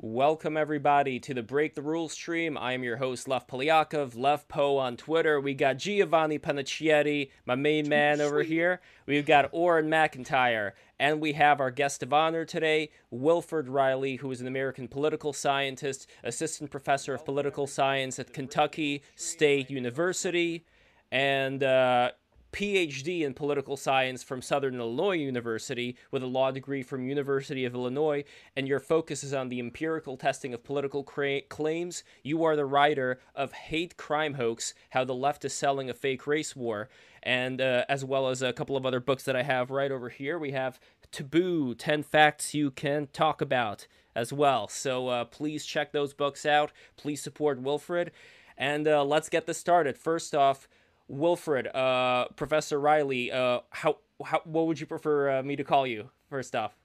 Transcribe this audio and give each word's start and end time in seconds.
Welcome, 0.00 0.56
everybody, 0.56 1.18
to 1.18 1.34
the 1.34 1.42
Break 1.42 1.74
the 1.74 1.82
Rules 1.82 2.12
stream. 2.12 2.56
I 2.56 2.72
am 2.72 2.84
your 2.84 2.98
host, 2.98 3.26
Lev 3.26 3.48
Polyakov, 3.48 4.16
Lev 4.16 4.46
Po 4.46 4.76
on 4.78 4.96
Twitter. 4.96 5.40
We 5.40 5.54
got 5.54 5.78
Giovanni 5.78 6.38
Panicietti, 6.38 7.30
my 7.46 7.56
main 7.56 7.88
man 7.88 8.20
over 8.20 8.44
here. 8.44 8.80
We've 9.06 9.26
got 9.26 9.48
Oren 9.50 9.90
McIntyre, 9.90 10.70
and 11.00 11.20
we 11.20 11.32
have 11.32 11.58
our 11.58 11.72
guest 11.72 12.04
of 12.04 12.12
honor 12.12 12.44
today, 12.44 12.90
Wilfred 13.10 13.68
Reilly, 13.68 14.14
who 14.14 14.30
is 14.30 14.40
an 14.40 14.46
American 14.46 14.86
political 14.86 15.32
scientist, 15.32 16.08
assistant 16.22 16.70
professor 16.70 17.12
of 17.12 17.24
political 17.24 17.66
science 17.66 18.20
at 18.20 18.32
Kentucky 18.32 19.02
State 19.16 19.68
University, 19.68 20.64
and 21.10 21.64
uh, 21.64 22.12
PhD 22.52 23.22
in 23.22 23.34
political 23.34 23.76
science 23.76 24.22
from 24.22 24.40
Southern 24.40 24.76
Illinois 24.76 25.16
University 25.16 25.96
with 26.10 26.22
a 26.22 26.26
law 26.26 26.50
degree 26.50 26.82
from 26.82 27.06
University 27.06 27.64
of 27.64 27.74
Illinois, 27.74 28.24
and 28.56 28.66
your 28.66 28.80
focus 28.80 29.22
is 29.22 29.34
on 29.34 29.48
the 29.48 29.60
empirical 29.60 30.16
testing 30.16 30.54
of 30.54 30.64
political 30.64 31.04
cra- 31.04 31.42
claims. 31.42 32.04
You 32.22 32.44
are 32.44 32.56
the 32.56 32.64
writer 32.64 33.20
of 33.34 33.52
Hate 33.52 33.96
Crime 33.96 34.34
Hoax: 34.34 34.72
How 34.90 35.04
the 35.04 35.14
Left 35.14 35.44
is 35.44 35.52
Selling 35.52 35.90
a 35.90 35.94
Fake 35.94 36.26
Race 36.26 36.56
War, 36.56 36.88
and 37.22 37.60
uh, 37.60 37.84
as 37.88 38.04
well 38.04 38.28
as 38.28 38.40
a 38.40 38.52
couple 38.52 38.76
of 38.76 38.86
other 38.86 39.00
books 39.00 39.24
that 39.24 39.36
I 39.36 39.42
have 39.42 39.70
right 39.70 39.92
over 39.92 40.08
here. 40.08 40.38
We 40.38 40.52
have 40.52 40.80
Taboo: 41.12 41.74
Ten 41.74 42.02
Facts 42.02 42.54
You 42.54 42.70
Can 42.70 43.08
Talk 43.12 43.42
About 43.42 43.86
as 44.16 44.32
well. 44.32 44.68
So 44.68 45.08
uh, 45.08 45.24
please 45.26 45.66
check 45.66 45.92
those 45.92 46.14
books 46.14 46.46
out. 46.46 46.72
Please 46.96 47.22
support 47.22 47.60
Wilfred, 47.60 48.10
and 48.56 48.88
uh, 48.88 49.04
let's 49.04 49.28
get 49.28 49.46
this 49.46 49.58
started. 49.58 49.98
First 49.98 50.34
off. 50.34 50.66
Wilfred, 51.08 51.66
uh, 51.74 52.28
Professor 52.36 52.78
Reilly, 52.78 53.32
uh, 53.32 53.60
how, 53.70 53.98
how, 54.24 54.40
what 54.44 54.66
would 54.66 54.78
you 54.78 54.86
prefer 54.86 55.38
uh, 55.38 55.42
me 55.42 55.56
to 55.56 55.64
call 55.64 55.86
you? 55.86 56.10
First 56.30 56.54
off. 56.54 56.76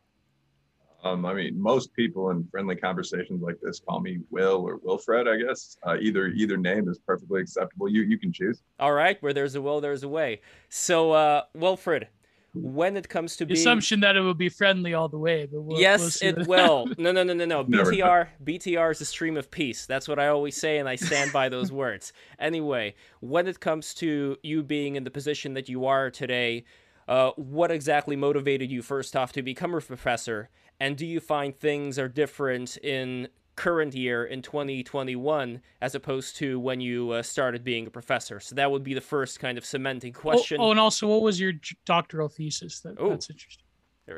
Um, 1.03 1.25
I 1.25 1.33
mean, 1.33 1.61
most 1.61 1.93
people 1.93 2.29
in 2.29 2.47
friendly 2.49 2.77
conversations 2.77 3.41
like 3.41 3.57
this 3.61 3.81
call 3.81 3.99
me 3.99 4.19
Will 4.31 4.63
or 4.65 4.79
Wilfred. 4.83 5.27
I 5.27 5.35
guess 5.35 5.77
uh, 5.85 5.97
either 5.99 6.27
either 6.27 6.55
name 6.55 6.87
is 6.87 6.97
perfectly 7.05 7.41
acceptable. 7.41 7.89
You 7.89 8.03
you 8.03 8.17
can 8.17 8.31
choose. 8.31 8.61
All 8.79 8.93
right, 8.93 9.21
where 9.21 9.33
there's 9.33 9.55
a 9.55 9.61
will, 9.61 9.81
there's 9.81 10.03
a 10.03 10.07
way. 10.07 10.39
So, 10.69 11.11
uh, 11.11 11.41
Wilfred, 11.53 12.07
when 12.53 12.95
it 12.95 13.09
comes 13.09 13.35
to 13.37 13.45
the 13.45 13.53
being... 13.53 13.59
assumption 13.59 13.99
that 14.01 14.15
it 14.15 14.21
will 14.21 14.33
be 14.33 14.49
friendly 14.49 14.93
all 14.93 15.09
the 15.09 15.17
way 15.17 15.47
but 15.51 15.61
we'll, 15.61 15.79
yes 15.79 16.21
we'll 16.21 16.37
it 16.37 16.47
will. 16.47 16.87
No 16.97 17.11
no 17.11 17.23
no 17.23 17.33
no 17.33 17.45
no. 17.45 17.65
Btr 17.65 18.27
btr 18.43 18.91
is 18.91 19.01
a 19.01 19.05
stream 19.05 19.37
of 19.37 19.49
peace. 19.49 19.85
That's 19.85 20.07
what 20.07 20.19
i 20.19 20.27
always 20.27 20.55
say 20.55 20.77
and 20.77 20.87
i 20.87 20.95
stand 20.95 21.33
by 21.33 21.49
those 21.49 21.71
words. 21.83 22.13
Anyway 22.39 22.95
when 23.19 23.47
it 23.47 23.59
comes 23.59 23.93
to 23.95 24.37
you 24.43 24.63
being 24.63 24.95
in 24.95 25.03
the 25.03 25.11
position 25.11 25.53
that 25.55 25.69
you 25.69 25.85
are 25.85 26.09
today 26.09 26.65
uh, 27.07 27.31
what 27.35 27.71
exactly 27.71 28.15
motivated 28.15 28.71
you 28.71 28.81
first 28.81 29.15
off 29.15 29.33
to 29.33 29.41
become 29.41 29.73
a 29.73 29.81
professor? 29.81 30.49
And 30.79 30.97
do 30.97 31.05
you 31.05 31.19
find 31.19 31.57
things 31.57 31.99
are 31.99 32.07
different 32.07 32.77
in 32.77 33.27
current 33.55 33.93
year 33.93 34.25
in 34.25 34.41
2021 34.41 35.61
as 35.81 35.95
opposed 35.95 36.35
to 36.37 36.59
when 36.59 36.81
you 36.81 37.11
uh, 37.11 37.21
started 37.21 37.63
being 37.63 37.87
a 37.87 37.89
professor. 37.89 38.39
So 38.39 38.55
that 38.55 38.71
would 38.71 38.83
be 38.83 38.93
the 38.93 39.01
first 39.01 39.39
kind 39.39 39.57
of 39.57 39.65
cementing 39.65 40.13
question. 40.13 40.59
oh, 40.59 40.65
oh 40.65 40.71
and 40.71 40.79
also 40.79 41.07
what 41.07 41.21
was 41.21 41.39
your 41.39 41.53
doctoral 41.85 42.29
thesis? 42.29 42.79
That, 42.81 42.95
oh. 42.99 43.09
that's 43.09 43.29
interesting. 43.29 43.63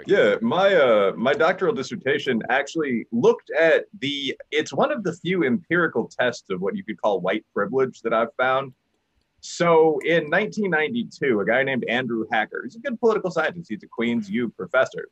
Yeah 0.07 0.37
my 0.41 0.73
uh 0.73 1.13
my 1.15 1.33
doctoral 1.33 1.73
dissertation 1.73 2.41
actually 2.49 3.05
looked 3.11 3.51
at 3.51 3.85
the 3.99 4.35
it's 4.49 4.73
one 4.73 4.91
of 4.91 5.03
the 5.03 5.13
few 5.13 5.43
empirical 5.43 6.09
tests 6.19 6.49
of 6.49 6.59
what 6.59 6.75
you 6.75 6.83
could 6.83 6.99
call 6.99 7.21
white 7.21 7.45
privilege 7.53 8.01
that 8.01 8.11
i've 8.11 8.33
found. 8.35 8.73
So 9.41 9.99
in 10.03 10.31
1992 10.31 11.39
a 11.39 11.45
guy 11.45 11.61
named 11.61 11.85
andrew 11.87 12.25
hacker 12.31 12.61
he's 12.63 12.75
a 12.75 12.79
good 12.79 12.99
political 12.99 13.29
scientist. 13.29 13.69
He's 13.69 13.83
a 13.83 13.87
queens 13.87 14.27
u 14.27 14.49
professor 14.49 15.07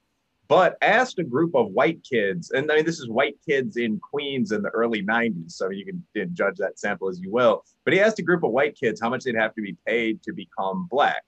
but 0.48 0.78
asked 0.82 1.20
a 1.20 1.24
group 1.24 1.56
of 1.56 1.72
white 1.72 2.04
kids, 2.04 2.52
and 2.52 2.72
I 2.72 2.76
mean, 2.76 2.86
this 2.86 3.00
is 3.00 3.10
white 3.10 3.38
kids 3.48 3.78
in 3.78 4.00
Queens 4.00 4.52
in 4.52 4.62
the 4.62 4.70
early 4.70 5.04
90s, 5.04 5.52
so 5.52 5.70
you 5.70 5.86
can 5.86 6.04
judge 6.34 6.58
that 6.58 6.80
sample 6.80 7.10
as 7.10 7.20
you 7.20 7.32
will. 7.32 7.64
But 7.86 7.94
he 7.94 8.00
asked 8.00 8.20
a 8.20 8.24
group 8.24 8.44
of 8.44 8.52
white 8.52 8.76
kids 8.76 9.00
how 9.02 9.10
much 9.10 9.24
they'd 9.24 9.36
have 9.36 9.56
to 9.56 9.62
be 9.62 9.78
paid 9.88 10.22
to 10.24 10.34
become 10.34 10.88
black. 10.92 11.24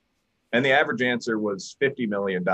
And 0.53 0.63
the 0.63 0.72
average 0.72 1.01
answer 1.01 1.39
was 1.39 1.75
$50 1.81 2.07
million. 2.07 2.45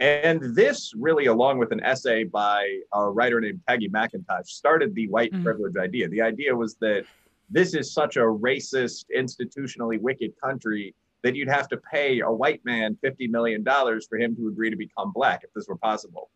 And 0.00 0.54
this 0.54 0.92
really, 0.96 1.26
along 1.26 1.58
with 1.58 1.70
an 1.70 1.82
essay 1.84 2.24
by 2.24 2.80
a 2.92 3.08
writer 3.08 3.40
named 3.40 3.60
Peggy 3.68 3.88
McIntosh, 3.88 4.46
started 4.46 4.94
the 4.94 5.08
white 5.08 5.32
mm-hmm. 5.32 5.44
privilege 5.44 5.76
idea. 5.76 6.08
The 6.08 6.22
idea 6.22 6.54
was 6.54 6.74
that 6.80 7.04
this 7.50 7.74
is 7.74 7.92
such 7.92 8.16
a 8.16 8.20
racist, 8.20 9.04
institutionally 9.16 10.00
wicked 10.00 10.32
country 10.42 10.94
that 11.22 11.34
you'd 11.36 11.48
have 11.48 11.68
to 11.68 11.76
pay 11.76 12.20
a 12.20 12.30
white 12.30 12.64
man 12.64 12.96
$50 13.04 13.30
million 13.30 13.64
for 13.64 14.18
him 14.18 14.36
to 14.36 14.48
agree 14.48 14.70
to 14.70 14.76
become 14.76 15.12
black 15.12 15.42
if 15.44 15.52
this 15.54 15.68
were 15.68 15.76
possible. 15.76 16.30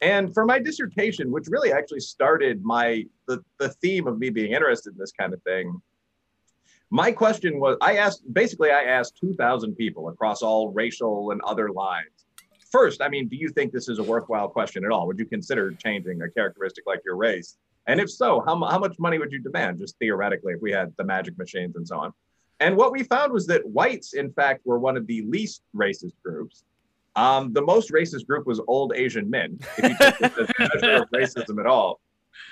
And 0.00 0.32
for 0.32 0.46
my 0.46 0.58
dissertation, 0.58 1.30
which 1.30 1.46
really 1.48 1.72
actually 1.72 2.00
started 2.00 2.62
my 2.64 3.04
the, 3.26 3.44
the 3.58 3.68
theme 3.68 4.06
of 4.06 4.18
me 4.18 4.30
being 4.30 4.52
interested 4.52 4.94
in 4.94 4.98
this 4.98 5.12
kind 5.12 5.34
of 5.34 5.42
thing, 5.42 5.80
my 6.90 7.12
question 7.12 7.60
was 7.60 7.76
I 7.80 7.96
asked 7.96 8.22
basically 8.32 8.70
I 8.70 8.84
asked 8.84 9.18
2,000 9.20 9.76
people 9.76 10.08
across 10.08 10.42
all 10.42 10.72
racial 10.72 11.32
and 11.32 11.40
other 11.42 11.70
lines. 11.70 12.26
First, 12.72 13.02
I 13.02 13.08
mean, 13.08 13.28
do 13.28 13.36
you 13.36 13.48
think 13.50 13.72
this 13.72 13.88
is 13.88 13.98
a 13.98 14.02
worthwhile 14.02 14.48
question 14.48 14.84
at 14.84 14.90
all? 14.90 15.06
Would 15.06 15.18
you 15.18 15.26
consider 15.26 15.72
changing 15.72 16.22
a 16.22 16.30
characteristic 16.30 16.84
like 16.86 17.00
your 17.04 17.16
race? 17.16 17.58
And 17.86 18.00
if 18.00 18.10
so, 18.10 18.40
how, 18.46 18.62
how 18.64 18.78
much 18.78 18.98
money 18.98 19.18
would 19.18 19.32
you 19.32 19.40
demand, 19.40 19.78
just 19.78 19.98
theoretically, 19.98 20.52
if 20.52 20.60
we 20.62 20.70
had 20.70 20.92
the 20.96 21.04
magic 21.04 21.36
machines 21.36 21.74
and 21.76 21.86
so 21.86 21.98
on? 21.98 22.12
And 22.60 22.76
what 22.76 22.92
we 22.92 23.02
found 23.02 23.32
was 23.32 23.46
that 23.46 23.66
whites, 23.66 24.12
in 24.12 24.30
fact, 24.32 24.66
were 24.66 24.78
one 24.78 24.96
of 24.96 25.06
the 25.06 25.22
least 25.22 25.62
racist 25.74 26.12
groups. 26.22 26.64
Um, 27.16 27.52
the 27.52 27.62
most 27.62 27.90
racist 27.90 28.26
group 28.26 28.46
was 28.46 28.60
old 28.68 28.92
Asian 28.94 29.28
men, 29.28 29.58
if 29.78 29.98
you 30.20 30.28
take 30.28 30.58
measure 30.58 31.02
of 31.02 31.10
racism 31.10 31.58
at 31.58 31.66
all, 31.66 32.00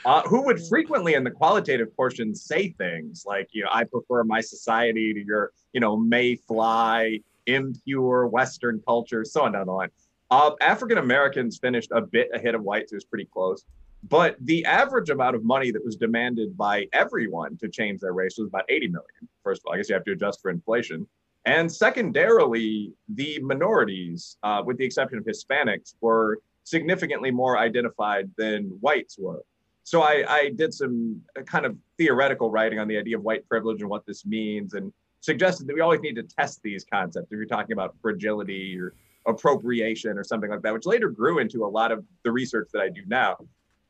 uh, 0.04 0.22
who 0.22 0.42
would 0.42 0.60
frequently 0.68 1.14
in 1.14 1.22
the 1.22 1.30
qualitative 1.30 1.94
portion 1.94 2.34
say 2.34 2.70
things 2.70 3.24
like, 3.26 3.48
you 3.52 3.62
know, 3.62 3.70
I 3.72 3.84
prefer 3.84 4.24
my 4.24 4.40
society 4.40 5.14
to 5.14 5.24
your, 5.24 5.52
you 5.72 5.80
know, 5.80 5.96
mayfly, 5.96 7.22
impure 7.46 8.26
Western 8.26 8.80
culture, 8.86 9.24
so 9.24 9.42
on 9.42 9.52
down 9.52 9.66
the 9.66 9.72
line. 9.72 9.90
Uh, 10.30 10.50
African 10.60 10.98
Americans 10.98 11.58
finished 11.58 11.90
a 11.92 12.00
bit 12.00 12.28
ahead 12.34 12.54
of 12.54 12.62
whites. 12.62 12.92
It 12.92 12.96
was 12.96 13.04
pretty 13.04 13.28
close. 13.32 13.64
But 14.04 14.36
the 14.40 14.64
average 14.64 15.10
amount 15.10 15.36
of 15.36 15.44
money 15.44 15.70
that 15.70 15.84
was 15.84 15.96
demanded 15.96 16.56
by 16.56 16.86
everyone 16.92 17.56
to 17.58 17.68
change 17.68 18.00
their 18.00 18.12
race 18.12 18.36
was 18.38 18.48
about 18.48 18.64
80 18.68 18.88
million. 18.88 19.28
First 19.42 19.62
of 19.62 19.66
all, 19.66 19.74
I 19.74 19.78
guess 19.78 19.88
you 19.88 19.94
have 19.94 20.04
to 20.04 20.12
adjust 20.12 20.40
for 20.40 20.50
inflation. 20.50 21.06
And 21.44 21.70
secondarily, 21.70 22.92
the 23.08 23.40
minorities, 23.40 24.36
uh, 24.42 24.62
with 24.64 24.76
the 24.78 24.84
exception 24.84 25.18
of 25.18 25.24
Hispanics, 25.24 25.94
were 26.00 26.40
significantly 26.64 27.30
more 27.30 27.58
identified 27.58 28.30
than 28.36 28.64
whites 28.80 29.18
were. 29.18 29.42
So 29.84 30.02
I, 30.02 30.24
I 30.28 30.50
did 30.50 30.74
some 30.74 31.22
uh, 31.38 31.42
kind 31.42 31.64
of 31.64 31.76
theoretical 31.96 32.50
writing 32.50 32.78
on 32.78 32.88
the 32.88 32.98
idea 32.98 33.16
of 33.16 33.22
white 33.22 33.48
privilege 33.48 33.80
and 33.80 33.88
what 33.88 34.04
this 34.04 34.26
means, 34.26 34.74
and 34.74 34.92
suggested 35.20 35.66
that 35.66 35.74
we 35.74 35.80
always 35.80 36.00
need 36.00 36.16
to 36.16 36.22
test 36.22 36.60
these 36.62 36.84
concepts. 36.84 37.32
If 37.32 37.36
you're 37.36 37.46
talking 37.46 37.72
about 37.72 37.94
fragility 38.02 38.78
or 38.78 38.92
appropriation 39.26 40.18
or 40.18 40.24
something 40.24 40.50
like 40.50 40.62
that, 40.62 40.72
which 40.72 40.86
later 40.86 41.08
grew 41.08 41.38
into 41.38 41.64
a 41.64 41.66
lot 41.66 41.92
of 41.92 42.04
the 42.24 42.30
research 42.30 42.68
that 42.72 42.82
I 42.82 42.88
do 42.88 43.02
now. 43.06 43.36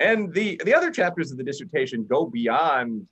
And 0.00 0.32
the 0.32 0.60
the 0.64 0.74
other 0.74 0.90
chapters 0.90 1.30
of 1.30 1.38
the 1.38 1.44
dissertation 1.44 2.04
go 2.04 2.26
beyond 2.26 3.06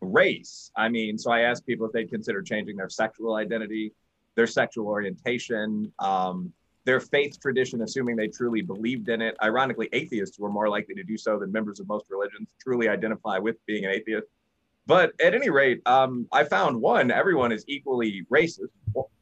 race. 0.00 0.70
I 0.76 0.88
mean, 0.88 1.18
so 1.18 1.30
I 1.30 1.40
asked 1.40 1.66
people 1.66 1.86
if 1.86 1.92
they'd 1.92 2.10
consider 2.10 2.42
changing 2.42 2.76
their 2.76 2.88
sexual 2.88 3.34
identity, 3.34 3.92
their 4.34 4.46
sexual 4.46 4.86
orientation, 4.86 5.92
um, 5.98 6.52
their 6.84 7.00
faith 7.00 7.38
tradition, 7.40 7.82
assuming 7.82 8.16
they 8.16 8.28
truly 8.28 8.62
believed 8.62 9.08
in 9.10 9.20
it. 9.20 9.36
Ironically, 9.42 9.88
atheists 9.92 10.38
were 10.38 10.50
more 10.50 10.68
likely 10.68 10.94
to 10.94 11.04
do 11.04 11.18
so 11.18 11.38
than 11.38 11.52
members 11.52 11.80
of 11.80 11.88
most 11.88 12.06
religions 12.08 12.48
truly 12.58 12.88
identify 12.88 13.38
with 13.38 13.56
being 13.66 13.84
an 13.84 13.90
atheist. 13.90 14.26
But 14.86 15.12
at 15.24 15.34
any 15.34 15.50
rate, 15.50 15.82
um, 15.86 16.26
I 16.32 16.44
found 16.44 16.80
one, 16.80 17.10
everyone 17.10 17.52
is 17.52 17.64
equally 17.68 18.24
racist 18.32 18.70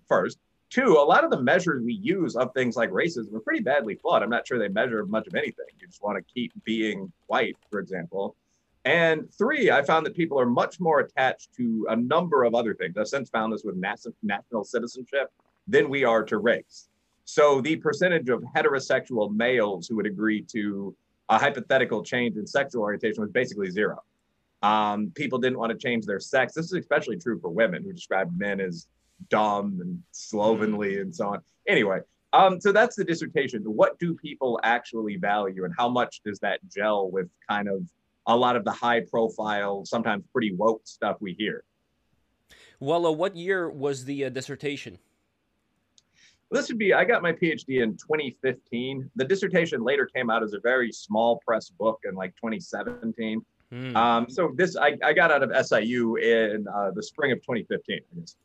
first. 0.08 0.38
Two, 0.70 0.98
a 0.98 1.04
lot 1.04 1.24
of 1.24 1.30
the 1.30 1.40
measures 1.40 1.82
we 1.82 1.94
use 1.94 2.36
of 2.36 2.52
things 2.52 2.76
like 2.76 2.90
racism 2.90 3.32
are 3.34 3.40
pretty 3.40 3.62
badly 3.62 3.94
flawed. 3.94 4.22
I'm 4.22 4.28
not 4.28 4.46
sure 4.46 4.58
they 4.58 4.68
measure 4.68 5.06
much 5.06 5.26
of 5.26 5.34
anything. 5.34 5.64
You 5.80 5.86
just 5.86 6.02
want 6.02 6.18
to 6.18 6.32
keep 6.32 6.52
being 6.64 7.10
white, 7.26 7.56
for 7.70 7.80
example. 7.80 8.36
And 8.84 9.32
three, 9.32 9.70
I 9.70 9.82
found 9.82 10.04
that 10.06 10.14
people 10.14 10.38
are 10.38 10.46
much 10.46 10.78
more 10.78 11.00
attached 11.00 11.54
to 11.56 11.86
a 11.88 11.96
number 11.96 12.44
of 12.44 12.54
other 12.54 12.74
things. 12.74 12.96
I've 12.98 13.08
since 13.08 13.30
found 13.30 13.52
this 13.52 13.62
with 13.64 13.76
national 13.76 14.64
citizenship 14.64 15.32
than 15.66 15.88
we 15.88 16.04
are 16.04 16.22
to 16.24 16.38
race. 16.38 16.88
So 17.24 17.60
the 17.60 17.76
percentage 17.76 18.28
of 18.28 18.42
heterosexual 18.54 19.34
males 19.34 19.88
who 19.88 19.96
would 19.96 20.06
agree 20.06 20.42
to 20.52 20.94
a 21.28 21.38
hypothetical 21.38 22.02
change 22.02 22.36
in 22.36 22.46
sexual 22.46 22.82
orientation 22.82 23.22
was 23.22 23.30
basically 23.30 23.70
zero. 23.70 24.02
Um, 24.62 25.12
people 25.14 25.38
didn't 25.38 25.58
want 25.58 25.70
to 25.72 25.78
change 25.78 26.06
their 26.06 26.20
sex. 26.20 26.54
This 26.54 26.66
is 26.66 26.72
especially 26.72 27.18
true 27.18 27.38
for 27.38 27.50
women 27.50 27.84
who 27.84 27.92
describe 27.92 28.30
men 28.36 28.60
as 28.60 28.88
dumb 29.30 29.78
and 29.80 30.02
slovenly 30.12 31.00
and 31.00 31.14
so 31.14 31.28
on. 31.28 31.40
Anyway, 31.66 32.00
um, 32.32 32.60
so 32.60 32.72
that's 32.72 32.96
the 32.96 33.04
dissertation. 33.04 33.62
What 33.64 33.98
do 33.98 34.14
people 34.14 34.60
actually 34.62 35.16
value, 35.16 35.64
and 35.64 35.74
how 35.76 35.88
much 35.88 36.20
does 36.24 36.38
that 36.40 36.60
gel 36.68 37.10
with 37.10 37.28
kind 37.48 37.68
of 37.68 37.82
a 38.26 38.36
lot 38.36 38.56
of 38.56 38.64
the 38.64 38.72
high 38.72 39.00
profile, 39.00 39.84
sometimes 39.84 40.24
pretty 40.32 40.52
woke 40.54 40.82
stuff 40.84 41.16
we 41.20 41.32
hear? 41.32 41.64
Well, 42.80 43.06
uh, 43.06 43.10
what 43.10 43.34
year 43.34 43.70
was 43.70 44.04
the 44.04 44.26
uh, 44.26 44.28
dissertation? 44.28 44.98
This 46.50 46.68
would 46.68 46.78
be, 46.78 46.94
I 46.94 47.04
got 47.04 47.22
my 47.22 47.32
PhD 47.32 47.82
in 47.82 47.92
2015. 47.92 49.10
The 49.16 49.24
dissertation 49.24 49.82
later 49.82 50.06
came 50.06 50.30
out 50.30 50.42
as 50.42 50.54
a 50.54 50.60
very 50.60 50.90
small 50.92 51.40
press 51.46 51.68
book 51.68 52.00
in 52.04 52.14
like 52.14 52.34
2017. 52.36 53.44
Mm. 53.70 53.96
Um, 53.96 54.30
so 54.30 54.52
this, 54.54 54.74
I, 54.76 54.96
I 55.04 55.12
got 55.12 55.30
out 55.30 55.42
of 55.42 55.66
SIU 55.66 56.16
in 56.16 56.66
uh, 56.74 56.90
the 56.94 57.02
spring 57.02 57.32
of 57.32 57.38
2015, 57.40 57.98
I 57.98 58.20
guess 58.20 58.36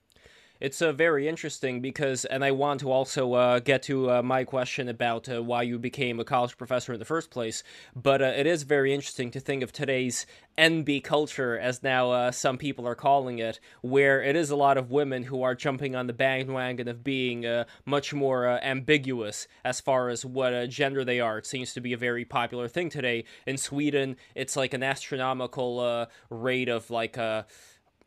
it's 0.64 0.82
uh, 0.82 0.94
very 0.94 1.28
interesting 1.28 1.82
because, 1.82 2.24
and 2.24 2.42
I 2.42 2.52
want 2.52 2.80
to 2.80 2.92
also 2.92 3.34
uh, 3.34 3.60
get 3.60 3.84
to 3.84 4.10
uh, 4.10 4.22
my 4.22 4.46
question 4.46 4.88
about 4.88 5.28
uh, 5.28 5.44
why 5.44 5.64
you 5.64 5.78
became 5.78 6.22
a 6.22 6.24
college 6.24 6.58
professor 6.58 6.94
in 6.94 7.00
the 7.00 7.06
first 7.06 7.30
place. 7.30 7.64
But 7.94 8.22
uh, 8.22 8.32
it 8.38 8.48
is 8.48 8.64
very 8.64 8.94
interesting 8.94 9.30
to 9.32 9.42
think 9.42 9.62
of 9.62 9.74
today's 9.74 10.26
NB 10.58 11.04
culture, 11.04 11.60
as 11.60 11.84
now 11.84 12.12
uh, 12.12 12.32
some 12.32 12.58
people 12.58 12.88
are 12.88 12.96
calling 12.96 13.40
it, 13.40 13.60
where 13.82 14.24
it 14.24 14.38
is 14.38 14.52
a 14.52 14.56
lot 14.56 14.78
of 14.78 14.90
women 14.90 15.24
who 15.24 15.44
are 15.44 15.54
jumping 15.54 15.98
on 15.98 16.08
the 16.08 16.14
bandwagon 16.14 16.88
of 16.88 17.04
being 17.04 17.46
much 17.86 18.14
more 18.14 18.48
ambiguous 18.64 19.50
as 19.66 19.82
far 19.82 20.08
as 20.08 20.26
what 20.26 20.70
gender 20.70 21.04
they 21.04 21.20
are. 21.20 21.40
It 21.40 21.46
seems 21.46 21.74
to 21.74 21.82
be 21.82 21.92
a 21.92 21.98
very 21.98 22.24
popular 22.24 22.70
thing 22.70 22.90
today. 22.90 23.26
In 23.46 23.58
Sweden, 23.58 24.16
it's 24.34 24.56
like 24.56 24.74
an 24.74 24.84
astronomical 24.84 26.08
rate 26.30 26.70
of 26.70 26.90
like 26.90 27.18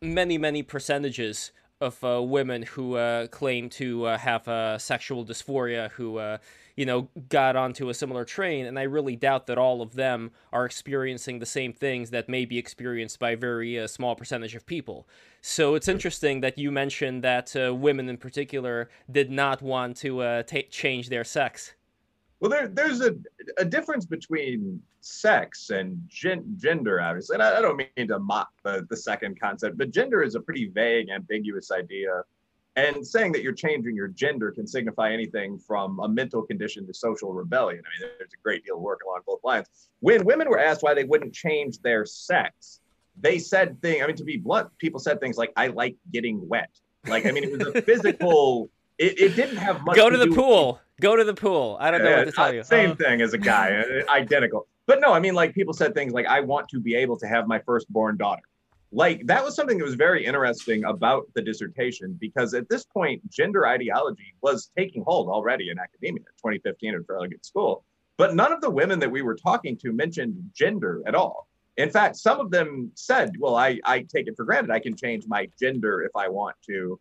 many, 0.00 0.38
many 0.38 0.62
percentages 0.62 1.52
of 1.80 2.02
uh, 2.02 2.22
women 2.22 2.62
who 2.62 2.94
uh, 2.94 3.26
claim 3.26 3.68
to 3.68 4.06
uh, 4.06 4.18
have 4.18 4.48
uh, 4.48 4.78
sexual 4.78 5.24
dysphoria 5.24 5.90
who 5.90 6.16
uh, 6.16 6.38
you 6.74 6.86
know 6.86 7.08
got 7.28 7.54
onto 7.54 7.90
a 7.90 7.94
similar 7.94 8.24
train 8.24 8.64
and 8.64 8.78
i 8.78 8.82
really 8.82 9.14
doubt 9.14 9.46
that 9.46 9.58
all 9.58 9.82
of 9.82 9.94
them 9.94 10.30
are 10.52 10.64
experiencing 10.64 11.38
the 11.38 11.46
same 11.46 11.72
things 11.72 12.10
that 12.10 12.28
may 12.28 12.46
be 12.46 12.56
experienced 12.56 13.18
by 13.18 13.32
a 13.32 13.36
very 13.36 13.78
uh, 13.78 13.86
small 13.86 14.14
percentage 14.14 14.54
of 14.54 14.64
people. 14.66 15.06
So 15.42 15.74
it's 15.74 15.86
interesting 15.86 16.40
that 16.40 16.58
you 16.58 16.72
mentioned 16.72 17.22
that 17.22 17.52
women 17.54 18.08
in 18.08 18.16
particular 18.16 18.88
did 19.10 19.30
not 19.30 19.62
want 19.62 19.96
to 19.98 20.42
change 20.70 21.08
their 21.08 21.22
sex 21.22 21.74
well, 22.40 22.50
there, 22.50 22.68
there's 22.68 23.00
a, 23.00 23.14
a 23.56 23.64
difference 23.64 24.04
between 24.04 24.80
sex 25.00 25.70
and 25.70 26.00
gen, 26.08 26.44
gender, 26.58 27.00
obviously. 27.00 27.34
And 27.34 27.42
I, 27.42 27.58
I, 27.58 27.60
don't 27.62 27.76
mean 27.76 28.08
to 28.08 28.18
mock 28.18 28.50
the, 28.62 28.86
the 28.90 28.96
second 28.96 29.40
concept, 29.40 29.78
but 29.78 29.90
gender 29.90 30.22
is 30.22 30.34
a 30.34 30.40
pretty 30.40 30.68
vague, 30.68 31.08
ambiguous 31.08 31.70
idea. 31.70 32.22
And 32.76 33.06
saying 33.06 33.32
that 33.32 33.42
you're 33.42 33.54
changing 33.54 33.96
your 33.96 34.08
gender 34.08 34.50
can 34.50 34.66
signify 34.66 35.10
anything 35.10 35.58
from 35.58 35.98
a 36.00 36.08
mental 36.08 36.42
condition 36.42 36.86
to 36.86 36.92
social 36.92 37.32
rebellion. 37.32 37.82
I 37.86 37.88
mean, 38.02 38.10
there's 38.18 38.34
a 38.34 38.42
great 38.42 38.66
deal 38.66 38.76
of 38.76 38.82
work 38.82 39.00
along 39.06 39.20
both 39.26 39.42
lines. 39.42 39.66
When 40.00 40.26
women 40.26 40.50
were 40.50 40.58
asked 40.58 40.82
why 40.82 40.92
they 40.92 41.04
wouldn't 41.04 41.32
change 41.32 41.80
their 41.80 42.04
sex, 42.04 42.80
they 43.18 43.38
said 43.38 43.80
things, 43.80 44.02
I 44.02 44.06
mean, 44.06 44.16
to 44.16 44.24
be 44.24 44.36
blunt, 44.36 44.76
people 44.76 45.00
said 45.00 45.20
things 45.20 45.38
like, 45.38 45.52
I 45.56 45.68
like 45.68 45.96
getting 46.12 46.46
wet. 46.46 46.68
Like, 47.06 47.24
I 47.24 47.30
mean, 47.30 47.44
it 47.44 47.52
was 47.52 47.74
a 47.74 47.80
physical, 47.82 48.68
it, 48.98 49.18
it 49.18 49.36
didn't 49.36 49.56
have 49.56 49.82
much. 49.82 49.96
Go 49.96 50.10
to, 50.10 50.18
to 50.18 50.26
the 50.26 50.34
pool. 50.34 50.78
Go 51.00 51.16
to 51.16 51.24
the 51.24 51.34
pool. 51.34 51.76
I 51.80 51.90
don't 51.90 52.02
know 52.02 52.16
what 52.16 52.24
to 52.24 52.32
tell 52.32 52.54
you. 52.54 52.64
Same 52.64 52.92
oh. 52.92 52.94
thing 52.94 53.20
as 53.20 53.34
a 53.34 53.38
guy, 53.38 53.76
uh, 53.76 54.10
identical. 54.10 54.66
But 54.86 55.00
no, 55.00 55.12
I 55.12 55.20
mean, 55.20 55.34
like 55.34 55.54
people 55.54 55.74
said 55.74 55.94
things 55.94 56.12
like, 56.12 56.26
I 56.26 56.40
want 56.40 56.68
to 56.70 56.80
be 56.80 56.94
able 56.94 57.18
to 57.18 57.26
have 57.26 57.46
my 57.46 57.58
firstborn 57.60 58.16
daughter. 58.16 58.42
Like 58.92 59.26
that 59.26 59.44
was 59.44 59.54
something 59.54 59.78
that 59.78 59.84
was 59.84 59.96
very 59.96 60.24
interesting 60.24 60.84
about 60.84 61.26
the 61.34 61.42
dissertation 61.42 62.16
because 62.20 62.54
at 62.54 62.68
this 62.68 62.84
point, 62.84 63.28
gender 63.30 63.66
ideology 63.66 64.34
was 64.42 64.70
taking 64.76 65.02
hold 65.02 65.28
already 65.28 65.70
in 65.70 65.78
academia. 65.78 66.24
2015 66.38 66.94
at 66.94 67.06
good 67.06 67.44
school. 67.44 67.84
But 68.16 68.34
none 68.34 68.52
of 68.52 68.60
the 68.60 68.70
women 68.70 68.98
that 69.00 69.10
we 69.10 69.22
were 69.22 69.34
talking 69.34 69.76
to 69.78 69.92
mentioned 69.92 70.50
gender 70.54 71.02
at 71.06 71.14
all. 71.14 71.48
In 71.76 71.90
fact, 71.90 72.16
some 72.16 72.40
of 72.40 72.50
them 72.50 72.90
said, 72.94 73.32
well, 73.38 73.56
I, 73.56 73.78
I 73.84 74.00
take 74.00 74.28
it 74.28 74.36
for 74.36 74.44
granted 74.44 74.70
I 74.70 74.78
can 74.78 74.96
change 74.96 75.24
my 75.26 75.48
gender 75.60 76.02
if 76.02 76.12
I 76.16 76.28
want 76.28 76.56
to. 76.68 76.98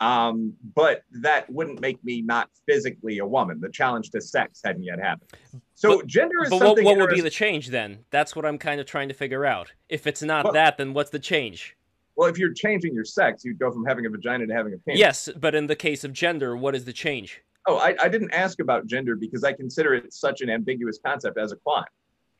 Um, 0.00 0.52
but 0.74 1.04
that 1.22 1.48
wouldn't 1.48 1.80
make 1.80 2.02
me 2.04 2.20
not 2.20 2.50
physically 2.68 3.18
a 3.18 3.26
woman. 3.26 3.60
The 3.60 3.70
challenge 3.70 4.10
to 4.10 4.20
sex 4.20 4.60
hadn't 4.62 4.82
yet 4.82 4.98
happened. 4.98 5.30
So 5.74 5.98
but, 5.98 6.06
gender 6.06 6.42
is 6.44 6.50
but 6.50 6.58
something. 6.58 6.84
What, 6.84 6.98
what 6.98 7.08
would 7.08 7.14
be 7.14 7.22
the 7.22 7.30
change 7.30 7.68
then? 7.68 8.00
That's 8.10 8.36
what 8.36 8.44
I'm 8.44 8.58
kind 8.58 8.80
of 8.80 8.86
trying 8.86 9.08
to 9.08 9.14
figure 9.14 9.46
out. 9.46 9.72
If 9.88 10.06
it's 10.06 10.22
not 10.22 10.44
well, 10.44 10.52
that, 10.52 10.76
then 10.76 10.92
what's 10.92 11.10
the 11.10 11.18
change? 11.18 11.76
Well, 12.14 12.28
if 12.28 12.38
you're 12.38 12.52
changing 12.52 12.94
your 12.94 13.04
sex, 13.04 13.44
you'd 13.44 13.58
go 13.58 13.70
from 13.70 13.84
having 13.84 14.06
a 14.06 14.10
vagina 14.10 14.46
to 14.46 14.52
having 14.54 14.74
a 14.74 14.78
penis. 14.78 15.00
Yes, 15.00 15.28
but 15.36 15.54
in 15.54 15.66
the 15.66 15.76
case 15.76 16.04
of 16.04 16.12
gender, 16.12 16.56
what 16.56 16.74
is 16.74 16.84
the 16.84 16.92
change? 16.92 17.42
Oh, 17.66 17.78
I, 17.78 17.96
I 18.00 18.08
didn't 18.08 18.32
ask 18.32 18.60
about 18.60 18.86
gender 18.86 19.16
because 19.16 19.44
I 19.44 19.52
consider 19.52 19.94
it 19.94 20.12
such 20.12 20.40
an 20.40 20.48
ambiguous 20.48 20.98
concept 21.04 21.36
as 21.38 21.52
a 21.52 21.56
quant. 21.56 21.86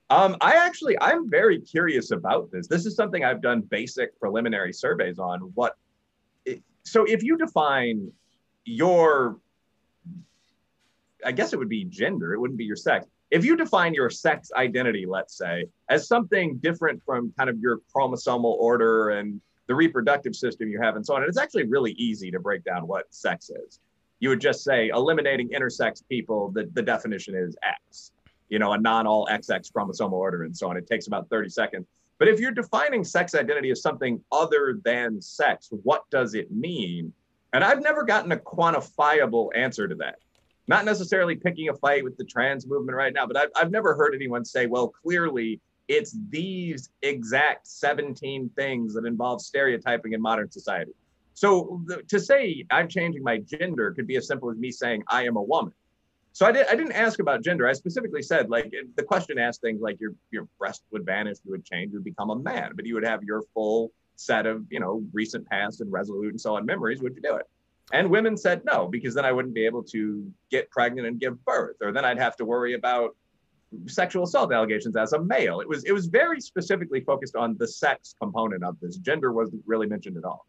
Um, 0.09 0.37
I 0.41 0.53
actually, 0.53 0.97
I'm 1.01 1.29
very 1.29 1.61
curious 1.61 2.11
about 2.13 2.51
this. 2.53 2.69
This 2.69 2.87
is 2.87 2.95
something 2.95 3.25
I've 3.25 3.43
done 3.43 3.61
basic 3.63 4.19
preliminary 4.21 4.73
surveys 4.73 5.19
on. 5.19 5.41
What 5.55 5.77
so 6.87 7.05
if 7.05 7.23
you 7.23 7.37
define 7.37 8.11
your 8.65 9.39
i 11.25 11.33
guess 11.33 11.53
it 11.53 11.59
would 11.59 11.69
be 11.69 11.85
gender 11.85 12.33
it 12.33 12.41
wouldn't 12.41 12.59
be 12.59 12.65
your 12.65 12.77
sex. 12.77 13.07
If 13.29 13.45
you 13.45 13.57
define 13.57 13.93
your 13.93 14.09
sex 14.09 14.51
identity 14.55 15.05
let's 15.07 15.37
say 15.37 15.67
as 15.91 16.07
something 16.07 16.59
different 16.59 17.03
from 17.05 17.33
kind 17.37 17.51
of 17.51 17.59
your 17.59 17.81
chromosomal 17.95 18.55
order 18.59 19.11
and 19.11 19.41
the 19.67 19.75
reproductive 19.75 20.37
system 20.37 20.69
you 20.69 20.81
have 20.81 20.95
and 20.95 21.05
so 21.05 21.17
on 21.17 21.25
it's 21.25 21.39
actually 21.39 21.65
really 21.65 21.93
easy 21.93 22.31
to 22.31 22.39
break 22.39 22.63
down 22.65 22.87
what 22.87 23.13
sex 23.13 23.51
is. 23.51 23.81
You 24.21 24.29
would 24.31 24.41
just 24.41 24.63
say 24.63 24.89
eliminating 24.89 25.49
intersex 25.51 26.03
people 26.09 26.51
the, 26.53 26.71
the 26.73 26.83
definition 26.83 27.35
is 27.35 27.57
x 27.65 28.13
you 28.49 28.61
know 28.61 28.73
a 28.73 28.79
non 28.79 29.09
all 29.09 29.27
xx 29.27 29.73
chromosomal 29.73 30.13
order 30.13 30.45
and 30.45 30.57
so 30.57 30.71
on. 30.71 30.77
It 30.77 30.87
takes 30.87 31.09
about 31.09 31.29
30 31.29 31.49
seconds 31.49 31.87
but 32.19 32.29
if 32.29 32.41
you're 32.41 32.53
defining 32.53 33.05
sex 33.05 33.35
identity 33.35 33.71
as 33.71 33.83
something 33.83 34.21
other 34.33 34.81
than 34.85 35.21
sex, 35.21 35.69
what 35.83 36.09
does 36.11 36.35
it 36.35 36.51
mean? 36.51 37.13
And 37.53 37.63
I've 37.63 37.83
never 37.83 38.05
gotten 38.05 38.33
a 38.33 38.37
quantifiable 38.37 39.49
answer 39.55 39.87
to 39.89 39.95
that. 39.97 40.17
Not 40.69 40.85
necessarily 40.85 41.37
picking 41.37 41.69
a 41.69 41.75
fight 41.75 42.03
with 42.03 42.17
the 42.17 42.25
trans 42.25 42.67
movement 42.67 42.97
right 42.97 43.13
now, 43.13 43.27
but 43.27 43.37
I've, 43.37 43.51
I've 43.55 43.71
never 43.71 43.95
heard 43.95 44.15
anyone 44.15 44.45
say, 44.45 44.67
well, 44.67 44.89
clearly 44.89 45.61
it's 45.89 46.17
these 46.31 46.91
exact 47.03 47.67
17 47.69 48.51
things 48.57 48.95
that 48.95 49.05
involve 49.05 49.41
stereotyping 49.41 50.13
in 50.13 50.21
modern 50.21 50.51
society. 50.51 50.93
So 51.35 51.83
to 52.09 52.19
say 52.19 52.65
I'm 52.71 52.89
changing 52.89 53.23
my 53.23 53.39
gender 53.39 53.93
could 53.93 54.07
be 54.07 54.17
as 54.17 54.27
simple 54.27 54.51
as 54.51 54.57
me 54.57 54.73
saying 54.73 55.05
I 55.07 55.25
am 55.27 55.37
a 55.37 55.43
woman. 55.43 55.73
So 56.37 56.45
I, 56.45 56.53
did, 56.53 56.67
I 56.67 56.75
didn't 56.75 56.93
ask 56.93 57.19
about 57.19 57.43
gender. 57.43 57.67
I 57.67 57.73
specifically 57.73 58.21
said, 58.21 58.51
like, 58.51 58.71
the 58.97 59.03
question 59.03 59.39
asked 59.39 59.63
things 59.63 59.81
like 59.81 59.99
your, 59.99 60.13
your 60.31 60.47
breast 60.59 60.83
would 60.91 61.07
vanish, 61.07 61.39
you 61.47 61.51
would 61.53 61.65
change, 61.65 61.93
you 61.93 61.97
would 61.97 62.05
become 62.05 62.29
a 62.29 62.37
man, 62.37 62.73
but 62.75 62.85
you 62.85 62.93
would 62.93 63.07
have 63.07 63.23
your 63.23 63.41
full 63.55 63.91
set 64.17 64.45
of, 64.45 64.67
you 64.69 64.79
know, 64.79 65.03
recent 65.15 65.49
past 65.49 65.81
and 65.81 65.91
resolute 65.91 66.29
and 66.29 66.39
so 66.39 66.55
on 66.55 66.67
memories. 66.67 67.01
Would 67.01 67.15
you 67.17 67.23
do 67.23 67.37
it? 67.37 67.47
And 67.95 68.11
women 68.11 68.37
said 68.37 68.67
no, 68.67 68.87
because 68.87 69.15
then 69.15 69.25
I 69.25 69.33
wouldn't 69.33 69.55
be 69.55 69.65
able 69.65 69.83
to 69.85 70.31
get 70.51 70.71
pregnant 70.71 71.09
and 71.09 71.19
give 71.19 71.43
birth, 71.47 71.77
or 71.81 71.91
then 71.91 72.05
I'd 72.05 72.19
have 72.19 72.37
to 72.37 72.45
worry 72.45 72.75
about 72.75 73.17
sexual 73.87 74.25
assault 74.25 74.53
allegations 74.53 74.95
as 74.95 75.15
a 75.15 75.19
male. 75.19 75.61
It 75.61 75.69
was 75.71 75.85
it 75.85 75.93
was 75.93 76.05
very 76.05 76.43
specifically 76.43 77.01
focused 77.01 77.35
on 77.35 77.57
the 77.59 77.67
sex 77.67 78.15
component 78.21 78.63
of 78.63 78.79
this. 78.83 78.99
Gender 78.99 79.33
wasn't 79.33 79.63
really 79.65 79.87
mentioned 79.87 80.19
at 80.19 80.25
all. 80.25 80.47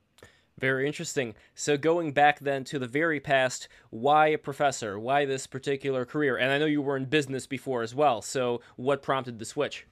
Very 0.60 0.88
interesting. 0.88 1.36
So 1.54 1.78
going 1.78 2.14
back 2.14 2.40
then 2.40 2.64
to 2.66 2.80
the 2.80 2.88
very 2.88 3.20
past, 3.20 3.68
why 3.92 4.28
a 4.28 4.38
professor? 4.38 4.98
Why 4.98 5.26
this 5.26 5.46
particular 5.46 6.04
career? 6.04 6.38
And 6.38 6.52
I 6.52 6.58
know 6.58 6.66
you 6.66 6.82
were 6.82 6.98
in 6.98 7.06
business 7.06 7.46
before 7.46 7.84
as 7.84 7.94
well. 7.94 8.22
So 8.24 8.62
what 8.76 9.04
prompted 9.04 9.38
the 9.38 9.46
switch? 9.46 9.86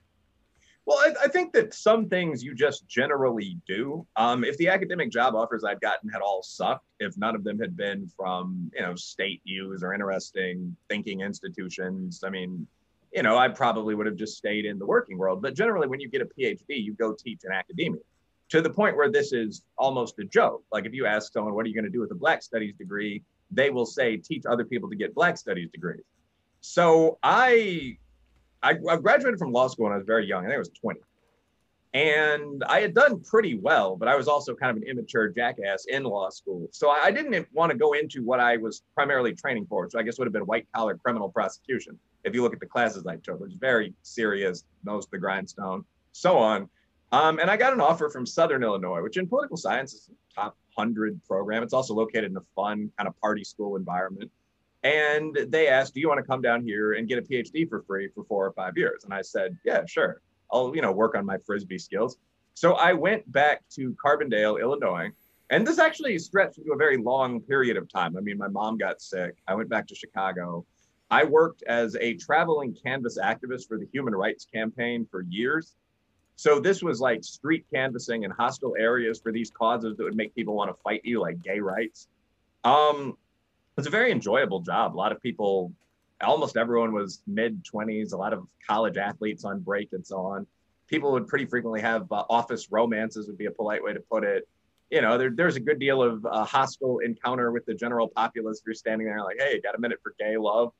Well, 0.87 0.97
I, 0.99 1.25
I 1.25 1.27
think 1.27 1.53
that 1.53 1.73
some 1.73 2.09
things 2.09 2.43
you 2.43 2.53
just 2.53 2.87
generally 2.87 3.57
do. 3.67 4.05
Um, 4.15 4.43
if 4.43 4.57
the 4.57 4.69
academic 4.69 5.11
job 5.11 5.35
offers 5.35 5.63
I'd 5.63 5.81
gotten 5.81 6.09
had 6.09 6.21
all 6.21 6.43
sucked, 6.43 6.85
if 6.99 7.17
none 7.17 7.35
of 7.35 7.43
them 7.43 7.59
had 7.59 7.75
been 7.75 8.07
from 8.15 8.71
you 8.73 8.81
know 8.81 8.95
state 8.95 9.41
U's 9.45 9.83
or 9.83 9.93
interesting 9.93 10.75
thinking 10.87 11.21
institutions, 11.21 12.23
I 12.23 12.29
mean, 12.29 12.67
you 13.13 13.23
know, 13.23 13.35
I 13.35 13.47
probably 13.47 13.95
would 13.95 14.05
have 14.05 14.15
just 14.15 14.37
stayed 14.37 14.65
in 14.65 14.77
the 14.77 14.85
working 14.85 15.17
world. 15.17 15.41
But 15.41 15.55
generally, 15.55 15.87
when 15.87 15.99
you 15.99 16.09
get 16.09 16.21
a 16.21 16.25
PhD, 16.25 16.61
you 16.67 16.93
go 16.93 17.13
teach 17.13 17.41
in 17.45 17.51
academia 17.51 18.01
to 18.49 18.61
the 18.61 18.69
point 18.69 18.95
where 18.95 19.11
this 19.11 19.33
is 19.33 19.63
almost 19.77 20.19
a 20.19 20.23
joke. 20.23 20.63
Like 20.71 20.85
if 20.85 20.93
you 20.93 21.05
ask 21.05 21.33
someone, 21.33 21.53
what 21.53 21.65
are 21.65 21.69
you 21.69 21.75
going 21.75 21.85
to 21.85 21.91
do 21.91 22.01
with 22.01 22.11
a 22.11 22.15
Black 22.15 22.43
Studies 22.43 22.75
degree? 22.77 23.23
They 23.51 23.69
will 23.69 23.85
say, 23.85 24.17
teach 24.17 24.43
other 24.45 24.63
people 24.63 24.89
to 24.89 24.95
get 24.95 25.15
Black 25.15 25.37
Studies 25.37 25.69
degrees. 25.71 26.03
So 26.61 27.17
I, 27.23 27.97
I, 28.61 28.75
I 28.89 28.97
graduated 28.97 29.39
from 29.39 29.51
law 29.51 29.67
school 29.67 29.85
when 29.85 29.93
I 29.93 29.97
was 29.97 30.05
very 30.05 30.27
young. 30.27 30.43
I 30.45 30.47
think 30.47 30.55
I 30.55 30.59
was 30.59 30.69
20. 30.69 30.99
And 31.93 32.61
I 32.65 32.81
had 32.81 32.93
done 32.93 33.21
pretty 33.21 33.55
well, 33.55 33.95
but 33.95 34.09
I 34.09 34.17
was 34.17 34.27
also 34.27 34.53
kind 34.53 34.75
of 34.75 34.83
an 34.83 34.89
immature 34.89 35.29
jackass 35.29 35.85
in 35.87 36.03
law 36.03 36.29
school. 36.29 36.67
So 36.71 36.89
I 36.89 37.09
didn't 37.09 37.47
want 37.53 37.71
to 37.71 37.77
go 37.77 37.93
into 37.93 38.21
what 38.21 38.41
I 38.41 38.57
was 38.57 38.83
primarily 38.95 39.33
training 39.33 39.65
for. 39.67 39.89
So 39.89 39.97
I 39.97 40.03
guess 40.03 40.19
would 40.19 40.25
have 40.25 40.33
been 40.33 40.45
white 40.45 40.67
collar 40.75 40.97
criminal 40.97 41.29
prosecution. 41.29 41.97
If 42.25 42.35
you 42.35 42.41
look 42.41 42.53
at 42.53 42.59
the 42.59 42.65
classes 42.65 43.05
I 43.07 43.15
took, 43.15 43.39
which 43.39 43.51
is 43.51 43.57
very 43.57 43.93
serious, 44.01 44.65
knows 44.83 45.07
the 45.07 45.17
grindstone, 45.17 45.85
so 46.11 46.37
on. 46.37 46.69
Um, 47.15 47.39
and 47.39 47.49
I 47.49 47.55
got 47.55 47.71
an 47.71 47.79
offer 47.79 48.09
from 48.09 48.25
Southern 48.25 48.61
Illinois, 48.61 49.01
which 49.01 49.15
in 49.15 49.25
political 49.25 49.55
science 49.55 49.93
is 49.93 50.09
a 50.09 50.35
top 50.35 50.57
100 50.73 51.23
program. 51.23 51.63
It's 51.63 51.71
also 51.71 51.93
located 51.93 52.25
in 52.25 52.35
a 52.35 52.41
fun 52.57 52.91
kind 52.97 53.07
of 53.07 53.17
party 53.21 53.45
school 53.45 53.77
environment. 53.77 54.29
And 54.83 55.33
they 55.47 55.69
asked, 55.69 55.93
Do 55.93 56.01
you 56.01 56.09
want 56.09 56.17
to 56.17 56.25
come 56.25 56.41
down 56.41 56.61
here 56.61 56.91
and 56.91 57.07
get 57.07 57.17
a 57.17 57.21
PhD 57.21 57.69
for 57.69 57.83
free 57.83 58.09
for 58.13 58.25
four 58.25 58.45
or 58.45 58.51
five 58.51 58.73
years? 58.75 59.05
And 59.05 59.13
I 59.13 59.21
said, 59.21 59.57
Yeah, 59.63 59.85
sure. 59.85 60.21
I'll, 60.51 60.75
you 60.75 60.81
know, 60.81 60.91
work 60.91 61.15
on 61.15 61.25
my 61.25 61.37
frisbee 61.37 61.79
skills. 61.79 62.17
So 62.53 62.73
I 62.73 62.91
went 62.91 63.31
back 63.31 63.63
to 63.75 63.95
Carbondale, 64.03 64.59
Illinois, 64.59 65.09
and 65.49 65.65
this 65.65 65.79
actually 65.79 66.19
stretched 66.19 66.57
into 66.57 66.73
a 66.73 66.77
very 66.77 66.97
long 66.97 67.39
period 67.39 67.77
of 67.77 67.87
time. 67.87 68.17
I 68.17 68.19
mean, 68.19 68.37
my 68.37 68.49
mom 68.49 68.77
got 68.77 69.01
sick. 69.01 69.35
I 69.47 69.55
went 69.55 69.69
back 69.69 69.87
to 69.87 69.95
Chicago. 69.95 70.65
I 71.09 71.23
worked 71.23 71.63
as 71.63 71.95
a 71.95 72.15
traveling 72.15 72.75
canvas 72.75 73.17
activist 73.17 73.69
for 73.69 73.77
the 73.77 73.87
Human 73.93 74.13
Rights 74.13 74.45
Campaign 74.53 75.07
for 75.09 75.21
years. 75.21 75.75
So 76.35 76.59
this 76.59 76.83
was 76.83 76.99
like 76.99 77.23
street 77.23 77.65
canvassing 77.73 78.23
in 78.23 78.31
hostile 78.31 78.75
areas 78.77 79.19
for 79.19 79.31
these 79.31 79.49
causes 79.51 79.97
that 79.97 80.03
would 80.03 80.15
make 80.15 80.35
people 80.35 80.55
want 80.55 80.69
to 80.69 80.81
fight 80.83 81.01
you, 81.03 81.21
like 81.21 81.41
gay 81.41 81.59
rights. 81.59 82.07
Um, 82.63 83.17
it 83.77 83.81
was 83.81 83.87
a 83.87 83.91
very 83.91 84.11
enjoyable 84.11 84.59
job. 84.59 84.95
A 84.95 84.97
lot 84.97 85.11
of 85.11 85.21
people, 85.21 85.71
almost 86.21 86.57
everyone 86.57 86.93
was 86.93 87.21
mid 87.27 87.63
20s, 87.63 88.13
a 88.13 88.17
lot 88.17 88.33
of 88.33 88.47
college 88.67 88.97
athletes 88.97 89.45
on 89.45 89.59
break 89.59 89.89
and 89.93 90.05
so 90.05 90.17
on. 90.19 90.47
People 90.87 91.11
would 91.13 91.27
pretty 91.27 91.45
frequently 91.45 91.81
have 91.81 92.11
uh, 92.11 92.23
office 92.29 92.71
romances, 92.71 93.27
would 93.27 93.37
be 93.37 93.45
a 93.45 93.51
polite 93.51 93.83
way 93.83 93.93
to 93.93 93.99
put 93.99 94.23
it 94.23 94.47
you 94.91 95.01
know, 95.01 95.17
there, 95.17 95.31
there's 95.31 95.55
a 95.55 95.59
good 95.59 95.79
deal 95.79 96.01
of 96.01 96.25
uh, 96.25 96.45
hostile 96.45 96.99
encounter 96.99 97.51
with 97.51 97.65
the 97.65 97.73
general 97.73 98.07
populace. 98.07 98.59
If 98.59 98.65
you're 98.65 98.75
standing 98.75 99.07
there 99.07 99.21
like, 99.23 99.37
hey, 99.39 99.59
got 99.59 99.75
a 99.75 99.79
minute 99.79 99.99
for 100.03 100.13
gay 100.19 100.37
love? 100.37 100.71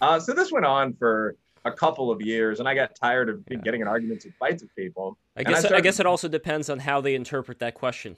Uh, 0.00 0.20
so 0.20 0.32
this 0.32 0.52
went 0.52 0.66
on 0.66 0.94
for 0.94 1.36
a 1.66 1.72
couple 1.72 2.10
of 2.10 2.20
years, 2.22 2.60
and 2.60 2.68
I 2.68 2.74
got 2.74 2.94
tired 2.94 3.28
of 3.28 3.42
yeah. 3.48 3.58
getting 3.58 3.80
in 3.80 3.88
arguments 3.88 4.24
and 4.24 4.34
fights 4.36 4.62
with 4.62 4.74
people. 4.76 5.18
I 5.36 5.42
guess 5.42 5.56
I, 5.56 5.58
started, 5.60 5.76
I, 5.76 5.80
guess 5.80 6.00
it 6.00 6.06
also 6.06 6.28
depends 6.28 6.70
on 6.70 6.78
how 6.78 7.00
they 7.00 7.14
interpret 7.14 7.58
that 7.58 7.74
question. 7.74 8.16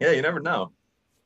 Yeah, 0.00 0.12
you 0.12 0.22
never 0.22 0.40
know. 0.40 0.72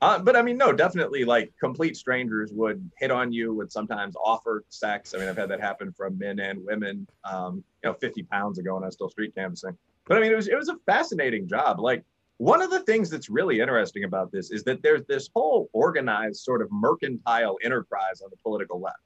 Uh, 0.03 0.19
but 0.19 0.37
I 0.37 0.43
mean, 0.43 0.59
no, 0.59 0.73
definitely 0.73 1.25
like 1.25 1.53
complete 1.59 1.97
strangers 1.97 2.53
would 2.53 2.91
hit 2.99 3.11
on 3.11 3.33
you, 3.33 3.55
would 3.55 3.73
sometimes 3.73 4.15
offer 4.23 4.65
sex. 4.69 5.15
I 5.15 5.19
mean, 5.19 5.29
I've 5.29 5.37
had 5.37 5.49
that 5.49 5.61
happen 5.61 5.93
from 5.93 6.19
men 6.19 6.39
and 6.39 6.65
women, 6.65 7.07
um, 7.25 7.65
you 7.83 7.91
know, 7.91 7.95
50 7.95 8.23
pounds 8.25 8.59
ago 8.59 8.75
when 8.75 8.83
I 8.83 8.87
was 8.87 8.95
still 8.95 9.09
street 9.09 9.35
canvassing. 9.35 9.77
But 10.07 10.19
I 10.19 10.21
mean, 10.21 10.31
it 10.31 10.37
was, 10.37 10.49
it 10.49 10.57
was 10.57 10.69
a 10.69 10.77
fascinating 10.85 11.49
job. 11.49 11.81
Like 11.81 12.05
one 12.37 12.61
of 12.61 12.71
the 12.71 12.81
things 12.81 13.09
that's 13.09 13.31
really 13.31 13.59
interesting 13.59 14.05
about 14.05 14.31
this 14.31 14.51
is 14.51 14.63
that 14.65 14.83
there's 14.83 15.05
this 15.07 15.31
whole 15.35 15.71
organized 15.73 16.45
sort 16.45 16.61
of 16.61 16.71
mercantile 16.71 17.57
enterprise 17.65 18.21
on 18.23 18.29
the 18.31 18.37
political 18.37 18.79
left 18.79 19.01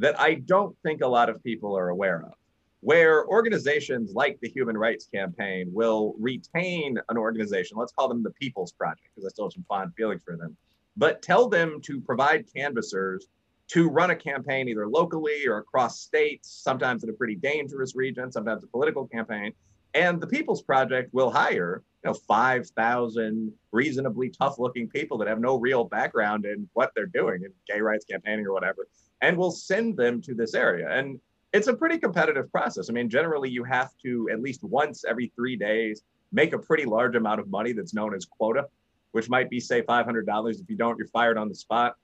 that 0.00 0.18
I 0.18 0.34
don't 0.34 0.74
think 0.82 1.02
a 1.02 1.06
lot 1.06 1.28
of 1.28 1.42
people 1.44 1.76
are 1.76 1.90
aware 1.90 2.22
of, 2.22 2.32
where 2.80 3.26
organizations 3.26 4.14
like 4.14 4.38
the 4.40 4.48
Human 4.48 4.76
Rights 4.76 5.06
Campaign 5.14 5.70
will 5.72 6.14
retain 6.18 6.98
an 7.10 7.18
organization, 7.18 7.76
let's 7.76 7.92
call 7.92 8.08
them 8.08 8.22
the 8.22 8.30
People's 8.30 8.72
Project, 8.72 9.08
because 9.14 9.26
I 9.26 9.28
still 9.28 9.44
have 9.44 9.52
some 9.52 9.64
fond 9.68 9.92
feelings 9.94 10.22
for 10.24 10.38
them, 10.38 10.56
but 10.96 11.20
tell 11.20 11.48
them 11.48 11.80
to 11.82 12.00
provide 12.00 12.46
canvassers 12.52 13.28
to 13.68 13.88
run 13.88 14.10
a 14.10 14.16
campaign 14.16 14.68
either 14.68 14.88
locally 14.88 15.46
or 15.46 15.58
across 15.58 16.00
states, 16.00 16.50
sometimes 16.64 17.04
in 17.04 17.10
a 17.10 17.12
pretty 17.12 17.36
dangerous 17.36 17.94
region, 17.94 18.32
sometimes 18.32 18.64
a 18.64 18.66
political 18.68 19.06
campaign. 19.06 19.52
And 19.92 20.20
the 20.20 20.26
People's 20.26 20.62
Project 20.62 21.12
will 21.12 21.30
hire 21.30 21.82
you 22.02 22.10
know 22.10 22.14
5000 22.14 23.52
reasonably 23.70 24.30
tough 24.30 24.58
looking 24.58 24.88
people 24.88 25.18
that 25.18 25.28
have 25.28 25.40
no 25.40 25.58
real 25.58 25.84
background 25.84 26.46
in 26.46 26.68
what 26.72 26.92
they're 26.96 27.06
doing 27.06 27.42
in 27.44 27.52
gay 27.68 27.80
rights 27.80 28.06
campaigning 28.06 28.46
or 28.46 28.54
whatever 28.54 28.86
and 29.22 29.36
we'll 29.36 29.50
send 29.50 29.96
them 29.96 30.20
to 30.22 30.34
this 30.34 30.54
area. 30.54 30.88
And 30.90 31.20
it's 31.52 31.66
a 31.66 31.74
pretty 31.74 31.98
competitive 31.98 32.50
process. 32.50 32.88
I 32.88 32.92
mean 32.92 33.08
generally 33.08 33.50
you 33.50 33.64
have 33.64 33.90
to 34.02 34.28
at 34.32 34.40
least 34.40 34.62
once 34.62 35.04
every 35.08 35.32
three 35.34 35.56
days 35.56 36.02
make 36.32 36.52
a 36.52 36.58
pretty 36.58 36.84
large 36.84 37.16
amount 37.16 37.40
of 37.40 37.48
money 37.48 37.72
that's 37.72 37.94
known 37.94 38.14
as 38.14 38.24
quota 38.24 38.66
which 39.12 39.28
might 39.28 39.50
be 39.50 39.58
say 39.58 39.82
$500 39.82 40.60
if 40.60 40.70
you 40.70 40.76
don't 40.76 40.96
you're 40.96 41.08
fired 41.08 41.36
on 41.36 41.48
the 41.48 41.54
spot. 41.54 41.96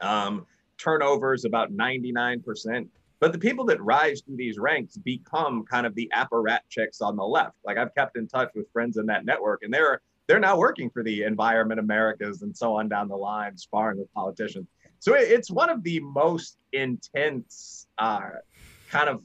Um, 0.00 0.46
turnover 0.76 1.32
is 1.32 1.46
about 1.46 1.72
99% 1.72 2.88
but 3.20 3.32
the 3.32 3.38
people 3.38 3.64
that 3.66 3.82
rise 3.82 4.20
through 4.20 4.36
these 4.36 4.58
ranks 4.58 4.96
become 4.96 5.64
kind 5.64 5.86
of 5.86 5.94
the 5.94 6.10
apparatchiks 6.14 7.02
on 7.02 7.16
the 7.16 7.24
left. 7.24 7.56
Like 7.64 7.76
I've 7.76 7.94
kept 7.94 8.16
in 8.16 8.28
touch 8.28 8.50
with 8.54 8.70
friends 8.72 8.96
in 8.96 9.06
that 9.06 9.24
network, 9.24 9.62
and 9.62 9.72
they're 9.72 10.00
they're 10.26 10.38
now 10.38 10.58
working 10.58 10.90
for 10.90 11.02
the 11.02 11.22
Environment 11.22 11.80
Americas 11.80 12.42
and 12.42 12.56
so 12.56 12.76
on 12.76 12.88
down 12.88 13.08
the 13.08 13.16
line, 13.16 13.56
sparring 13.56 13.98
with 13.98 14.12
politicians. 14.12 14.68
So 15.00 15.14
it's 15.14 15.50
one 15.50 15.70
of 15.70 15.82
the 15.82 16.00
most 16.00 16.58
intense 16.72 17.86
uh, 17.98 18.30
kind 18.90 19.08
of 19.08 19.22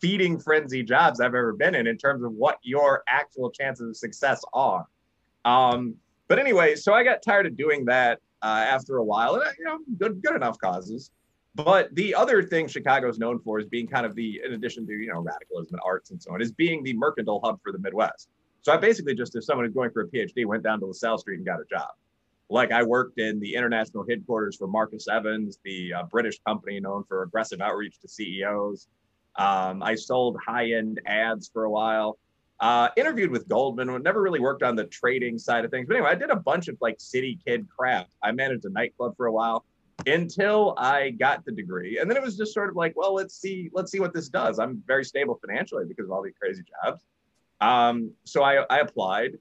feeding 0.00 0.38
frenzy 0.38 0.82
jobs 0.82 1.20
I've 1.20 1.34
ever 1.34 1.52
been 1.52 1.74
in 1.74 1.86
in 1.86 1.96
terms 1.96 2.24
of 2.24 2.32
what 2.32 2.58
your 2.62 3.02
actual 3.08 3.50
chances 3.50 3.88
of 3.88 3.96
success 3.96 4.42
are. 4.52 4.86
Um, 5.44 5.94
but 6.28 6.38
anyway, 6.38 6.74
so 6.74 6.92
I 6.92 7.04
got 7.04 7.22
tired 7.22 7.46
of 7.46 7.56
doing 7.56 7.84
that 7.86 8.18
uh, 8.42 8.64
after 8.68 8.96
a 8.96 9.04
while, 9.04 9.34
and 9.34 9.44
you 9.58 9.64
know, 9.64 9.78
good 9.98 10.22
good 10.22 10.34
enough 10.34 10.58
causes. 10.58 11.10
But 11.54 11.94
the 11.94 12.14
other 12.14 12.42
thing 12.42 12.66
Chicago 12.66 13.08
is 13.08 13.18
known 13.18 13.38
for 13.40 13.58
is 13.58 13.66
being 13.66 13.86
kind 13.86 14.06
of 14.06 14.14
the, 14.14 14.40
in 14.44 14.54
addition 14.54 14.86
to, 14.86 14.92
you 14.92 15.12
know, 15.12 15.20
radicalism 15.20 15.74
and 15.74 15.82
arts 15.84 16.10
and 16.10 16.22
so 16.22 16.32
on, 16.32 16.40
is 16.40 16.50
being 16.50 16.82
the 16.82 16.94
mercantile 16.94 17.40
hub 17.44 17.60
for 17.62 17.72
the 17.72 17.78
Midwest. 17.78 18.28
So 18.62 18.72
I 18.72 18.78
basically 18.78 19.14
just, 19.14 19.36
if 19.36 19.44
someone 19.44 19.66
is 19.66 19.72
going 19.72 19.90
for 19.90 20.02
a 20.02 20.08
PhD, 20.08 20.46
went 20.46 20.62
down 20.62 20.80
to 20.80 20.86
LaSalle 20.86 21.18
Street 21.18 21.36
and 21.36 21.44
got 21.44 21.60
a 21.60 21.64
job. 21.68 21.90
Like 22.52 22.70
I 22.70 22.82
worked 22.82 23.18
in 23.18 23.40
the 23.40 23.54
international 23.54 24.04
headquarters 24.06 24.56
for 24.56 24.66
Marcus 24.66 25.08
Evans, 25.08 25.58
the 25.64 25.94
uh, 25.94 26.02
British 26.04 26.38
company 26.46 26.78
known 26.80 27.02
for 27.04 27.22
aggressive 27.22 27.62
outreach 27.62 27.98
to 28.00 28.08
CEOs. 28.08 28.88
Um, 29.36 29.82
I 29.82 29.94
sold 29.94 30.36
high-end 30.46 31.00
ads 31.06 31.48
for 31.50 31.64
a 31.64 31.70
while. 31.70 32.18
Uh, 32.60 32.90
interviewed 32.98 33.30
with 33.30 33.48
Goldman, 33.48 34.02
never 34.02 34.20
really 34.20 34.38
worked 34.38 34.62
on 34.62 34.76
the 34.76 34.84
trading 34.84 35.38
side 35.38 35.64
of 35.64 35.70
things. 35.70 35.86
But 35.88 35.96
anyway, 35.96 36.10
I 36.10 36.14
did 36.14 36.28
a 36.28 36.36
bunch 36.36 36.68
of 36.68 36.76
like 36.82 36.96
city 37.00 37.38
kid 37.42 37.66
crap. 37.74 38.08
I 38.22 38.32
managed 38.32 38.66
a 38.66 38.70
nightclub 38.70 39.16
for 39.16 39.26
a 39.26 39.32
while 39.32 39.64
until 40.06 40.74
I 40.76 41.10
got 41.10 41.46
the 41.46 41.52
degree. 41.52 41.98
And 41.98 42.10
then 42.10 42.18
it 42.18 42.22
was 42.22 42.36
just 42.36 42.52
sort 42.52 42.68
of 42.68 42.76
like, 42.76 42.92
well, 42.96 43.14
let's 43.14 43.34
see, 43.34 43.70
let's 43.72 43.90
see 43.90 43.98
what 43.98 44.12
this 44.12 44.28
does. 44.28 44.58
I'm 44.58 44.82
very 44.86 45.06
stable 45.06 45.40
financially 45.44 45.86
because 45.86 46.04
of 46.04 46.12
all 46.12 46.22
these 46.22 46.34
crazy 46.38 46.64
jobs. 46.84 47.02
Um, 47.62 48.12
so 48.24 48.42
I, 48.42 48.66
I 48.68 48.80
applied. 48.80 49.38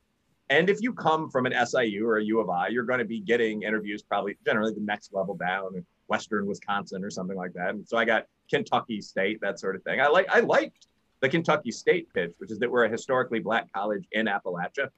And 0.52 0.70
if 0.70 0.82
you 0.82 0.92
come 0.92 1.30
from 1.30 1.46
an 1.46 1.54
SIU 1.66 2.06
or 2.06 2.18
a 2.18 2.24
U 2.26 2.42
of 2.42 2.50
I, 2.50 2.68
you're 2.68 2.84
going 2.84 3.00
to 3.00 3.06
be 3.06 3.22
getting 3.22 3.64
interviews 3.64 4.04
probably 4.04 4.38
generally 4.46 4.74
the 4.74 4.82
next 4.82 5.14
level 5.14 5.34
down 5.34 5.78
in 5.78 5.86
Western 6.08 6.46
Wisconsin 6.46 7.06
or 7.06 7.10
something 7.10 7.38
like 7.38 7.54
that. 7.54 7.70
And 7.70 7.88
so 7.88 7.96
I 7.98 8.04
got 8.04 8.26
Kentucky 8.50 9.00
State, 9.00 9.40
that 9.40 9.62
sort 9.62 9.78
of 9.78 9.84
thing. 9.84 10.02
I 10.02 10.08
like 10.08 10.28
I 10.30 10.42
liked 10.42 10.88
the 11.22 11.30
Kentucky 11.30 11.72
State 11.72 12.14
pitch, 12.14 12.34
which 12.38 12.52
is 12.52 12.60
that 12.60 12.70
we're 12.70 12.84
a 12.84 12.90
historically 12.90 13.40
black 13.40 13.72
college 13.72 14.04
in 14.12 14.26
Appalachia. 14.26 14.90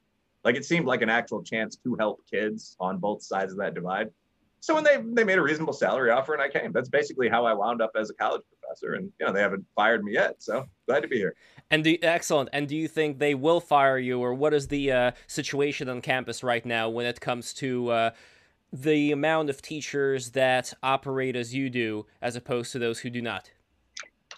Like 0.42 0.56
it 0.56 0.64
seemed 0.64 0.86
like 0.86 1.02
an 1.02 1.08
actual 1.08 1.40
chance 1.40 1.76
to 1.84 1.94
help 1.94 2.20
kids 2.28 2.76
on 2.80 2.98
both 2.98 3.22
sides 3.22 3.52
of 3.52 3.58
that 3.58 3.74
divide. 3.74 4.10
So 4.64 4.74
when 4.74 4.82
they 4.82 4.96
they 4.96 5.24
made 5.24 5.36
a 5.36 5.42
reasonable 5.42 5.74
salary 5.74 6.10
offer 6.10 6.32
and 6.32 6.40
I 6.40 6.48
came, 6.48 6.72
that's 6.72 6.88
basically 6.88 7.28
how 7.28 7.44
I 7.44 7.52
wound 7.52 7.82
up 7.82 7.90
as 7.96 8.08
a 8.08 8.14
college 8.14 8.40
professor. 8.48 8.94
And 8.94 9.12
you 9.20 9.26
know 9.26 9.30
they 9.30 9.42
haven't 9.42 9.66
fired 9.76 10.02
me 10.02 10.14
yet, 10.14 10.42
so 10.42 10.64
glad 10.88 11.00
to 11.00 11.08
be 11.08 11.18
here. 11.18 11.36
And 11.70 11.84
the 11.84 12.02
excellent. 12.02 12.48
And 12.50 12.66
do 12.66 12.74
you 12.74 12.88
think 12.88 13.18
they 13.18 13.34
will 13.34 13.60
fire 13.60 13.98
you, 13.98 14.20
or 14.20 14.32
what 14.32 14.54
is 14.54 14.68
the 14.68 14.90
uh, 14.90 15.10
situation 15.26 15.90
on 15.90 16.00
campus 16.00 16.42
right 16.42 16.64
now 16.64 16.88
when 16.88 17.04
it 17.04 17.20
comes 17.20 17.52
to 17.54 17.90
uh, 17.90 18.10
the 18.72 19.12
amount 19.12 19.50
of 19.50 19.60
teachers 19.60 20.30
that 20.30 20.72
operate 20.82 21.36
as 21.36 21.54
you 21.54 21.68
do, 21.68 22.06
as 22.22 22.34
opposed 22.34 22.72
to 22.72 22.78
those 22.78 23.00
who 23.00 23.10
do 23.10 23.20
not? 23.20 23.50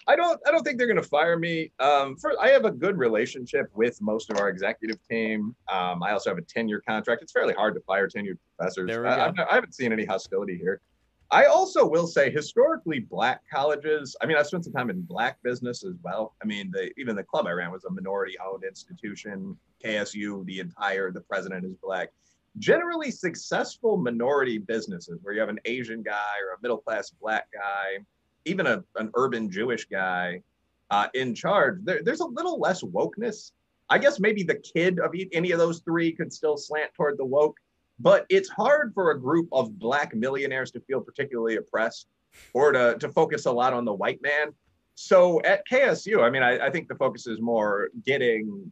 I 0.07 0.15
don't 0.15 0.39
I 0.47 0.51
don't 0.51 0.63
think 0.63 0.77
they're 0.77 0.87
going 0.87 1.01
to 1.01 1.07
fire 1.07 1.37
me. 1.37 1.71
Um, 1.79 2.15
for, 2.15 2.39
I 2.39 2.49
have 2.49 2.65
a 2.65 2.71
good 2.71 2.97
relationship 2.97 3.69
with 3.75 4.01
most 4.01 4.29
of 4.29 4.37
our 4.37 4.49
executive 4.49 4.97
team. 5.09 5.55
Um, 5.71 6.01
I 6.01 6.11
also 6.11 6.29
have 6.29 6.37
a 6.37 6.43
tenure 6.43 6.81
contract. 6.81 7.21
It's 7.21 7.31
fairly 7.31 7.53
hard 7.53 7.75
to 7.75 7.81
fire 7.81 8.07
tenured 8.07 8.37
professors. 8.55 8.87
There 8.87 9.03
we 9.03 9.09
I. 9.09 9.27
I 9.27 9.55
haven't 9.55 9.75
seen 9.75 9.91
any 9.91 10.05
hostility 10.05 10.57
here. 10.57 10.81
I 11.29 11.45
also 11.45 11.85
will 11.85 12.07
say 12.07 12.31
historically 12.31 12.99
black 12.99 13.41
colleges, 13.51 14.15
I 14.21 14.25
mean, 14.25 14.37
I 14.37 14.43
spent 14.43 14.63
some 14.63 14.71
time 14.71 14.89
in 14.89 15.01
black 15.01 15.43
business 15.43 15.83
as 15.83 15.95
well. 16.01 16.35
I 16.41 16.45
mean, 16.45 16.71
the, 16.71 16.89
even 16.97 17.17
the 17.17 17.23
club 17.23 17.47
I 17.47 17.51
ran 17.51 17.69
was 17.69 17.83
a 17.83 17.91
minority 17.91 18.37
owned 18.39 18.63
institution. 18.63 19.57
KSU, 19.83 20.45
the 20.45 20.61
entire, 20.61 21.11
the 21.11 21.19
president 21.19 21.65
is 21.65 21.75
black. 21.83 22.13
Generally 22.59 23.11
successful 23.11 23.97
minority 23.97 24.57
businesses 24.57 25.19
where 25.21 25.33
you 25.33 25.41
have 25.41 25.49
an 25.49 25.59
Asian 25.65 26.01
guy 26.01 26.35
or 26.47 26.53
a 26.53 26.61
middle 26.61 26.77
class 26.77 27.09
black 27.09 27.47
guy 27.53 28.05
even 28.47 28.67
a, 28.67 28.83
an 28.95 29.11
urban 29.15 29.49
Jewish 29.51 29.85
guy 29.85 30.41
uh, 30.89 31.07
in 31.13 31.35
charge, 31.35 31.79
there, 31.83 32.01
there's 32.03 32.21
a 32.21 32.25
little 32.25 32.59
less 32.59 32.81
wokeness. 32.83 33.51
I 33.89 33.97
guess 33.97 34.19
maybe 34.19 34.43
the 34.43 34.55
kid 34.55 34.99
of 34.99 35.13
any 35.31 35.51
of 35.51 35.59
those 35.59 35.79
three 35.79 36.11
could 36.11 36.33
still 36.33 36.57
slant 36.57 36.93
toward 36.93 37.17
the 37.17 37.25
woke, 37.25 37.57
but 37.99 38.25
it's 38.29 38.49
hard 38.49 38.93
for 38.93 39.11
a 39.11 39.19
group 39.19 39.47
of 39.51 39.77
black 39.79 40.13
millionaires 40.13 40.71
to 40.71 40.79
feel 40.81 41.01
particularly 41.01 41.55
oppressed 41.55 42.07
or 42.53 42.71
to, 42.71 42.97
to 42.99 43.09
focus 43.09 43.45
a 43.45 43.51
lot 43.51 43.73
on 43.73 43.85
the 43.85 43.93
white 43.93 44.21
man. 44.21 44.53
So 44.95 45.41
at 45.43 45.63
KSU, 45.71 46.23
I 46.23 46.29
mean, 46.29 46.43
I, 46.43 46.67
I 46.67 46.69
think 46.69 46.87
the 46.87 46.95
focus 46.95 47.27
is 47.27 47.39
more 47.39 47.89
getting 48.05 48.71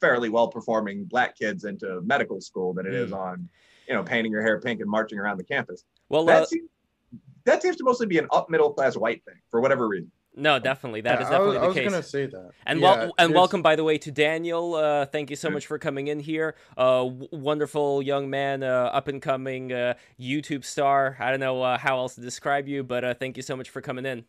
fairly 0.00 0.28
well 0.30 0.48
performing 0.48 1.04
black 1.04 1.36
kids 1.38 1.64
into 1.64 2.00
medical 2.02 2.40
school 2.40 2.72
than 2.72 2.86
it 2.86 2.92
mm. 2.92 3.04
is 3.04 3.12
on, 3.12 3.48
you 3.86 3.94
know, 3.94 4.02
painting 4.02 4.32
your 4.32 4.42
hair 4.42 4.58
pink 4.60 4.80
and 4.80 4.90
marching 4.90 5.18
around 5.18 5.36
the 5.36 5.44
campus. 5.44 5.84
Well, 6.08 6.24
that 6.26 6.42
uh, 6.42 6.46
seems, 6.46 6.68
that 7.44 7.62
seems 7.62 7.76
to 7.76 7.84
mostly 7.84 8.06
be 8.06 8.18
an 8.18 8.26
up 8.32 8.50
middle 8.50 8.72
class 8.72 8.96
white 8.96 9.24
thing 9.24 9.36
for 9.50 9.60
whatever 9.60 9.88
reason. 9.88 10.10
No, 10.36 10.58
definitely. 10.58 11.00
That 11.00 11.18
yeah, 11.18 11.24
is 11.24 11.30
definitely 11.30 11.58
I 11.58 11.66
was, 11.66 11.74
the 11.74 11.80
case. 11.80 11.82
I 11.82 11.84
was 11.84 11.92
gonna 11.92 12.02
say 12.02 12.26
that. 12.26 12.50
And 12.64 12.80
yeah, 12.80 12.96
well, 12.96 13.14
and 13.18 13.34
welcome 13.34 13.62
by 13.62 13.74
the 13.74 13.82
way 13.82 13.98
to 13.98 14.12
Daniel. 14.12 14.74
Uh, 14.74 15.04
thank 15.06 15.28
you 15.28 15.36
so 15.36 15.50
much 15.50 15.66
for 15.66 15.78
coming 15.78 16.06
in 16.06 16.20
here. 16.20 16.54
Uh, 16.76 17.04
w- 17.04 17.28
wonderful 17.32 18.00
young 18.00 18.30
man, 18.30 18.62
uh, 18.62 18.90
up 18.92 19.08
and 19.08 19.20
coming 19.20 19.72
uh, 19.72 19.94
YouTube 20.20 20.64
star. 20.64 21.16
I 21.18 21.30
don't 21.30 21.40
know 21.40 21.62
uh, 21.62 21.78
how 21.78 21.98
else 21.98 22.14
to 22.14 22.20
describe 22.20 22.68
you, 22.68 22.84
but 22.84 23.04
uh, 23.04 23.14
thank 23.14 23.36
you 23.36 23.42
so 23.42 23.56
much 23.56 23.70
for 23.70 23.80
coming 23.80 24.06
in. 24.06 24.24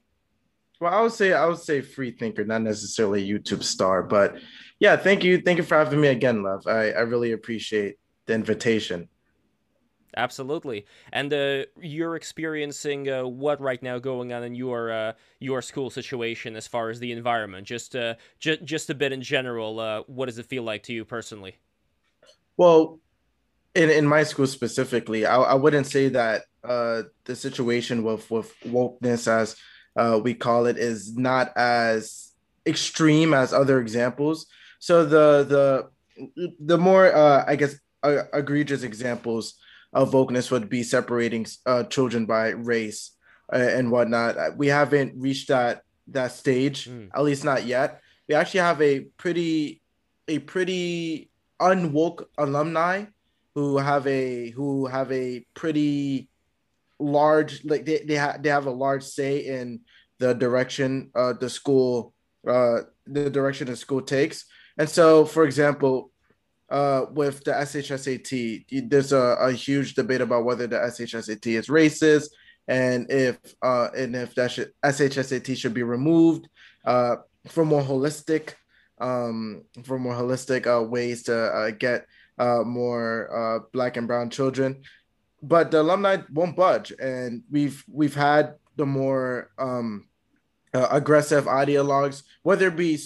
Well, 0.79 0.91
I 0.91 1.01
would 1.01 1.11
say 1.11 1.33
I 1.33 1.45
would 1.45 1.59
say 1.59 1.81
free 1.81 2.11
thinker, 2.11 2.43
not 2.43 2.63
necessarily 2.63 3.23
a 3.23 3.39
YouTube 3.39 3.61
star, 3.61 4.01
but 4.01 4.37
yeah, 4.79 4.97
thank 4.97 5.23
you, 5.23 5.39
thank 5.39 5.57
you 5.59 5.63
for 5.63 5.77
having 5.77 6.01
me 6.01 6.07
again, 6.07 6.41
Lev. 6.41 6.65
I 6.65 6.91
I 6.91 7.01
really 7.01 7.33
appreciate 7.33 7.97
the 8.25 8.33
invitation. 8.33 9.07
Absolutely. 10.17 10.85
And 11.13 11.33
uh, 11.33 11.63
you're 11.79 12.15
experiencing 12.15 13.09
uh, 13.09 13.25
what 13.25 13.61
right 13.61 13.81
now 13.81 13.97
going 13.97 14.33
on 14.33 14.43
in 14.43 14.55
your 14.55 14.91
uh, 14.91 15.13
your 15.39 15.61
school 15.61 15.89
situation 15.89 16.55
as 16.55 16.67
far 16.67 16.89
as 16.89 16.99
the 16.99 17.11
environment? 17.11 17.65
Just 17.65 17.95
uh, 17.95 18.15
ju- 18.39 18.57
just 18.57 18.89
a 18.89 18.95
bit 18.95 19.13
in 19.13 19.21
general. 19.21 19.79
Uh, 19.79 20.01
what 20.07 20.25
does 20.25 20.37
it 20.37 20.45
feel 20.45 20.63
like 20.63 20.83
to 20.83 20.93
you 20.93 21.05
personally? 21.05 21.55
Well, 22.57 22.99
in 23.73 23.89
in 23.89 24.05
my 24.05 24.23
school 24.23 24.47
specifically, 24.47 25.25
I, 25.25 25.37
I 25.37 25.53
wouldn't 25.53 25.87
say 25.87 26.09
that 26.09 26.43
uh, 26.63 27.03
the 27.23 27.35
situation 27.35 28.03
with 28.03 28.29
with 28.29 28.53
wokeness, 28.65 29.27
as 29.27 29.55
we 30.21 30.33
call 30.33 30.65
it, 30.65 30.77
is 30.77 31.15
not 31.15 31.55
as 31.55 32.33
extreme 32.65 33.33
as 33.33 33.53
other 33.53 33.79
examples. 33.79 34.45
So 34.79 35.05
the 35.05 35.45
the 35.47 36.49
the 36.59 36.77
more 36.77 37.15
I 37.15 37.55
guess 37.55 37.75
egregious 38.03 38.83
examples 38.83 39.55
of 39.93 40.11
wokeness 40.11 40.51
would 40.51 40.69
be 40.69 40.83
separating 40.83 41.45
uh, 41.65 41.83
children 41.83 42.25
by 42.25 42.49
race 42.49 43.11
uh, 43.51 43.57
and 43.57 43.91
whatnot. 43.91 44.37
Uh, 44.37 44.51
we 44.55 44.67
haven't 44.67 45.13
reached 45.15 45.49
that 45.49 45.83
that 46.07 46.31
stage, 46.31 46.89
mm. 46.89 47.09
at 47.13 47.23
least 47.23 47.43
not 47.43 47.65
yet. 47.65 48.01
We 48.27 48.35
actually 48.35 48.61
have 48.61 48.81
a 48.81 49.01
pretty 49.17 49.81
a 50.27 50.39
pretty 50.39 51.29
unwoke 51.59 52.25
alumni 52.37 53.05
who 53.55 53.77
have 53.77 54.07
a 54.07 54.49
who 54.51 54.85
have 54.87 55.11
a 55.11 55.45
pretty 55.53 56.29
large 56.99 57.63
like 57.65 57.85
they 57.85 57.99
they, 57.99 58.15
ha- 58.15 58.37
they 58.39 58.49
have 58.49 58.65
a 58.65 58.71
large 58.71 59.03
say 59.03 59.39
in 59.39 59.81
the 60.19 60.33
direction 60.33 61.09
uh 61.15 61.33
the 61.33 61.49
school 61.49 62.13
uh 62.47 62.79
the 63.07 63.29
direction 63.29 63.67
the 63.67 63.75
school 63.75 64.01
takes 64.01 64.45
and 64.77 64.87
so 64.87 65.25
for 65.25 65.43
example 65.43 66.10
uh, 66.71 67.05
with 67.11 67.43
the 67.43 67.51
SHSAT, 67.51 68.89
there's 68.89 69.11
a, 69.11 69.37
a, 69.41 69.51
huge 69.51 69.93
debate 69.93 70.21
about 70.21 70.45
whether 70.45 70.67
the 70.67 70.77
SHSAT 70.77 71.45
is 71.45 71.67
racist 71.67 72.29
and 72.67 73.11
if 73.11 73.37
uh, 73.61 73.89
and 73.95 74.15
if 74.15 74.33
that 74.35 74.51
should, 74.51 74.71
SHSAT 74.83 75.57
should 75.57 75.73
be 75.73 75.83
removed 75.83 76.47
uh, 76.85 77.17
for 77.49 77.65
more 77.65 77.81
holistic 77.81 78.53
um, 78.99 79.63
for 79.83 79.99
more 79.99 80.13
holistic 80.13 80.65
uh, 80.65 80.81
ways 80.81 81.23
to 81.23 81.35
uh, 81.35 81.71
get 81.71 82.05
uh, 82.37 82.63
more 82.63 83.67
black 83.73 83.97
and 83.97 84.07
brown 84.07 84.29
children. 84.29 84.81
But 85.43 85.71
the 85.71 85.81
alumni 85.81 86.17
won't 86.31 86.55
budge, 86.55 86.93
and 86.97 87.43
we've 87.51 87.83
we've 87.91 88.15
had 88.15 88.55
the 88.77 88.85
more 88.85 89.51
um, 89.57 90.07
aggressive 90.73 91.45
ideologues, 91.45 92.23
whether 92.43 92.67
it 92.67 92.77
be 92.77 92.97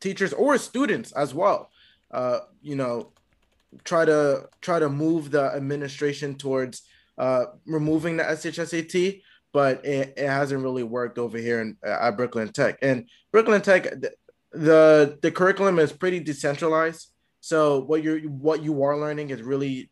teachers 0.00 0.32
or 0.32 0.58
students 0.58 1.12
as 1.12 1.32
well 1.32 1.70
uh, 2.10 2.40
you 2.62 2.76
know, 2.76 3.12
try 3.84 4.04
to 4.04 4.48
try 4.60 4.78
to 4.78 4.88
move 4.88 5.30
the 5.30 5.42
administration 5.42 6.34
towards 6.34 6.82
uh, 7.18 7.46
removing 7.66 8.16
the 8.16 8.24
SHSAT, 8.24 9.22
but 9.52 9.84
it, 9.84 10.14
it 10.16 10.28
hasn't 10.28 10.62
really 10.62 10.82
worked 10.82 11.18
over 11.18 11.38
here 11.38 11.60
in, 11.60 11.76
uh, 11.86 11.98
at 12.00 12.16
Brooklyn 12.16 12.52
Tech. 12.52 12.78
And 12.80 13.08
Brooklyn 13.32 13.60
Tech, 13.60 13.84
the, 14.52 15.18
the 15.20 15.30
curriculum 15.30 15.78
is 15.78 15.92
pretty 15.92 16.20
decentralized. 16.20 17.10
So 17.40 17.80
what 17.80 18.02
you're 18.02 18.20
what 18.20 18.62
you 18.62 18.82
are 18.82 18.98
learning 18.98 19.30
is 19.30 19.42
really 19.42 19.90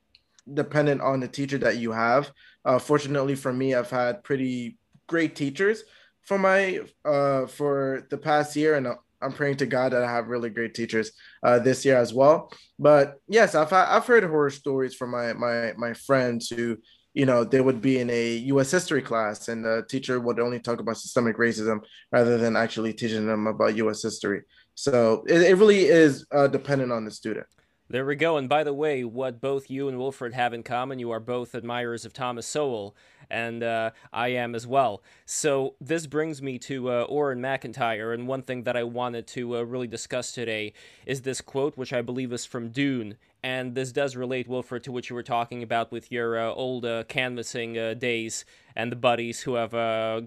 dependent 0.52 1.00
on 1.00 1.20
the 1.20 1.28
teacher 1.28 1.58
that 1.58 1.78
you 1.78 1.92
have. 1.92 2.30
Uh, 2.64 2.78
fortunately 2.78 3.34
for 3.34 3.52
me, 3.52 3.74
I've 3.74 3.90
had 3.90 4.24
pretty 4.24 4.76
great 5.06 5.36
teachers 5.36 5.82
for 6.22 6.38
my 6.38 6.80
uh, 7.04 7.46
for 7.46 8.06
the 8.10 8.18
past 8.18 8.56
year, 8.56 8.74
and 8.74 8.88
I'm 9.22 9.32
praying 9.32 9.56
to 9.58 9.66
God 9.66 9.92
that 9.92 10.02
I 10.02 10.10
have 10.10 10.28
really 10.28 10.50
great 10.50 10.74
teachers 10.74 11.12
uh, 11.42 11.58
this 11.58 11.84
year 11.84 11.96
as 11.96 12.12
well. 12.12 12.52
But 12.78 13.20
yes, 13.28 13.54
I've 13.54 13.72
I've 13.72 14.06
heard 14.06 14.24
horror 14.24 14.50
stories 14.50 14.94
from 14.94 15.10
my 15.10 15.32
my 15.32 15.72
my 15.76 15.94
friends 15.94 16.48
who 16.48 16.78
you 17.14 17.26
know 17.26 17.44
they 17.44 17.60
would 17.60 17.80
be 17.80 17.98
in 17.98 18.10
a 18.10 18.36
U.S. 18.52 18.70
history 18.70 19.02
class 19.02 19.48
and 19.48 19.64
the 19.64 19.84
teacher 19.88 20.20
would 20.20 20.38
only 20.38 20.60
talk 20.60 20.80
about 20.80 20.98
systemic 20.98 21.38
racism 21.38 21.80
rather 22.12 22.36
than 22.36 22.56
actually 22.56 22.92
teaching 22.92 23.26
them 23.26 23.46
about 23.46 23.76
U.S. 23.76 24.02
history. 24.02 24.42
So 24.74 25.24
it, 25.26 25.40
it 25.42 25.54
really 25.56 25.86
is 25.86 26.26
uh, 26.30 26.48
dependent 26.48 26.92
on 26.92 27.04
the 27.04 27.10
student. 27.10 27.46
There 27.88 28.04
we 28.04 28.16
go. 28.16 28.36
And 28.36 28.48
by 28.48 28.64
the 28.64 28.74
way, 28.74 29.04
what 29.04 29.40
both 29.40 29.70
you 29.70 29.86
and 29.86 29.96
Wilfred 29.96 30.34
have 30.34 30.52
in 30.52 30.64
common, 30.64 30.98
you 30.98 31.12
are 31.12 31.20
both 31.20 31.54
admirers 31.54 32.04
of 32.04 32.12
Thomas 32.12 32.44
Sowell, 32.44 32.96
and 33.30 33.62
uh, 33.62 33.92
I 34.12 34.28
am 34.28 34.56
as 34.56 34.66
well. 34.66 35.04
So 35.24 35.76
this 35.80 36.08
brings 36.08 36.42
me 36.42 36.58
to 36.60 36.90
uh, 36.90 37.02
Oren 37.02 37.40
McIntyre, 37.40 38.12
and 38.12 38.26
one 38.26 38.42
thing 38.42 38.64
that 38.64 38.76
I 38.76 38.82
wanted 38.82 39.28
to 39.28 39.58
uh, 39.58 39.62
really 39.62 39.86
discuss 39.86 40.32
today 40.32 40.72
is 41.06 41.22
this 41.22 41.40
quote, 41.40 41.76
which 41.76 41.92
I 41.92 42.02
believe 42.02 42.32
is 42.32 42.44
from 42.44 42.70
Dune, 42.70 43.18
and 43.44 43.76
this 43.76 43.92
does 43.92 44.16
relate, 44.16 44.48
Wilfred, 44.48 44.82
to 44.82 44.90
what 44.90 45.08
you 45.08 45.14
were 45.14 45.22
talking 45.22 45.62
about 45.62 45.92
with 45.92 46.10
your 46.10 46.40
uh, 46.40 46.52
old 46.52 46.84
uh, 46.84 47.04
canvassing 47.04 47.78
uh, 47.78 47.94
days 47.94 48.44
and 48.74 48.90
the 48.90 48.96
buddies 48.96 49.42
who 49.42 49.54
have 49.54 49.70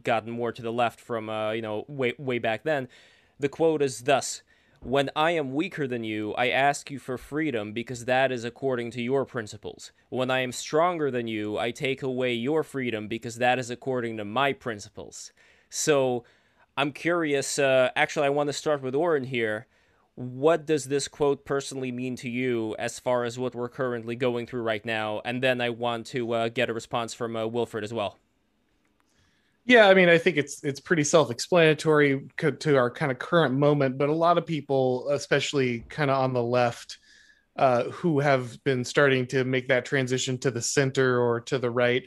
gotten 0.04 0.32
more 0.32 0.54
to 0.54 0.62
the 0.62 0.72
left 0.72 1.02
from, 1.02 1.28
you 1.54 1.62
know, 1.62 1.84
way 1.90 2.14
way 2.18 2.40
back 2.40 2.64
then. 2.64 2.88
The 3.38 3.50
quote 3.50 3.82
is 3.82 4.04
thus. 4.04 4.44
When 4.82 5.10
I 5.14 5.32
am 5.32 5.54
weaker 5.54 5.88
than 5.88 6.06
you, 6.06 6.34
I 6.36 6.50
ask 6.50 6.90
you 6.90 7.00
for 7.00 7.18
freedom 7.18 7.74
because 7.74 8.06
that 8.06 8.32
is 8.32 8.46
according 8.46 8.92
to 8.92 9.02
your 9.02 9.26
principles. 9.26 9.92
When 10.08 10.32
I 10.32 10.40
am 10.40 10.54
stronger 10.54 11.12
than 11.12 11.28
you, 11.28 11.58
I 11.58 11.72
take 11.72 12.02
away 12.02 12.34
your 12.34 12.64
freedom 12.64 13.10
because 13.10 13.36
that 13.36 13.60
is 13.60 13.70
according 13.70 14.16
to 14.18 14.26
my 14.26 14.54
principles. 14.54 15.34
So 15.70 16.24
I'm 16.78 16.94
curious. 16.94 17.60
Uh, 17.60 17.90
actually, 17.98 18.28
I 18.28 18.30
want 18.30 18.48
to 18.48 18.54
start 18.54 18.82
with 18.82 18.96
Oren 18.96 19.26
here. 19.26 19.68
What 20.16 20.66
does 20.66 20.86
this 20.86 21.10
quote 21.10 21.44
personally 21.44 21.92
mean 21.92 22.16
to 22.18 22.30
you 22.30 22.74
as 22.80 23.00
far 23.00 23.26
as 23.26 23.38
what 23.38 23.56
we're 23.56 23.68
currently 23.68 24.16
going 24.16 24.48
through 24.48 24.62
right 24.62 24.86
now? 24.86 25.22
And 25.26 25.44
then 25.44 25.60
I 25.60 25.72
want 25.72 26.06
to 26.08 26.32
uh, 26.32 26.48
get 26.48 26.70
a 26.70 26.74
response 26.74 27.14
from 27.14 27.36
uh, 27.36 27.48
Wilfred 27.48 27.84
as 27.84 27.94
well. 27.94 28.18
Yeah, 29.70 29.88
I 29.88 29.94
mean, 29.94 30.10
I 30.10 30.18
think 30.18 30.38
it's 30.38 30.64
it's 30.64 30.80
pretty 30.80 31.04
self-explanatory 31.04 32.28
to 32.38 32.76
our 32.76 32.90
kind 32.90 33.12
of 33.12 33.20
current 33.20 33.54
moment, 33.54 34.00
but 34.00 34.10
a 34.10 34.14
lot 34.14 34.40
of 34.40 34.48
people, 34.48 35.08
especially 35.10 35.82
kind 35.90 36.10
of 36.10 36.18
on 36.18 36.34
the 36.34 36.42
left, 36.42 36.98
uh, 37.56 37.84
who 37.84 38.20
have 38.20 38.62
been 38.64 38.84
starting 38.84 39.28
to 39.28 39.44
make 39.44 39.68
that 39.68 39.86
transition 39.86 40.40
to 40.40 40.50
the 40.50 40.62
center 40.62 41.22
or 41.22 41.42
to 41.42 41.60
the 41.60 41.70
right, 41.70 42.04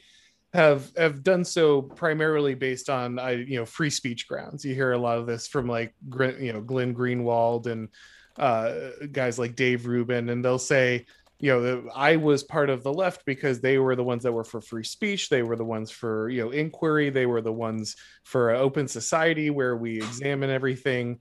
have 0.53 0.91
have 0.97 1.23
done 1.23 1.45
so 1.45 1.83
primarily 1.83 2.55
based 2.57 2.91
on 2.91 3.21
I 3.21 3.31
you 3.33 3.59
know 3.61 3.65
free 3.65 3.91
speech 3.91 4.27
grounds. 4.27 4.65
You 4.65 4.75
hear 4.75 4.91
a 4.91 4.99
lot 4.99 5.19
of 5.19 5.29
this 5.29 5.47
from 5.47 5.69
like 5.69 5.95
you 6.11 6.53
know 6.53 6.61
Glenn 6.61 6.93
Greenwald 6.93 7.67
and 7.69 7.91
uh, 8.39 8.91
guys 9.13 9.39
like 9.39 9.55
Dave 9.55 9.87
Rubin, 9.87 10.31
and 10.31 10.45
they'll 10.45 10.59
say 10.59 11.07
you 11.43 11.51
know 11.51 11.91
i 11.95 12.17
was 12.17 12.45
part 12.45 12.71
of 12.71 12.85
the 12.85 12.93
left 12.93 13.27
because 13.27 13.61
they 13.61 13.77
were 13.77 13.97
the 13.97 14.05
ones 14.05 14.23
that 14.23 14.33
were 14.33 14.45
for 14.45 14.61
free 14.61 14.85
speech. 14.85 15.29
They 15.29 15.43
were 15.43 15.57
the 15.57 15.65
ones 15.65 15.91
for 15.91 16.31
you 16.31 16.43
know 16.43 16.51
inquiry. 16.51 17.11
They 17.11 17.27
were 17.27 17.43
the 17.43 17.53
ones 17.53 17.97
for 18.23 18.53
open 18.53 18.89
society 18.89 19.51
where 19.51 19.77
we 19.77 19.97
examine 19.97 20.49
everything. 20.49 21.19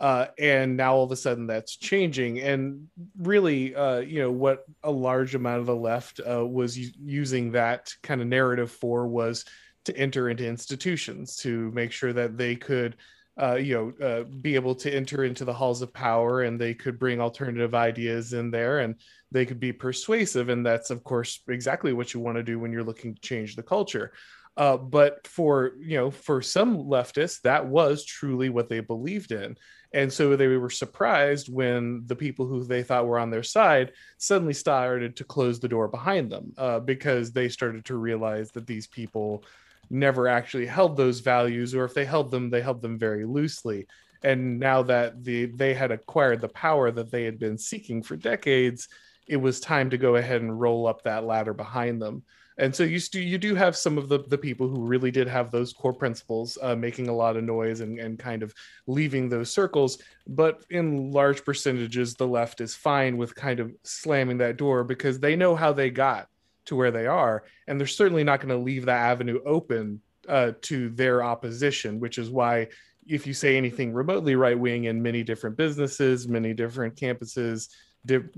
Uh, 0.00 0.26
and 0.38 0.76
now 0.76 0.94
all 0.94 1.04
of 1.04 1.10
a 1.10 1.16
sudden 1.16 1.46
that's 1.46 1.76
changing. 1.76 2.40
And 2.40 2.88
really 3.18 3.74
uh, 3.74 3.98
you 3.98 4.20
know 4.22 4.32
what 4.32 4.64
a 4.82 4.90
large 4.90 5.34
amount 5.34 5.60
of 5.60 5.66
the 5.66 5.76
left 5.76 6.20
uh, 6.26 6.46
was 6.46 6.78
u- 6.78 6.92
using 7.04 7.52
that 7.52 7.92
kind 8.02 8.22
of 8.22 8.26
narrative 8.26 8.70
for 8.70 9.06
was 9.06 9.44
to 9.84 9.96
enter 9.96 10.30
into 10.30 10.46
institutions 10.46 11.36
to 11.36 11.70
make 11.72 11.92
sure 11.92 12.12
that 12.12 12.38
they 12.38 12.56
could 12.56 12.96
uh, 13.40 13.54
you 13.54 13.74
know, 13.74 14.06
uh, 14.06 14.24
be 14.24 14.56
able 14.56 14.74
to 14.74 14.92
enter 14.92 15.24
into 15.24 15.44
the 15.44 15.52
halls 15.52 15.80
of 15.80 15.92
power 15.92 16.42
and 16.42 16.60
they 16.60 16.74
could 16.74 16.98
bring 16.98 17.20
alternative 17.20 17.74
ideas 17.74 18.32
in 18.32 18.50
there 18.50 18.80
and 18.80 18.96
they 19.30 19.46
could 19.46 19.60
be 19.60 19.72
persuasive. 19.72 20.48
And 20.48 20.66
that's, 20.66 20.90
of 20.90 21.04
course, 21.04 21.40
exactly 21.48 21.92
what 21.92 22.12
you 22.12 22.20
want 22.20 22.36
to 22.36 22.42
do 22.42 22.58
when 22.58 22.72
you're 22.72 22.82
looking 22.82 23.14
to 23.14 23.20
change 23.20 23.54
the 23.54 23.62
culture. 23.62 24.12
Uh, 24.56 24.76
but 24.76 25.24
for, 25.24 25.74
you 25.78 25.96
know, 25.96 26.10
for 26.10 26.42
some 26.42 26.78
leftists, 26.78 27.40
that 27.42 27.64
was 27.64 28.04
truly 28.04 28.48
what 28.48 28.68
they 28.68 28.80
believed 28.80 29.30
in. 29.30 29.56
And 29.92 30.12
so 30.12 30.34
they 30.34 30.48
were 30.48 30.68
surprised 30.68 31.48
when 31.48 32.02
the 32.06 32.16
people 32.16 32.44
who 32.46 32.64
they 32.64 32.82
thought 32.82 33.06
were 33.06 33.20
on 33.20 33.30
their 33.30 33.44
side 33.44 33.92
suddenly 34.18 34.52
started 34.52 35.16
to 35.16 35.24
close 35.24 35.60
the 35.60 35.68
door 35.68 35.86
behind 35.86 36.30
them 36.30 36.52
uh, 36.58 36.80
because 36.80 37.30
they 37.30 37.48
started 37.48 37.84
to 37.84 37.96
realize 37.96 38.50
that 38.50 38.66
these 38.66 38.88
people 38.88 39.44
never 39.90 40.28
actually 40.28 40.66
held 40.66 40.96
those 40.96 41.20
values, 41.20 41.74
or 41.74 41.84
if 41.84 41.94
they 41.94 42.04
held 42.04 42.30
them, 42.30 42.50
they 42.50 42.62
held 42.62 42.82
them 42.82 42.98
very 42.98 43.24
loosely. 43.24 43.86
And 44.22 44.58
now 44.58 44.82
that 44.82 45.22
the 45.24 45.46
they 45.46 45.74
had 45.74 45.90
acquired 45.92 46.40
the 46.40 46.48
power 46.48 46.90
that 46.90 47.10
they 47.10 47.24
had 47.24 47.38
been 47.38 47.58
seeking 47.58 48.02
for 48.02 48.16
decades, 48.16 48.88
it 49.26 49.36
was 49.36 49.60
time 49.60 49.90
to 49.90 49.98
go 49.98 50.16
ahead 50.16 50.40
and 50.40 50.60
roll 50.60 50.86
up 50.86 51.02
that 51.02 51.24
ladder 51.24 51.54
behind 51.54 52.02
them. 52.02 52.24
And 52.60 52.74
so 52.74 52.82
you 52.82 52.98
do 52.98 53.20
you 53.20 53.38
do 53.38 53.54
have 53.54 53.76
some 53.76 53.96
of 53.96 54.08
the, 54.08 54.18
the 54.24 54.36
people 54.36 54.66
who 54.66 54.84
really 54.84 55.12
did 55.12 55.28
have 55.28 55.52
those 55.52 55.72
core 55.72 55.92
principles 55.92 56.58
uh, 56.60 56.74
making 56.74 57.08
a 57.08 57.14
lot 57.14 57.36
of 57.36 57.44
noise 57.44 57.80
and, 57.80 58.00
and 58.00 58.18
kind 58.18 58.42
of 58.42 58.52
leaving 58.88 59.28
those 59.28 59.52
circles. 59.52 59.98
But 60.26 60.64
in 60.70 61.12
large 61.12 61.44
percentages, 61.44 62.14
the 62.14 62.26
left 62.26 62.60
is 62.60 62.74
fine 62.74 63.16
with 63.16 63.36
kind 63.36 63.60
of 63.60 63.72
slamming 63.84 64.38
that 64.38 64.56
door 64.56 64.82
because 64.82 65.20
they 65.20 65.36
know 65.36 65.54
how 65.54 65.72
they 65.72 65.90
got 65.90 66.28
to 66.68 66.76
where 66.76 66.90
they 66.90 67.06
are, 67.06 67.44
and 67.66 67.78
they're 67.78 67.86
certainly 67.86 68.24
not 68.24 68.40
going 68.40 68.56
to 68.56 68.64
leave 68.64 68.86
that 68.86 69.10
avenue 69.10 69.40
open 69.44 70.00
uh, 70.28 70.52
to 70.62 70.90
their 70.90 71.22
opposition, 71.22 72.00
which 72.00 72.18
is 72.18 72.30
why 72.30 72.68
if 73.06 73.26
you 73.26 73.32
say 73.32 73.56
anything 73.56 73.92
remotely 73.92 74.36
right 74.36 74.58
wing 74.58 74.84
in 74.84 75.02
many 75.02 75.22
different 75.22 75.56
businesses, 75.56 76.28
many 76.28 76.52
different 76.52 76.94
campuses, 76.94 77.68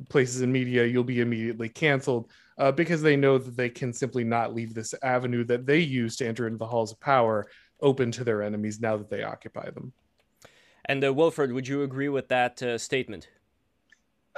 places 0.08 0.42
in 0.42 0.50
media, 0.50 0.86
you'll 0.86 1.04
be 1.04 1.20
immediately 1.20 1.68
canceled 1.68 2.30
uh, 2.58 2.70
because 2.72 3.02
they 3.02 3.16
know 3.16 3.38
that 3.38 3.56
they 3.56 3.68
can 3.68 3.92
simply 3.92 4.24
not 4.24 4.54
leave 4.54 4.74
this 4.74 4.94
avenue 5.02 5.44
that 5.44 5.66
they 5.66 5.78
use 5.78 6.16
to 6.16 6.26
enter 6.26 6.46
into 6.46 6.58
the 6.58 6.66
halls 6.66 6.92
of 6.92 7.00
power 7.00 7.46
open 7.82 8.10
to 8.12 8.24
their 8.24 8.42
enemies 8.42 8.80
now 8.80 8.96
that 8.96 9.10
they 9.10 9.22
occupy 9.22 9.68
them. 9.70 9.92
And 10.84 11.04
uh, 11.04 11.12
Wilfred, 11.12 11.52
would 11.52 11.68
you 11.68 11.82
agree 11.82 12.08
with 12.08 12.28
that 12.28 12.62
uh, 12.62 12.78
statement? 12.78 13.28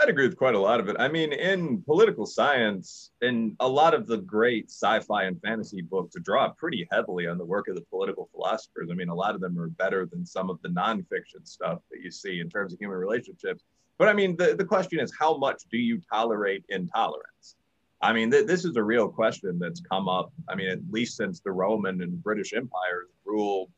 I'd 0.02 0.08
agree 0.08 0.26
with 0.26 0.36
quite 0.36 0.56
a 0.56 0.58
lot 0.58 0.80
of 0.80 0.88
it. 0.88 0.96
I 0.98 1.06
mean, 1.06 1.32
in 1.32 1.80
political 1.82 2.26
science, 2.26 3.12
and 3.20 3.54
a 3.60 3.68
lot 3.68 3.94
of 3.94 4.08
the 4.08 4.16
great 4.16 4.68
sci-fi 4.68 5.24
and 5.24 5.40
fantasy 5.40 5.80
books 5.80 6.16
draw 6.24 6.48
pretty 6.48 6.88
heavily 6.90 7.28
on 7.28 7.38
the 7.38 7.44
work 7.44 7.68
of 7.68 7.76
the 7.76 7.82
political 7.82 8.28
philosophers. 8.32 8.88
I 8.90 8.94
mean, 8.94 9.10
a 9.10 9.14
lot 9.14 9.36
of 9.36 9.40
them 9.40 9.56
are 9.60 9.68
better 9.68 10.04
than 10.04 10.26
some 10.26 10.50
of 10.50 10.60
the 10.62 10.70
nonfiction 10.70 11.46
stuff 11.46 11.82
that 11.92 12.00
you 12.02 12.10
see 12.10 12.40
in 12.40 12.50
terms 12.50 12.72
of 12.72 12.80
human 12.80 12.98
relationships. 12.98 13.62
But 13.96 14.08
I 14.08 14.12
mean, 14.12 14.36
the, 14.36 14.56
the 14.56 14.64
question 14.64 14.98
is, 14.98 15.12
how 15.16 15.36
much 15.36 15.62
do 15.70 15.78
you 15.78 16.00
tolerate 16.12 16.64
intolerance? 16.68 17.54
I 18.00 18.12
mean, 18.12 18.28
th- 18.28 18.46
this 18.46 18.64
is 18.64 18.74
a 18.74 18.82
real 18.82 19.08
question 19.08 19.60
that's 19.60 19.80
come 19.80 20.08
up. 20.08 20.32
I 20.48 20.56
mean, 20.56 20.68
at 20.68 20.80
least 20.90 21.16
since 21.16 21.38
the 21.38 21.52
Roman 21.52 22.02
and 22.02 22.20
British 22.24 22.54
empires 22.54 23.06
ruled 23.24 23.70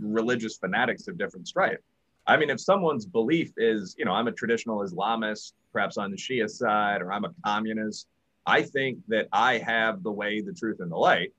religious 0.00 0.56
fanatics 0.56 1.06
of 1.06 1.18
different 1.18 1.46
stripe. 1.46 1.84
I 2.28 2.36
mean, 2.36 2.50
if 2.50 2.60
someone's 2.60 3.06
belief 3.06 3.52
is, 3.56 3.96
you 3.98 4.04
know, 4.04 4.12
I'm 4.12 4.28
a 4.28 4.32
traditional 4.32 4.84
Islamist, 4.84 5.54
perhaps 5.72 5.98
on 5.98 6.10
the 6.12 6.16
Shia 6.16 6.48
side, 6.48 7.02
or 7.02 7.12
I'm 7.12 7.24
a 7.24 7.34
communist, 7.44 8.06
I 8.46 8.62
think 8.62 8.98
that 9.08 9.26
I 9.32 9.58
have 9.58 10.02
the 10.02 10.12
way, 10.12 10.40
the 10.40 10.52
truth, 10.52 10.76
and 10.78 10.92
the 10.92 10.96
light. 10.96 11.32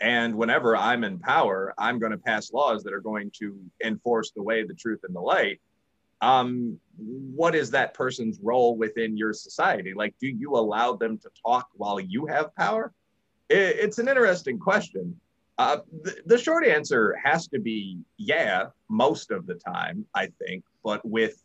And 0.00 0.34
whenever 0.34 0.76
I'm 0.76 1.04
in 1.04 1.18
power, 1.18 1.72
I'm 1.78 1.98
going 1.98 2.12
to 2.12 2.18
pass 2.18 2.52
laws 2.52 2.82
that 2.82 2.92
are 2.92 3.00
going 3.00 3.30
to 3.38 3.58
enforce 3.82 4.32
the 4.32 4.42
way, 4.42 4.64
the 4.64 4.74
truth, 4.74 5.00
and 5.04 5.14
the 5.14 5.20
light 5.20 5.60
um, 6.24 6.78
what 6.96 7.54
is 7.54 7.70
that 7.70 7.94
person's 7.94 8.38
role 8.42 8.76
within 8.76 9.16
your 9.16 9.32
society? 9.32 9.92
Like, 9.94 10.14
do 10.20 10.26
you 10.26 10.56
allow 10.56 10.94
them 10.94 11.18
to 11.18 11.30
talk 11.44 11.68
while 11.74 12.00
you 12.00 12.26
have 12.26 12.54
power? 12.54 12.92
It, 13.50 13.76
it's 13.78 13.98
an 13.98 14.08
interesting 14.08 14.58
question. 14.58 15.20
Uh, 15.56 15.78
the, 16.26 16.36
short 16.38 16.66
answer 16.66 17.16
has 17.22 17.46
to 17.46 17.60
be 17.60 18.00
yeah, 18.16 18.66
most 18.88 19.30
of 19.30 19.46
the 19.46 19.54
time, 19.54 20.04
I 20.14 20.28
think, 20.44 20.64
but 20.82 21.04
with 21.04 21.42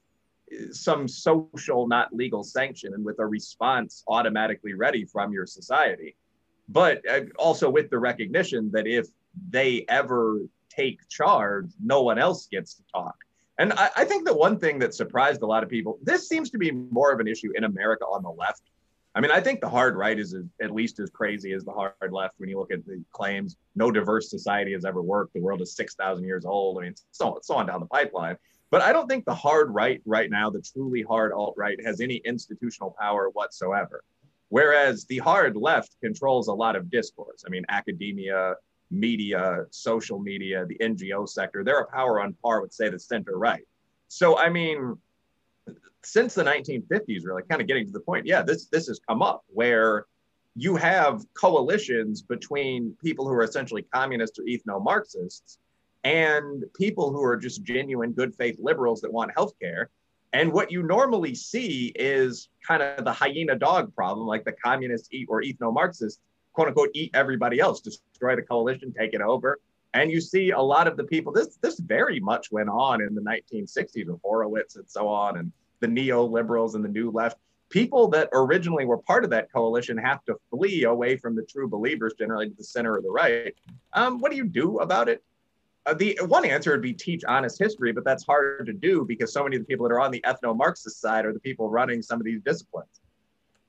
some 0.72 1.08
social, 1.08 1.88
not 1.88 2.14
legal 2.14 2.44
sanction 2.44 2.94
and 2.96 3.06
with 3.06 3.20
a 3.20 3.26
response 3.26 4.04
automatically 4.08 4.74
ready 4.74 5.06
from 5.06 5.32
your 5.32 5.46
society. 5.46 6.16
But 6.70 7.08
uh, 7.08 7.22
also 7.38 7.70
with 7.70 7.92
the 7.92 8.00
recognition 8.00 8.72
that 8.72 8.88
if 8.88 9.08
they 9.50 9.86
ever 9.88 10.42
take 10.70 11.08
charge, 11.08 11.72
no 11.84 12.02
one 12.02 12.18
else 12.18 12.48
gets 12.48 12.76
to 12.76 12.84
talk. 12.92 13.16
And 13.60 13.74
I, 13.74 13.90
I, 13.98 14.06
think 14.06 14.26
the 14.26 14.34
one 14.34 14.58
thing 14.58 14.80
that 14.80 14.94
surprised 14.94 15.42
a 15.42 15.46
lot 15.46 15.64
of 15.64 15.70
people, 15.70 16.00
this 16.02 16.30
seems 16.30 16.50
to 16.52 16.58
be 16.58 16.72
more 16.72 17.12
of 17.12 17.20
an 17.20 17.28
issue 17.28 17.52
in 17.56 17.66
America 17.66 18.06
on 18.06 18.24
the 18.24 18.30
left. 18.30 18.62
I 19.16 19.22
mean, 19.22 19.32
I 19.32 19.42
think 19.42 19.60
the 19.60 19.70
hard 19.70 19.96
right 19.96 20.18
is 20.18 20.36
at 20.62 20.72
least 20.72 21.00
as 21.00 21.10
crazy 21.10 21.54
as 21.54 21.64
the 21.64 21.72
hard 21.72 22.12
left 22.12 22.36
when 22.38 22.48
you 22.48 22.60
look 22.60 22.72
at 22.72 22.86
the 22.86 23.04
claims 23.12 23.58
no 23.76 23.90
diverse 23.90 24.30
society 24.30 24.72
has 24.74 24.86
ever 24.86 25.02
worked. 25.02 25.34
The 25.34 25.42
world 25.42 25.62
is 25.62 25.76
6,000 25.76 26.24
years 26.24 26.46
old. 26.46 26.78
I 26.78 26.82
mean, 26.84 26.96
so, 27.12 27.40
so 27.42 27.56
on 27.56 27.66
down 27.66 27.80
the 27.80 27.88
pipeline. 27.88 28.38
But 28.72 28.82
I 28.82 28.94
don't 28.94 29.08
think 29.08 29.26
the 29.26 29.34
hard 29.34 29.74
right 29.74 30.00
right 30.06 30.30
now, 30.30 30.52
the 30.52 30.62
truly 30.62 31.02
hard 31.02 31.34
alt 31.34 31.56
right, 31.58 31.84
has 31.84 32.02
any 32.02 32.18
institutional 32.18 32.96
power 33.00 33.30
whatsoever. 33.34 34.04
Whereas 34.50 35.06
the 35.06 35.18
hard 35.20 35.56
left 35.56 35.96
controls 36.02 36.48
a 36.48 36.54
lot 36.54 36.76
of 36.76 36.92
discourse. 36.92 37.44
I 37.46 37.50
mean, 37.50 37.66
academia, 37.70 38.56
media, 38.92 39.66
social 39.72 40.20
media, 40.20 40.66
the 40.66 40.78
NGO 40.82 41.28
sector, 41.28 41.64
they're 41.64 41.82
a 41.82 41.92
power 41.92 42.22
on 42.22 42.36
par 42.44 42.62
with, 42.62 42.74
say, 42.74 42.90
the 42.90 43.00
center 43.00 43.38
right. 43.38 43.64
So, 44.08 44.38
I 44.38 44.50
mean, 44.50 44.98
since 46.04 46.34
the 46.34 46.44
1950s, 46.44 47.26
really 47.26 47.44
kind 47.44 47.62
of 47.62 47.68
getting 47.68 47.86
to 47.86 47.92
the 47.92 48.00
point, 48.00 48.26
yeah, 48.26 48.42
this 48.42 48.66
this 48.68 48.88
has 48.88 49.00
come 49.08 49.22
up 49.22 49.44
where 49.48 50.06
you 50.56 50.76
have 50.76 51.24
coalitions 51.34 52.22
between 52.22 52.96
people 53.04 53.28
who 53.28 53.34
are 53.34 53.44
essentially 53.44 53.84
communists 53.94 54.40
or 54.40 54.44
ethno-Marxists 54.44 55.58
and 56.04 56.64
people 56.76 57.12
who 57.12 57.24
are 57.24 57.38
just 57.38 57.64
genuine 57.64 58.12
good 58.12 58.36
faith 58.36 58.58
liberals 58.60 59.02
that 59.02 59.12
want 59.12 59.32
healthcare. 59.36 59.88
And 60.34 60.52
what 60.52 60.72
you 60.72 60.84
normally 60.84 61.34
see 61.36 61.92
is 61.96 62.50
kind 62.68 62.84
of 62.84 63.04
the 63.04 63.12
hyena 63.12 63.56
dog 63.56 63.96
problem, 63.96 64.28
like 64.28 64.46
the 64.46 64.52
communists 64.52 65.10
eat 65.12 65.28
or 65.30 65.42
ethno-Marxists 65.42 66.20
quote 66.54 66.68
unquote 66.68 66.90
eat 66.94 67.12
everybody 67.14 67.60
else, 67.60 67.80
destroy 67.82 68.36
the 68.36 68.42
coalition, 68.42 68.94
take 68.94 69.14
it 69.14 69.22
over. 69.22 69.60
And 69.94 70.12
you 70.12 70.22
see 70.22 70.52
a 70.52 70.60
lot 70.60 70.88
of 70.88 70.98
the 70.98 71.04
people, 71.04 71.34
this 71.34 71.58
this 71.62 71.80
very 71.80 72.20
much 72.20 72.52
went 72.52 72.70
on 72.70 73.02
in 73.02 73.16
the 73.16 73.22
1960s 73.22 74.08
with 74.08 74.22
Horowitz 74.22 74.76
and 74.76 74.88
so 74.88 75.08
on, 75.08 75.38
and 75.38 75.52
the 75.80 75.88
neoliberals 75.88 76.76
and 76.76 76.84
the 76.84 76.90
new 76.90 77.10
left. 77.12 77.38
People 77.70 78.08
that 78.10 78.30
originally 78.34 78.86
were 78.86 78.98
part 78.98 79.24
of 79.24 79.30
that 79.30 79.52
coalition 79.52 79.98
have 79.98 80.24
to 80.26 80.36
flee 80.50 80.84
away 80.84 81.18
from 81.18 81.36
the 81.36 81.44
true 81.44 81.68
believers, 81.68 82.14
generally 82.18 82.50
to 82.50 82.56
the 82.56 82.64
center 82.64 82.96
or 82.96 83.02
the 83.02 83.10
right. 83.10 83.56
Um, 83.94 84.20
what 84.20 84.32
do 84.32 84.38
you 84.38 84.46
do 84.46 84.80
about 84.80 85.08
it? 85.08 85.24
Uh, 85.86 85.94
the 85.94 86.18
one 86.28 86.46
answer 86.46 86.72
would 86.72 86.82
be 86.82 86.94
teach 86.94 87.24
honest 87.24 87.58
history, 87.58 87.92
but 87.92 88.04
that's 88.04 88.26
hard 88.26 88.66
to 88.66 88.74
do 88.74 89.06
because 89.06 89.32
so 89.32 89.44
many 89.44 89.56
of 89.56 89.62
the 89.62 89.66
people 89.66 89.88
that 89.88 89.94
are 89.94 90.02
on 90.02 90.12
the 90.12 90.24
ethno-Marxist 90.26 91.00
side 91.00 91.26
are 91.26 91.34
the 91.34 91.40
people 91.40 91.70
running 91.70 92.02
some 92.02 92.20
of 92.20 92.26
these 92.26 92.42
disciplines. 92.42 93.02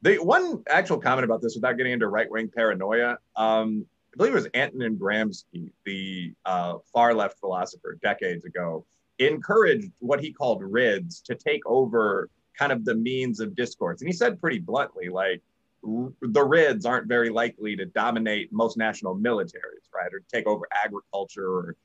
The 0.03 0.17
one 0.17 0.63
actual 0.69 0.99
comment 0.99 1.25
about 1.25 1.43
this, 1.43 1.55
without 1.55 1.77
getting 1.77 1.93
into 1.93 2.09
right 2.09 2.31
wing 2.31 2.51
paranoia, 2.55 3.19
um, 3.37 3.87
I 4.13 4.17
believe 4.17 4.33
it 4.33 4.37
was 4.37 4.49
Antonin 4.55 4.97
Gramsci, 4.97 5.71
the 5.85 6.33
uh, 6.45 6.79
far 6.93 7.15
left 7.15 7.39
philosopher, 7.39 7.97
decades 8.03 8.45
ago, 8.45 8.85
encouraged 9.19 9.91
what 10.01 10.21
he 10.21 10.33
called 10.33 10.63
RIDs 10.63 11.21
to 11.23 11.35
take 11.35 11.65
over 11.65 12.29
kind 12.59 12.73
of 12.73 12.85
the 12.85 12.95
means 12.95 13.39
of 13.41 13.55
discourse. 13.55 14.01
And 14.01 14.09
he 14.09 14.13
said 14.13 14.41
pretty 14.41 14.59
bluntly, 14.59 15.09
like, 15.09 15.43
the 15.83 16.45
RIDs 16.45 16.85
aren't 16.85 17.07
very 17.07 17.31
likely 17.31 17.77
to 17.77 17.87
dominate 17.87 18.53
most 18.53 18.77
national 18.77 19.17
militaries, 19.17 19.89
right? 19.95 20.13
Or 20.13 20.23
take 20.31 20.47
over 20.47 20.67
agriculture 20.85 21.49
or 21.49 21.77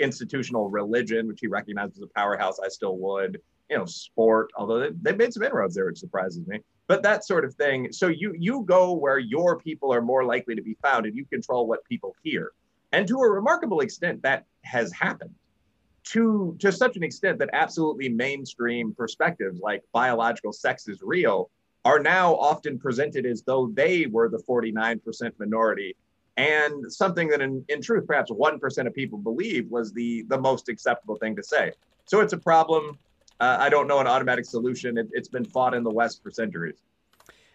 institutional 0.00 0.68
religion, 0.68 1.28
which 1.28 1.40
he 1.40 1.46
recognized 1.46 1.96
as 1.96 2.02
a 2.02 2.08
powerhouse. 2.08 2.58
I 2.58 2.68
still 2.68 2.98
would, 2.98 3.40
you 3.70 3.78
know, 3.78 3.86
sport, 3.86 4.50
although 4.56 4.80
they, 4.80 4.90
they've 5.00 5.16
made 5.16 5.32
some 5.32 5.44
inroads 5.44 5.76
there, 5.76 5.86
which 5.86 5.98
surprises 5.98 6.46
me 6.46 6.58
but 6.86 7.02
that 7.02 7.24
sort 7.24 7.44
of 7.44 7.54
thing. 7.54 7.92
So 7.92 8.08
you 8.08 8.34
you 8.38 8.64
go 8.66 8.92
where 8.92 9.18
your 9.18 9.58
people 9.58 9.92
are 9.92 10.02
more 10.02 10.24
likely 10.24 10.54
to 10.54 10.62
be 10.62 10.76
found, 10.82 11.06
and 11.06 11.16
you 11.16 11.24
control 11.24 11.66
what 11.66 11.84
people 11.84 12.14
hear. 12.22 12.52
And 12.92 13.06
to 13.08 13.18
a 13.18 13.30
remarkable 13.30 13.80
extent, 13.80 14.22
that 14.22 14.44
has 14.62 14.92
happened. 14.92 15.34
To 16.04 16.56
to 16.58 16.72
such 16.72 16.96
an 16.96 17.02
extent 17.02 17.38
that 17.38 17.50
absolutely 17.52 18.08
mainstream 18.08 18.94
perspectives 18.94 19.60
like 19.60 19.82
biological 19.92 20.52
sex 20.52 20.88
is 20.88 21.00
real 21.02 21.50
are 21.84 21.98
now 21.98 22.34
often 22.36 22.78
presented 22.78 23.26
as 23.26 23.42
though 23.42 23.70
they 23.74 24.06
were 24.06 24.28
the 24.28 24.38
49% 24.38 25.32
minority 25.38 25.96
and 26.36 26.90
something 26.90 27.28
that 27.28 27.40
in, 27.40 27.64
in 27.68 27.82
truth 27.82 28.06
perhaps 28.06 28.30
1% 28.30 28.86
of 28.86 28.94
people 28.94 29.18
believe 29.18 29.68
was 29.70 29.92
the 29.92 30.22
the 30.28 30.38
most 30.38 30.68
acceptable 30.68 31.16
thing 31.16 31.36
to 31.36 31.42
say 31.42 31.72
so 32.06 32.20
it's 32.20 32.32
a 32.32 32.38
problem 32.38 32.98
uh, 33.42 33.56
I 33.58 33.68
don't 33.68 33.88
know 33.88 33.98
an 33.98 34.06
automatic 34.06 34.44
solution. 34.44 34.96
It, 34.96 35.08
has 35.16 35.28
been 35.28 35.44
fought 35.44 35.74
in 35.74 35.82
the 35.82 35.90
West 35.90 36.22
for 36.22 36.30
centuries. 36.30 36.76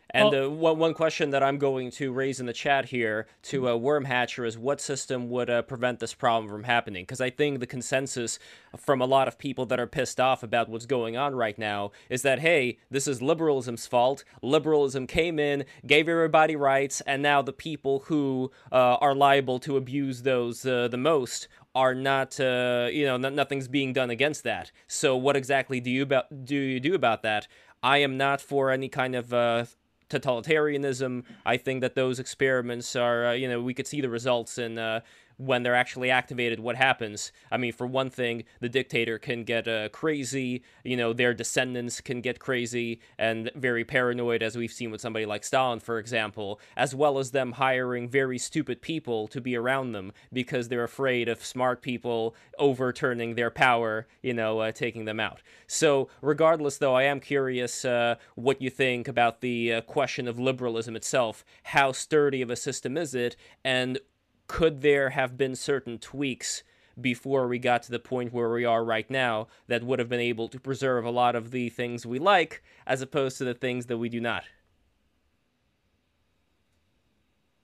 And 0.10 0.34
uh, 0.34 0.50
one, 0.50 0.80
one 0.80 0.94
question 0.94 1.32
that 1.32 1.44
I'm 1.44 1.58
going 1.58 1.92
to 1.92 2.12
raise 2.12 2.40
in 2.40 2.46
the 2.46 2.54
chat 2.54 2.86
here 2.86 3.28
to 3.44 3.68
uh, 3.68 3.72
Wormhatcher 3.74 4.48
is 4.48 4.58
what 4.58 4.80
system 4.80 5.30
would 5.30 5.50
uh, 5.50 5.62
prevent 5.64 6.00
this 6.00 6.14
problem 6.14 6.50
from 6.50 6.64
happening? 6.64 7.04
Because 7.04 7.20
I 7.20 7.30
think 7.30 7.60
the 7.60 7.68
consensus 7.68 8.40
from 8.78 9.02
a 9.02 9.06
lot 9.06 9.28
of 9.28 9.38
people 9.38 9.66
that 9.66 9.80
are 9.80 9.88
pissed 9.88 10.20
off 10.20 10.44
about 10.44 10.70
what's 10.70 10.86
going 10.86 11.18
on 11.18 11.36
right 11.36 11.58
now 11.58 11.92
is 12.10 12.22
that, 12.22 12.40
hey, 12.40 12.80
this 12.90 13.08
is 13.08 13.22
liberalism's 13.22 13.86
fault. 13.86 14.24
Liberalism 14.42 15.08
came 15.08 15.40
in, 15.40 15.66
gave 15.86 16.08
everybody 16.08 16.56
rights, 16.56 17.02
and 17.02 17.22
now 17.22 17.42
the 17.42 17.54
people 17.54 18.00
who 18.08 18.52
uh, 18.72 18.96
are 18.96 19.16
liable 19.16 19.60
to 19.60 19.76
abuse 19.76 20.22
those 20.22 20.66
uh, 20.66 20.88
the 20.88 20.98
most 20.98 21.50
are 21.78 21.94
not, 21.94 22.40
uh, 22.40 22.90
you 22.92 23.06
know, 23.06 23.18
nothing's 23.18 23.68
being 23.68 23.94
done 23.94 24.10
against 24.10 24.44
that. 24.44 24.72
So 24.88 25.16
what 25.16 25.36
exactly 25.38 25.80
do 25.80 25.92
you 25.92 26.02
about 26.02 26.26
do 26.44 26.56
you 26.56 26.80
do 26.80 26.96
about 26.96 27.22
that? 27.22 27.48
I 27.84 28.00
am 28.00 28.18
not 28.18 28.42
for 28.42 28.72
any 28.72 28.90
kind 28.90 29.14
of 29.14 29.32
uh, 29.32 29.66
totalitarianism. 30.10 31.24
I 31.46 31.58
think 31.58 31.82
that 31.82 31.94
those 31.94 32.18
experiments 32.20 32.96
are, 32.96 33.28
uh, 33.28 33.34
you 33.34 33.48
know, 33.48 33.62
we 33.62 33.76
could 33.76 33.86
see 33.86 34.02
the 34.02 34.10
results 34.10 34.58
in 34.58 34.80
uh, 34.80 35.02
when 35.38 35.64
they're 35.64 35.76
actually 35.76 36.10
activated, 36.10 36.60
what 36.60 36.76
happens. 36.76 37.32
I 37.52 37.58
mean, 37.58 37.72
for 37.72 37.88
one 37.88 38.10
thing, 38.10 38.44
the 38.60 38.70
dictator 38.70 39.20
can 39.20 39.44
get 39.44 39.68
uh, 39.68 39.90
crazy, 39.90 40.64
you 40.84 40.98
know, 40.98 41.14
their 41.14 41.34
descendants 41.34 42.02
can 42.02 42.22
get 42.22 42.40
crazy 42.40 43.00
and 43.18 43.52
very 43.56 43.86
paranoid, 43.86 44.42
as 44.42 44.58
we've 44.58 44.72
seen 44.72 44.92
with 44.92 45.02
somebody 45.02 45.26
like 45.26 45.44
Stalin, 45.44 45.80
for 45.80 46.00
example, 46.00 46.60
as 46.76 46.96
well 46.96 47.20
as 47.20 47.32
them 47.32 47.54
hiring 47.54 48.10
very 48.10 48.38
stupid 48.38 48.82
people 48.82 49.28
to 49.28 49.40
be 49.40 49.56
around 49.56 49.92
them 49.92 50.12
because 50.34 50.68
they're 50.68 50.84
afraid 50.84 51.30
of 51.30 51.46
smart 51.46 51.82
people 51.82 52.36
overturning 52.58 53.36
their 53.36 53.52
power, 53.52 54.08
you 54.22 54.34
know, 54.34 54.60
uh, 54.60 54.72
taking 54.72 55.06
them 55.06 55.20
out. 55.20 55.42
So, 55.68 56.10
regardless, 56.22 56.78
though, 56.78 56.96
I 56.96 57.04
am 57.04 57.20
curious 57.20 57.86
uh, 57.86 58.16
what 58.36 58.62
you 58.62 58.70
think 58.70 59.08
about 59.08 59.42
the 59.42 59.74
uh, 59.74 59.82
question 59.82 60.28
of 60.28 60.40
liberalism 60.40 60.96
itself. 60.96 61.46
How 61.64 61.92
sturdy 61.92 62.42
of 62.42 62.50
a 62.50 62.56
system 62.56 62.98
is 62.98 63.14
it? 63.14 63.36
And 63.64 64.00
could 64.48 64.82
there 64.82 65.12
have 65.12 65.38
been 65.38 65.56
certain 65.56 65.98
tweaks 65.98 66.64
before 67.00 67.48
we 67.48 67.60
got 67.60 67.84
to 67.84 67.92
the 67.92 68.00
point 68.00 68.34
where 68.34 68.50
we 68.50 68.66
are 68.66 68.84
right 68.84 69.10
now 69.10 69.48
that 69.68 69.84
would 69.84 70.00
have 70.00 70.10
been 70.10 70.20
able 70.20 70.48
to 70.48 70.60
preserve 70.60 71.06
a 71.06 71.12
lot 71.12 71.36
of 71.36 71.52
the 71.52 71.70
things 71.70 72.06
we 72.06 72.18
like 72.18 72.64
as 72.88 73.02
opposed 73.02 73.38
to 73.38 73.44
the 73.44 73.54
things 73.54 73.86
that 73.86 73.98
we 73.98 74.10
do 74.10 74.20
not. 74.20 74.44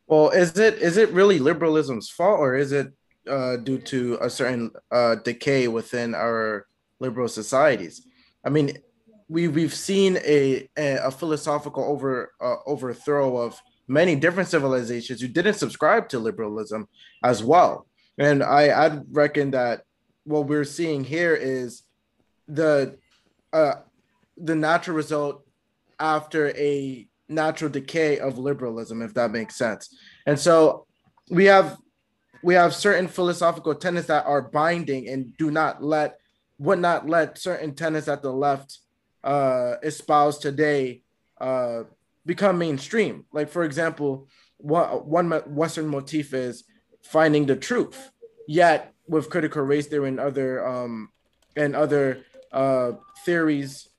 Well, 0.08 0.30
is 0.30 0.58
it 0.60 0.76
is 0.76 0.98
it 0.98 1.10
really 1.12 1.40
liberalism's 1.40 2.10
fault, 2.10 2.40
or 2.40 2.56
is 2.56 2.72
it 2.72 2.92
uh, 3.28 3.56
due 3.58 3.80
to 3.80 4.18
a 4.22 4.30
certain 4.30 4.72
uh, 4.92 5.16
decay 5.16 5.68
within 5.68 6.14
our 6.14 6.68
liberal 7.00 7.28
societies? 7.28 8.06
I 8.46 8.50
mean, 8.50 8.78
we 9.30 9.48
we've 9.48 9.74
seen 9.74 10.18
a 10.18 10.70
a, 10.78 11.10
philosophical 11.10 11.84
over 11.86 12.34
uh, 12.42 12.58
overthrow 12.68 13.38
of 13.38 13.60
many 13.94 14.16
different 14.16 14.50
civilizations 14.50 15.22
who 15.22 15.28
didn't 15.28 15.56
subscribe 15.56 16.10
to 16.10 16.20
liberalism 16.20 16.88
as 17.24 17.44
well, 17.44 17.88
and 18.18 18.44
I 18.44 18.86
I 18.86 19.00
reckon 19.12 19.52
that 19.52 19.84
what 20.24 20.48
we're 20.48 20.66
seeing 20.66 21.04
here 21.04 21.36
is 21.36 21.84
the 22.48 22.98
uh, 23.52 23.76
the 24.38 24.56
natural 24.56 24.98
result 24.98 25.46
after 26.00 26.50
a 26.58 27.08
natural 27.30 27.70
decay 27.70 28.20
of 28.20 28.38
liberalism, 28.38 29.02
if 29.02 29.14
that 29.14 29.32
makes 29.32 29.56
sense. 29.56 29.96
And 30.26 30.40
so 30.40 30.86
we 31.30 31.46
have 31.46 31.78
we 32.42 32.56
have 32.56 32.76
certain 32.76 33.08
philosophical 33.08 33.74
tenets 33.76 34.08
that 34.08 34.26
are 34.26 34.42
binding 34.42 35.08
and 35.08 35.36
do 35.38 35.50
not 35.50 35.84
let 35.84 36.20
would 36.60 36.80
not 36.80 37.08
let 37.08 37.38
certain 37.38 37.74
tenets 37.74 38.08
at 38.08 38.22
the 38.22 38.32
left 38.32 38.80
uh, 39.24 39.76
espouse 39.82 40.38
today 40.38 41.02
uh, 41.40 41.84
become 42.26 42.58
mainstream. 42.58 43.26
Like 43.32 43.50
for 43.50 43.64
example, 43.64 44.28
one 44.58 45.30
Western 45.48 45.88
motif 45.88 46.34
is 46.34 46.64
finding 47.04 47.46
the 47.46 47.56
truth. 47.56 48.12
Yet 48.48 48.94
with 49.08 49.30
critical 49.30 49.62
race 49.62 49.88
theory 49.88 50.10
and 50.10 50.20
other 50.20 50.66
um, 50.66 51.10
and 51.56 51.76
other 51.76 52.24
uh, 52.52 52.94
theories 53.26 53.90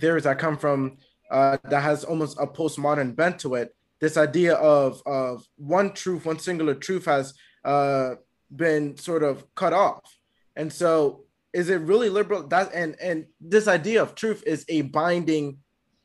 theories 0.00 0.24
that 0.24 0.38
come 0.38 0.56
from 0.56 0.98
uh, 1.30 1.58
that 1.64 1.82
has 1.82 2.04
almost 2.04 2.38
a 2.40 2.46
postmodern 2.46 3.14
bent 3.14 3.38
to 3.40 3.54
it. 3.54 3.74
This 4.00 4.16
idea 4.16 4.54
of 4.54 5.02
of 5.06 5.46
one 5.56 5.92
truth, 5.92 6.26
one 6.26 6.38
singular 6.38 6.74
truth, 6.74 7.06
has 7.06 7.34
uh, 7.64 8.16
been 8.54 8.96
sort 8.96 9.22
of 9.22 9.44
cut 9.54 9.72
off, 9.72 10.18
and 10.56 10.72
so 10.72 11.24
is 11.52 11.68
it 11.68 11.80
really 11.80 12.08
liberal? 12.08 12.46
That 12.48 12.72
and 12.74 12.96
and 13.00 13.26
this 13.40 13.68
idea 13.68 14.02
of 14.02 14.14
truth 14.14 14.42
is 14.46 14.64
a 14.68 14.82
binding 14.82 15.58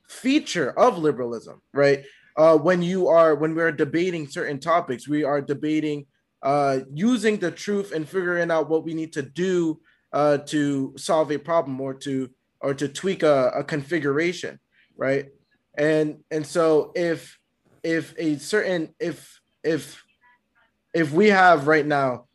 feature 0.10 0.72
of 0.72 0.98
liberalism, 0.98 1.62
right? 1.74 2.04
Uh, 2.36 2.58
when 2.58 2.82
you 2.82 3.08
are 3.08 3.36
when 3.36 3.56
we're 3.56 3.72
debating 3.72 4.28
certain 4.28 4.60
topics, 4.60 5.08
we 5.08 5.24
are 5.24 5.42
debating 5.42 6.06
uh, 6.42 6.80
using 6.94 7.38
the 7.38 7.52
truth 7.52 7.92
and 7.92 8.08
figuring 8.08 8.52
out 8.52 8.70
what 8.70 8.84
we 8.84 8.94
need 8.94 9.14
to 9.14 9.22
do 9.22 9.80
uh, 10.14 10.38
to 10.38 10.94
solve 10.98 11.32
a 11.32 11.38
problem 11.38 11.80
or 11.80 11.94
to 11.94 12.30
or 12.62 12.74
to 12.74 12.88
tweak 12.88 13.24
a, 13.24 13.52
a 13.56 13.64
configuration 13.64 14.60
right 14.98 15.28
and 15.78 16.18
and 16.32 16.46
so 16.46 16.92
if 16.96 17.38
if 17.84 18.14
a 18.18 18.38
certain 18.38 18.94
if 19.00 19.40
if 19.64 20.04
if 20.94 21.12
we 21.12 21.28
have 21.28 21.68
right 21.68 21.86
now 21.86 22.26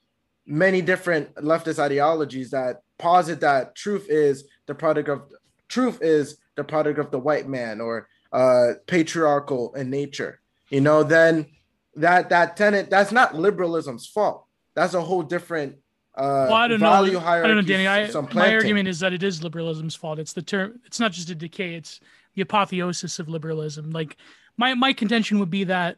many 0.46 0.80
different 0.80 1.34
leftist 1.37 1.78
ideologies 1.78 2.50
that 2.50 2.80
posit 2.98 3.40
that 3.40 3.74
truth 3.74 4.06
is 4.08 4.44
the 4.66 4.74
product 4.74 5.08
of 5.08 5.22
truth 5.68 5.98
is 6.00 6.38
the 6.56 6.64
product 6.64 6.98
of 6.98 7.10
the 7.10 7.18
white 7.18 7.48
man 7.48 7.80
or 7.80 8.08
uh 8.32 8.72
patriarchal 8.86 9.74
in 9.74 9.90
nature 9.90 10.40
you 10.70 10.80
know 10.80 11.02
then 11.02 11.46
that 11.94 12.28
that 12.30 12.56
tenant 12.56 12.90
that's 12.90 13.12
not 13.12 13.34
liberalism's 13.34 14.06
fault 14.06 14.46
that's 14.74 14.94
a 14.94 15.00
whole 15.00 15.22
different 15.22 15.76
uh, 16.16 16.46
well, 16.48 16.54
I 16.54 16.68
don't 16.68 16.78
value 16.78 17.14
know. 17.14 17.26
I 17.26 17.42
don't 17.42 17.56
know, 17.56 17.62
Danny. 17.62 17.88
I, 17.88 18.08
my 18.34 18.54
argument 18.54 18.88
is 18.88 19.00
that 19.00 19.12
it 19.12 19.24
is 19.24 19.42
liberalism's 19.42 19.96
fault. 19.96 20.20
It's 20.20 20.32
the 20.32 20.42
term. 20.42 20.78
It's 20.84 21.00
not 21.00 21.10
just 21.10 21.28
a 21.28 21.34
decay. 21.34 21.74
It's 21.74 21.98
the 22.34 22.42
apotheosis 22.42 23.18
of 23.18 23.28
liberalism. 23.28 23.90
Like 23.90 24.16
my 24.56 24.74
my 24.74 24.92
contention 24.92 25.40
would 25.40 25.50
be 25.50 25.64
that 25.64 25.96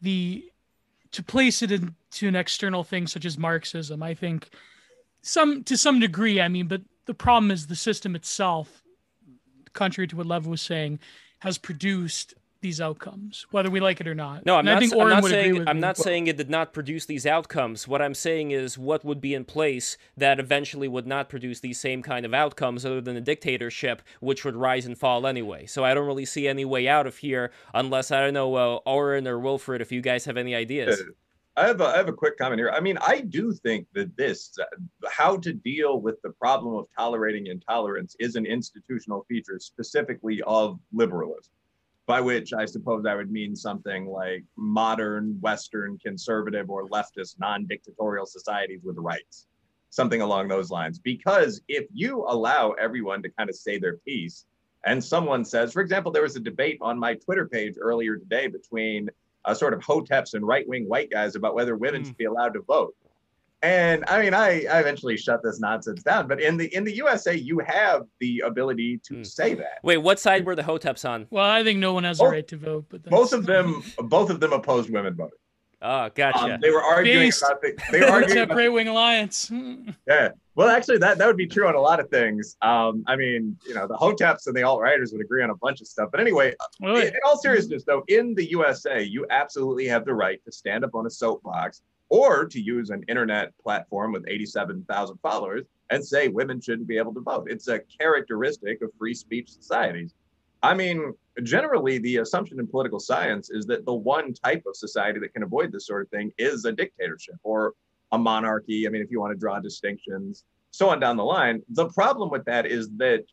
the 0.00 0.50
to 1.12 1.22
place 1.22 1.62
it 1.62 1.72
into 1.72 2.28
an 2.28 2.36
external 2.36 2.84
thing 2.84 3.06
such 3.06 3.24
as 3.24 3.36
Marxism, 3.36 4.02
I 4.02 4.14
think 4.14 4.48
some 5.22 5.64
to 5.64 5.76
some 5.76 6.00
degree. 6.00 6.40
I 6.40 6.48
mean, 6.48 6.66
but 6.66 6.82
the 7.06 7.14
problem 7.14 7.50
is 7.50 7.66
the 7.66 7.76
system 7.76 8.14
itself, 8.14 8.82
contrary 9.72 10.08
to 10.08 10.16
what 10.16 10.26
Lev 10.26 10.46
was 10.46 10.62
saying, 10.62 10.98
has 11.40 11.58
produced 11.58 12.34
these 12.60 12.80
outcomes, 12.80 13.46
whether 13.50 13.70
we 13.70 13.80
like 13.80 14.00
it 14.00 14.06
or 14.06 14.14
not. 14.14 14.44
No, 14.44 14.54
I'm 14.54 14.60
and 14.60 14.66
not. 14.66 14.76
I 14.76 14.80
think 14.80 14.92
I'm 14.92 15.08
not 15.08 15.24
saying 15.24 15.68
I'm 15.68 15.80
not 15.80 15.96
saying 15.96 16.26
it 16.26 16.36
did 16.36 16.50
not 16.50 16.72
produce 16.72 17.06
these 17.06 17.26
outcomes. 17.26 17.88
What 17.88 18.02
I'm 18.02 18.14
saying 18.14 18.50
is 18.50 18.76
what 18.76 19.04
would 19.04 19.20
be 19.20 19.34
in 19.34 19.44
place 19.44 19.96
that 20.16 20.38
eventually 20.38 20.88
would 20.88 21.06
not 21.06 21.28
produce 21.28 21.60
these 21.60 21.80
same 21.80 22.02
kind 22.02 22.26
of 22.26 22.34
outcomes, 22.34 22.84
other 22.84 23.00
than 23.00 23.16
a 23.16 23.20
dictatorship, 23.20 24.02
which 24.20 24.44
would 24.44 24.56
rise 24.56 24.86
and 24.86 24.98
fall 24.98 25.26
anyway. 25.26 25.66
So 25.66 25.84
I 25.84 25.94
don't 25.94 26.06
really 26.06 26.26
see 26.26 26.46
any 26.46 26.64
way 26.64 26.86
out 26.86 27.06
of 27.06 27.18
here, 27.18 27.50
unless 27.72 28.10
I 28.10 28.20
don't 28.20 28.34
know, 28.34 28.54
uh, 28.54 28.76
Oren 28.84 29.26
or 29.26 29.38
Wilfred, 29.38 29.80
if 29.80 29.90
you 29.90 30.02
guys 30.02 30.26
have 30.26 30.36
any 30.36 30.54
ideas. 30.54 31.02
I 31.56 31.66
have 31.66 31.80
a, 31.80 31.84
I 31.84 31.96
have 31.96 32.08
a 32.08 32.12
quick 32.12 32.38
comment 32.38 32.58
here. 32.58 32.70
I 32.70 32.80
mean, 32.80 32.96
I 32.98 33.20
do 33.20 33.52
think 33.52 33.86
that 33.94 34.16
this, 34.16 34.56
how 35.08 35.36
to 35.38 35.52
deal 35.52 36.00
with 36.00 36.20
the 36.22 36.30
problem 36.30 36.74
of 36.76 36.86
tolerating 36.96 37.48
intolerance, 37.48 38.14
is 38.20 38.36
an 38.36 38.46
institutional 38.46 39.24
feature 39.28 39.58
specifically 39.58 40.42
of 40.46 40.78
liberalism 40.92 41.52
by 42.06 42.20
which 42.20 42.52
I 42.52 42.64
suppose 42.64 43.06
I 43.06 43.14
would 43.14 43.30
mean 43.30 43.54
something 43.54 44.06
like 44.06 44.44
modern 44.56 45.38
Western 45.40 45.96
conservative 45.98 46.68
or 46.68 46.88
leftist 46.88 47.38
non 47.38 47.66
dictatorial 47.66 48.26
societies 48.26 48.80
with 48.82 48.96
rights, 48.98 49.46
something 49.90 50.20
along 50.20 50.48
those 50.48 50.70
lines. 50.70 50.98
Because 50.98 51.60
if 51.68 51.86
you 51.92 52.24
allow 52.26 52.72
everyone 52.72 53.22
to 53.22 53.30
kind 53.30 53.48
of 53.48 53.54
say 53.54 53.78
their 53.78 53.98
piece, 53.98 54.46
and 54.84 55.02
someone 55.04 55.44
says, 55.44 55.72
for 55.72 55.82
example, 55.82 56.10
there 56.10 56.22
was 56.24 56.34
a 56.34 56.40
debate 56.40 56.78
on 56.80 56.98
my 56.98 57.14
Twitter 57.14 57.46
page 57.46 57.74
earlier 57.78 58.16
today 58.16 58.48
between 58.48 59.08
a 59.44 59.54
sort 59.54 59.74
of 59.74 59.80
hoteps 59.80 60.34
and 60.34 60.46
right 60.46 60.66
wing 60.68 60.88
white 60.88 61.10
guys 61.10 61.34
about 61.34 61.54
whether 61.54 61.76
women 61.76 62.02
mm. 62.02 62.06
should 62.06 62.16
be 62.16 62.24
allowed 62.24 62.54
to 62.54 62.60
vote. 62.60 62.94
And 63.62 64.04
I 64.08 64.22
mean, 64.22 64.32
I, 64.32 64.64
I 64.64 64.80
eventually 64.80 65.18
shut 65.18 65.42
this 65.42 65.60
nonsense 65.60 66.02
down. 66.02 66.26
But 66.28 66.40
in 66.40 66.56
the 66.56 66.74
in 66.74 66.84
the 66.84 66.96
USA, 66.96 67.34
you 67.34 67.58
have 67.58 68.06
the 68.18 68.42
ability 68.46 68.98
to 69.04 69.14
mm. 69.14 69.26
say 69.26 69.54
that. 69.54 69.80
Wait, 69.82 69.98
what 69.98 70.18
side 70.18 70.46
were 70.46 70.54
the 70.54 70.62
Hoteps 70.62 71.08
on? 71.08 71.26
Well, 71.30 71.44
I 71.44 71.62
think 71.62 71.78
no 71.78 71.92
one 71.92 72.04
has 72.04 72.18
both, 72.18 72.28
a 72.28 72.30
right 72.30 72.48
to 72.48 72.56
vote. 72.56 72.86
But 72.88 73.02
both 73.04 73.32
of 73.32 73.44
them, 73.46 73.82
both 73.98 74.30
of 74.30 74.40
them 74.40 74.52
opposed 74.52 74.90
women 74.90 75.14
voting. 75.14 75.36
Oh, 75.82 76.10
gotcha. 76.14 76.54
Um, 76.54 76.60
they 76.60 76.70
were 76.70 76.82
arguing 76.82 77.28
Based. 77.28 77.42
about 77.42 77.62
the, 77.62 77.78
they 77.90 78.00
were 78.00 78.06
arguing 78.10 78.42
about, 78.42 78.56
Right 78.56 78.72
Wing 78.72 78.88
Alliance. 78.88 79.50
yeah. 80.08 80.30
Well, 80.60 80.68
actually, 80.68 80.98
that, 80.98 81.16
that 81.16 81.26
would 81.26 81.38
be 81.38 81.46
true 81.46 81.66
on 81.66 81.74
a 81.74 81.80
lot 81.80 82.00
of 82.00 82.10
things. 82.10 82.58
Um, 82.60 83.02
I 83.06 83.16
mean, 83.16 83.56
you 83.66 83.72
know, 83.72 83.86
the 83.86 83.96
Hoteps 83.96 84.46
and 84.46 84.54
the 84.54 84.62
alt 84.62 84.82
righters 84.82 85.10
would 85.10 85.22
agree 85.22 85.42
on 85.42 85.48
a 85.48 85.56
bunch 85.56 85.80
of 85.80 85.86
stuff. 85.86 86.10
But 86.10 86.20
anyway, 86.20 86.54
really? 86.82 87.06
in, 87.06 87.14
in 87.14 87.20
all 87.24 87.38
seriousness, 87.38 87.84
though, 87.84 88.04
in 88.08 88.34
the 88.34 88.50
USA, 88.50 89.02
you 89.02 89.26
absolutely 89.30 89.86
have 89.86 90.04
the 90.04 90.12
right 90.12 90.38
to 90.44 90.52
stand 90.52 90.84
up 90.84 90.94
on 90.94 91.06
a 91.06 91.10
soapbox 91.10 91.80
or 92.10 92.44
to 92.44 92.60
use 92.60 92.90
an 92.90 93.02
internet 93.08 93.56
platform 93.56 94.12
with 94.12 94.22
87,000 94.28 95.16
followers 95.22 95.64
and 95.88 96.06
say 96.06 96.28
women 96.28 96.60
shouldn't 96.60 96.86
be 96.86 96.98
able 96.98 97.14
to 97.14 97.20
vote. 97.20 97.46
It's 97.50 97.68
a 97.68 97.78
characteristic 97.98 98.82
of 98.82 98.90
free 98.98 99.14
speech 99.14 99.48
societies. 99.48 100.12
I 100.62 100.74
mean, 100.74 101.14
generally, 101.42 101.96
the 101.96 102.18
assumption 102.18 102.60
in 102.60 102.66
political 102.66 103.00
science 103.00 103.48
is 103.48 103.64
that 103.64 103.86
the 103.86 103.94
one 103.94 104.34
type 104.34 104.64
of 104.66 104.76
society 104.76 105.20
that 105.20 105.32
can 105.32 105.42
avoid 105.42 105.72
this 105.72 105.86
sort 105.86 106.02
of 106.02 106.10
thing 106.10 106.32
is 106.36 106.66
a 106.66 106.72
dictatorship 106.72 107.36
or 107.44 107.72
a 108.12 108.18
monarchy. 108.18 108.86
I 108.86 108.90
mean, 108.90 109.02
if 109.02 109.10
you 109.10 109.20
want 109.20 109.32
to 109.32 109.38
draw 109.38 109.58
distinctions, 109.60 110.44
so 110.70 110.88
on 110.88 111.00
down 111.00 111.16
the 111.16 111.24
line. 111.24 111.62
The 111.70 111.88
problem 111.88 112.30
with 112.30 112.44
that 112.44 112.66
is 112.66 112.88
that 112.96 113.24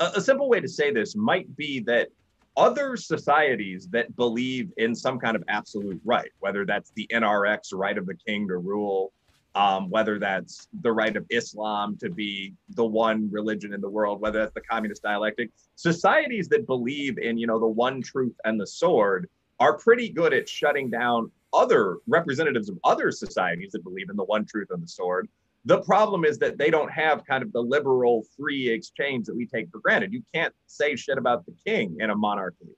a, 0.00 0.12
a 0.16 0.20
simple 0.20 0.48
way 0.48 0.60
to 0.60 0.68
say 0.68 0.92
this 0.92 1.14
might 1.14 1.54
be 1.56 1.80
that 1.80 2.08
other 2.56 2.96
societies 2.96 3.88
that 3.88 4.14
believe 4.16 4.70
in 4.76 4.94
some 4.94 5.18
kind 5.18 5.36
of 5.36 5.44
absolute 5.48 6.00
right, 6.04 6.30
whether 6.40 6.66
that's 6.66 6.90
the 6.96 7.06
NRX 7.12 7.72
right 7.72 7.96
of 7.96 8.06
the 8.06 8.14
king 8.26 8.48
to 8.48 8.58
rule, 8.58 9.12
um, 9.54 9.88
whether 9.90 10.18
that's 10.18 10.68
the 10.82 10.92
right 10.92 11.16
of 11.16 11.24
Islam 11.30 11.96
to 11.98 12.10
be 12.10 12.54
the 12.70 12.84
one 12.84 13.28
religion 13.30 13.72
in 13.72 13.80
the 13.80 13.88
world, 13.88 14.20
whether 14.20 14.40
that's 14.40 14.54
the 14.54 14.60
communist 14.60 15.02
dialectic, 15.02 15.50
societies 15.76 16.48
that 16.48 16.66
believe 16.66 17.18
in, 17.18 17.38
you 17.38 17.46
know, 17.46 17.58
the 17.58 17.66
one 17.66 18.02
truth 18.02 18.34
and 18.44 18.60
the 18.60 18.66
sword 18.66 19.28
are 19.60 19.76
pretty 19.78 20.08
good 20.08 20.32
at 20.32 20.48
shutting 20.48 20.90
down 20.90 21.30
other 21.52 21.98
representatives 22.06 22.68
of 22.68 22.78
other 22.84 23.10
societies 23.10 23.72
that 23.72 23.84
believe 23.84 24.10
in 24.10 24.16
the 24.16 24.24
one 24.24 24.44
truth 24.44 24.68
and 24.70 24.82
the 24.82 24.88
sword 24.88 25.28
the 25.64 25.82
problem 25.82 26.24
is 26.24 26.38
that 26.38 26.56
they 26.56 26.70
don't 26.70 26.90
have 26.90 27.24
kind 27.26 27.42
of 27.42 27.52
the 27.52 27.60
liberal 27.60 28.24
free 28.36 28.68
exchange 28.68 29.26
that 29.26 29.36
we 29.36 29.46
take 29.46 29.70
for 29.70 29.78
granted. 29.78 30.12
You 30.12 30.22
can't 30.34 30.54
say 30.66 30.96
shit 30.96 31.18
about 31.18 31.44
the 31.44 31.52
king 31.66 31.98
in 32.00 32.10
a 32.10 32.16
monarchy. 32.16 32.68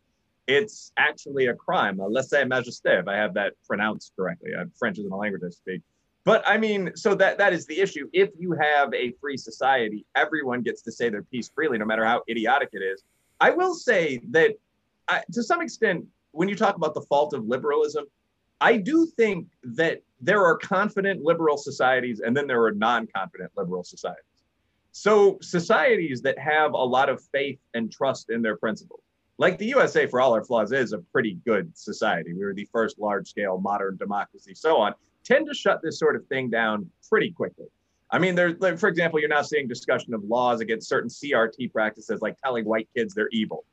It's 0.49 0.91
actually 0.97 1.47
a 1.47 1.55
crime. 1.55 2.01
Uh, 2.01 2.05
lèse 2.05 2.45
majesté, 2.49 3.01
if 3.01 3.07
I 3.07 3.15
have 3.15 3.35
that 3.35 3.55
pronounced 3.67 4.13
correctly. 4.17 4.51
French 4.77 4.99
isn't 4.99 5.13
a 5.13 5.17
language 5.17 5.43
I 5.47 5.51
speak. 5.51 5.83
But 6.25 6.43
I 6.47 6.59
mean, 6.59 6.93
so 6.97 7.15
that 7.15 7.39
that 7.39 7.53
is 7.53 7.67
the 7.67 7.81
issue. 7.81 8.09
If 8.13 8.31
you 8.39 8.53
have 8.53 8.93
a 8.95 9.13
free 9.21 9.37
society, 9.37 10.05
everyone 10.17 10.63
gets 10.63 10.83
to 10.83 10.93
say 10.93 11.09
their 11.09 11.23
piece 11.23 11.51
freely, 11.55 11.79
no 11.79 11.85
matter 11.85 12.05
how 12.05 12.23
idiotic 12.29 12.71
it 12.73 12.83
is. 12.83 13.03
I 13.41 13.51
will 13.51 13.75
say 13.75 14.21
that, 14.31 14.53
I, 15.09 15.23
to 15.33 15.43
some 15.43 15.61
extent, 15.61 16.05
when 16.33 16.49
you 16.49 16.57
talk 16.57 16.77
about 16.77 16.95
the 16.95 17.03
fault 17.03 17.33
of 17.35 17.47
liberalism, 17.47 18.05
I 18.61 18.77
do 18.77 19.07
think 19.17 19.49
that 19.63 20.03
there 20.21 20.45
are 20.45 20.57
confident 20.57 21.23
liberal 21.23 21.57
societies 21.57 22.21
and 22.21 22.37
then 22.37 22.47
there 22.47 22.63
are 22.63 22.73
non-confident 22.73 23.53
liberal 23.57 23.85
societies. 23.85 24.25
So 24.93 25.39
societies 25.41 26.23
that 26.23 26.39
have 26.39 26.75
a 26.75 26.77
lot 26.77 27.09
of 27.09 27.23
faith 27.33 27.59
and 27.75 27.91
trust 27.91 28.31
in 28.31 28.43
their 28.43 28.57
principles, 28.57 29.01
like 29.39 29.59
the 29.59 29.67
USA 29.67 30.07
for 30.07 30.21
all 30.21 30.35
our 30.35 30.45
flaws 30.45 30.71
is 30.73 30.93
a 30.93 30.99
pretty 30.99 31.39
good 31.47 31.77
society. 31.77 32.35
We 32.35 32.45
were 32.45 32.55
the 32.55 32.69
first 32.71 32.99
large-scale 32.99 33.59
modern 33.59 33.97
democracy, 33.97 34.55
so 34.55 34.77
on, 34.77 34.95
tend 35.25 35.47
to 35.49 35.55
shut 35.55 35.81
this 35.83 35.99
sort 35.99 36.15
of 36.15 36.27
thing 36.27 36.51
down 36.51 36.89
pretty 37.09 37.31
quickly. 37.31 37.67
I 38.11 38.19
mean, 38.19 38.35
there's, 38.35 38.61
like, 38.61 38.79
for 38.79 38.89
example, 38.89 39.19
you're 39.19 39.31
now 39.31 39.43
seeing 39.43 39.67
discussion 39.67 40.13
of 40.13 40.23
laws 40.25 40.61
against 40.61 40.89
certain 40.89 41.09
CRT 41.09 41.73
practices, 41.73 42.21
like 42.21 42.37
telling 42.45 42.67
white 42.67 42.89
kids 42.95 43.15
they're 43.15 43.31
evil. 43.33 43.65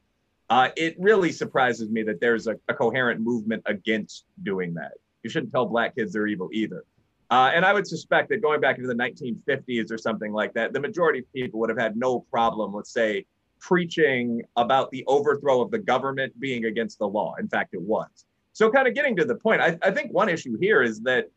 Uh, 0.50 0.70
it 0.76 0.96
really 1.00 1.32
surprises 1.32 1.90
me 1.90 2.02
that 2.04 2.20
there's 2.20 2.48
a, 2.48 2.56
a, 2.70 2.74
coherent 2.74 3.22
movement 3.22 3.62
against 3.68 4.26
doing 4.42 4.74
that. 4.74 4.94
You 5.22 5.30
shouldn't 5.30 5.52
tell 5.52 5.68
black 5.68 5.96
kids 5.96 6.14
they're 6.14 6.26
evil 6.26 6.50
either. 6.52 6.86
Uh, 7.30 7.52
and 7.54 7.64
I 7.64 7.74
would 7.74 7.86
suspect 7.86 8.30
that 8.30 8.42
going 8.42 8.60
back 8.60 8.78
into 8.78 8.88
the 8.88 8.96
1950s 8.96 9.92
or 9.92 9.98
something 10.00 10.34
like 10.34 10.54
that, 10.56 10.74
the 10.74 10.80
majority 10.80 11.20
of 11.20 11.32
people 11.34 11.60
would 11.60 11.70
have 11.70 11.78
had 11.78 11.96
no 11.96 12.22
problem 12.32 12.72
with, 12.74 12.88
say, 12.88 13.26
preaching 13.60 14.42
about 14.56 14.90
the 14.90 15.04
overthrow 15.06 15.62
of 15.62 15.70
the 15.70 15.78
government 15.78 16.38
being 16.40 16.66
against 16.66 16.98
the 16.98 17.08
law. 17.08 17.36
In 17.40 17.48
fact, 17.48 17.76
it 17.76 17.82
was. 17.82 18.26
So, 18.54 18.72
kind 18.72 18.88
of 18.88 18.96
getting 18.96 19.16
to 19.18 19.26
the 19.26 19.36
point, 19.36 19.62
I, 19.62 19.78
I 19.84 19.92
think 19.92 20.12
one 20.12 20.30
issue 20.30 20.58
here 20.60 20.82
is 20.82 21.02
that 21.02 21.30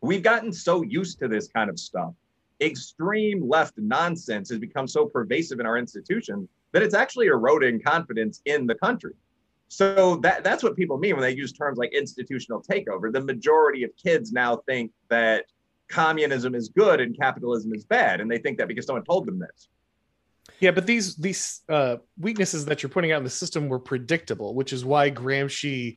we've 0.00 0.22
gotten 0.22 0.52
so 0.52 0.82
used 0.82 1.20
to 1.20 1.28
this 1.28 1.46
kind 1.46 1.70
of 1.70 1.78
stuff. 1.78 2.12
Extreme 2.60 3.48
left 3.48 3.74
nonsense 3.78 4.50
has 4.50 4.58
become 4.58 4.88
so 4.88 5.06
pervasive 5.06 5.60
in 5.60 5.66
our 5.66 5.78
institutions 5.78 6.48
that 6.72 6.82
it's 6.82 6.94
actually 6.94 7.26
eroding 7.26 7.80
confidence 7.80 8.40
in 8.44 8.66
the 8.66 8.74
country. 8.74 9.14
So 9.68 10.16
that 10.16 10.44
that's 10.44 10.62
what 10.62 10.76
people 10.76 10.98
mean 10.98 11.14
when 11.14 11.22
they 11.22 11.34
use 11.34 11.52
terms 11.52 11.78
like 11.78 11.94
institutional 11.94 12.62
takeover. 12.62 13.10
The 13.10 13.22
majority 13.22 13.84
of 13.84 13.90
kids 13.96 14.32
now 14.32 14.56
think 14.68 14.92
that 15.08 15.46
communism 15.88 16.54
is 16.54 16.68
good 16.68 17.00
and 17.00 17.16
capitalism 17.16 17.72
is 17.72 17.84
bad, 17.84 18.20
and 18.20 18.30
they 18.30 18.38
think 18.38 18.58
that 18.58 18.68
because 18.68 18.86
someone 18.86 19.04
told 19.04 19.26
them 19.26 19.38
this. 19.38 19.68
Yeah, 20.60 20.72
but 20.72 20.86
these 20.86 21.16
these 21.16 21.60
uh, 21.68 21.96
weaknesses 22.18 22.66
that 22.66 22.82
you're 22.82 22.90
pointing 22.90 23.12
out 23.12 23.18
in 23.18 23.24
the 23.24 23.30
system 23.30 23.68
were 23.68 23.78
predictable, 23.78 24.54
which 24.54 24.72
is 24.72 24.84
why 24.84 25.10
Gramsci 25.10 25.96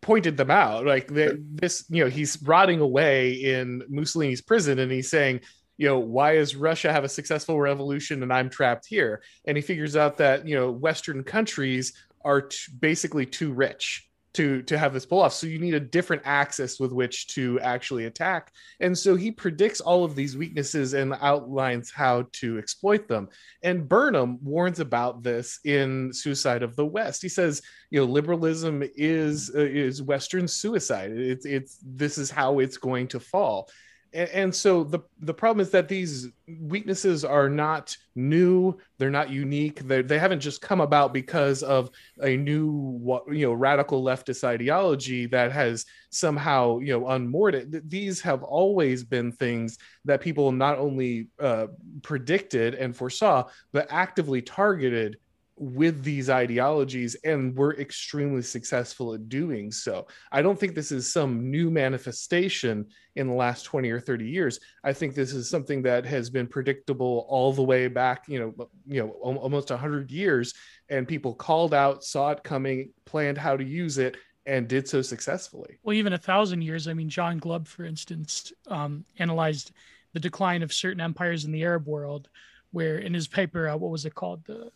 pointed 0.00 0.36
them 0.36 0.50
out. 0.50 0.86
Like 0.86 1.08
the, 1.08 1.42
this, 1.44 1.84
you 1.88 2.04
know, 2.04 2.10
he's 2.10 2.40
rotting 2.42 2.80
away 2.80 3.32
in 3.32 3.82
Mussolini's 3.88 4.40
prison, 4.40 4.78
and 4.78 4.92
he's 4.92 5.10
saying, 5.10 5.40
you 5.76 5.88
know, 5.88 5.98
why 5.98 6.36
does 6.36 6.56
Russia 6.56 6.92
have 6.92 7.04
a 7.04 7.08
successful 7.08 7.60
revolution 7.60 8.22
and 8.22 8.32
I'm 8.32 8.50
trapped 8.50 8.86
here? 8.86 9.22
And 9.44 9.56
he 9.56 9.62
figures 9.62 9.96
out 9.96 10.16
that 10.18 10.46
you 10.46 10.56
know 10.56 10.70
Western 10.70 11.22
countries 11.22 11.92
are 12.24 12.42
t- 12.42 12.58
basically 12.80 13.26
too 13.26 13.52
rich 13.52 14.08
to 14.36 14.60
to 14.62 14.76
have 14.76 14.92
this 14.92 15.06
pull 15.06 15.22
off. 15.22 15.32
So 15.32 15.46
you 15.46 15.58
need 15.58 15.74
a 15.74 15.80
different 15.80 16.22
axis 16.24 16.78
with 16.78 16.92
which 16.92 17.28
to 17.28 17.58
actually 17.60 18.04
attack. 18.04 18.52
And 18.80 18.96
so 18.96 19.16
he 19.16 19.30
predicts 19.30 19.80
all 19.80 20.04
of 20.04 20.14
these 20.14 20.36
weaknesses 20.36 20.92
and 20.92 21.14
outlines 21.20 21.90
how 21.90 22.26
to 22.34 22.58
exploit 22.58 23.08
them. 23.08 23.28
And 23.62 23.88
burnham 23.88 24.38
warns 24.42 24.78
about 24.78 25.22
this 25.22 25.60
in 25.64 26.12
suicide 26.12 26.62
of 26.62 26.76
the 26.76 26.86
west. 26.86 27.22
He 27.22 27.30
says 27.30 27.62
you 27.90 28.00
know 28.00 28.06
liberalism 28.06 28.82
is 28.96 29.50
uh, 29.54 29.60
is 29.60 30.02
western 30.02 30.46
suicide. 30.46 31.12
It's 31.12 31.46
it's 31.46 31.78
this 31.82 32.18
is 32.18 32.30
how 32.30 32.58
it's 32.58 32.76
going 32.76 33.08
to 33.08 33.20
fall 33.20 33.70
and, 34.12 34.28
and 34.30 34.54
so 34.54 34.84
the 34.84 35.00
the 35.20 35.34
problem 35.34 35.60
is 35.60 35.70
that 35.70 35.88
these 35.88 36.28
weaknesses 36.60 37.24
are 37.24 37.48
not 37.48 37.96
new. 38.14 38.76
They're 38.98 39.10
not 39.10 39.30
unique. 39.30 39.80
They 39.80 40.02
they 40.02 40.18
haven't 40.18 40.40
just 40.40 40.60
come 40.60 40.80
about 40.80 41.12
because 41.12 41.62
of 41.62 41.90
a 42.22 42.36
new 42.36 43.22
you 43.30 43.46
know 43.46 43.52
radical 43.52 44.02
leftist 44.02 44.44
ideology 44.44 45.26
that 45.26 45.52
has 45.52 45.84
somehow 46.10 46.78
you 46.78 46.98
know 46.98 47.08
unmoored 47.08 47.54
it. 47.54 47.90
These 47.90 48.20
have 48.20 48.42
always 48.42 49.04
been 49.04 49.32
things 49.32 49.78
that 50.04 50.20
people 50.20 50.52
not 50.52 50.78
only 50.78 51.28
uh, 51.40 51.66
predicted 52.02 52.74
and 52.74 52.96
foresaw 52.96 53.44
but 53.72 53.86
actively 53.90 54.42
targeted 54.42 55.18
with 55.58 56.02
these 56.02 56.28
ideologies 56.28 57.14
and 57.24 57.56
we're 57.56 57.74
extremely 57.74 58.42
successful 58.42 59.14
at 59.14 59.28
doing 59.28 59.72
so. 59.72 60.06
I 60.30 60.42
don't 60.42 60.58
think 60.58 60.74
this 60.74 60.92
is 60.92 61.10
some 61.10 61.50
new 61.50 61.70
manifestation 61.70 62.86
in 63.14 63.26
the 63.26 63.34
last 63.34 63.62
20 63.64 63.90
or 63.90 63.98
30 63.98 64.28
years. 64.28 64.60
I 64.84 64.92
think 64.92 65.14
this 65.14 65.32
is 65.32 65.48
something 65.48 65.82
that 65.82 66.04
has 66.04 66.28
been 66.28 66.46
predictable 66.46 67.26
all 67.28 67.52
the 67.52 67.62
way 67.62 67.88
back, 67.88 68.24
you 68.28 68.38
know, 68.38 68.68
you 68.86 69.02
know, 69.02 69.10
almost 69.10 69.70
100 69.70 70.10
years 70.10 70.52
and 70.90 71.08
people 71.08 71.34
called 71.34 71.72
out, 71.72 72.04
saw 72.04 72.32
it 72.32 72.44
coming, 72.44 72.90
planned 73.06 73.38
how 73.38 73.56
to 73.56 73.64
use 73.64 73.96
it 73.96 74.18
and 74.44 74.68
did 74.68 74.86
so 74.86 75.00
successfully. 75.00 75.78
Well, 75.82 75.96
even 75.96 76.12
a 76.12 76.18
thousand 76.18 76.62
years. 76.62 76.86
I 76.86 76.94
mean, 76.94 77.08
John 77.08 77.38
Glubb, 77.38 77.66
for 77.66 77.84
instance, 77.84 78.52
um, 78.68 79.04
analyzed 79.18 79.72
the 80.12 80.20
decline 80.20 80.62
of 80.62 80.72
certain 80.72 81.00
empires 81.00 81.44
in 81.44 81.52
the 81.52 81.64
Arab 81.64 81.86
world, 81.86 82.28
where 82.72 82.98
in 82.98 83.12
his 83.12 83.26
paper, 83.26 83.68
uh, 83.68 83.76
what 83.76 83.90
was 83.90 84.04
it 84.04 84.14
called? 84.14 84.44
The 84.44 84.70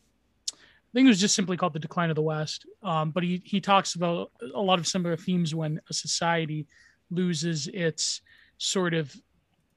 I 0.90 0.98
think 0.98 1.06
it 1.06 1.08
was 1.08 1.20
just 1.20 1.36
simply 1.36 1.56
called 1.56 1.72
the 1.72 1.78
decline 1.78 2.10
of 2.10 2.16
the 2.16 2.22
West. 2.22 2.66
Um, 2.82 3.12
but 3.12 3.22
he 3.22 3.40
he 3.44 3.60
talks 3.60 3.94
about 3.94 4.32
a 4.54 4.60
lot 4.60 4.80
of 4.80 4.86
similar 4.86 5.16
themes 5.16 5.54
when 5.54 5.80
a 5.88 5.94
society 5.94 6.66
loses 7.10 7.68
its 7.68 8.22
sort 8.58 8.94
of 8.94 9.14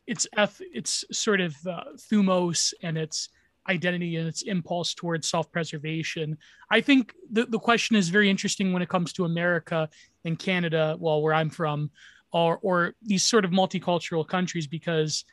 its 0.08 0.28
eth- 0.36 0.62
its 0.74 1.06
sort 1.12 1.40
of 1.40 1.56
uh, 1.68 1.84
thumos 2.12 2.74
and 2.82 2.98
its 2.98 3.30
identity 3.70 4.18
and 4.18 4.28
its 4.28 4.42
impulse 4.42 4.94
towards 4.94 5.30
self-preservation. 5.30 6.38
I 6.70 6.82
think 6.82 7.14
the, 7.32 7.46
the 7.46 7.60
question 7.60 7.96
is 7.96 8.10
very 8.10 8.30
interesting 8.30 8.74
when 8.74 8.82
it 8.82 8.90
comes 8.90 9.14
to 9.14 9.26
America 9.26 9.90
and 10.26 10.38
Canada, 10.38 10.98
well, 11.00 11.22
where 11.22 11.34
I'm 11.34 11.50
from, 11.50 11.92
or 12.32 12.58
or 12.62 12.96
these 13.04 13.24
sort 13.24 13.46
of 13.46 13.52
multicultural 13.52 14.28
countries, 14.28 14.68
because 14.68 15.26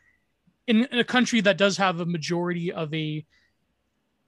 in, 0.66 0.84
in 0.84 0.98
a 0.98 1.04
country 1.04 1.40
that 1.40 1.58
does 1.58 1.76
have 1.78 2.00
a 2.00 2.06
majority 2.06 2.70
of 2.70 2.92
a 2.94 3.24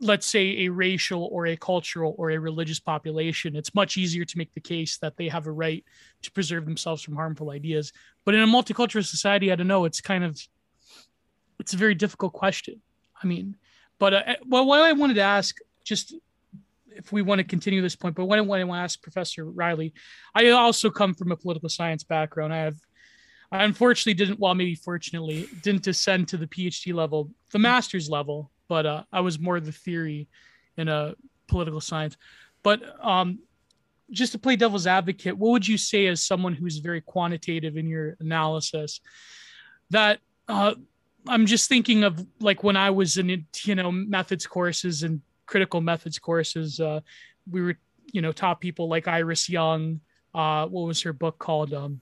let's 0.02 0.26
say 0.26 0.64
a 0.64 0.68
racial 0.68 1.28
or 1.32 1.46
a 1.46 1.56
cultural 1.56 2.14
or 2.18 2.32
a 2.32 2.38
religious 2.38 2.80
population 2.80 3.54
it's 3.54 3.74
much 3.74 3.96
easier 3.96 4.24
to 4.24 4.36
make 4.36 4.52
the 4.52 4.60
case 4.60 4.98
that 4.98 5.16
they 5.16 5.28
have 5.28 5.46
a 5.46 5.52
right 5.52 5.84
to 6.22 6.30
preserve 6.32 6.64
themselves 6.64 7.02
from 7.02 7.14
harmful 7.14 7.50
ideas. 7.50 7.92
But 8.24 8.34
in 8.34 8.42
a 8.42 8.46
multicultural 8.46 9.06
society 9.06 9.52
i 9.52 9.54
don't 9.54 9.68
know 9.68 9.84
it's 9.84 10.00
kind 10.00 10.24
of 10.24 10.40
it's 11.58 11.72
a 11.72 11.76
very 11.76 11.94
difficult 11.94 12.32
question 12.32 12.82
i 13.22 13.26
mean. 13.26 13.56
But 13.98 14.14
uh, 14.14 14.36
well 14.46 14.66
what 14.66 14.80
i 14.80 14.92
wanted 14.92 15.14
to 15.14 15.22
ask 15.22 15.56
just 15.84 16.14
if 16.88 17.12
we 17.12 17.22
want 17.22 17.38
to 17.38 17.44
continue 17.44 17.80
this 17.80 17.96
point 17.96 18.14
but 18.14 18.26
what 18.26 18.38
i 18.38 18.42
want 18.42 18.60
to 18.60 18.72
ask 18.74 19.00
professor 19.00 19.44
Reilly 19.44 19.94
i 20.34 20.50
also 20.50 20.90
come 20.90 21.14
from 21.14 21.32
a 21.32 21.36
political 21.36 21.68
science 21.68 22.04
background. 22.04 22.52
I 22.52 22.58
have 22.58 22.76
I 23.52 23.64
unfortunately 23.64 24.14
didn't, 24.14 24.40
well, 24.40 24.54
maybe 24.54 24.74
fortunately, 24.74 25.46
didn't 25.60 25.82
descend 25.82 26.26
to 26.28 26.38
the 26.38 26.46
PhD 26.46 26.94
level, 26.94 27.30
the 27.50 27.58
master's 27.58 28.08
level 28.08 28.50
but 28.68 28.86
uh, 28.86 29.04
I 29.12 29.20
was 29.20 29.38
more 29.38 29.60
the 29.60 29.72
theory 29.72 30.28
in 30.76 30.88
a 30.88 30.94
uh, 30.94 31.12
political 31.46 31.80
science. 31.80 32.16
But 32.62 32.82
um, 33.04 33.40
just 34.10 34.32
to 34.32 34.38
play 34.38 34.56
devil's 34.56 34.86
advocate, 34.86 35.36
what 35.36 35.50
would 35.50 35.68
you 35.68 35.78
say 35.78 36.06
as 36.06 36.22
someone 36.22 36.54
who's 36.54 36.78
very 36.78 37.00
quantitative 37.00 37.76
in 37.76 37.86
your 37.86 38.16
analysis? 38.20 39.00
That 39.90 40.20
uh, 40.48 40.74
I'm 41.28 41.46
just 41.46 41.68
thinking 41.68 42.04
of 42.04 42.24
like 42.40 42.62
when 42.62 42.76
I 42.76 42.90
was 42.90 43.16
in 43.16 43.46
you 43.64 43.74
know 43.74 43.92
methods 43.92 44.46
courses 44.46 45.02
and 45.02 45.20
critical 45.46 45.80
methods 45.80 46.18
courses, 46.18 46.80
uh, 46.80 47.00
we 47.50 47.62
were 47.62 47.76
you 48.12 48.22
know 48.22 48.32
taught 48.32 48.60
people 48.60 48.88
like 48.88 49.08
Iris 49.08 49.48
Young. 49.48 50.00
Uh, 50.34 50.66
what 50.66 50.86
was 50.86 51.02
her 51.02 51.12
book 51.12 51.38
called? 51.38 51.74
Um, 51.74 52.00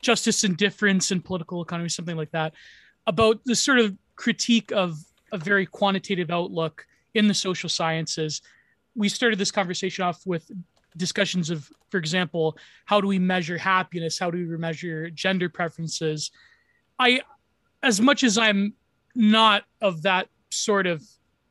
Justice 0.00 0.44
and 0.44 0.56
Difference 0.56 1.10
in 1.10 1.20
Political 1.20 1.62
Economy, 1.62 1.88
something 1.88 2.16
like 2.16 2.30
that, 2.32 2.54
about 3.06 3.44
the 3.44 3.54
sort 3.54 3.78
of 3.78 3.96
critique 4.16 4.72
of 4.72 4.98
a 5.32 5.38
very 5.38 5.66
quantitative 5.66 6.30
outlook 6.30 6.86
in 7.14 7.28
the 7.28 7.34
social 7.34 7.68
sciences. 7.68 8.42
We 8.94 9.08
started 9.08 9.38
this 9.38 9.50
conversation 9.50 10.04
off 10.04 10.26
with 10.26 10.50
discussions 10.96 11.50
of, 11.50 11.70
for 11.90 11.98
example, 11.98 12.56
how 12.84 13.00
do 13.00 13.06
we 13.06 13.18
measure 13.18 13.58
happiness? 13.58 14.18
How 14.18 14.30
do 14.30 14.38
we 14.38 14.56
measure 14.56 15.10
gender 15.10 15.48
preferences? 15.48 16.30
I, 16.98 17.22
as 17.82 18.00
much 18.00 18.24
as 18.24 18.38
I'm 18.38 18.74
not 19.14 19.64
of 19.80 20.02
that 20.02 20.28
sort 20.50 20.86
of, 20.86 21.02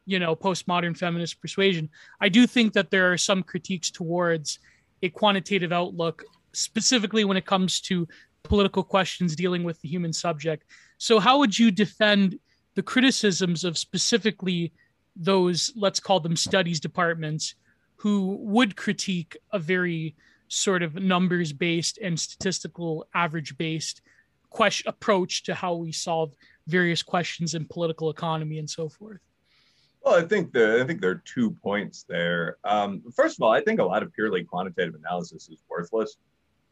you 0.06 0.20
know, 0.20 0.36
postmodern 0.36 0.98
feminist 0.98 1.42
persuasion, 1.42 1.90
I 2.22 2.30
do 2.30 2.48
think 2.48 2.74
that 2.74 2.92
there 2.92 3.12
are 3.12 3.18
some 3.18 3.44
critiques 3.44 3.92
towards 3.92 4.60
a 5.04 5.10
quantitative 5.10 5.72
outlook, 5.72 6.24
specifically 6.54 7.24
when 7.24 7.38
it 7.38 7.46
comes 7.46 7.80
to 7.82 8.08
political 8.44 8.84
questions 8.84 9.36
dealing 9.36 9.64
with 9.64 9.80
the 9.82 9.90
human 9.90 10.14
subject. 10.14 10.66
So, 10.98 11.20
how 11.20 11.38
would 11.40 11.58
you 11.58 11.72
defend 11.72 12.40
the 12.78 12.84
criticisms 12.84 13.64
of 13.64 13.76
specifically 13.76 14.72
those, 15.16 15.74
let's 15.76 16.00
call 16.00 16.20
them 16.20 16.36
studies 16.36 16.80
departments, 16.80 17.56
who 17.96 18.38
would 18.40 18.76
critique 18.76 19.36
a 19.52 19.58
very 19.58 20.16
sort 20.48 20.84
of 20.84 20.94
numbers 20.94 21.52
based 21.52 21.98
and 21.98 22.20
statistical 22.20 23.08
average 23.16 23.58
based 23.58 24.04
question 24.52 24.88
approach 24.88 25.42
to 25.42 25.56
how 25.56 25.74
we 25.74 25.92
solve 25.92 26.36
various 26.68 27.02
questions 27.02 27.56
in 27.56 27.66
political 27.66 28.12
economy 28.12 28.60
and 28.60 28.70
so 28.70 28.88
forth. 28.88 29.22
Well, 30.04 30.14
I 30.14 30.28
think 30.28 30.54
the 30.54 30.80
I 30.80 30.86
think 30.86 31.02
there 31.02 31.10
are 31.10 31.24
two 31.26 31.58
points 31.64 32.06
there. 32.08 32.58
Um, 32.64 33.02
first 33.16 33.40
of 33.40 33.42
all, 33.42 33.52
I 33.52 33.62
think 33.62 33.80
a 33.80 33.84
lot 33.84 34.04
of 34.04 34.14
purely 34.14 34.44
quantitative 34.44 34.94
analysis 34.94 35.50
is 35.50 35.64
worthless. 35.68 36.16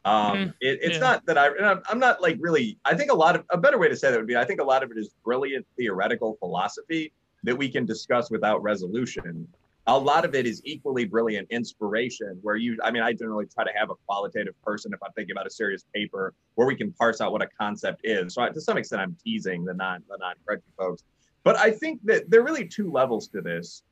Um, 0.06 0.36
mm, 0.36 0.48
it, 0.60 0.78
it's 0.82 0.94
yeah. 0.94 1.00
not 1.00 1.26
that 1.26 1.36
I, 1.36 1.48
I'm, 1.48 1.82
I'm 1.88 1.98
not 1.98 2.22
like 2.22 2.36
really, 2.38 2.78
I 2.84 2.94
think 2.94 3.10
a 3.10 3.14
lot 3.14 3.34
of, 3.34 3.44
a 3.50 3.58
better 3.58 3.76
way 3.76 3.88
to 3.88 3.96
say 3.96 4.12
that 4.12 4.16
would 4.16 4.28
be, 4.28 4.36
I 4.36 4.44
think 4.44 4.60
a 4.60 4.64
lot 4.64 4.84
of 4.84 4.92
it 4.92 4.96
is 4.96 5.10
brilliant 5.24 5.66
theoretical 5.76 6.36
philosophy 6.38 7.12
that 7.42 7.58
we 7.58 7.68
can 7.68 7.84
discuss 7.84 8.30
without 8.30 8.62
resolution. 8.62 9.48
A 9.88 9.98
lot 9.98 10.24
of 10.24 10.36
it 10.36 10.46
is 10.46 10.62
equally 10.64 11.06
brilliant 11.06 11.48
inspiration 11.50 12.38
where 12.42 12.54
you, 12.54 12.78
I 12.84 12.92
mean, 12.92 13.02
I 13.02 13.14
generally 13.14 13.46
try 13.46 13.64
to 13.64 13.72
have 13.76 13.90
a 13.90 13.96
qualitative 14.06 14.54
person 14.62 14.92
if 14.94 15.02
I'm 15.02 15.10
thinking 15.12 15.32
about 15.32 15.48
a 15.48 15.50
serious 15.50 15.84
paper 15.92 16.34
where 16.54 16.68
we 16.68 16.76
can 16.76 16.92
parse 16.92 17.20
out 17.20 17.32
what 17.32 17.42
a 17.42 17.48
concept 17.58 18.02
is. 18.04 18.34
So 18.34 18.42
I, 18.42 18.50
to 18.50 18.60
some 18.60 18.78
extent, 18.78 19.02
I'm 19.02 19.16
teasing 19.24 19.64
the 19.64 19.74
non, 19.74 20.04
the 20.08 20.18
non-crunchy 20.18 20.72
folks. 20.78 21.02
But 21.42 21.56
I 21.56 21.72
think 21.72 22.00
that 22.04 22.30
there 22.30 22.42
are 22.42 22.44
really 22.44 22.66
two 22.66 22.92
levels 22.92 23.26
to 23.28 23.40
this 23.40 23.82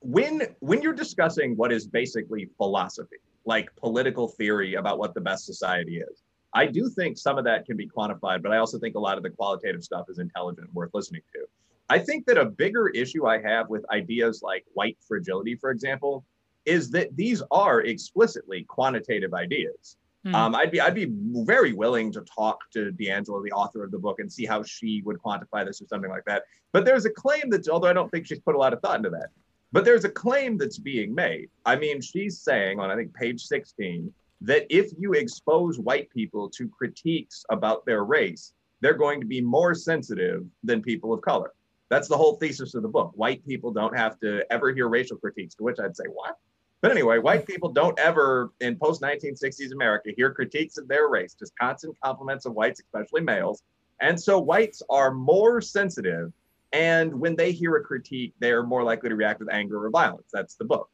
when 0.00 0.42
when 0.60 0.82
you're 0.82 0.92
discussing 0.94 1.56
what 1.56 1.72
is 1.72 1.86
basically 1.86 2.48
philosophy, 2.56 3.16
like 3.44 3.74
political 3.76 4.28
theory 4.28 4.74
about 4.74 4.98
what 4.98 5.14
the 5.14 5.20
best 5.20 5.46
society 5.46 5.98
is, 5.98 6.22
I 6.54 6.66
do 6.66 6.88
think 6.88 7.18
some 7.18 7.38
of 7.38 7.44
that 7.44 7.66
can 7.66 7.76
be 7.76 7.88
quantified, 7.88 8.42
but 8.42 8.52
I 8.52 8.58
also 8.58 8.78
think 8.78 8.96
a 8.96 9.00
lot 9.00 9.16
of 9.16 9.22
the 9.22 9.30
qualitative 9.30 9.84
stuff 9.84 10.06
is 10.08 10.18
intelligent 10.18 10.66
and 10.66 10.74
worth 10.74 10.90
listening 10.94 11.22
to. 11.34 11.46
I 11.88 11.98
think 11.98 12.26
that 12.26 12.38
a 12.38 12.44
bigger 12.44 12.88
issue 12.88 13.26
I 13.26 13.40
have 13.40 13.68
with 13.68 13.84
ideas 13.90 14.42
like 14.42 14.64
white 14.74 14.96
fragility, 15.06 15.56
for 15.56 15.70
example, 15.70 16.24
is 16.64 16.90
that 16.90 17.14
these 17.16 17.42
are 17.50 17.80
explicitly 17.80 18.64
quantitative 18.64 19.34
ideas. 19.34 19.96
Hmm. 20.24 20.34
Um, 20.34 20.54
I'd 20.54 20.70
be 20.70 20.80
I'd 20.80 20.94
be 20.94 21.08
very 21.10 21.72
willing 21.72 22.12
to 22.12 22.20
talk 22.22 22.58
to 22.72 22.92
DiAngelo, 22.92 23.42
the 23.42 23.52
author 23.52 23.82
of 23.82 23.90
the 23.90 23.98
book, 23.98 24.20
and 24.20 24.30
see 24.30 24.44
how 24.44 24.62
she 24.62 25.02
would 25.04 25.18
quantify 25.18 25.64
this 25.64 25.80
or 25.80 25.86
something 25.86 26.10
like 26.10 26.24
that. 26.26 26.44
But 26.72 26.84
there's 26.84 27.06
a 27.06 27.10
claim 27.10 27.50
that, 27.50 27.68
although 27.68 27.88
I 27.88 27.92
don't 27.92 28.10
think 28.10 28.26
she's 28.26 28.40
put 28.40 28.54
a 28.54 28.58
lot 28.58 28.72
of 28.72 28.80
thought 28.80 28.96
into 28.96 29.10
that, 29.10 29.30
but 29.72 29.84
there's 29.84 30.04
a 30.04 30.10
claim 30.10 30.58
that's 30.58 30.78
being 30.78 31.14
made. 31.14 31.48
I 31.64 31.76
mean, 31.76 32.00
she's 32.00 32.40
saying 32.40 32.80
on, 32.80 32.90
I 32.90 32.96
think, 32.96 33.14
page 33.14 33.42
16, 33.42 34.12
that 34.42 34.66
if 34.70 34.90
you 34.98 35.12
expose 35.12 35.78
white 35.78 36.10
people 36.10 36.48
to 36.50 36.68
critiques 36.68 37.44
about 37.50 37.84
their 37.86 38.04
race, 38.04 38.52
they're 38.80 38.94
going 38.94 39.20
to 39.20 39.26
be 39.26 39.40
more 39.40 39.74
sensitive 39.74 40.44
than 40.64 40.82
people 40.82 41.12
of 41.12 41.20
color. 41.20 41.52
That's 41.90 42.08
the 42.08 42.16
whole 42.16 42.36
thesis 42.36 42.74
of 42.74 42.82
the 42.82 42.88
book. 42.88 43.12
White 43.14 43.44
people 43.46 43.72
don't 43.72 43.96
have 43.96 44.18
to 44.20 44.44
ever 44.50 44.72
hear 44.72 44.88
racial 44.88 45.16
critiques, 45.16 45.54
to 45.56 45.64
which 45.64 45.78
I'd 45.78 45.96
say, 45.96 46.04
what? 46.12 46.36
But 46.80 46.92
anyway, 46.92 47.18
white 47.18 47.46
people 47.46 47.68
don't 47.68 47.98
ever, 47.98 48.52
in 48.60 48.76
post 48.76 49.02
1960s 49.02 49.72
America, 49.72 50.10
hear 50.16 50.32
critiques 50.32 50.78
of 50.78 50.88
their 50.88 51.08
race, 51.08 51.34
just 51.34 51.52
constant 51.58 51.96
compliments 52.02 52.46
of 52.46 52.54
whites, 52.54 52.80
especially 52.80 53.20
males. 53.20 53.62
And 54.00 54.18
so 54.18 54.38
whites 54.38 54.82
are 54.88 55.10
more 55.10 55.60
sensitive 55.60 56.32
and 56.72 57.12
when 57.14 57.36
they 57.36 57.52
hear 57.52 57.76
a 57.76 57.82
critique, 57.82 58.34
they're 58.38 58.62
more 58.62 58.82
likely 58.82 59.08
to 59.08 59.16
react 59.16 59.40
with 59.40 59.50
anger 59.50 59.84
or 59.84 59.90
violence. 59.90 60.28
That's 60.32 60.54
the 60.54 60.64
book. 60.64 60.88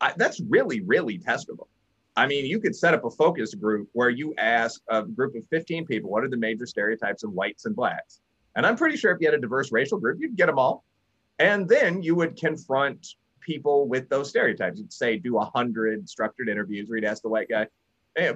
I, 0.00 0.12
that's 0.16 0.40
really, 0.40 0.80
really 0.80 1.18
testable. 1.18 1.68
I 2.16 2.26
mean, 2.26 2.46
you 2.46 2.60
could 2.60 2.74
set 2.74 2.94
up 2.94 3.04
a 3.04 3.10
focus 3.10 3.54
group 3.54 3.88
where 3.92 4.10
you 4.10 4.34
ask 4.38 4.80
a 4.88 5.02
group 5.02 5.34
of 5.36 5.44
15 5.48 5.86
people, 5.86 6.10
what 6.10 6.24
are 6.24 6.28
the 6.28 6.36
major 6.36 6.66
stereotypes 6.66 7.22
of 7.24 7.32
whites 7.32 7.66
and 7.66 7.76
blacks? 7.76 8.20
And 8.56 8.66
I'm 8.66 8.76
pretty 8.76 8.96
sure 8.96 9.12
if 9.12 9.20
you 9.20 9.26
had 9.26 9.34
a 9.34 9.40
diverse 9.40 9.70
racial 9.70 9.98
group, 9.98 10.18
you'd 10.20 10.36
get 10.36 10.46
them 10.46 10.58
all. 10.58 10.82
And 11.38 11.68
then 11.68 12.02
you 12.02 12.14
would 12.14 12.36
confront 12.36 13.06
people 13.40 13.86
with 13.86 14.08
those 14.08 14.30
stereotypes. 14.30 14.78
You'd 14.78 14.92
say, 14.92 15.18
do 15.18 15.34
100 15.34 16.08
structured 16.08 16.48
interviews 16.48 16.88
where 16.88 16.98
you'd 16.98 17.04
ask 17.04 17.22
the 17.22 17.28
white 17.28 17.50
guy, 17.50 17.66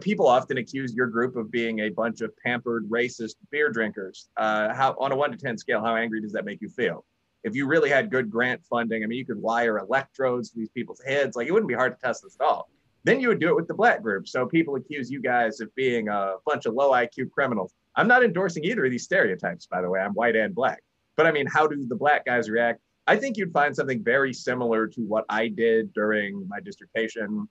people 0.00 0.26
often 0.26 0.58
accuse 0.58 0.94
your 0.94 1.06
group 1.06 1.36
of 1.36 1.50
being 1.50 1.80
a 1.80 1.88
bunch 1.88 2.20
of 2.20 2.36
pampered 2.36 2.88
racist 2.90 3.36
beer 3.50 3.70
drinkers. 3.70 4.28
Uh, 4.36 4.74
how 4.74 4.94
on 4.98 5.12
a 5.12 5.16
one 5.16 5.30
to 5.30 5.38
ten 5.38 5.56
scale, 5.56 5.82
how 5.82 5.96
angry 5.96 6.20
does 6.20 6.32
that 6.32 6.44
make 6.44 6.60
you 6.60 6.68
feel? 6.68 7.04
If 7.42 7.54
you 7.54 7.66
really 7.66 7.88
had 7.88 8.10
good 8.10 8.30
grant 8.30 8.62
funding, 8.68 9.02
I 9.02 9.06
mean, 9.06 9.18
you 9.18 9.24
could 9.24 9.40
wire 9.40 9.78
electrodes 9.78 10.50
to 10.50 10.58
these 10.58 10.68
people's 10.68 11.00
heads. 11.02 11.36
Like 11.36 11.46
it 11.46 11.52
wouldn't 11.52 11.68
be 11.68 11.74
hard 11.74 11.98
to 11.98 12.06
test 12.06 12.22
this 12.22 12.36
at 12.38 12.44
all. 12.44 12.68
Then 13.04 13.18
you 13.18 13.28
would 13.28 13.40
do 13.40 13.48
it 13.48 13.56
with 13.56 13.66
the 13.66 13.74
black 13.74 14.02
group. 14.02 14.28
So 14.28 14.44
people 14.44 14.74
accuse 14.76 15.10
you 15.10 15.22
guys 15.22 15.60
of 15.60 15.74
being 15.74 16.08
a 16.08 16.34
bunch 16.44 16.66
of 16.66 16.74
low 16.74 16.90
IQ 16.90 17.30
criminals. 17.30 17.72
I'm 17.96 18.08
not 18.08 18.22
endorsing 18.22 18.64
either 18.64 18.84
of 18.84 18.90
these 18.90 19.04
stereotypes, 19.04 19.66
by 19.66 19.80
the 19.80 19.88
way. 19.88 20.00
I'm 20.00 20.12
white 20.12 20.36
and 20.36 20.54
black. 20.54 20.82
But 21.16 21.26
I 21.26 21.32
mean, 21.32 21.46
how 21.46 21.66
do 21.66 21.86
the 21.86 21.96
black 21.96 22.26
guys 22.26 22.50
react? 22.50 22.80
I 23.06 23.16
think 23.16 23.38
you'd 23.38 23.52
find 23.52 23.74
something 23.74 24.04
very 24.04 24.34
similar 24.34 24.86
to 24.88 25.00
what 25.00 25.24
I 25.30 25.48
did 25.48 25.94
during 25.94 26.46
my 26.46 26.60
dissertation 26.60 27.48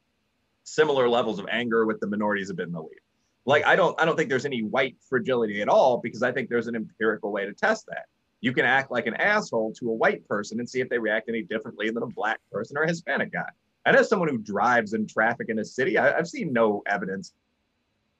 similar 0.70 1.10
levels 1.10 1.40
of 1.40 1.48
anger 1.50 1.86
with 1.86 2.00
the 2.00 2.08
minorities 2.08 2.48
have 2.48 2.58
been 2.58 2.72
the 2.72 2.82
lead. 2.82 3.00
Like 3.46 3.66
I 3.66 3.76
don't 3.76 4.00
I 4.00 4.06
don't 4.06 4.16
think 4.16 4.30
there's 4.30 4.46
any 4.46 4.64
white 4.64 4.96
fragility 5.08 5.62
at 5.62 5.70
all 5.70 5.98
because 5.98 6.24
I 6.24 6.32
think 6.32 6.50
there's 6.50 6.68
an 6.68 6.76
empirical 6.76 7.32
way 7.32 7.46
to 7.46 7.54
test 7.54 7.86
that. 7.88 8.06
You 8.42 8.54
can 8.54 8.66
act 8.66 8.92
like 8.92 9.08
an 9.08 9.16
asshole 9.16 9.74
to 9.80 9.90
a 9.90 9.94
white 9.94 10.26
person 10.28 10.60
and 10.60 10.70
see 10.70 10.80
if 10.80 10.90
they 10.90 11.00
react 11.00 11.30
any 11.30 11.44
differently 11.44 11.90
than 11.90 12.04
a 12.04 12.08
black 12.08 12.40
person 12.52 12.78
or 12.78 12.84
a 12.84 12.88
Hispanic 12.88 13.34
guy. 13.34 13.50
And 13.86 13.96
as 13.96 14.08
someone 14.08 14.30
who 14.30 14.38
drives 14.38 14.94
in 14.94 15.08
traffic 15.08 15.50
in 15.50 15.60
a 15.60 15.66
city, 15.66 15.98
I, 15.98 16.16
have 16.16 16.28
seen 16.28 16.54
no 16.54 16.84
evidence 16.86 17.34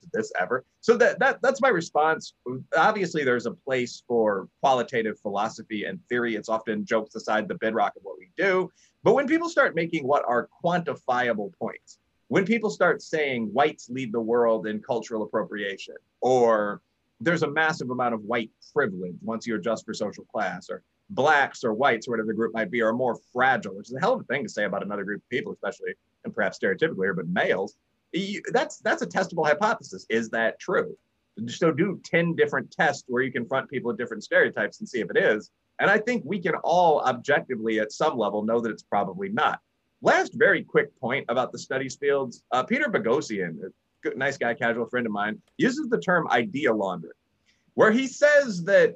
of 0.04 0.12
this 0.12 0.32
ever. 0.40 0.66
So 0.82 0.98
that 0.98 1.20
that 1.20 1.42
that's 1.42 1.62
my 1.62 1.70
response. 1.70 2.34
Obviously, 2.76 3.24
there's 3.24 3.46
a 3.46 3.52
place 3.52 4.04
for 4.08 4.48
qualitative 4.62 5.20
philosophy 5.20 5.84
and 5.84 6.00
theory. 6.10 6.36
It's 6.36 6.50
often 6.50 6.86
jokes 6.86 7.16
aside 7.16 7.48
the 7.48 7.56
bedrock 7.56 7.96
of 7.96 8.04
what 8.04 8.18
we 8.18 8.32
do. 8.36 8.72
But 9.04 9.14
when 9.14 9.28
people 9.28 9.50
start 9.50 9.76
making 9.76 10.08
what 10.08 10.26
are 10.28 10.50
quantifiable 10.64 11.54
points, 11.58 12.00
when 12.30 12.46
people 12.46 12.70
start 12.70 13.02
saying 13.02 13.50
whites 13.52 13.90
lead 13.90 14.14
the 14.14 14.22
world 14.22 14.66
in 14.66 14.80
cultural 14.82 15.24
appropriation, 15.24 15.96
or 16.22 16.82
there's 17.20 17.44
a 17.44 17.52
massive 17.52 17.90
amount 17.90 18.14
of 18.14 18.22
white 18.22 18.50
privilege 18.74 19.16
once 19.22 19.46
you 19.46 19.56
adjust 19.56 19.86
for 19.86 19.94
social 19.94 20.24
class, 20.26 20.70
or 20.70 20.84
blacks 21.10 21.64
or 21.64 21.74
whites 21.74 22.08
or 22.08 22.12
whatever 22.12 22.28
the 22.28 22.34
group 22.34 22.54
might 22.54 22.72
be 22.72 22.82
are 22.82 22.94
more 22.94 23.18
fragile, 23.34 23.76
which 23.76 23.90
is 23.90 23.96
a 23.96 24.00
hell 24.00 24.14
of 24.14 24.22
a 24.22 24.24
thing 24.26 24.44
to 24.44 24.50
say 24.50 24.66
about 24.66 24.84
another 24.84 25.04
group 25.04 25.22
of 25.22 25.30
people, 25.30 25.52
especially 25.52 25.92
and 26.24 26.34
perhaps 26.34 26.60
stereotypically 26.60 27.04
here, 27.04 27.14
but 27.14 27.28
males. 27.28 27.76
That's 28.52 28.78
that's 28.78 29.02
a 29.02 29.08
testable 29.08 29.46
hypothesis. 29.46 30.06
Is 30.10 30.30
that 30.30 30.60
true? 30.60 30.96
So 31.48 31.72
do 31.72 32.00
10 32.04 32.36
different 32.36 32.72
tests 32.72 33.06
where 33.08 33.24
you 33.24 33.32
confront 33.32 33.70
people 33.70 33.90
with 33.90 33.98
different 33.98 34.24
stereotypes 34.24 34.80
and 34.80 34.90
see 34.90 35.00
if 35.00 35.10
it 35.10 35.18
is. 35.18 35.52
And 35.80 35.90
I 35.90 35.98
think 35.98 36.24
we 36.26 36.40
can 36.40 36.56
all 36.64 37.02
objectively 37.02 37.80
at 37.80 37.92
some 37.92 38.18
level 38.18 38.44
know 38.44 38.60
that 38.60 38.70
it's 38.72 38.84
probably 38.84 39.30
not. 39.30 39.62
Last 40.02 40.34
very 40.34 40.64
quick 40.64 40.98
point 41.00 41.26
about 41.28 41.52
the 41.52 41.60
studies 41.60 41.96
fields. 41.96 42.44
Uh, 42.52 42.64
Peter 42.64 42.86
Boghossian, 42.86 43.58
a 44.06 44.16
nice 44.16 44.38
guy, 44.38 44.54
casual 44.54 44.86
friend 44.86 45.06
of 45.06 45.12
mine, 45.12 45.42
uses 45.58 45.90
the 45.90 46.00
term 46.00 46.28
idea 46.30 46.74
laundering, 46.74 47.14
where 47.74 47.92
he 47.92 48.08
says 48.08 48.64
that 48.64 48.96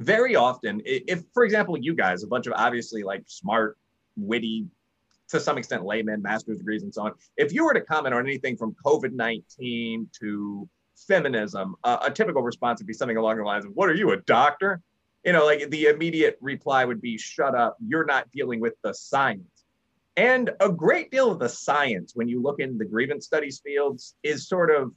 very 0.00 0.36
often, 0.36 0.82
if, 0.84 1.22
for 1.32 1.44
example, 1.44 1.76
you 1.78 1.94
guys, 1.94 2.22
a 2.22 2.26
bunch 2.26 2.46
of 2.46 2.52
obviously 2.56 3.02
like 3.02 3.24
smart, 3.26 3.76
witty, 4.16 4.66
to 5.28 5.40
some 5.40 5.58
extent 5.58 5.84
laymen, 5.84 6.22
master's 6.22 6.58
degrees, 6.58 6.82
and 6.82 6.94
so 6.94 7.02
on, 7.02 7.12
if 7.36 7.52
you 7.52 7.64
were 7.64 7.74
to 7.74 7.80
comment 7.80 8.14
on 8.14 8.26
anything 8.26 8.56
from 8.56 8.76
COVID 8.84 9.12
19 9.12 10.08
to 10.20 10.68
feminism, 11.08 11.74
uh, 11.82 11.98
a 12.06 12.10
typical 12.10 12.42
response 12.42 12.80
would 12.80 12.86
be 12.86 12.92
something 12.92 13.16
along 13.16 13.38
the 13.38 13.44
lines 13.44 13.64
of, 13.64 13.72
What 13.74 13.88
are 13.88 13.94
you, 13.94 14.10
a 14.12 14.18
doctor? 14.18 14.80
You 15.24 15.32
know, 15.32 15.46
like 15.46 15.70
the 15.70 15.86
immediate 15.86 16.38
reply 16.40 16.84
would 16.84 17.00
be, 17.00 17.16
Shut 17.16 17.54
up, 17.54 17.76
you're 17.84 18.04
not 18.04 18.30
dealing 18.32 18.60
with 18.60 18.74
the 18.82 18.92
science. 18.92 19.53
And 20.16 20.50
a 20.60 20.70
great 20.70 21.10
deal 21.10 21.32
of 21.32 21.40
the 21.40 21.48
science, 21.48 22.14
when 22.14 22.28
you 22.28 22.40
look 22.40 22.60
in 22.60 22.78
the 22.78 22.84
grievance 22.84 23.26
studies 23.26 23.60
fields, 23.64 24.14
is 24.22 24.48
sort 24.48 24.70
of 24.70 24.92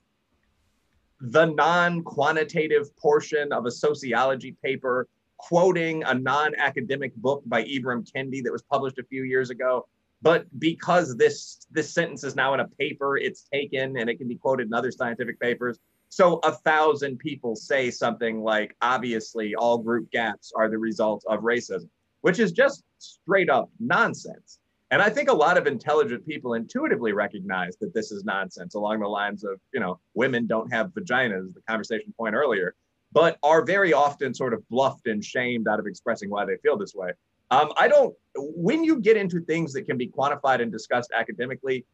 the 1.19 1.45
non 1.45 2.03
quantitative 2.03 2.95
portion 2.97 3.51
of 3.51 3.65
a 3.65 3.71
sociology 3.71 4.55
paper 4.63 5.07
quoting 5.37 6.03
a 6.03 6.13
non 6.13 6.53
academic 6.55 7.15
book 7.15 7.41
by 7.45 7.63
Ibram 7.63 8.07
Kendi 8.11 8.43
that 8.43 8.51
was 8.51 8.61
published 8.63 8.99
a 8.99 9.03
few 9.03 9.23
years 9.23 9.49
ago. 9.49 9.87
But 10.21 10.47
because 10.59 11.15
this, 11.15 11.67
this 11.71 11.93
sentence 11.93 12.23
is 12.23 12.35
now 12.35 12.53
in 12.53 12.59
a 12.59 12.67
paper, 12.67 13.17
it's 13.17 13.43
taken 13.53 13.97
and 13.97 14.09
it 14.09 14.17
can 14.17 14.27
be 14.27 14.35
quoted 14.35 14.67
in 14.67 14.73
other 14.73 14.91
scientific 14.91 15.39
papers. 15.39 15.79
So 16.09 16.39
a 16.43 16.51
thousand 16.51 17.19
people 17.19 17.55
say 17.55 17.91
something 17.91 18.41
like, 18.41 18.75
obviously, 18.81 19.53
all 19.55 19.77
group 19.77 20.09
gaps 20.11 20.51
are 20.55 20.69
the 20.69 20.77
result 20.77 21.23
of 21.27 21.41
racism, 21.41 21.89
which 22.21 22.39
is 22.39 22.51
just 22.51 22.83
straight 22.97 23.49
up 23.49 23.69
nonsense. 23.79 24.59
And 24.89 25.01
I 25.01 25.09
think 25.09 25.29
a 25.29 25.33
lot 25.33 25.57
of 25.57 25.67
intelligent 25.67 26.25
people 26.25 26.53
intuitively 26.53 27.11
recognize 27.11 27.75
that 27.77 27.93
this 27.93 28.11
is 28.11 28.23
nonsense 28.23 28.75
along 28.75 29.01
the 29.01 29.07
lines 29.07 29.43
of, 29.43 29.59
you 29.73 29.81
know, 29.81 29.99
women 30.13 30.47
don't 30.47 30.71
have 30.71 30.93
vaginas, 30.93 31.53
the 31.53 31.61
conversation 31.67 32.13
point 32.17 32.35
earlier, 32.35 32.73
but 33.11 33.37
are 33.43 33.65
very 33.65 33.91
often 33.91 34.33
sort 34.33 34.53
of 34.53 34.67
bluffed 34.69 35.07
and 35.07 35.23
shamed 35.23 35.67
out 35.67 35.79
of 35.79 35.87
expressing 35.87 36.29
why 36.29 36.45
they 36.45 36.55
feel 36.63 36.77
this 36.77 36.95
way. 36.95 37.11
Um, 37.51 37.71
I 37.77 37.87
don't, 37.87 38.15
when 38.35 38.83
you 38.83 38.99
get 38.99 39.17
into 39.17 39.41
things 39.41 39.73
that 39.73 39.83
can 39.83 39.97
be 39.97 40.07
quantified 40.07 40.61
and 40.61 40.71
discussed 40.71 41.11
academically, 41.13 41.85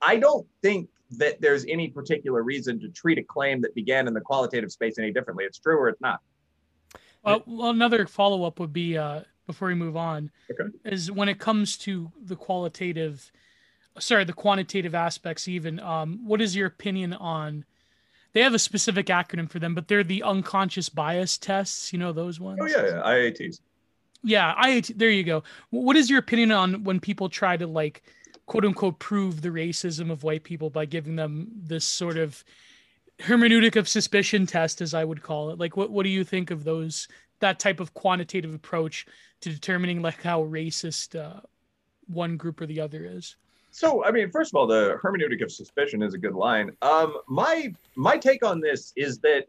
I 0.00 0.16
don't 0.16 0.46
think 0.62 0.88
that 1.12 1.40
there's 1.40 1.64
any 1.66 1.88
particular 1.88 2.42
reason 2.42 2.78
to 2.80 2.88
treat 2.88 3.18
a 3.18 3.22
claim 3.22 3.60
that 3.62 3.74
began 3.74 4.06
in 4.06 4.14
the 4.14 4.20
qualitative 4.20 4.70
space 4.70 4.98
any 4.98 5.12
differently. 5.12 5.44
It's 5.44 5.58
true 5.58 5.78
or 5.78 5.88
it's 5.88 6.00
not. 6.00 6.20
Well, 7.22 7.42
well 7.46 7.70
another 7.70 8.06
follow 8.06 8.44
up 8.44 8.60
would 8.60 8.72
be 8.72 8.96
uh, 8.96 9.22
before 9.48 9.66
we 9.66 9.74
move 9.74 9.96
on 9.96 10.30
okay. 10.50 10.70
is 10.84 11.10
when 11.10 11.28
it 11.28 11.40
comes 11.40 11.76
to 11.76 12.12
the 12.22 12.36
qualitative 12.36 13.32
sorry 13.98 14.22
the 14.22 14.32
quantitative 14.32 14.94
aspects 14.94 15.48
even 15.48 15.80
um, 15.80 16.20
what 16.24 16.40
is 16.40 16.54
your 16.54 16.68
opinion 16.68 17.12
on 17.14 17.64
they 18.34 18.42
have 18.42 18.54
a 18.54 18.58
specific 18.58 19.06
acronym 19.06 19.50
for 19.50 19.58
them 19.58 19.74
but 19.74 19.88
they're 19.88 20.04
the 20.04 20.22
unconscious 20.22 20.88
bias 20.88 21.36
tests 21.36 21.92
you 21.92 21.98
know 21.98 22.12
those 22.12 22.38
ones 22.38 22.60
oh 22.62 22.66
yeah, 22.66 22.86
yeah. 22.86 23.02
iats 23.02 23.60
yeah 24.22 24.54
iat 24.62 24.96
there 24.96 25.10
you 25.10 25.24
go 25.24 25.42
what 25.70 25.96
is 25.96 26.08
your 26.08 26.20
opinion 26.20 26.52
on 26.52 26.84
when 26.84 27.00
people 27.00 27.28
try 27.28 27.56
to 27.56 27.66
like 27.66 28.02
quote 28.46 28.64
unquote 28.64 28.98
prove 28.98 29.42
the 29.42 29.48
racism 29.48 30.10
of 30.10 30.22
white 30.22 30.44
people 30.44 30.70
by 30.70 30.84
giving 30.84 31.16
them 31.16 31.48
this 31.56 31.84
sort 31.84 32.16
of 32.16 32.44
hermeneutic 33.20 33.76
of 33.76 33.88
suspicion 33.88 34.46
test, 34.46 34.80
as 34.80 34.94
I 34.94 35.04
would 35.04 35.22
call 35.22 35.50
it. 35.50 35.58
Like, 35.58 35.76
what 35.76 35.90
what 35.90 36.04
do 36.04 36.10
you 36.10 36.24
think 36.24 36.50
of 36.50 36.64
those 36.64 37.08
that 37.40 37.58
type 37.58 37.80
of 37.80 37.94
quantitative 37.94 38.54
approach 38.54 39.06
to 39.40 39.50
determining 39.50 40.02
like 40.02 40.22
how 40.22 40.44
racist 40.44 41.18
uh, 41.18 41.40
one 42.06 42.36
group 42.36 42.60
or 42.60 42.66
the 42.66 42.80
other 42.80 43.04
is? 43.04 43.36
So, 43.70 44.04
I 44.04 44.10
mean, 44.10 44.30
first 44.30 44.52
of 44.52 44.56
all, 44.56 44.66
the 44.66 44.98
hermeneutic 45.02 45.42
of 45.42 45.52
suspicion 45.52 46.02
is 46.02 46.14
a 46.14 46.18
good 46.18 46.34
line. 46.34 46.72
Um, 46.82 47.18
my 47.28 47.72
my 47.96 48.16
take 48.16 48.44
on 48.44 48.60
this 48.60 48.92
is 48.96 49.18
that 49.20 49.44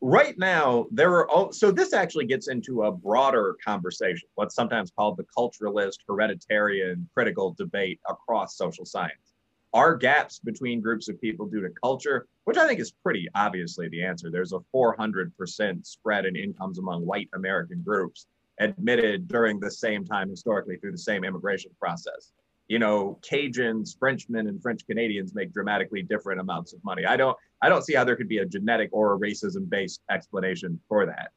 right 0.00 0.36
now 0.38 0.86
there 0.90 1.12
are 1.12 1.28
all, 1.30 1.52
so 1.52 1.70
this 1.70 1.92
actually 1.92 2.26
gets 2.26 2.48
into 2.48 2.84
a 2.84 2.92
broader 2.92 3.56
conversation, 3.64 4.28
what's 4.34 4.54
sometimes 4.54 4.90
called 4.90 5.16
the 5.18 5.24
culturalist, 5.36 5.98
hereditarian, 6.08 7.06
critical 7.14 7.52
debate 7.52 8.00
across 8.08 8.56
social 8.56 8.84
science. 8.84 9.29
Are 9.72 9.94
gaps 9.94 10.40
between 10.40 10.80
groups 10.80 11.08
of 11.08 11.20
people 11.20 11.46
due 11.46 11.60
to 11.60 11.70
culture, 11.82 12.26
which 12.44 12.56
I 12.56 12.66
think 12.66 12.80
is 12.80 12.90
pretty 12.90 13.28
obviously 13.34 13.88
the 13.88 14.02
answer. 14.02 14.30
There's 14.30 14.52
a 14.52 14.60
400% 14.74 15.86
spread 15.86 16.26
in 16.26 16.34
incomes 16.34 16.78
among 16.78 17.06
white 17.06 17.28
American 17.34 17.82
groups 17.82 18.26
admitted 18.58 19.28
during 19.28 19.60
the 19.60 19.70
same 19.70 20.04
time 20.04 20.28
historically 20.28 20.76
through 20.76 20.92
the 20.92 20.98
same 20.98 21.24
immigration 21.24 21.70
process 21.78 22.32
you 22.70 22.78
know, 22.78 23.18
Cajuns, 23.28 23.98
Frenchmen, 23.98 24.46
and 24.46 24.62
French 24.62 24.86
Canadians 24.86 25.34
make 25.34 25.52
dramatically 25.52 26.02
different 26.02 26.40
amounts 26.40 26.72
of 26.72 26.78
money. 26.84 27.04
I 27.04 27.16
don't, 27.16 27.36
I 27.60 27.68
don't 27.68 27.84
see 27.84 27.94
how 27.94 28.04
there 28.04 28.14
could 28.14 28.28
be 28.28 28.38
a 28.38 28.46
genetic 28.46 28.90
or 28.92 29.12
a 29.12 29.18
racism-based 29.18 30.00
explanation 30.08 30.78
for 30.88 31.04
that. 31.04 31.32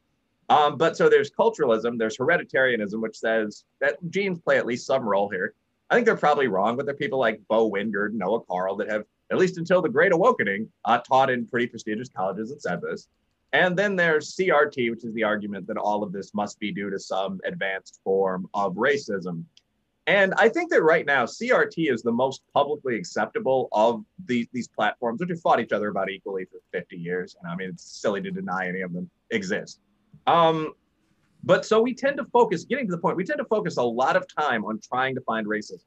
Um, 0.48 0.78
but 0.78 0.96
so 0.96 1.08
there's 1.08 1.32
culturalism, 1.32 1.98
there's 1.98 2.16
hereditarianism, 2.16 3.02
which 3.02 3.16
says 3.16 3.64
that 3.80 3.96
genes 4.10 4.38
play 4.38 4.58
at 4.58 4.64
least 4.64 4.86
some 4.86 5.02
role 5.02 5.28
here. 5.28 5.54
I 5.90 5.94
think 5.94 6.06
they're 6.06 6.16
probably 6.16 6.48
wrong, 6.48 6.76
but 6.76 6.86
they're 6.86 6.94
people 6.94 7.18
like 7.18 7.40
Bo 7.48 7.70
Winegard, 7.70 8.10
and 8.10 8.18
Noah 8.18 8.44
Carl 8.44 8.76
that 8.76 8.88
have, 8.88 9.04
at 9.30 9.38
least 9.38 9.58
until 9.58 9.82
the 9.82 9.88
Great 9.88 10.12
Awakening, 10.12 10.68
uh, 10.84 10.98
taught 10.98 11.30
in 11.30 11.46
pretty 11.46 11.66
prestigious 11.66 12.08
colleges 12.08 12.50
and 12.50 12.60
said 12.60 12.80
this. 12.80 13.08
And 13.52 13.76
then 13.76 13.94
there's 13.94 14.34
CRT, 14.34 14.90
which 14.90 15.04
is 15.04 15.14
the 15.14 15.22
argument 15.22 15.66
that 15.68 15.76
all 15.76 16.02
of 16.02 16.12
this 16.12 16.34
must 16.34 16.58
be 16.58 16.72
due 16.72 16.90
to 16.90 16.98
some 16.98 17.40
advanced 17.44 18.00
form 18.02 18.48
of 18.54 18.74
racism. 18.74 19.44
And 20.06 20.34
I 20.36 20.48
think 20.48 20.70
that 20.70 20.82
right 20.82 21.06
now, 21.06 21.24
CRT 21.24 21.90
is 21.92 22.02
the 22.02 22.12
most 22.12 22.42
publicly 22.52 22.96
acceptable 22.96 23.68
of 23.72 24.04
these, 24.26 24.48
these 24.52 24.68
platforms, 24.68 25.20
which 25.20 25.30
have 25.30 25.40
fought 25.40 25.60
each 25.60 25.72
other 25.72 25.88
about 25.88 26.10
equally 26.10 26.44
for 26.46 26.58
50 26.72 26.96
years. 26.96 27.36
And 27.40 27.50
I 27.50 27.56
mean, 27.56 27.70
it's 27.70 27.84
silly 27.84 28.20
to 28.22 28.30
deny 28.30 28.68
any 28.68 28.82
of 28.82 28.92
them 28.92 29.08
exist. 29.30 29.80
Um, 30.26 30.74
but 31.44 31.64
so 31.64 31.80
we 31.80 31.94
tend 31.94 32.16
to 32.18 32.24
focus, 32.26 32.64
getting 32.64 32.86
to 32.86 32.92
the 32.92 32.98
point, 32.98 33.16
we 33.16 33.24
tend 33.24 33.38
to 33.38 33.44
focus 33.44 33.76
a 33.76 33.82
lot 33.82 34.16
of 34.16 34.26
time 34.26 34.64
on 34.64 34.80
trying 34.80 35.14
to 35.14 35.20
find 35.22 35.46
racism. 35.46 35.84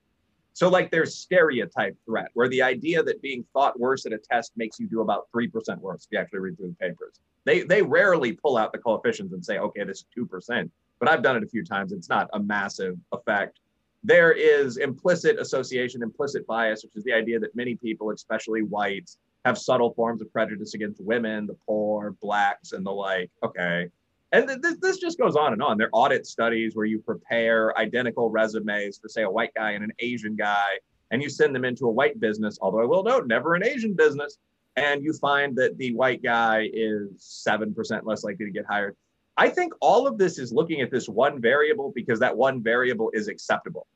So, 0.54 0.70
like, 0.70 0.90
there's 0.90 1.16
stereotype 1.16 1.96
threat, 2.06 2.30
where 2.34 2.50
the 2.50 2.64
idea 2.64 3.04
that 3.04 3.22
being 3.22 3.46
thought 3.54 3.80
worse 3.80 4.08
at 4.08 4.14
a 4.14 4.18
test 4.18 4.54
makes 4.56 4.80
you 4.80 4.88
do 4.88 5.02
about 5.02 5.28
3% 5.36 5.78
worse 5.80 6.06
if 6.06 6.12
you 6.12 6.18
actually 6.18 6.40
read 6.40 6.58
through 6.58 6.70
the 6.70 6.88
papers. 6.88 7.20
They, 7.46 7.62
they 7.62 7.84
rarely 7.84 8.34
pull 8.34 8.58
out 8.58 8.72
the 8.72 8.80
coefficients 8.80 9.34
and 9.34 9.46
say, 9.46 9.60
okay, 9.60 9.84
this 9.84 10.00
is 10.00 10.06
2%. 10.18 10.70
But 11.00 11.10
I've 11.10 11.22
done 11.22 11.38
it 11.38 11.44
a 11.44 11.48
few 11.48 11.64
times. 11.64 11.92
It's 11.92 12.10
not 12.10 12.28
a 12.34 12.40
massive 12.40 12.98
effect 13.12 13.60
there 14.04 14.32
is 14.32 14.78
implicit 14.78 15.40
association, 15.40 16.02
implicit 16.04 16.46
bias, 16.48 16.84
which 16.84 16.96
is 16.96 17.04
the 17.04 17.14
idea 17.14 17.40
that 17.40 17.56
many 17.56 17.76
people, 17.76 18.12
especially 18.12 18.62
whites, 18.62 19.18
have 19.44 19.58
subtle 19.58 19.94
forms 19.94 20.22
of 20.22 20.32
prejudice 20.32 20.74
against 20.74 21.02
women, 21.02 21.46
the 21.46 21.58
poor, 21.66 22.16
blacks, 22.22 22.72
and 22.72 22.86
the 22.86 22.92
like. 22.92 23.30
Okay. 23.44 23.90
And 24.32 24.48
th- 24.48 24.62
th- 24.62 24.80
this 24.82 24.98
just 24.98 25.18
goes 25.18 25.36
on 25.36 25.54
and 25.54 25.62
on. 25.62 25.78
There 25.78 25.88
are 25.88 25.92
audit 25.94 26.28
studies 26.28 26.76
where 26.76 26.86
you 26.86 27.00
prepare 27.00 27.78
identical 27.78 28.30
resumes 28.30 28.98
for, 28.98 29.08
say, 29.08 29.24
a 29.24 29.30
white 29.30 29.54
guy 29.56 29.72
and 29.72 29.84
an 29.84 29.94
Asian 30.00 30.36
guy, 30.36 30.80
and 31.12 31.22
you 31.22 31.30
send 31.30 31.56
them 31.56 31.64
into 31.64 31.86
a 31.86 31.92
white 31.92 32.20
business, 32.20 32.58
although 32.62 32.82
I 32.82 32.86
will 32.86 33.04
note, 33.04 33.28
never 33.28 33.56
an 33.56 33.66
Asian 33.66 33.94
business. 33.94 34.38
And 34.76 35.04
you 35.04 35.14
find 35.14 35.56
that 35.56 35.78
the 35.78 35.96
white 35.96 36.22
guy 36.22 36.70
is 36.72 37.10
7% 37.50 38.02
less 38.04 38.24
likely 38.24 38.46
to 38.46 38.52
get 38.52 38.66
hired. 38.66 38.96
I 39.38 39.50
think 39.50 39.74
all 39.82 40.08
of 40.08 40.18
this 40.18 40.38
is 40.38 40.52
looking 40.52 40.82
at 40.82 40.92
this 40.92 41.08
one 41.08 41.40
variable 41.40 41.92
because 41.96 42.20
that 42.20 42.36
one 42.36 42.62
variable 42.62 43.10
is 43.14 43.28
acceptable. 43.28 43.88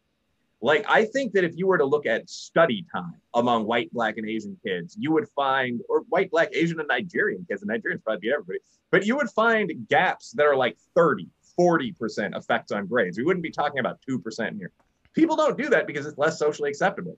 Like, 0.64 0.86
I 0.88 1.06
think 1.06 1.34
that 1.34 1.44
if 1.44 1.58
you 1.58 1.66
were 1.66 1.80
to 1.80 1.86
look 1.86 2.06
at 2.06 2.30
study 2.30 2.86
time 2.94 3.16
among 3.34 3.66
white, 3.66 3.92
black, 3.92 4.18
and 4.18 4.30
Asian 4.30 4.56
kids, 4.64 4.96
you 5.00 5.12
would 5.12 5.28
find, 5.30 5.82
or 5.90 6.02
white, 6.10 6.30
black, 6.30 6.50
Asian, 6.54 6.80
and 6.80 6.88
Nigerian 6.88 7.46
kids, 7.50 7.64
and 7.64 7.72
Nigerians 7.72 8.04
probably 8.04 8.20
beat 8.20 8.34
everybody, 8.34 8.60
but 8.92 9.06
you 9.06 9.16
would 9.16 9.30
find 9.32 9.88
gaps 9.90 10.32
that 10.34 10.46
are 10.46 10.56
like 10.56 10.78
30, 10.96 11.28
40% 11.60 12.38
effects 12.38 12.72
on 12.72 12.86
grades. 12.86 13.18
We 13.18 13.24
wouldn't 13.24 13.42
be 13.42 13.50
talking 13.50 13.80
about 13.80 14.00
2% 14.08 14.58
here. 14.58 14.72
People 15.14 15.36
don't 15.36 15.58
do 15.58 15.68
that 15.70 15.88
because 15.88 16.06
it's 16.06 16.18
less 16.20 16.38
socially 16.38 16.70
acceptable. 16.70 17.16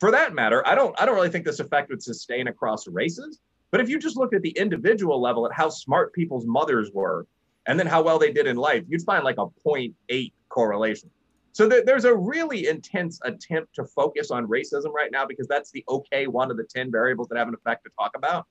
For 0.00 0.10
that 0.10 0.34
matter, 0.34 0.66
I 0.66 0.74
don't, 0.74 0.98
I 1.00 1.04
don't 1.04 1.14
really 1.14 1.30
think 1.30 1.44
this 1.44 1.60
effect 1.60 1.90
would 1.90 2.02
sustain 2.02 2.48
across 2.48 2.88
races. 2.88 3.40
But 3.70 3.80
if 3.80 3.90
you 3.90 3.98
just 3.98 4.16
looked 4.16 4.34
at 4.34 4.42
the 4.42 4.50
individual 4.50 5.20
level 5.20 5.46
at 5.46 5.52
how 5.52 5.68
smart 5.68 6.14
people's 6.14 6.46
mothers 6.46 6.90
were 6.92 7.26
and 7.66 7.78
then 7.78 7.86
how 7.86 8.02
well 8.02 8.18
they 8.18 8.32
did 8.32 8.46
in 8.46 8.56
life, 8.56 8.84
you'd 8.88 9.02
find 9.02 9.22
like 9.22 9.38
a 9.38 9.46
0.8 9.66 10.32
correlation. 10.48 11.10
So 11.56 11.66
th- 11.66 11.86
there's 11.86 12.04
a 12.04 12.14
really 12.14 12.68
intense 12.68 13.18
attempt 13.24 13.76
to 13.76 13.86
focus 13.86 14.30
on 14.30 14.46
racism 14.46 14.92
right 14.92 15.10
now 15.10 15.24
because 15.24 15.48
that's 15.48 15.70
the 15.70 15.82
okay 15.88 16.26
one 16.26 16.50
of 16.50 16.58
the 16.58 16.64
10 16.64 16.90
variables 16.90 17.28
that 17.28 17.38
have 17.38 17.48
an 17.48 17.54
effect 17.54 17.84
to 17.84 17.90
talk 17.98 18.14
about. 18.14 18.44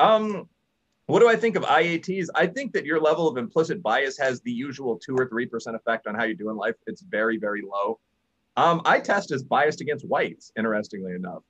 Um, 0.00 0.48
what 1.06 1.20
do 1.20 1.28
I 1.28 1.36
think 1.36 1.54
of 1.54 1.62
IATs? 1.62 2.26
I 2.34 2.48
think 2.48 2.72
that 2.72 2.84
your 2.84 3.00
level 3.00 3.28
of 3.28 3.36
implicit 3.36 3.80
bias 3.84 4.18
has 4.18 4.40
the 4.40 4.50
usual 4.50 4.98
two 4.98 5.14
or 5.14 5.28
3% 5.28 5.76
effect 5.76 6.08
on 6.08 6.16
how 6.16 6.24
you 6.24 6.34
do 6.34 6.50
in 6.50 6.56
life. 6.56 6.74
It's 6.88 7.02
very, 7.02 7.36
very 7.36 7.62
low. 7.62 8.00
Um, 8.56 8.82
I 8.84 8.98
test 8.98 9.30
as 9.30 9.44
biased 9.44 9.80
against 9.80 10.04
whites, 10.04 10.50
interestingly 10.58 11.12
enough. 11.12 11.44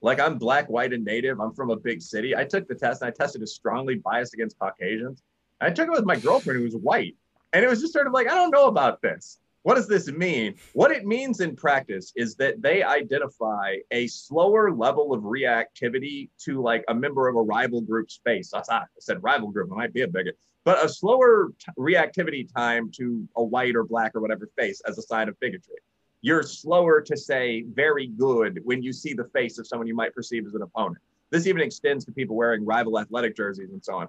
Like 0.00 0.20
I'm 0.20 0.38
black, 0.38 0.70
white, 0.70 0.94
and 0.94 1.04
native. 1.04 1.38
I'm 1.38 1.52
from 1.52 1.68
a 1.68 1.76
big 1.76 2.00
city. 2.00 2.34
I 2.34 2.44
took 2.44 2.66
the 2.66 2.74
test 2.74 3.02
and 3.02 3.10
I 3.10 3.12
tested 3.12 3.42
as 3.42 3.54
strongly 3.54 3.96
biased 3.96 4.32
against 4.32 4.58
Caucasians. 4.58 5.22
I 5.60 5.68
took 5.68 5.88
it 5.88 5.92
with 5.92 6.06
my 6.06 6.16
girlfriend 6.16 6.60
who 6.60 6.64
was 6.64 6.76
white. 6.76 7.14
And 7.52 7.62
it 7.62 7.68
was 7.68 7.82
just 7.82 7.92
sort 7.92 8.06
of 8.06 8.14
like, 8.14 8.26
I 8.26 8.34
don't 8.34 8.50
know 8.50 8.68
about 8.68 9.02
this. 9.02 9.38
What 9.66 9.74
does 9.74 9.88
this 9.88 10.06
mean? 10.06 10.54
What 10.74 10.92
it 10.92 11.04
means 11.04 11.40
in 11.40 11.56
practice 11.56 12.12
is 12.14 12.36
that 12.36 12.62
they 12.62 12.84
identify 12.84 13.78
a 13.90 14.06
slower 14.06 14.70
level 14.70 15.12
of 15.12 15.22
reactivity 15.22 16.30
to 16.44 16.62
like 16.62 16.84
a 16.86 16.94
member 16.94 17.26
of 17.26 17.34
a 17.34 17.42
rival 17.42 17.80
group 17.80 18.08
space. 18.08 18.54
I 18.54 18.62
said 19.00 19.20
rival 19.24 19.50
group, 19.50 19.72
I 19.72 19.74
might 19.74 19.92
be 19.92 20.02
a 20.02 20.06
bigot, 20.06 20.38
but 20.62 20.84
a 20.84 20.88
slower 20.88 21.48
t- 21.58 21.72
reactivity 21.76 22.46
time 22.54 22.92
to 22.92 23.28
a 23.34 23.42
white 23.42 23.74
or 23.74 23.82
black 23.82 24.14
or 24.14 24.20
whatever 24.20 24.48
face 24.56 24.80
as 24.86 24.98
a 24.98 25.02
sign 25.02 25.28
of 25.28 25.34
bigotry. 25.40 25.78
You're 26.20 26.44
slower 26.44 27.00
to 27.00 27.16
say 27.16 27.64
very 27.74 28.06
good 28.06 28.60
when 28.62 28.84
you 28.84 28.92
see 28.92 29.14
the 29.14 29.28
face 29.34 29.58
of 29.58 29.66
someone 29.66 29.88
you 29.88 29.96
might 29.96 30.14
perceive 30.14 30.46
as 30.46 30.54
an 30.54 30.62
opponent. 30.62 30.98
This 31.30 31.48
even 31.48 31.60
extends 31.60 32.04
to 32.04 32.12
people 32.12 32.36
wearing 32.36 32.64
rival 32.64 33.00
athletic 33.00 33.34
jerseys 33.34 33.72
and 33.72 33.84
so 33.84 33.96
on. 33.96 34.08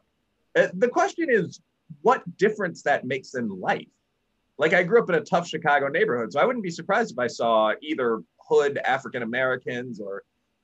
Uh, 0.56 0.68
the 0.76 0.88
question 0.88 1.32
is 1.32 1.62
what 2.04 2.22
difference 2.38 2.84
that 2.84 3.06
makes 3.06 3.34
in 3.34 3.50
life. 3.60 3.88
Like 4.58 4.74
I 4.74 4.84
grew 4.84 5.02
up 5.02 5.10
in 5.10 5.16
a 5.16 5.22
tough 5.22 5.48
Chicago 5.48 5.88
neighborhood, 5.88 6.34
so 6.34 6.40
I 6.40 6.46
wouldn't 6.46 6.64
be 6.64 6.72
surprised 6.72 7.12
if 7.12 7.20
I 7.20 7.28
saw 7.28 7.74
either 7.82 8.22
hood 8.40 8.80
African 8.80 9.24
Americans 9.24 10.00
or 10.00 10.24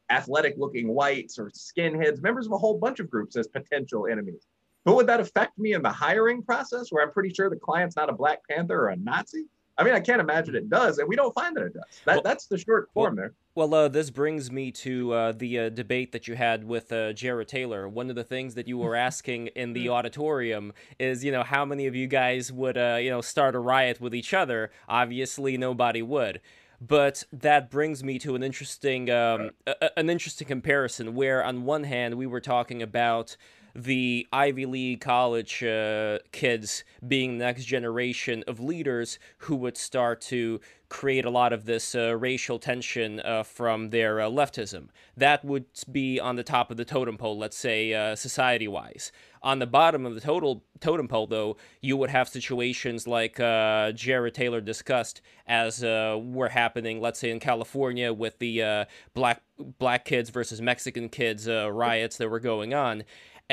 athletic 0.10 0.56
looking 0.58 0.88
whites 0.88 1.38
or 1.38 1.50
skinheads, 1.50 2.22
members 2.22 2.46
of 2.46 2.54
a 2.54 2.58
whole 2.58 2.78
bunch 2.78 3.00
of 3.00 3.10
groups 3.10 3.36
as 3.36 3.48
potential 3.48 4.08
enemies. 4.08 4.48
But 4.86 4.96
would 4.96 5.08
that 5.08 5.20
affect 5.20 5.58
me 5.58 5.74
in 5.74 5.82
the 5.82 5.92
hiring 5.92 6.44
process 6.44 6.92
where 6.92 7.04
I'm 7.04 7.12
pretty 7.12 7.34
sure 7.34 7.50
the 7.50 7.56
client's 7.56 7.96
not 7.96 8.10
a 8.10 8.14
Black 8.14 8.40
Panther 8.50 8.80
or 8.80 8.90
a 8.90 8.98
Nazi? 8.98 9.46
I 9.78 9.84
mean, 9.84 9.94
I 9.94 10.00
can't 10.00 10.22
imagine 10.22 10.56
it 10.56 10.70
does, 10.70 11.00
and 11.00 11.08
we 11.08 11.16
don't 11.16 11.34
find 11.34 11.56
that 11.56 11.64
it 11.64 11.74
does. 11.74 11.84
That, 12.06 12.16
well, 12.16 12.22
that's 12.22 12.46
the 12.46 12.58
short 12.58 12.90
form 12.94 13.16
well, 13.16 13.16
there. 13.16 13.34
Well, 13.56 13.74
uh, 13.74 13.88
this 13.88 14.12
brings 14.12 14.52
me 14.52 14.72
to 14.72 15.14
uh, 15.14 15.32
the 15.32 15.60
uh, 15.60 15.70
debate 15.70 16.12
that 16.12 16.28
you 16.28 16.36
had 16.36 16.64
with 16.64 16.92
uh, 16.92 17.14
Jared 17.14 17.48
Taylor. 17.48 17.88
One 17.88 18.10
of 18.10 18.16
the 18.16 18.24
things 18.24 18.54
that 18.56 18.68
you 18.68 18.78
were 18.78 18.96
asking 18.96 19.48
in 19.48 19.74
the 19.74 19.90
auditorium 19.90 20.74
is, 21.00 21.24
you 21.24 21.32
know, 21.32 21.44
how 21.44 21.66
many 21.66 21.88
of 21.88 21.96
you 21.96 22.08
guys 22.08 22.52
would, 22.52 22.78
uh, 22.78 22.98
you 23.02 23.10
know, 23.10 23.22
start 23.22 23.56
a 23.56 23.60
riot 23.60 24.00
with 24.00 24.14
each 24.14 24.34
other? 24.34 24.72
Obviously, 24.88 25.58
nobody 25.58 26.02
would. 26.02 26.40
But 26.80 27.24
that 27.32 27.72
brings 27.72 28.04
me 28.04 28.20
to 28.20 28.36
an 28.36 28.44
interesting, 28.44 29.10
um, 29.10 29.52
a- 29.66 29.98
an 29.98 30.10
interesting 30.10 30.48
comparison. 30.48 31.16
Where 31.16 31.44
on 31.44 31.64
one 31.64 31.86
hand 31.86 32.16
we 32.16 32.28
were 32.28 32.42
talking 32.42 32.82
about 32.82 33.38
the 33.76 34.28
Ivy 34.32 34.66
League 34.66 35.02
college 35.02 35.64
uh, 35.64 36.20
kids 36.32 36.84
being 37.08 37.38
the 37.38 37.46
next 37.46 37.66
generation 37.66 38.44
of 38.48 38.60
leaders 38.60 39.18
who 39.40 39.56
would 39.56 39.78
start 39.78 40.22
to 40.22 40.60
create 40.94 41.26
a 41.26 41.30
lot 41.30 41.52
of 41.52 41.66
this 41.66 41.96
uh, 41.96 42.16
racial 42.16 42.60
tension 42.60 43.20
uh, 43.22 43.42
from 43.42 43.90
their 43.90 44.22
uh, 44.22 44.30
leftism. 44.30 44.90
That 45.18 45.44
would 45.44 45.66
be 45.92 46.20
on 46.20 46.36
the 46.36 46.44
top 46.44 46.70
of 46.70 46.78
the 46.78 46.86
totem 46.86 47.18
pole, 47.18 47.36
let's 47.36 47.58
say, 47.58 47.94
uh, 47.94 48.16
society 48.16 48.68
wise. 48.68 49.12
On 49.42 49.58
the 49.58 49.66
bottom 49.66 50.06
of 50.06 50.14
the 50.14 50.22
total 50.22 50.64
totem 50.80 51.08
pole, 51.08 51.26
though, 51.26 51.58
you 51.82 51.98
would 51.98 52.12
have 52.12 52.30
situations 52.30 53.08
like 53.08 53.40
uh, 53.40 53.92
Jared 53.94 54.36
Taylor 54.36 54.62
discussed, 54.62 55.22
as 55.48 55.82
were 55.82 56.50
happening, 56.50 57.02
let's 57.02 57.20
say, 57.20 57.32
in 57.32 57.40
California 57.40 58.14
with 58.14 58.38
the 58.38 58.86
black 59.16 59.42
black 59.80 60.06
kids 60.06 60.30
versus 60.30 60.62
Mexican 60.62 61.10
kids 61.10 61.48
riots 61.48 62.18
that 62.18 62.30
were 62.30 62.40
going 62.40 62.74
on 62.74 63.04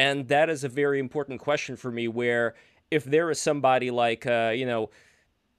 and 0.01 0.29
that 0.29 0.49
is 0.49 0.65
a 0.65 0.69
very 0.71 0.99
important 0.99 1.41
question 1.41 1.77
for 1.77 1.91
me 1.91 2.09
where 2.09 2.55
if 2.91 3.05
there 3.05 3.31
is 3.31 3.39
somebody 3.39 3.91
like, 3.91 4.27
uh, 4.27 4.51
you 4.57 4.65
know, 4.65 4.89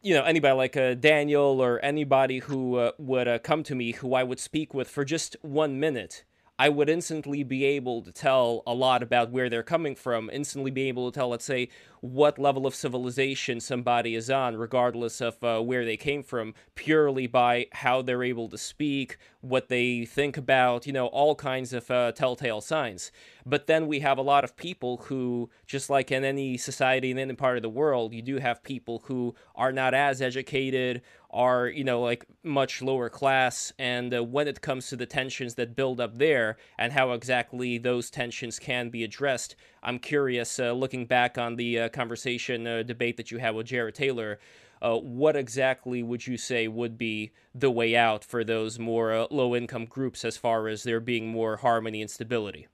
you 0.02 0.16
know 0.16 0.24
anybody 0.24 0.56
like 0.56 0.76
uh, 0.76 0.96
Daniel 0.96 1.62
or 1.62 1.80
anybody 1.86 2.40
who 2.40 2.78
uh, 2.78 2.92
would 2.98 3.28
uh, 3.28 3.38
come 3.38 3.62
to 3.62 3.76
me 3.76 3.92
who 3.92 4.16
I 4.16 4.24
would 4.24 4.40
speak 4.40 4.74
with 4.74 4.90
for 4.90 5.06
just 5.06 5.36
one 5.44 5.80
minute, 5.80 6.24
I 6.62 6.70
would 6.70 6.90
instantly 6.90 7.42
be 7.42 7.66
able 7.66 8.04
to 8.04 8.12
tell 8.12 8.62
a 8.68 8.74
lot 8.76 9.02
about 9.02 9.32
where 9.32 9.50
they're 9.50 9.64
coming 9.64 9.96
from. 9.96 10.30
Instantly 10.32 10.70
be 10.70 10.90
able 10.90 11.10
to 11.10 11.20
tell, 11.20 11.30
let's 11.30 11.44
say, 11.44 11.70
what 12.02 12.38
level 12.38 12.68
of 12.68 12.76
civilization 12.76 13.60
somebody 13.60 14.14
is 14.14 14.30
on, 14.30 14.56
regardless 14.56 15.22
of 15.22 15.44
uh, 15.44 15.60
where 15.60 15.86
they 15.86 15.98
came 15.98 16.22
from, 16.22 16.54
purely 16.76 17.26
by 17.26 17.66
how 17.72 18.04
they're 18.04 18.24
able 18.24 18.48
to 18.50 18.60
speak, 18.60 19.18
what 19.42 19.70
they 19.70 20.06
think 20.06 20.38
about, 20.38 20.86
you 20.86 20.94
know, 20.94 21.08
all 21.08 21.34
kinds 21.34 21.74
of 21.74 21.90
uh, 21.90 22.12
telltale 22.12 22.62
signs. 22.62 23.12
But 23.44 23.66
then 23.66 23.88
we 23.88 24.02
have 24.02 24.20
a 24.20 24.24
lot 24.24 24.44
of 24.44 24.56
people 24.56 24.98
who, 24.98 25.50
just 25.66 25.90
like 25.90 26.12
in 26.12 26.24
any 26.24 26.58
society 26.58 27.10
in 27.10 27.18
any 27.18 27.34
part 27.34 27.58
of 27.58 27.64
the 27.64 27.70
world, 27.70 28.14
you 28.14 28.22
do 28.22 28.38
have 28.38 28.62
people 28.62 29.04
who 29.06 29.34
are 29.56 29.72
not 29.72 29.96
as 29.96 30.22
educated, 30.22 31.02
are, 31.32 31.68
you 31.68 31.84
know, 31.84 32.02
like 32.02 32.26
much 32.44 32.82
lower 32.82 33.10
class. 33.10 33.74
And 33.80 34.14
uh, 34.14 34.24
when 34.24 34.48
it 34.48 34.62
comes 34.62 34.88
to 34.90 34.96
the 34.96 35.06
tensions 35.06 35.56
that 35.56 35.76
build 35.76 36.00
up 36.00 36.18
there 36.18 36.58
and 36.78 36.94
how 36.94 37.12
exactly 37.12 37.78
those 37.78 38.10
tensions 38.10 38.60
can 38.60 38.90
be 38.90 39.04
addressed, 39.04 39.56
I'm 39.82 40.00
curious, 40.00 40.60
uh, 40.60 40.74
looking 40.74 41.06
back 41.06 41.38
on 41.38 41.56
the 41.56 41.80
uh, 41.80 41.90
conversation 41.90 42.68
uh, 42.68 42.84
debate 42.84 43.18
that 43.18 43.32
you 43.32 43.38
had 43.38 43.56
with 43.56 43.68
Jared 43.68 43.96
Taylor, 43.96 44.40
uh, 44.82 44.98
what 44.98 45.36
exactly 45.36 46.02
would 46.02 46.26
you 46.26 46.38
say 46.38 46.68
would 46.68 46.98
be 46.98 47.32
the 47.54 47.72
way 47.72 47.96
out 47.96 48.24
for 48.24 48.44
those 48.44 48.80
more 48.80 49.14
uh, 49.14 49.28
low 49.30 49.56
income 49.56 49.86
groups 49.86 50.26
as 50.26 50.38
far 50.38 50.68
as 50.68 50.84
there 50.84 51.00
being 51.00 51.28
more 51.28 51.58
harmony 51.58 52.02
and 52.02 52.10
stability? 52.10 52.68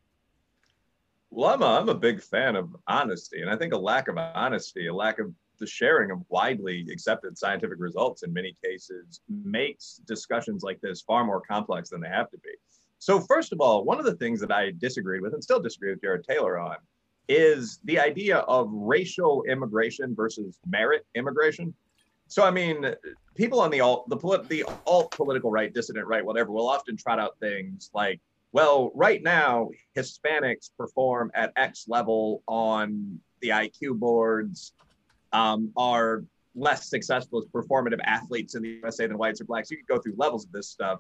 Well, 1.30 1.54
I'm 1.54 1.62
a, 1.62 1.66
I'm 1.66 1.90
a 1.90 1.96
big 1.96 2.22
fan 2.22 2.56
of 2.56 2.76
honesty. 2.88 3.42
And 3.42 3.50
I 3.50 3.58
think 3.58 3.74
a 3.74 3.78
lack 3.78 4.08
of 4.08 4.18
honesty, 4.18 4.88
a 4.88 4.94
lack 4.94 5.20
of 5.20 5.34
the 5.58 5.68
sharing 5.68 6.12
of 6.12 6.20
widely 6.30 6.86
accepted 6.92 7.38
scientific 7.38 7.80
results 7.80 8.24
in 8.24 8.34
many 8.34 8.56
cases 8.64 9.22
makes 9.30 10.02
discussions 10.08 10.64
like 10.64 10.80
this 10.82 11.02
far 11.02 11.24
more 11.24 11.42
complex 11.42 11.90
than 11.90 12.02
they 12.02 12.10
have 12.10 12.30
to 12.32 12.38
be. 12.40 12.52
So, 13.00 13.20
first 13.20 13.54
of 13.54 13.62
all, 13.62 13.84
one 13.84 14.00
of 14.00 14.06
the 14.06 14.16
things 14.16 14.40
that 14.42 14.52
I 14.52 14.72
disagreed 14.78 15.22
with 15.22 15.34
and 15.34 15.44
still 15.44 15.60
disagree 15.60 15.92
with 15.92 16.02
Jared 16.02 16.26
Taylor 16.28 16.58
on 16.58 16.78
is 17.30 17.80
the 17.84 18.00
idea 18.00 18.38
of 18.40 18.70
racial 18.72 19.44
immigration 19.44 20.16
versus 20.16 20.60
merit 20.66 21.06
immigration. 21.14 21.74
So, 22.28 22.44
I 22.44 22.52
mean, 22.52 22.94
people 23.36 23.60
on 23.60 23.72
the 23.72 23.82
alt, 23.82 24.10
the, 24.10 24.18
polit- 24.18 24.50
the 24.50 24.66
alt 24.86 25.14
political 25.16 25.52
right, 25.52 25.74
dissident 25.74 26.08
right, 26.08 26.26
whatever, 26.26 26.52
will 26.52 26.70
often 26.70 26.98
trot 26.98 27.20
out 27.20 27.38
things 27.40 27.90
like, 27.94 28.20
well, 28.52 28.92
right 28.96 29.22
now, 29.22 29.70
Hispanics 29.96 30.72
perform 30.78 31.32
at 31.36 31.54
X 31.56 31.86
level 31.88 32.44
on 32.48 33.20
the 33.42 33.50
IQ 33.50 34.00
boards, 34.00 34.74
um, 35.34 35.72
are 35.76 36.24
less 36.56 36.90
successful 36.90 37.40
as 37.40 37.46
performative 37.46 38.00
athletes 38.04 38.56
in 38.56 38.64
the 38.64 38.70
USA 38.82 39.08
than 39.08 39.18
whites 39.18 39.42
or 39.42 39.46
blacks. 39.46 39.70
You 39.70 39.78
could 39.78 39.88
go 39.88 40.00
through 40.00 40.16
levels 40.18 40.46
of 40.46 40.52
this 40.52 40.70
stuff. 40.70 41.00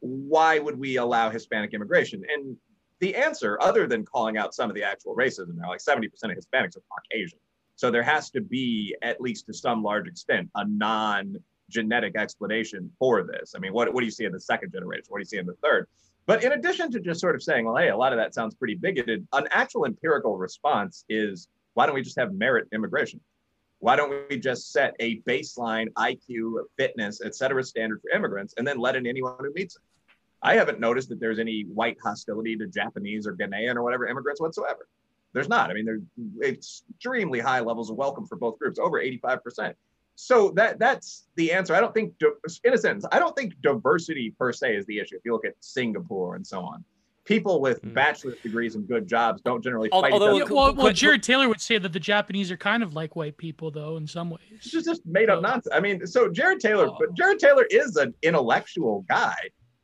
Why 0.00 0.58
would 0.58 0.78
we 0.78 0.96
allow 0.96 1.30
Hispanic 1.30 1.72
immigration? 1.72 2.22
And 2.28 2.56
the 2.98 3.14
answer, 3.14 3.58
other 3.60 3.86
than 3.86 4.04
calling 4.04 4.36
out 4.36 4.54
some 4.54 4.70
of 4.70 4.74
the 4.74 4.82
actual 4.82 5.14
racism, 5.14 5.56
now 5.56 5.68
like 5.68 5.80
70% 5.80 6.06
of 6.06 6.30
Hispanics 6.30 6.76
are 6.76 6.82
Caucasian. 6.90 7.38
So 7.76 7.90
there 7.90 8.02
has 8.02 8.30
to 8.30 8.40
be, 8.40 8.96
at 9.02 9.20
least 9.20 9.46
to 9.46 9.54
some 9.54 9.82
large 9.82 10.08
extent, 10.08 10.48
a 10.54 10.66
non 10.66 11.36
genetic 11.68 12.16
explanation 12.16 12.90
for 12.98 13.24
this. 13.24 13.54
I 13.54 13.58
mean, 13.58 13.72
what, 13.72 13.92
what 13.92 14.00
do 14.00 14.06
you 14.06 14.12
see 14.12 14.24
in 14.24 14.32
the 14.32 14.40
second 14.40 14.72
generation? 14.72 15.06
What 15.08 15.18
do 15.18 15.22
you 15.22 15.26
see 15.26 15.38
in 15.38 15.46
the 15.46 15.56
third? 15.62 15.88
But 16.26 16.42
in 16.42 16.52
addition 16.52 16.90
to 16.92 17.00
just 17.00 17.20
sort 17.20 17.34
of 17.34 17.42
saying, 17.42 17.66
well, 17.66 17.76
hey, 17.76 17.88
a 17.88 17.96
lot 17.96 18.12
of 18.12 18.18
that 18.18 18.34
sounds 18.34 18.54
pretty 18.54 18.74
bigoted, 18.74 19.26
an 19.32 19.46
actual 19.50 19.84
empirical 19.84 20.36
response 20.36 21.04
is 21.08 21.48
why 21.74 21.86
don't 21.86 21.94
we 21.94 22.02
just 22.02 22.18
have 22.18 22.32
merit 22.32 22.66
immigration? 22.72 23.20
Why 23.78 23.96
don't 23.96 24.28
we 24.30 24.38
just 24.38 24.72
set 24.72 24.94
a 25.00 25.20
baseline 25.20 25.88
IQ, 25.92 26.64
fitness, 26.78 27.20
et 27.24 27.34
cetera 27.34 27.62
standard 27.62 28.00
for 28.00 28.10
immigrants 28.10 28.54
and 28.56 28.66
then 28.66 28.78
let 28.78 28.96
in 28.96 29.06
anyone 29.06 29.36
who 29.38 29.52
meets 29.52 29.76
it? 29.76 29.82
I 30.42 30.54
haven't 30.54 30.80
noticed 30.80 31.08
that 31.10 31.20
there's 31.20 31.38
any 31.38 31.62
white 31.62 31.96
hostility 32.02 32.56
to 32.56 32.66
Japanese 32.66 33.26
or 33.26 33.34
Ghanaian 33.34 33.76
or 33.76 33.82
whatever 33.82 34.06
immigrants 34.06 34.40
whatsoever. 34.40 34.88
There's 35.32 35.48
not. 35.48 35.70
I 35.70 35.74
mean, 35.74 35.86
there's 36.16 36.82
extremely 36.96 37.40
high 37.40 37.60
levels 37.60 37.90
of 37.90 37.96
welcome 37.96 38.26
for 38.26 38.36
both 38.36 38.58
groups, 38.58 38.78
over 38.78 39.00
85%. 39.00 39.74
So 40.14 40.50
that 40.52 40.78
that's 40.78 41.26
the 41.36 41.52
answer. 41.52 41.74
I 41.74 41.80
don't 41.80 41.92
think, 41.92 42.14
in 42.64 42.72
a 42.72 42.78
sense, 42.78 43.04
I 43.12 43.18
don't 43.18 43.36
think 43.36 43.52
diversity 43.60 44.34
per 44.38 44.52
se 44.52 44.76
is 44.76 44.86
the 44.86 44.98
issue. 44.98 45.16
If 45.16 45.22
you 45.26 45.32
look 45.32 45.44
at 45.44 45.52
Singapore 45.60 46.36
and 46.36 46.46
so 46.46 46.60
on, 46.60 46.82
people 47.26 47.60
with 47.60 47.82
mm. 47.82 47.92
bachelor's 47.92 48.38
degrees 48.40 48.74
and 48.74 48.88
good 48.88 49.06
jobs 49.06 49.42
don't 49.42 49.62
generally 49.62 49.90
fight 49.90 50.12
Although, 50.12 50.36
each 50.36 50.42
other. 50.42 50.54
Well, 50.54 50.74
well, 50.74 50.92
Jared 50.92 51.22
Taylor 51.22 51.48
would 51.48 51.60
say 51.60 51.76
that 51.76 51.92
the 51.92 52.00
Japanese 52.00 52.50
are 52.50 52.56
kind 52.56 52.82
of 52.82 52.94
like 52.94 53.14
white 53.16 53.36
people, 53.36 53.70
though, 53.70 53.96
in 53.96 54.06
some 54.06 54.30
ways. 54.30 54.40
It's 54.50 54.70
just 54.70 55.04
made 55.04 55.28
up 55.28 55.42
nonsense. 55.42 55.74
I 55.74 55.80
mean, 55.80 56.06
so 56.06 56.30
Jared 56.30 56.60
Taylor, 56.60 56.86
oh. 56.88 56.96
but 56.98 57.14
Jared 57.14 57.38
Taylor 57.38 57.66
is 57.70 57.96
an 57.96 58.14
intellectual 58.22 59.04
guy. 59.08 59.36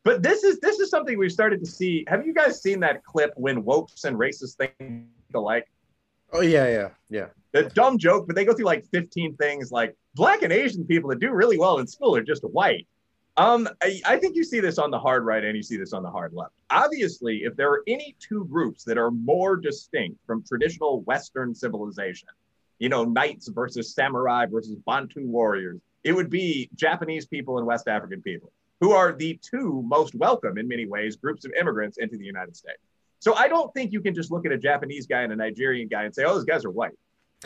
But 0.04 0.22
this 0.22 0.42
is 0.42 0.58
this 0.58 0.80
is 0.80 0.90
something 0.90 1.16
we've 1.18 1.30
started 1.30 1.60
to 1.60 1.70
see. 1.70 2.04
Have 2.08 2.26
you 2.26 2.34
guys 2.34 2.60
seen 2.60 2.80
that 2.80 3.04
clip 3.04 3.32
when 3.36 3.62
wokes 3.62 4.04
and 4.04 4.16
racist 4.16 4.56
think 4.56 4.72
alike? 5.34 5.70
Oh 6.32 6.40
yeah, 6.40 6.68
yeah, 6.68 6.88
yeah. 7.10 7.26
The 7.52 7.64
dumb 7.64 7.98
joke, 7.98 8.26
but 8.26 8.34
they 8.34 8.44
go 8.44 8.54
through 8.54 8.64
like 8.64 8.84
15 8.90 9.36
things 9.36 9.70
like 9.70 9.94
black 10.14 10.42
and 10.42 10.52
Asian 10.52 10.84
people 10.84 11.10
that 11.10 11.20
do 11.20 11.30
really 11.30 11.58
well 11.58 11.78
in 11.78 11.86
school 11.86 12.16
are 12.16 12.22
just 12.22 12.42
white. 12.42 12.88
Um, 13.36 13.66
I, 13.82 14.00
I, 14.04 14.16
think 14.18 14.36
you 14.36 14.44
see 14.44 14.60
this 14.60 14.78
on 14.78 14.90
the 14.90 14.98
hard 14.98 15.24
right 15.24 15.42
and 15.42 15.56
you 15.56 15.62
see 15.62 15.78
this 15.78 15.94
on 15.94 16.02
the 16.02 16.10
hard 16.10 16.34
left. 16.34 16.52
Obviously, 16.68 17.44
if 17.44 17.56
there 17.56 17.70
are 17.70 17.82
any 17.86 18.14
two 18.20 18.44
groups 18.44 18.84
that 18.84 18.98
are 18.98 19.10
more 19.10 19.56
distinct 19.56 20.18
from 20.26 20.44
traditional 20.44 21.00
Western 21.02 21.54
civilization, 21.54 22.28
you 22.78 22.90
know, 22.90 23.04
knights 23.04 23.48
versus 23.48 23.94
samurai 23.94 24.44
versus 24.44 24.76
Bantu 24.86 25.26
warriors, 25.26 25.80
it 26.04 26.12
would 26.12 26.28
be 26.28 26.68
Japanese 26.74 27.24
people 27.24 27.56
and 27.56 27.66
West 27.66 27.88
African 27.88 28.20
people, 28.20 28.52
who 28.80 28.92
are 28.92 29.14
the 29.14 29.38
two 29.40 29.82
most 29.86 30.14
welcome 30.14 30.58
in 30.58 30.68
many 30.68 30.84
ways 30.84 31.16
groups 31.16 31.46
of 31.46 31.52
immigrants 31.58 31.96
into 31.96 32.18
the 32.18 32.24
United 32.24 32.54
States. 32.54 32.80
So 33.20 33.34
I 33.34 33.48
don't 33.48 33.72
think 33.72 33.92
you 33.92 34.02
can 34.02 34.14
just 34.14 34.30
look 34.30 34.44
at 34.44 34.52
a 34.52 34.58
Japanese 34.58 35.06
guy 35.06 35.22
and 35.22 35.32
a 35.32 35.36
Nigerian 35.36 35.88
guy 35.88 36.04
and 36.04 36.14
say, 36.14 36.24
oh, 36.24 36.34
those 36.34 36.44
guys 36.44 36.66
are 36.66 36.70
white. 36.70 36.98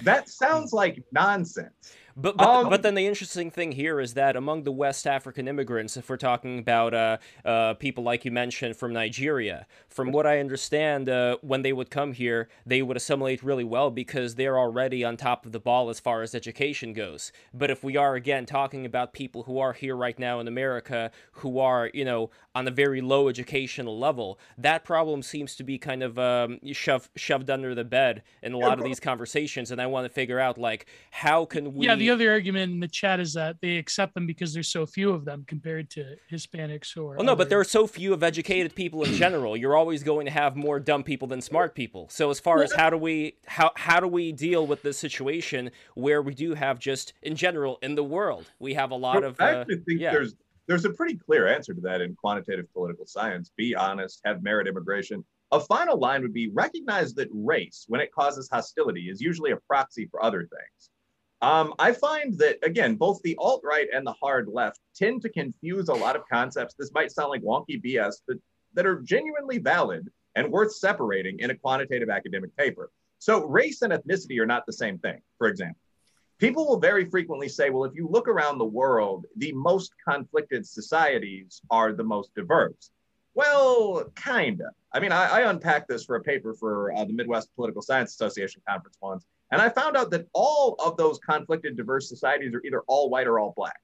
That 0.03 0.29
sounds 0.29 0.73
like 0.73 1.03
nonsense. 1.13 1.95
But 2.19 2.39
but, 2.39 2.49
um, 2.49 2.71
but 2.71 2.83
then 2.83 2.95
the 2.95 3.07
interesting 3.07 3.51
thing 3.51 3.73
here 3.73 4.01
is 4.01 4.15
that 4.15 4.37
among 4.37 4.63
the 4.63 4.73
West 4.73 5.07
African 5.07 5.47
immigrants, 5.47 5.99
if 5.99 6.09
we're 6.09 6.17
talking 6.17 6.59
about 6.59 6.95
uh, 6.95 7.19
uh, 7.45 7.75
people 7.75 8.05
like 8.05 8.25
you 8.25 8.31
mentioned 8.31 8.75
from 8.75 8.95
Nigeria, 8.95 9.67
from 9.91 10.13
what 10.13 10.27
I 10.27 10.41
understand, 10.41 11.11
uh, 11.11 11.37
when 11.43 11.61
they 11.61 11.75
would 11.75 11.91
come 11.91 12.15
here, 12.15 12.49
they 12.65 12.81
would 12.81 12.97
assimilate 12.97 13.43
really 13.43 13.65
well 13.65 13.91
because 13.91 14.37
they're 14.37 14.59
already 14.59 15.05
on 15.05 15.19
top 15.19 15.45
of 15.45 15.53
the 15.53 15.61
ball 15.61 15.91
as 15.91 16.01
far 16.01 16.23
as 16.23 16.35
education 16.35 16.95
goes. 16.95 17.33
But 17.53 17.71
if 17.71 17.85
we 17.85 17.99
are 17.99 18.15
again 18.15 18.47
talking 18.47 18.87
about 18.87 19.13
people 19.13 19.43
who 19.43 19.59
are 19.59 19.75
here 19.75 19.95
right 19.95 20.19
now 20.19 20.41
in 20.41 20.49
America, 20.49 21.11
who 21.33 21.59
are 21.59 21.91
you 21.93 22.07
know 22.07 22.31
on 22.55 22.67
a 22.67 22.71
very 22.71 23.03
low 23.03 23.29
educational 23.29 23.99
level, 23.99 24.39
that 24.57 24.85
problem 24.85 25.23
seems 25.23 25.55
to 25.57 25.65
be 25.65 25.77
kind 25.77 26.03
of 26.03 26.19
um, 26.19 26.61
shoved 26.73 27.11
shoved 27.15 27.51
under 27.51 27.75
the 27.75 27.85
bed 27.85 28.23
in 28.43 28.55
a 28.55 28.59
lot 28.59 28.79
of 28.79 28.87
these 28.87 29.01
conversations. 29.01 29.71
And 29.71 29.83
I 29.83 29.87
want 29.87 30.07
to 30.07 30.09
figure 30.09 30.41
out 30.41 30.57
like 30.57 30.87
how 31.11 31.45
can 31.45 31.75
we? 31.75 31.85
Yeah, 31.85 31.95
the 31.95 32.06
other 32.11 32.31
argument 32.31 32.73
in 32.73 32.81
the 32.81 32.89
chat 32.89 33.21
is 33.21 33.35
that 33.35 33.57
they 33.61 33.77
accept 33.77 34.15
them 34.15 34.27
because 34.27 34.53
there's 34.53 34.69
so 34.69 34.87
few 34.87 35.11
of 35.11 35.25
them 35.25 35.45
compared 35.47 35.91
to 35.91 36.17
Hispanics 36.31 36.97
or. 36.97 37.17
Well, 37.17 37.25
no, 37.25 37.33
other... 37.33 37.39
but 37.39 37.49
there 37.49 37.61
are 37.61 37.65
so 37.65 37.87
few 37.87 38.13
of 38.13 38.23
educated 38.23 38.75
people 38.75 39.05
in 39.05 39.13
general. 39.15 39.57
You're 39.57 39.77
always 39.77 40.03
going 40.03 40.27
to 40.27 40.33
have 40.33 40.57
more 40.57 40.81
dumb 40.81 41.03
people 41.03 41.29
than 41.29 41.41
smart 41.41 41.75
people. 41.75 42.09
So 42.11 42.31
as 42.31 42.41
far 42.41 42.63
as 42.63 42.73
how 42.73 42.91
do 42.91 42.97
we 42.97 43.37
how 43.47 43.73
how 43.77 44.01
do 44.01 44.09
we 44.09 44.33
deal 44.33 44.67
with 44.67 44.83
this 44.83 44.99
situation 44.99 45.71
where 45.95 46.23
we 46.23 46.35
do 46.35 46.55
have 46.55 46.79
just 46.79 47.13
in 47.23 47.37
general 47.37 47.79
in 47.83 47.95
the 47.95 48.05
world 48.05 48.47
we 48.59 48.75
have 48.75 48.91
a 48.91 48.97
lot 48.97 49.25
of. 49.25 49.41
I 49.41 49.53
uh, 49.53 49.61
actually 49.61 49.77
think 49.87 50.01
yeah. 50.01 50.13
there's 50.13 50.35
there's 50.67 50.85
a 50.85 50.91
pretty 50.91 51.17
clear 51.17 51.47
answer 51.47 51.75
to 51.75 51.81
that 51.83 52.01
in 52.01 52.15
quantitative 52.15 52.73
political 52.73 53.07
science. 53.07 53.51
Be 53.57 53.75
honest, 53.75 54.21
have 54.25 54.43
merit 54.43 54.67
immigration. 54.67 55.25
A 55.53 55.61
final 55.61 55.99
line 55.99 56.23
would 56.23 56.33
be 56.33 56.49
recognize 56.49 57.15
that 57.15 57.29
race, 57.33 57.85
when 57.89 58.01
it 58.01 58.13
causes 58.13 58.49
hostility, 58.51 59.09
is 59.09 59.21
usually 59.21 59.53
a 59.53 59.57
proxy 59.69 60.07
for 60.11 60.23
other 60.25 60.41
things. 60.41 60.91
Um, 61.43 61.75
I 61.79 61.93
find 61.93 62.37
that, 62.39 62.59
again, 62.63 62.97
both 62.97 63.21
the 63.23 63.37
alt 63.39 63.61
right 63.63 63.89
and 63.93 64.07
the 64.07 64.15
hard 64.15 64.49
left 64.49 64.81
tend 64.95 65.23
to 65.23 65.29
confuse 65.29 65.89
a 65.89 65.95
lot 65.95 66.17
of 66.17 66.23
concepts. 66.31 66.75
This 66.79 66.93
might 66.95 67.13
sound 67.13 67.31
like 67.31 67.43
wonky 67.43 67.83
BS, 67.83 68.17
but 68.27 68.39
that 68.75 68.87
are 68.87 69.01
genuinely 69.01 69.59
valid 69.59 70.09
and 70.35 70.51
worth 70.51 70.75
separating 70.75 71.39
in 71.41 71.51
a 71.51 71.55
quantitative 71.55 72.09
academic 72.09 72.57
paper. 72.57 72.91
So, 73.19 73.45
race 73.45 73.83
and 73.83 73.93
ethnicity 73.93 74.39
are 74.41 74.47
not 74.47 74.65
the 74.67 74.73
same 74.73 74.99
thing, 74.99 75.21
for 75.39 75.49
example. 75.49 75.79
People 76.39 76.67
will 76.67 76.79
very 76.79 77.07
frequently 77.07 77.49
say, 77.49 77.71
well, 77.71 77.85
if 77.85 77.95
you 77.95 78.09
look 78.11 78.29
around 78.29 78.59
the 78.59 78.65
world, 78.65 79.25
the 79.37 79.53
most 79.53 79.93
conflicted 80.07 80.67
societies 80.67 81.63
are 81.71 81.93
the 81.93 82.05
most 82.05 82.35
diverse. 82.35 82.91
Well, 83.35 84.05
kind 84.15 84.61
of. 84.61 84.69
I 84.93 85.01
mean, 85.01 85.13
I, 85.13 85.27
I, 85.29 85.51
unpacked 85.51 85.89
this 85.89 86.05
for 86.05 86.17
a 86.17 86.23
paper 86.23 86.55
for 86.55 86.93
uh, 86.95 87.05
the 87.05 87.13
Midwest 87.13 87.55
Political 87.55 87.83
Science 87.83 88.13
Association 88.13 88.63
conference 88.67 88.97
once, 89.01 89.27
and 89.51 89.61
I 89.61 89.69
found 89.69 89.97
out 89.97 90.11
that 90.11 90.27
all 90.33 90.77
of 90.85 90.97
those 90.97 91.19
conflicted 91.19 91.77
diverse 91.77 92.09
societies 92.09 92.55
are 92.55 92.63
either 92.65 92.83
all 92.87 93.11
white 93.11 93.27
or 93.27 93.39
all 93.39 93.53
black. 93.57 93.81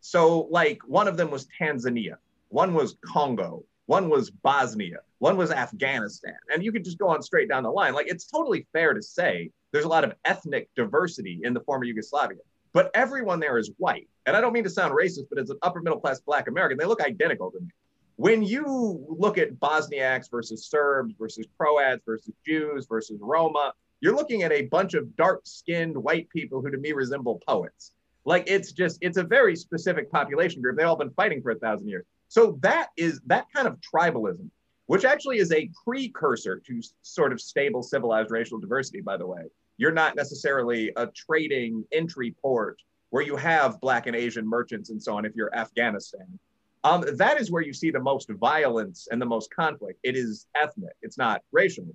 So, 0.00 0.48
like, 0.50 0.80
one 0.86 1.08
of 1.08 1.16
them 1.16 1.30
was 1.30 1.46
Tanzania, 1.60 2.16
one 2.48 2.74
was 2.74 2.96
Congo, 3.04 3.64
one 3.86 4.08
was 4.08 4.30
Bosnia, 4.30 4.98
one 5.18 5.36
was 5.36 5.50
Afghanistan. 5.50 6.36
And 6.52 6.64
you 6.64 6.72
could 6.72 6.84
just 6.84 6.98
go 6.98 7.08
on 7.08 7.22
straight 7.22 7.48
down 7.48 7.64
the 7.64 7.70
line. 7.70 7.92
Like, 7.92 8.06
it's 8.08 8.26
totally 8.26 8.66
fair 8.72 8.94
to 8.94 9.02
say 9.02 9.50
there's 9.72 9.84
a 9.84 9.88
lot 9.88 10.04
of 10.04 10.14
ethnic 10.24 10.68
diversity 10.76 11.40
in 11.42 11.54
the 11.54 11.60
former 11.60 11.84
Yugoslavia. 11.84 12.38
but 12.72 12.90
everyone 12.94 13.40
there 13.40 13.58
is 13.58 13.70
white. 13.78 14.08
And 14.26 14.36
I 14.36 14.40
don't 14.40 14.52
mean 14.52 14.64
to 14.64 14.70
sound 14.70 14.94
racist, 14.94 15.26
but 15.28 15.38
as 15.38 15.50
an 15.50 15.58
upper 15.62 15.80
middle 15.80 16.00
class 16.00 16.20
black 16.20 16.48
American, 16.48 16.78
they 16.78 16.84
look 16.84 17.02
identical 17.02 17.50
to 17.50 17.60
me. 17.60 17.68
When 18.16 18.42
you 18.42 19.04
look 19.08 19.38
at 19.38 19.54
Bosniaks 19.54 20.30
versus 20.30 20.66
Serbs 20.66 21.14
versus 21.18 21.46
Croats 21.58 22.02
versus 22.04 22.34
Jews 22.46 22.86
versus 22.86 23.18
Roma, 23.20 23.72
you're 24.00 24.16
looking 24.16 24.42
at 24.42 24.52
a 24.52 24.62
bunch 24.62 24.94
of 24.94 25.14
dark 25.16 25.42
skinned 25.44 25.96
white 25.96 26.28
people 26.30 26.60
who 26.60 26.70
to 26.70 26.78
me 26.78 26.92
resemble 26.92 27.40
poets. 27.46 27.92
Like 28.24 28.44
it's 28.46 28.72
just, 28.72 28.98
it's 29.00 29.16
a 29.16 29.22
very 29.22 29.56
specific 29.56 30.10
population 30.10 30.62
group. 30.62 30.76
They've 30.76 30.86
all 30.86 30.96
been 30.96 31.10
fighting 31.10 31.42
for 31.42 31.50
a 31.50 31.58
thousand 31.58 31.88
years. 31.88 32.04
So 32.28 32.58
that 32.60 32.88
is 32.96 33.20
that 33.26 33.46
kind 33.54 33.66
of 33.66 33.78
tribalism, 33.80 34.48
which 34.86 35.04
actually 35.04 35.38
is 35.38 35.52
a 35.52 35.70
precursor 35.84 36.60
to 36.66 36.80
sort 37.02 37.32
of 37.32 37.40
stable 37.40 37.82
civilized 37.82 38.30
racial 38.30 38.58
diversity, 38.58 39.00
by 39.00 39.16
the 39.16 39.26
way. 39.26 39.42
You're 39.78 39.92
not 39.92 40.14
necessarily 40.16 40.92
a 40.96 41.06
trading 41.08 41.84
entry 41.92 42.34
port 42.42 42.80
where 43.08 43.22
you 43.22 43.36
have 43.36 43.80
Black 43.80 44.06
and 44.06 44.14
Asian 44.14 44.46
merchants 44.46 44.90
and 44.90 45.02
so 45.02 45.16
on 45.16 45.24
if 45.24 45.34
you're 45.34 45.54
Afghanistan. 45.54 46.38
Um, 46.84 47.04
that 47.16 47.40
is 47.40 47.50
where 47.50 47.62
you 47.62 47.72
see 47.72 47.90
the 47.90 48.00
most 48.00 48.30
violence 48.30 49.08
and 49.10 49.20
the 49.20 49.26
most 49.26 49.54
conflict. 49.54 49.98
It 50.02 50.16
is 50.16 50.46
ethnic, 50.60 50.94
it's 51.02 51.18
not 51.18 51.42
racial. 51.52 51.86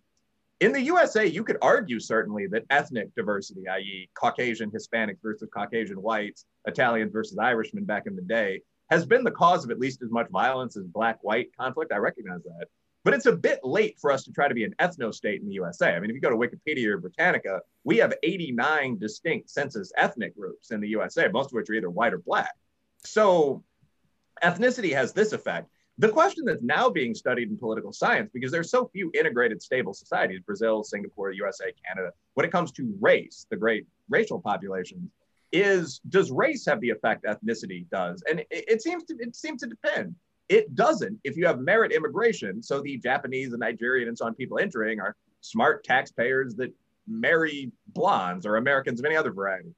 In 0.66 0.72
the 0.72 0.82
USA, 0.82 1.28
you 1.28 1.44
could 1.44 1.60
argue 1.62 2.00
certainly 2.00 2.48
that 2.48 2.66
ethnic 2.72 3.14
diversity, 3.14 3.68
i.e., 3.68 4.10
Caucasian 4.16 4.72
Hispanics 4.72 5.22
versus 5.22 5.48
Caucasian 5.54 6.02
whites, 6.02 6.48
Italians 6.66 7.12
versus 7.14 7.38
Irishmen 7.38 7.86
back 7.86 8.08
in 8.08 8.16
the 8.16 8.24
day, 8.24 8.62
has 8.90 9.06
been 9.06 9.24
the 9.24 9.30
cause 9.30 9.64
of 9.64 9.70
at 9.70 9.78
least 9.78 10.02
as 10.02 10.10
much 10.10 10.28
violence 10.32 10.76
as 10.76 10.86
black 10.86 11.20
white 11.22 11.56
conflict. 11.56 11.92
I 11.92 11.98
recognize 11.98 12.42
that. 12.46 12.66
But 13.04 13.14
it's 13.14 13.28
a 13.28 13.36
bit 13.36 13.60
late 13.64 14.00
for 14.00 14.12
us 14.12 14.24
to 14.24 14.32
try 14.32 14.48
to 14.48 14.56
be 14.56 14.64
an 14.64 14.74
ethno 14.80 15.14
state 15.14 15.40
in 15.40 15.48
the 15.48 15.54
USA. 15.54 15.94
I 15.94 16.00
mean, 16.00 16.10
if 16.10 16.16
you 16.16 16.20
go 16.20 16.32
to 16.32 16.36
Wikipedia 16.36 16.88
or 16.88 16.98
Britannica, 16.98 17.62
we 17.84 17.98
have 17.98 18.16
89 18.24 18.98
distinct 18.98 19.52
census 19.52 19.92
ethnic 19.96 20.36
groups 20.36 20.72
in 20.72 20.82
the 20.82 20.88
USA, 20.88 21.28
most 21.28 21.52
of 21.52 21.54
which 21.54 21.70
are 21.70 21.76
either 21.76 21.92
white 21.92 22.16
or 22.16 22.18
black. 22.18 22.56
So 23.04 23.64
ethnicity 24.44 24.96
has 24.96 25.14
this 25.14 25.32
effect. 25.32 25.70
The 25.98 26.10
question 26.10 26.44
that's 26.44 26.62
now 26.62 26.90
being 26.90 27.16
studied 27.16 27.50
in 27.50 27.58
political 27.58 27.94
science, 27.94 28.30
because 28.34 28.52
there's 28.52 28.70
so 28.70 28.90
few 28.92 29.12
integrated, 29.14 29.62
stable 29.62 29.94
societies, 29.94 30.42
Brazil, 30.46 30.84
Singapore, 30.84 31.32
USA, 31.32 31.72
Canada, 31.88 32.12
when 32.34 32.46
it 32.46 32.52
comes 32.52 32.72
to 32.74 32.94
race, 33.00 33.46
the 33.50 33.56
great 33.56 33.88
racial 34.10 34.40
populations, 34.40 35.10
is 35.54 36.02
does 36.10 36.32
race 36.32 36.66
have 36.66 36.82
the 36.82 36.90
effect 36.90 37.24
ethnicity 37.24 37.90
does? 37.90 38.22
And 38.30 38.42
it, 38.42 38.48
it 38.50 38.82
seems 38.82 39.06
to 39.06 39.16
it 39.20 39.36
seems 39.36 39.62
to 39.62 39.68
depend. 39.68 40.16
It 40.50 40.76
doesn't 40.76 41.18
if 41.24 41.38
you 41.38 41.48
have 41.48 41.60
merit 41.60 41.94
immigration. 41.94 42.62
So 42.62 42.82
the 42.82 42.98
Japanese 42.98 43.54
and 43.54 43.60
Nigerian 43.62 44.10
and 44.10 44.18
so 44.18 44.26
on 44.26 44.36
people 44.36 44.60
entering 44.60 45.00
are 45.00 45.16
smart 45.40 45.86
taxpayers 45.86 46.56
that 46.56 46.74
marry 47.08 47.72
blondes 47.88 48.46
or 48.46 48.58
Americans 48.58 49.00
of 49.00 49.06
any 49.06 49.16
other 49.16 49.32
variety. 49.32 49.74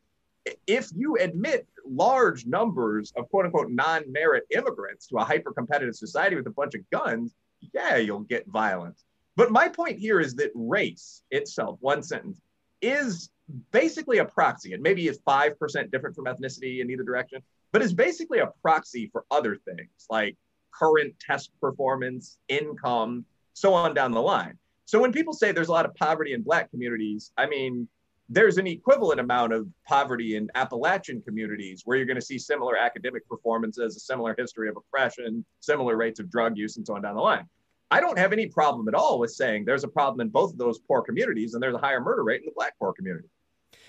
If 0.65 0.89
you 0.95 1.15
admit 1.15 1.67
large 1.85 2.45
numbers 2.45 3.13
of 3.15 3.29
quote 3.29 3.45
unquote 3.45 3.71
non 3.71 4.11
merit 4.11 4.45
immigrants 4.51 5.07
to 5.07 5.17
a 5.17 5.23
hyper 5.23 5.51
competitive 5.51 5.95
society 5.95 6.35
with 6.35 6.47
a 6.47 6.51
bunch 6.51 6.75
of 6.75 6.89
guns, 6.89 7.33
yeah, 7.73 7.97
you'll 7.97 8.19
get 8.19 8.47
violence. 8.47 9.03
But 9.35 9.51
my 9.51 9.69
point 9.69 9.99
here 9.99 10.19
is 10.19 10.35
that 10.35 10.51
race 10.55 11.21
itself, 11.31 11.77
one 11.81 12.01
sentence, 12.01 12.41
is 12.81 13.29
basically 13.71 14.17
a 14.17 14.25
proxy. 14.25 14.73
It 14.73 14.81
maybe 14.81 15.07
is 15.07 15.19
5% 15.19 15.91
different 15.91 16.15
from 16.15 16.25
ethnicity 16.25 16.81
in 16.81 16.89
either 16.89 17.03
direction, 17.03 17.41
but 17.71 17.81
is 17.81 17.93
basically 17.93 18.39
a 18.39 18.51
proxy 18.61 19.09
for 19.11 19.25
other 19.31 19.55
things 19.55 20.07
like 20.09 20.35
current 20.73 21.13
test 21.19 21.51
performance, 21.61 22.37
income, 22.47 23.25
so 23.53 23.73
on 23.73 23.93
down 23.93 24.11
the 24.11 24.21
line. 24.21 24.57
So 24.85 24.99
when 24.99 25.11
people 25.11 25.33
say 25.33 25.51
there's 25.51 25.67
a 25.67 25.73
lot 25.73 25.85
of 25.85 25.93
poverty 25.95 26.33
in 26.33 26.41
Black 26.41 26.69
communities, 26.71 27.31
I 27.37 27.47
mean, 27.47 27.87
there's 28.29 28.57
an 28.57 28.67
equivalent 28.67 29.19
amount 29.19 29.53
of 29.53 29.67
poverty 29.85 30.35
in 30.35 30.49
Appalachian 30.55 31.21
communities 31.21 31.83
where 31.85 31.97
you're 31.97 32.05
going 32.05 32.19
to 32.19 32.25
see 32.25 32.37
similar 32.37 32.77
academic 32.77 33.27
performances, 33.27 33.95
a 33.95 33.99
similar 33.99 34.35
history 34.37 34.67
of 34.67 34.75
oppression, 34.75 35.45
similar 35.61 35.95
rates 35.95 36.19
of 36.19 36.29
drug 36.29 36.57
use, 36.57 36.77
and 36.77 36.85
so 36.85 36.95
on 36.95 37.01
down 37.01 37.15
the 37.15 37.21
line. 37.21 37.45
I 37.89 38.01
don't 38.01 38.17
have 38.17 38.33
any 38.33 38.47
problem 38.47 38.87
at 38.89 38.93
all 38.93 39.19
with 39.19 39.31
saying 39.31 39.63
there's 39.63 39.85
a 39.85 39.87
problem 39.87 40.19
in 40.19 40.29
both 40.29 40.51
of 40.51 40.57
those 40.57 40.79
poor 40.79 41.01
communities 41.01 41.53
and 41.53 41.63
there's 41.63 41.75
a 41.75 41.79
higher 41.79 42.01
murder 42.01 42.23
rate 42.23 42.41
in 42.41 42.45
the 42.45 42.51
black 42.53 42.73
poor 42.79 42.91
community. 42.91 43.29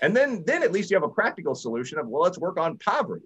And 0.01 0.15
then, 0.15 0.43
then 0.45 0.63
at 0.63 0.71
least 0.71 0.89
you 0.89 0.95
have 0.95 1.03
a 1.03 1.09
practical 1.09 1.53
solution 1.53 1.99
of, 1.99 2.07
well, 2.07 2.21
let's 2.21 2.37
work 2.37 2.57
on 2.57 2.77
poverty. 2.77 3.25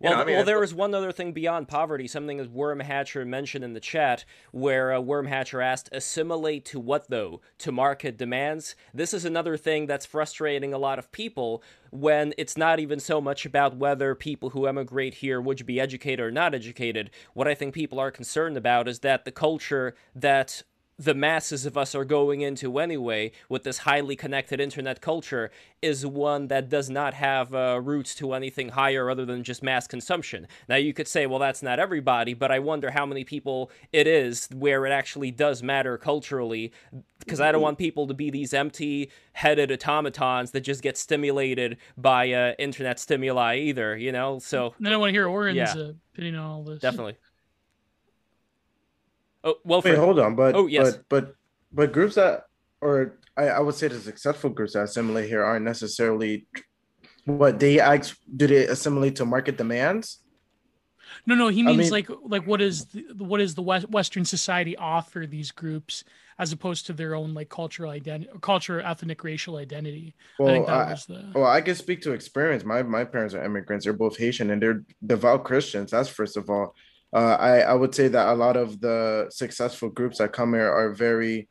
Well, 0.00 0.14
know, 0.14 0.22
I 0.22 0.24
mean, 0.24 0.36
well, 0.36 0.44
there 0.44 0.60
was 0.60 0.74
one 0.74 0.94
other 0.94 1.12
thing 1.12 1.32
beyond 1.32 1.68
poverty, 1.68 2.06
something 2.06 2.38
as 2.38 2.48
Wormhatcher 2.48 3.26
mentioned 3.26 3.64
in 3.64 3.72
the 3.72 3.80
chat, 3.80 4.24
where 4.52 4.92
uh, 4.92 5.00
Wormhatcher 5.00 5.64
asked, 5.64 5.88
assimilate 5.92 6.64
to 6.66 6.80
what 6.80 7.08
though? 7.08 7.40
To 7.58 7.72
market 7.72 8.18
demands? 8.18 8.76
This 8.92 9.14
is 9.14 9.24
another 9.24 9.56
thing 9.56 9.86
that's 9.86 10.06
frustrating 10.06 10.74
a 10.74 10.78
lot 10.78 10.98
of 10.98 11.12
people 11.12 11.62
when 11.90 12.34
it's 12.36 12.56
not 12.56 12.78
even 12.78 13.00
so 13.00 13.20
much 13.20 13.46
about 13.46 13.76
whether 13.76 14.14
people 14.14 14.50
who 14.50 14.66
emigrate 14.66 15.14
here 15.14 15.40
would 15.40 15.64
be 15.64 15.80
educated 15.80 16.20
or 16.20 16.30
not 16.30 16.54
educated. 16.54 17.10
What 17.32 17.48
I 17.48 17.54
think 17.54 17.74
people 17.74 17.98
are 17.98 18.10
concerned 18.10 18.56
about 18.56 18.88
is 18.88 19.00
that 19.00 19.24
the 19.24 19.32
culture 19.32 19.94
that 20.14 20.62
the 20.98 21.14
masses 21.14 21.66
of 21.66 21.76
us 21.76 21.94
are 21.94 22.04
going 22.04 22.40
into 22.40 22.78
anyway 22.78 23.30
with 23.48 23.64
this 23.64 23.78
highly 23.78 24.16
connected 24.16 24.60
internet 24.60 25.00
culture 25.00 25.50
is 25.82 26.06
one 26.06 26.48
that 26.48 26.70
does 26.70 26.88
not 26.88 27.12
have 27.12 27.54
uh, 27.54 27.78
roots 27.82 28.14
to 28.14 28.32
anything 28.32 28.70
higher 28.70 29.10
other 29.10 29.26
than 29.26 29.44
just 29.44 29.62
mass 29.62 29.86
consumption. 29.86 30.48
Now, 30.68 30.76
you 30.76 30.94
could 30.94 31.06
say, 31.06 31.26
well, 31.26 31.38
that's 31.38 31.62
not 31.62 31.78
everybody, 31.78 32.32
but 32.32 32.50
I 32.50 32.60
wonder 32.60 32.90
how 32.90 33.04
many 33.04 33.24
people 33.24 33.70
it 33.92 34.06
is 34.06 34.48
where 34.54 34.86
it 34.86 34.90
actually 34.90 35.30
does 35.30 35.62
matter 35.62 35.98
culturally, 35.98 36.72
because 37.18 37.40
I 37.40 37.52
don't 37.52 37.62
want 37.62 37.76
people 37.76 38.06
to 38.06 38.14
be 38.14 38.30
these 38.30 38.54
empty 38.54 39.10
headed 39.32 39.70
automatons 39.70 40.52
that 40.52 40.60
just 40.60 40.82
get 40.82 40.96
stimulated 40.96 41.76
by 41.98 42.32
uh, 42.32 42.54
internet 42.58 42.98
stimuli 42.98 43.58
either, 43.58 43.96
you 43.96 44.12
know? 44.12 44.38
So. 44.38 44.74
I 44.82 44.88
don't 44.88 45.00
want 45.00 45.10
to 45.10 45.14
hear 45.14 45.28
Oren's 45.28 45.56
yeah. 45.56 45.90
opinion 46.14 46.36
on 46.36 46.50
all 46.50 46.62
this. 46.62 46.80
Definitely. 46.80 47.16
Oh 49.46 49.54
well. 49.62 49.80
Wait, 49.80 49.96
hold 49.96 50.18
on, 50.18 50.34
but 50.34 50.56
oh 50.56 50.66
yes, 50.66 50.96
but 50.96 51.08
but 51.08 51.34
but 51.72 51.92
groups 51.92 52.16
that 52.16 52.46
or 52.80 53.14
I, 53.36 53.48
I 53.48 53.60
would 53.60 53.76
say 53.76 53.86
the 53.86 54.00
successful 54.00 54.50
groups 54.50 54.72
that 54.72 54.84
assimilate 54.84 55.28
here 55.28 55.44
aren't 55.44 55.64
necessarily 55.64 56.46
what 57.24 57.60
they 57.60 57.78
act. 57.78 58.16
Do 58.34 58.48
they 58.48 58.66
assimilate 58.66 59.16
to 59.16 59.24
market 59.24 59.56
demands? 59.56 60.18
No, 61.26 61.36
no. 61.36 61.46
He 61.46 61.62
means 61.62 61.78
I 61.78 61.82
mean, 61.82 61.90
like 61.90 62.08
like 62.24 62.46
what 62.46 62.60
is 62.60 62.86
the, 62.86 63.04
what 63.18 63.40
is 63.40 63.54
the 63.54 63.62
West, 63.62 63.88
Western 63.88 64.24
society 64.24 64.76
offer 64.76 65.26
these 65.28 65.52
groups 65.52 66.02
as 66.38 66.52
opposed 66.52 66.86
to 66.86 66.92
their 66.92 67.14
own 67.14 67.32
like 67.32 67.48
cultural 67.48 67.92
identity, 67.92 68.30
culture, 68.40 68.80
ethnic, 68.80 69.22
racial 69.22 69.58
identity. 69.58 70.14
Well, 70.40 70.68
I, 70.68 70.92
I 70.92 70.94
the... 71.06 71.30
well, 71.36 71.46
I 71.46 71.60
can 71.60 71.76
speak 71.76 72.02
to 72.02 72.12
experience. 72.12 72.64
My 72.64 72.82
my 72.82 73.04
parents 73.04 73.32
are 73.34 73.44
immigrants. 73.44 73.84
They're 73.84 73.92
both 73.92 74.16
Haitian 74.16 74.50
and 74.50 74.60
they're 74.60 74.84
devout 75.04 75.44
Christians. 75.44 75.92
That's 75.92 76.08
first 76.08 76.36
of 76.36 76.50
all 76.50 76.74
uh, 77.14 77.36
I, 77.38 77.60
I 77.60 77.74
would 77.74 77.94
say 77.94 78.08
that 78.08 78.28
a 78.28 78.34
lot 78.34 78.56
of 78.56 78.80
the 78.80 79.26
successful 79.30 79.88
groups 79.88 80.18
that 80.18 80.32
come 80.32 80.54
here 80.54 80.70
are 80.70 80.92
very 80.92 81.48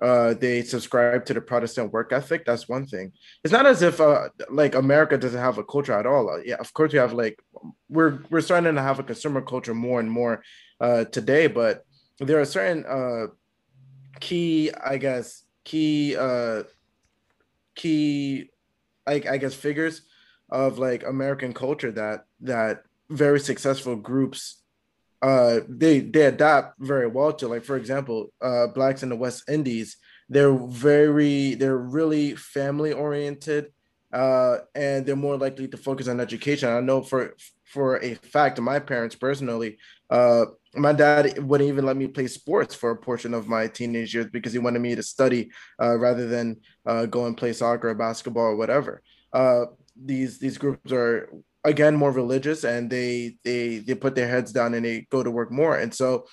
uh, 0.00 0.34
they 0.34 0.62
subscribe 0.62 1.24
to 1.26 1.34
the 1.34 1.40
Protestant 1.40 1.92
work 1.92 2.12
ethic. 2.12 2.44
That's 2.44 2.68
one 2.68 2.86
thing. 2.86 3.12
It's 3.42 3.52
not 3.52 3.66
as 3.66 3.82
if 3.82 4.00
uh, 4.00 4.28
like 4.48 4.74
America 4.74 5.18
doesn't 5.18 5.40
have 5.40 5.58
a 5.58 5.64
culture 5.64 5.92
at 5.92 6.06
all. 6.06 6.30
Uh, 6.30 6.38
yeah, 6.44 6.56
of 6.60 6.72
course 6.72 6.92
we 6.92 6.98
have 7.00 7.12
like 7.12 7.42
we're 7.88 8.20
we're 8.30 8.40
starting 8.40 8.74
to 8.74 8.82
have 8.82 9.00
a 9.00 9.02
consumer 9.02 9.40
culture 9.40 9.74
more 9.74 9.98
and 9.98 10.10
more 10.10 10.42
uh, 10.80 11.04
today, 11.04 11.48
but 11.48 11.84
there 12.20 12.40
are 12.40 12.44
certain 12.44 12.84
uh, 12.86 13.26
key, 14.20 14.70
I 14.72 14.98
guess, 14.98 15.44
key 15.64 16.16
uh, 16.16 16.62
key, 17.74 18.50
I, 19.06 19.22
I 19.28 19.38
guess, 19.38 19.54
figures 19.54 20.02
of 20.50 20.78
like 20.78 21.04
American 21.04 21.52
culture 21.52 21.92
that 21.92 22.24
that 22.42 22.82
very 23.10 23.40
successful 23.40 23.96
groups 23.96 24.62
uh 25.22 25.60
they 25.68 26.00
they 26.00 26.26
adapt 26.26 26.74
very 26.78 27.06
well 27.06 27.32
to 27.32 27.48
like 27.48 27.64
for 27.64 27.76
example 27.76 28.32
uh 28.40 28.66
blacks 28.68 29.02
in 29.02 29.08
the 29.08 29.16
west 29.16 29.48
indies 29.48 29.96
they're 30.28 30.52
very 30.54 31.54
they're 31.54 31.78
really 31.78 32.34
family 32.36 32.92
oriented 32.92 33.72
uh 34.12 34.58
and 34.74 35.04
they're 35.04 35.16
more 35.16 35.36
likely 35.36 35.68
to 35.68 35.76
focus 35.76 36.08
on 36.08 36.20
education. 36.20 36.68
I 36.70 36.80
know 36.80 37.02
for 37.02 37.34
for 37.64 38.02
a 38.02 38.14
fact 38.14 38.58
my 38.60 38.78
parents 38.78 39.14
personally 39.16 39.78
uh 40.10 40.46
my 40.74 40.92
dad 40.92 41.38
wouldn't 41.42 41.68
even 41.68 41.84
let 41.84 41.96
me 41.96 42.06
play 42.06 42.26
sports 42.26 42.74
for 42.74 42.90
a 42.90 42.96
portion 42.96 43.34
of 43.34 43.48
my 43.48 43.66
teenage 43.66 44.14
years 44.14 44.26
because 44.26 44.52
he 44.52 44.58
wanted 44.58 44.80
me 44.80 44.94
to 44.94 45.02
study 45.02 45.50
uh, 45.82 45.98
rather 45.98 46.26
than 46.28 46.56
uh, 46.86 47.06
go 47.06 47.24
and 47.26 47.36
play 47.36 47.52
soccer 47.52 47.88
or 47.88 47.94
basketball 47.94 48.44
or 48.44 48.56
whatever. 48.56 49.02
Uh 49.32 49.64
these 50.00 50.38
these 50.38 50.58
groups 50.58 50.92
are 50.92 51.28
again 51.64 51.96
more 51.96 52.12
religious 52.12 52.64
and 52.64 52.90
they 52.90 53.36
they 53.44 53.78
they 53.78 53.94
put 53.94 54.14
their 54.14 54.28
heads 54.28 54.52
down 54.52 54.74
and 54.74 54.84
they 54.84 55.06
go 55.10 55.22
to 55.22 55.30
work 55.30 55.50
more. 55.50 55.76
And 55.76 55.94
so 55.94 56.26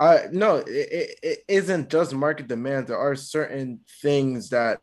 i 0.00 0.24
no 0.32 0.56
it, 0.66 1.18
it 1.22 1.38
isn't 1.48 1.90
just 1.90 2.14
market 2.14 2.48
demand 2.48 2.86
there 2.86 2.98
are 2.98 3.14
certain 3.14 3.80
things 4.00 4.48
that 4.48 4.80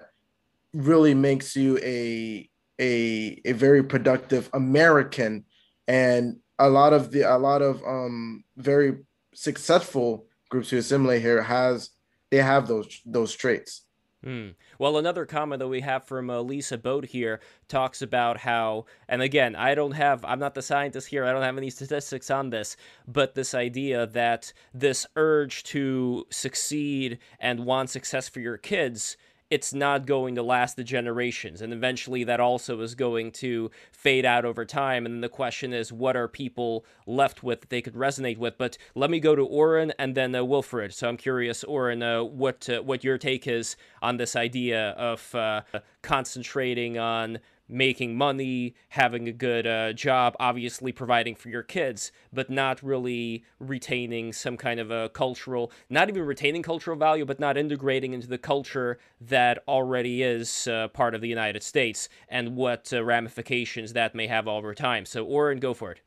really 0.73 1.15
makes 1.15 1.55
you 1.55 1.77
a 1.79 2.49
a 2.79 3.41
a 3.45 3.51
very 3.53 3.83
productive 3.83 4.49
american. 4.53 5.45
And 5.87 6.37
a 6.59 6.69
lot 6.69 6.93
of 6.93 7.11
the 7.11 7.21
a 7.21 7.37
lot 7.37 7.61
of 7.61 7.81
um 7.83 8.43
very 8.57 8.97
successful 9.33 10.27
groups 10.49 10.69
who 10.69 10.77
assimilate 10.77 11.21
here 11.21 11.41
has 11.41 11.91
they 12.31 12.37
have 12.37 12.67
those 12.67 13.01
those 13.05 13.33
traits 13.33 13.85
Hmm. 14.23 14.49
Well, 14.77 14.97
another 14.97 15.25
comment 15.25 15.59
that 15.59 15.69
we 15.69 15.79
have 15.79 16.03
from 16.03 16.29
uh, 16.29 16.41
Lisa 16.41 16.77
Boat 16.77 17.05
here 17.05 17.39
talks 17.69 18.01
about 18.01 18.39
how, 18.39 18.85
and 19.07 19.21
again, 19.21 19.55
I 19.55 19.75
don't 19.75 19.93
have, 19.93 20.25
I'm 20.25 20.39
not 20.39 20.55
the 20.55 20.61
scientist 20.61 21.07
here, 21.07 21.23
I 21.23 21.31
don't 21.31 21.41
have 21.41 21.57
any 21.57 21.69
statistics 21.69 22.29
on 22.29 22.49
this, 22.49 22.75
but 23.07 23.33
this 23.33 23.53
idea 23.53 24.07
that 24.07 24.51
this 24.73 25.07
urge 25.15 25.63
to 25.65 26.27
succeed 26.29 27.19
and 27.39 27.65
want 27.65 27.91
success 27.91 28.27
for 28.27 28.41
your 28.41 28.57
kids 28.57 29.15
it's 29.49 29.73
not 29.73 30.05
going 30.05 30.35
to 30.35 30.43
last 30.43 30.75
the 30.75 30.83
generations. 30.83 31.61
And 31.61 31.73
eventually 31.73 32.23
that 32.23 32.39
also 32.39 32.81
is 32.81 32.93
going 32.93 33.31
to 33.33 33.71
fade 33.91 34.25
out 34.25 34.45
over 34.45 34.63
time. 34.63 35.05
And 35.05 35.23
the 35.23 35.29
question 35.29 35.73
is, 35.73 35.91
what 35.91 36.15
are 36.15 36.27
people 36.27 36.85
left 37.07 37.41
with 37.43 37.61
that 37.61 37.69
they 37.69 37.81
could 37.81 37.95
resonate 37.95 38.37
with? 38.37 38.57
But 38.57 38.77
let 38.93 39.09
me 39.09 39.19
go 39.19 39.35
to 39.35 39.43
Oren 39.43 39.91
and 39.97 40.15
then 40.15 40.35
uh, 40.35 40.43
Wilfred. 40.43 40.93
So 40.93 41.09
I'm 41.09 41.17
curious, 41.17 41.63
Oren, 41.63 42.03
uh, 42.03 42.23
what, 42.23 42.69
uh, 42.69 42.81
what 42.81 43.03
your 43.03 43.17
take 43.17 43.47
is 43.47 43.75
on 44.01 44.17
this 44.17 44.35
idea 44.35 44.91
of 44.91 45.33
uh, 45.33 45.61
concentrating 46.01 46.99
on 46.99 47.39
making 47.69 48.17
money, 48.17 48.75
having 48.89 49.27
a 49.27 49.31
good 49.31 49.67
uh, 49.67 49.93
job, 49.93 50.35
obviously 50.39 50.91
providing 50.91 51.35
for 51.35 51.49
your 51.49 51.63
kids, 51.63 52.11
but 52.33 52.49
not 52.49 52.81
really 52.81 53.43
retaining 53.59 54.33
some 54.33 54.57
kind 54.57 54.79
of 54.79 54.89
a 54.91 55.09
cultural, 55.09 55.71
not 55.89 56.09
even 56.09 56.25
retaining 56.25 56.63
cultural 56.63 56.97
value, 56.97 57.25
but 57.25 57.39
not 57.39 57.57
integrating 57.57 58.13
into 58.13 58.27
the 58.27 58.37
culture 58.37 58.97
that 59.21 59.63
already 59.67 60.23
is 60.23 60.67
uh, 60.67 60.87
part 60.89 61.13
of 61.13 61.21
the 61.21 61.29
United 61.29 61.61
States 61.61 62.09
and 62.27 62.55
what 62.55 62.91
uh, 62.91 63.03
ramifications 63.03 63.93
that 63.93 64.15
may 64.15 64.27
have 64.27 64.47
over 64.47 64.73
time. 64.73 65.05
So, 65.05 65.23
Oren, 65.23 65.59
go 65.59 65.73
for 65.73 65.91
it. 65.91 66.01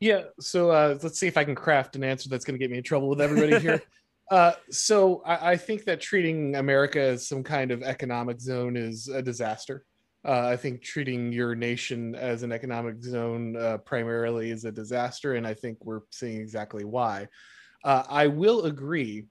Yeah, 0.00 0.24
so 0.38 0.70
uh, 0.70 0.96
let's 1.02 1.18
see 1.18 1.26
if 1.26 1.36
I 1.36 1.42
can 1.42 1.56
craft 1.56 1.96
an 1.96 2.04
answer 2.04 2.28
that's 2.28 2.44
going 2.44 2.54
to 2.54 2.58
get 2.58 2.70
me 2.70 2.78
in 2.78 2.84
trouble 2.84 3.08
with 3.08 3.20
everybody 3.20 3.58
here. 3.58 3.82
Uh, 4.30 4.52
so 4.70 5.22
I, 5.24 5.52
I, 5.52 5.56
think 5.56 5.84
that 5.84 6.02
treating 6.02 6.56
America 6.56 7.00
as 7.00 7.26
some 7.26 7.42
kind 7.42 7.70
of 7.70 7.82
economic 7.82 8.42
zone 8.42 8.76
is 8.76 9.08
a 9.08 9.22
disaster. 9.22 9.86
Uh, 10.28 10.46
I 10.46 10.56
think 10.56 10.82
treating 10.82 11.32
your 11.32 11.54
nation 11.54 12.14
as 12.14 12.42
an 12.42 12.52
economic 12.52 13.02
zone 13.02 13.56
uh, 13.56 13.78
primarily 13.78 14.50
is 14.50 14.66
a 14.66 14.70
disaster, 14.70 15.36
and 15.36 15.46
I 15.46 15.54
think 15.54 15.82
we're 15.86 16.02
seeing 16.10 16.38
exactly 16.38 16.84
why. 16.84 17.28
Uh, 17.82 18.02
I 18.06 18.26
will 18.26 18.66
agree 18.66 19.24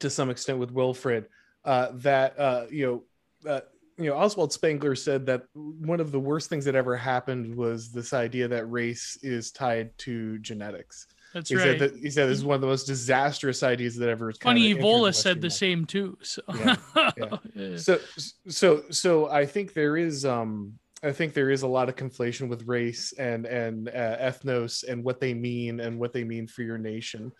to 0.00 0.10
some 0.10 0.28
extent 0.28 0.58
with 0.58 0.72
Wilfred 0.72 1.26
uh, 1.64 1.90
that 1.94 2.36
uh, 2.40 2.66
you 2.70 3.04
know 3.44 3.48
uh, 3.48 3.60
you 3.98 4.10
know 4.10 4.16
Oswald 4.16 4.52
Spengler 4.52 4.96
said 4.96 5.26
that 5.26 5.44
one 5.54 6.00
of 6.00 6.10
the 6.10 6.18
worst 6.18 6.50
things 6.50 6.64
that 6.64 6.74
ever 6.74 6.96
happened 6.96 7.54
was 7.54 7.92
this 7.92 8.12
idea 8.12 8.48
that 8.48 8.68
race 8.68 9.16
is 9.22 9.52
tied 9.52 9.96
to 9.98 10.40
genetics. 10.40 11.06
That's 11.36 11.50
he 11.50 11.56
right. 11.56 11.78
Said 11.78 11.78
that, 11.80 11.96
he 12.00 12.08
said 12.08 12.30
this 12.30 12.38
is 12.38 12.46
one 12.46 12.54
of 12.54 12.62
the 12.62 12.66
most 12.66 12.86
disastrous 12.86 13.62
ideas 13.62 13.94
that 13.96 14.08
ever. 14.08 14.32
Funny, 14.40 14.74
Evola 14.74 15.14
said 15.14 15.42
the 15.42 15.50
same 15.50 15.84
too. 15.84 16.16
So. 16.22 16.40
Yeah, 16.54 16.76
yeah. 17.18 17.36
yeah. 17.54 17.76
so, 17.76 18.00
so, 18.48 18.84
so 18.90 19.28
I 19.28 19.44
think 19.44 19.74
there 19.74 19.98
is, 19.98 20.24
um, 20.24 20.72
I 21.02 21.12
think 21.12 21.34
there 21.34 21.50
is 21.50 21.60
a 21.60 21.66
lot 21.66 21.90
of 21.90 21.94
conflation 21.94 22.48
with 22.48 22.66
race 22.66 23.12
and 23.18 23.44
and 23.44 23.90
uh, 23.90 24.16
ethnos 24.16 24.82
and 24.88 25.04
what 25.04 25.20
they 25.20 25.34
mean 25.34 25.80
and 25.80 26.00
what 26.00 26.14
they 26.14 26.24
mean 26.24 26.46
for 26.46 26.62
your 26.62 26.78
nation. 26.78 27.32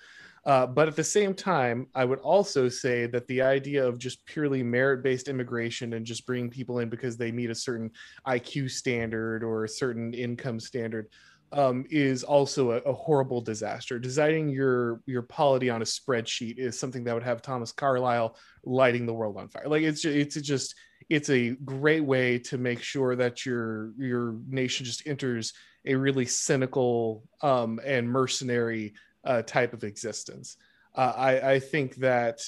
Uh, 0.44 0.66
but 0.66 0.88
at 0.88 0.94
the 0.94 1.02
same 1.02 1.32
time, 1.32 1.86
I 1.94 2.04
would 2.04 2.18
also 2.18 2.68
say 2.68 3.06
that 3.06 3.26
the 3.28 3.40
idea 3.40 3.84
of 3.84 3.98
just 3.98 4.26
purely 4.26 4.62
merit 4.62 5.02
based 5.02 5.28
immigration 5.28 5.94
and 5.94 6.04
just 6.04 6.26
bringing 6.26 6.50
people 6.50 6.80
in 6.80 6.90
because 6.90 7.16
they 7.16 7.32
meet 7.32 7.48
a 7.48 7.54
certain 7.54 7.90
IQ 8.26 8.70
standard 8.70 9.42
or 9.42 9.64
a 9.64 9.68
certain 9.68 10.12
income 10.12 10.60
standard 10.60 11.08
um, 11.52 11.84
is 11.90 12.24
also 12.24 12.72
a, 12.72 12.76
a, 12.78 12.92
horrible 12.92 13.40
disaster. 13.40 13.98
Designing 13.98 14.48
your 14.48 15.00
your 15.06 15.22
polity 15.22 15.70
on 15.70 15.82
a 15.82 15.84
spreadsheet 15.84 16.58
is 16.58 16.78
something 16.78 17.04
that 17.04 17.14
would 17.14 17.22
have 17.22 17.42
Thomas 17.42 17.72
Carlyle 17.72 18.36
lighting 18.64 19.06
the 19.06 19.14
world 19.14 19.36
on 19.36 19.48
fire. 19.48 19.68
Like 19.68 19.82
it's 19.82 20.04
it's 20.04 20.40
just 20.40 20.74
it's 21.08 21.30
a 21.30 21.50
great 21.50 22.04
way 22.04 22.38
to 22.40 22.58
make 22.58 22.82
sure 22.82 23.14
that 23.16 23.46
your 23.46 23.92
your 23.96 24.36
nation 24.48 24.84
just 24.84 25.06
enters 25.06 25.52
a 25.84 25.94
really 25.94 26.26
cynical 26.26 27.22
um, 27.42 27.80
and 27.84 28.08
mercenary 28.08 28.94
uh, 29.24 29.42
type 29.42 29.72
of 29.72 29.84
existence. 29.84 30.56
Uh, 30.94 31.12
I, 31.16 31.52
I 31.52 31.60
think 31.60 31.96
that. 31.96 32.40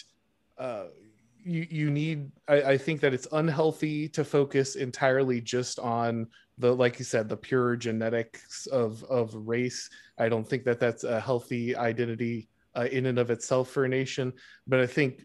Uh, 0.58 0.86
you, 1.44 1.66
you 1.70 1.90
need 1.90 2.30
I, 2.48 2.62
I 2.62 2.78
think 2.78 3.00
that 3.00 3.14
it's 3.14 3.28
unhealthy 3.30 4.08
to 4.10 4.24
focus 4.24 4.74
entirely 4.74 5.40
just 5.40 5.78
on 5.78 6.26
the 6.58 6.74
like 6.74 6.98
you 6.98 7.04
said 7.04 7.28
the 7.28 7.36
pure 7.36 7.76
genetics 7.76 8.66
of 8.66 9.04
of 9.04 9.34
race 9.34 9.88
i 10.18 10.28
don't 10.28 10.48
think 10.48 10.64
that 10.64 10.80
that's 10.80 11.04
a 11.04 11.20
healthy 11.20 11.76
identity 11.76 12.48
uh, 12.76 12.86
in 12.92 13.06
and 13.06 13.18
of 13.18 13.30
itself 13.30 13.70
for 13.70 13.84
a 13.84 13.88
nation. 13.88 14.32
But 14.66 14.80
i 14.80 14.86
think 14.86 15.24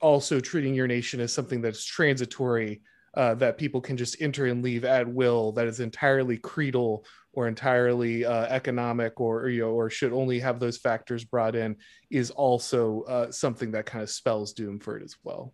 also 0.00 0.40
treating 0.40 0.74
your 0.74 0.86
nation 0.86 1.20
as 1.20 1.32
something 1.32 1.60
that's 1.60 1.84
transitory 1.84 2.82
uh, 3.16 3.34
that 3.36 3.58
people 3.58 3.80
can 3.80 3.96
just 3.96 4.20
enter 4.20 4.46
and 4.46 4.62
leave 4.62 4.84
at 4.84 5.06
will 5.06 5.52
that 5.52 5.66
is 5.66 5.80
entirely 5.80 6.36
creedal 6.36 7.04
or 7.32 7.46
entirely 7.46 8.24
uh, 8.24 8.46
economic 8.46 9.20
or 9.20 9.48
you 9.48 9.62
know 9.62 9.70
or 9.70 9.88
should 9.88 10.12
only 10.12 10.38
have 10.38 10.60
those 10.60 10.78
factors 10.78 11.24
brought 11.24 11.54
in 11.54 11.76
is 12.10 12.30
also 12.30 13.02
uh, 13.02 13.30
something 13.30 13.70
that 13.70 13.86
kind 13.86 14.02
of 14.02 14.10
spells 14.10 14.52
doom 14.52 14.78
for 14.78 14.96
it 14.96 15.02
as 15.02 15.16
well. 15.22 15.52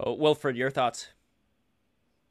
Oh, 0.00 0.14
wilfred 0.14 0.56
your 0.56 0.70
thoughts 0.70 1.08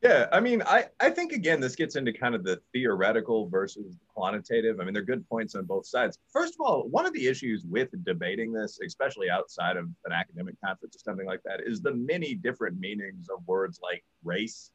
yeah, 0.04 0.28
I 0.32 0.40
mean, 0.40 0.62
I, 0.62 0.86
I 1.00 1.10
think 1.10 1.32
again, 1.32 1.60
this 1.60 1.76
gets 1.76 1.96
into 1.96 2.14
kind 2.14 2.36
of 2.36 2.44
the 2.44 2.62
theoretical 2.72 3.50
versus 3.50 3.98
quantitative. 4.14 4.80
I 4.80 4.84
mean, 4.84 4.94
they're 4.94 5.02
good 5.02 5.28
points 5.28 5.56
on 5.56 5.66
both 5.66 5.88
sides. 5.88 6.20
First 6.32 6.54
of 6.54 6.62
all, 6.62 6.88
one 6.90 7.08
of 7.08 7.14
the 7.14 7.26
issues 7.26 7.66
with 7.66 7.90
debating 8.06 8.54
this, 8.54 8.80
especially 8.86 9.32
outside 9.32 9.76
of 9.76 9.86
an 10.06 10.12
academic 10.12 10.56
conference 10.64 10.96
or 10.96 11.00
something 11.00 11.26
like 11.26 11.42
that, 11.46 11.62
is 11.66 11.82
the 11.82 11.96
many 11.96 12.36
different 12.36 12.80
meanings 12.80 13.28
of 13.30 13.46
words 13.48 13.80
like 13.82 14.04
race. 14.24 14.70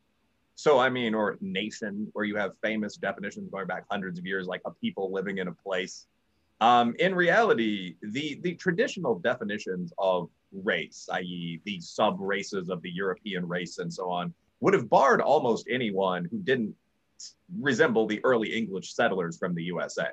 So, 0.57 0.81
I 0.81 0.91
mean, 0.91 1.15
or 1.15 1.39
nation, 1.41 2.09
where 2.15 2.25
you 2.25 2.35
have 2.37 2.53
famous 2.61 2.97
definitions 2.97 3.49
going 3.49 3.69
back 3.69 3.85
hundreds 3.89 4.19
of 4.19 4.27
years, 4.27 4.49
like 4.49 4.63
a 4.67 4.73
people 4.73 5.13
living 5.13 5.39
in 5.39 5.47
a 5.47 5.53
place. 5.53 6.07
Um, 6.61 6.97
in 6.99 7.15
reality, 7.15 7.95
the, 8.03 8.41
the 8.43 8.55
traditional 8.55 9.21
definitions 9.21 9.93
of 9.99 10.31
race, 10.53 11.09
i.e., 11.13 11.61
the 11.65 11.81
sub 11.81 12.17
races 12.21 12.69
of 12.69 12.83
the 12.83 12.91
European 12.91 13.47
race 13.47 13.79
and 13.79 13.93
so 13.93 14.11
on, 14.11 14.35
would 14.63 14.75
have 14.75 14.89
barred 14.89 15.21
almost 15.21 15.67
anyone 15.69 16.25
who 16.31 16.39
didn't 16.39 16.73
resemble 17.61 18.07
the 18.07 18.21
early 18.25 18.55
English 18.55 18.95
settlers 18.95 19.37
from 19.37 19.55
the 19.57 19.63
USA. 19.65 20.07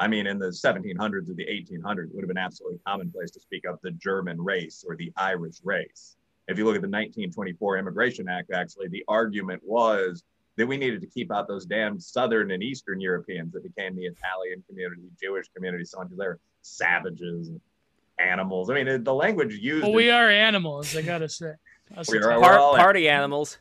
I 0.00 0.08
mean, 0.08 0.26
in 0.26 0.40
the 0.40 0.48
1700s 0.48 1.30
or 1.30 1.34
the 1.34 1.46
1800s, 1.46 2.08
it 2.08 2.14
would 2.14 2.24
have 2.24 2.28
been 2.28 2.36
absolutely 2.36 2.80
commonplace 2.84 3.30
to 3.30 3.40
speak 3.40 3.64
of 3.64 3.78
the 3.82 3.92
German 3.92 4.42
race 4.42 4.84
or 4.86 4.96
the 4.96 5.12
Irish 5.16 5.58
race. 5.62 6.16
If 6.48 6.58
you 6.58 6.64
look 6.64 6.74
at 6.74 6.82
the 6.82 6.88
1924 6.88 7.78
Immigration 7.78 8.28
Act, 8.28 8.50
actually, 8.52 8.88
the 8.88 9.04
argument 9.06 9.62
was 9.64 10.24
that 10.56 10.66
we 10.66 10.76
needed 10.76 11.00
to 11.00 11.06
keep 11.06 11.32
out 11.32 11.46
those 11.46 11.64
damn 11.64 12.00
Southern 12.00 12.50
and 12.50 12.64
Eastern 12.64 13.00
Europeans 13.00 13.52
that 13.52 13.62
became 13.62 13.94
the 13.94 14.06
Italian 14.06 14.64
community, 14.68 15.02
Jewish 15.22 15.46
community, 15.54 15.84
so 15.84 16.00
on, 16.00 16.06
because 16.06 16.18
they're 16.18 16.38
savages 16.62 17.48
and 17.48 17.60
animals. 18.18 18.70
I 18.70 18.74
mean, 18.74 19.04
the 19.04 19.14
language 19.14 19.54
used. 19.54 19.84
Well, 19.84 19.92
we 19.92 20.10
are 20.10 20.28
animals, 20.28 20.96
I 20.96 21.02
gotta 21.02 21.28
say. 21.28 21.52
We 22.08 22.18
are, 22.18 22.40
party 22.40 23.08
animals. 23.08 23.58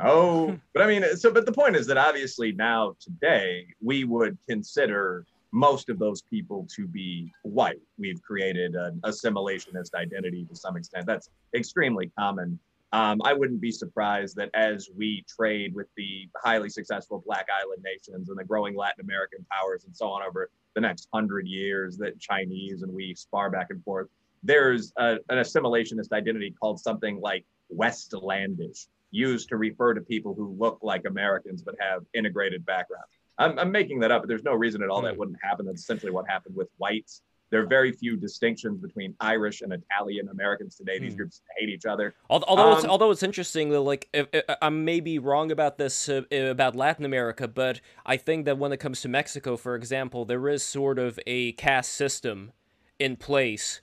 Oh, 0.00 0.58
but 0.74 0.82
I 0.82 0.86
mean, 0.86 1.16
so, 1.16 1.30
but 1.32 1.46
the 1.46 1.52
point 1.52 1.76
is 1.76 1.86
that 1.86 1.96
obviously 1.96 2.52
now 2.52 2.96
today 3.00 3.66
we 3.80 4.04
would 4.04 4.38
consider 4.48 5.26
most 5.52 5.88
of 5.88 6.00
those 6.00 6.20
people 6.22 6.66
to 6.74 6.86
be 6.86 7.32
white. 7.42 7.80
We've 7.96 8.20
created 8.22 8.74
an 8.74 9.00
assimilationist 9.04 9.94
identity 9.94 10.44
to 10.46 10.56
some 10.56 10.76
extent. 10.76 11.06
That's 11.06 11.30
extremely 11.54 12.10
common. 12.18 12.58
Um, 12.92 13.20
I 13.24 13.32
wouldn't 13.32 13.60
be 13.60 13.70
surprised 13.70 14.36
that 14.36 14.50
as 14.54 14.88
we 14.96 15.24
trade 15.28 15.74
with 15.74 15.86
the 15.96 16.28
highly 16.36 16.68
successful 16.68 17.22
Black 17.24 17.46
Island 17.52 17.84
nations 17.84 18.28
and 18.28 18.38
the 18.38 18.44
growing 18.44 18.76
Latin 18.76 19.04
American 19.04 19.44
powers 19.50 19.84
and 19.84 19.96
so 19.96 20.06
on 20.08 20.22
over 20.22 20.50
the 20.74 20.80
next 20.80 21.08
hundred 21.12 21.46
years, 21.46 21.96
that 21.98 22.18
Chinese 22.20 22.82
and 22.82 22.92
we 22.92 23.14
spar 23.14 23.50
back 23.50 23.68
and 23.70 23.82
forth, 23.82 24.08
there's 24.42 24.92
a, 24.96 25.18
an 25.28 25.38
assimilationist 25.38 26.12
identity 26.12 26.54
called 26.60 26.78
something 26.80 27.20
like 27.20 27.44
Westlandish 27.72 28.86
used 29.14 29.48
to 29.48 29.56
refer 29.56 29.94
to 29.94 30.00
people 30.00 30.34
who 30.34 30.54
look 30.58 30.78
like 30.82 31.04
Americans 31.06 31.62
but 31.62 31.74
have 31.78 32.02
integrated 32.14 32.66
backgrounds. 32.66 33.06
I'm, 33.38 33.58
I'm 33.58 33.72
making 33.72 34.00
that 34.00 34.10
up, 34.10 34.22
but 34.22 34.28
there's 34.28 34.44
no 34.44 34.54
reason 34.54 34.82
at 34.82 34.88
all 34.88 35.02
that 35.02 35.14
hmm. 35.14 35.20
wouldn't 35.20 35.38
happen. 35.42 35.66
That's 35.66 35.80
essentially 35.80 36.12
what 36.12 36.28
happened 36.28 36.56
with 36.56 36.68
whites. 36.78 37.22
There 37.50 37.62
are 37.62 37.66
very 37.66 37.92
few 37.92 38.16
distinctions 38.16 38.80
between 38.80 39.14
Irish 39.20 39.60
and 39.60 39.72
Italian 39.72 40.28
Americans 40.28 40.74
today. 40.74 40.98
These 40.98 41.14
mm. 41.14 41.18
groups 41.18 41.42
hate 41.56 41.68
each 41.68 41.84
other. 41.84 42.14
Although, 42.28 42.72
um, 42.72 42.78
it's, 42.78 42.84
although 42.84 43.12
it's 43.12 43.22
interesting, 43.22 43.70
like 43.70 44.08
if, 44.12 44.26
if, 44.32 44.44
I 44.60 44.70
may 44.70 44.98
be 44.98 45.20
wrong 45.20 45.52
about 45.52 45.78
this 45.78 46.08
uh, 46.08 46.22
about 46.32 46.74
Latin 46.74 47.04
America, 47.04 47.46
but 47.46 47.80
I 48.04 48.16
think 48.16 48.46
that 48.46 48.58
when 48.58 48.72
it 48.72 48.78
comes 48.78 49.02
to 49.02 49.08
Mexico, 49.08 49.56
for 49.56 49.76
example, 49.76 50.24
there 50.24 50.48
is 50.48 50.64
sort 50.64 50.98
of 50.98 51.20
a 51.28 51.52
caste 51.52 51.92
system 51.92 52.50
in 52.98 53.14
place 53.14 53.82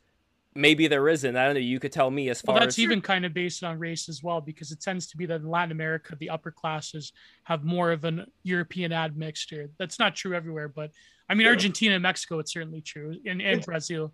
maybe 0.53 0.87
there 0.87 1.07
isn't. 1.07 1.35
I 1.35 1.45
don't 1.45 1.55
know. 1.55 1.61
You 1.61 1.79
could 1.79 1.91
tell 1.91 2.11
me 2.11 2.29
as 2.29 2.41
far. 2.41 2.55
Well, 2.55 2.63
that's 2.63 2.75
as... 2.75 2.79
even 2.79 3.01
kind 3.01 3.25
of 3.25 3.33
based 3.33 3.63
on 3.63 3.79
race 3.79 4.09
as 4.09 4.21
well, 4.23 4.41
because 4.41 4.71
it 4.71 4.81
tends 4.81 5.07
to 5.07 5.17
be 5.17 5.25
that 5.27 5.41
in 5.41 5.49
Latin 5.49 5.71
America, 5.71 6.15
the 6.19 6.29
upper 6.29 6.51
classes 6.51 7.13
have 7.43 7.63
more 7.63 7.91
of 7.91 8.03
an 8.03 8.25
European 8.43 8.91
admixture. 8.91 9.69
That's 9.77 9.99
not 9.99 10.15
true 10.15 10.35
everywhere, 10.35 10.67
but 10.67 10.91
I 11.29 11.33
mean, 11.33 11.45
yeah. 11.45 11.51
Argentina 11.51 11.95
and 11.95 12.03
Mexico, 12.03 12.39
it's 12.39 12.53
certainly 12.53 12.81
true, 12.81 13.15
and, 13.25 13.41
and 13.41 13.63
Brazil. 13.63 14.13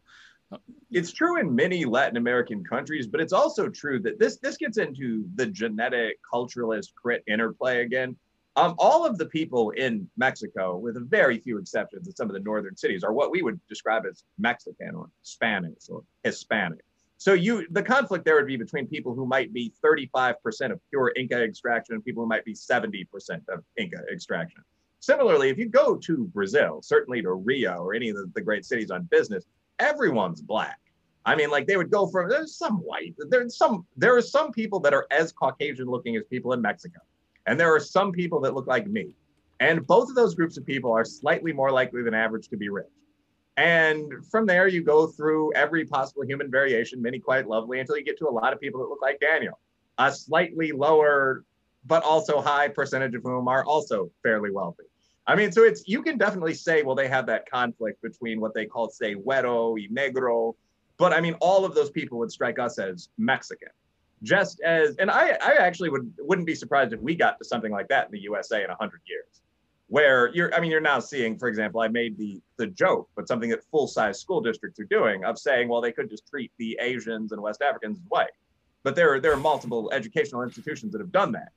it's 0.92 1.12
true 1.12 1.40
in 1.40 1.54
many 1.54 1.86
Latin 1.86 2.18
American 2.18 2.64
countries, 2.64 3.08
but 3.08 3.20
it's 3.20 3.34
also 3.34 3.70
true 3.70 4.00
that 4.02 4.20
this 4.20 4.38
this 4.38 4.58
gets 4.58 4.78
into 4.78 5.26
the 5.36 5.46
genetic 5.46 6.18
culturalist 6.32 6.94
crit 6.96 7.24
interplay 7.28 7.82
again. 7.82 8.16
Um, 8.58 8.74
all 8.80 9.06
of 9.06 9.20
the 9.20 9.28
people 9.28 9.70
in 9.70 10.10
Mexico, 10.18 10.78
with 10.78 10.98
very 11.08 11.38
few 11.38 11.60
exceptions 11.60 12.08
in 12.08 12.16
some 12.16 12.28
of 12.28 12.34
the 12.34 12.40
northern 12.40 12.76
cities, 12.76 13.04
are 13.04 13.14
what 13.14 13.30
we 13.30 13.44
would 13.44 13.60
describe 13.68 14.04
as 14.10 14.24
Mexican 14.40 14.96
or 14.96 15.12
Spanish 15.22 15.90
or 15.90 16.04
Hispanic. 16.24 16.80
So 17.18 17.34
you 17.34 17.68
the 17.70 17.84
conflict 17.84 18.26
there 18.26 18.36
would 18.36 18.48
be 18.48 18.58
between 18.58 18.88
people 18.88 19.14
who 19.14 19.28
might 19.28 19.54
be 19.54 19.72
35% 19.86 20.36
of 20.72 20.80
pure 20.90 21.14
Inca 21.16 21.44
extraction 21.44 21.96
and 21.96 22.04
people 22.04 22.24
who 22.24 22.30
might 22.30 22.46
be 22.46 22.56
70% 22.56 23.06
of 23.48 23.64
Inca 23.78 24.04
extraction. 24.12 24.64
Similarly, 25.02 25.50
if 25.50 25.60
you 25.60 25.70
go 25.70 25.96
to 25.96 26.26
Brazil, 26.34 26.82
certainly 26.82 27.22
to 27.22 27.34
Rio 27.34 27.76
or 27.76 27.94
any 27.94 28.10
of 28.10 28.16
the, 28.16 28.32
the 28.34 28.42
great 28.42 28.66
cities 28.66 28.90
on 28.90 29.04
business, 29.04 29.46
everyone's 29.78 30.42
black. 30.42 30.80
I 31.26 31.36
mean, 31.36 31.52
like 31.52 31.68
they 31.68 31.78
would 31.78 31.92
go 31.92 32.08
from 32.08 32.28
there's 32.28 32.56
some 32.56 32.78
white, 32.78 33.14
there's 33.30 33.56
some 33.56 33.86
there 33.98 34.16
are 34.18 34.22
some 34.22 34.52
people 34.52 34.80
that 34.80 34.96
are 34.96 35.06
as 35.12 35.32
Caucasian 35.32 35.86
looking 35.86 36.16
as 36.16 36.24
people 36.30 36.54
in 36.54 36.62
Mexico, 36.62 37.02
and 37.48 37.60
there 37.60 37.74
are 37.74 37.80
some 37.80 38.12
people 38.12 38.40
that 38.42 38.54
look 38.54 38.68
like 38.68 38.88
me, 38.88 39.16
and 39.60 39.86
both 39.88 40.10
of 40.10 40.16
those 40.16 40.36
groups 40.36 40.58
of 40.58 40.66
people 40.66 40.92
are 40.92 41.06
slightly 41.06 41.52
more 41.52 41.72
likely 41.72 42.04
than 42.04 42.14
average 42.14 42.50
to 42.50 42.58
be 42.58 42.70
rich. 42.70 42.86
And 43.58 44.14
from 44.30 44.46
there, 44.46 44.68
you 44.68 44.84
go 44.84 45.08
through 45.08 45.54
every 45.54 45.84
possible 45.84 46.24
human 46.24 46.52
variation, 46.52 47.02
many 47.02 47.18
quite 47.18 47.48
lovely, 47.48 47.80
until 47.80 47.98
you 47.98 48.04
get 48.04 48.20
to 48.20 48.28
a 48.28 48.30
lot 48.30 48.54
of 48.54 48.60
people 48.60 48.82
that 48.82 48.88
look 48.88 49.02
like 49.02 49.20
Daniel, 49.20 49.60
a 49.98 50.12
slightly 50.12 50.72
lower 50.72 51.44
but 51.86 52.04
also 52.04 52.42
high 52.42 52.68
percentage 52.68 53.16
of 53.16 53.24
whom 53.24 53.48
are 53.48 53.64
also 53.64 54.12
fairly 54.22 54.52
wealthy. 54.52 54.84
I 55.26 55.36
mean, 55.36 55.52
so 55.52 55.64
it's 55.64 55.88
you 55.88 56.02
can 56.04 56.18
definitely 56.18 56.54
say, 56.54 56.84
well, 56.84 56.96
they 56.96 57.08
have 57.08 57.26
that 57.28 57.50
conflict 57.50 58.02
between 58.02 58.40
what 58.40 58.54
they 58.54 58.66
call, 58.66 58.90
say, 58.90 59.16
güero 59.16 59.74
y 59.74 59.88
negro, 59.92 60.56
but 60.98 61.14
I 61.14 61.22
mean, 61.22 61.36
all 61.36 61.66
of 61.66 61.76
those 61.76 61.90
people 61.90 62.18
would 62.20 62.32
strike 62.32 62.60
us 62.60 62.80
as 62.80 63.10
Mexican, 63.18 63.70
just 64.24 64.62
as, 64.62 64.96
and 64.98 65.12
I, 65.12 65.38
I 65.44 65.56
actually 65.60 65.90
would 65.90 66.12
wouldn't 66.20 66.48
be 66.48 66.56
surprised 66.56 66.94
if 66.94 67.00
we 67.00 67.16
got 67.16 67.38
to 67.38 67.46
something 67.46 67.72
like 67.72 67.88
that 67.90 68.06
in 68.06 68.12
the 68.12 68.22
USA 68.22 68.64
in 68.64 68.70
hundred 68.70 69.02
years, 69.08 69.42
where 69.88 70.34
you're, 70.34 70.54
I 70.54 70.60
mean, 70.60 70.72
you're 70.72 70.82
now 70.82 71.00
seeing, 71.00 71.38
for 71.38 71.48
example, 71.48 71.82
I 71.82 71.88
made 71.88 72.18
the 72.18 72.42
the 72.58 72.68
joke, 72.68 73.10
but 73.16 73.28
something 73.28 73.50
that 73.52 73.64
full 73.72 73.88
size 73.88 74.20
school 74.20 74.42
districts 74.42 74.80
are 74.80 74.86
doing 74.86 75.24
of 75.24 75.38
saying, 75.38 75.70
well, 75.70 75.82
they 75.82 75.92
could 75.92 76.10
just 76.10 76.28
treat 76.28 76.52
the 76.58 76.78
Asians 76.82 77.32
and 77.32 77.42
West 77.42 77.62
Africans 77.62 77.98
as 77.98 78.04
white, 78.08 78.32
but 78.84 78.96
there 78.96 79.14
are 79.14 79.20
there 79.20 79.34
are 79.34 79.38
multiple 79.38 79.92
educational 79.94 80.42
institutions 80.42 80.92
that 80.94 81.02
have 81.02 81.12
done 81.12 81.32
that. 81.34 81.50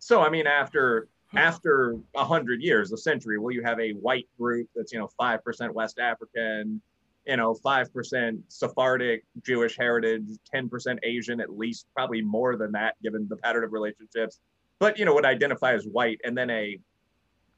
So 0.00 0.20
I 0.20 0.28
mean, 0.28 0.46
after 0.46 1.08
hmm. 1.30 1.38
after 1.38 1.96
a 2.16 2.24
hundred 2.24 2.62
years, 2.62 2.92
a 2.92 2.96
century, 2.96 3.38
will 3.38 3.52
you 3.52 3.62
have 3.62 3.78
a 3.78 3.92
white 3.92 4.28
group 4.38 4.68
that's 4.74 4.92
you 4.92 4.98
know 4.98 5.08
five 5.16 5.44
percent 5.44 5.72
West 5.72 5.98
African, 6.00 6.82
you 7.28 7.36
know 7.36 7.54
five 7.54 7.92
percent 7.92 8.40
Sephardic 8.48 9.24
Jewish 9.44 9.76
heritage, 9.78 10.24
ten 10.52 10.68
percent 10.68 10.98
Asian, 11.02 11.40
at 11.40 11.56
least 11.56 11.86
probably 11.94 12.22
more 12.22 12.56
than 12.56 12.72
that 12.72 12.94
given 13.02 13.26
the 13.28 13.36
pattern 13.36 13.62
of 13.62 13.72
relationships, 13.72 14.40
but 14.78 14.98
you 14.98 15.04
know 15.04 15.14
would 15.14 15.26
identify 15.26 15.74
as 15.74 15.84
white, 15.84 16.20
and 16.24 16.36
then 16.36 16.50
a 16.50 16.78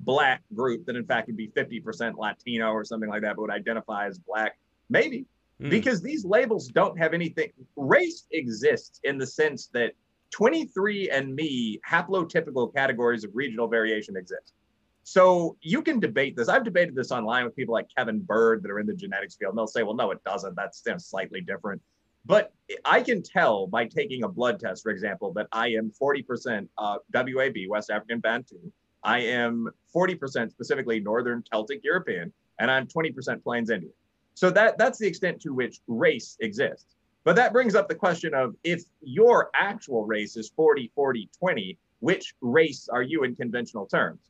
black 0.00 0.42
group 0.54 0.84
that 0.86 0.96
in 0.96 1.04
fact 1.04 1.28
would 1.28 1.36
be 1.36 1.48
50% 1.48 2.16
Latino 2.16 2.70
or 2.72 2.84
something 2.84 3.08
like 3.08 3.22
that, 3.22 3.36
but 3.36 3.42
would 3.42 3.50
identify 3.50 4.06
as 4.06 4.18
black, 4.18 4.58
maybe. 4.88 5.26
Mm. 5.60 5.68
Because 5.70 6.00
these 6.00 6.24
labels 6.24 6.68
don't 6.68 6.98
have 6.98 7.12
anything. 7.12 7.50
Race 7.76 8.26
exists 8.32 9.00
in 9.04 9.18
the 9.18 9.26
sense 9.26 9.68
that 9.74 9.92
23andMe 10.34 11.80
haplotypical 11.88 12.74
categories 12.74 13.24
of 13.24 13.30
regional 13.34 13.68
variation 13.68 14.16
exist. 14.16 14.54
So 15.02 15.56
you 15.60 15.82
can 15.82 15.98
debate 15.98 16.36
this. 16.36 16.48
I've 16.48 16.64
debated 16.64 16.94
this 16.94 17.10
online 17.10 17.44
with 17.44 17.56
people 17.56 17.74
like 17.74 17.88
Kevin 17.96 18.20
Bird 18.20 18.62
that 18.62 18.70
are 18.70 18.78
in 18.78 18.86
the 18.86 18.94
genetics 18.94 19.36
field, 19.36 19.50
and 19.50 19.58
they'll 19.58 19.66
say, 19.66 19.82
well, 19.82 19.94
no, 19.94 20.10
it 20.10 20.22
doesn't. 20.24 20.54
That's 20.54 20.82
you 20.86 20.92
know, 20.92 20.98
slightly 20.98 21.40
different. 21.40 21.80
But 22.26 22.52
I 22.84 23.00
can 23.00 23.22
tell 23.22 23.66
by 23.66 23.86
taking 23.86 24.24
a 24.24 24.28
blood 24.28 24.60
test, 24.60 24.82
for 24.82 24.90
example, 24.90 25.32
that 25.32 25.48
I 25.52 25.68
am 25.68 25.90
40% 26.00 26.68
uh, 26.76 26.98
WAB, 27.14 27.56
West 27.68 27.90
African 27.90 28.20
Bantu. 28.20 28.56
I 29.02 29.20
am 29.20 29.70
40% 29.94 30.50
specifically 30.50 31.00
Northern 31.00 31.42
Celtic 31.50 31.82
European, 31.82 32.32
and 32.58 32.70
I'm 32.70 32.86
20% 32.86 33.42
Plains 33.42 33.70
Indian. 33.70 33.92
So 34.34 34.50
that 34.50 34.78
that's 34.78 34.98
the 34.98 35.06
extent 35.06 35.40
to 35.42 35.54
which 35.54 35.80
race 35.86 36.36
exists. 36.40 36.94
But 37.24 37.36
that 37.36 37.52
brings 37.52 37.74
up 37.74 37.88
the 37.88 37.94
question 37.94 38.34
of 38.34 38.54
if 38.64 38.82
your 39.02 39.50
actual 39.54 40.04
race 40.04 40.36
is 40.36 40.50
40, 40.50 40.90
40, 40.94 41.28
20, 41.38 41.78
which 42.00 42.34
race 42.40 42.88
are 42.90 43.02
you 43.02 43.24
in 43.24 43.36
conventional 43.36 43.86
terms? 43.86 44.20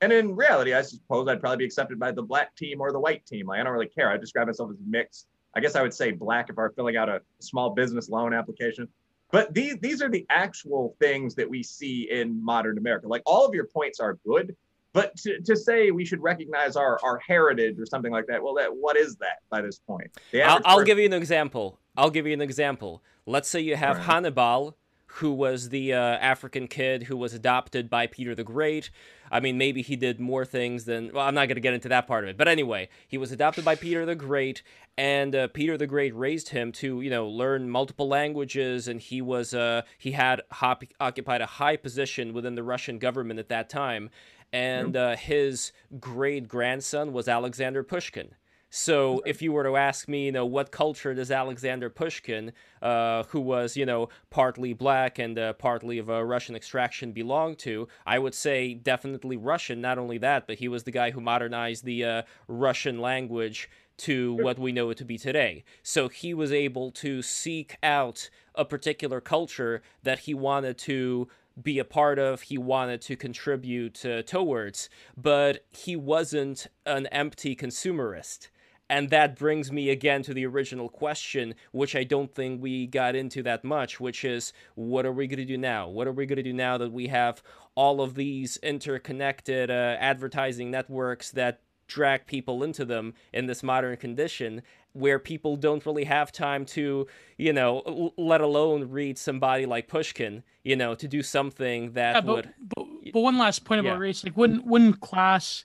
And 0.00 0.12
in 0.12 0.36
reality, 0.36 0.74
I 0.74 0.82
suppose 0.82 1.26
I'd 1.28 1.40
probably 1.40 1.58
be 1.58 1.64
accepted 1.64 1.98
by 1.98 2.12
the 2.12 2.22
black 2.22 2.54
team 2.54 2.80
or 2.80 2.92
the 2.92 3.00
white 3.00 3.24
team. 3.26 3.46
Like, 3.46 3.60
I 3.60 3.62
don't 3.62 3.72
really 3.72 3.86
care. 3.86 4.10
I 4.10 4.16
describe 4.16 4.46
myself 4.46 4.70
as 4.70 4.76
mixed. 4.86 5.26
I 5.54 5.60
guess 5.60 5.74
I 5.74 5.82
would 5.82 5.94
say 5.94 6.10
black 6.10 6.50
if 6.50 6.58
I 6.58 6.62
were 6.62 6.72
filling 6.76 6.96
out 6.96 7.08
a 7.08 7.22
small 7.40 7.70
business 7.70 8.10
loan 8.10 8.34
application. 8.34 8.88
But 9.32 9.54
these 9.54 9.76
these 9.80 10.02
are 10.02 10.08
the 10.08 10.26
actual 10.28 10.96
things 11.00 11.34
that 11.36 11.48
we 11.48 11.62
see 11.62 12.08
in 12.10 12.44
modern 12.44 12.78
America. 12.78 13.08
Like 13.08 13.22
all 13.26 13.44
of 13.46 13.54
your 13.54 13.64
points 13.64 13.98
are 13.98 14.18
good, 14.24 14.54
but 14.92 15.16
to, 15.18 15.40
to 15.42 15.56
say 15.56 15.90
we 15.90 16.04
should 16.04 16.22
recognize 16.22 16.76
our, 16.76 16.98
our 17.02 17.18
heritage 17.18 17.78
or 17.78 17.86
something 17.86 18.12
like 18.12 18.26
that, 18.28 18.42
well, 18.42 18.54
that 18.54 18.74
what 18.74 18.96
is 18.96 19.16
that 19.16 19.40
by 19.50 19.60
this 19.60 19.78
point? 19.78 20.10
I'll, 20.34 20.60
I'll 20.64 20.84
give 20.84 20.98
you 20.98 21.06
an 21.06 21.12
example. 21.12 21.78
I'll 21.96 22.10
give 22.10 22.26
you 22.26 22.34
an 22.34 22.40
example. 22.40 23.02
Let's 23.26 23.48
say 23.48 23.60
you 23.60 23.76
have 23.76 23.96
right. 23.96 24.06
Hannibal, 24.06 24.76
who 25.16 25.32
was 25.32 25.70
the 25.70 25.94
uh, 25.94 25.98
African 25.98 26.68
kid 26.68 27.04
who 27.04 27.16
was 27.16 27.32
adopted 27.32 27.88
by 27.88 28.06
Peter 28.06 28.34
the 28.34 28.44
Great. 28.44 28.90
I 29.30 29.40
mean, 29.40 29.56
maybe 29.56 29.80
he 29.80 29.96
did 29.96 30.20
more 30.20 30.44
things 30.44 30.84
than. 30.84 31.10
Well, 31.12 31.26
I'm 31.26 31.34
not 31.34 31.46
going 31.46 31.56
to 31.56 31.60
get 31.60 31.74
into 31.74 31.88
that 31.88 32.06
part 32.06 32.24
of 32.24 32.30
it. 32.30 32.36
But 32.36 32.48
anyway, 32.48 32.88
he 33.08 33.16
was 33.16 33.32
adopted 33.32 33.64
by 33.64 33.76
Peter 33.76 34.04
the 34.04 34.14
Great, 34.14 34.62
and 34.98 35.34
uh, 35.34 35.48
Peter 35.48 35.78
the 35.78 35.86
Great 35.86 36.14
raised 36.14 36.50
him 36.50 36.70
to, 36.72 37.00
you 37.00 37.10
know, 37.10 37.26
learn 37.26 37.70
multiple 37.70 38.08
languages, 38.08 38.88
and 38.88 39.00
he 39.00 39.22
was 39.22 39.54
uh, 39.54 39.82
he 39.98 40.12
had 40.12 40.42
hop- 40.52 40.84
occupied 41.00 41.40
a 41.40 41.46
high 41.46 41.76
position 41.76 42.34
within 42.34 42.54
the 42.54 42.62
Russian 42.62 42.98
government 42.98 43.40
at 43.40 43.48
that 43.48 43.70
time. 43.70 44.10
And 44.52 44.96
uh, 44.96 45.16
his 45.16 45.72
great 45.98 46.46
grandson 46.46 47.12
was 47.12 47.26
Alexander 47.26 47.82
Pushkin 47.82 48.34
so 48.70 49.22
if 49.24 49.40
you 49.40 49.52
were 49.52 49.62
to 49.62 49.76
ask 49.76 50.08
me, 50.08 50.26
you 50.26 50.32
know, 50.32 50.44
what 50.44 50.70
culture 50.70 51.14
does 51.14 51.30
Alexander 51.30 51.88
Pushkin, 51.88 52.52
uh, 52.82 53.22
who 53.24 53.40
was, 53.40 53.76
you 53.76 53.86
know, 53.86 54.08
partly 54.30 54.72
black 54.72 55.18
and 55.18 55.38
uh, 55.38 55.52
partly 55.54 55.98
of 55.98 56.08
a 56.08 56.24
Russian 56.24 56.56
extraction, 56.56 57.12
belong 57.12 57.56
to, 57.56 57.88
I 58.04 58.18
would 58.18 58.34
say 58.34 58.74
definitely 58.74 59.36
Russian. 59.36 59.80
Not 59.80 59.98
only 59.98 60.18
that, 60.18 60.46
but 60.46 60.58
he 60.58 60.68
was 60.68 60.84
the 60.84 60.90
guy 60.90 61.12
who 61.12 61.20
modernized 61.20 61.84
the 61.84 62.04
uh, 62.04 62.22
Russian 62.48 62.98
language 62.98 63.70
to 63.98 64.34
what 64.34 64.58
we 64.58 64.72
know 64.72 64.90
it 64.90 64.98
to 64.98 65.04
be 65.04 65.16
today. 65.16 65.64
So 65.82 66.08
he 66.08 66.34
was 66.34 66.52
able 66.52 66.90
to 66.92 67.22
seek 67.22 67.78
out 67.82 68.28
a 68.54 68.64
particular 68.64 69.20
culture 69.20 69.80
that 70.02 70.20
he 70.20 70.34
wanted 70.34 70.76
to 70.78 71.28
be 71.62 71.78
a 71.78 71.84
part 71.84 72.18
of, 72.18 72.42
he 72.42 72.58
wanted 72.58 73.00
to 73.02 73.16
contribute 73.16 74.04
uh, 74.04 74.20
towards, 74.22 74.90
but 75.16 75.64
he 75.70 75.96
wasn't 75.96 76.66
an 76.84 77.06
empty 77.06 77.56
consumerist. 77.56 78.48
And 78.88 79.10
that 79.10 79.36
brings 79.36 79.72
me 79.72 79.90
again 79.90 80.22
to 80.24 80.34
the 80.34 80.46
original 80.46 80.88
question, 80.88 81.54
which 81.72 81.96
I 81.96 82.04
don't 82.04 82.32
think 82.32 82.62
we 82.62 82.86
got 82.86 83.16
into 83.16 83.42
that 83.42 83.64
much, 83.64 83.98
which 83.98 84.24
is 84.24 84.52
what 84.76 85.04
are 85.04 85.12
we 85.12 85.26
going 85.26 85.38
to 85.38 85.44
do 85.44 85.58
now? 85.58 85.88
What 85.88 86.06
are 86.06 86.12
we 86.12 86.26
going 86.26 86.36
to 86.36 86.42
do 86.42 86.52
now 86.52 86.78
that 86.78 86.92
we 86.92 87.08
have 87.08 87.42
all 87.74 88.00
of 88.00 88.14
these 88.14 88.58
interconnected 88.58 89.70
uh, 89.70 89.96
advertising 89.98 90.70
networks 90.70 91.32
that 91.32 91.60
drag 91.88 92.26
people 92.26 92.62
into 92.62 92.84
them 92.84 93.14
in 93.32 93.46
this 93.46 93.62
modern 93.62 93.96
condition 93.96 94.62
where 94.92 95.18
people 95.18 95.56
don't 95.56 95.84
really 95.84 96.04
have 96.04 96.32
time 96.32 96.64
to, 96.64 97.06
you 97.36 97.52
know, 97.52 98.12
let 98.16 98.40
alone 98.40 98.90
read 98.90 99.18
somebody 99.18 99.66
like 99.66 99.88
Pushkin, 99.88 100.42
you 100.64 100.74
know, 100.74 100.94
to 100.94 101.06
do 101.06 101.22
something 101.22 101.92
that 101.92 102.14
yeah, 102.14 102.20
but, 102.22 102.34
would. 102.34 102.54
But, 102.74 102.86
but, 103.12 103.20
one 103.20 103.36
last 103.36 103.64
point 103.64 103.80
about 103.80 103.94
yeah. 103.94 103.98
race, 103.98 104.24
like 104.24 104.36
wouldn't 104.36 104.64
wouldn't 104.64 105.00
class, 105.00 105.64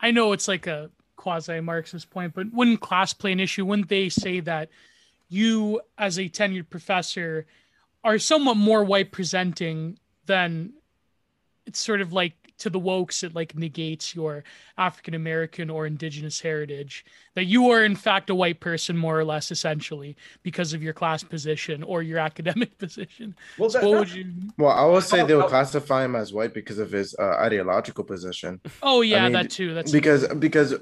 I 0.00 0.12
know 0.12 0.32
it's 0.32 0.46
like 0.46 0.66
a 0.66 0.90
quasi 1.16 1.60
Marxist 1.60 2.10
point, 2.10 2.34
but 2.34 2.52
wouldn't 2.52 2.80
class 2.80 3.12
play 3.12 3.32
an 3.32 3.40
issue? 3.40 3.64
Wouldn't 3.64 3.88
they 3.88 4.08
say 4.08 4.40
that 4.40 4.68
you, 5.28 5.80
as 5.98 6.18
a 6.18 6.28
tenured 6.28 6.70
professor, 6.70 7.46
are 8.02 8.18
somewhat 8.18 8.56
more 8.56 8.84
white 8.84 9.12
presenting 9.12 9.98
than 10.26 10.72
it's 11.66 11.78
sort 11.78 12.00
of 12.00 12.12
like 12.12 12.34
to 12.64 12.70
the 12.70 12.80
wokes 12.80 13.22
it 13.22 13.34
like 13.34 13.54
negates 13.54 14.14
your 14.14 14.42
african 14.78 15.12
american 15.12 15.68
or 15.68 15.86
indigenous 15.86 16.40
heritage 16.40 17.04
that 17.34 17.44
you 17.44 17.70
are 17.70 17.84
in 17.84 17.94
fact 17.94 18.30
a 18.30 18.34
white 18.34 18.58
person 18.58 18.96
more 18.96 19.18
or 19.18 19.24
less 19.24 19.50
essentially 19.50 20.16
because 20.42 20.72
of 20.72 20.82
your 20.82 20.94
class 20.94 21.22
position 21.22 21.82
or 21.82 22.02
your 22.02 22.18
academic 22.30 22.78
position. 22.78 23.36
Well, 23.58 23.68
that, 23.68 23.82
so 23.82 23.90
what 23.90 23.98
would 24.00 24.10
you 24.14 24.32
well 24.58 24.70
i 24.70 24.86
would 24.86 25.04
say 25.04 25.22
they'll 25.24 25.46
classify 25.46 26.06
him 26.06 26.16
as 26.16 26.32
white 26.32 26.54
because 26.54 26.78
of 26.78 26.90
his 26.90 27.14
uh, 27.18 27.36
ideological 27.48 28.04
position. 28.04 28.60
Oh 28.82 29.02
yeah 29.02 29.20
I 29.20 29.22
mean, 29.24 29.32
that 29.32 29.50
too 29.50 29.74
that's 29.74 29.92
because 29.92 30.26
because 30.38 30.74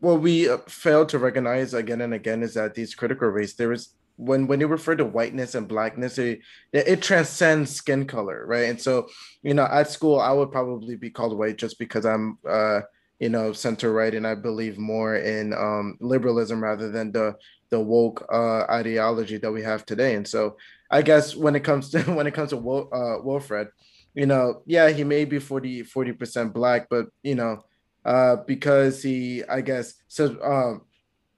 what 0.00 0.20
we 0.20 0.48
uh, 0.48 0.58
fail 0.68 1.06
to 1.06 1.18
recognize 1.18 1.72
again 1.72 2.02
and 2.02 2.12
again 2.12 2.42
is 2.42 2.52
that 2.54 2.74
these 2.74 2.94
critical 2.94 3.28
race 3.28 3.54
theorists 3.54 3.94
when 4.20 4.46
when 4.46 4.60
you 4.60 4.66
refer 4.66 4.94
to 4.94 5.04
whiteness 5.04 5.54
and 5.54 5.66
blackness, 5.66 6.18
it, 6.18 6.40
it 6.72 7.00
transcends 7.00 7.74
skin 7.74 8.06
color, 8.06 8.44
right? 8.46 8.68
And 8.68 8.80
so, 8.80 9.08
you 9.42 9.54
know, 9.54 9.64
at 9.64 9.90
school, 9.90 10.20
I 10.20 10.32
would 10.32 10.52
probably 10.52 10.94
be 10.94 11.10
called 11.10 11.36
white 11.38 11.56
just 11.56 11.78
because 11.78 12.04
I'm, 12.04 12.38
uh, 12.48 12.80
you 13.18 13.30
know, 13.30 13.52
center 13.52 13.92
right, 13.92 14.14
and 14.14 14.26
I 14.26 14.34
believe 14.34 14.76
more 14.76 15.16
in 15.16 15.54
um, 15.54 15.96
liberalism 16.00 16.62
rather 16.62 16.90
than 16.90 17.12
the 17.12 17.34
the 17.70 17.80
woke 17.80 18.26
uh, 18.30 18.64
ideology 18.70 19.38
that 19.38 19.52
we 19.52 19.62
have 19.62 19.86
today. 19.86 20.16
And 20.16 20.28
so 20.28 20.56
I 20.90 21.02
guess 21.02 21.34
when 21.34 21.56
it 21.56 21.64
comes 21.64 21.88
to 21.92 22.02
when 22.02 22.26
it 22.26 22.34
comes 22.34 22.50
to 22.50 22.58
uh, 22.58 23.22
Wilfred, 23.22 23.68
you 24.14 24.26
know, 24.26 24.62
yeah, 24.66 24.90
he 24.90 25.04
may 25.04 25.24
be 25.24 25.38
40 25.38 25.84
percent 26.12 26.52
black, 26.52 26.88
but 26.90 27.06
you 27.22 27.36
know, 27.36 27.64
uh, 28.04 28.36
because 28.46 29.02
he, 29.02 29.44
I 29.44 29.62
guess, 29.62 29.94
says 30.08 30.32
um, 30.42 30.82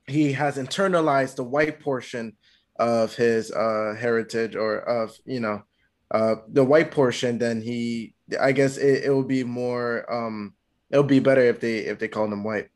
he 0.08 0.32
has 0.32 0.56
internalized 0.56 1.36
the 1.36 1.44
white 1.44 1.78
portion 1.78 2.36
of 2.76 3.14
his 3.14 3.50
uh, 3.52 3.94
heritage 3.98 4.56
or 4.56 4.76
of 4.76 5.18
you 5.24 5.40
know 5.40 5.62
uh, 6.10 6.36
the 6.48 6.64
white 6.64 6.90
portion, 6.90 7.38
then 7.38 7.60
he, 7.60 8.14
I 8.40 8.52
guess, 8.52 8.76
it, 8.76 9.04
it 9.04 9.10
will 9.10 9.24
be 9.24 9.44
more. 9.44 10.10
Um, 10.12 10.54
it'll 10.90 11.04
be 11.04 11.20
better 11.20 11.42
if 11.42 11.60
they 11.60 11.78
if 11.78 11.98
they 11.98 12.08
call 12.08 12.26
him 12.26 12.44
white. 12.44 12.68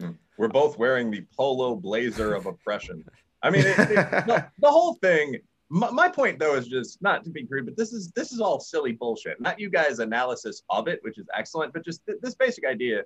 Hmm. 0.00 0.12
We're 0.36 0.48
both 0.48 0.78
wearing 0.78 1.10
the 1.10 1.26
polo 1.36 1.76
blazer 1.76 2.34
of 2.34 2.46
oppression. 2.46 3.04
I 3.42 3.50
mean, 3.50 3.62
it, 3.62 3.78
it, 3.78 3.86
the, 3.86 4.46
the 4.58 4.70
whole 4.70 4.94
thing 4.94 5.36
my, 5.70 5.90
my, 5.90 6.08
point 6.08 6.38
though 6.38 6.54
is 6.54 6.66
just 6.66 7.02
not 7.02 7.24
to 7.24 7.30
be 7.30 7.44
crude, 7.44 7.66
but 7.66 7.76
this 7.76 7.92
is 7.92 8.10
this 8.12 8.32
is 8.32 8.40
all 8.40 8.58
silly 8.58 8.92
bullshit. 8.92 9.40
Not 9.40 9.60
you 9.60 9.68
guys' 9.68 9.98
analysis 9.98 10.62
of 10.70 10.88
it, 10.88 11.00
which 11.02 11.18
is 11.18 11.26
excellent, 11.36 11.72
but 11.72 11.84
just 11.84 12.04
th- 12.06 12.18
this 12.22 12.34
basic 12.34 12.64
idea. 12.64 13.02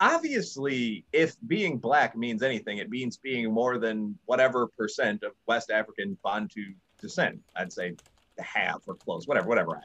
Obviously, 0.00 1.04
if 1.12 1.36
being 1.46 1.78
black 1.78 2.16
means 2.16 2.42
anything, 2.42 2.78
it 2.78 2.90
means 2.90 3.16
being 3.16 3.52
more 3.52 3.78
than 3.78 4.18
whatever 4.26 4.66
percent 4.66 5.22
of 5.22 5.32
West 5.46 5.70
African 5.70 6.18
Bantu 6.22 6.74
descent. 7.00 7.40
I'd 7.56 7.72
say 7.72 7.94
half 8.38 8.82
or 8.86 8.94
close, 8.94 9.26
whatever, 9.26 9.48
whatever 9.48 9.76
I 9.76 9.78
am. 9.78 9.84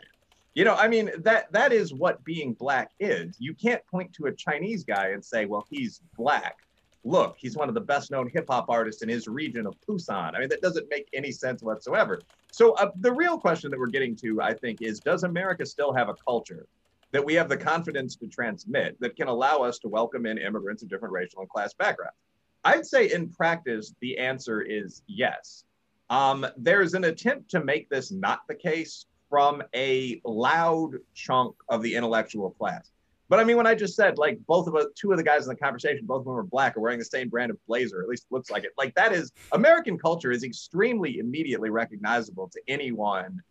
You 0.54 0.66
know, 0.66 0.76
I 0.76 0.90
mean 0.90 1.12
that 1.20 1.52
that 1.54 1.72
is 1.72 1.94
what 1.94 2.22
being 2.26 2.54
black 2.54 2.92
is. 3.00 3.38
You 3.40 3.54
can't 3.54 3.86
point 3.88 4.12
to 4.14 4.26
a 4.26 4.34
Chinese 4.34 4.84
guy 4.84 5.10
and 5.10 5.24
say, 5.24 5.46
"Well, 5.46 5.66
he's 5.70 6.02
black." 6.18 6.58
look, 7.04 7.36
he's 7.38 7.56
one 7.56 7.68
of 7.68 7.76
the 7.76 7.82
best 7.82 8.12
known 8.12 8.30
hip 8.30 8.46
hop 8.50 8.70
artists 8.70 9.02
in 9.02 9.10
his 9.10 9.28
region 9.28 9.66
of 9.66 9.76
Busan. 9.88 10.36
I 10.36 10.40
mean, 10.40 10.50
that 10.50 10.62
doesn't 10.62 10.88
make 10.90 11.08
any 11.14 11.32
sense 11.32 11.64
whatsoever. 11.64 12.22
So, 12.52 12.74
uh, 12.74 12.92
the 13.00 13.12
real 13.12 13.38
question 13.38 13.72
that 13.72 13.80
we're 13.80 13.88
getting 13.88 14.16
to, 14.18 14.42
I 14.42 14.54
think, 14.54 14.82
is 14.82 15.00
does 15.00 15.24
America 15.24 15.66
still 15.66 15.94
have 15.94 16.10
a 16.10 16.14
culture 16.14 16.68
that 17.12 17.24
we 17.24 17.34
have 17.36 17.50
the 17.50 17.58
confidence 17.58 18.16
to 18.18 18.28
transmit 18.28 18.98
that 19.00 19.16
can 19.16 19.28
allow 19.28 19.60
us 19.60 19.80
to 19.80 19.88
welcome 19.88 20.26
in 20.26 20.38
immigrants 20.38 20.84
of 20.84 20.90
different 20.90 21.14
racial 21.14 21.42
and 21.42 21.50
class 21.50 21.74
backgrounds? 21.74 22.16
I'd 22.64 22.86
say 22.86 23.12
in 23.12 23.30
practice, 23.30 23.94
the 24.02 24.18
answer 24.18 24.62
is 24.62 25.02
yes. 25.08 25.64
Um, 26.10 26.46
there's 26.58 26.94
an 26.94 27.06
attempt 27.06 27.50
to 27.52 27.64
make 27.64 27.90
this 27.90 28.12
not 28.12 28.42
the 28.48 28.56
case 28.56 29.06
from 29.30 29.64
a 29.74 30.22
loud 30.26 30.92
chunk 31.14 31.56
of 31.70 31.82
the 31.82 31.96
intellectual 31.96 32.52
class. 32.52 32.92
But 33.30 33.40
I 33.40 33.46
mean, 33.46 33.56
when 33.56 33.66
I 33.66 33.76
just 33.76 33.96
said 33.96 34.18
like 34.18 34.38
both 34.46 34.68
of 34.68 34.76
us, 34.76 34.88
two 34.94 35.12
of 35.12 35.18
the 35.18 35.24
guys 35.24 35.44
in 35.44 35.50
the 35.50 35.56
conversation, 35.56 36.06
both 36.06 36.20
of 36.20 36.26
them 36.26 36.36
are 36.36 36.44
black, 36.44 36.76
are 36.76 36.82
wearing 36.82 37.00
the 37.00 37.06
same 37.06 37.30
brand 37.30 37.50
of 37.50 37.58
blazer, 37.66 38.02
at 38.02 38.10
least 38.10 38.26
looks 38.30 38.52
like 38.52 38.66
it. 38.66 38.72
Like 38.78 38.94
that 38.96 39.14
is 39.14 39.32
American 39.54 39.98
culture 39.98 40.32
is 40.32 40.44
extremely 40.44 41.20
immediately 41.20 41.70
recognizable 41.70 42.50
to 42.50 42.60
anyone 42.68 43.42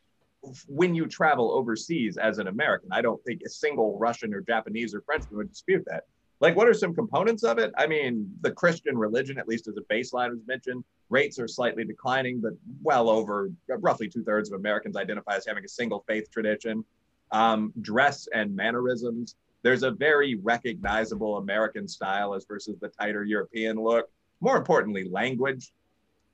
when 0.67 0.95
you 0.95 1.07
travel 1.07 1.53
overseas 1.53 2.17
as 2.17 2.39
an 2.39 2.49
American. 2.49 2.89
I 2.93 3.03
don't 3.03 3.23
think 3.25 3.43
a 3.45 3.49
single 3.49 3.99
Russian 3.99 4.35
or 4.35 4.41
Japanese 4.41 4.95
or 4.95 5.03
Frenchman 5.03 5.37
would 5.37 5.51
dispute 5.51 5.85
that. 5.87 6.05
Like, 6.41 6.57
what 6.57 6.67
are 6.67 6.75
some 6.75 6.95
components 6.95 7.45
of 7.45 7.59
it? 7.59 7.71
I 7.77 7.87
mean, 7.87 8.31
the 8.41 8.51
Christian 8.51 8.97
religion, 8.97 9.39
at 9.39 9.47
least 9.47 9.69
as 9.69 9.77
a 9.77 9.95
baseline, 9.95 10.31
was 10.31 10.41
mentioned. 10.47 10.85
Rates 11.11 11.39
are 11.39 11.47
slightly 11.47 11.85
declining, 11.85 12.41
but 12.41 12.53
well 12.83 13.11
over 13.11 13.51
roughly 13.69 14.09
two 14.09 14.25
thirds 14.25 14.51
of 14.51 14.59
Americans 14.59 14.97
identify 14.97 15.37
as 15.37 15.45
having 15.47 15.65
a 15.65 15.69
single 15.69 16.03
faith 16.09 16.31
tradition. 16.31 16.85
Um, 17.33 17.73
dress 17.83 18.27
and 18.33 18.57
mannerisms 18.57 19.37
there's 19.63 19.83
a 19.83 19.91
very 19.91 20.37
recognizable 20.37 21.37
American 21.37 21.87
style 21.87 22.35
as 22.35 22.45
versus 22.47 22.79
the 22.81 22.89
tighter 22.89 23.25
European 23.25 23.77
look. 23.77 24.09
More 24.41 24.57
importantly, 24.57 25.09
language. 25.09 25.73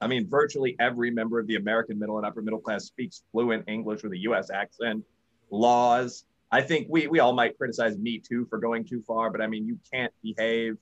I 0.01 0.07
mean, 0.07 0.29
virtually 0.29 0.77
every 0.79 1.11
member 1.11 1.39
of 1.39 1.47
the 1.47 1.57
American 1.57 1.99
middle 1.99 2.19
and 2.19 2.27
upper 2.27 2.43
middle 2.43 2.61
class 2.61 2.85
speaks 2.85 3.23
fluent 3.33 3.65
English 3.67 4.03
with 4.03 4.13
a 4.13 4.19
US 4.19 4.51
accent. 4.51 5.05
Laws. 5.51 6.25
I 6.53 6.61
think 6.61 6.87
we, 6.89 7.07
we 7.07 7.19
all 7.19 7.33
might 7.33 7.57
criticize 7.57 7.99
Me 7.99 8.19
Too 8.19 8.47
for 8.49 8.59
going 8.59 8.85
too 8.85 9.03
far, 9.03 9.31
but 9.31 9.41
I 9.41 9.47
mean, 9.47 9.67
you 9.67 9.79
can't 9.93 10.13
behave 10.23 10.77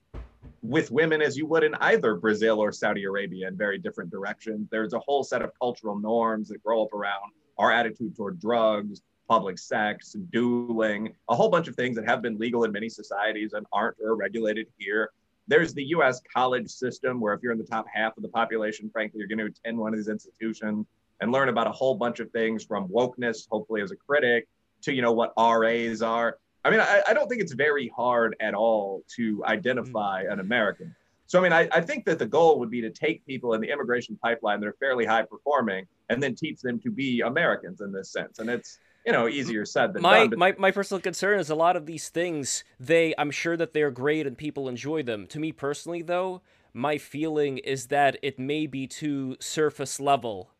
with 0.62 0.90
women 0.90 1.22
as 1.22 1.36
you 1.36 1.46
would 1.46 1.64
in 1.64 1.74
either 1.76 2.16
Brazil 2.16 2.58
or 2.58 2.72
Saudi 2.72 3.04
Arabia 3.04 3.48
in 3.48 3.56
very 3.56 3.78
different 3.78 4.10
directions. 4.10 4.68
There's 4.70 4.92
a 4.92 4.98
whole 4.98 5.22
set 5.22 5.42
of 5.42 5.50
cultural 5.58 5.98
norms 5.98 6.48
that 6.48 6.62
grow 6.62 6.82
up 6.82 6.92
around 6.92 7.32
our 7.58 7.70
attitude 7.70 8.16
toward 8.16 8.40
drugs, 8.40 9.00
public 9.28 9.58
sex, 9.58 10.16
dueling, 10.30 11.14
a 11.28 11.34
whole 11.34 11.48
bunch 11.48 11.68
of 11.68 11.76
things 11.76 11.96
that 11.96 12.06
have 12.06 12.20
been 12.20 12.38
legal 12.38 12.64
in 12.64 12.72
many 12.72 12.88
societies 12.88 13.52
and 13.52 13.66
aren't 13.72 13.96
or 14.02 14.16
regulated 14.16 14.66
here. 14.76 15.10
There's 15.46 15.74
the 15.74 15.84
US 15.86 16.20
college 16.32 16.70
system 16.70 17.20
where 17.20 17.34
if 17.34 17.42
you're 17.42 17.52
in 17.52 17.58
the 17.58 17.64
top 17.64 17.86
half 17.92 18.16
of 18.16 18.22
the 18.22 18.28
population, 18.28 18.90
frankly, 18.90 19.18
you're 19.18 19.28
going 19.28 19.38
to 19.38 19.46
attend 19.46 19.78
one 19.78 19.92
of 19.92 19.98
these 19.98 20.08
institutions 20.08 20.86
and 21.20 21.32
learn 21.32 21.48
about 21.48 21.66
a 21.66 21.72
whole 21.72 21.94
bunch 21.94 22.20
of 22.20 22.30
things 22.30 22.64
from 22.64 22.88
wokeness, 22.88 23.46
hopefully 23.50 23.82
as 23.82 23.90
a 23.90 23.96
critic, 23.96 24.48
to 24.82 24.92
you 24.92 25.02
know 25.02 25.12
what 25.12 25.32
RAs 25.38 26.02
are. 26.02 26.38
I 26.64 26.70
mean, 26.70 26.80
I, 26.80 27.02
I 27.08 27.14
don't 27.14 27.28
think 27.28 27.42
it's 27.42 27.52
very 27.52 27.88
hard 27.94 28.36
at 28.40 28.54
all 28.54 29.04
to 29.16 29.44
identify 29.44 30.24
mm. 30.24 30.32
an 30.32 30.40
American. 30.40 30.94
So, 31.26 31.38
I 31.38 31.42
mean, 31.42 31.52
I, 31.52 31.68
I 31.72 31.80
think 31.80 32.04
that 32.04 32.18
the 32.18 32.26
goal 32.26 32.58
would 32.58 32.70
be 32.70 32.80
to 32.82 32.90
take 32.90 33.24
people 33.26 33.54
in 33.54 33.60
the 33.60 33.70
immigration 33.70 34.18
pipeline 34.22 34.60
that 34.60 34.66
are 34.66 34.76
fairly 34.78 35.06
high 35.06 35.22
performing 35.22 35.86
and 36.10 36.22
then 36.22 36.34
teach 36.34 36.60
them 36.60 36.78
to 36.80 36.90
be 36.90 37.20
Americans 37.20 37.80
in 37.80 37.92
this 37.92 38.10
sense. 38.10 38.38
And 38.38 38.50
it's 38.50 38.78
you 39.04 39.12
know 39.12 39.28
easier 39.28 39.64
said 39.64 39.92
than 39.92 40.02
my, 40.02 40.20
done. 40.20 40.30
But... 40.30 40.38
My 40.38 40.54
my 40.58 40.70
personal 40.70 41.00
concern 41.00 41.38
is 41.38 41.50
a 41.50 41.54
lot 41.54 41.76
of 41.76 41.86
these 41.86 42.08
things. 42.08 42.64
They 42.80 43.14
I'm 43.18 43.30
sure 43.30 43.56
that 43.56 43.72
they're 43.72 43.90
great 43.90 44.26
and 44.26 44.36
people 44.36 44.68
enjoy 44.68 45.02
them. 45.02 45.26
To 45.28 45.38
me 45.38 45.52
personally, 45.52 46.02
though, 46.02 46.42
my 46.72 46.98
feeling 46.98 47.58
is 47.58 47.86
that 47.86 48.16
it 48.22 48.38
may 48.38 48.66
be 48.66 48.86
too 48.86 49.36
surface 49.40 50.00
level, 50.00 50.50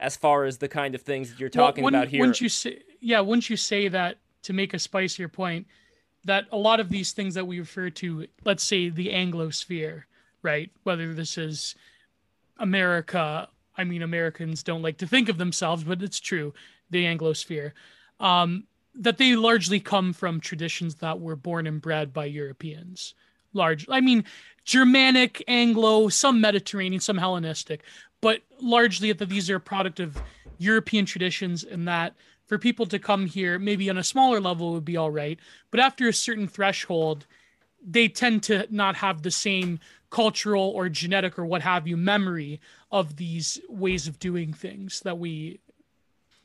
as 0.00 0.16
far 0.16 0.44
as 0.44 0.58
the 0.58 0.68
kind 0.68 0.94
of 0.94 1.02
things 1.02 1.30
that 1.30 1.40
you're 1.40 1.48
talking 1.48 1.84
well, 1.84 1.94
about 1.94 2.08
here. 2.08 2.20
Wouldn't 2.20 2.40
you 2.40 2.48
say? 2.48 2.82
Yeah, 3.00 3.20
wouldn't 3.20 3.50
you 3.50 3.56
say 3.56 3.88
that 3.88 4.18
to 4.42 4.52
make 4.52 4.74
a 4.74 4.78
spicier 4.78 5.28
point? 5.28 5.66
That 6.24 6.46
a 6.52 6.56
lot 6.56 6.80
of 6.80 6.90
these 6.90 7.12
things 7.12 7.34
that 7.34 7.46
we 7.46 7.60
refer 7.60 7.90
to, 7.90 8.26
let's 8.44 8.64
say 8.64 8.88
the 8.88 9.08
Anglosphere, 9.08 10.02
right? 10.42 10.70
Whether 10.82 11.14
this 11.14 11.38
is 11.38 11.74
America, 12.58 13.48
I 13.76 13.84
mean, 13.84 14.02
Americans 14.02 14.62
don't 14.62 14.82
like 14.82 14.98
to 14.98 15.06
think 15.06 15.28
of 15.28 15.38
themselves, 15.38 15.84
but 15.84 16.02
it's 16.02 16.20
true 16.20 16.52
the 16.90 17.04
Anglosphere, 17.04 17.72
um, 18.20 18.64
that 18.94 19.18
they 19.18 19.36
largely 19.36 19.80
come 19.80 20.12
from 20.12 20.40
traditions 20.40 20.96
that 20.96 21.20
were 21.20 21.36
born 21.36 21.66
and 21.66 21.80
bred 21.80 22.12
by 22.12 22.24
Europeans. 22.24 23.14
Large, 23.52 23.86
I 23.88 24.00
mean, 24.00 24.24
Germanic, 24.64 25.42
Anglo, 25.48 26.08
some 26.08 26.40
Mediterranean, 26.40 27.00
some 27.00 27.16
Hellenistic, 27.16 27.82
but 28.20 28.42
largely 28.60 29.12
that 29.12 29.28
these 29.28 29.48
are 29.48 29.56
a 29.56 29.60
product 29.60 30.00
of 30.00 30.20
European 30.58 31.06
traditions, 31.06 31.64
and 31.64 31.86
that 31.86 32.14
for 32.46 32.58
people 32.58 32.86
to 32.86 32.98
come 32.98 33.26
here, 33.26 33.58
maybe 33.58 33.88
on 33.88 33.98
a 33.98 34.04
smaller 34.04 34.40
level, 34.40 34.72
would 34.72 34.84
be 34.84 34.96
all 34.96 35.10
right, 35.10 35.38
but 35.70 35.80
after 35.80 36.08
a 36.08 36.12
certain 36.12 36.48
threshold, 36.48 37.26
they 37.86 38.08
tend 38.08 38.42
to 38.42 38.66
not 38.70 38.96
have 38.96 39.22
the 39.22 39.30
same 39.30 39.78
cultural 40.10 40.70
or 40.70 40.88
genetic 40.88 41.38
or 41.38 41.46
what 41.46 41.62
have 41.62 41.86
you 41.86 41.96
memory 41.96 42.60
of 42.90 43.16
these 43.16 43.60
ways 43.68 44.08
of 44.08 44.18
doing 44.18 44.52
things 44.52 45.00
that 45.00 45.18
we 45.18 45.60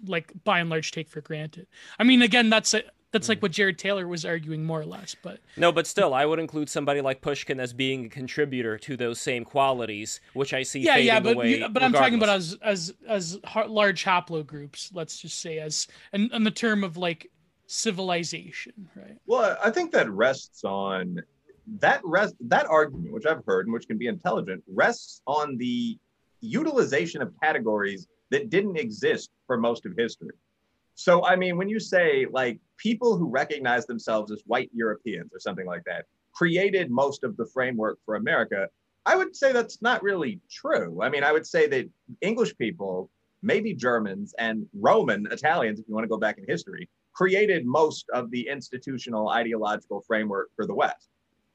like 0.05 0.31
by 0.43 0.59
and 0.59 0.69
large 0.69 0.91
take 0.91 1.09
for 1.09 1.21
granted. 1.21 1.67
I 1.99 2.03
mean, 2.03 2.21
again, 2.21 2.49
that's 2.49 2.73
a, 2.73 2.83
that's 3.13 3.29
like 3.29 3.39
mm. 3.39 3.43
what 3.43 3.51
Jared 3.51 3.77
Taylor 3.77 4.07
was 4.07 4.25
arguing 4.25 4.65
more 4.65 4.81
or 4.81 4.85
less, 4.85 5.15
but 5.21 5.39
no, 5.55 5.71
but 5.71 5.85
still, 5.87 6.13
I 6.13 6.25
would 6.25 6.39
include 6.39 6.67
somebody 6.67 6.99
like 6.99 7.21
Pushkin 7.21 7.59
as 7.59 7.71
being 7.71 8.05
a 8.05 8.09
contributor 8.09 8.77
to 8.79 8.97
those 8.97 9.21
same 9.21 9.45
qualities, 9.45 10.19
which 10.33 10.53
I 10.53 10.63
see. 10.63 10.79
Yeah, 10.79 10.97
yeah, 10.97 11.19
but 11.19 11.35
away 11.35 11.59
but 11.59 11.67
regardless. 11.67 11.83
I'm 11.83 11.93
talking 11.93 12.15
about 12.15 12.29
as 12.29 12.57
as 12.61 12.93
as 13.07 13.39
large 13.67 14.03
haplogroups. 14.03 14.89
Let's 14.93 15.19
just 15.19 15.39
say 15.39 15.59
as 15.59 15.87
and 16.11 16.31
in 16.31 16.43
the 16.43 16.51
term 16.51 16.83
of 16.83 16.97
like 16.97 17.29
civilization, 17.67 18.89
right? 18.95 19.17
Well, 19.27 19.57
I 19.63 19.69
think 19.69 19.91
that 19.91 20.09
rests 20.09 20.63
on 20.63 21.21
that 21.79 22.01
rest 22.03 22.35
that 22.41 22.65
argument, 22.65 23.13
which 23.13 23.27
I've 23.27 23.45
heard 23.45 23.67
and 23.67 23.73
which 23.73 23.87
can 23.87 23.99
be 23.99 24.07
intelligent, 24.07 24.63
rests 24.67 25.21
on 25.27 25.57
the 25.57 25.97
utilization 26.41 27.21
of 27.21 27.31
categories 27.41 28.07
that 28.33 28.49
didn't 28.49 28.77
exist 28.77 29.29
for 29.45 29.57
most 29.57 29.85
of 29.85 29.93
history. 29.95 30.33
So, 30.95 31.23
I 31.23 31.35
mean, 31.35 31.55
when 31.55 31.69
you 31.69 31.79
say 31.79 32.25
like 32.31 32.59
people 32.77 33.15
who 33.15 33.29
recognize 33.29 33.85
themselves 33.85 34.31
as 34.31 34.41
white 34.47 34.71
Europeans 34.73 35.31
or 35.31 35.39
something 35.39 35.67
like 35.67 35.83
that 35.85 36.05
created 36.33 36.89
most 36.89 37.23
of 37.23 37.37
the 37.37 37.45
framework 37.45 37.99
for 38.05 38.15
America, 38.15 38.67
I 39.05 39.15
would 39.15 39.35
say 39.35 39.51
that's 39.51 39.83
not 39.83 40.01
really 40.01 40.39
true. 40.49 40.99
I 41.03 41.09
mean, 41.09 41.23
I 41.23 41.31
would 41.31 41.45
say 41.45 41.67
that 41.67 41.87
English 42.21 42.57
people, 42.57 43.11
maybe 43.43 43.75
Germans 43.75 44.33
and 44.39 44.65
Roman 44.73 45.27
Italians, 45.31 45.79
if 45.79 45.87
you 45.87 45.93
want 45.93 46.05
to 46.05 46.09
go 46.09 46.17
back 46.17 46.39
in 46.39 46.45
history, 46.47 46.89
created 47.13 47.67
most 47.67 48.09
of 48.15 48.31
the 48.31 48.47
institutional 48.47 49.29
ideological 49.29 50.01
framework 50.07 50.49
for 50.55 50.65
the 50.65 50.73
West. 50.73 51.09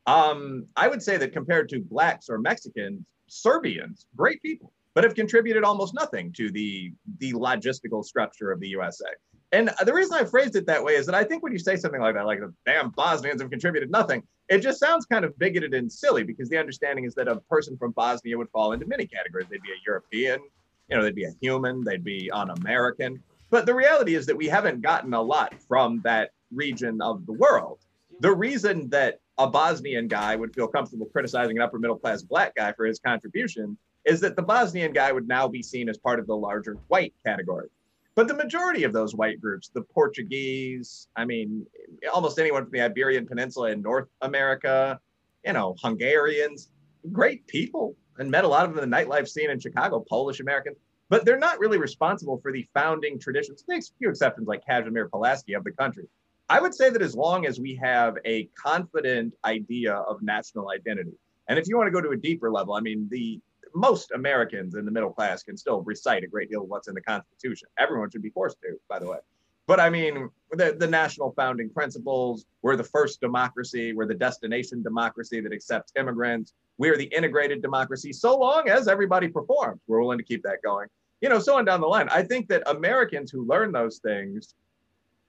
Um, 0.07 0.67
I 0.77 0.87
would 0.87 1.03
say 1.03 1.17
that 1.17 1.33
compared 1.33 1.69
to 1.71 1.81
blacks 1.81 2.29
or 2.29 2.39
Mexicans, 2.39 3.05
Serbians, 3.27 4.07
great 4.17 4.41
people 4.43 4.73
but 4.95 5.05
have 5.05 5.15
contributed 5.15 5.65
almost 5.65 5.95
nothing 5.95 6.33
to 6.33 6.51
the 6.51 6.93
the 7.19 7.33
logistical 7.33 8.05
structure 8.05 8.51
of 8.51 8.61
the 8.61 8.69
USA. 8.69 9.07
And 9.53 9.71
the 9.85 9.95
reason 9.95 10.15
I 10.15 10.25
phrased 10.25 10.57
it 10.57 10.67
that 10.67 10.85
way 10.85 10.95
is 10.95 11.07
that 11.07 11.15
I 11.15 11.25
think 11.25 11.43
when 11.43 11.53
you 11.53 11.59
say 11.59 11.77
something 11.77 12.01
like 12.01 12.15
that, 12.15 12.27
like 12.27 12.41
the 12.41 12.53
damn 12.67 12.91
Bosnians 12.91 13.41
have 13.41 13.51
contributed 13.51 13.91
nothing, 13.91 14.23
it 14.49 14.59
just 14.59 14.79
sounds 14.79 15.07
kind 15.07 15.25
of 15.25 15.39
bigoted 15.39 15.73
and 15.73 15.91
silly 15.91 16.23
because 16.23 16.51
the 16.51 16.59
understanding 16.59 17.05
is 17.05 17.15
that 17.15 17.29
a 17.29 17.37
person 17.49 17.77
from 17.79 17.93
Bosnia 17.93 18.37
would 18.37 18.51
fall 18.51 18.73
into 18.73 18.87
many 18.87 19.07
categories. 19.07 19.47
They'd 19.51 19.63
be 19.63 19.71
a 19.71 19.81
European, 19.87 20.41
you 20.89 20.97
know, 20.97 21.03
they'd 21.03 21.15
be 21.15 21.25
a 21.25 21.33
human, 21.41 21.83
they'd 21.83 22.05
be 22.05 22.31
un 22.31 22.51
American. 22.51 23.23
But 23.51 23.65
the 23.65 23.75
reality 23.75 24.15
is 24.15 24.27
that 24.27 24.37
we 24.37 24.47
haven't 24.47 24.83
gotten 24.83 25.15
a 25.15 25.23
lot 25.23 25.55
from 25.67 26.01
that 26.05 26.31
region 26.53 27.01
of 27.01 27.25
the 27.25 27.33
world. 27.33 27.79
The 28.21 28.35
reason 28.35 28.91
that 28.91 29.21
a 29.39 29.47
Bosnian 29.47 30.09
guy 30.09 30.37
would 30.37 30.55
feel 30.55 30.67
comfortable 30.67 31.07
criticizing 31.07 31.57
an 31.57 31.63
upper 31.63 31.79
middle 31.79 31.97
class 31.97 32.23
black 32.23 32.55
guy 32.55 32.73
for 32.73 32.85
his 32.85 32.99
contribution 32.99 33.79
is 34.09 34.21
that 34.21 34.37
the 34.37 34.43
Bosnian 34.43 34.93
guy 34.93 35.13
would 35.13 35.29
now 35.29 35.47
be 35.47 35.63
seen 35.63 35.87
as 35.87 35.99
part 35.99 36.19
of 36.19 36.27
the 36.27 36.35
larger 36.35 36.79
white 36.89 37.13
category. 37.25 37.69
But 38.15 38.27
the 38.27 38.35
majority 38.35 38.85
of 38.85 38.93
those 38.95 39.15
white 39.15 39.39
groups, 39.39 39.69
the 39.69 39.83
Portuguese, 39.83 41.09
I 41.15 41.27
mean, 41.27 41.67
almost 42.13 42.39
anyone 42.39 42.65
from 42.65 42.73
the 42.73 42.81
Iberian 42.81 43.27
Peninsula 43.27 43.71
in 43.71 43.83
North 43.83 44.09
America, 44.23 44.99
you 45.45 45.53
know, 45.53 45.77
Hungarians, 45.83 46.71
great 47.13 47.47
people, 47.47 47.95
and 48.17 48.31
met 48.31 48.45
a 48.45 48.49
lot 48.49 48.65
of 48.65 48.75
them 48.75 48.83
in 48.83 48.91
the 48.91 48.97
nightlife 48.97 49.29
scene 49.29 49.51
in 49.51 49.61
Chicago, 49.61 50.03
Polish 50.09 50.41
Americans, 50.41 50.79
but 51.11 51.27
they're 51.27 51.39
not 51.39 51.61
really 51.61 51.79
responsible 51.79 52.39
for 52.43 52.51
the 52.51 52.67
founding 52.73 53.19
traditions. 53.19 53.63
There's 53.69 53.91
a 53.91 53.99
few 53.99 54.09
exceptions 54.09 54.49
like 54.49 54.65
Casimir 54.65 55.11
Pulaski 55.11 55.53
of 55.53 55.65
the 55.65 55.73
country. 55.73 56.09
I 56.49 56.61
would 56.63 56.75
say 56.75 56.89
that 56.89 57.03
as 57.03 57.15
long 57.15 57.45
as 57.45 57.61
we 57.61 57.75
have 57.75 58.17
a 58.25 58.49
confident 58.61 59.35
idea 59.45 59.95
of 59.95 60.23
national 60.23 60.71
identity, 60.71 61.13
and 61.49 61.59
if 61.59 61.69
you 61.69 61.77
want 61.77 61.89
to 61.89 61.93
go 61.93 62.01
to 62.01 62.11
a 62.11 62.17
deeper 62.17 62.51
level, 62.51 62.75
I 62.75 62.81
mean, 62.81 63.07
the 63.11 63.39
most 63.75 64.11
Americans 64.13 64.75
in 64.75 64.85
the 64.85 64.91
middle 64.91 65.13
class 65.13 65.43
can 65.43 65.57
still 65.57 65.83
recite 65.83 66.25
a 66.25 66.27
great 66.27 66.51
deal 66.51 66.63
of 66.63 66.69
what's 66.69 66.89
in 66.89 66.95
the 66.95 67.01
Constitution. 67.01 67.69
Everyone 67.79 68.11
should 68.11 68.23
be 68.23 68.31
forced 68.31 68.61
to, 68.63 68.79
by 68.89 68.99
the 68.99 69.07
way. 69.07 69.19
But 69.67 69.81
I 69.81 69.91
mean, 69.91 70.31
the, 70.53 70.75
the 70.79 70.87
national 70.87 71.33
founding 71.33 71.69
principles, 71.69 72.47
we're 72.63 72.77
the 72.77 72.85
first 72.85 73.21
democracy, 73.21 73.93
we're 73.93 74.07
the 74.07 74.15
destination 74.15 74.83
democracy 74.83 75.41
that 75.43 75.53
accepts 75.53 75.93
immigrants, 75.95 76.55
we're 76.79 76.97
the 76.97 77.05
integrated 77.05 77.61
democracy, 77.61 78.13
so 78.13 78.39
long 78.39 78.71
as 78.71 78.89
everybody 78.89 79.29
performs. 79.29 79.81
We're 79.87 80.01
willing 80.01 80.19
to 80.19 80.25
keep 80.25 80.43
that 80.45 80.63
going. 80.63 80.89
You 81.21 81.29
know, 81.29 81.39
so 81.39 81.59
on 81.59 81.67
down 81.67 81.83
the 81.83 81.87
line. 81.87 82.09
I 82.11 82.23
think 82.23 82.49
that 82.49 82.63
Americans 82.67 83.31
who 83.31 83.45
learn 83.45 83.73
those 83.73 83.99
things 83.99 84.55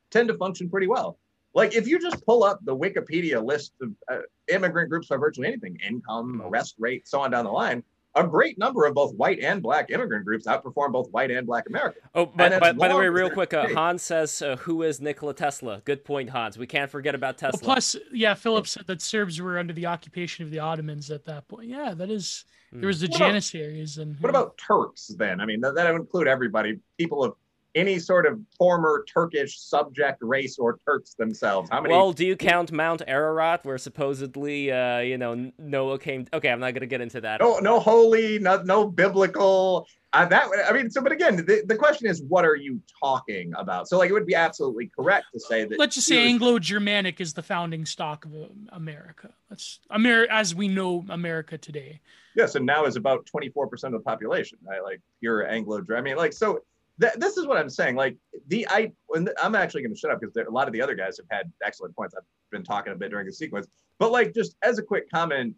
tend 0.10 0.30
to 0.30 0.38
function 0.38 0.70
pretty 0.70 0.88
well. 0.88 1.18
Like 1.54 1.76
if 1.76 1.88
you 1.88 2.00
just 2.00 2.26
pull 2.26 2.44
up 2.44 2.60
the 2.64 2.76
Wikipedia 2.76 3.44
list 3.44 3.74
of 3.82 3.90
uh, 4.10 4.20
immigrant 4.48 4.90
groups 4.90 5.08
by 5.08 5.18
virtually 5.18 5.48
anything, 5.48 5.78
income, 5.86 6.42
arrest 6.46 6.76
rate, 6.80 7.08
so 7.08 7.20
on 7.22 7.32
down 7.32 7.44
the 7.46 7.52
line, 7.52 7.84
a 8.16 8.26
great 8.26 8.58
number 8.58 8.86
of 8.86 8.94
both 8.96 9.14
white 9.16 9.40
and 9.40 9.62
black 9.62 9.92
immigrant 9.92 10.26
groups 10.26 10.46
outperform 10.46 10.92
both 10.92 11.10
white 11.12 11.32
and 11.32 11.46
black 11.46 11.68
Americans. 11.68 12.06
Oh, 12.16 12.26
but, 12.26 12.60
but 12.60 12.78
by 12.78 12.88
the 12.88 12.96
way, 12.96 13.08
real 13.08 13.30
quick, 13.30 13.54
uh, 13.54 13.68
Hans 13.70 14.02
says, 14.02 14.42
uh, 14.42 14.56
"Who 14.58 14.84
is 14.84 15.00
Nikola 15.00 15.34
Tesla?" 15.34 15.82
Good 15.86 16.04
point, 16.04 16.30
Hans. 16.30 16.58
We 16.58 16.68
can't 16.68 16.90
forget 16.90 17.16
about 17.16 17.38
Tesla. 17.38 17.60
Well, 17.62 17.76
plus, 17.76 17.96
yeah, 18.12 18.34
Philip 18.34 18.68
said 18.68 18.88
that 18.88 19.02
Serbs 19.02 19.40
were 19.42 19.60
under 19.60 19.74
the 19.74 19.86
occupation 19.86 20.44
of 20.44 20.52
the 20.52 20.60
Ottomans 20.60 21.12
at 21.12 21.26
that 21.26 21.48
point. 21.48 21.70
Yeah, 21.70 21.94
that 21.94 22.10
is. 22.10 22.46
There 22.72 22.88
was 22.88 23.00
the 23.00 23.08
what 23.08 23.18
Janissaries 23.18 23.98
and. 23.98 24.20
What 24.20 24.30
about 24.30 24.58
Turks 24.58 25.08
then? 25.18 25.40
I 25.42 25.46
mean, 25.46 25.60
that, 25.62 25.76
that 25.76 25.92
would 25.92 26.02
include 26.02 26.28
everybody. 26.28 26.80
People 26.98 27.24
of 27.24 27.36
any 27.76 28.00
sort 28.00 28.26
of 28.26 28.40
former 28.58 29.06
Turkish 29.12 29.60
subject 29.60 30.20
race 30.22 30.58
or 30.58 30.80
Turks 30.86 31.14
themselves. 31.14 31.70
How 31.70 31.82
many? 31.82 31.94
Well, 31.94 32.14
do 32.14 32.26
you 32.26 32.36
count 32.36 32.72
Mount 32.72 33.02
Ararat, 33.08 33.66
where 33.66 33.78
supposedly, 33.78 34.72
uh, 34.72 35.00
you 35.00 35.18
know, 35.18 35.52
Noah 35.58 36.00
came? 36.00 36.26
Okay, 36.34 36.50
I'm 36.50 36.60
not 36.60 36.74
going 36.74 36.82
to 36.82 36.88
get 36.88 37.02
into 37.02 37.22
that. 37.22 37.42
No, 37.42 37.60
no 37.60 37.80
holy, 37.80 38.40
no, 38.40 38.62
no 38.64 38.88
biblical. 38.88 39.88
Uh, 40.12 40.26
that 40.26 40.50
I 40.68 40.74
mean, 40.74 40.90
so 40.90 41.02
but 41.02 41.12
again, 41.12 41.36
the, 41.36 41.62
the 41.68 41.76
question 41.76 42.08
is, 42.08 42.24
what 42.24 42.44
are 42.44 42.56
you 42.56 42.82
talking 43.02 43.54
about? 43.56 43.88
So 43.88 44.00
like, 44.00 44.10
it 44.10 44.14
would 44.14 44.26
be 44.26 44.34
absolutely 44.34 44.88
correct 44.88 45.26
to 45.34 45.40
say 45.40 45.66
that. 45.66 45.78
Let's 45.78 45.96
just 45.96 46.08
say 46.08 46.28
Anglo-Germanic 46.28 47.22
is 47.22 47.34
the 47.34 47.44
founding 47.44 47.86
stock 47.86 48.26
of 48.26 48.34
uh, 48.34 48.46
America. 48.72 49.30
Let's 49.52 49.80
America 49.92 50.34
as 50.34 50.56
we 50.56 50.68
know 50.68 51.06
America 51.10 51.60
today. 51.60 52.02
Yes, 52.36 52.56
and 52.56 52.66
now 52.66 52.86
is 52.86 52.96
about 52.96 53.28
24% 53.28 53.84
of 53.84 53.92
the 53.92 54.00
population, 54.00 54.58
right? 54.64 54.84
Like 54.84 55.02
pure 55.20 55.48
Anglo. 55.48 55.86
I 55.96 56.02
mean, 56.02 56.16
like 56.16 56.34
so 56.34 56.62
th- 57.00 57.14
this 57.16 57.38
is 57.38 57.48
what 57.48 57.58
I'm 57.58 57.70
saying. 57.70 57.96
Like 57.96 58.18
the 58.48 58.68
I, 58.70 58.92
when 59.08 59.30
I'm 59.42 59.56
actually 59.56 59.82
going 59.82 59.94
to 59.94 60.00
shut 60.00 60.12
up 60.12 60.20
because 60.20 60.36
a 60.36 60.52
lot 60.52 60.68
of 60.68 60.74
the 60.74 60.82
other 60.82 60.96
guys 60.96 61.18
have 61.18 61.28
had 61.30 61.52
excellent 61.64 61.96
points. 61.96 62.16
I've 62.18 62.24
been 62.52 62.64
talking 62.64 62.94
a 62.94 62.96
bit 62.96 63.12
during 63.12 63.26
the 63.26 63.34
sequence, 63.34 63.68
but 63.98 64.12
like 64.12 64.34
just 64.34 64.56
as 64.64 64.80
a 64.80 64.84
quick 64.84 65.10
comment, 65.10 65.56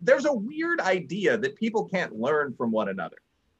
there's 0.00 0.26
a 0.26 0.32
weird 0.32 0.80
idea 0.80 1.36
that 1.38 1.56
people 1.56 1.84
can't 1.84 2.14
learn 2.14 2.54
from 2.54 2.70
one 2.70 2.88
another. 2.88 3.16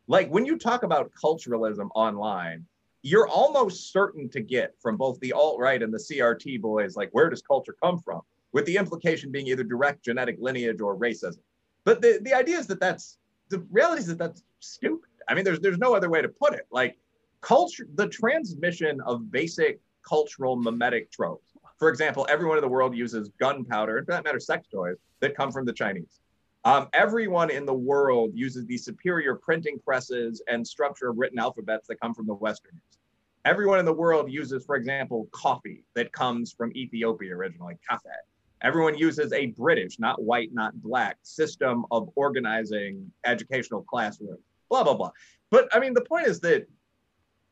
Like 0.06 0.28
when 0.28 0.46
you 0.46 0.56
talk 0.56 0.82
about 0.82 1.10
culturalism 1.22 1.88
online, 1.94 2.64
you're 3.02 3.28
almost 3.28 3.92
certain 3.92 4.28
to 4.30 4.40
get 4.40 4.74
from 4.80 4.96
both 4.96 5.18
the 5.20 5.32
alt 5.32 5.60
right 5.60 5.82
and 5.82 5.92
the 5.92 5.98
CRT 5.98 6.60
boys, 6.60 6.96
like 6.96 7.10
where 7.12 7.28
does 7.28 7.42
culture 7.42 7.76
come 7.82 7.98
from? 7.98 8.20
With 8.52 8.64
the 8.66 8.76
implication 8.76 9.30
being 9.30 9.46
either 9.48 9.64
direct 9.64 10.04
genetic 10.04 10.36
lineage 10.40 10.80
or 10.80 10.96
racism. 10.96 11.38
But 11.84 12.00
the, 12.00 12.18
the 12.22 12.34
idea 12.34 12.58
is 12.58 12.66
that 12.68 12.80
that's 12.80 13.18
the 13.48 13.60
reality 13.70 14.00
is 14.00 14.08
that 14.08 14.18
that's 14.18 14.42
stupid. 14.60 15.08
I 15.28 15.34
mean, 15.34 15.44
there's 15.44 15.60
there's 15.60 15.78
no 15.78 15.94
other 15.94 16.10
way 16.10 16.22
to 16.22 16.28
put 16.28 16.54
it. 16.54 16.66
Like 16.70 16.98
culture, 17.40 17.86
the 17.94 18.08
transmission 18.08 19.00
of 19.02 19.30
basic 19.30 19.80
cultural 20.06 20.56
mimetic 20.56 21.10
tropes. 21.10 21.52
For 21.78 21.88
example, 21.88 22.26
everyone 22.28 22.56
in 22.56 22.62
the 22.62 22.68
world 22.68 22.96
uses 22.96 23.30
gunpowder, 23.38 23.98
and 23.98 24.06
for 24.06 24.12
that 24.12 24.24
matter, 24.24 24.40
sex 24.40 24.66
toys 24.68 24.96
that 25.20 25.36
come 25.36 25.52
from 25.52 25.66
the 25.66 25.72
Chinese. 25.72 26.20
Um, 26.64 26.88
everyone 26.94 27.50
in 27.50 27.64
the 27.64 27.74
world 27.74 28.32
uses 28.34 28.66
the 28.66 28.76
superior 28.76 29.36
printing 29.36 29.78
presses 29.78 30.42
and 30.48 30.66
structure 30.66 31.10
of 31.10 31.18
written 31.18 31.38
alphabets 31.38 31.86
that 31.88 32.00
come 32.00 32.12
from 32.12 32.26
the 32.26 32.34
Westerners. 32.34 32.80
Everyone 33.44 33.78
in 33.78 33.84
the 33.84 33.92
world 33.92 34.30
uses, 34.32 34.64
for 34.64 34.74
example, 34.74 35.28
coffee 35.30 35.84
that 35.94 36.12
comes 36.12 36.52
from 36.52 36.72
Ethiopia 36.74 37.36
originally, 37.36 37.78
cafe. 37.88 38.08
Everyone 38.62 38.98
uses 38.98 39.32
a 39.32 39.46
British, 39.46 40.00
not 40.00 40.20
white, 40.20 40.52
not 40.52 40.74
black, 40.82 41.18
system 41.22 41.84
of 41.92 42.10
organizing 42.16 43.12
educational 43.24 43.82
classrooms 43.82 44.40
blah 44.68 44.84
blah 44.84 44.94
blah. 44.94 45.10
But 45.50 45.68
I 45.74 45.78
mean, 45.78 45.94
the 45.94 46.02
point 46.02 46.26
is 46.26 46.40
that 46.40 46.66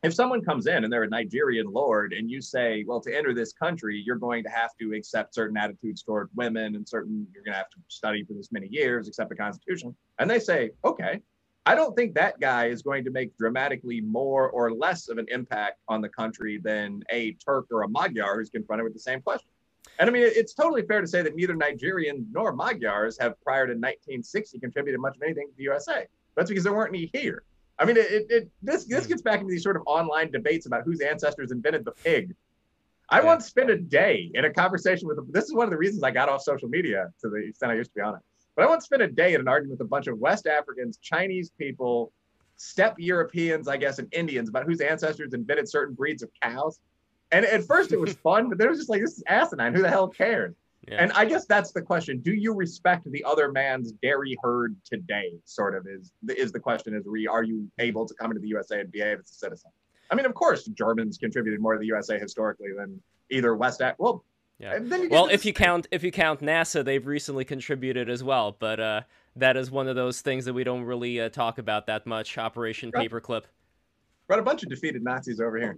if 0.03 0.13
someone 0.13 0.41
comes 0.41 0.67
in 0.67 0.83
and 0.83 0.93
they're 0.93 1.03
a 1.03 1.09
Nigerian 1.09 1.71
lord 1.71 2.13
and 2.13 2.29
you 2.29 2.39
say, 2.39 2.83
well, 2.87 3.01
to 3.01 3.15
enter 3.15 3.33
this 3.33 3.53
country, 3.53 4.01
you're 4.05 4.17
going 4.17 4.43
to 4.43 4.49
have 4.49 4.69
to 4.79 4.93
accept 4.93 5.33
certain 5.33 5.57
attitudes 5.57 6.03
toward 6.03 6.29
women 6.35 6.75
and 6.75 6.87
certain, 6.87 7.25
you're 7.33 7.43
going 7.43 7.53
to 7.53 7.57
have 7.57 7.69
to 7.71 7.77
study 7.87 8.23
for 8.23 8.33
this 8.33 8.51
many 8.51 8.67
years, 8.67 9.07
accept 9.07 9.29
the 9.29 9.35
Constitution. 9.35 9.95
And 10.19 10.29
they 10.29 10.39
say, 10.39 10.71
okay, 10.83 11.21
I 11.65 11.73
don't 11.73 11.95
think 11.95 12.13
that 12.13 12.39
guy 12.39 12.67
is 12.67 12.83
going 12.83 13.03
to 13.05 13.09
make 13.09 13.35
dramatically 13.35 13.99
more 13.99 14.51
or 14.51 14.71
less 14.71 15.09
of 15.09 15.17
an 15.17 15.25
impact 15.29 15.79
on 15.87 16.01
the 16.01 16.09
country 16.09 16.59
than 16.63 17.01
a 17.09 17.31
Turk 17.33 17.65
or 17.71 17.81
a 17.81 17.87
Magyar 17.87 18.35
who's 18.35 18.51
confronted 18.51 18.83
with 18.83 18.93
the 18.93 18.99
same 18.99 19.21
question. 19.21 19.49
And 19.97 20.07
I 20.07 20.13
mean, 20.13 20.23
it's 20.23 20.53
totally 20.53 20.83
fair 20.83 21.01
to 21.01 21.07
say 21.07 21.23
that 21.23 21.35
neither 21.35 21.55
Nigerians 21.55 22.25
nor 22.31 22.53
Magyars 22.53 23.17
have 23.19 23.41
prior 23.41 23.65
to 23.65 23.73
1960 23.73 24.59
contributed 24.59 25.01
much 25.01 25.15
of 25.15 25.23
anything 25.23 25.47
to 25.47 25.57
the 25.57 25.63
USA. 25.63 26.05
That's 26.35 26.49
because 26.49 26.63
there 26.63 26.73
weren't 26.73 26.95
any 26.95 27.09
here. 27.13 27.43
I 27.77 27.85
mean, 27.85 27.97
it, 27.97 28.25
it, 28.29 28.49
this 28.61 28.85
this 28.85 29.03
hmm. 29.03 29.09
gets 29.09 29.21
back 29.21 29.41
into 29.41 29.51
these 29.51 29.63
sort 29.63 29.75
of 29.75 29.83
online 29.85 30.31
debates 30.31 30.65
about 30.65 30.83
whose 30.83 31.01
ancestors 31.01 31.51
invented 31.51 31.85
the 31.85 31.91
pig. 31.91 32.33
I 33.09 33.19
yeah. 33.19 33.25
once 33.25 33.45
spent 33.45 33.69
a 33.69 33.77
day 33.77 34.31
in 34.33 34.45
a 34.45 34.53
conversation 34.53 35.07
with. 35.07 35.31
This 35.31 35.45
is 35.45 35.53
one 35.53 35.65
of 35.65 35.71
the 35.71 35.77
reasons 35.77 36.03
I 36.03 36.11
got 36.11 36.29
off 36.29 36.41
social 36.41 36.69
media 36.69 37.11
to 37.21 37.29
the 37.29 37.37
extent 37.37 37.71
I 37.71 37.75
used 37.75 37.91
to 37.91 37.95
be 37.95 38.01
on 38.01 38.15
it. 38.15 38.21
But 38.55 38.65
I 38.65 38.67
once 38.67 38.85
spent 38.85 39.01
a 39.01 39.07
day 39.07 39.33
in 39.33 39.41
an 39.41 39.47
argument 39.47 39.79
with 39.79 39.85
a 39.85 39.89
bunch 39.89 40.07
of 40.07 40.17
West 40.17 40.47
Africans, 40.47 40.97
Chinese 41.01 41.51
people, 41.57 42.13
steppe 42.55 42.95
Europeans, 42.97 43.67
I 43.67 43.77
guess, 43.77 43.99
and 43.99 44.07
Indians 44.13 44.49
about 44.49 44.65
whose 44.65 44.79
ancestors 44.79 45.33
invented 45.33 45.69
certain 45.69 45.93
breeds 45.93 46.23
of 46.23 46.29
cows. 46.41 46.79
And 47.31 47.45
at 47.45 47.65
first 47.65 47.91
it 47.91 47.99
was 47.99 48.13
fun, 48.23 48.47
but 48.49 48.57
then 48.57 48.67
it 48.67 48.69
was 48.69 48.79
just 48.79 48.89
like, 48.89 49.01
this 49.01 49.17
is 49.17 49.23
asinine. 49.27 49.75
Who 49.75 49.81
the 49.81 49.89
hell 49.89 50.07
cares? 50.07 50.55
Yeah. 50.87 51.01
And 51.01 51.11
I 51.13 51.25
guess 51.25 51.45
that's 51.45 51.71
the 51.71 51.81
question. 51.81 52.19
Do 52.19 52.33
you 52.33 52.53
respect 52.53 53.09
the 53.11 53.23
other 53.23 53.51
man's 53.51 53.91
dairy 54.03 54.37
herd 54.43 54.75
today? 54.85 55.33
Sort 55.45 55.75
of 55.75 55.87
is 55.87 56.11
is 56.29 56.51
the 56.51 56.59
question 56.59 56.95
is 56.95 57.03
re, 57.05 57.25
are 57.27 57.43
you 57.43 57.69
able 57.79 58.05
to 58.05 58.13
come 58.13 58.31
into 58.31 58.41
the 58.41 58.49
USA 58.49 58.81
and 58.81 58.91
behave 58.91 59.19
as 59.19 59.31
a 59.31 59.33
citizen? 59.33 59.71
I 60.11 60.15
mean, 60.15 60.25
of 60.25 60.35
course, 60.35 60.65
Germans 60.65 61.17
contributed 61.17 61.59
more 61.59 61.73
to 61.73 61.79
the 61.79 61.87
USA 61.87 62.19
historically 62.19 62.69
than 62.77 63.01
either 63.31 63.55
West. 63.55 63.81
Well, 63.97 64.23
yeah. 64.59 64.79
Well, 65.09 65.27
if 65.27 65.43
you 65.45 65.53
count 65.53 65.87
if 65.91 66.03
you 66.03 66.11
count 66.11 66.41
NASA, 66.41 66.85
they've 66.85 67.05
recently 67.05 67.43
contributed 67.43 68.09
as 68.09 68.23
well, 68.23 68.55
but 68.57 68.79
uh, 68.79 69.01
that 69.35 69.57
is 69.57 69.69
one 69.69 69.87
of 69.87 69.95
those 69.95 70.21
things 70.21 70.45
that 70.45 70.53
we 70.53 70.63
don't 70.63 70.83
really 70.83 71.19
uh, 71.19 71.29
talk 71.29 71.57
about 71.57 71.87
that 71.87 72.05
much. 72.05 72.37
Operation 72.37 72.91
Paperclip. 72.91 73.43
Brought 74.27 74.39
a 74.39 74.43
bunch 74.43 74.63
of 74.63 74.69
defeated 74.69 75.03
Nazis 75.03 75.39
over 75.39 75.57
here. 75.57 75.77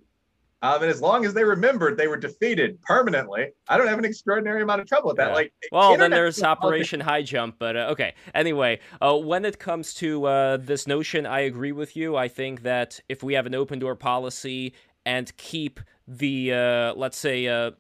Um, 0.64 0.82
and 0.82 0.90
as 0.90 1.02
long 1.02 1.24
as 1.24 1.36
they 1.36 1.44
remembered 1.44 1.98
they 1.98 2.08
were 2.08 2.18
defeated 2.18 2.82
permanently, 2.82 3.50
I 3.68 3.78
don't 3.78 3.88
have 3.88 4.00
an 4.00 4.06
extraordinary 4.06 4.64
amount 4.64 4.82
of 4.82 4.88
trouble 4.88 5.10
with 5.10 5.18
that. 5.18 5.28
Yeah. 5.28 5.34
Like, 5.36 5.54
well, 5.72 5.96
then 5.96 6.10
there's 6.10 6.42
Operation 6.42 7.00
High 7.00 7.22
Jump, 7.22 7.58
but 7.60 7.78
uh, 7.78 7.90
okay. 7.92 8.16
Anyway, 8.34 8.80
uh, 9.00 9.16
when 9.16 9.46
it 9.46 9.60
comes 9.60 9.94
to 9.96 10.26
uh, 10.26 10.58
this 10.58 10.88
notion, 10.88 11.28
I 11.28 11.42
agree 11.42 11.74
with 11.74 11.96
you. 11.96 12.16
I 12.16 12.28
think 12.28 12.64
that 12.64 13.00
if 13.08 13.22
we 13.22 13.36
have 13.36 13.46
an 13.46 13.54
open 13.54 13.78
door 13.78 13.96
policy 13.96 14.74
and 15.06 15.36
keep 15.38 15.80
the, 16.08 16.54
uh, 16.54 16.94
let's 16.96 17.18
say, 17.18 17.48
uh, 17.48 17.72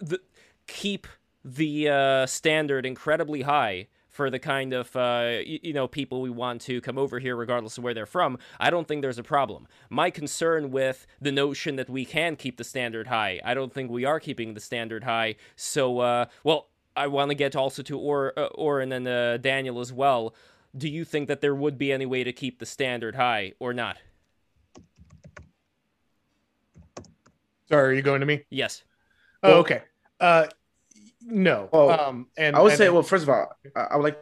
the 0.00 0.18
keep 0.66 1.06
the 1.44 1.88
uh, 1.88 2.26
standard 2.26 2.84
incredibly 2.84 3.42
high 3.42 3.86
for 4.18 4.30
the 4.30 4.38
kind 4.40 4.72
of 4.72 4.96
uh, 4.96 5.38
you, 5.46 5.60
you 5.62 5.72
know 5.72 5.86
people 5.86 6.20
we 6.20 6.28
want 6.28 6.60
to 6.62 6.80
come 6.80 6.98
over 6.98 7.20
here, 7.20 7.36
regardless 7.36 7.78
of 7.78 7.84
where 7.84 7.94
they're 7.94 8.04
from. 8.04 8.36
I 8.58 8.68
don't 8.68 8.88
think 8.88 9.00
there's 9.00 9.16
a 9.16 9.22
problem. 9.22 9.68
My 9.90 10.10
concern 10.10 10.72
with 10.72 11.06
the 11.20 11.30
notion 11.30 11.76
that 11.76 11.88
we 11.88 12.04
can 12.04 12.34
keep 12.34 12.56
the 12.56 12.64
standard 12.64 13.06
high, 13.06 13.40
I 13.44 13.54
don't 13.54 13.72
think 13.72 13.92
we 13.92 14.04
are 14.04 14.18
keeping 14.18 14.54
the 14.54 14.60
standard 14.60 15.04
high. 15.04 15.36
So, 15.54 16.00
uh, 16.00 16.24
well, 16.42 16.66
I 16.96 17.06
want 17.06 17.30
to 17.30 17.36
get 17.36 17.54
also 17.54 17.80
to 17.84 17.96
or 17.96 18.36
uh, 18.36 18.46
Oren 18.56 18.90
and 18.90 19.06
uh, 19.06 19.36
Daniel 19.36 19.78
as 19.78 19.92
well. 19.92 20.34
Do 20.76 20.88
you 20.88 21.04
think 21.04 21.28
that 21.28 21.40
there 21.40 21.54
would 21.54 21.78
be 21.78 21.92
any 21.92 22.04
way 22.04 22.24
to 22.24 22.32
keep 22.32 22.58
the 22.58 22.66
standard 22.66 23.14
high 23.14 23.52
or 23.60 23.72
not? 23.72 23.98
Sorry, 27.68 27.90
are 27.90 27.92
you 27.92 28.02
going 28.02 28.18
to 28.18 28.26
me? 28.26 28.42
Yes. 28.50 28.82
Oh, 29.44 29.60
okay. 29.60 29.82
Uh, 30.18 30.48
no. 31.28 31.68
Well, 31.72 31.90
um, 31.90 32.26
and 32.36 32.56
I 32.56 32.60
would 32.60 32.72
and, 32.72 32.78
say, 32.78 32.88
well, 32.88 33.02
first 33.02 33.22
of 33.22 33.28
all, 33.28 33.48
I 33.76 33.96
would 33.96 34.04
like. 34.04 34.18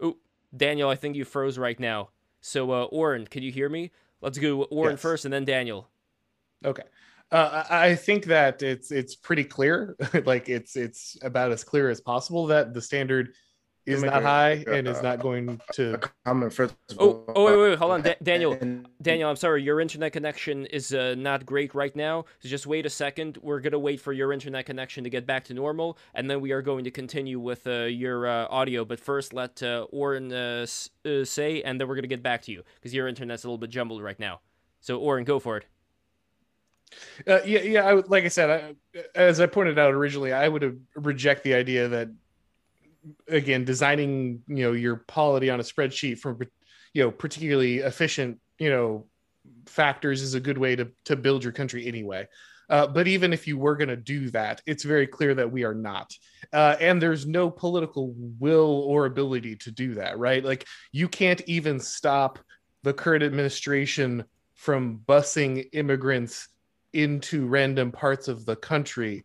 Oh, 0.00 0.16
Daniel, 0.56 0.88
I 0.88 0.94
think 0.94 1.16
you 1.16 1.24
froze 1.24 1.58
right 1.58 1.78
now. 1.78 2.10
So, 2.40 2.70
uh, 2.70 2.84
Oren, 2.84 3.26
can 3.26 3.42
you 3.42 3.52
hear 3.52 3.68
me? 3.68 3.90
Let's 4.20 4.38
go 4.38 4.64
Oren 4.64 4.92
yes. 4.92 5.00
first, 5.00 5.24
and 5.24 5.32
then 5.32 5.44
Daniel. 5.44 5.88
Okay. 6.64 6.82
Uh, 7.30 7.62
I 7.68 7.94
think 7.94 8.24
that 8.26 8.62
it's 8.62 8.90
it's 8.90 9.14
pretty 9.14 9.44
clear, 9.44 9.96
like 10.24 10.48
it's 10.48 10.76
it's 10.76 11.16
about 11.22 11.52
as 11.52 11.62
clear 11.62 11.90
as 11.90 12.00
possible 12.00 12.46
that 12.46 12.72
the 12.72 12.80
standard 12.80 13.34
is 13.88 14.02
not 14.02 14.22
high 14.22 14.64
and 14.66 14.86
is 14.86 15.02
not 15.02 15.20
going 15.20 15.60
to 15.72 15.98
comment 16.24 16.52
first. 16.52 16.74
Oh, 16.98 17.24
oh, 17.28 17.44
wait, 17.46 17.70
wait, 17.70 17.78
hold 17.78 17.92
on, 17.92 18.02
da- 18.02 18.16
Daniel. 18.22 18.56
Daniel, 19.00 19.30
I'm 19.30 19.36
sorry, 19.36 19.62
your 19.62 19.80
internet 19.80 20.12
connection 20.12 20.66
is 20.66 20.92
uh, 20.92 21.14
not 21.16 21.46
great 21.46 21.74
right 21.74 21.94
now. 21.96 22.24
So 22.40 22.48
just 22.48 22.66
wait 22.66 22.86
a 22.86 22.90
second. 22.90 23.38
We're 23.42 23.60
gonna 23.60 23.78
wait 23.78 24.00
for 24.00 24.12
your 24.12 24.32
internet 24.32 24.66
connection 24.66 25.04
to 25.04 25.10
get 25.10 25.26
back 25.26 25.44
to 25.44 25.54
normal, 25.54 25.98
and 26.14 26.30
then 26.30 26.40
we 26.40 26.52
are 26.52 26.62
going 26.62 26.84
to 26.84 26.90
continue 26.90 27.40
with 27.40 27.66
uh, 27.66 27.84
your 27.84 28.26
uh, 28.26 28.46
audio. 28.50 28.84
But 28.84 29.00
first, 29.00 29.32
let 29.32 29.62
uh, 29.62 29.86
Oren 29.90 30.32
uh, 30.32 30.66
uh, 31.04 31.24
say, 31.24 31.62
and 31.62 31.80
then 31.80 31.88
we're 31.88 31.96
gonna 31.96 32.06
get 32.06 32.22
back 32.22 32.42
to 32.42 32.52
you 32.52 32.62
because 32.76 32.94
your 32.94 33.08
internet's 33.08 33.44
a 33.44 33.46
little 33.46 33.58
bit 33.58 33.70
jumbled 33.70 34.02
right 34.02 34.18
now. 34.18 34.40
So, 34.80 34.98
Oren, 34.98 35.24
go 35.24 35.38
for 35.38 35.56
it. 35.56 35.66
Uh, 37.26 37.40
yeah, 37.44 37.60
yeah. 37.60 37.86
I, 37.86 37.92
like 37.94 38.24
I 38.24 38.28
said, 38.28 38.76
I, 38.94 38.98
as 39.14 39.40
I 39.40 39.46
pointed 39.46 39.78
out 39.78 39.92
originally, 39.92 40.32
I 40.32 40.48
would 40.48 40.80
reject 40.94 41.44
the 41.44 41.54
idea 41.54 41.88
that 41.88 42.08
again 43.28 43.64
designing 43.64 44.42
you 44.48 44.64
know 44.64 44.72
your 44.72 44.96
polity 44.96 45.50
on 45.50 45.60
a 45.60 45.62
spreadsheet 45.62 46.18
from 46.18 46.38
you 46.92 47.02
know 47.02 47.10
particularly 47.10 47.78
efficient 47.78 48.38
you 48.58 48.70
know 48.70 49.06
factors 49.66 50.22
is 50.22 50.34
a 50.34 50.40
good 50.40 50.58
way 50.58 50.76
to 50.76 50.88
to 51.04 51.16
build 51.16 51.42
your 51.42 51.52
country 51.52 51.86
anyway. 51.86 52.26
Uh, 52.70 52.86
but 52.86 53.08
even 53.08 53.32
if 53.32 53.46
you 53.46 53.56
were 53.56 53.76
going 53.76 53.88
to 53.88 53.96
do 53.96 54.28
that 54.28 54.60
it's 54.66 54.84
very 54.84 55.06
clear 55.06 55.34
that 55.34 55.50
we 55.50 55.64
are 55.64 55.74
not. 55.74 56.12
Uh, 56.52 56.76
and 56.80 57.00
there's 57.00 57.26
no 57.26 57.50
political 57.50 58.12
will 58.38 58.82
or 58.86 59.06
ability 59.06 59.56
to 59.56 59.70
do 59.70 59.94
that 59.94 60.18
right? 60.18 60.44
Like 60.44 60.66
you 60.92 61.08
can't 61.08 61.40
even 61.46 61.80
stop 61.80 62.38
the 62.82 62.92
current 62.92 63.24
administration 63.24 64.24
from 64.54 65.00
busing 65.06 65.68
immigrants 65.72 66.48
into 66.92 67.46
random 67.46 67.92
parts 67.92 68.28
of 68.28 68.44
the 68.44 68.56
country. 68.56 69.24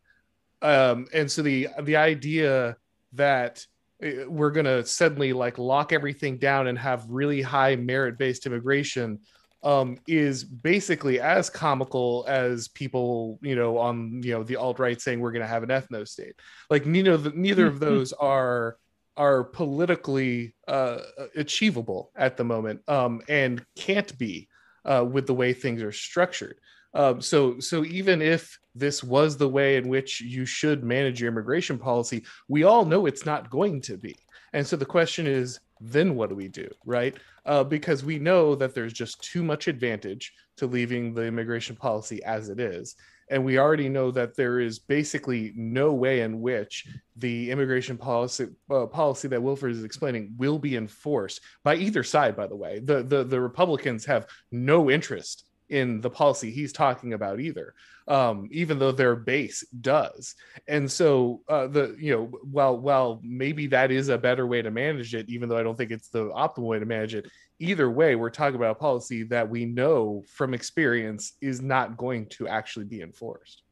Um, 0.61 1.07
and 1.13 1.29
so 1.29 1.41
the 1.41 1.67
the 1.81 1.97
idea 1.97 2.77
that 3.14 3.65
uh, 4.03 4.30
we're 4.30 4.52
going 4.52 4.65
to 4.65 4.85
suddenly 4.85 5.34
like 5.34 5.57
lock 5.57 5.94
everything 5.94 6.38
down 6.38 6.68
and 6.68 6.77
have 6.77 7.10
really 7.10 7.41
high 7.41 7.76
merit 7.76 8.18
based 8.18 8.45
immigration 8.45 9.19
um, 9.64 9.98
is 10.07 10.44
basically 10.44 11.19
as 11.22 11.49
comical 11.49 12.26
as 12.27 12.68
people, 12.68 13.40
you 13.41 13.56
know, 13.56 13.77
on 13.77 14.22
you 14.23 14.34
know 14.34 14.44
the 14.44 14.57
alt 14.57 14.80
right 14.80 14.99
saying 14.99 15.19
we're 15.19 15.31
going 15.31 15.41
to 15.41 15.48
have 15.48 15.64
an 15.64 15.69
ethno 15.69 16.07
state. 16.07 16.35
Like 16.69 16.85
you 16.85 17.03
know, 17.03 17.18
the, 17.18 17.31
neither 17.31 17.65
of 17.65 17.80
those 17.80 18.11
are 18.14 18.77
are 19.15 19.44
politically 19.44 20.56
uh, 20.68 20.99
achievable 21.35 22.11
at 22.15 22.35
the 22.35 22.44
moment 22.44 22.81
um, 22.90 23.22
and 23.30 23.64
can't 23.76 24.18
be 24.18 24.49
uh, 24.85 25.06
with 25.10 25.27
the 25.27 25.34
way 25.34 25.53
things 25.53 25.81
are 25.81 25.91
structured. 25.91 26.60
Um, 26.94 27.22
so 27.22 27.60
so 27.60 27.85
even 27.85 28.22
if 28.22 28.57
this 28.75 29.03
was 29.03 29.37
the 29.37 29.49
way 29.49 29.77
in 29.77 29.87
which 29.87 30.21
you 30.21 30.45
should 30.45 30.83
manage 30.83 31.21
your 31.21 31.31
immigration 31.31 31.77
policy, 31.77 32.23
we 32.47 32.63
all 32.63 32.85
know 32.85 33.05
it's 33.05 33.25
not 33.25 33.49
going 33.49 33.81
to 33.81 33.97
be. 33.97 34.15
And 34.53 34.65
so 34.65 34.75
the 34.75 34.85
question 34.85 35.27
is, 35.27 35.59
then 35.79 36.15
what 36.15 36.29
do 36.29 36.35
we 36.35 36.47
do, 36.47 36.69
right? 36.85 37.15
Uh, 37.45 37.63
because 37.63 38.05
we 38.05 38.19
know 38.19 38.55
that 38.55 38.73
there's 38.73 38.93
just 38.93 39.21
too 39.21 39.43
much 39.43 39.67
advantage 39.67 40.33
to 40.57 40.67
leaving 40.67 41.13
the 41.13 41.23
immigration 41.25 41.75
policy 41.75 42.23
as 42.23 42.49
it 42.49 42.59
is. 42.59 42.95
And 43.29 43.43
we 43.43 43.57
already 43.57 43.89
know 43.89 44.11
that 44.11 44.35
there 44.35 44.59
is 44.59 44.79
basically 44.79 45.53
no 45.55 45.93
way 45.93 46.21
in 46.21 46.41
which 46.41 46.87
the 47.15 47.49
immigration 47.51 47.97
policy 47.97 48.47
uh, 48.69 48.85
policy 48.85 49.27
that 49.29 49.41
Wilfred 49.41 49.75
is 49.75 49.83
explaining 49.83 50.33
will 50.37 50.59
be 50.59 50.75
enforced 50.75 51.41
by 51.63 51.75
either 51.75 52.03
side. 52.03 52.35
By 52.35 52.47
the 52.47 52.55
way, 52.55 52.79
the 52.79 53.01
the, 53.01 53.23
the 53.23 53.39
Republicans 53.39 54.05
have 54.05 54.27
no 54.51 54.91
interest 54.91 55.45
in 55.73 55.99
the 56.01 56.09
policy 56.09 56.51
he's 56.51 56.71
talking 56.71 57.13
about 57.13 57.39
either 57.39 57.73
um, 58.07 58.47
even 58.51 58.77
though 58.77 58.91
their 58.91 59.15
base 59.15 59.65
does 59.81 60.35
and 60.67 60.89
so 60.89 61.41
uh, 61.49 61.65
the 61.65 61.95
you 61.99 62.13
know 62.13 62.31
well 62.45 62.77
while 62.77 63.19
maybe 63.23 63.65
that 63.65 63.89
is 63.89 64.09
a 64.09 64.17
better 64.17 64.45
way 64.45 64.61
to 64.61 64.69
manage 64.69 65.15
it 65.15 65.27
even 65.27 65.49
though 65.49 65.57
i 65.57 65.63
don't 65.63 65.75
think 65.75 65.89
it's 65.89 66.09
the 66.09 66.25
optimal 66.29 66.67
way 66.67 66.77
to 66.77 66.85
manage 66.85 67.15
it 67.15 67.25
either 67.57 67.89
way 67.89 68.15
we're 68.15 68.29
talking 68.29 68.55
about 68.55 68.71
a 68.71 68.79
policy 68.79 69.23
that 69.23 69.49
we 69.49 69.65
know 69.65 70.23
from 70.27 70.53
experience 70.53 71.33
is 71.41 71.59
not 71.59 71.97
going 71.97 72.27
to 72.27 72.47
actually 72.47 72.85
be 72.85 73.01
enforced 73.01 73.63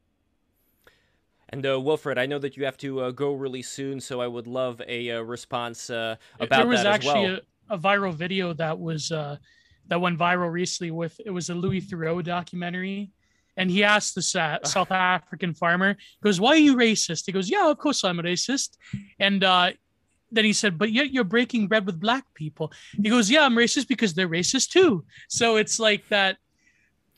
and 1.50 1.66
uh, 1.66 1.78
Wilfred, 1.78 2.16
I 2.16 2.24
know 2.24 2.38
that 2.38 2.56
you 2.56 2.64
have 2.64 2.78
to 2.78 3.00
uh, 3.00 3.10
go 3.10 3.34
really 3.34 3.60
soon, 3.60 4.00
so 4.00 4.22
I 4.22 4.26
would 4.26 4.46
love 4.46 4.80
a 4.88 5.10
uh, 5.10 5.20
response 5.20 5.90
uh, 5.90 6.16
about 6.40 6.56
there 6.56 6.66
was 6.66 6.86
actually 6.86 7.26
well. 7.26 7.40
a, 7.68 7.74
a, 7.74 7.78
viral 7.78 8.14
video 8.14 8.54
that 8.54 8.80
was 8.80 9.12
uh, 9.12 9.36
that 9.88 10.00
went 10.00 10.18
viral 10.18 10.50
recently 10.50 10.90
with 10.90 11.20
it 11.24 11.30
was 11.30 11.50
a 11.50 11.54
Louis 11.54 11.80
Theroux 11.80 12.22
documentary. 12.24 13.10
And 13.56 13.70
he 13.70 13.84
asked 13.84 14.14
the 14.14 14.22
South 14.64 14.90
African 14.90 15.54
farmer, 15.54 15.96
he 15.98 16.22
goes, 16.22 16.40
Why 16.40 16.50
are 16.50 16.56
you 16.56 16.76
racist? 16.76 17.24
He 17.26 17.32
goes, 17.32 17.50
Yeah, 17.50 17.70
of 17.70 17.78
course 17.78 18.04
I'm 18.04 18.18
a 18.18 18.22
racist. 18.22 18.76
And 19.18 19.44
uh, 19.44 19.72
then 20.30 20.44
he 20.44 20.52
said, 20.52 20.78
But 20.78 20.92
yet 20.92 21.12
you're 21.12 21.24
breaking 21.24 21.68
bread 21.68 21.86
with 21.86 22.00
black 22.00 22.24
people. 22.34 22.72
He 23.02 23.10
goes, 23.10 23.30
Yeah, 23.30 23.44
I'm 23.44 23.54
racist 23.54 23.88
because 23.88 24.14
they're 24.14 24.28
racist 24.28 24.70
too. 24.70 25.04
So 25.28 25.56
it's 25.56 25.78
like 25.78 26.08
that. 26.08 26.38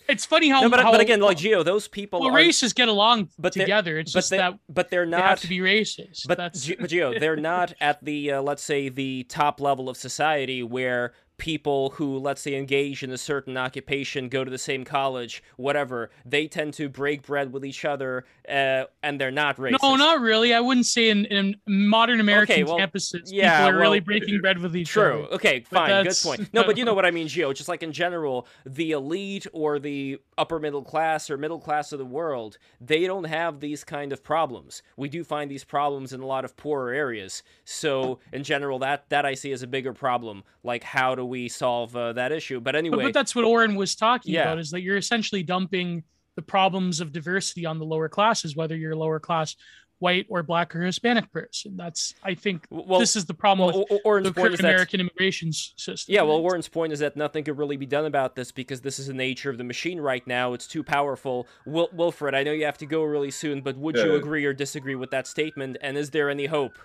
It's 0.06 0.26
funny 0.26 0.50
how, 0.50 0.60
no, 0.60 0.68
but, 0.68 0.80
how, 0.80 0.92
but 0.92 1.00
again, 1.00 1.20
like 1.20 1.38
Geo, 1.38 1.62
those 1.62 1.88
people 1.88 2.20
well, 2.20 2.28
are, 2.28 2.36
races 2.36 2.74
get 2.74 2.88
along 2.88 3.30
but 3.38 3.54
together. 3.54 3.98
It's 3.98 4.12
but 4.12 4.18
just 4.18 4.30
they, 4.30 4.36
that, 4.36 4.58
but 4.68 4.90
they're 4.90 5.06
not 5.06 5.16
they 5.16 5.22
have 5.22 5.40
to 5.40 5.48
be 5.48 5.60
racist. 5.60 6.28
But, 6.28 6.36
That's... 6.36 6.62
Geo, 6.62 7.18
they're 7.18 7.36
not 7.36 7.72
at 7.80 8.04
the 8.04 8.32
uh, 8.32 8.42
let's 8.42 8.62
say 8.62 8.90
the 8.90 9.24
top 9.30 9.62
level 9.62 9.88
of 9.88 9.96
society 9.96 10.62
where 10.62 11.14
people 11.36 11.90
who 11.90 12.18
let's 12.18 12.40
say 12.40 12.54
engage 12.54 13.02
in 13.02 13.10
a 13.10 13.18
certain 13.18 13.56
occupation 13.56 14.28
go 14.28 14.44
to 14.44 14.50
the 14.50 14.58
same 14.58 14.84
college 14.84 15.42
whatever 15.56 16.10
they 16.24 16.46
tend 16.46 16.72
to 16.72 16.88
break 16.88 17.22
bread 17.22 17.52
with 17.52 17.64
each 17.64 17.84
other 17.84 18.24
uh, 18.48 18.84
and 19.02 19.20
they're 19.20 19.32
not 19.32 19.56
racist. 19.56 19.82
no 19.82 19.96
not 19.96 20.20
really. 20.20 20.54
I 20.54 20.60
wouldn't 20.60 20.86
say 20.86 21.10
in, 21.10 21.24
in 21.26 21.56
modern 21.66 22.20
american 22.20 22.54
okay, 22.54 22.64
well, 22.64 22.78
campuses 22.78 23.32
yeah, 23.32 23.58
people 23.58 23.70
are 23.70 23.72
well, 23.72 23.80
really 23.80 24.00
breaking 24.00 24.40
bread 24.40 24.58
with 24.58 24.76
each 24.76 24.88
true. 24.88 25.02
other. 25.02 25.12
True 25.12 25.34
okay 25.34 25.60
fine 25.68 26.04
good 26.04 26.16
point. 26.22 26.48
No 26.52 26.62
but 26.64 26.78
you 26.78 26.84
know 26.84 26.94
what 26.94 27.04
i 27.06 27.10
mean 27.10 27.26
geo 27.26 27.52
just 27.52 27.68
like 27.68 27.82
in 27.82 27.92
general 27.92 28.46
the 28.64 28.92
elite 28.92 29.46
or 29.52 29.78
the 29.78 30.18
upper 30.38 30.60
middle 30.60 30.82
class 30.82 31.30
or 31.30 31.36
middle 31.36 31.58
class 31.58 31.92
of 31.92 31.98
the 31.98 32.04
world 32.04 32.58
they 32.80 33.06
don't 33.06 33.24
have 33.24 33.60
these 33.60 33.84
kind 33.84 34.12
of 34.12 34.22
problems. 34.22 34.82
We 34.96 35.08
do 35.08 35.24
find 35.24 35.50
these 35.50 35.64
problems 35.64 36.12
in 36.12 36.20
a 36.20 36.26
lot 36.26 36.44
of 36.44 36.56
poorer 36.56 36.92
areas. 36.92 37.42
So 37.64 38.18
in 38.32 38.44
general 38.44 38.78
that 38.80 39.08
that 39.08 39.24
i 39.24 39.34
see 39.34 39.52
as 39.52 39.62
a 39.62 39.66
bigger 39.66 39.92
problem 39.92 40.44
like 40.62 40.84
how 40.84 41.14
do 41.24 41.28
we 41.28 41.48
solve 41.48 41.96
uh, 41.96 42.12
that 42.12 42.32
issue. 42.32 42.60
But 42.60 42.76
anyway, 42.76 42.96
but, 42.98 43.02
but, 43.04 43.14
that's 43.14 43.34
what 43.34 43.44
Oren 43.44 43.74
was 43.74 43.94
talking 43.94 44.34
yeah. 44.34 44.42
about 44.42 44.58
is 44.58 44.70
that 44.70 44.82
you're 44.82 44.96
essentially 44.96 45.42
dumping 45.42 46.04
the 46.36 46.42
problems 46.42 47.00
of 47.00 47.12
diversity 47.12 47.64
on 47.64 47.78
the 47.78 47.84
lower 47.84 48.08
classes, 48.08 48.56
whether 48.56 48.76
you're 48.76 48.96
lower 48.96 49.20
class 49.20 49.56
white 50.00 50.26
or 50.28 50.42
black 50.42 50.74
or 50.74 50.82
Hispanic 50.82 51.32
person. 51.32 51.76
That's 51.76 52.14
I 52.22 52.34
think 52.34 52.66
well, 52.68 52.98
this 52.98 53.16
is 53.16 53.24
the 53.24 53.34
problem 53.34 53.68
well, 53.68 53.86
with 53.88 54.00
Oren's 54.04 54.26
the 54.26 54.34
current 54.34 54.58
American 54.58 55.00
immigration 55.00 55.52
system. 55.52 56.12
Yeah, 56.12 56.22
well, 56.22 56.36
Oren's 56.38 56.68
point 56.68 56.92
is 56.92 56.98
that 56.98 57.16
nothing 57.16 57.44
could 57.44 57.56
really 57.56 57.76
be 57.76 57.86
done 57.86 58.04
about 58.04 58.34
this 58.34 58.50
because 58.50 58.80
this 58.80 58.98
is 58.98 59.06
the 59.06 59.14
nature 59.14 59.50
of 59.50 59.56
the 59.56 59.64
machine 59.64 60.00
right 60.00 60.26
now. 60.26 60.52
It's 60.52 60.66
too 60.66 60.82
powerful. 60.82 61.46
Wil- 61.64 61.90
Wilfred, 61.92 62.34
I 62.34 62.42
know 62.42 62.52
you 62.52 62.64
have 62.64 62.78
to 62.78 62.86
go 62.86 63.02
really 63.04 63.30
soon, 63.30 63.60
but 63.60 63.76
would 63.76 63.96
yeah. 63.96 64.04
you 64.04 64.14
agree 64.16 64.44
or 64.44 64.52
disagree 64.52 64.96
with 64.96 65.10
that 65.12 65.26
statement? 65.26 65.78
And 65.80 65.96
is 65.96 66.10
there 66.10 66.28
any 66.28 66.46
hope? 66.46 66.76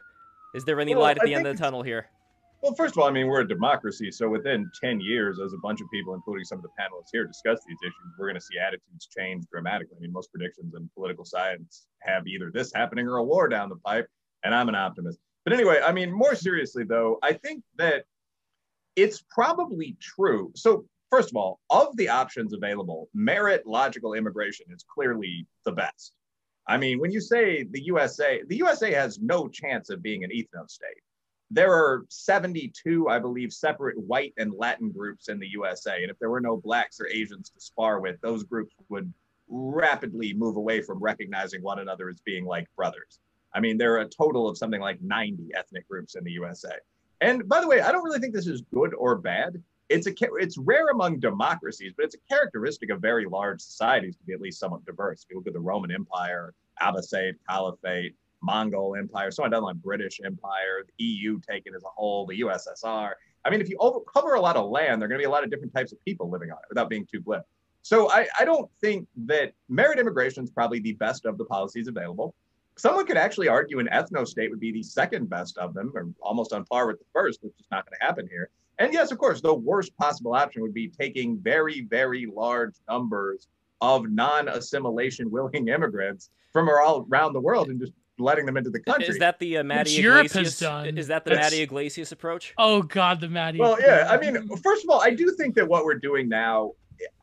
Is 0.54 0.66
there 0.66 0.80
any 0.80 0.94
well, 0.94 1.04
light 1.04 1.18
at 1.18 1.26
the 1.26 1.34
end 1.34 1.46
of 1.46 1.58
the 1.58 1.62
tunnel 1.62 1.82
here? 1.84 2.08
Well, 2.62 2.76
first 2.76 2.96
of 2.96 3.00
all, 3.00 3.08
I 3.08 3.12
mean, 3.12 3.28
we're 3.28 3.40
a 3.40 3.48
democracy. 3.48 4.12
So 4.12 4.28
within 4.28 4.70
10 4.82 5.00
years, 5.00 5.40
as 5.40 5.54
a 5.54 5.58
bunch 5.58 5.80
of 5.80 5.90
people, 5.92 6.14
including 6.14 6.44
some 6.44 6.58
of 6.58 6.64
the 6.64 6.70
panelists 6.70 7.08
here, 7.12 7.26
discuss 7.26 7.60
these 7.66 7.78
issues, 7.82 8.14
we're 8.18 8.28
going 8.28 8.36
to 8.36 8.42
see 8.42 8.60
attitudes 8.60 9.08
change 9.18 9.46
dramatically. 9.50 9.96
I 9.98 10.02
mean, 10.02 10.12
most 10.12 10.30
predictions 10.30 10.74
in 10.76 10.90
political 10.94 11.24
science 11.24 11.88
have 12.02 12.28
either 12.28 12.52
this 12.54 12.74
happening 12.74 13.08
or 13.08 13.18
a 13.18 13.24
war 13.24 13.48
down 13.48 13.70
the 13.70 13.78
pipe. 13.78 14.08
And 14.44 14.54
I'm 14.54 14.68
an 14.68 14.76
optimist. 14.76 15.20
But 15.46 15.54
anyway, 15.54 15.80
I 15.84 15.94
mean, 15.94 16.12
more 16.12 16.36
seriously, 16.36 16.84
though, 16.84 17.18
I 17.24 17.34
think 17.34 17.64
that 17.78 18.04
it's 18.98 19.24
probably 19.30 19.96
true. 20.02 20.52
So, 20.56 20.86
first 21.10 21.30
of 21.30 21.38
all, 21.38 21.62
of 21.70 21.96
the 21.96 22.10
options 22.10 22.54
available, 22.54 23.08
merit 23.14 23.66
logical 23.66 24.16
immigration 24.16 24.66
is 24.70 24.84
clearly 24.94 25.48
the 25.64 25.72
best. 25.72 26.12
I 26.68 26.78
mean, 26.78 27.00
when 27.00 27.12
you 27.12 27.22
say 27.22 27.64
the 27.64 27.82
USA, 27.84 28.42
the 28.48 28.58
USA 28.58 28.92
has 28.92 29.18
no 29.20 29.48
chance 29.48 29.90
of 29.90 30.04
being 30.04 30.26
an 30.26 30.30
ethno 30.30 30.70
state 30.70 31.02
there 31.52 31.74
are 31.74 32.06
72, 32.10 33.08
I 33.10 33.20
believe, 33.20 33.52
separate 33.52 33.98
white 33.98 34.34
and 34.38 34.54
Latin 34.54 34.92
groups 34.92 35.30
in 35.30 35.40
the 35.40 35.48
USA. 35.48 36.02
And 36.02 36.12
if 36.12 36.20
there 36.20 36.30
were 36.30 36.42
no 36.42 36.58
blacks 36.58 37.00
or 37.00 37.08
Asians 37.08 37.50
to 37.50 37.60
spar 37.60 38.00
with, 38.00 38.22
those 38.22 38.44
groups 38.44 38.76
would 38.90 39.12
rapidly 39.48 40.34
move 40.34 40.58
away 40.58 40.82
from 40.82 41.00
recognizing 41.00 41.64
one 41.64 41.80
another 41.80 42.10
as 42.10 42.20
being 42.22 42.46
like 42.46 42.68
brothers. 42.76 43.20
I 43.54 43.60
mean, 43.60 43.78
there 43.78 43.96
are 43.96 44.02
a 44.02 44.10
total 44.10 44.48
of 44.48 44.58
something 44.58 44.80
like 44.80 45.02
90 45.02 45.50
ethnic 45.56 45.88
groups 45.90 46.16
in 46.16 46.24
the 46.24 46.32
USA. 46.32 46.76
And 47.22 47.50
by 47.50 47.62
the 47.62 47.68
way, 47.68 47.82
I 47.82 47.92
don't 47.92 48.04
really 48.04 48.20
think 48.20 48.34
this 48.34 48.48
is 48.48 48.62
good 48.74 48.94
or 48.94 49.18
bad. 49.18 49.62
It's 49.90 50.06
a 50.06 50.14
it's 50.38 50.58
rare 50.60 50.90
among 50.90 51.20
democracies, 51.20 51.94
but 51.98 52.06
it's 52.06 52.16
a 52.16 52.20
characteristic 52.30 52.92
of 52.92 53.02
very 53.02 53.26
large 53.26 53.60
societies 53.60 54.16
to 54.18 54.24
be 54.24 54.34
at 54.34 54.42
least 54.42 54.60
somewhat 54.60 54.86
diverse. 54.86 55.24
If 55.24 55.32
you 55.32 55.38
look 55.38 55.48
at 55.48 55.54
the 55.54 55.60
Roman 55.60 55.92
Empire, 55.92 56.54
Abbasid 56.80 57.34
Caliphate, 57.50 58.16
Mongol 58.42 58.96
Empire, 58.96 59.32
so 59.32 59.44
on 59.44 59.52
down 59.52 59.64
like 59.64 59.76
British 59.78 60.20
Empire, 60.24 60.86
the 60.86 61.04
EU 61.04 61.40
taken 61.40 61.76
as 61.76 61.84
a 61.84 61.90
whole, 61.90 62.26
the 62.26 62.42
USSR. 62.42 63.12
I 63.46 63.50
mean, 63.50 63.62
if 63.62 63.70
you 63.70 63.78
over, 63.80 64.00
cover 64.02 64.34
a 64.34 64.42
lot 64.42 64.56
of 64.56 64.70
land, 64.70 65.02
there 65.02 65.06
are 65.06 65.10
going 65.10 65.20
to 65.20 65.24
be 65.24 65.28
a 65.28 65.32
lot 65.32 65.44
of 65.44 65.50
different 65.50 65.74
types 65.74 65.92
of 65.92 66.04
people 66.06 66.30
living 66.30 66.52
on 66.52 66.58
it 66.58 66.70
without 66.70 66.90
being 66.90 67.08
too 67.12 67.22
glib. 67.22 67.42
So 67.82 68.12
I, 68.12 68.28
I 68.38 68.46
don't 68.46 68.70
think 68.82 69.08
that 69.26 69.54
merit 69.70 70.00
immigration 70.00 70.44
is 70.44 70.50
probably 70.50 70.80
the 70.80 70.94
best 70.94 71.26
of 71.26 71.38
the 71.38 71.46
policies 71.46 71.88
available. 71.88 72.36
Someone 72.78 73.06
could 73.06 73.18
actually 73.18 73.48
argue 73.48 73.80
an 73.80 73.90
ethno 73.92 74.28
state 74.28 74.50
would 74.50 74.60
be 74.60 74.72
the 74.72 74.84
second 74.84 75.30
best 75.30 75.58
of 75.58 75.74
them, 75.74 75.92
or 75.96 76.08
almost 76.22 76.54
on 76.54 76.66
par 76.66 76.88
with 76.88 77.00
the 77.00 77.06
first, 77.14 77.40
which 77.42 77.54
is 77.60 77.66
not 77.72 77.86
going 77.86 77.98
to 78.00 78.06
happen 78.06 78.28
here. 78.30 78.50
And 78.80 78.94
yes, 78.94 79.12
of 79.12 79.18
course, 79.18 79.42
the 79.42 79.54
worst 79.54 79.96
possible 79.98 80.34
option 80.34 80.62
would 80.62 80.74
be 80.74 80.88
taking 80.88 81.38
very, 81.38 81.82
very 81.82 82.26
large 82.26 82.76
numbers 82.88 83.48
of 83.82 84.10
non-assimilation 84.10 85.30
willing 85.30 85.68
immigrants 85.68 86.30
from 86.54 86.70
around 86.70 87.34
the 87.34 87.40
world 87.40 87.70
and 87.70 87.80
just 87.80 87.94
letting 88.20 88.46
them 88.46 88.58
into 88.58 88.70
the 88.70 88.80
country. 88.80 89.08
Is 89.08 89.20
that 89.20 89.40
the 89.40 89.58
uh, 89.58 89.64
Matty 89.64 89.98
Yglesias? 89.98 90.62
Is 90.62 91.08
that 91.08 91.26
the 91.26 91.32
Matty 91.32 91.62
Yglesias 91.62 92.12
approach? 92.12 92.54
Oh 92.58 92.82
God, 92.82 93.20
the 93.22 93.30
Matty. 93.30 93.60
Well, 93.60 93.78
yeah. 93.80 94.08
I 94.10 94.18
mean, 94.18 94.48
first 94.58 94.84
of 94.84 94.90
all, 94.90 95.02
I 95.02 95.12
do 95.12 95.32
think 95.32 95.56
that 95.56 95.68
what 95.68 95.86
we're 95.86 96.00
doing 96.00 96.30
now, 96.30 96.74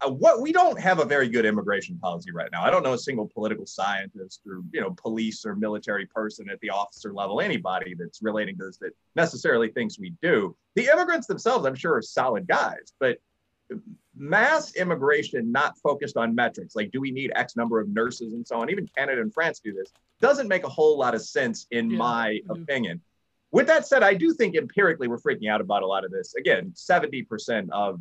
uh, 0.01 0.11
what 0.11 0.41
we 0.41 0.53
don't 0.53 0.81
have 0.81 0.99
a 0.99 1.05
very 1.05 1.29
good 1.29 1.45
immigration 1.45 1.99
policy 1.99 2.31
right 2.33 2.49
now. 2.53 2.65
I 2.65 2.71
don't 2.71 2.83
know 2.83 2.95
a 2.95 2.99
single 2.99 3.29
political 3.29 3.67
scientist 3.67 4.41
or 4.47 4.63
you 4.73 4.81
know 4.81 4.95
police 4.97 5.45
or 5.45 5.55
military 5.55 6.07
person 6.07 6.49
at 6.51 6.61
the 6.61 6.71
officer 6.71 7.13
level, 7.13 7.41
anybody 7.41 7.95
that's 7.95 8.23
relating 8.23 8.57
to 8.59 8.67
this 8.67 8.79
that 8.79 8.93
necessarily 9.15 9.71
thinks 9.71 9.99
we 9.99 10.15
do. 10.23 10.57
The 10.75 10.87
immigrants 10.87 11.27
themselves, 11.27 11.67
I'm 11.67 11.75
sure, 11.75 11.95
are 11.95 12.03
solid 12.03 12.47
guys, 12.47 12.93
but 12.99 13.19
mass 14.17 14.75
immigration 14.77 15.53
not 15.53 15.77
focused 15.79 16.17
on 16.17 16.35
metrics 16.35 16.75
like 16.75 16.91
do 16.91 17.01
we 17.01 17.11
need 17.11 17.31
x 17.35 17.57
number 17.57 17.81
of 17.81 17.89
nurses 17.89 18.33
and 18.33 18.47
so 18.47 18.61
on 18.61 18.71
even 18.71 18.89
canada 18.97 19.21
and 19.21 19.33
france 19.33 19.61
do 19.61 19.73
this 19.73 19.93
doesn't 20.21 20.49
make 20.49 20.65
a 20.65 20.69
whole 20.69 20.99
lot 20.99 21.15
of 21.15 21.23
sense 21.23 21.67
in 21.71 21.91
yeah. 21.91 21.99
my 21.99 22.41
opinion 22.51 23.01
with 23.51 23.67
that 23.67 23.87
said 23.87 24.03
i 24.03 24.15
do 24.15 24.33
think 24.35 24.57
empirically 24.57 25.09
we're 25.09 25.19
freaking 25.19 25.51
out 25.51 25.61
about 25.61 25.83
a 25.83 25.87
lot 25.87 26.05
of 26.05 26.11
this 26.11 26.35
again 26.35 26.73
70% 26.75 27.69
of 27.71 28.01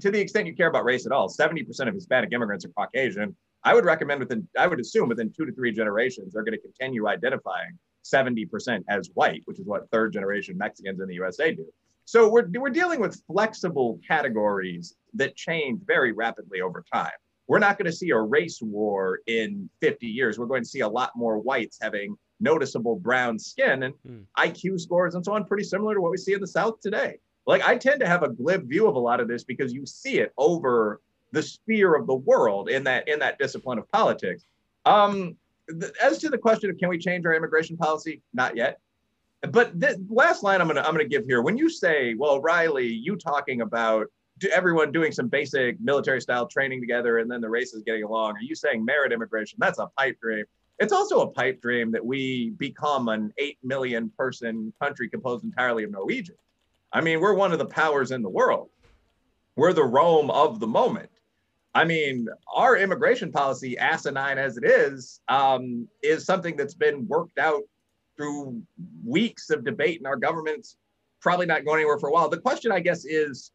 to 0.00 0.10
the 0.10 0.20
extent 0.20 0.46
you 0.46 0.54
care 0.54 0.68
about 0.68 0.84
race 0.84 1.06
at 1.06 1.12
all 1.12 1.28
70% 1.28 1.88
of 1.88 1.94
hispanic 1.94 2.32
immigrants 2.32 2.64
are 2.64 2.70
caucasian 2.70 3.36
i 3.64 3.74
would 3.74 3.84
recommend 3.84 4.20
within 4.20 4.46
i 4.58 4.66
would 4.66 4.80
assume 4.80 5.08
within 5.08 5.32
two 5.32 5.44
to 5.44 5.52
three 5.52 5.72
generations 5.72 6.32
they're 6.32 6.44
going 6.44 6.56
to 6.56 6.62
continue 6.62 7.08
identifying 7.08 7.78
70% 8.04 8.82
as 8.88 9.10
white 9.14 9.42
which 9.44 9.60
is 9.60 9.66
what 9.66 9.88
third 9.90 10.12
generation 10.12 10.56
mexicans 10.56 11.00
in 11.00 11.06
the 11.06 11.14
usa 11.14 11.54
do 11.54 11.66
so 12.04 12.28
we're, 12.28 12.48
we're 12.54 12.70
dealing 12.70 13.00
with 13.00 13.22
flexible 13.26 14.00
categories 14.06 14.96
that 15.14 15.36
change 15.36 15.80
very 15.86 16.12
rapidly 16.12 16.60
over 16.60 16.84
time. 16.92 17.10
We're 17.46 17.58
not 17.58 17.78
going 17.78 17.90
to 17.90 17.96
see 17.96 18.10
a 18.10 18.18
race 18.18 18.60
war 18.62 19.20
in 19.26 19.68
50 19.80 20.06
years. 20.06 20.38
We're 20.38 20.46
going 20.46 20.62
to 20.62 20.68
see 20.68 20.80
a 20.80 20.88
lot 20.88 21.10
more 21.16 21.38
whites 21.38 21.78
having 21.80 22.16
noticeable 22.40 22.96
brown 22.96 23.38
skin 23.38 23.84
and 23.84 23.94
mm. 24.06 24.24
IQ 24.38 24.80
scores 24.80 25.14
and 25.14 25.24
so 25.24 25.32
on, 25.32 25.44
pretty 25.44 25.64
similar 25.64 25.94
to 25.94 26.00
what 26.00 26.10
we 26.10 26.18
see 26.18 26.32
in 26.32 26.40
the 26.40 26.46
South 26.46 26.80
today. 26.80 27.18
Like 27.46 27.62
I 27.62 27.76
tend 27.76 28.00
to 28.00 28.06
have 28.06 28.22
a 28.22 28.28
glib 28.28 28.68
view 28.68 28.86
of 28.86 28.94
a 28.94 28.98
lot 28.98 29.20
of 29.20 29.28
this 29.28 29.44
because 29.44 29.72
you 29.72 29.86
see 29.86 30.18
it 30.18 30.32
over 30.38 31.00
the 31.32 31.42
sphere 31.42 31.94
of 31.94 32.06
the 32.06 32.14
world 32.14 32.68
in 32.68 32.84
that 32.84 33.08
in 33.08 33.18
that 33.20 33.38
discipline 33.38 33.78
of 33.78 33.90
politics. 33.90 34.44
Um, 34.84 35.36
th- 35.68 35.92
as 36.00 36.18
to 36.18 36.28
the 36.28 36.38
question 36.38 36.70
of 36.70 36.78
can 36.78 36.88
we 36.88 36.98
change 36.98 37.26
our 37.26 37.34
immigration 37.34 37.76
policy, 37.76 38.20
not 38.32 38.56
yet. 38.56 38.78
But 39.50 39.78
the 39.78 40.04
last 40.08 40.44
line 40.44 40.60
I'm 40.60 40.68
gonna 40.68 40.82
I'm 40.82 40.92
gonna 40.92 41.04
give 41.04 41.24
here. 41.24 41.42
When 41.42 41.56
you 41.56 41.68
say, 41.68 42.14
well, 42.14 42.40
Reilly, 42.40 42.86
you 42.86 43.16
talking 43.16 43.62
about 43.62 44.06
everyone 44.44 44.92
doing 44.92 45.12
some 45.12 45.28
basic 45.28 45.80
military 45.80 46.20
style 46.20 46.46
training 46.46 46.80
together 46.80 47.18
and 47.18 47.30
then 47.30 47.40
the 47.40 47.48
race 47.48 47.74
is 47.74 47.82
getting 47.82 48.04
along, 48.04 48.36
are 48.36 48.42
you 48.42 48.54
saying 48.54 48.84
merit 48.84 49.12
immigration? 49.12 49.58
That's 49.60 49.78
a 49.78 49.88
pipe 49.96 50.18
dream. 50.20 50.44
It's 50.78 50.92
also 50.92 51.20
a 51.20 51.30
pipe 51.30 51.60
dream 51.60 51.92
that 51.92 52.04
we 52.04 52.50
become 52.50 53.08
an 53.08 53.32
eight 53.38 53.58
million 53.62 54.10
person 54.16 54.72
country 54.80 55.08
composed 55.08 55.44
entirely 55.44 55.84
of 55.84 55.90
Norwegians. 55.90 56.38
I 56.92 57.00
mean, 57.00 57.20
we're 57.20 57.34
one 57.34 57.52
of 57.52 57.58
the 57.58 57.66
powers 57.66 58.10
in 58.10 58.22
the 58.22 58.28
world. 58.28 58.70
We're 59.56 59.72
the 59.72 59.84
Rome 59.84 60.30
of 60.30 60.60
the 60.60 60.66
moment. 60.66 61.10
I 61.74 61.84
mean, 61.84 62.28
our 62.54 62.76
immigration 62.76 63.32
policy, 63.32 63.78
asinine 63.78 64.38
as 64.38 64.56
it 64.56 64.64
is, 64.64 65.20
um, 65.28 65.88
is 66.02 66.24
something 66.24 66.56
that's 66.56 66.74
been 66.74 67.06
worked 67.06 67.38
out 67.38 67.62
through 68.16 68.62
weeks 69.04 69.50
of 69.50 69.64
debate 69.64 69.98
and 69.98 70.06
our 70.06 70.16
government's 70.16 70.76
probably 71.20 71.46
not 71.46 71.64
going 71.64 71.78
anywhere 71.78 71.98
for 71.98 72.08
a 72.08 72.12
while. 72.12 72.28
The 72.28 72.38
question, 72.38 72.72
I 72.72 72.80
guess, 72.80 73.04
is 73.04 73.52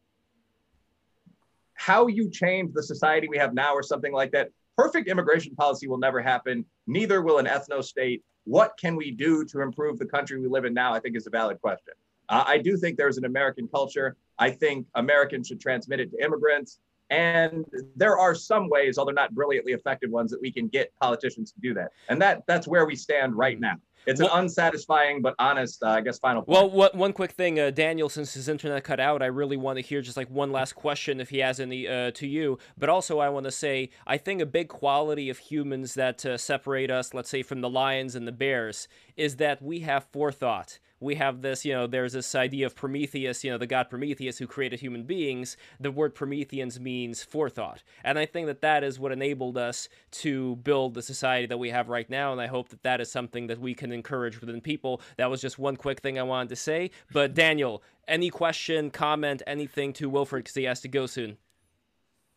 how 1.78 2.08
you 2.08 2.28
change 2.28 2.74
the 2.74 2.82
society 2.82 3.28
we 3.28 3.38
have 3.38 3.54
now 3.54 3.72
or 3.72 3.82
something 3.82 4.12
like 4.12 4.32
that. 4.32 4.50
Perfect 4.76 5.08
immigration 5.08 5.54
policy 5.54 5.86
will 5.86 5.98
never 5.98 6.20
happen. 6.20 6.64
Neither 6.86 7.22
will 7.22 7.38
an 7.38 7.46
ethno 7.46 7.82
state. 7.82 8.22
What 8.44 8.76
can 8.80 8.96
we 8.96 9.12
do 9.12 9.44
to 9.44 9.60
improve 9.60 9.98
the 9.98 10.04
country 10.04 10.40
we 10.40 10.48
live 10.48 10.64
in 10.64 10.74
now? 10.74 10.92
I 10.92 11.00
think 11.00 11.16
is 11.16 11.26
a 11.26 11.30
valid 11.30 11.60
question. 11.60 11.94
Uh, 12.28 12.44
I 12.46 12.58
do 12.58 12.76
think 12.76 12.96
there's 12.96 13.16
an 13.16 13.24
American 13.24 13.68
culture. 13.68 14.16
I 14.38 14.50
think 14.50 14.86
Americans 14.96 15.46
should 15.46 15.60
transmit 15.60 16.00
it 16.00 16.10
to 16.10 16.22
immigrants. 16.22 16.80
And 17.10 17.64
there 17.96 18.18
are 18.18 18.34
some 18.34 18.68
ways, 18.68 18.98
although 18.98 19.12
not 19.12 19.34
brilliantly 19.34 19.72
effective 19.72 20.10
ones, 20.10 20.30
that 20.32 20.40
we 20.42 20.50
can 20.50 20.68
get 20.68 20.92
politicians 21.00 21.52
to 21.52 21.60
do 21.60 21.74
that. 21.74 21.92
And 22.08 22.20
that 22.20 22.42
that's 22.46 22.66
where 22.66 22.86
we 22.86 22.96
stand 22.96 23.34
right 23.34 23.58
now 23.58 23.76
it's 24.06 24.20
well, 24.20 24.32
an 24.32 24.44
unsatisfying 24.44 25.22
but 25.22 25.34
honest, 25.38 25.82
uh, 25.82 25.90
I 25.90 26.00
guess, 26.00 26.18
final. 26.18 26.42
Point. 26.42 26.56
Well, 26.56 26.70
what, 26.70 26.94
one 26.94 27.12
quick 27.12 27.32
thing, 27.32 27.58
uh, 27.58 27.70
Daniel, 27.70 28.08
since 28.08 28.34
his 28.34 28.48
internet 28.48 28.84
cut 28.84 29.00
out, 29.00 29.22
I 29.22 29.26
really 29.26 29.56
want 29.56 29.76
to 29.76 29.82
hear 29.82 30.00
just 30.00 30.16
like 30.16 30.30
one 30.30 30.52
last 30.52 30.74
question 30.74 31.20
if 31.20 31.30
he 31.30 31.38
has 31.38 31.60
any 31.60 31.86
uh, 31.86 32.10
to 32.12 32.26
you. 32.26 32.58
But 32.76 32.88
also, 32.88 33.18
I 33.18 33.28
want 33.28 33.44
to 33.44 33.52
say, 33.52 33.90
I 34.06 34.16
think 34.16 34.40
a 34.40 34.46
big 34.46 34.68
quality 34.68 35.30
of 35.30 35.38
humans 35.38 35.94
that 35.94 36.24
uh, 36.24 36.36
separate 36.38 36.90
us, 36.90 37.14
let's 37.14 37.30
say, 37.30 37.42
from 37.42 37.60
the 37.60 37.70
lions 37.70 38.14
and 38.14 38.26
the 38.26 38.32
bears, 38.32 38.88
is 39.16 39.36
that 39.36 39.62
we 39.62 39.80
have 39.80 40.04
forethought 40.04 40.78
we 41.00 41.14
have 41.16 41.42
this, 41.42 41.64
you 41.64 41.72
know, 41.72 41.86
there's 41.86 42.12
this 42.12 42.34
idea 42.34 42.66
of 42.66 42.74
Prometheus, 42.74 43.44
you 43.44 43.50
know, 43.50 43.58
the 43.58 43.66
god 43.66 43.88
Prometheus 43.88 44.38
who 44.38 44.46
created 44.46 44.80
human 44.80 45.04
beings. 45.04 45.56
The 45.78 45.90
word 45.90 46.14
Prometheans 46.14 46.80
means 46.80 47.22
forethought. 47.22 47.82
And 48.04 48.18
I 48.18 48.26
think 48.26 48.46
that 48.46 48.62
that 48.62 48.82
is 48.82 48.98
what 48.98 49.12
enabled 49.12 49.56
us 49.56 49.88
to 50.12 50.56
build 50.56 50.94
the 50.94 51.02
society 51.02 51.46
that 51.46 51.58
we 51.58 51.70
have 51.70 51.88
right 51.88 52.08
now. 52.10 52.32
And 52.32 52.40
I 52.40 52.46
hope 52.46 52.68
that 52.70 52.82
that 52.82 53.00
is 53.00 53.10
something 53.10 53.46
that 53.46 53.60
we 53.60 53.74
can 53.74 53.92
encourage 53.92 54.40
within 54.40 54.60
people. 54.60 55.00
That 55.16 55.30
was 55.30 55.40
just 55.40 55.58
one 55.58 55.76
quick 55.76 56.00
thing 56.00 56.18
I 56.18 56.22
wanted 56.22 56.48
to 56.50 56.56
say. 56.56 56.90
But 57.12 57.34
Daniel, 57.34 57.82
any 58.06 58.30
question, 58.30 58.90
comment, 58.90 59.42
anything 59.46 59.92
to 59.94 60.08
Wilfred 60.08 60.44
because 60.44 60.54
he 60.54 60.64
has 60.64 60.80
to 60.80 60.88
go 60.88 61.06
soon. 61.06 61.36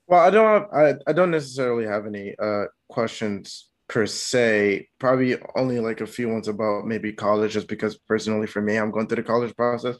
Well, 0.07 0.19
I 0.19 0.29
don't. 0.29 0.45
Have, 0.45 0.69
I 0.73 0.93
I 1.07 1.13
don't 1.13 1.31
necessarily 1.31 1.85
have 1.85 2.05
any 2.05 2.35
uh, 2.37 2.65
questions 2.89 3.69
per 3.91 4.07
se. 4.07 4.87
Probably 4.97 5.35
only 5.55 5.79
like 5.79 6.01
a 6.01 6.07
few 6.07 6.29
ones 6.29 6.47
about 6.47 6.87
maybe 6.87 7.11
college, 7.11 7.53
just 7.53 7.67
because 7.67 7.97
personally 7.97 8.47
for 8.47 8.61
me, 8.61 8.77
I'm 8.77 8.89
going 8.89 9.07
through 9.07 9.17
the 9.17 9.23
college 9.23 9.55
process. 9.55 9.97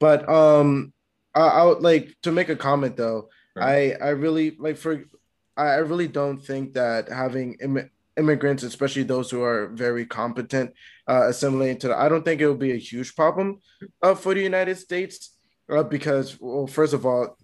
But 0.00 0.28
um, 0.28 0.92
I, 1.34 1.42
I 1.42 1.64
would 1.64 1.82
like 1.82 2.16
to 2.22 2.32
make 2.32 2.48
a 2.48 2.56
comment 2.56 2.96
though. 2.96 3.28
Right. 3.54 3.94
I 4.00 4.06
I 4.06 4.08
really 4.10 4.56
like 4.58 4.78
for 4.78 5.04
I 5.56 5.76
really 5.76 6.08
don't 6.08 6.38
think 6.38 6.74
that 6.74 7.08
having 7.08 7.56
Im- 7.62 7.90
immigrants, 8.16 8.62
especially 8.62 9.04
those 9.04 9.30
who 9.30 9.42
are 9.42 9.68
very 9.68 10.06
competent, 10.06 10.72
uh, 11.06 11.28
assimilating 11.28 11.78
to 11.78 11.88
the, 11.88 11.96
I 11.96 12.08
don't 12.08 12.24
think 12.24 12.40
it 12.40 12.48
will 12.48 12.56
be 12.56 12.72
a 12.72 12.76
huge 12.90 13.14
problem 13.14 13.60
uh, 14.02 14.14
for 14.14 14.34
the 14.34 14.40
United 14.40 14.78
States 14.78 15.36
uh, 15.70 15.82
because, 15.82 16.40
well, 16.40 16.66
first 16.66 16.94
of 16.94 17.06
all, 17.06 17.36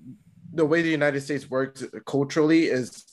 the 0.53 0.65
way 0.65 0.83
the 0.83 0.91
United 0.91 1.21
States 1.21 1.49
works 1.49 1.85
culturally 2.07 2.65
is 2.65 3.05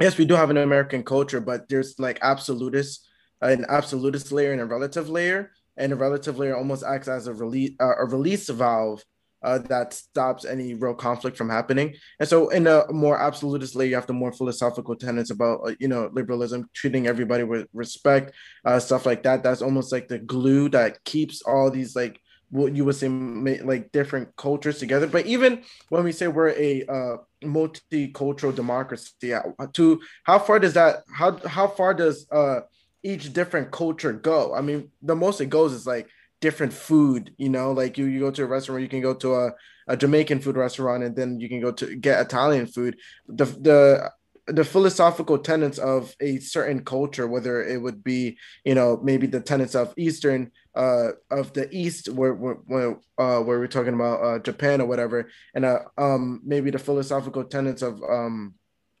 yes, 0.00 0.18
we 0.18 0.24
do 0.24 0.34
have 0.34 0.50
an 0.50 0.56
American 0.56 1.02
culture, 1.02 1.40
but 1.40 1.68
there's 1.68 1.98
like 1.98 2.18
absolutist, 2.22 3.08
an 3.40 3.66
absolutist 3.68 4.32
layer 4.32 4.52
and 4.52 4.60
a 4.60 4.66
relative 4.66 5.08
layer, 5.08 5.52
and 5.76 5.92
a 5.92 5.96
relative 5.96 6.38
layer 6.38 6.56
almost 6.56 6.84
acts 6.84 7.08
as 7.08 7.26
a 7.26 7.34
release 7.34 7.72
uh, 7.80 7.96
a 7.98 8.06
release 8.06 8.48
valve 8.48 9.02
uh, 9.42 9.58
that 9.58 9.94
stops 9.94 10.44
any 10.44 10.74
real 10.74 10.94
conflict 10.94 11.36
from 11.36 11.48
happening. 11.48 11.94
And 12.18 12.28
so, 12.28 12.48
in 12.48 12.66
a 12.66 12.84
more 12.92 13.18
absolutist 13.18 13.74
layer, 13.74 13.88
you 13.88 13.94
have 13.94 14.06
the 14.06 14.12
more 14.12 14.32
philosophical 14.32 14.96
tenets 14.96 15.30
about 15.30 15.60
uh, 15.66 15.74
you 15.78 15.88
know 15.88 16.10
liberalism, 16.12 16.68
treating 16.74 17.06
everybody 17.06 17.44
with 17.44 17.66
respect, 17.72 18.32
uh, 18.64 18.78
stuff 18.78 19.06
like 19.06 19.22
that. 19.22 19.42
That's 19.42 19.62
almost 19.62 19.92
like 19.92 20.08
the 20.08 20.18
glue 20.18 20.68
that 20.70 21.02
keeps 21.04 21.42
all 21.42 21.70
these 21.70 21.96
like 21.96 22.20
what 22.50 22.74
you 22.74 22.84
would 22.84 22.96
say 22.96 23.08
like 23.08 23.92
different 23.92 24.34
cultures 24.36 24.78
together. 24.78 25.06
But 25.06 25.26
even 25.26 25.62
when 25.88 26.04
we 26.04 26.12
say 26.12 26.28
we're 26.28 26.50
a 26.50 26.84
uh, 26.86 27.16
multicultural 27.42 28.54
democracy, 28.54 29.34
uh, 29.34 29.42
to 29.72 30.00
how 30.24 30.38
far 30.38 30.58
does 30.58 30.74
that 30.74 31.04
how 31.12 31.36
how 31.46 31.66
far 31.66 31.94
does 31.94 32.26
uh, 32.30 32.60
each 33.02 33.32
different 33.32 33.70
culture 33.70 34.12
go? 34.12 34.54
I 34.54 34.60
mean, 34.60 34.90
the 35.02 35.16
most 35.16 35.40
it 35.40 35.46
goes 35.46 35.72
is 35.72 35.86
like 35.86 36.08
different 36.40 36.72
food. 36.72 37.34
You 37.38 37.48
know, 37.48 37.72
like 37.72 37.98
you 37.98 38.06
you 38.06 38.20
go 38.20 38.30
to 38.30 38.44
a 38.44 38.46
restaurant, 38.46 38.82
you 38.82 38.88
can 38.88 39.02
go 39.02 39.14
to 39.14 39.34
a, 39.34 39.52
a 39.88 39.96
Jamaican 39.96 40.40
food 40.40 40.56
restaurant, 40.56 41.04
and 41.04 41.16
then 41.16 41.40
you 41.40 41.48
can 41.48 41.60
go 41.60 41.72
to 41.72 41.96
get 41.96 42.20
Italian 42.20 42.66
food. 42.66 42.96
The 43.28 43.44
the 43.44 44.10
the 44.52 44.64
philosophical 44.64 45.38
tenets 45.38 45.78
of 45.78 46.14
a 46.20 46.38
certain 46.38 46.84
culture, 46.84 47.26
whether 47.26 47.62
it 47.62 47.80
would 47.80 48.02
be, 48.02 48.36
you 48.64 48.74
know, 48.74 49.00
maybe 49.02 49.26
the 49.26 49.40
tenets 49.40 49.74
of 49.74 49.94
Eastern, 49.96 50.50
uh, 50.74 51.10
of 51.30 51.52
the 51.52 51.68
East, 51.70 52.08
where 52.08 52.34
where 52.34 52.98
uh, 53.18 53.40
where 53.40 53.58
we're 53.58 53.66
talking 53.66 53.94
about 53.94 54.22
uh, 54.22 54.38
Japan 54.40 54.80
or 54.80 54.86
whatever, 54.86 55.30
and 55.54 55.64
uh, 55.64 55.80
um, 55.98 56.40
maybe 56.44 56.70
the 56.70 56.78
philosophical 56.78 57.44
tenets 57.44 57.82
of, 57.82 58.02
um, 58.02 58.54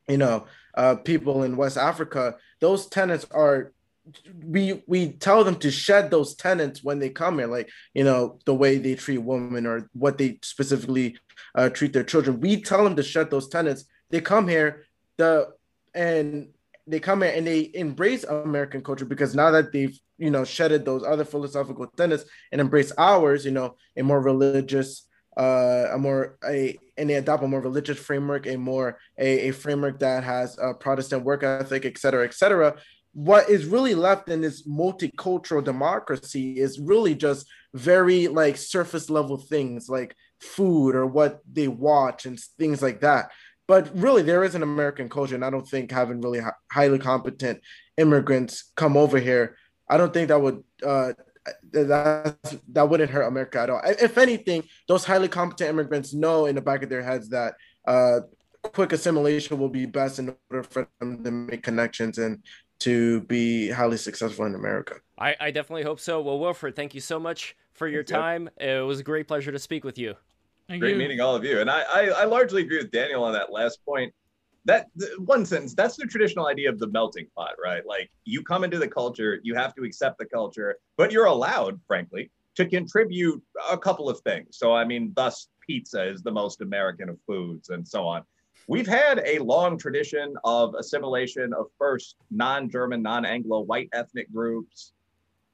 you 0.08 0.18
know, 0.18 0.46
uh, 0.74 0.94
people 0.96 1.42
in 1.42 1.56
West 1.56 1.76
Africa. 1.76 2.36
Those 2.60 2.86
tenets 2.86 3.26
are 3.30 3.72
we 4.44 4.82
we 4.86 5.12
tell 5.12 5.44
them 5.44 5.56
to 5.56 5.70
shed 5.70 6.10
those 6.10 6.34
tenets 6.34 6.82
when 6.82 6.98
they 6.98 7.10
come 7.10 7.38
here, 7.38 7.46
like 7.46 7.70
you 7.94 8.04
know 8.04 8.38
the 8.44 8.54
way 8.54 8.78
they 8.78 8.94
treat 8.94 9.18
women 9.18 9.66
or 9.66 9.88
what 9.92 10.18
they 10.18 10.38
specifically 10.42 11.16
uh, 11.54 11.68
treat 11.68 11.92
their 11.92 12.04
children. 12.04 12.40
We 12.40 12.60
tell 12.60 12.84
them 12.84 12.96
to 12.96 13.02
shed 13.02 13.30
those 13.30 13.48
tenets. 13.48 13.84
They 14.10 14.20
come 14.20 14.48
here, 14.48 14.86
the 15.20 15.48
and 15.94 16.48
they 16.86 17.00
come 17.00 17.22
here 17.22 17.32
and 17.34 17.46
they 17.46 17.70
embrace 17.74 18.24
American 18.24 18.82
culture 18.82 19.04
because 19.04 19.34
now 19.34 19.50
that 19.50 19.72
they've 19.72 19.96
you 20.18 20.30
know 20.30 20.44
shedded 20.44 20.84
those 20.84 21.04
other 21.04 21.24
philosophical 21.24 21.86
tenets 21.96 22.24
and 22.52 22.60
embrace 22.60 22.92
ours, 22.98 23.44
you 23.44 23.52
know, 23.52 23.76
a 23.96 24.02
more 24.02 24.20
religious, 24.20 25.06
uh, 25.36 25.86
a 25.92 25.98
more 25.98 26.38
a 26.44 26.76
and 26.96 27.08
they 27.08 27.14
adopt 27.14 27.44
a 27.44 27.48
more 27.48 27.60
religious 27.60 27.98
framework, 27.98 28.46
a 28.46 28.56
more 28.56 28.98
a, 29.18 29.48
a 29.48 29.50
framework 29.52 30.00
that 30.00 30.24
has 30.24 30.58
a 30.58 30.74
Protestant 30.74 31.24
work 31.24 31.42
ethic, 31.42 31.84
et 31.84 31.98
cetera, 31.98 32.24
et 32.24 32.34
cetera 32.34 32.76
what 33.12 33.50
is 33.50 33.66
really 33.66 33.94
left 33.94 34.28
in 34.28 34.40
this 34.40 34.66
multicultural 34.66 35.64
democracy 35.64 36.58
is 36.58 36.78
really 36.78 37.14
just 37.14 37.46
very 37.74 38.28
like 38.28 38.56
surface 38.56 39.10
level 39.10 39.36
things 39.36 39.88
like 39.88 40.14
food 40.40 40.94
or 40.94 41.06
what 41.06 41.40
they 41.50 41.68
watch 41.68 42.24
and 42.24 42.38
things 42.58 42.80
like 42.80 43.00
that 43.00 43.30
but 43.70 43.88
really 43.94 44.22
there 44.22 44.42
is 44.42 44.56
an 44.56 44.64
american 44.64 45.08
culture 45.08 45.36
and 45.36 45.44
i 45.44 45.50
don't 45.54 45.68
think 45.68 45.92
having 45.92 46.20
really 46.20 46.40
highly 46.72 46.98
competent 46.98 47.60
immigrants 47.96 48.72
come 48.74 48.96
over 48.96 49.18
here 49.18 49.56
i 49.88 49.96
don't 49.96 50.12
think 50.12 50.26
that 50.26 50.42
would 50.42 50.64
uh 50.84 51.12
that 51.72 52.36
that 52.68 52.88
wouldn't 52.88 53.12
hurt 53.14 53.28
america 53.28 53.60
at 53.60 53.70
all 53.70 53.80
if 53.84 54.18
anything 54.18 54.64
those 54.88 55.04
highly 55.04 55.28
competent 55.28 55.70
immigrants 55.70 56.12
know 56.12 56.46
in 56.46 56.56
the 56.56 56.60
back 56.60 56.82
of 56.82 56.90
their 56.90 57.04
heads 57.10 57.28
that 57.28 57.54
uh 57.86 58.18
quick 58.62 58.92
assimilation 58.92 59.56
will 59.56 59.68
be 59.68 59.86
best 59.86 60.18
in 60.18 60.34
order 60.50 60.64
for 60.64 60.88
them 60.98 61.22
to 61.22 61.30
make 61.30 61.62
connections 61.62 62.18
and 62.18 62.42
to 62.80 63.20
be 63.22 63.70
highly 63.70 63.96
successful 63.96 64.46
in 64.46 64.54
America. 64.54 64.96
I, 65.18 65.36
I 65.38 65.50
definitely 65.50 65.82
hope 65.82 66.00
so. 66.00 66.20
Well, 66.20 66.38
Wilfred, 66.38 66.74
thank 66.74 66.94
you 66.94 67.00
so 67.00 67.20
much 67.20 67.56
for 67.74 67.86
your 67.86 68.02
time. 68.02 68.48
It 68.58 68.84
was 68.84 69.00
a 69.00 69.02
great 69.02 69.28
pleasure 69.28 69.52
to 69.52 69.58
speak 69.58 69.84
with 69.84 69.98
you. 69.98 70.14
Thank 70.70 70.82
great 70.82 70.92
you. 70.92 70.98
meeting 70.98 71.20
all 71.20 71.34
of 71.34 71.44
you. 71.44 71.60
And 71.60 71.68
I, 71.68 71.82
I, 71.82 72.00
I 72.10 72.24
largely 72.26 72.62
agree 72.62 72.78
with 72.78 72.92
Daniel 72.92 73.24
on 73.24 73.32
that 73.32 73.50
last 73.50 73.84
point. 73.84 74.14
That 74.66 74.86
one 75.18 75.44
sentence, 75.44 75.74
that's 75.74 75.96
the 75.96 76.06
traditional 76.06 76.46
idea 76.46 76.68
of 76.68 76.78
the 76.78 76.86
melting 76.86 77.26
pot, 77.36 77.54
right? 77.60 77.84
Like 77.84 78.08
you 78.24 78.44
come 78.44 78.62
into 78.62 78.78
the 78.78 78.86
culture, 78.86 79.40
you 79.42 79.56
have 79.56 79.74
to 79.74 79.82
accept 79.82 80.18
the 80.18 80.26
culture, 80.26 80.76
but 80.96 81.10
you're 81.10 81.24
allowed, 81.24 81.80
frankly, 81.88 82.30
to 82.54 82.66
contribute 82.66 83.42
a 83.68 83.76
couple 83.76 84.08
of 84.08 84.20
things. 84.20 84.58
So, 84.58 84.72
I 84.72 84.84
mean, 84.84 85.12
thus 85.16 85.48
pizza 85.66 86.08
is 86.08 86.22
the 86.22 86.30
most 86.30 86.60
American 86.60 87.08
of 87.08 87.18
foods 87.26 87.70
and 87.70 87.86
so 87.86 88.06
on. 88.06 88.22
We've 88.68 88.86
had 88.86 89.22
a 89.26 89.40
long 89.40 89.76
tradition 89.76 90.34
of 90.44 90.76
assimilation 90.76 91.52
of 91.52 91.66
first 91.78 92.14
non 92.30 92.70
German, 92.70 93.02
non 93.02 93.24
Anglo 93.24 93.62
white 93.62 93.88
ethnic 93.92 94.32
groups, 94.32 94.92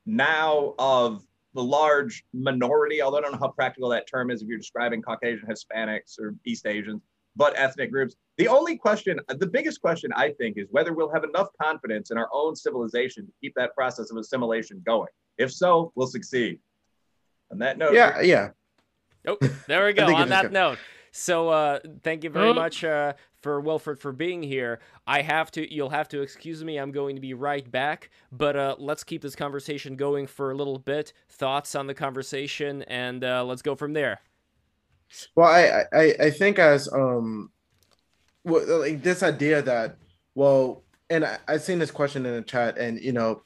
now 0.04 0.74
of 0.78 1.22
the 1.56 1.64
large 1.64 2.24
minority, 2.32 3.02
although 3.02 3.18
I 3.18 3.20
don't 3.22 3.32
know 3.32 3.38
how 3.38 3.48
practical 3.48 3.88
that 3.88 4.06
term 4.06 4.30
is 4.30 4.42
if 4.42 4.48
you're 4.48 4.58
describing 4.58 5.02
Caucasian 5.02 5.48
Hispanics 5.48 6.20
or 6.20 6.34
East 6.44 6.66
Asians, 6.66 7.02
but 7.34 7.58
ethnic 7.58 7.90
groups. 7.90 8.14
The 8.36 8.46
only 8.46 8.76
question, 8.76 9.18
the 9.28 9.46
biggest 9.46 9.80
question 9.80 10.12
I 10.14 10.32
think 10.32 10.58
is 10.58 10.68
whether 10.70 10.92
we'll 10.92 11.12
have 11.12 11.24
enough 11.24 11.48
confidence 11.60 12.10
in 12.10 12.18
our 12.18 12.28
own 12.32 12.54
civilization 12.54 13.26
to 13.26 13.32
keep 13.40 13.54
that 13.56 13.74
process 13.74 14.10
of 14.10 14.18
assimilation 14.18 14.82
going. 14.86 15.08
If 15.38 15.52
so, 15.52 15.92
we'll 15.96 16.06
succeed. 16.06 16.60
On 17.50 17.58
that 17.58 17.78
note, 17.78 17.94
yeah, 17.94 18.20
yeah. 18.20 18.50
Oh, 19.26 19.38
there 19.66 19.86
we 19.86 19.92
go. 19.94 20.14
On 20.14 20.28
that 20.28 20.52
note, 20.52 20.78
so 21.12 21.48
uh, 21.48 21.78
thank 22.02 22.24
you 22.24 22.30
very 22.30 22.52
much 22.52 22.84
uh, 22.84 23.14
for 23.46 23.60
Wilfred 23.60 24.00
for 24.00 24.10
being 24.10 24.42
here. 24.42 24.80
I 25.06 25.22
have 25.22 25.52
to. 25.52 25.72
You'll 25.72 25.90
have 25.90 26.08
to 26.08 26.20
excuse 26.20 26.64
me. 26.64 26.78
I'm 26.78 26.90
going 26.90 27.14
to 27.14 27.20
be 27.20 27.32
right 27.32 27.70
back. 27.70 28.10
But 28.32 28.56
uh, 28.56 28.74
let's 28.80 29.04
keep 29.04 29.22
this 29.22 29.36
conversation 29.36 29.94
going 29.94 30.26
for 30.26 30.50
a 30.50 30.54
little 30.56 30.80
bit. 30.80 31.12
Thoughts 31.28 31.76
on 31.76 31.86
the 31.86 31.94
conversation, 31.94 32.82
and 32.88 33.22
uh, 33.22 33.44
let's 33.44 33.62
go 33.62 33.76
from 33.76 33.92
there. 33.92 34.18
Well, 35.36 35.46
I 35.46 35.84
I, 35.96 36.14
I 36.26 36.30
think 36.30 36.58
as 36.58 36.92
um, 36.92 37.52
well, 38.42 38.80
like 38.80 39.04
this 39.04 39.22
idea 39.22 39.62
that 39.62 39.96
well, 40.34 40.82
and 41.08 41.24
I, 41.24 41.38
I've 41.46 41.62
seen 41.62 41.78
this 41.78 41.92
question 41.92 42.26
in 42.26 42.34
the 42.34 42.42
chat, 42.42 42.78
and 42.78 43.00
you 43.00 43.12
know, 43.12 43.44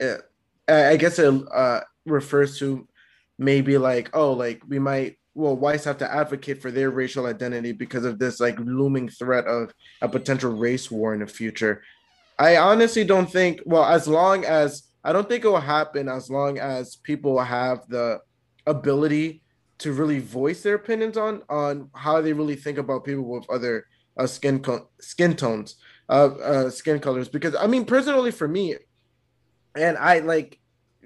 it, 0.00 0.22
I 0.68 0.96
guess 0.96 1.18
it 1.18 1.34
uh, 1.54 1.80
refers 2.06 2.58
to 2.60 2.88
maybe 3.36 3.76
like 3.76 4.08
oh, 4.14 4.32
like 4.32 4.62
we 4.66 4.78
might 4.78 5.18
well, 5.34 5.56
whites 5.56 5.84
have 5.84 5.98
to 5.98 6.12
advocate 6.12 6.62
for 6.62 6.70
their 6.70 6.90
racial 6.90 7.26
identity 7.26 7.72
because 7.72 8.04
of 8.04 8.18
this 8.18 8.40
like 8.40 8.58
looming 8.58 9.08
threat 9.08 9.46
of 9.46 9.72
a 10.00 10.08
potential 10.08 10.52
race 10.52 10.90
war 10.90 11.12
in 11.12 11.20
the 11.20 11.26
future. 11.26 11.82
I 12.38 12.56
honestly 12.56 13.04
don't 13.04 13.30
think, 13.30 13.60
well, 13.64 13.84
as 13.84 14.06
long 14.06 14.44
as 14.44 14.84
I 15.02 15.12
don't 15.12 15.28
think 15.28 15.44
it 15.44 15.48
will 15.48 15.60
happen 15.60 16.08
as 16.08 16.30
long 16.30 16.58
as 16.58 16.96
people 16.96 17.40
have 17.40 17.86
the 17.88 18.20
ability 18.66 19.42
to 19.78 19.92
really 19.92 20.20
voice 20.20 20.62
their 20.62 20.76
opinions 20.76 21.16
on 21.16 21.42
on 21.48 21.90
how 21.94 22.20
they 22.20 22.32
really 22.32 22.56
think 22.56 22.78
about 22.78 23.04
people 23.04 23.24
with 23.24 23.48
other 23.50 23.86
uh, 24.16 24.26
skin 24.26 24.60
co- 24.60 24.88
skin 25.00 25.34
tones, 25.34 25.76
uh, 26.08 26.30
uh, 26.42 26.70
skin 26.70 27.00
colors. 27.00 27.28
Because 27.28 27.54
I 27.54 27.66
mean, 27.66 27.84
personally, 27.84 28.30
for 28.30 28.48
me, 28.48 28.76
and 29.74 29.98
I 29.98 30.20
like 30.20 30.58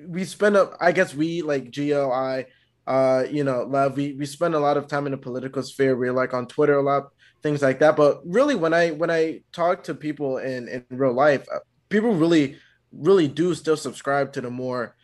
we 0.06 0.24
spend 0.24 0.56
up. 0.56 0.76
I 0.80 0.92
guess 0.92 1.14
we 1.14 1.42
like 1.42 1.72
GLI 1.72 2.46
uh, 2.88 3.24
you 3.30 3.44
know, 3.44 3.64
love. 3.64 3.96
We 3.96 4.14
we 4.14 4.24
spend 4.24 4.54
a 4.54 4.58
lot 4.58 4.78
of 4.78 4.88
time 4.88 5.04
in 5.06 5.12
the 5.12 5.18
political 5.18 5.62
sphere. 5.62 5.94
We're 5.94 6.12
like 6.12 6.32
on 6.32 6.46
Twitter 6.46 6.78
a 6.78 6.82
lot, 6.82 7.10
things 7.42 7.60
like 7.60 7.78
that. 7.80 7.96
But 7.96 8.22
really, 8.24 8.54
when 8.54 8.72
I 8.72 8.92
when 8.92 9.10
I 9.10 9.42
talk 9.52 9.84
to 9.84 9.94
people 9.94 10.38
in 10.38 10.68
in 10.68 10.84
real 10.88 11.12
life, 11.12 11.46
uh, 11.54 11.58
people 11.90 12.14
really 12.14 12.56
really 12.90 13.28
do 13.28 13.54
still 13.54 13.76
subscribe 13.76 14.32
to 14.32 14.40
the 14.40 14.50
more 14.50 14.96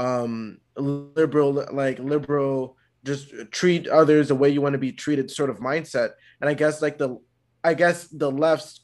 um 0.00 0.58
liberal 0.76 1.64
like 1.72 1.98
liberal 2.00 2.76
just 3.04 3.32
treat 3.52 3.86
others 3.86 4.28
the 4.28 4.34
way 4.34 4.48
you 4.48 4.60
want 4.60 4.72
to 4.72 4.78
be 4.78 4.92
treated 4.92 5.30
sort 5.30 5.50
of 5.50 5.58
mindset 5.58 6.10
and 6.40 6.50
i 6.50 6.54
guess 6.54 6.82
like 6.82 6.98
the 6.98 7.16
i 7.62 7.74
guess 7.74 8.08
the 8.08 8.30
left's 8.30 8.80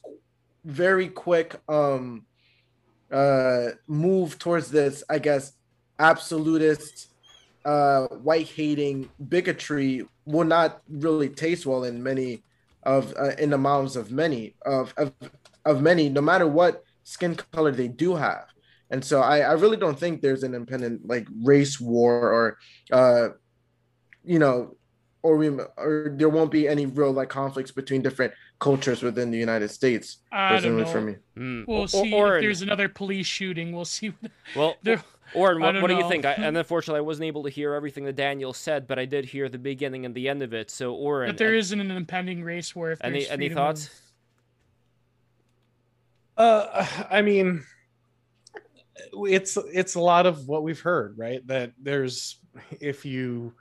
very 0.63 1.09
quick 1.09 1.59
um 1.67 2.23
uh 3.11 3.69
move 3.87 4.37
towards 4.37 4.69
this 4.69 5.03
i 5.09 5.17
guess 5.17 5.53
absolutist 5.99 7.09
uh, 7.65 8.07
white 8.07 8.47
hating 8.47 9.09
bigotry 9.29 10.05
will 10.25 10.45
not 10.45 10.81
really 10.89 11.29
taste 11.29 11.65
well 11.65 11.83
in 11.83 12.01
many 12.01 12.43
of 12.83 13.13
uh, 13.19 13.31
in 13.37 13.49
the 13.49 13.57
mouths 13.57 13.95
of 13.95 14.11
many 14.11 14.55
of, 14.65 14.93
of 14.97 15.13
of 15.65 15.81
many, 15.81 16.09
no 16.09 16.21
matter 16.21 16.47
what 16.47 16.83
skin 17.03 17.35
color 17.51 17.71
they 17.71 17.87
do 17.87 18.15
have. 18.15 18.45
And 18.89 19.03
so 19.03 19.21
I, 19.21 19.39
I 19.39 19.53
really 19.53 19.77
don't 19.77 19.99
think 19.99 20.21
there's 20.21 20.43
an 20.43 20.53
impending 20.53 20.99
like 21.03 21.27
race 21.43 21.79
war 21.79 22.31
or 22.31 22.57
uh, 22.91 23.29
you 24.23 24.39
know, 24.39 24.75
or 25.23 25.35
we 25.35 25.49
or 25.49 26.13
there 26.15 26.29
won't 26.29 26.51
be 26.51 26.67
any 26.67 26.85
real 26.85 27.11
like 27.11 27.29
conflicts 27.29 27.71
between 27.71 28.01
different 28.01 28.33
cultures 28.59 29.03
within 29.03 29.29
the 29.29 29.37
United 29.37 29.69
States. 29.69 30.17
I 30.31 30.59
don't 30.59 30.77
know. 30.77 30.85
For 30.85 31.01
me. 31.01 31.15
Mm. 31.37 31.67
We'll 31.67 31.87
see 31.87 32.13
or, 32.13 32.27
or, 32.27 32.37
if 32.37 32.43
there's 32.43 32.61
another 32.61 32.87
police 32.87 33.27
shooting. 33.27 33.73
We'll 33.73 33.85
see. 33.85 34.13
Well, 34.55 34.75
Oren, 35.33 35.59
what, 35.59 35.81
what 35.81 35.87
do 35.87 35.95
you 35.95 36.07
think? 36.07 36.25
I, 36.25 36.33
and 36.37 36.57
unfortunately, 36.57 36.99
I 36.99 37.01
wasn't 37.01 37.25
able 37.25 37.43
to 37.43 37.49
hear 37.49 37.73
everything 37.73 38.05
that 38.05 38.15
Daniel 38.15 38.53
said, 38.53 38.87
but 38.87 38.99
I 38.99 39.05
did 39.05 39.25
hear 39.25 39.49
the 39.49 39.57
beginning 39.57 40.05
and 40.05 40.13
the 40.13 40.29
end 40.29 40.41
of 40.41 40.53
it. 40.53 40.71
So, 40.71 40.93
Oren, 40.93 41.29
but 41.29 41.37
there 41.37 41.53
not 41.53 41.71
an 41.71 41.91
impending 41.91 42.43
race 42.43 42.75
war. 42.75 42.91
If 42.91 42.99
any 43.03 43.27
any 43.27 43.49
thoughts? 43.49 43.89
Uh, 46.37 46.85
I 47.09 47.21
mean, 47.21 47.63
it's 49.13 49.57
it's 49.73 49.95
a 49.95 49.99
lot 49.99 50.25
of 50.25 50.47
what 50.47 50.63
we've 50.63 50.79
heard, 50.79 51.17
right? 51.17 51.45
That 51.47 51.71
there's 51.81 52.37
if 52.79 53.05
you 53.05 53.53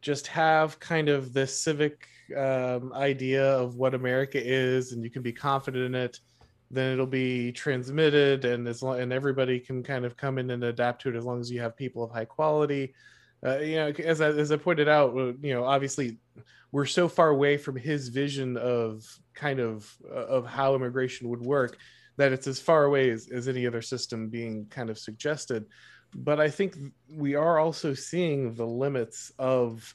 just 0.00 0.26
have 0.28 0.78
kind 0.80 1.08
of 1.08 1.32
this 1.32 1.62
civic 1.62 2.06
um, 2.36 2.92
idea 2.94 3.44
of 3.44 3.76
what 3.76 3.94
America 3.94 4.40
is, 4.42 4.92
and 4.92 5.02
you 5.02 5.10
can 5.10 5.22
be 5.22 5.32
confident 5.32 5.84
in 5.84 5.94
it 5.94 6.20
then 6.70 6.92
it'll 6.92 7.06
be 7.06 7.52
transmitted 7.52 8.44
and 8.44 8.68
as 8.68 8.82
long 8.82 9.00
and 9.00 9.12
everybody 9.12 9.58
can 9.58 9.82
kind 9.82 10.04
of 10.04 10.16
come 10.16 10.38
in 10.38 10.50
and 10.50 10.62
adapt 10.64 11.02
to 11.02 11.08
it 11.08 11.16
as 11.16 11.24
long 11.24 11.40
as 11.40 11.50
you 11.50 11.60
have 11.60 11.76
people 11.76 12.02
of 12.02 12.10
high 12.10 12.24
quality. 12.24 12.94
Uh, 13.44 13.58
you 13.58 13.76
know 13.76 13.88
as 14.04 14.20
I, 14.20 14.28
as 14.28 14.52
I 14.52 14.56
pointed 14.56 14.88
out 14.88 15.16
uh, 15.16 15.32
you 15.40 15.54
know 15.54 15.64
obviously 15.64 16.18
we're 16.72 16.86
so 16.86 17.08
far 17.08 17.28
away 17.28 17.56
from 17.56 17.76
his 17.76 18.08
vision 18.08 18.56
of 18.56 19.04
kind 19.34 19.60
of 19.60 19.90
uh, 20.08 20.26
of 20.26 20.46
how 20.46 20.74
immigration 20.74 21.28
would 21.28 21.40
work 21.40 21.78
that 22.16 22.32
it's 22.32 22.46
as 22.46 22.60
far 22.60 22.84
away 22.84 23.10
as, 23.10 23.28
as 23.28 23.48
any 23.48 23.66
other 23.66 23.80
system 23.80 24.28
being 24.28 24.66
kind 24.66 24.90
of 24.90 24.98
suggested. 24.98 25.64
But 26.14 26.38
I 26.38 26.50
think 26.50 26.76
we 27.08 27.34
are 27.34 27.58
also 27.58 27.94
seeing 27.94 28.54
the 28.54 28.66
limits 28.66 29.32
of 29.38 29.94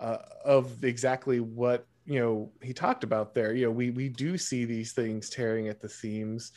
uh, 0.00 0.18
of 0.44 0.82
exactly 0.82 1.40
what 1.40 1.86
you 2.10 2.18
know 2.20 2.50
he 2.60 2.72
talked 2.72 3.04
about 3.04 3.34
there. 3.34 3.52
You 3.54 3.66
know, 3.66 3.70
we 3.70 3.90
we 3.90 4.08
do 4.08 4.36
see 4.36 4.64
these 4.64 4.92
things 4.92 5.30
tearing 5.30 5.68
at 5.68 5.80
the 5.80 5.88
seams. 5.88 6.52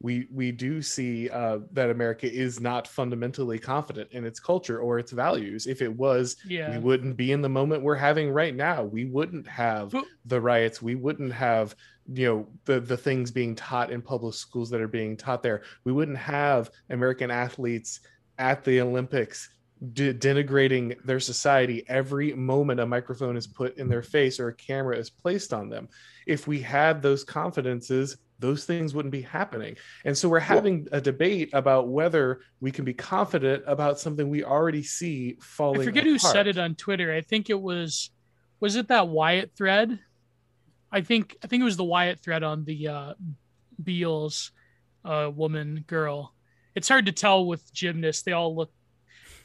We 0.00 0.28
we 0.30 0.52
do 0.52 0.80
see 0.82 1.28
uh, 1.30 1.58
that 1.72 1.90
America 1.90 2.30
is 2.32 2.60
not 2.60 2.86
fundamentally 2.86 3.58
confident 3.58 4.12
in 4.12 4.24
its 4.24 4.38
culture 4.38 4.78
or 4.78 4.98
its 4.98 5.10
values. 5.10 5.66
If 5.66 5.82
it 5.82 5.92
was, 5.96 6.36
Yeah. 6.46 6.70
we 6.70 6.78
wouldn't 6.78 7.16
be 7.16 7.32
in 7.32 7.42
the 7.42 7.48
moment 7.48 7.82
we're 7.82 7.96
having 8.08 8.30
right 8.30 8.54
now. 8.54 8.84
We 8.84 9.06
wouldn't 9.06 9.48
have 9.48 9.90
But- 9.90 10.04
the 10.26 10.40
riots. 10.40 10.80
We 10.82 10.94
wouldn't 10.94 11.32
have 11.32 11.74
you 12.12 12.26
know 12.26 12.48
the 12.66 12.78
the 12.80 12.96
things 12.96 13.30
being 13.30 13.54
taught 13.56 13.90
in 13.90 14.02
public 14.02 14.34
schools 14.34 14.68
that 14.70 14.80
are 14.82 14.88
being 15.00 15.16
taught 15.16 15.42
there. 15.42 15.62
We 15.84 15.92
wouldn't 15.92 16.18
have 16.18 16.70
American 16.90 17.30
athletes 17.30 18.00
at 18.38 18.62
the 18.64 18.80
Olympics 18.82 19.48
de- 19.92 20.14
denigrating 20.14 21.02
their 21.04 21.20
society 21.20 21.84
every 21.88 22.34
moment 22.34 22.80
a 22.80 22.86
microphone 22.86 23.36
is 23.36 23.46
put 23.46 23.76
in 23.76 23.88
their 23.88 24.02
face 24.02 24.40
or 24.40 24.48
a 24.48 24.54
camera 24.54 24.96
is 24.96 25.10
placed 25.10 25.52
on 25.52 25.68
them. 25.68 25.88
If 26.26 26.46
we 26.46 26.60
had 26.60 27.00
those 27.02 27.24
confidences, 27.24 28.16
those 28.38 28.64
things 28.64 28.94
wouldn't 28.94 29.12
be 29.12 29.22
happening. 29.22 29.76
And 30.04 30.16
so 30.16 30.28
we're 30.28 30.40
having 30.40 30.86
a 30.92 31.00
debate 31.00 31.50
about 31.52 31.88
whether 31.88 32.40
we 32.60 32.70
can 32.70 32.84
be 32.84 32.94
confident 32.94 33.64
about 33.66 33.98
something 33.98 34.28
we 34.28 34.44
already 34.44 34.82
see 34.82 35.36
falling. 35.40 35.82
I 35.82 35.84
forget 35.84 36.04
who 36.04 36.18
said 36.18 36.46
it 36.46 36.58
on 36.58 36.74
Twitter. 36.74 37.12
I 37.12 37.20
think 37.20 37.50
it 37.50 37.60
was 37.60 38.10
was 38.60 38.76
it 38.76 38.88
that 38.88 39.08
Wyatt 39.08 39.52
thread? 39.56 39.98
I 40.90 41.00
think 41.00 41.36
I 41.42 41.46
think 41.46 41.60
it 41.60 41.64
was 41.64 41.76
the 41.76 41.84
Wyatt 41.84 42.20
thread 42.20 42.42
on 42.42 42.64
the 42.64 42.88
uh 42.88 43.14
Beals 43.82 44.52
uh 45.04 45.30
woman 45.34 45.84
girl. 45.86 46.34
It's 46.74 46.88
hard 46.88 47.06
to 47.06 47.12
tell 47.12 47.44
with 47.44 47.72
gymnasts. 47.72 48.22
They 48.22 48.32
all 48.32 48.54
look 48.54 48.70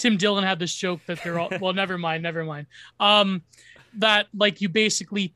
Tim 0.04 0.18
Dillon 0.18 0.44
had 0.44 0.60
this 0.60 0.76
joke 0.76 1.00
that 1.06 1.24
they're 1.24 1.40
all 1.40 1.50
well, 1.62 1.72
never 1.72 1.98
mind, 1.98 2.24
never 2.24 2.44
mind. 2.44 2.68
Um 3.00 3.42
that 4.00 4.28
like 4.36 4.60
you 4.60 4.68
basically 4.68 5.34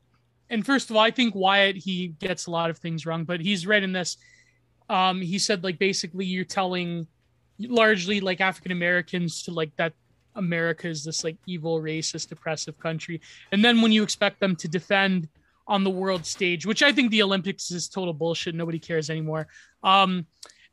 and 0.50 0.64
first 0.64 0.90
of 0.90 0.96
all, 0.96 1.02
I 1.02 1.10
think 1.10 1.34
Wyatt 1.34 1.76
he 1.76 2.08
gets 2.08 2.46
a 2.46 2.50
lot 2.50 2.68
of 2.68 2.76
things 2.76 3.06
wrong, 3.06 3.24
but 3.24 3.40
he's 3.40 3.66
right 3.66 3.82
in 3.82 3.92
this. 3.92 4.18
Um 4.90 5.22
he 5.22 5.38
said 5.38 5.64
like 5.64 5.78
basically 5.78 6.26
you're 6.26 6.44
telling 6.44 7.06
largely 7.58 8.20
like 8.20 8.42
African 8.42 8.70
Americans 8.72 9.42
to 9.44 9.52
like 9.52 9.74
that 9.76 9.94
America 10.34 10.86
is 10.86 11.02
this 11.02 11.24
like 11.24 11.38
evil, 11.46 11.80
racist, 11.80 12.30
oppressive 12.30 12.78
country. 12.78 13.22
And 13.52 13.64
then 13.64 13.80
when 13.80 13.90
you 13.90 14.02
expect 14.02 14.38
them 14.38 14.54
to 14.56 14.68
defend 14.68 15.28
on 15.66 15.82
the 15.82 15.90
world 15.90 16.26
stage, 16.26 16.66
which 16.66 16.82
I 16.82 16.92
think 16.92 17.10
the 17.10 17.22
Olympics 17.22 17.70
is 17.70 17.88
total 17.88 18.12
bullshit, 18.12 18.54
nobody 18.54 18.78
cares 18.78 19.08
anymore. 19.08 19.48
Um, 19.82 20.26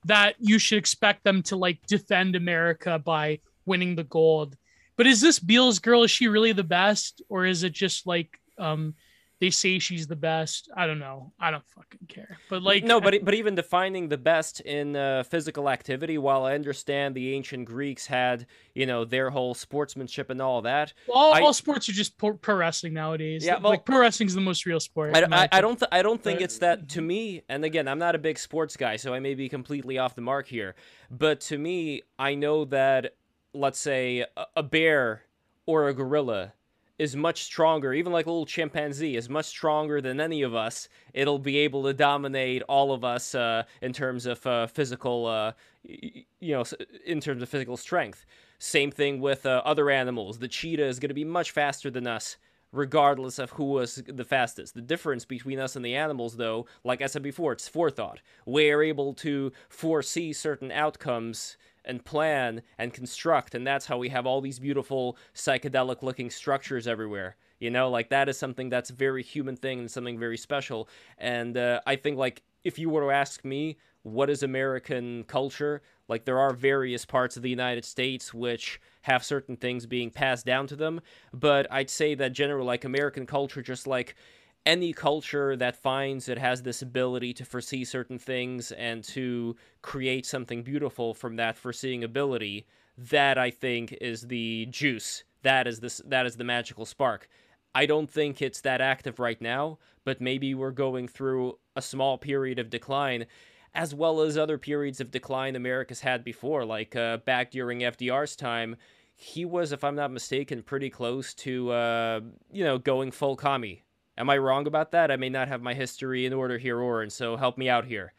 that 0.04 0.36
you 0.38 0.60
should 0.60 0.78
expect 0.78 1.24
them 1.24 1.42
to 1.44 1.56
like 1.56 1.80
defend 1.88 2.36
America 2.36 3.00
by 3.00 3.40
winning 3.66 3.96
the 3.96 4.04
gold. 4.04 4.56
But 4.98 5.08
is 5.08 5.20
this 5.22 5.40
Beals 5.40 5.80
girl? 5.80 6.04
Is 6.04 6.12
she 6.12 6.28
really 6.28 6.54
the 6.54 6.64
best, 6.64 7.22
or 7.30 7.46
is 7.46 7.64
it 7.64 7.74
just 7.74 8.08
like 8.08 8.40
um, 8.58 8.94
they 9.42 9.50
say 9.50 9.78
she's 9.78 10.08
the 10.08 10.16
best? 10.16 10.70
I 10.78 10.88
don't 10.88 11.00
know. 11.00 11.34
I 11.38 11.52
don't 11.52 11.68
fucking 11.76 12.08
care. 12.08 12.38
But 12.50 12.62
like, 12.64 12.86
no, 12.86 13.02
but 13.02 13.14
but 13.26 13.34
even 13.34 13.56
defining 13.56 14.08
the 14.08 14.18
best 14.18 14.62
in 14.62 14.96
uh, 14.96 15.24
physical 15.24 15.70
activity, 15.70 16.18
while 16.18 16.46
I 16.46 16.56
understand 16.56 17.14
the 17.14 17.34
ancient 17.34 17.66
Greeks 17.66 18.06
had 18.08 18.46
you 18.74 18.86
know 18.86 19.04
their 19.04 19.30
whole 19.30 19.54
sportsmanship 19.54 20.30
and 20.30 20.42
all 20.42 20.62
that, 20.62 20.94
all, 21.14 21.34
I- 21.34 21.42
all 21.42 21.52
sports 21.52 21.90
are 21.90 21.92
just 21.92 22.18
pro, 22.18 22.32
pro 22.38 22.56
wrestling 22.56 22.94
nowadays. 22.94 23.46
Yeah, 23.46 23.58
well- 23.60 23.72
like 23.72 23.84
pro 23.84 24.00
wrestling's 24.00 24.34
the 24.34 24.40
most 24.40 24.66
real 24.66 24.80
sport. 24.80 25.14
I, 25.14 25.28
I, 25.30 25.50
I 25.52 25.60
don't 25.60 25.78
th- 25.78 25.90
I 25.92 26.04
don't 26.04 26.24
think 26.24 26.40
But- 26.40 26.44
it's 26.46 26.60
that 26.60 26.88
to 26.92 27.02
me. 27.02 27.42
And 27.50 27.66
again, 27.66 27.90
I'm 27.90 28.00
not 28.00 28.16
a 28.16 28.20
big 28.20 28.40
sports 28.40 28.78
guy, 28.78 28.96
so 28.96 29.14
I 29.14 29.20
may 29.20 29.36
be 29.36 29.50
completely 29.50 29.98
off 29.98 30.16
the 30.16 30.22
mark 30.22 30.48
here. 30.48 30.76
But 31.12 31.42
to 31.42 31.58
me, 31.58 32.04
I 32.18 32.36
know 32.36 32.64
that 32.66 33.16
let's 33.56 33.80
say 33.80 34.26
a, 34.56 34.64
bear 34.64 35.24
or 35.66 35.88
a 35.88 35.94
gorilla 35.94 36.54
is 36.98 37.16
much 37.16 37.44
stronger, 37.44 37.94
even 37.94 38.12
like 38.12 38.26
a 38.26 38.30
little 38.30 38.46
chimpanzee 38.46 39.16
is 39.16 39.30
much 39.30 39.46
stronger 39.46 40.00
than 40.02 40.20
any 40.20 40.42
of 40.42 40.56
us. 40.56 40.88
It'll 41.14 41.40
be 41.40 41.58
able 41.60 41.84
to 41.84 41.94
dominate 41.94 42.62
all 42.64 42.94
of 42.94 43.04
us 43.04 43.36
uh, 43.36 43.64
in 43.82 43.92
terms 43.92 44.26
of 44.26 44.46
uh, 44.46 44.68
physical, 44.68 45.26
uh, 45.26 45.52
you 45.84 46.26
know, 46.42 46.64
in 47.06 47.20
terms 47.20 47.42
of 47.42 47.50
physical 47.50 47.78
strength. 47.78 48.26
Same 48.60 48.92
thing 48.92 49.20
with 49.20 49.46
uh, 49.46 49.62
other 49.66 49.90
animals. 49.90 50.40
The 50.40 50.48
cheetah 50.48 50.86
is 50.86 51.00
going 51.00 51.10
to 51.10 51.16
be 51.16 51.26
much 51.26 51.52
faster 51.52 51.90
than 51.90 52.08
us 52.08 52.38
regardless 52.72 53.40
of 53.40 53.52
who 53.52 53.64
was 53.64 54.04
the 54.06 54.24
fastest. 54.24 54.74
The 54.74 54.82
difference 54.82 55.24
between 55.26 55.60
us 55.60 55.76
and 55.76 55.86
the 55.86 55.96
animals, 55.96 56.36
though, 56.36 56.66
like 56.84 57.02
I 57.02 57.08
said 57.08 57.24
before, 57.24 57.54
it's 57.54 57.68
forethought. 57.68 58.20
We're 58.46 58.84
able 58.84 59.14
to 59.16 59.54
foresee 59.70 60.34
certain 60.34 60.72
outcomes 60.72 61.58
and 61.86 62.04
plan 62.04 62.62
and 62.78 62.94
construct, 62.94 63.56
and 63.56 63.66
that's 63.66 63.86
how 63.86 63.98
we 63.98 64.10
have 64.10 64.26
all 64.26 64.42
these 64.42 64.60
beautiful 64.60 65.18
psychedelic 65.34 66.04
looking 66.04 66.30
structures 66.30 66.88
everywhere. 66.88 67.36
You 67.60 67.72
know, 67.72 67.90
like 67.90 68.10
that 68.10 68.28
is 68.28 68.38
something 68.38 68.70
that's 68.70 68.90
a 68.90 68.94
very 68.94 69.24
human 69.24 69.56
thing 69.56 69.80
and 69.80 69.90
something 69.90 70.20
very 70.20 70.38
special. 70.38 70.90
And 71.18 71.58
uh, 71.58 71.80
I 71.88 71.96
think, 71.96 72.18
like, 72.18 72.44
if 72.64 72.78
you 72.78 72.90
were 72.90 73.02
to 73.02 73.12
ask 73.12 73.46
me, 73.46 73.78
what 74.04 74.30
is 74.30 74.44
American 74.44 75.24
culture? 75.24 75.82
Like, 76.08 76.26
there 76.26 76.38
are 76.38 76.54
various 76.54 77.06
parts 77.06 77.38
of 77.38 77.44
the 77.44 77.50
United 77.50 77.86
States 77.86 78.34
which 78.34 78.80
have 79.04 79.24
certain 79.24 79.56
things 79.56 79.86
being 79.86 80.12
passed 80.12 80.46
down 80.46 80.68
to 80.68 80.76
them, 80.76 81.02
but 81.34 81.66
I'd 81.72 81.90
say 81.90 82.14
that 82.16 82.34
generally, 82.34 82.66
like, 82.66 82.84
American 82.84 83.26
culture, 83.26 83.62
just 83.62 83.88
like 83.88 84.16
any 84.66 84.94
culture 84.94 85.56
that 85.56 85.76
finds 85.76 86.28
it 86.28 86.40
has 86.40 86.64
this 86.64 86.82
ability 86.82 87.34
to 87.34 87.46
foresee 87.46 87.86
certain 87.86 88.18
things 88.18 88.72
and 88.72 89.04
to 89.04 89.56
create 89.82 90.26
something 90.26 90.64
beautiful 90.64 91.14
from 91.14 91.36
that 91.36 91.58
foreseeing 91.58 92.04
ability, 92.04 92.66
that 92.98 93.38
I 93.38 93.52
think 93.52 93.94
is 94.02 94.24
the 94.24 94.68
juice. 94.70 95.24
That 95.44 95.68
is 95.68 95.80
this. 95.80 96.02
That 96.06 96.26
is 96.26 96.38
the 96.38 96.44
magical 96.44 96.86
spark. 96.86 97.30
I 97.76 97.86
don't 97.86 98.10
think 98.10 98.42
it's 98.42 98.62
that 98.62 98.82
active 98.82 99.20
right 99.20 99.40
now, 99.40 99.80
but 100.06 100.22
maybe 100.22 100.56
we're 100.56 100.72
going 100.72 101.08
through 101.08 101.60
a 101.76 101.82
small 101.82 102.18
period 102.18 102.58
of 102.58 102.70
decline, 102.70 103.26
as 103.74 103.94
well 103.94 104.22
as 104.22 104.38
other 104.38 104.58
periods 104.58 105.02
of 105.02 105.12
decline 105.12 105.56
America's 105.56 106.00
had 106.00 106.24
before, 106.24 106.64
like 106.66 106.96
uh, 106.96 107.18
back 107.18 107.52
during 107.52 107.82
FDR's 107.82 108.36
time. 108.36 108.78
He 109.18 109.46
was, 109.46 109.72
if 109.72 109.84
I'm 109.84 109.96
not 109.96 110.12
mistaken, 110.12 110.62
pretty 110.64 110.90
close 110.90 111.34
to, 111.36 111.72
uh, 111.72 112.22
you 112.52 112.64
know, 112.64 112.78
going 112.78 113.12
full 113.12 113.36
commie. 113.36 113.84
Am 114.18 114.30
I 114.30 114.38
wrong 114.38 114.68
about 114.68 114.92
that? 114.92 115.12
I 115.12 115.18
may 115.18 115.30
not 115.30 115.48
have 115.48 115.62
my 115.62 115.74
history 115.74 116.26
in 116.26 116.34
order 116.34 116.58
here, 116.58 116.80
Auron, 116.82 117.10
so 117.10 117.36
help 117.38 117.58
me 117.58 117.70
out 117.70 117.86
here. 117.86 118.14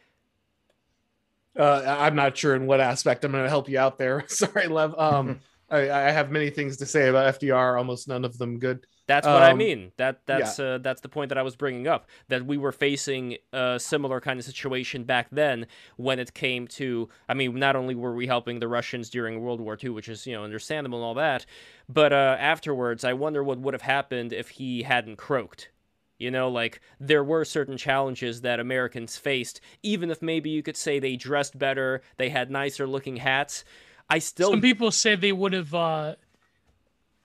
Uh, 1.58 1.82
I'm 2.00 2.14
not 2.14 2.36
sure 2.36 2.54
in 2.54 2.66
what 2.66 2.80
aspect 2.80 3.24
I'm 3.24 3.32
going 3.32 3.44
to 3.44 3.48
help 3.48 3.68
you 3.68 3.78
out 3.78 3.98
there. 3.98 4.24
Sorry, 4.28 4.68
Lev. 4.68 4.94
Um, 4.98 5.40
I, 5.70 5.90
I 5.90 6.10
have 6.10 6.30
many 6.30 6.50
things 6.50 6.76
to 6.76 6.86
say 6.86 7.08
about 7.08 7.40
FDR, 7.40 7.76
almost 7.78 8.08
none 8.08 8.24
of 8.24 8.38
them 8.38 8.58
good. 8.58 8.86
That's 9.08 9.26
what 9.26 9.42
I 9.42 9.52
Um, 9.52 9.58
mean. 9.58 9.92
That 9.98 10.20
that's 10.26 10.58
uh, 10.58 10.78
that's 10.82 11.00
the 11.00 11.08
point 11.08 11.28
that 11.28 11.38
I 11.38 11.42
was 11.42 11.54
bringing 11.56 11.86
up. 11.86 12.08
That 12.28 12.44
we 12.44 12.56
were 12.56 12.72
facing 12.72 13.36
a 13.52 13.78
similar 13.78 14.20
kind 14.20 14.38
of 14.38 14.44
situation 14.44 15.04
back 15.04 15.28
then 15.30 15.66
when 15.96 16.18
it 16.18 16.34
came 16.34 16.66
to. 16.68 17.08
I 17.28 17.34
mean, 17.34 17.54
not 17.58 17.76
only 17.76 17.94
were 17.94 18.14
we 18.14 18.26
helping 18.26 18.58
the 18.58 18.66
Russians 18.68 19.08
during 19.08 19.40
World 19.40 19.60
War 19.60 19.78
II, 19.82 19.90
which 19.90 20.08
is 20.08 20.26
you 20.26 20.34
know 20.34 20.42
understandable 20.42 20.98
and 20.98 21.04
all 21.04 21.14
that, 21.14 21.46
but 21.88 22.12
uh, 22.12 22.36
afterwards, 22.38 23.04
I 23.04 23.12
wonder 23.12 23.44
what 23.44 23.58
would 23.60 23.74
have 23.74 23.82
happened 23.82 24.32
if 24.32 24.50
he 24.50 24.82
hadn't 24.82 25.16
croaked. 25.16 25.70
You 26.18 26.30
know, 26.30 26.48
like 26.48 26.80
there 26.98 27.22
were 27.22 27.44
certain 27.44 27.76
challenges 27.76 28.40
that 28.40 28.58
Americans 28.58 29.16
faced, 29.16 29.60
even 29.82 30.10
if 30.10 30.22
maybe 30.22 30.48
you 30.48 30.62
could 30.62 30.76
say 30.76 30.98
they 30.98 31.16
dressed 31.16 31.58
better, 31.58 32.00
they 32.16 32.30
had 32.30 32.50
nicer 32.50 32.86
looking 32.86 33.16
hats. 33.16 33.64
I 34.08 34.18
still 34.20 34.50
Some 34.50 34.60
people 34.62 34.90
say 34.90 35.14
they 35.14 35.32
would 35.32 35.52
have, 35.52 35.74
uh, 35.74 36.14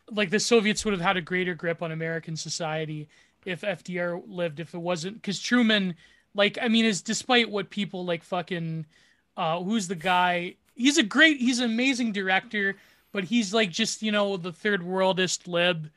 like 0.09 0.29
the 0.29 0.39
Soviets 0.39 0.83
would 0.83 0.93
have 0.93 1.01
had 1.01 1.15
a 1.15 1.21
greater 1.21 1.53
grip 1.53 1.81
on 1.81 1.91
American 1.91 2.35
society 2.35 3.07
if 3.45 3.61
FDR 3.61 4.21
lived. 4.27 4.59
If 4.59 4.73
it 4.73 4.79
wasn't, 4.79 5.15
because 5.15 5.39
Truman, 5.39 5.95
like, 6.35 6.57
I 6.61 6.67
mean, 6.67 6.83
is 6.83 7.01
despite 7.01 7.49
what 7.49 7.69
people 7.69 8.03
like 8.03 8.23
fucking, 8.23 8.85
uh, 9.37 9.61
who's 9.61 9.87
the 9.87 9.95
guy? 9.95 10.55
He's 10.75 10.97
a 10.97 11.03
great, 11.03 11.37
he's 11.37 11.59
an 11.59 11.65
amazing 11.71 12.11
director, 12.11 12.75
but 13.13 13.25
he's 13.25 13.53
like 13.53 13.69
just 13.69 14.01
you 14.01 14.11
know 14.11 14.35
the 14.35 14.51
third 14.51 14.81
worldist 14.81 15.47
lib. 15.47 15.89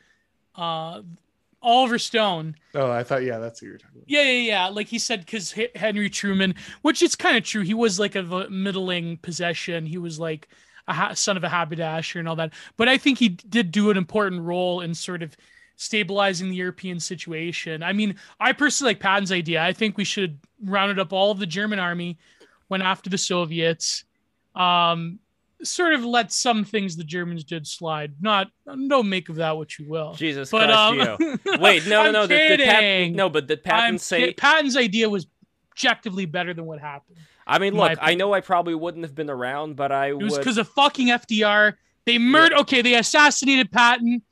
Uh, 0.54 1.02
Oliver 1.64 1.98
Stone. 1.98 2.56
Oh, 2.74 2.90
I 2.90 3.02
thought, 3.02 3.24
yeah, 3.24 3.38
that's 3.38 3.60
what 3.60 3.68
you're 3.68 3.78
talking 3.78 3.96
about. 3.96 4.10
Yeah, 4.10 4.22
yeah, 4.22 4.40
yeah. 4.40 4.66
Like 4.68 4.86
he 4.86 4.98
said, 4.98 5.20
because 5.20 5.54
Henry 5.74 6.10
Truman, 6.10 6.54
which 6.82 7.02
it's 7.02 7.16
kind 7.16 7.36
of 7.36 7.42
true. 7.42 7.62
He 7.62 7.74
was 7.74 7.98
like 7.98 8.14
a 8.14 8.22
middling 8.50 9.16
possession. 9.16 9.86
He 9.86 9.98
was 9.98 10.20
like 10.20 10.48
a 10.86 10.92
ha- 10.92 11.14
son 11.14 11.36
of 11.36 11.44
a 11.44 11.48
haberdasher 11.48 12.18
and 12.18 12.28
all 12.28 12.36
that. 12.36 12.52
But 12.76 12.88
I 12.88 12.98
think 12.98 13.18
he 13.18 13.30
did 13.30 13.70
do 13.70 13.90
an 13.90 13.96
important 13.96 14.42
role 14.42 14.82
in 14.82 14.94
sort 14.94 15.22
of 15.22 15.36
stabilizing 15.76 16.50
the 16.50 16.56
European 16.56 17.00
situation. 17.00 17.82
I 17.82 17.92
mean, 17.94 18.16
I 18.38 18.52
personally 18.52 18.90
like 18.90 19.00
Patton's 19.00 19.32
idea. 19.32 19.62
I 19.62 19.72
think 19.72 19.96
we 19.96 20.04
should 20.04 20.38
have 20.60 20.70
rounded 20.70 20.98
up 20.98 21.12
all 21.12 21.30
of 21.30 21.38
the 21.38 21.46
German 21.46 21.78
army, 21.78 22.18
went 22.68 22.82
after 22.82 23.10
the 23.10 23.18
Soviets, 23.18 24.04
um, 24.54 25.18
sort 25.64 25.94
of 25.94 26.04
let 26.04 26.32
some 26.32 26.64
things 26.64 26.96
the 26.96 27.04
Germans 27.04 27.44
did 27.44 27.66
slide. 27.66 28.14
Not, 28.20 28.48
don't 28.66 29.08
make 29.08 29.28
of 29.28 29.36
that 29.36 29.56
what 29.56 29.78
you 29.78 29.88
will. 29.88 30.14
Jesus 30.14 30.50
But 30.50 30.68
Christ, 30.68 31.20
um. 31.20 31.40
Wait, 31.60 31.86
no, 31.86 32.02
no, 32.02 32.06
I'm 32.06 32.12
no. 32.12 32.26
Did, 32.26 32.58
did 32.58 32.66
Patton, 32.68 33.12
no, 33.14 33.28
but 33.28 33.46
did 33.46 33.58
I'm 33.60 33.64
Patton 33.64 33.98
say? 33.98 34.32
Patton's 34.34 34.76
idea 34.76 35.08
was 35.08 35.26
objectively 35.72 36.26
better 36.26 36.54
than 36.54 36.66
what 36.66 36.80
happened. 36.80 37.18
I 37.46 37.58
mean, 37.58 37.74
look, 37.74 37.98
I 38.00 38.14
know 38.14 38.32
I 38.32 38.40
probably 38.40 38.74
wouldn't 38.74 39.04
have 39.04 39.14
been 39.14 39.28
around, 39.28 39.76
but 39.76 39.92
I 39.92 40.08
it 40.08 40.18
was 40.18 40.32
would. 40.32 40.38
because 40.38 40.58
of 40.58 40.68
fucking 40.68 41.08
FDR. 41.08 41.74
They 42.06 42.18
murdered. 42.18 42.54
Yeah. 42.54 42.60
Okay, 42.60 42.82
they 42.82 42.94
assassinated 42.94 43.70
Patton. 43.70 44.22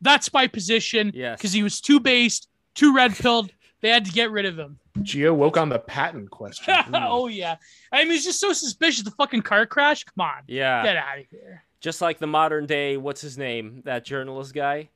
That's 0.00 0.32
my 0.32 0.46
position. 0.46 1.12
Yes. 1.14 1.38
Because 1.38 1.52
he 1.52 1.62
was 1.62 1.80
too 1.80 2.00
based, 2.00 2.48
too 2.74 2.94
red 2.94 3.14
pilled. 3.14 3.50
they 3.80 3.90
had 3.90 4.04
to 4.04 4.12
get 4.12 4.30
rid 4.30 4.46
of 4.46 4.58
him. 4.58 4.78
Gio 4.98 5.34
woke 5.34 5.56
on 5.56 5.68
the 5.68 5.78
Patton 5.78 6.28
question. 6.28 6.74
oh 6.94 7.26
yeah. 7.28 7.56
I 7.90 8.04
mean, 8.04 8.12
it's 8.12 8.24
just 8.24 8.40
so 8.40 8.52
suspicious. 8.52 9.02
The 9.02 9.10
fucking 9.12 9.42
car 9.42 9.66
crash. 9.66 10.04
Come 10.04 10.24
on. 10.24 10.42
Yeah. 10.46 10.82
Get 10.82 10.96
out 10.96 11.18
of 11.18 11.24
here. 11.30 11.64
Just 11.80 12.00
like 12.00 12.18
the 12.18 12.26
modern 12.26 12.66
day. 12.66 12.96
What's 12.96 13.20
his 13.20 13.38
name? 13.38 13.82
That 13.84 14.04
journalist 14.04 14.54
guy. 14.54 14.90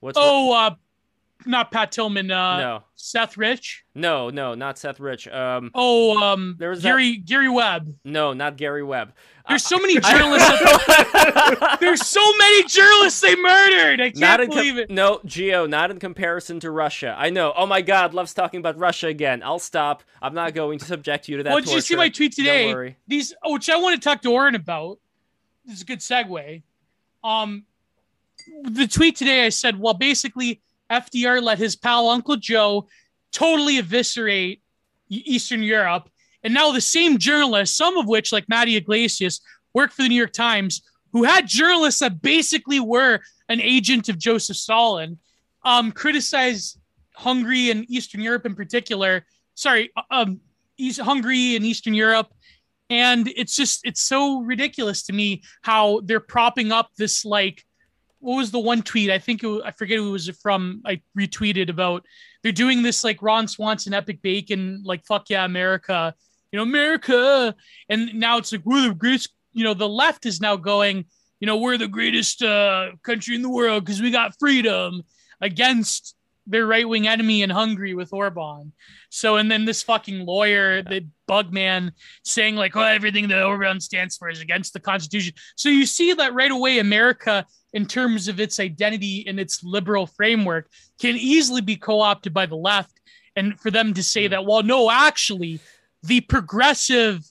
What's 0.00 0.18
oh, 0.20 0.52
uh, 0.52 0.74
not 1.46 1.70
Pat 1.70 1.92
Tillman. 1.92 2.30
Uh, 2.30 2.58
no. 2.58 2.82
Seth 2.94 3.36
Rich. 3.36 3.84
No, 3.94 4.30
no, 4.30 4.54
not 4.54 4.78
Seth 4.78 5.00
Rich. 5.00 5.28
Um. 5.28 5.70
Oh, 5.74 6.22
um. 6.22 6.56
There 6.58 6.70
was 6.70 6.82
Gary 6.82 7.16
that... 7.16 7.26
Gary 7.26 7.48
Webb. 7.48 7.94
No, 8.04 8.32
not 8.32 8.56
Gary 8.56 8.82
Webb. 8.82 9.12
There's 9.48 9.64
so 9.64 9.78
many 9.78 9.98
journalists. 10.00 10.48
There's 11.80 12.06
so 12.06 12.20
many 12.36 12.64
journalists 12.64 13.20
they 13.20 13.34
murdered. 13.34 14.00
I 14.00 14.10
can't 14.10 14.48
believe 14.48 14.74
com- 14.74 14.78
it. 14.78 14.90
No, 14.90 15.18
Gio, 15.26 15.68
not 15.68 15.90
in 15.90 15.98
comparison 15.98 16.60
to 16.60 16.70
Russia. 16.70 17.14
I 17.18 17.30
know. 17.30 17.52
Oh 17.56 17.66
my 17.66 17.82
God, 17.82 18.14
loves 18.14 18.32
talking 18.32 18.60
about 18.60 18.78
Russia 18.78 19.08
again. 19.08 19.42
I'll 19.42 19.58
stop. 19.58 20.04
I'm 20.22 20.34
not 20.34 20.54
going 20.54 20.78
to 20.78 20.84
subject 20.84 21.28
you 21.28 21.38
to 21.38 21.42
that. 21.44 21.52
Well, 21.52 21.62
did 21.62 21.72
you 21.72 21.80
see 21.80 21.96
my 21.96 22.08
tweet 22.08 22.32
today? 22.32 22.96
These, 23.08 23.34
oh, 23.42 23.54
which 23.54 23.68
I 23.68 23.76
want 23.76 24.00
to 24.00 24.08
talk 24.08 24.22
to 24.22 24.32
Auron 24.32 24.54
about. 24.54 24.98
This 25.64 25.76
is 25.76 25.82
a 25.82 25.84
good 25.84 25.98
segue. 25.98 26.62
Um, 27.22 27.64
the 28.62 28.86
tweet 28.86 29.16
today, 29.16 29.44
I 29.44 29.50
said, 29.50 29.78
well, 29.78 29.94
basically, 29.94 30.62
FDR 30.90 31.42
let 31.42 31.58
his 31.58 31.76
pal 31.76 32.08
Uncle 32.08 32.36
Joe 32.36 32.88
totally 33.32 33.78
eviscerate 33.78 34.62
Eastern 35.08 35.62
Europe 35.62 36.10
and 36.42 36.54
now 36.54 36.72
the 36.72 36.80
same 36.80 37.18
journalists, 37.18 37.76
some 37.76 37.96
of 37.96 38.06
which, 38.06 38.32
like 38.32 38.48
Matty 38.48 38.76
Yglesias, 38.76 39.40
work 39.74 39.92
for 39.92 40.02
the 40.02 40.08
New 40.08 40.16
York 40.16 40.32
Times, 40.32 40.82
who 41.12 41.24
had 41.24 41.46
journalists 41.46 42.00
that 42.00 42.22
basically 42.22 42.80
were 42.80 43.20
an 43.48 43.60
agent 43.60 44.08
of 44.08 44.18
Joseph 44.18 44.56
Stalin, 44.56 45.18
um, 45.64 45.92
criticize 45.92 46.78
Hungary 47.14 47.70
and 47.70 47.88
Eastern 47.90 48.20
Europe 48.20 48.46
in 48.46 48.54
particular. 48.54 49.26
Sorry, 49.54 49.90
uh, 49.96 50.02
um, 50.10 50.40
East, 50.78 51.00
Hungary 51.00 51.56
and 51.56 51.64
Eastern 51.64 51.94
Europe. 51.94 52.28
And 52.88 53.28
it's 53.36 53.54
just, 53.54 53.82
it's 53.84 54.00
so 54.00 54.40
ridiculous 54.40 55.02
to 55.04 55.12
me 55.12 55.42
how 55.62 56.00
they're 56.04 56.18
propping 56.18 56.72
up 56.72 56.90
this 56.96 57.24
like 57.24 57.64
what 58.20 58.36
was 58.36 58.50
the 58.50 58.58
one 58.58 58.82
tweet? 58.82 59.10
I 59.10 59.18
think 59.18 59.42
it, 59.42 59.62
I 59.64 59.72
forget 59.72 59.98
who 59.98 60.12
was 60.12 60.28
it 60.28 60.36
from. 60.42 60.82
I 60.86 61.02
retweeted 61.18 61.68
about 61.68 62.04
they're 62.42 62.52
doing 62.52 62.82
this 62.82 63.02
like 63.02 63.22
Ron 63.22 63.48
Swanson, 63.48 63.94
Epic 63.94 64.22
Bacon, 64.22 64.82
like 64.84 65.04
fuck 65.06 65.28
yeah, 65.30 65.44
America 65.44 66.14
you 66.52 66.56
know, 66.56 66.62
America. 66.62 67.54
And 67.88 68.14
now 68.14 68.38
it's 68.38 68.52
like, 68.52 68.62
we're 68.64 68.88
the 68.88 68.94
greatest, 68.94 69.30
you 69.52 69.64
know, 69.64 69.74
the 69.74 69.88
left 69.88 70.26
is 70.26 70.40
now 70.40 70.56
going, 70.56 71.04
you 71.40 71.46
know, 71.46 71.56
we're 71.56 71.78
the 71.78 71.88
greatest 71.88 72.42
uh, 72.42 72.90
country 73.02 73.34
in 73.34 73.42
the 73.42 73.48
world 73.48 73.84
because 73.84 74.02
we 74.02 74.10
got 74.10 74.34
freedom 74.38 75.02
against 75.40 76.14
their 76.46 76.66
right 76.66 76.88
wing 76.88 77.06
enemy 77.06 77.42
in 77.42 77.50
Hungary 77.50 77.94
with 77.94 78.12
Orban. 78.12 78.72
So, 79.10 79.36
and 79.36 79.50
then 79.50 79.64
this 79.64 79.82
fucking 79.82 80.26
lawyer, 80.26 80.82
the 80.82 81.06
bug 81.26 81.52
man, 81.52 81.92
saying 82.24 82.56
like, 82.56 82.76
oh, 82.76 82.82
everything 82.82 83.28
that 83.28 83.42
Orban 83.42 83.80
stands 83.80 84.16
for 84.16 84.28
is 84.28 84.40
against 84.40 84.72
the 84.72 84.80
Constitution. 84.80 85.34
So 85.56 85.68
you 85.68 85.86
see 85.86 86.12
that 86.12 86.34
right 86.34 86.50
away, 86.50 86.78
America, 86.78 87.46
in 87.72 87.86
terms 87.86 88.28
of 88.28 88.40
its 88.40 88.58
identity 88.58 89.24
and 89.26 89.38
its 89.38 89.62
liberal 89.62 90.06
framework, 90.06 90.68
can 90.98 91.16
easily 91.16 91.60
be 91.60 91.76
co 91.76 92.00
opted 92.00 92.34
by 92.34 92.46
the 92.46 92.56
left. 92.56 93.00
And 93.36 93.58
for 93.60 93.70
them 93.70 93.94
to 93.94 94.02
say 94.02 94.26
hmm. 94.26 94.32
that, 94.32 94.44
well, 94.44 94.62
no, 94.62 94.90
actually, 94.90 95.60
the 96.02 96.20
progressive 96.22 97.24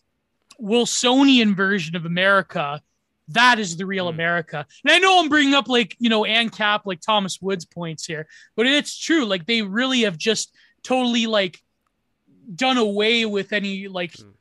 Wilsonian 0.60 1.56
version 1.56 1.96
of 1.96 2.06
America. 2.06 2.82
That 3.30 3.60
is 3.60 3.78
the 3.78 3.86
real 3.86 4.08
mm. 4.08 4.14
America. 4.14 4.66
And 4.84 4.92
I 4.92 4.98
know 4.98 5.20
I'm 5.20 5.30
bringing 5.30 5.54
up 5.54 5.68
like, 5.68 5.96
you 6.00 6.10
know, 6.10 6.24
ANCAP, 6.24 6.82
like 6.86 7.00
Thomas 7.00 7.40
Woods 7.42 7.66
points 7.66 8.06
here, 8.06 8.28
but 8.56 8.66
it's 8.66 8.98
true. 8.98 9.26
Like 9.26 9.46
they 9.46 9.62
really 9.62 10.02
have 10.02 10.18
just 10.18 10.56
totally 10.84 11.28
like 11.28 11.60
done 12.56 12.78
away 12.78 13.26
with 13.26 13.54
any 13.54 13.88
like 13.88 14.14
mm. 14.14 14.34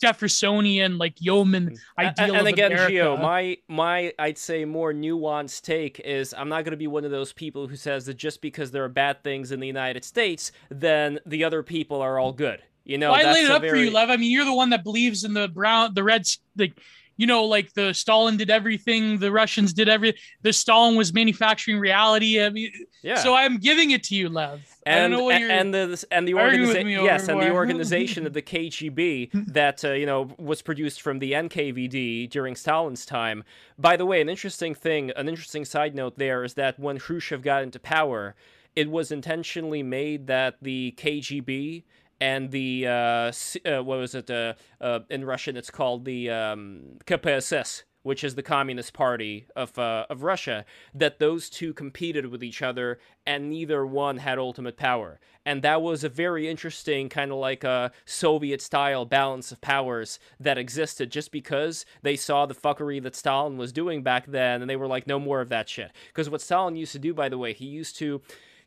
Jeffersonian 0.00 0.98
like 0.98 1.20
yeoman 1.20 1.70
mm. 1.70 1.78
ideal. 1.98 2.36
And, 2.36 2.36
and 2.38 2.48
again, 2.48 2.72
America. 2.72 2.92
Gio, 2.92 3.20
my 3.20 3.58
my 3.68 4.12
I'd 4.18 4.38
say 4.38 4.64
more 4.64 4.92
nuanced 4.92 5.62
take 5.62 6.00
is 6.00 6.34
I'm 6.36 6.48
not 6.48 6.64
going 6.64 6.72
to 6.72 6.76
be 6.76 6.86
one 6.86 7.04
of 7.04 7.10
those 7.10 7.32
people 7.32 7.68
who 7.68 7.76
says 7.76 8.06
that 8.06 8.14
just 8.14 8.40
because 8.40 8.70
there 8.70 8.84
are 8.84 8.88
bad 8.88 9.22
things 9.22 9.52
in 9.52 9.60
the 9.60 9.66
United 9.66 10.04
States, 10.04 10.52
then 10.70 11.18
the 11.26 11.44
other 11.44 11.62
people 11.62 12.00
are 12.00 12.18
all 12.18 12.32
good. 12.32 12.60
You 12.84 12.98
know, 12.98 13.12
well, 13.12 13.26
I 13.26 13.32
laid 13.32 13.44
it 13.44 13.50
up 13.50 13.62
very... 13.62 13.78
for 13.78 13.84
you, 13.84 13.90
Lev. 13.90 14.10
I 14.10 14.16
mean, 14.16 14.32
you're 14.32 14.44
the 14.44 14.54
one 14.54 14.70
that 14.70 14.82
believes 14.82 15.22
in 15.22 15.34
the 15.34 15.48
brown, 15.48 15.94
the 15.94 16.02
reds, 16.02 16.38
the, 16.56 16.72
you 17.20 17.26
know, 17.26 17.44
like 17.44 17.74
the 17.74 17.92
Stalin 17.92 18.38
did 18.38 18.48
everything, 18.48 19.18
the 19.18 19.30
Russians 19.30 19.74
did 19.74 19.90
everything. 19.90 20.18
The 20.40 20.54
Stalin 20.54 20.96
was 20.96 21.12
manufacturing 21.12 21.78
reality. 21.78 22.42
I 22.42 22.48
mean, 22.48 22.72
yeah. 23.02 23.16
So 23.16 23.34
I'm 23.34 23.58
giving 23.58 23.90
it 23.90 24.02
to 24.04 24.14
you, 24.14 24.30
Lev. 24.30 24.62
And 24.86 25.12
and 25.12 25.74
the 25.74 26.02
and 26.10 26.26
the 26.26 26.32
organization, 26.32 26.88
yes, 26.88 27.28
and 27.28 27.38
the 27.38 27.52
organization 27.52 28.26
of 28.26 28.32
the 28.32 28.40
KGB 28.54 29.52
that 29.52 29.84
uh, 29.84 29.92
you 29.92 30.06
know 30.06 30.30
was 30.38 30.62
produced 30.62 31.02
from 31.02 31.18
the 31.18 31.32
NKVD 31.32 32.30
during 32.30 32.56
Stalin's 32.56 33.04
time. 33.04 33.44
By 33.78 33.98
the 33.98 34.06
way, 34.06 34.22
an 34.22 34.30
interesting 34.30 34.74
thing, 34.74 35.10
an 35.14 35.28
interesting 35.28 35.66
side 35.66 35.94
note 35.94 36.16
there 36.16 36.42
is 36.42 36.54
that 36.54 36.78
when 36.78 36.98
Khrushchev 36.98 37.42
got 37.42 37.62
into 37.62 37.78
power, 37.78 38.34
it 38.74 38.90
was 38.90 39.12
intentionally 39.12 39.82
made 39.82 40.26
that 40.28 40.56
the 40.62 40.94
KGB 40.96 41.82
and 42.20 42.50
the 42.50 42.86
uh, 42.86 43.32
uh, 43.64 43.82
what 43.82 43.98
was 43.98 44.14
it 44.14 44.30
uh, 44.30 44.54
uh, 44.80 45.00
in 45.08 45.24
Russian? 45.24 45.56
It's 45.56 45.70
called 45.70 46.04
the 46.04 46.30
um, 46.30 46.98
KPSS, 47.06 47.84
which 48.02 48.22
is 48.22 48.34
the 48.34 48.42
Communist 48.42 48.92
Party 48.92 49.46
of 49.56 49.78
uh, 49.78 50.06
of 50.10 50.22
Russia. 50.22 50.64
That 50.94 51.18
those 51.18 51.48
two 51.48 51.72
competed 51.72 52.26
with 52.26 52.44
each 52.44 52.60
other, 52.60 52.98
and 53.26 53.48
neither 53.48 53.86
one 53.86 54.18
had 54.18 54.38
ultimate 54.38 54.76
power. 54.76 55.18
And 55.46 55.62
that 55.62 55.80
was 55.80 56.04
a 56.04 56.10
very 56.10 56.48
interesting 56.48 57.08
kind 57.08 57.32
of 57.32 57.38
like 57.38 57.64
a 57.64 57.92
Soviet 58.04 58.60
style 58.60 59.06
balance 59.06 59.50
of 59.50 59.62
powers 59.62 60.18
that 60.38 60.58
existed 60.58 61.10
just 61.10 61.32
because 61.32 61.86
they 62.02 62.14
saw 62.14 62.44
the 62.44 62.54
fuckery 62.54 63.02
that 63.02 63.16
Stalin 63.16 63.56
was 63.56 63.72
doing 63.72 64.02
back 64.02 64.26
then, 64.26 64.60
and 64.60 64.68
they 64.68 64.76
were 64.76 64.86
like, 64.86 65.06
no 65.06 65.18
more 65.18 65.40
of 65.40 65.48
that 65.48 65.68
shit. 65.70 65.92
Because 66.08 66.28
what 66.28 66.42
Stalin 66.42 66.76
used 66.76 66.92
to 66.92 66.98
do, 66.98 67.14
by 67.14 67.30
the 67.30 67.38
way, 67.38 67.54
he 67.54 67.64
used 67.64 67.96
to 67.96 68.20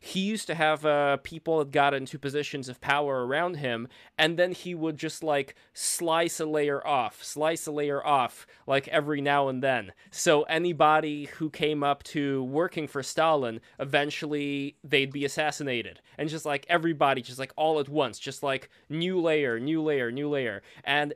he 0.04 0.20
used 0.20 0.46
to 0.48 0.54
have 0.54 0.84
uh, 0.84 1.16
people 1.22 1.60
that 1.60 1.70
got 1.70 1.94
into 1.94 2.18
positions 2.18 2.68
of 2.68 2.78
power 2.78 3.26
around 3.26 3.56
him, 3.56 3.88
and 4.18 4.38
then 4.38 4.52
he 4.52 4.74
would 4.74 4.98
just 4.98 5.22
like 5.22 5.54
slice 5.72 6.38
a 6.38 6.44
layer 6.44 6.86
off, 6.86 7.24
slice 7.24 7.66
a 7.66 7.72
layer 7.72 8.06
off, 8.06 8.46
like 8.66 8.86
every 8.88 9.22
now 9.22 9.48
and 9.48 9.62
then. 9.62 9.92
So 10.10 10.42
anybody 10.42 11.24
who 11.36 11.48
came 11.48 11.82
up 11.82 12.02
to 12.04 12.44
working 12.44 12.86
for 12.86 13.02
Stalin, 13.02 13.60
eventually 13.78 14.76
they'd 14.84 15.10
be 15.10 15.24
assassinated. 15.24 16.00
And 16.18 16.28
just 16.28 16.44
like 16.44 16.66
everybody, 16.68 17.22
just 17.22 17.38
like 17.38 17.54
all 17.56 17.80
at 17.80 17.88
once, 17.88 18.18
just 18.18 18.42
like 18.42 18.68
new 18.90 19.18
layer, 19.18 19.58
new 19.58 19.82
layer, 19.82 20.12
new 20.12 20.28
layer. 20.28 20.62
And 20.84 21.14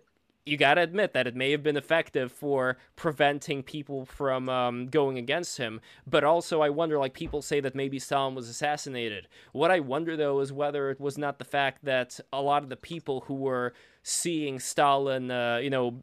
you 0.48 0.56
got 0.56 0.74
to 0.74 0.80
admit 0.80 1.12
that 1.12 1.26
it 1.26 1.36
may 1.36 1.50
have 1.50 1.62
been 1.62 1.76
effective 1.76 2.32
for 2.32 2.78
preventing 2.96 3.62
people 3.62 4.04
from 4.04 4.48
um, 4.48 4.86
going 4.88 5.18
against 5.18 5.58
him. 5.58 5.80
But 6.06 6.24
also, 6.24 6.62
I 6.62 6.70
wonder, 6.70 6.98
like, 6.98 7.14
people 7.14 7.42
say 7.42 7.60
that 7.60 7.74
maybe 7.74 7.98
Stalin 7.98 8.34
was 8.34 8.48
assassinated. 8.48 9.28
What 9.52 9.70
I 9.70 9.80
wonder, 9.80 10.16
though, 10.16 10.40
is 10.40 10.52
whether 10.52 10.90
it 10.90 11.00
was 11.00 11.18
not 11.18 11.38
the 11.38 11.44
fact 11.44 11.84
that 11.84 12.18
a 12.32 12.42
lot 12.42 12.62
of 12.62 12.68
the 12.68 12.76
people 12.76 13.20
who 13.22 13.34
were 13.34 13.74
seeing 14.02 14.58
Stalin, 14.58 15.30
uh, 15.30 15.58
you 15.62 15.70
know, 15.70 16.02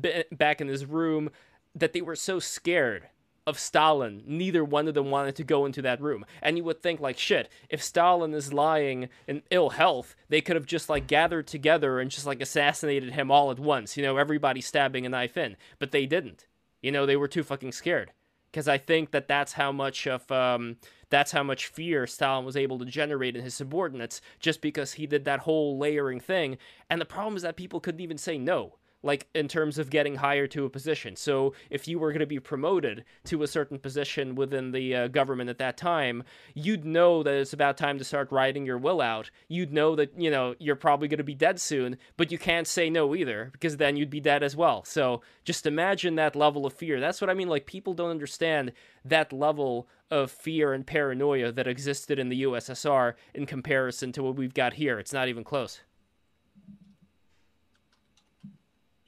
b- 0.00 0.24
back 0.30 0.60
in 0.60 0.68
his 0.68 0.84
room, 0.84 1.30
that 1.74 1.92
they 1.92 2.02
were 2.02 2.16
so 2.16 2.38
scared 2.38 3.08
of 3.50 3.58
Stalin, 3.58 4.22
neither 4.26 4.64
one 4.64 4.88
of 4.88 4.94
them 4.94 5.10
wanted 5.10 5.36
to 5.36 5.44
go 5.44 5.66
into 5.66 5.82
that 5.82 6.00
room. 6.00 6.24
And 6.40 6.56
you 6.56 6.64
would 6.64 6.80
think, 6.80 7.00
like, 7.00 7.18
shit, 7.18 7.50
if 7.68 7.82
Stalin 7.82 8.32
is 8.32 8.54
lying 8.54 9.10
in 9.26 9.42
ill 9.50 9.70
health, 9.70 10.16
they 10.30 10.40
could 10.40 10.56
have 10.56 10.64
just, 10.64 10.88
like, 10.88 11.06
gathered 11.06 11.46
together 11.46 12.00
and 12.00 12.10
just, 12.10 12.24
like, 12.24 12.40
assassinated 12.40 13.12
him 13.12 13.30
all 13.30 13.50
at 13.50 13.58
once. 13.58 13.96
You 13.96 14.02
know, 14.04 14.16
everybody 14.16 14.60
stabbing 14.62 15.04
a 15.04 15.10
knife 15.10 15.36
in. 15.36 15.56
But 15.78 15.90
they 15.90 16.06
didn't. 16.06 16.46
You 16.80 16.92
know, 16.92 17.04
they 17.04 17.16
were 17.16 17.28
too 17.28 17.42
fucking 17.42 17.72
scared. 17.72 18.12
Because 18.50 18.66
I 18.66 18.78
think 18.78 19.10
that 19.10 19.28
that's 19.28 19.52
how 19.52 19.70
much 19.70 20.06
of, 20.06 20.30
um, 20.32 20.76
that's 21.08 21.32
how 21.32 21.42
much 21.42 21.66
fear 21.66 22.06
Stalin 22.06 22.44
was 22.44 22.56
able 22.56 22.78
to 22.78 22.84
generate 22.84 23.36
in 23.36 23.44
his 23.44 23.54
subordinates 23.54 24.20
just 24.38 24.60
because 24.60 24.94
he 24.94 25.06
did 25.06 25.24
that 25.24 25.40
whole 25.40 25.76
layering 25.76 26.20
thing. 26.20 26.56
And 26.88 27.00
the 27.00 27.04
problem 27.04 27.36
is 27.36 27.42
that 27.42 27.56
people 27.56 27.80
couldn't 27.80 28.00
even 28.00 28.18
say 28.18 28.38
no 28.38 28.76
like 29.02 29.28
in 29.34 29.48
terms 29.48 29.78
of 29.78 29.90
getting 29.90 30.16
hired 30.16 30.50
to 30.52 30.64
a 30.64 30.70
position. 30.70 31.16
So 31.16 31.54
if 31.70 31.88
you 31.88 31.98
were 31.98 32.10
going 32.10 32.20
to 32.20 32.26
be 32.26 32.40
promoted 32.40 33.04
to 33.24 33.42
a 33.42 33.46
certain 33.46 33.78
position 33.78 34.34
within 34.34 34.72
the 34.72 34.94
uh, 34.94 35.08
government 35.08 35.50
at 35.50 35.58
that 35.58 35.76
time, 35.76 36.22
you'd 36.54 36.84
know 36.84 37.22
that 37.22 37.34
it's 37.34 37.52
about 37.52 37.76
time 37.76 37.98
to 37.98 38.04
start 38.04 38.30
writing 38.30 38.66
your 38.66 38.78
will 38.78 39.00
out. 39.00 39.30
You'd 39.48 39.72
know 39.72 39.96
that, 39.96 40.18
you 40.20 40.30
know, 40.30 40.54
you're 40.58 40.76
probably 40.76 41.08
going 41.08 41.18
to 41.18 41.24
be 41.24 41.34
dead 41.34 41.60
soon, 41.60 41.96
but 42.16 42.30
you 42.30 42.38
can't 42.38 42.66
say 42.66 42.90
no 42.90 43.14
either 43.14 43.50
because 43.52 43.78
then 43.78 43.96
you'd 43.96 44.10
be 44.10 44.20
dead 44.20 44.42
as 44.42 44.56
well. 44.56 44.84
So 44.84 45.22
just 45.44 45.66
imagine 45.66 46.16
that 46.16 46.36
level 46.36 46.66
of 46.66 46.74
fear. 46.74 47.00
That's 47.00 47.20
what 47.20 47.30
I 47.30 47.34
mean 47.34 47.48
like 47.48 47.66
people 47.66 47.94
don't 47.94 48.10
understand 48.10 48.72
that 49.04 49.32
level 49.32 49.88
of 50.10 50.30
fear 50.30 50.72
and 50.72 50.86
paranoia 50.86 51.52
that 51.52 51.68
existed 51.68 52.18
in 52.18 52.28
the 52.28 52.42
USSR 52.42 53.14
in 53.34 53.46
comparison 53.46 54.12
to 54.12 54.22
what 54.22 54.36
we've 54.36 54.54
got 54.54 54.74
here. 54.74 54.98
It's 54.98 55.12
not 55.12 55.28
even 55.28 55.44
close. 55.44 55.80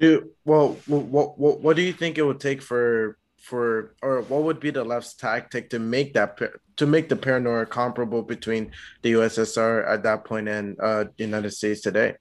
Do 0.03 0.31
well. 0.45 0.77
What 0.89 1.39
what 1.39 1.61
what 1.61 1.77
do 1.77 1.83
you 1.83 1.93
think 1.93 2.19
it 2.19 2.23
would 2.23 2.41
take 2.41 2.61
for 2.61 3.19
for 3.39 3.95
or 4.03 4.23
what 4.23 4.43
would 4.43 4.59
be 4.59 4.71
the 4.71 4.83
left's 4.83 5.15
tactic 5.15 5.71
to 5.71 5.79
make 5.79 6.13
that 6.15 6.41
to 6.79 6.87
make 6.87 7.09
the 7.09 7.15
paranoia 7.15 7.67
comparable 7.67 8.23
between 8.23 8.73
the 9.03 9.13
USSR 9.13 9.89
at 9.89 10.03
that 10.03 10.25
point 10.25 10.49
and 10.49 10.77
uh, 10.81 11.05
the 11.05 11.25
United 11.25 11.53
States 11.53 11.83
today? 11.83 12.17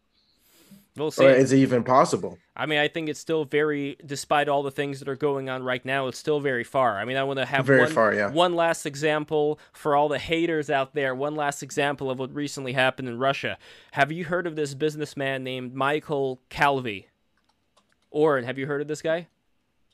We'll 0.96 1.10
see. 1.10 1.26
Or 1.26 1.30
is 1.30 1.54
it 1.54 1.58
even 1.58 1.84
possible? 1.84 2.38
I 2.56 2.68
mean, 2.68 2.78
I 2.78 2.88
think 2.88 3.10
it's 3.10 3.20
still 3.20 3.46
very, 3.46 3.98
despite 4.06 4.48
all 4.48 4.62
the 4.62 4.70
things 4.70 5.00
that 5.00 5.08
are 5.08 5.16
going 5.16 5.50
on 5.50 5.64
right 5.64 5.84
now, 5.84 6.08
it's 6.08 6.20
still 6.20 6.40
very 6.40 6.66
far. 6.66 7.00
I 7.00 7.06
mean, 7.06 7.18
I 7.18 7.24
want 7.24 7.40
to 7.40 7.46
have 7.46 7.66
very 7.66 7.84
one, 7.84 7.92
far, 7.92 8.14
yeah. 8.14 8.30
one 8.30 8.56
last 8.56 8.86
example 8.86 9.58
for 9.74 9.96
all 9.96 10.10
the 10.10 10.20
haters 10.20 10.70
out 10.70 10.94
there. 10.94 11.16
One 11.16 11.36
last 11.36 11.64
example 11.64 12.12
of 12.12 12.20
what 12.20 12.32
recently 12.36 12.74
happened 12.74 13.08
in 13.08 13.18
Russia. 13.18 13.58
Have 13.94 14.12
you 14.12 14.26
heard 14.26 14.46
of 14.46 14.56
this 14.56 14.76
businessman 14.76 15.44
named 15.44 15.74
Michael 15.74 16.42
Calvey? 16.52 17.06
Auron, 18.12 18.44
have 18.44 18.58
you 18.58 18.68
heard 18.68 18.82
of 18.82 18.88
this 18.88 19.02
guy? 19.02 19.28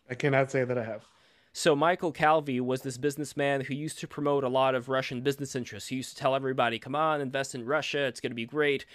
I 0.09 0.15
cannot 0.15 0.51
say 0.51 0.63
that 0.63 0.77
I 0.77 0.83
have. 0.83 1.05
So 1.53 1.75
Michael 1.75 2.13
Calvey 2.13 2.59
was 2.59 2.81
this 2.81 2.97
businessman 2.97 3.61
who 3.61 3.73
used 3.73 3.99
to 3.99 4.07
promote 4.07 4.43
a 4.43 4.49
lot 4.49 4.75
of 4.75 4.89
Russian 4.89 5.21
business 5.21 5.55
interests. 5.55 5.89
He 5.89 5.95
used 5.95 6.15
to 6.15 6.21
tell 6.21 6.35
everybody, 6.35 6.77
"Come 6.77 6.95
on, 6.95 7.19
invest 7.19 7.55
in 7.55 7.65
Russia. 7.65 8.05
It's 8.05 8.19
going 8.19 8.31
to 8.31 8.35
be 8.35 8.45
great." 8.45 8.85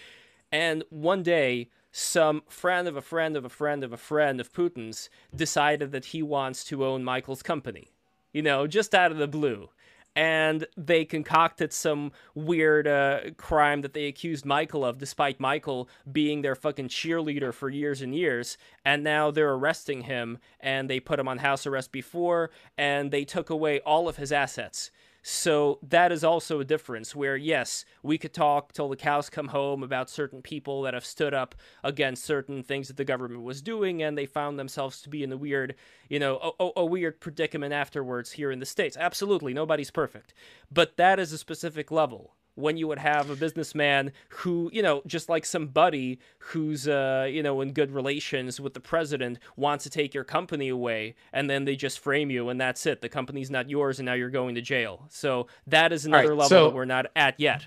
And 0.53 0.85
one 0.91 1.23
day, 1.23 1.71
some 1.91 2.43
friend 2.49 2.87
of 2.87 2.97
a 2.97 3.03
friend 3.03 3.37
of 3.37 3.45
a 3.45 3.49
friend 3.49 3.83
of 3.83 3.93
a 3.93 3.97
friend 3.97 4.41
of 4.41 4.53
Putin's 4.53 5.11
decided 5.35 5.93
that 5.93 6.07
he 6.07 6.23
wants 6.23 6.65
to 6.65 6.87
own 6.87 7.03
Michael's 7.03 7.43
company. 7.43 7.89
You 8.33 8.43
know, 8.43 8.67
just 8.67 8.95
out 8.95 9.13
of 9.13 9.19
the 9.19 9.29
blue. 9.29 9.71
And 10.15 10.67
they 10.77 11.05
concocted 11.05 11.73
some 11.73 12.13
weird 12.35 12.87
uh, 12.87 13.21
crime 13.37 13.81
that 13.81 13.95
they 13.95 14.07
accused 14.07 14.45
Michael 14.45 14.85
of, 14.85 14.99
despite 14.99 15.41
Michael 15.41 15.89
being 16.11 16.43
their 16.43 16.55
fucking 16.55 16.89
cheerleader 16.89 17.53
for 17.53 17.71
years 17.71 18.03
and 18.03 18.15
years. 18.15 18.59
And 18.85 19.03
now 19.03 19.31
they're 19.31 19.55
arresting 19.55 20.03
him, 20.03 20.39
and 20.61 20.91
they 20.91 21.01
put 21.01 21.19
him 21.19 21.29
on 21.29 21.39
house 21.39 21.67
arrest 21.67 21.93
before, 21.93 22.51
and 22.77 23.11
they 23.11 23.25
took 23.25 23.49
away 23.49 23.81
all 23.81 24.09
of 24.09 24.17
his 24.17 24.33
assets. 24.33 24.91
So 25.23 25.79
that 25.83 26.11
is 26.11 26.25
also 26.25 26.59
a 26.59 26.65
difference 26.65 27.15
where, 27.15 27.37
yes, 27.37 27.85
we 28.03 28.19
could 28.19 28.35
talk 28.35 28.73
till 28.73 28.89
the 28.89 28.97
cows 28.97 29.31
come 29.31 29.49
home 29.49 29.85
about 29.85 30.11
certain 30.11 30.43
people 30.43 30.83
that 30.83 30.95
have 30.95 31.05
stood 31.05 31.33
up 31.33 31.55
against 31.85 32.25
certain 32.25 32.65
things 32.65 32.89
that 32.89 32.97
the 32.97 33.05
government 33.05 33.45
was 33.45 33.63
doing 33.63 34.03
and 34.03 34.19
they 34.19 34.27
found 34.27 34.59
themselves 34.59 35.01
to 35.03 35.09
be 35.09 35.23
in 35.23 35.33
a 35.33 35.37
weird, 35.37 35.77
you 36.09 36.19
know, 36.19 36.55
a, 36.59 36.71
a 36.81 36.85
weird 36.85 37.21
predicament 37.21 37.73
afterwards 37.73 38.33
here 38.33 38.51
in 38.51 38.59
the 38.59 38.67
States. 38.67 38.97
Absolutely, 38.97 39.55
nobody's 39.55 39.93
perfect. 39.93 40.35
But 40.73 40.97
that 40.97 41.21
is 41.21 41.33
a 41.33 41.39
specific 41.39 41.93
level 41.93 42.35
when 42.55 42.77
you 42.77 42.87
would 42.89 42.99
have 42.99 43.31
a 43.31 43.37
businessman 43.37 44.13
who, 44.29 44.71
you 44.73 44.83
know, 44.83 45.03
just 45.07 45.29
like 45.29 45.45
somebody 45.45 46.19
who's, 46.39 46.87
uh, 46.89 47.27
you 47.31 47.43
know, 47.43 47.61
in 47.61 47.73
good 47.73 47.91
relations 47.91 48.61
with 48.61 48.75
the 48.75 48.81
president 48.81 49.39
wants 49.57 49.85
to 49.85 49.91
take 49.91 50.15
your 50.15 50.25
company 50.25 50.69
away 50.69 51.15
and 51.33 51.49
then 51.49 51.65
they 51.65 51.77
just 51.77 52.01
frame 52.01 52.31
you 52.31 52.49
and 52.49 52.61
that's 52.61 52.85
it. 52.87 53.01
The 53.01 53.09
company's 53.09 53.51
not 53.51 53.71
yours 53.71 53.99
and 53.99 54.07
now 54.07 54.15
you're 54.15 54.31
going 54.31 54.55
to 54.57 54.61
jail. 54.61 55.07
So 55.09 55.47
that 55.67 55.93
is 55.93 56.05
another 56.05 56.31
right, 56.31 56.39
level 56.39 56.49
so, 56.49 56.65
that 56.69 56.75
we're 56.75 56.85
not 56.85 57.07
at 57.17 57.39
yet. 57.41 57.67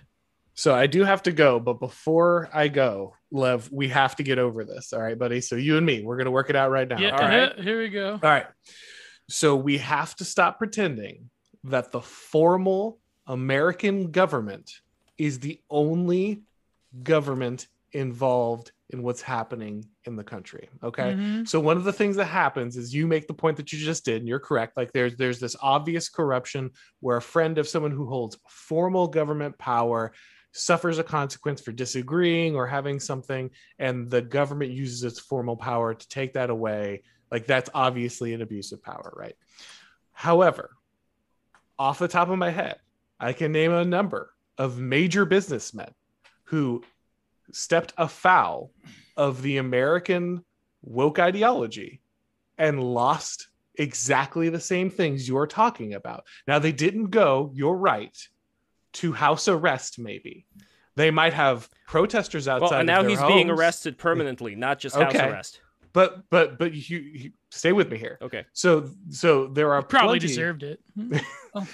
So 0.54 0.74
I 0.74 0.88
do 0.88 1.04
have 1.04 1.24
to 1.24 1.34
go, 1.34 1.60
but 1.60 1.80
before 1.80 2.50
I 2.54 2.70
go, 2.70 3.16
Lev, 3.30 3.70
we 3.72 3.90
have 3.90 4.16
to 4.16 4.24
get 4.24 4.40
over 4.40 4.64
this. 4.64 4.94
All 4.94 5.02
right, 5.02 5.20
buddy. 5.20 5.42
So 5.42 5.58
you 5.58 5.76
and 5.76 5.86
me, 5.86 6.02
we're 6.02 6.16
going 6.16 6.26
to 6.26 6.32
work 6.32 6.50
it 6.50 6.56
out 6.56 6.72
right 6.72 6.88
now. 6.88 6.98
Yeah, 6.98 7.12
all 7.12 7.28
right. 7.28 7.60
Here 7.60 7.82
we 7.82 7.90
go. 7.90 8.14
All 8.14 8.30
right. 8.30 8.46
So 9.28 9.56
we 9.56 9.80
have 9.80 10.16
to 10.18 10.26
stop 10.26 10.58
pretending 10.58 11.30
that 11.66 11.92
the 11.92 12.00
formal 12.00 13.00
American 13.28 14.12
government 14.12 14.82
is 15.18 15.40
the 15.40 15.60
only 15.70 16.42
government 17.04 17.68
involved 17.92 18.72
in 18.90 19.02
what's 19.02 19.22
happening 19.22 19.86
in 20.04 20.16
the 20.16 20.24
country 20.24 20.70
okay? 20.84 21.14
Mm-hmm. 21.14 21.46
so 21.46 21.60
one 21.60 21.78
of 21.78 21.86
the 21.86 21.94
things 21.94 22.18
that 22.18 22.26
happens 22.26 22.78
is 22.78 22.94
you 22.94 23.08
make 23.08 23.28
the 23.28 23.34
point 23.34 23.58
that 23.58 23.74
you 23.74 23.80
just 23.80 24.06
did 24.06 24.18
and 24.18 24.28
you're 24.28 24.40
correct. 24.40 24.78
Like 24.78 24.92
there's 24.92 25.16
there's 25.16 25.40
this 25.40 25.56
obvious 25.62 26.10
corruption 26.10 26.72
where 27.00 27.18
a 27.18 27.22
friend 27.22 27.58
of 27.58 27.68
someone 27.68 27.92
who 27.92 28.06
holds 28.06 28.38
formal 28.48 29.08
government 29.08 29.58
power 29.58 30.14
suffers 30.52 31.00
a 31.00 31.04
consequence 31.04 31.62
for 31.62 31.72
disagreeing 31.72 32.56
or 32.56 32.68
having 32.68 33.00
something 33.00 33.50
and 33.80 34.10
the 34.10 34.22
government 34.22 34.72
uses 34.72 35.04
its 35.04 35.20
formal 35.20 35.58
power 35.58 35.94
to 35.94 36.08
take 36.08 36.34
that 36.34 36.50
away. 36.50 37.02
Like 37.32 37.46
that's 37.48 37.70
obviously 37.74 38.34
an 38.34 38.42
abuse 38.42 38.72
of 38.72 38.84
power 38.84 39.14
right? 39.18 39.36
However 40.12 40.70
off 41.78 42.00
the 42.00 42.08
top 42.08 42.30
of 42.30 42.38
my 42.38 42.52
head 42.52 42.78
I 43.20 43.34
can 43.34 43.52
name 43.52 43.72
a 43.72 43.86
number 43.86 44.32
of 44.58 44.80
major 44.80 45.26
businessmen 45.26 45.94
who 46.46 46.84
stepped 47.52 47.94
afoul 47.98 48.72
of 49.18 49.42
the 49.42 49.58
American 49.58 50.44
woke 50.82 51.20
ideology 51.20 52.02
and 52.58 52.84
lost 52.84 53.48
exactly 53.76 54.50
the 54.50 54.60
same 54.60 54.90
things 54.90 55.28
you're 55.28 55.48
talking 55.48 55.94
about. 55.94 56.26
Now, 56.48 56.60
they 56.60 56.72
didn't 56.72 57.08
go, 57.08 57.52
you're 57.54 57.76
right, 57.76 58.18
to 58.94 59.12
house 59.12 59.48
arrest, 59.48 60.00
maybe. 60.00 60.46
They 60.96 61.12
might 61.12 61.34
have 61.34 61.70
protesters 61.88 62.48
outside. 62.48 62.70
Well, 62.72 62.80
and 62.80 62.88
now 62.88 63.04
he's 63.04 63.20
homes. 63.20 63.34
being 63.34 63.50
arrested 63.50 63.98
permanently, 63.98 64.56
not 64.56 64.80
just 64.80 64.96
house 64.96 65.14
okay. 65.14 65.30
arrest. 65.30 65.60
But 65.92 66.24
but 66.30 66.58
but 66.58 66.74
you, 66.74 67.00
you, 67.00 67.32
stay 67.52 67.72
with 67.72 67.90
me 67.90 67.98
here. 67.98 68.18
Okay. 68.22 68.46
So 68.54 68.90
so 69.10 69.48
there 69.48 69.74
are 69.74 69.82
probably 69.82 70.20
plenty, 70.20 70.28
deserved 70.28 70.64
it. 70.64 70.80
Hmm? 70.94 71.18
oh. 71.56 71.68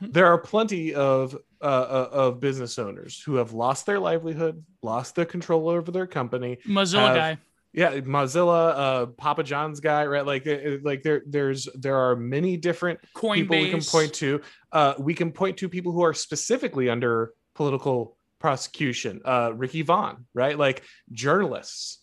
There 0.00 0.26
are 0.26 0.38
plenty 0.38 0.94
of 0.94 1.36
uh, 1.60 1.64
uh, 1.64 2.08
of 2.12 2.40
business 2.40 2.78
owners 2.78 3.20
who 3.20 3.34
have 3.34 3.52
lost 3.52 3.86
their 3.86 3.98
livelihood, 3.98 4.64
lost 4.82 5.14
their 5.14 5.24
control 5.24 5.68
over 5.68 5.90
their 5.90 6.06
company. 6.06 6.58
Mozilla 6.66 7.06
have, 7.06 7.16
guy. 7.16 7.38
Yeah, 7.72 8.00
Mozilla, 8.00 8.74
uh, 8.76 9.06
Papa 9.06 9.42
John's 9.42 9.80
guy, 9.80 10.06
right? 10.06 10.24
Like, 10.24 10.48
like 10.82 11.02
there, 11.02 11.22
there's 11.26 11.68
there 11.74 11.96
are 11.96 12.16
many 12.16 12.56
different 12.56 13.00
Coinbase. 13.14 13.34
people 13.34 13.58
we 13.58 13.70
can 13.70 13.82
point 13.82 14.14
to. 14.14 14.40
Uh, 14.72 14.94
we 14.98 15.14
can 15.14 15.32
point 15.32 15.56
to 15.58 15.68
people 15.68 15.92
who 15.92 16.02
are 16.02 16.14
specifically 16.14 16.88
under 16.88 17.32
political 17.54 18.16
prosecution. 18.38 19.20
Uh, 19.24 19.52
Ricky 19.54 19.82
Vaughn, 19.82 20.26
right? 20.32 20.56
Like 20.58 20.82
journalists 21.12 21.98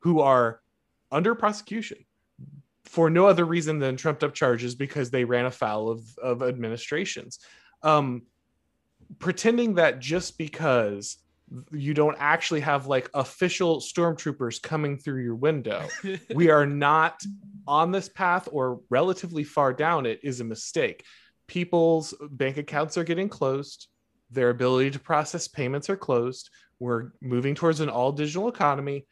who 0.00 0.20
are 0.20 0.60
under 1.10 1.34
prosecution 1.34 1.98
for 2.90 3.08
no 3.08 3.26
other 3.26 3.44
reason 3.44 3.78
than 3.78 3.96
trumped 3.96 4.24
up 4.24 4.34
charges 4.34 4.74
because 4.74 5.10
they 5.10 5.22
ran 5.24 5.46
afoul 5.46 5.90
of, 5.90 6.18
of 6.18 6.42
administrations. 6.42 7.38
Um, 7.84 8.22
pretending 9.20 9.74
that 9.74 10.00
just 10.00 10.36
because 10.36 11.18
you 11.70 11.94
don't 11.94 12.16
actually 12.18 12.60
have 12.60 12.88
like 12.88 13.08
official 13.14 13.78
stormtroopers 13.78 14.60
coming 14.60 14.98
through 14.98 15.22
your 15.22 15.36
window, 15.36 15.86
we 16.34 16.50
are 16.50 16.66
not 16.66 17.22
on 17.64 17.92
this 17.92 18.08
path 18.08 18.48
or 18.50 18.80
relatively 18.90 19.44
far 19.44 19.72
down 19.72 20.04
it 20.04 20.18
is 20.24 20.40
a 20.40 20.44
mistake. 20.44 21.04
People's 21.46 22.12
bank 22.28 22.56
accounts 22.56 22.98
are 22.98 23.04
getting 23.04 23.28
closed, 23.28 23.86
their 24.32 24.50
ability 24.50 24.90
to 24.90 24.98
process 24.98 25.46
payments 25.46 25.88
are 25.88 25.96
closed. 25.96 26.50
We're 26.80 27.12
moving 27.20 27.54
towards 27.54 27.78
an 27.78 27.88
all 27.88 28.10
digital 28.10 28.48
economy 28.48 29.06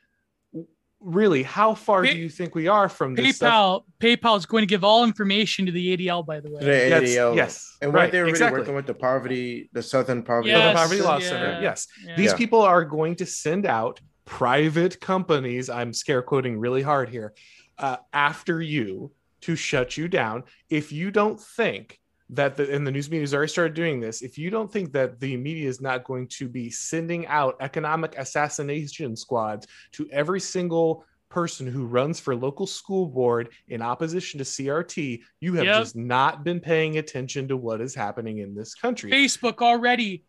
really 1.00 1.42
how 1.42 1.74
far 1.74 2.02
Pay- 2.02 2.14
do 2.14 2.18
you 2.18 2.28
think 2.28 2.54
we 2.54 2.68
are 2.68 2.88
from 2.88 3.14
this 3.14 3.38
PayPal? 3.38 3.82
Stuff? 3.82 3.82
PayPal 4.00 4.36
is 4.36 4.46
going 4.46 4.62
to 4.62 4.66
give 4.66 4.84
all 4.84 5.04
information 5.04 5.66
to 5.66 5.72
the 5.72 5.96
ADL, 5.96 6.24
by 6.24 6.40
the 6.40 6.50
way. 6.50 6.60
The 6.60 6.96
ADL, 6.96 7.36
yes, 7.36 7.76
and 7.80 7.92
right, 7.92 8.10
they 8.10 8.20
were 8.20 8.28
exactly. 8.28 8.56
really 8.56 8.62
working 8.62 8.74
with 8.76 8.86
the 8.86 8.94
poverty, 8.94 9.70
the 9.72 9.82
Southern 9.82 10.22
Poverty, 10.22 10.50
yes, 10.50 10.74
the 10.74 10.82
Poverty 10.82 11.00
Law 11.02 11.18
yeah. 11.18 11.28
Center. 11.28 11.58
Yes, 11.62 11.86
yeah. 12.04 12.16
these 12.16 12.32
yeah. 12.32 12.36
people 12.36 12.62
are 12.62 12.84
going 12.84 13.16
to 13.16 13.26
send 13.26 13.66
out 13.66 14.00
private 14.24 15.00
companies. 15.00 15.70
I'm 15.70 15.92
scare 15.92 16.22
quoting 16.22 16.58
really 16.58 16.82
hard 16.82 17.08
here. 17.08 17.34
Uh, 17.78 17.96
after 18.12 18.60
you 18.60 19.12
to 19.40 19.54
shut 19.54 19.96
you 19.96 20.08
down 20.08 20.42
if 20.68 20.90
you 20.90 21.12
don't 21.12 21.40
think 21.40 22.00
that 22.30 22.56
the 22.56 22.74
and 22.74 22.86
the 22.86 22.90
news 22.90 23.10
media 23.10 23.22
has 23.22 23.34
already 23.34 23.50
started 23.50 23.74
doing 23.74 24.00
this 24.00 24.20
if 24.20 24.36
you 24.36 24.50
don't 24.50 24.70
think 24.70 24.92
that 24.92 25.18
the 25.18 25.36
media 25.36 25.66
is 25.66 25.80
not 25.80 26.04
going 26.04 26.26
to 26.26 26.46
be 26.46 26.68
sending 26.70 27.26
out 27.26 27.56
economic 27.60 28.14
assassination 28.18 29.16
squads 29.16 29.66
to 29.92 30.08
every 30.10 30.40
single 30.40 31.04
person 31.28 31.66
who 31.66 31.86
runs 31.86 32.18
for 32.18 32.34
local 32.34 32.66
school 32.66 33.06
board 33.06 33.50
in 33.68 33.82
opposition 33.82 34.38
to 34.38 34.44
CRT, 34.44 35.20
you 35.40 35.54
have 35.54 35.64
yep. 35.64 35.78
just 35.78 35.96
not 35.96 36.44
been 36.44 36.60
paying 36.60 36.98
attention 36.98 37.48
to 37.48 37.56
what 37.56 37.80
is 37.80 37.94
happening 37.94 38.38
in 38.38 38.54
this 38.54 38.74
country. 38.74 39.10
Facebook 39.10 39.60
already 39.60 40.24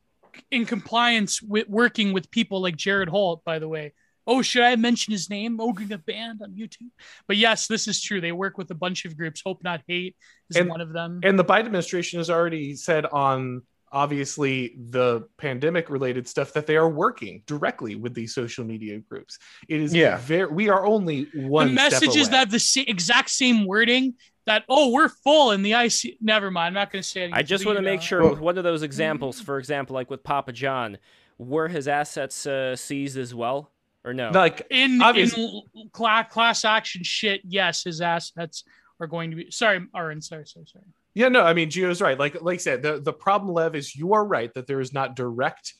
in 0.52 0.66
compliance 0.66 1.42
with 1.42 1.68
working 1.68 2.14
with 2.14 2.30
people 2.32 2.62
like 2.62 2.76
Jared 2.76 3.10
Holt, 3.10 3.44
by 3.44 3.60
the 3.60 3.68
way. 3.68 3.94
Oh, 4.30 4.44
should 4.44 4.62
I 4.62 4.76
mention 4.76 5.12
his 5.12 5.28
name? 5.28 5.60
Oh, 5.60 5.76
a 5.92 5.98
band 5.98 6.42
on 6.44 6.52
YouTube. 6.52 6.92
But 7.28 7.38
yes, 7.38 7.66
this 7.66 7.88
is 7.88 8.00
true. 8.00 8.22
They 8.22 8.32
work 8.32 8.60
with 8.60 8.70
a 8.70 8.76
bunch 8.76 9.06
of 9.06 9.18
groups. 9.18 9.42
Hope 9.44 9.64
Not 9.64 9.82
Hate 9.88 10.16
is 10.52 10.58
and, 10.58 10.70
one 10.70 10.82
of 10.82 10.94
them. 10.94 11.20
And 11.24 11.38
the 11.38 11.44
Biden 11.44 11.66
administration 11.66 12.20
has 12.20 12.30
already 12.30 12.76
said 12.76 13.08
on 13.08 13.64
obviously 13.92 14.76
the 14.78 15.28
pandemic 15.38 15.90
related 15.90 16.28
stuff 16.28 16.54
that 16.54 16.68
they 16.68 16.76
are 16.78 16.88
working 16.88 17.42
directly 17.48 17.96
with 17.96 18.14
these 18.14 18.36
social 18.36 18.64
media 18.64 19.00
groups. 19.00 19.40
It 19.68 19.82
is 19.82 19.96
yeah. 19.96 20.18
very 20.18 20.46
we 20.52 20.70
are 20.70 20.86
only 20.86 21.28
one. 21.34 21.70
The 21.70 21.74
message 21.74 22.16
is 22.16 22.30
that 22.30 22.52
the 22.52 22.60
sa- 22.60 22.84
exact 22.88 23.32
same 23.32 23.66
wording 23.66 24.14
that 24.46 24.64
oh 24.70 24.92
we're 24.92 25.10
full 25.10 25.52
in 25.52 25.64
the 25.64 25.74
IC. 25.74 26.18
Never 26.22 26.52
mind, 26.52 26.68
I'm 26.68 26.74
not 26.76 26.92
going 26.92 27.02
to 27.02 27.08
say 27.08 27.24
it. 27.26 27.32
I 27.34 27.42
just 27.42 27.66
want 27.66 27.80
to 27.80 27.84
make 27.84 28.04
sure 28.04 28.30
with 28.30 28.40
one 28.40 28.60
of 28.60 28.64
those 28.64 28.84
examples, 28.84 29.42
for 29.42 29.58
example, 29.58 29.96
like 29.96 30.12
with 30.12 30.24
Papa 30.24 30.52
John, 30.52 31.00
were 31.40 31.68
his 31.68 31.88
assets 31.88 32.46
uh, 32.46 32.76
seized 32.76 33.18
as 33.18 33.34
well? 33.34 33.72
Or 34.04 34.14
no? 34.14 34.32
Like 34.32 34.66
in 34.70 35.02
Obviously- 35.02 35.64
in 35.76 35.90
class 35.90 36.32
class 36.32 36.66
action 36.66 37.04
shit, 37.04 37.42
yes, 37.44 37.84
his 37.84 38.02
assets 38.02 38.64
are 39.00 39.08
going 39.08 39.32
to 39.32 39.36
be. 39.38 39.52
Sorry, 39.52 39.86
Aaron. 39.96 40.22
Sorry, 40.22 40.46
sorry, 40.46 40.66
sorry. 40.68 40.86
Yeah, 41.14 41.30
no, 41.30 41.42
I 41.42 41.54
mean 41.54 41.70
Gio's 41.70 42.02
right. 42.02 42.18
Like 42.18 42.42
like 42.42 42.56
I 42.56 42.58
said, 42.58 42.84
the, 42.84 43.00
the 43.00 43.14
problem, 43.14 43.54
Lev, 43.54 43.76
is 43.76 43.96
you 43.96 44.14
are 44.14 44.26
right 44.26 44.54
that 44.54 44.68
there 44.68 44.80
is 44.80 44.94
not 44.94 45.16
direct, 45.16 45.74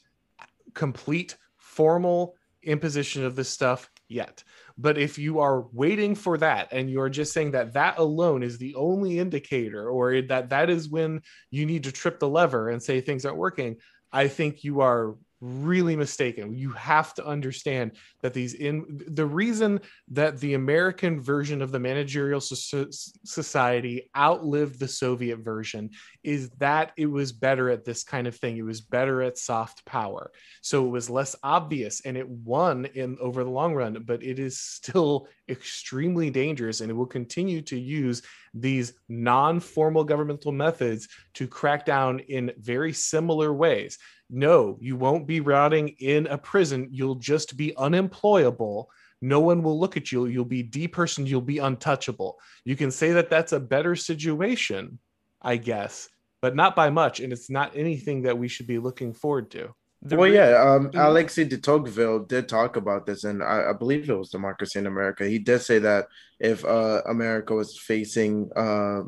complete, 0.74 1.38
formal 1.58 2.36
imposition 2.64 3.24
of 3.24 3.36
this 3.36 3.50
stuff 3.50 3.90
yet. 4.10 4.44
But 4.78 4.98
if 4.98 5.18
you 5.18 5.40
are 5.40 5.62
waiting 5.72 6.16
for 6.16 6.38
that 6.40 6.70
and 6.72 6.90
you're 6.90 7.10
just 7.10 7.32
saying 7.32 7.52
that 7.52 7.74
that 7.74 8.00
alone 8.00 8.44
is 8.44 8.58
the 8.58 8.76
only 8.76 9.20
indicator 9.20 9.90
or 9.90 10.22
that 10.24 10.50
that 10.50 10.70
is 10.70 10.90
when 10.90 11.22
you 11.52 11.66
need 11.66 11.84
to 11.84 11.92
trip 11.92 12.20
the 12.20 12.28
lever 12.28 12.70
and 12.70 12.82
say 12.82 13.00
things 13.00 13.26
aren't 13.26 13.38
working, 13.38 13.78
I 14.12 14.28
think 14.28 14.64
you 14.64 14.82
are 14.82 15.16
really 15.42 15.96
mistaken. 15.96 16.54
You 16.54 16.72
have 16.72 17.14
to 17.16 17.26
understand 17.26 17.94
that 18.22 18.34
these 18.34 18.56
in 18.56 19.02
the 19.08 19.26
reason 19.26 19.80
that 20.10 20.40
the 20.40 20.56
American 20.56 21.22
version 21.22 21.62
of 21.62 21.72
the 21.72 21.80
managerial 21.80 22.42
so- 22.42 22.88
society 23.24 24.10
outlived 24.16 24.80
the 24.80 24.88
Soviet 24.88 25.38
version 25.38 25.92
is 26.24 26.50
that 26.60 26.92
it 26.98 27.06
was 27.06 27.32
better 27.32 27.70
at 27.70 27.86
this 27.86 28.04
kind 28.04 28.28
of 28.28 28.36
thing. 28.36 28.58
It 28.58 28.64
was 28.64 28.82
better 28.82 29.22
at 29.22 29.38
soft 29.38 29.86
power. 29.86 30.32
So 30.62 30.86
it 30.86 30.90
was 30.90 31.10
less 31.10 31.36
obvious 31.42 32.02
and 32.06 32.18
it 32.18 32.28
won 32.28 32.86
in 32.86 33.18
over 33.22 33.44
the 33.44 33.50
long 33.50 33.74
run, 33.74 34.04
but 34.06 34.24
it 34.24 34.40
is 34.40 34.60
still 34.60 35.28
extremely 35.48 36.30
dangerous 36.30 36.82
and 36.82 36.92
it 36.92 36.96
will 36.96 37.06
continue 37.06 37.62
to 37.62 37.80
use 37.80 38.22
these 38.54 38.94
non-formal 39.08 40.04
governmental 40.04 40.52
methods 40.52 41.08
to 41.36 41.48
crack 41.48 41.86
down 41.86 42.20
in 42.20 42.52
very 42.58 42.92
similar 42.92 43.54
ways. 43.54 43.98
No, 44.30 44.78
you 44.80 44.96
won't 44.96 45.26
be 45.26 45.40
rotting 45.40 45.90
in 46.00 46.28
a 46.28 46.38
prison. 46.38 46.88
You'll 46.92 47.16
just 47.16 47.58
be 47.58 47.76
unemployable. 47.76 48.90
No 49.22 49.40
one 49.40 49.64
will 49.64 49.80
look 49.80 49.98
at 49.98 50.12
you. 50.12 50.28
You'll 50.28 50.46
be 50.46 50.64
depersoned. 50.64 51.28
You'll 51.28 51.42
be 51.42 51.58
untouchable. 51.58 52.38
You 52.64 52.76
can 52.76 52.92
say 52.92 53.12
that 53.14 53.30
that's 53.30 53.54
a 53.54 53.60
better 53.60 53.96
situation, 53.96 55.00
I 55.42 55.58
guess, 55.58 56.10
but 56.42 56.56
not 56.56 56.76
by 56.76 56.90
much. 56.90 57.20
And 57.20 57.34
it's 57.34 57.50
not 57.50 57.76
anything 57.76 58.22
that 58.24 58.38
we 58.38 58.48
should 58.48 58.68
be 58.68 58.78
looking 58.78 59.14
forward 59.14 59.52
to. 59.52 59.74
The 60.02 60.16
well, 60.16 60.30
re- 60.30 60.36
yeah, 60.36 60.64
um. 60.64 60.92
Alexis 60.94 61.50
de 61.50 61.58
Tocqueville 61.58 62.20
did 62.20 62.48
talk 62.48 62.78
about 62.78 63.06
this, 63.06 63.26
and 63.26 63.44
I, 63.44 63.72
I 63.72 63.74
believe 63.74 64.10
it 64.10 64.18
was 64.18 64.30
Democracy 64.30 64.80
in 64.80 64.88
America. 64.88 65.28
He 65.28 65.40
did 65.40 65.62
say 65.62 65.80
that 65.80 66.08
if 66.40 66.64
uh, 66.64 67.02
America 67.06 67.54
was 67.54 67.78
facing 67.78 68.50
uh, 68.56 69.02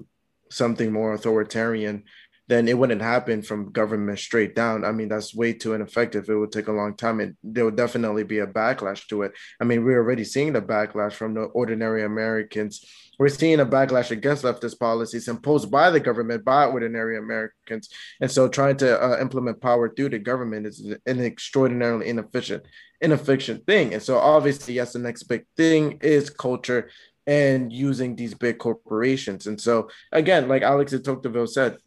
something 0.49 0.91
more 0.91 1.13
authoritarian, 1.13 2.03
then 2.51 2.67
it 2.67 2.77
wouldn't 2.77 3.01
happen 3.01 3.41
from 3.41 3.71
government 3.71 4.19
straight 4.19 4.55
down. 4.55 4.83
I 4.83 4.91
mean, 4.91 5.07
that's 5.07 5.33
way 5.33 5.53
too 5.53 5.73
ineffective. 5.73 6.27
It 6.27 6.35
would 6.35 6.51
take 6.51 6.67
a 6.67 6.73
long 6.73 6.97
time, 6.97 7.21
and 7.21 7.37
there 7.41 7.63
would 7.63 7.77
definitely 7.77 8.25
be 8.25 8.39
a 8.39 8.45
backlash 8.45 9.07
to 9.07 9.21
it. 9.21 9.31
I 9.61 9.63
mean, 9.63 9.85
we're 9.85 9.99
already 9.99 10.25
seeing 10.25 10.51
the 10.51 10.61
backlash 10.61 11.13
from 11.13 11.33
the 11.33 11.43
ordinary 11.43 12.03
Americans. 12.03 12.85
We're 13.17 13.29
seeing 13.29 13.61
a 13.61 13.65
backlash 13.65 14.11
against 14.11 14.43
leftist 14.43 14.79
policies 14.79 15.29
imposed 15.29 15.71
by 15.71 15.91
the 15.91 16.01
government 16.01 16.43
by 16.43 16.65
ordinary 16.65 17.17
Americans. 17.17 17.87
And 18.19 18.29
so 18.29 18.49
trying 18.49 18.75
to 18.77 19.01
uh, 19.01 19.21
implement 19.21 19.61
power 19.61 19.93
through 19.93 20.09
the 20.09 20.19
government 20.19 20.67
is 20.67 20.93
an 21.05 21.21
extraordinarily 21.21 22.09
inefficient, 22.09 22.65
inefficient 22.99 23.65
thing. 23.65 23.93
And 23.93 24.03
so 24.03 24.17
obviously, 24.17 24.73
yes, 24.73 24.91
the 24.91 24.99
next 24.99 25.23
big 25.23 25.45
thing 25.55 25.99
is 26.01 26.29
culture 26.29 26.89
and 27.27 27.71
using 27.71 28.15
these 28.15 28.33
big 28.33 28.57
corporations. 28.57 29.47
And 29.47 29.61
so 29.61 29.89
again, 30.11 30.49
like 30.49 30.63
Alex 30.63 30.91
de 30.91 30.99
Tocqueville 30.99 31.47
said, 31.47 31.77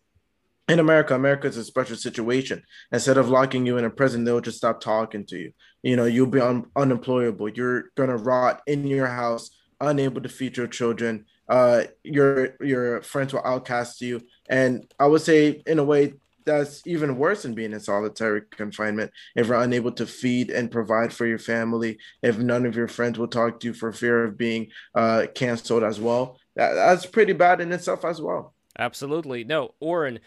in 0.69 0.79
America, 0.79 1.15
America 1.15 1.47
is 1.47 1.57
a 1.57 1.65
special 1.65 1.97
situation. 1.97 2.63
Instead 2.91 3.19
of 3.19 3.29
locking 3.29 3.67
you 3.67 3.77
in 3.77 3.85
a 3.85 3.91
prison, 3.91 4.25
they'll 4.25 4.41
just 4.41 4.57
stop 4.57 4.81
talking 4.81 5.27
to 5.27 5.39
you. 5.39 5.53
You 5.83 5.97
know, 5.97 6.07
you'll 6.07 6.27
be 6.27 6.41
un- 6.41 6.67
unemployable. 6.75 7.51
You're 7.51 7.85
gonna 7.97 8.17
rot 8.17 8.63
in 8.67 8.87
your 8.87 9.07
house, 9.07 9.51
unable 9.81 10.23
to 10.23 10.29
feed 10.29 10.57
your 10.57 10.67
children. 10.67 11.27
Uh, 11.49 11.85
your 12.03 12.57
your 12.61 13.03
friends 13.03 13.35
will 13.35 13.45
outcast 13.45 14.01
you, 14.01 14.23
and 14.49 14.91
I 14.99 15.07
would 15.07 15.21
say, 15.21 15.63
in 15.67 15.79
a 15.79 15.85
way, 15.85 16.15
that's 16.47 16.87
even 16.87 17.19
worse 17.19 17.43
than 17.43 17.55
being 17.55 17.73
in 17.73 17.81
solitary 17.81 18.43
confinement. 18.51 19.11
If 19.37 19.49
you're 19.49 19.61
unable 19.61 19.93
to 19.93 20.07
feed 20.07 20.51
and 20.51 20.71
provide 20.71 21.13
for 21.13 21.27
your 21.27 21.39
family, 21.39 21.99
if 22.23 22.39
none 22.39 22.65
of 22.65 22.77
your 22.77 22.89
friends 22.89 23.19
will 23.19 23.29
talk 23.29 23.61
to 23.61 23.69
you 23.69 23.75
for 23.75 23.93
fear 23.93 24.25
of 24.25 24.39
being 24.39 24.69
uh, 24.95 25.27
canceled 25.35 25.83
as 25.83 26.01
well, 26.01 26.39
that, 26.57 26.75
that's 26.75 27.07
pretty 27.07 27.35
bad 27.35 27.61
in 27.61 27.73
itself 27.73 28.05
as 28.05 28.21
well. 28.21 28.55
Absolutely. 28.79 29.45
No, 29.45 29.75
Auron, 29.81 30.19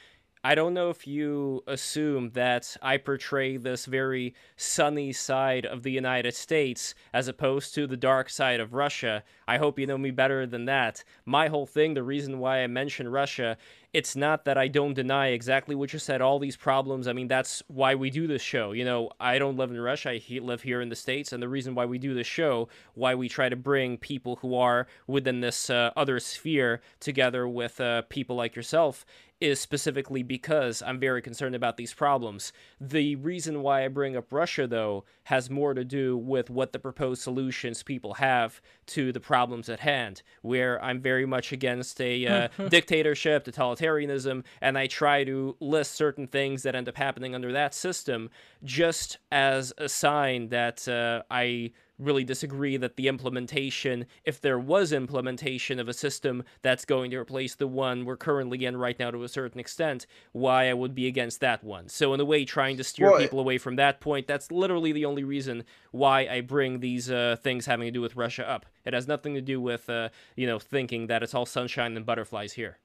I 0.48 0.56
don't 0.56 0.74
know 0.74 0.90
if 0.90 1.06
you 1.06 1.62
assume 1.68 2.30
that 2.30 2.78
I 2.82 2.96
portray 2.96 3.58
this 3.58 3.86
very 3.86 4.34
sunny 4.56 5.12
side 5.12 5.66
of 5.66 5.84
the 5.84 5.92
United 5.92 6.36
States 6.36 6.96
as 7.12 7.28
opposed 7.28 7.76
to 7.76 7.86
the 7.86 7.98
dark 7.98 8.30
side 8.30 8.62
of 8.62 8.74
Russia. 8.74 9.26
I 9.46 9.58
hope 9.58 9.78
you 9.78 9.86
know 9.86 9.98
me 9.98 10.12
better 10.12 10.46
than 10.46 10.64
that. 10.64 11.04
My 11.26 11.50
whole 11.50 11.66
thing, 11.66 11.96
the 11.96 12.02
reason 12.04 12.40
why 12.40 12.64
I 12.64 12.68
mention 12.68 13.10
Russia, 13.10 13.58
it's 13.94 14.16
not 14.16 14.46
that 14.46 14.58
I 14.58 14.70
don't 14.70 14.94
deny 14.94 15.28
exactly 15.28 15.76
what 15.76 15.92
you 15.92 16.00
said, 16.00 16.22
all 16.22 16.40
these 16.40 16.56
problems. 16.56 17.10
I 17.10 17.14
mean, 17.14 17.28
that's 17.28 17.62
why 17.68 17.96
we 17.96 18.10
do 18.10 18.26
this 18.26 18.42
show. 18.42 18.72
You 18.72 18.86
know, 18.86 19.10
I 19.20 19.40
don't 19.40 19.58
live 19.58 19.72
in 19.72 19.82
Russia, 19.82 20.12
I 20.12 20.18
he- 20.18 20.40
live 20.40 20.62
here 20.62 20.80
in 20.80 20.88
the 20.88 20.96
States, 20.96 21.34
and 21.34 21.44
the 21.44 21.50
reason 21.50 21.76
why 21.76 21.86
we 21.86 21.98
do 21.98 22.14
this 22.14 22.28
show, 22.28 22.70
why 22.94 23.16
we 23.16 23.28
try 23.28 23.50
to 23.50 23.56
bring 23.56 23.98
people 23.98 24.38
who 24.38 24.56
are 24.56 24.88
within 25.08 25.42
this 25.42 25.70
uh, 25.70 25.92
other 25.98 26.22
sphere 26.22 26.80
together 27.02 27.48
with 27.50 27.82
uh, 27.82 28.04
people 28.04 28.38
like 28.38 28.56
yourself 28.56 29.06
is 29.40 29.60
specifically 29.60 30.24
because 30.24 30.82
I'm 30.82 31.00
very 31.00 31.22
concerned 31.22 31.56
about 31.56 31.78
these 31.78 31.94
problems. 31.94 32.52
The 32.82 33.16
reason 33.18 33.62
why 33.62 33.86
I 33.86 33.88
bring 33.88 34.18
up 34.18 34.32
Russia, 34.32 34.68
though, 34.68 35.06
has 35.26 35.50
more 35.50 35.74
to 35.74 35.84
do 35.84 36.18
with 36.18 36.50
what 36.50 36.74
the 36.74 36.80
proposed 36.80 37.22
solutions 37.22 37.84
people 37.84 38.16
have 38.16 38.62
to 38.88 39.12
the 39.12 39.20
problems 39.20 39.70
at 39.70 39.82
hand, 39.82 40.24
where 40.42 40.84
I'm 40.84 41.02
very 41.02 41.26
much 41.26 41.52
against 41.52 42.02
a 42.02 42.26
uh, 42.26 42.48
dictatorship, 42.70 43.46
totalitarianism, 43.46 44.44
and 44.62 44.78
I 44.78 44.88
try 44.88 45.24
to 45.24 45.56
list 45.60 45.94
certain 45.94 46.28
things 46.28 46.64
that 46.64 46.76
end 46.76 46.90
up 46.90 46.98
happening 46.98 47.36
under 47.36 47.52
that 47.52 47.74
system 47.74 48.30
just 48.64 49.20
as 49.32 49.72
a 49.78 49.88
sign 49.88 50.50
that 50.50 50.88
uh, 50.88 51.22
I 51.30 51.72
really 52.00 52.24
disagree 52.24 52.78
that 52.78 52.96
the 52.96 53.08
implementation, 53.08 54.06
if 54.24 54.40
there 54.40 54.60
was 54.60 54.92
implementation 54.92 55.80
of 55.80 55.88
a 55.88 55.94
system 55.94 56.44
that's 56.62 56.86
going 56.86 57.12
to 57.12 57.18
replace 57.18 57.56
the 57.56 57.68
one 57.68 58.06
we're 58.06 58.18
currently 58.18 58.66
in 58.66 58.78
right 58.78 58.98
now 59.00 59.12
to 59.12 59.24
a 59.24 59.30
certain 59.30 59.60
extent, 59.60 60.06
why 60.32 60.70
I 60.70 60.74
would 60.74 60.94
be 60.94 61.08
against 61.08 61.40
that 61.42 61.64
one. 61.64 61.90
So, 61.90 62.14
in 62.14 62.20
a 62.20 62.26
way, 62.26 62.46
trying 62.46 62.78
to 62.78 62.84
steer 62.84 63.12
Well, 63.12 63.20
people 63.20 63.40
away 63.40 63.58
from 63.58 63.76
that 63.78 64.00
point, 64.00 64.28
that's 64.28 64.52
literally 64.52 64.92
the 64.92 65.06
only 65.06 65.24
reason 65.24 65.64
why 65.92 66.28
I 66.28 66.42
bring 66.42 66.80
these 66.80 67.10
uh, 67.10 67.38
things 67.42 67.66
having 67.66 67.88
to 67.88 67.92
do 67.92 68.02
with 68.02 68.16
Russia 68.16 68.48
up. 68.48 68.66
It 68.86 68.94
has 68.94 69.08
nothing 69.08 69.34
to 69.34 69.42
do 69.42 69.60
with, 69.60 69.90
uh, 69.90 70.10
you 70.36 70.48
know, 70.48 70.60
thinking 70.60 71.08
that 71.08 71.24
it's 71.24 71.34
all 71.34 71.46
sunshine 71.46 71.98
and 71.98 72.06
butterflies 72.06 72.54
here. 72.54 72.78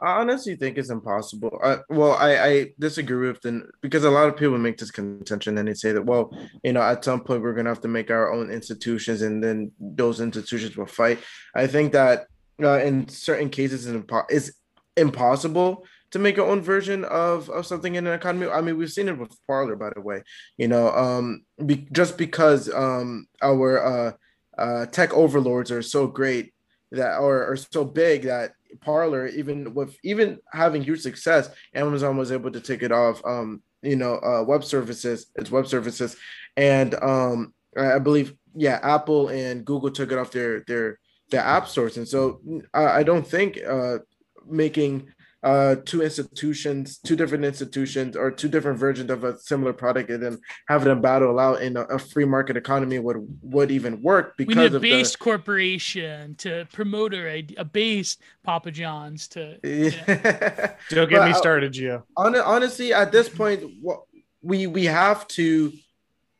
I 0.00 0.20
honestly 0.20 0.56
think 0.56 0.78
it's 0.78 0.90
impossible. 0.90 1.58
Uh, 1.62 1.78
well, 1.88 2.12
I, 2.12 2.38
I 2.38 2.66
disagree 2.78 3.28
with 3.28 3.40
the 3.42 3.68
because 3.80 4.04
a 4.04 4.10
lot 4.10 4.28
of 4.28 4.36
people 4.36 4.58
make 4.58 4.78
this 4.78 4.90
contention 4.90 5.58
and 5.58 5.68
they 5.68 5.74
say 5.74 5.92
that 5.92 6.04
well, 6.04 6.36
you 6.62 6.72
know, 6.72 6.82
at 6.82 7.04
some 7.04 7.20
point 7.20 7.42
we're 7.42 7.54
gonna 7.54 7.68
have 7.68 7.82
to 7.82 7.88
make 7.88 8.10
our 8.10 8.32
own 8.32 8.50
institutions 8.50 9.22
and 9.22 9.42
then 9.42 9.72
those 9.78 10.20
institutions 10.20 10.76
will 10.76 10.86
fight. 10.86 11.18
I 11.54 11.66
think 11.66 11.92
that 11.92 12.26
uh, 12.62 12.80
in 12.80 13.08
certain 13.08 13.50
cases 13.50 13.86
it's, 13.86 13.96
impo- 13.96 14.26
it's 14.28 14.50
impossible 14.96 15.84
to 16.12 16.18
make 16.18 16.36
your 16.36 16.48
own 16.48 16.62
version 16.62 17.04
of, 17.04 17.50
of 17.50 17.66
something 17.66 17.96
in 17.96 18.06
an 18.06 18.14
economy. 18.14 18.48
I 18.48 18.60
mean, 18.60 18.78
we've 18.78 18.92
seen 18.92 19.08
it 19.08 19.18
with 19.18 19.36
Parler, 19.46 19.76
by 19.76 19.90
the 19.94 20.00
way. 20.00 20.22
You 20.56 20.68
know, 20.68 20.90
um, 20.90 21.44
be, 21.64 21.86
just 21.92 22.16
because 22.16 22.72
um 22.72 23.26
our 23.42 23.84
uh, 23.84 24.12
uh 24.58 24.86
tech 24.86 25.12
overlords 25.12 25.70
are 25.70 25.82
so 25.82 26.06
great 26.06 26.54
that 26.92 27.18
or 27.18 27.52
are 27.52 27.56
so 27.56 27.84
big 27.84 28.22
that 28.22 28.52
Parler, 28.80 29.26
even 29.28 29.74
with 29.74 29.96
even 30.02 30.38
having 30.52 30.82
huge 30.82 31.00
success, 31.00 31.50
Amazon 31.74 32.16
was 32.16 32.32
able 32.32 32.50
to 32.50 32.60
take 32.60 32.82
it 32.82 32.92
off. 32.92 33.22
Um, 33.24 33.62
you 33.82 33.96
know, 33.96 34.18
uh, 34.18 34.42
web 34.42 34.64
services, 34.64 35.26
its 35.36 35.50
web 35.50 35.66
services, 35.66 36.16
and 36.56 36.94
um, 36.96 37.54
I 37.76 37.98
believe 37.98 38.34
yeah, 38.54 38.80
Apple 38.82 39.28
and 39.28 39.64
Google 39.64 39.90
took 39.90 40.12
it 40.12 40.18
off 40.18 40.30
their 40.30 40.60
their 40.66 40.98
their 41.30 41.42
app 41.42 41.68
stores, 41.68 41.96
and 41.96 42.08
so 42.08 42.40
I, 42.72 42.86
I 42.86 43.02
don't 43.02 43.26
think 43.26 43.58
uh, 43.66 43.98
making 44.46 45.08
uh, 45.46 45.76
two 45.84 46.02
institutions, 46.02 46.98
two 46.98 47.14
different 47.14 47.44
institutions, 47.44 48.16
or 48.16 48.32
two 48.32 48.48
different 48.48 48.80
versions 48.80 49.12
of 49.12 49.22
a 49.22 49.38
similar 49.38 49.72
product, 49.72 50.10
and 50.10 50.20
then 50.20 50.40
having 50.66 50.88
them 50.88 51.00
battle 51.00 51.38
out 51.38 51.62
in 51.62 51.76
a, 51.76 51.82
a 51.82 52.00
free 52.00 52.24
market 52.24 52.56
economy 52.56 52.98
would 52.98 53.18
would 53.42 53.70
even 53.70 54.02
work 54.02 54.34
We 54.38 54.44
because 54.44 54.56
need 54.56 54.72
a 54.72 54.76
of 54.76 54.82
base 54.82 55.14
corporation 55.14 56.34
to 56.38 56.66
promote 56.72 57.14
a, 57.14 57.46
a 57.58 57.64
base 57.64 58.16
Papa 58.42 58.72
John's 58.72 59.28
to. 59.28 59.60
the. 59.62 60.74
Don't 60.90 61.08
get 61.08 61.20
But 61.20 61.28
me 61.28 61.34
started, 61.34 61.72
Gio. 61.72 62.02
Hon- 62.16 62.34
honestly, 62.34 62.92
at 62.92 63.12
this 63.12 63.28
point, 63.28 63.62
what 63.80 64.00
we 64.42 64.66
we 64.66 64.86
have 64.86 65.28
to 65.28 65.72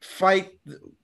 fight. 0.00 0.50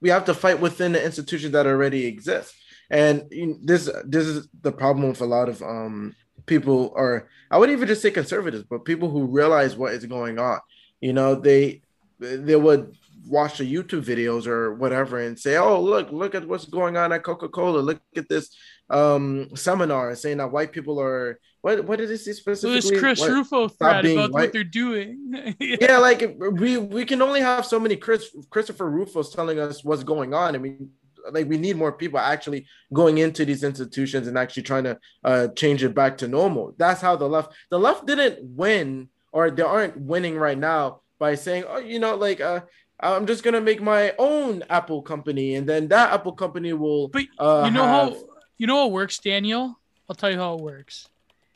We 0.01 0.09
have 0.09 0.24
to 0.24 0.35
fight 0.35 0.59
within 0.59 0.91
the 0.91 1.05
institutions 1.05 1.53
that 1.53 1.69
already 1.69 2.07
exist, 2.07 2.53
and 2.91 3.31
this 3.62 3.89
this 4.05 4.27
is 4.27 4.49
the 4.61 4.73
problem 4.73 5.09
with 5.09 5.20
a 5.20 5.27
lot 5.27 5.49
of 5.49 5.62
um 5.62 6.16
people, 6.47 6.93
or 6.94 7.28
I 7.51 7.59
wouldn't 7.59 7.77
even 7.77 7.89
just 7.89 8.02
say 8.02 8.10
conservatives, 8.10 8.64
but 8.69 8.85
people 8.85 9.10
who 9.10 9.27
realize 9.27 9.77
what 9.77 9.93
is 9.93 10.05
going 10.06 10.39
on. 10.39 10.60
You 11.01 11.12
know, 11.12 11.35
they 11.35 11.82
they 12.19 12.56
would 12.56 12.94
watch 13.27 13.59
the 13.59 13.73
YouTube 13.73 14.05
videos 14.05 14.47
or 14.47 14.74
whatever 14.74 15.20
and 15.20 15.39
say, 15.39 15.56
"Oh, 15.56 15.81
look, 15.81 16.12
look 16.12 16.35
at 16.35 16.47
what's 16.47 16.64
going 16.66 16.97
on 16.97 17.12
at 17.12 17.23
Coca 17.23 17.48
Cola. 17.48 17.81
Look 17.81 18.01
at 18.16 18.28
this 18.28 18.55
um, 18.90 19.55
seminar 19.55 20.14
saying 20.14 20.39
that 20.39 20.52
white 20.52 20.73
people 20.73 21.01
are 21.01 21.39
what? 21.62 21.85
What 21.85 21.98
did 21.98 22.10
it 22.10 22.19
say 22.19 22.32
specifically? 22.32 22.90
This 22.90 23.01
Chris 23.01 23.20
what, 23.20 23.31
Rufo 23.31 23.69
thread 23.69 24.05
about 24.05 24.32
white? 24.32 24.43
what 24.43 24.52
they're 24.52 24.64
doing. 24.64 25.55
yeah. 25.60 25.77
yeah, 25.81 25.98
like 25.98 26.36
we 26.39 26.78
we 26.78 27.05
can 27.05 27.23
only 27.23 27.40
have 27.40 27.64
so 27.64 27.78
many 27.78 27.97
Chris 27.97 28.28
Christopher 28.51 28.90
Rufos 28.90 29.31
telling 29.31 29.59
us 29.59 29.85
what's 29.85 30.05
going 30.05 30.35
on. 30.35 30.55
I 30.55 30.59
mean, 30.59 30.90
like 31.31 31.49
we 31.49 31.59
need 31.59 31.77
more 31.77 31.93
people 31.93 32.19
actually 32.19 32.66
going 32.93 33.19
into 33.19 33.44
these 33.44 33.62
institutions 33.62 34.27
and 34.27 34.36
actually 34.36 34.62
trying 34.65 34.85
to 34.85 34.99
uh, 35.24 35.49
change 35.49 35.85
it 35.85 35.94
back 35.94 36.19
to 36.19 36.28
normal. 36.28 36.74
That's 36.78 37.01
how 37.01 37.16
the 37.16 37.28
left 37.28 37.53
the 37.70 37.78
left 37.78 38.07
didn't 38.07 38.39
win 38.43 39.09
or 39.32 39.51
they 39.51 39.62
aren't 39.62 39.97
winning 39.97 40.36
right 40.36 40.59
now 40.59 41.01
by 41.19 41.35
saying, 41.35 41.65
oh, 41.69 41.78
you 41.78 41.99
know, 41.99 42.16
like 42.16 42.40
uh, 42.40 42.61
I'm 43.01 43.27
just 43.27 43.43
gonna 43.43 43.61
make 43.61 43.82
my 43.82 44.15
own 44.19 44.62
Apple 44.70 45.03
company, 45.03 45.57
and 45.57 45.69
then 45.69 45.89
that 45.89 46.12
Apple 46.12 46.32
company 46.32 46.73
will. 46.73 47.09
But 47.09 47.24
uh, 47.39 47.62
you 47.66 47.73
know 47.73 47.85
have... 47.85 48.12
how 48.12 48.24
you 48.59 48.66
know 48.66 48.77
how 48.77 48.86
it 48.86 48.93
works, 48.93 49.19
Daniel. 49.19 49.78
I'll 50.09 50.16
tell 50.16 50.31
you 50.31 50.39
how 50.39 50.55
it 50.55 50.61
works. 50.61 51.09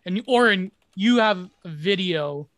And 0.04 0.22
Auron, 0.28 0.70
you 0.94 1.18
have 1.18 1.48
a 1.64 1.68
video, 1.68 2.48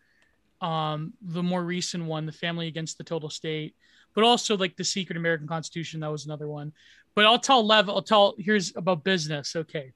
um, 0.61 1.15
the 1.21 1.43
more 1.43 1.63
recent 1.65 2.05
one, 2.05 2.27
the 2.27 2.33
Family 2.33 2.69
Against 2.69 2.99
the 2.99 3.05
Total 3.05 3.31
State, 3.31 3.75
but 4.19 4.25
also 4.25 4.57
like 4.57 4.75
the 4.75 4.83
Secret 4.83 5.17
American 5.17 5.47
Constitution. 5.47 6.01
That 6.01 6.11
was 6.11 6.27
another 6.27 6.49
one. 6.49 6.73
But 7.15 7.25
I'll 7.25 7.39
tell 7.39 7.65
Lev. 7.65 7.89
I'll 7.89 8.03
tell. 8.03 8.35
Here's 8.37 8.75
about 8.75 9.05
business. 9.05 9.55
Okay, 9.55 9.93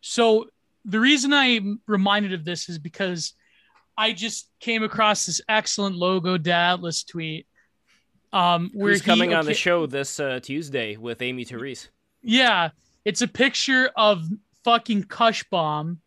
so 0.00 0.46
the 0.86 0.98
reason 0.98 1.34
I'm 1.34 1.78
reminded 1.86 2.32
of 2.32 2.42
this 2.42 2.70
is 2.70 2.78
because 2.78 3.34
I 3.98 4.12
just 4.12 4.48
came 4.60 4.82
across 4.82 5.26
this 5.26 5.42
excellent 5.46 5.94
logo 5.94 6.38
Atlas 6.42 7.04
tweet. 7.04 7.46
Um, 8.32 8.70
where 8.72 8.92
Who's 8.92 9.02
coming 9.02 9.28
he, 9.28 9.36
on 9.36 9.44
the 9.44 9.52
show 9.52 9.84
this 9.84 10.18
uh, 10.18 10.40
Tuesday 10.42 10.96
with 10.96 11.20
Amy 11.20 11.44
Therese? 11.44 11.90
Yeah, 12.22 12.70
it's 13.04 13.20
a 13.20 13.28
picture 13.28 13.90
of 13.94 14.24
fucking 14.64 15.04
Cushbomb, 15.04 15.98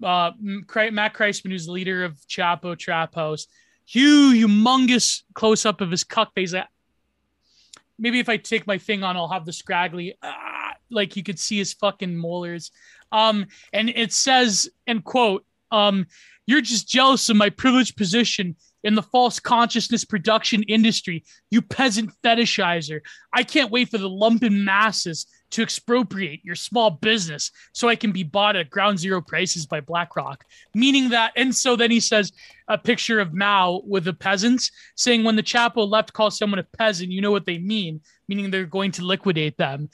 uh, 0.00 0.30
Matt 0.38 1.14
Christman, 1.14 1.50
who's 1.50 1.66
the 1.66 1.72
leader 1.72 2.04
of 2.04 2.18
Chapo 2.28 2.78
Trap 2.78 3.16
House. 3.16 3.48
Humongous 3.94 5.22
close 5.34 5.66
up 5.66 5.80
of 5.80 5.90
his 5.90 6.04
cuck 6.04 6.34
face. 6.34 6.54
Maybe 7.98 8.18
if 8.18 8.28
I 8.28 8.36
take 8.36 8.66
my 8.66 8.78
thing 8.78 9.02
on, 9.02 9.16
I'll 9.16 9.28
have 9.28 9.44
the 9.44 9.52
scraggly, 9.52 10.16
ah, 10.22 10.72
like 10.90 11.16
you 11.16 11.22
could 11.22 11.38
see 11.38 11.58
his 11.58 11.72
fucking 11.74 12.16
molars. 12.16 12.70
Um, 13.10 13.46
and 13.72 13.90
it 13.90 14.12
says, 14.12 14.70
and 14.86 15.04
quote, 15.04 15.44
um, 15.70 16.06
you're 16.46 16.60
just 16.60 16.88
jealous 16.88 17.28
of 17.28 17.36
my 17.36 17.50
privileged 17.50 17.96
position 17.96 18.56
in 18.82 18.94
the 18.94 19.02
false 19.02 19.38
consciousness 19.38 20.04
production 20.04 20.62
industry, 20.64 21.24
you 21.50 21.62
peasant 21.62 22.10
fetishizer. 22.24 23.00
I 23.32 23.44
can't 23.44 23.70
wait 23.70 23.90
for 23.90 23.98
the 23.98 24.10
lumpen 24.10 24.64
masses 24.64 25.26
to 25.52 25.62
expropriate 25.62 26.40
your 26.44 26.54
small 26.54 26.90
business 26.90 27.50
so 27.72 27.88
I 27.88 27.96
can 27.96 28.10
be 28.10 28.22
bought 28.22 28.56
at 28.56 28.70
ground 28.70 28.98
zero 28.98 29.20
prices 29.20 29.66
by 29.66 29.80
BlackRock. 29.80 30.44
Meaning 30.74 31.10
that, 31.10 31.32
and 31.36 31.54
so 31.54 31.76
then 31.76 31.90
he 31.90 32.00
says 32.00 32.32
a 32.68 32.76
picture 32.76 33.20
of 33.20 33.32
Mao 33.32 33.82
with 33.86 34.04
the 34.04 34.12
peasants 34.12 34.70
saying, 34.96 35.24
when 35.24 35.36
the 35.36 35.42
Chapo 35.42 35.88
left 35.88 36.12
calls 36.12 36.38
someone 36.38 36.58
a 36.58 36.64
peasant, 36.64 37.10
you 37.10 37.20
know 37.20 37.30
what 37.30 37.46
they 37.46 37.58
mean, 37.58 38.00
meaning 38.28 38.50
they're 38.50 38.66
going 38.66 38.92
to 38.92 39.04
liquidate 39.04 39.56
them. 39.56 39.88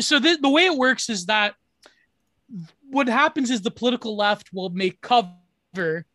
So 0.00 0.18
the, 0.18 0.38
the 0.40 0.48
way 0.48 0.64
it 0.66 0.76
works 0.76 1.10
is 1.10 1.26
that 1.26 1.54
what 2.88 3.08
happens 3.08 3.50
is 3.50 3.62
the 3.62 3.70
political 3.70 4.16
left 4.16 4.50
will 4.52 4.70
make 4.70 5.00
cover 5.00 6.06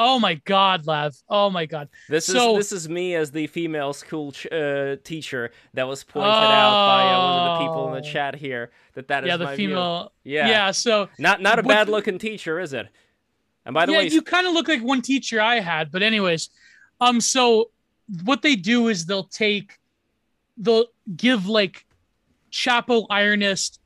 Oh 0.00 0.20
my 0.20 0.34
God, 0.34 0.86
Lev! 0.86 1.16
Oh 1.28 1.50
my 1.50 1.66
God! 1.66 1.88
This 2.08 2.26
so, 2.26 2.56
is 2.56 2.70
this 2.70 2.82
is 2.84 2.88
me 2.88 3.16
as 3.16 3.32
the 3.32 3.48
female 3.48 3.92
school 3.92 4.30
ch- 4.30 4.46
uh, 4.46 4.96
teacher 5.02 5.50
that 5.74 5.88
was 5.88 6.04
pointed 6.04 6.28
oh, 6.28 6.30
out 6.30 6.86
by 6.86 7.12
uh, 7.12 7.18
one 7.18 7.48
of 7.48 7.58
the 7.58 7.64
people 7.66 7.88
in 7.88 8.00
the 8.00 8.08
oh. 8.08 8.12
chat 8.12 8.36
here 8.36 8.70
that 8.94 9.08
that 9.08 9.24
is 9.24 9.28
yeah 9.28 9.36
the 9.36 9.48
female 9.48 10.12
view. 10.22 10.36
yeah 10.36 10.48
yeah 10.48 10.70
so 10.70 11.08
not 11.18 11.42
not 11.42 11.58
a 11.58 11.64
bad 11.64 11.88
looking 11.88 12.18
teacher 12.18 12.60
is 12.60 12.72
it? 12.72 12.88
And 13.66 13.74
by 13.74 13.84
the 13.84 13.92
yeah, 13.92 13.98
way, 13.98 14.08
you 14.08 14.22
kind 14.22 14.46
of 14.46 14.54
look 14.54 14.66
like 14.66 14.82
one 14.82 15.02
teacher 15.02 15.42
I 15.42 15.60
had, 15.60 15.90
but 15.90 16.02
anyways, 16.02 16.48
um, 17.02 17.20
so 17.20 17.70
what 18.24 18.40
they 18.40 18.56
do 18.56 18.88
is 18.88 19.04
they'll 19.04 19.24
take, 19.24 19.78
they'll 20.56 20.86
give 21.16 21.46
like 21.46 21.84
Chapo 22.50 23.06
Ironist 23.08 23.78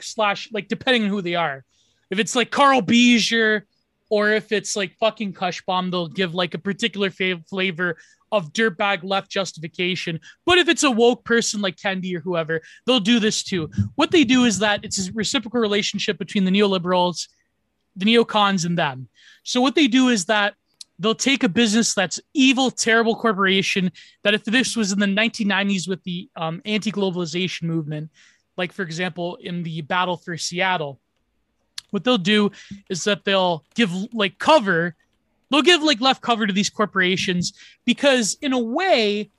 slash 0.00 0.50
like 0.52 0.66
depending 0.66 1.04
on 1.04 1.08
who 1.08 1.22
they 1.22 1.36
are. 1.36 1.64
If 2.10 2.18
it's 2.18 2.34
like 2.34 2.50
Carl 2.50 2.82
Beezer 2.82 3.66
or 4.12 4.28
if 4.32 4.52
it's 4.52 4.76
like 4.76 4.94
fucking 5.00 5.32
Cushbomb, 5.32 5.90
they'll 5.90 6.06
give 6.06 6.34
like 6.34 6.52
a 6.52 6.58
particular 6.58 7.08
fav- 7.08 7.48
flavor 7.48 7.96
of 8.30 8.52
dirtbag 8.52 9.02
left 9.02 9.30
justification. 9.30 10.20
But 10.44 10.58
if 10.58 10.68
it's 10.68 10.82
a 10.82 10.90
woke 10.90 11.24
person 11.24 11.62
like 11.62 11.76
Kendi 11.76 12.14
or 12.14 12.20
whoever, 12.20 12.60
they'll 12.84 13.00
do 13.00 13.18
this 13.18 13.42
too. 13.42 13.70
What 13.94 14.10
they 14.10 14.24
do 14.24 14.44
is 14.44 14.58
that 14.58 14.84
it's 14.84 15.08
a 15.08 15.10
reciprocal 15.14 15.60
relationship 15.60 16.18
between 16.18 16.44
the 16.44 16.50
neoliberals, 16.50 17.26
the 17.96 18.04
neocons, 18.04 18.66
and 18.66 18.76
them. 18.76 19.08
So 19.44 19.62
what 19.62 19.76
they 19.76 19.86
do 19.86 20.10
is 20.10 20.26
that 20.26 20.56
they'll 20.98 21.14
take 21.14 21.42
a 21.42 21.48
business 21.48 21.94
that's 21.94 22.20
evil, 22.34 22.70
terrible 22.70 23.16
corporation 23.16 23.90
that 24.24 24.34
if 24.34 24.44
this 24.44 24.76
was 24.76 24.92
in 24.92 24.98
the 24.98 25.06
1990s 25.06 25.88
with 25.88 26.04
the 26.04 26.28
um, 26.36 26.60
anti-globalization 26.66 27.62
movement, 27.62 28.10
like 28.58 28.72
for 28.72 28.82
example 28.82 29.36
in 29.36 29.62
the 29.62 29.80
battle 29.80 30.18
for 30.18 30.36
Seattle, 30.36 31.00
what 31.92 32.04
they'll 32.04 32.18
do 32.18 32.50
is 32.88 33.04
that 33.04 33.24
they'll 33.24 33.64
give 33.74 33.92
like 34.12 34.38
cover. 34.38 34.96
They'll 35.50 35.62
give 35.62 35.82
like 35.82 36.00
left 36.00 36.22
cover 36.22 36.46
to 36.46 36.52
these 36.52 36.70
corporations 36.70 37.52
because 37.84 38.36
in 38.40 38.52
a 38.52 38.58
way 38.58 39.30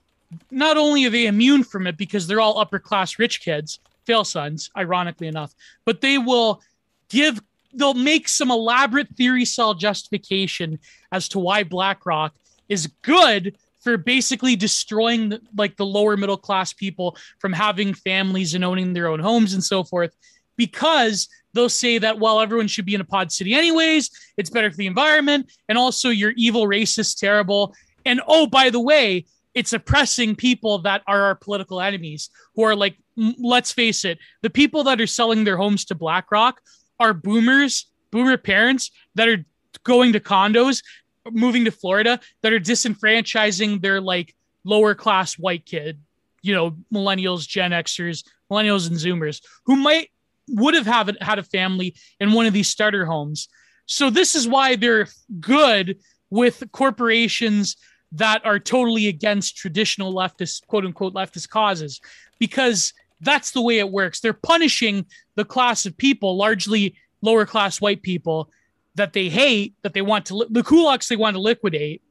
not 0.52 0.78
only 0.78 1.06
are 1.06 1.10
they 1.10 1.26
immune 1.26 1.64
from 1.64 1.88
it 1.88 1.98
because 1.98 2.28
they're 2.28 2.40
all 2.40 2.60
upper 2.60 2.80
class 2.80 3.20
rich 3.20 3.42
kids 3.42 3.80
fail 4.06 4.24
sons 4.24 4.70
ironically 4.76 5.28
enough 5.28 5.54
but 5.86 6.02
they 6.02 6.18
will 6.18 6.62
give 7.10 7.40
they'll 7.74 7.94
make 7.94 8.28
some 8.28 8.52
elaborate 8.52 9.08
theory 9.16 9.46
cell 9.46 9.74
justification 9.74 10.80
as 11.12 11.30
to 11.30 11.40
why 11.40 11.64
blackrock 11.64 12.34
is 12.70 12.88
good 13.02 13.56
for 13.82 13.98
basically 13.98 14.56
destroying 14.56 15.30
the, 15.30 15.42
like 15.58 15.76
the 15.76 15.86
lower 15.86 16.16
middle 16.16 16.38
class 16.38 16.72
people 16.74 17.18
from 17.40 17.52
having 17.52 17.94
families 17.94 18.54
and 18.54 18.64
owning 18.64 18.94
their 18.94 19.08
own 19.08 19.20
homes 19.20 19.54
and 19.54 19.64
so 19.64 19.84
forth 19.84 20.16
because 20.56 21.28
they'll 21.54 21.70
say 21.70 21.98
that 21.98 22.20
well 22.20 22.40
everyone 22.40 22.68
should 22.68 22.86
be 22.86 22.96
in 22.96 23.02
a 23.02 23.06
pod 23.06 23.32
city 23.32 23.54
anyways. 23.54 24.10
It's 24.38 24.50
better 24.50 24.70
for 24.72 24.78
the 24.78 24.88
environment. 24.88 25.52
And 25.70 25.78
also 25.78 26.10
you're 26.10 26.34
evil 26.36 26.68
racist 26.68 27.20
terrible. 27.20 27.76
And 28.06 28.22
oh 28.28 28.48
by 28.48 28.70
the 28.70 28.80
way 28.80 29.26
it's 29.54 29.74
oppressing 29.74 30.36
people 30.36 30.80
that 30.80 31.02
are 31.08 31.22
our 31.22 31.36
political 31.36 31.80
enemies 31.80 32.30
who 32.56 32.64
are 32.64 32.76
like 32.76 32.98
let's 33.16 33.72
face 33.72 34.06
it 34.06 34.18
the 34.42 34.50
people 34.50 34.84
that 34.84 35.00
are 35.00 35.08
selling 35.08 35.44
their 35.44 35.58
homes 35.58 35.86
to 35.86 35.96
blackrock 35.96 36.62
are 37.00 37.14
boomers 37.14 37.88
boomer 38.12 38.38
parents 38.38 38.92
that 39.16 39.28
are 39.28 39.46
going 39.84 40.14
to 40.14 40.20
condos 40.20 40.84
moving 41.32 41.66
to 41.66 41.72
florida 41.72 42.20
that 42.42 42.54
are 42.54 42.60
disenfranchising 42.60 43.82
their 43.82 44.02
like 44.02 44.36
lower 44.64 44.96
class 44.96 45.38
white 45.38 45.66
kid 45.66 46.00
you 46.42 46.54
know 46.54 46.76
millennials 46.92 47.48
gen 47.48 47.72
xers 47.72 48.24
millennials 48.52 48.88
and 48.88 48.98
zoomers 48.98 49.42
who 49.66 49.76
might 49.76 50.10
would 50.50 50.74
have 50.74 50.86
have 50.86 51.16
had 51.22 51.40
a 51.40 51.44
family 51.44 51.96
in 52.20 52.34
one 52.34 52.46
of 52.46 52.54
these 52.54 52.68
starter 52.68 53.06
homes. 53.06 53.48
So 53.86 54.10
this 54.10 54.36
is 54.36 54.48
why 54.48 54.76
they're 54.76 55.08
good 55.40 55.98
with 56.30 56.64
corporations 56.72 57.76
that 58.14 58.46
are 58.46 58.60
totally 58.60 59.08
against 59.08 59.58
traditional 59.58 60.14
leftist 60.14 60.68
quote 60.68 60.86
unquote 60.86 61.14
leftist 61.14 61.50
causes 61.50 62.00
because 62.40 62.94
that's 63.22 63.52
the 63.52 63.62
way 63.62 63.80
it 63.80 63.90
works. 63.90 64.20
They're 64.20 64.34
punishing 64.34 65.06
the 65.36 65.46
class 65.46 65.86
of 65.86 65.98
people, 65.98 66.36
largely 66.38 66.96
lower 67.22 67.46
class 67.46 67.82
white 67.82 68.02
people 68.02 68.50
that 68.96 69.14
they 69.14 69.30
hate, 69.30 69.74
that 69.82 69.94
they 69.94 70.02
want 70.02 70.26
to 70.28 70.46
the 70.50 70.64
kulaks 70.64 71.08
they 71.08 71.16
want 71.16 71.36
to 71.36 71.42
liquidate. 71.42 72.02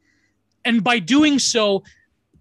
And 0.64 0.82
by 0.82 0.98
doing 0.98 1.38
so, 1.38 1.84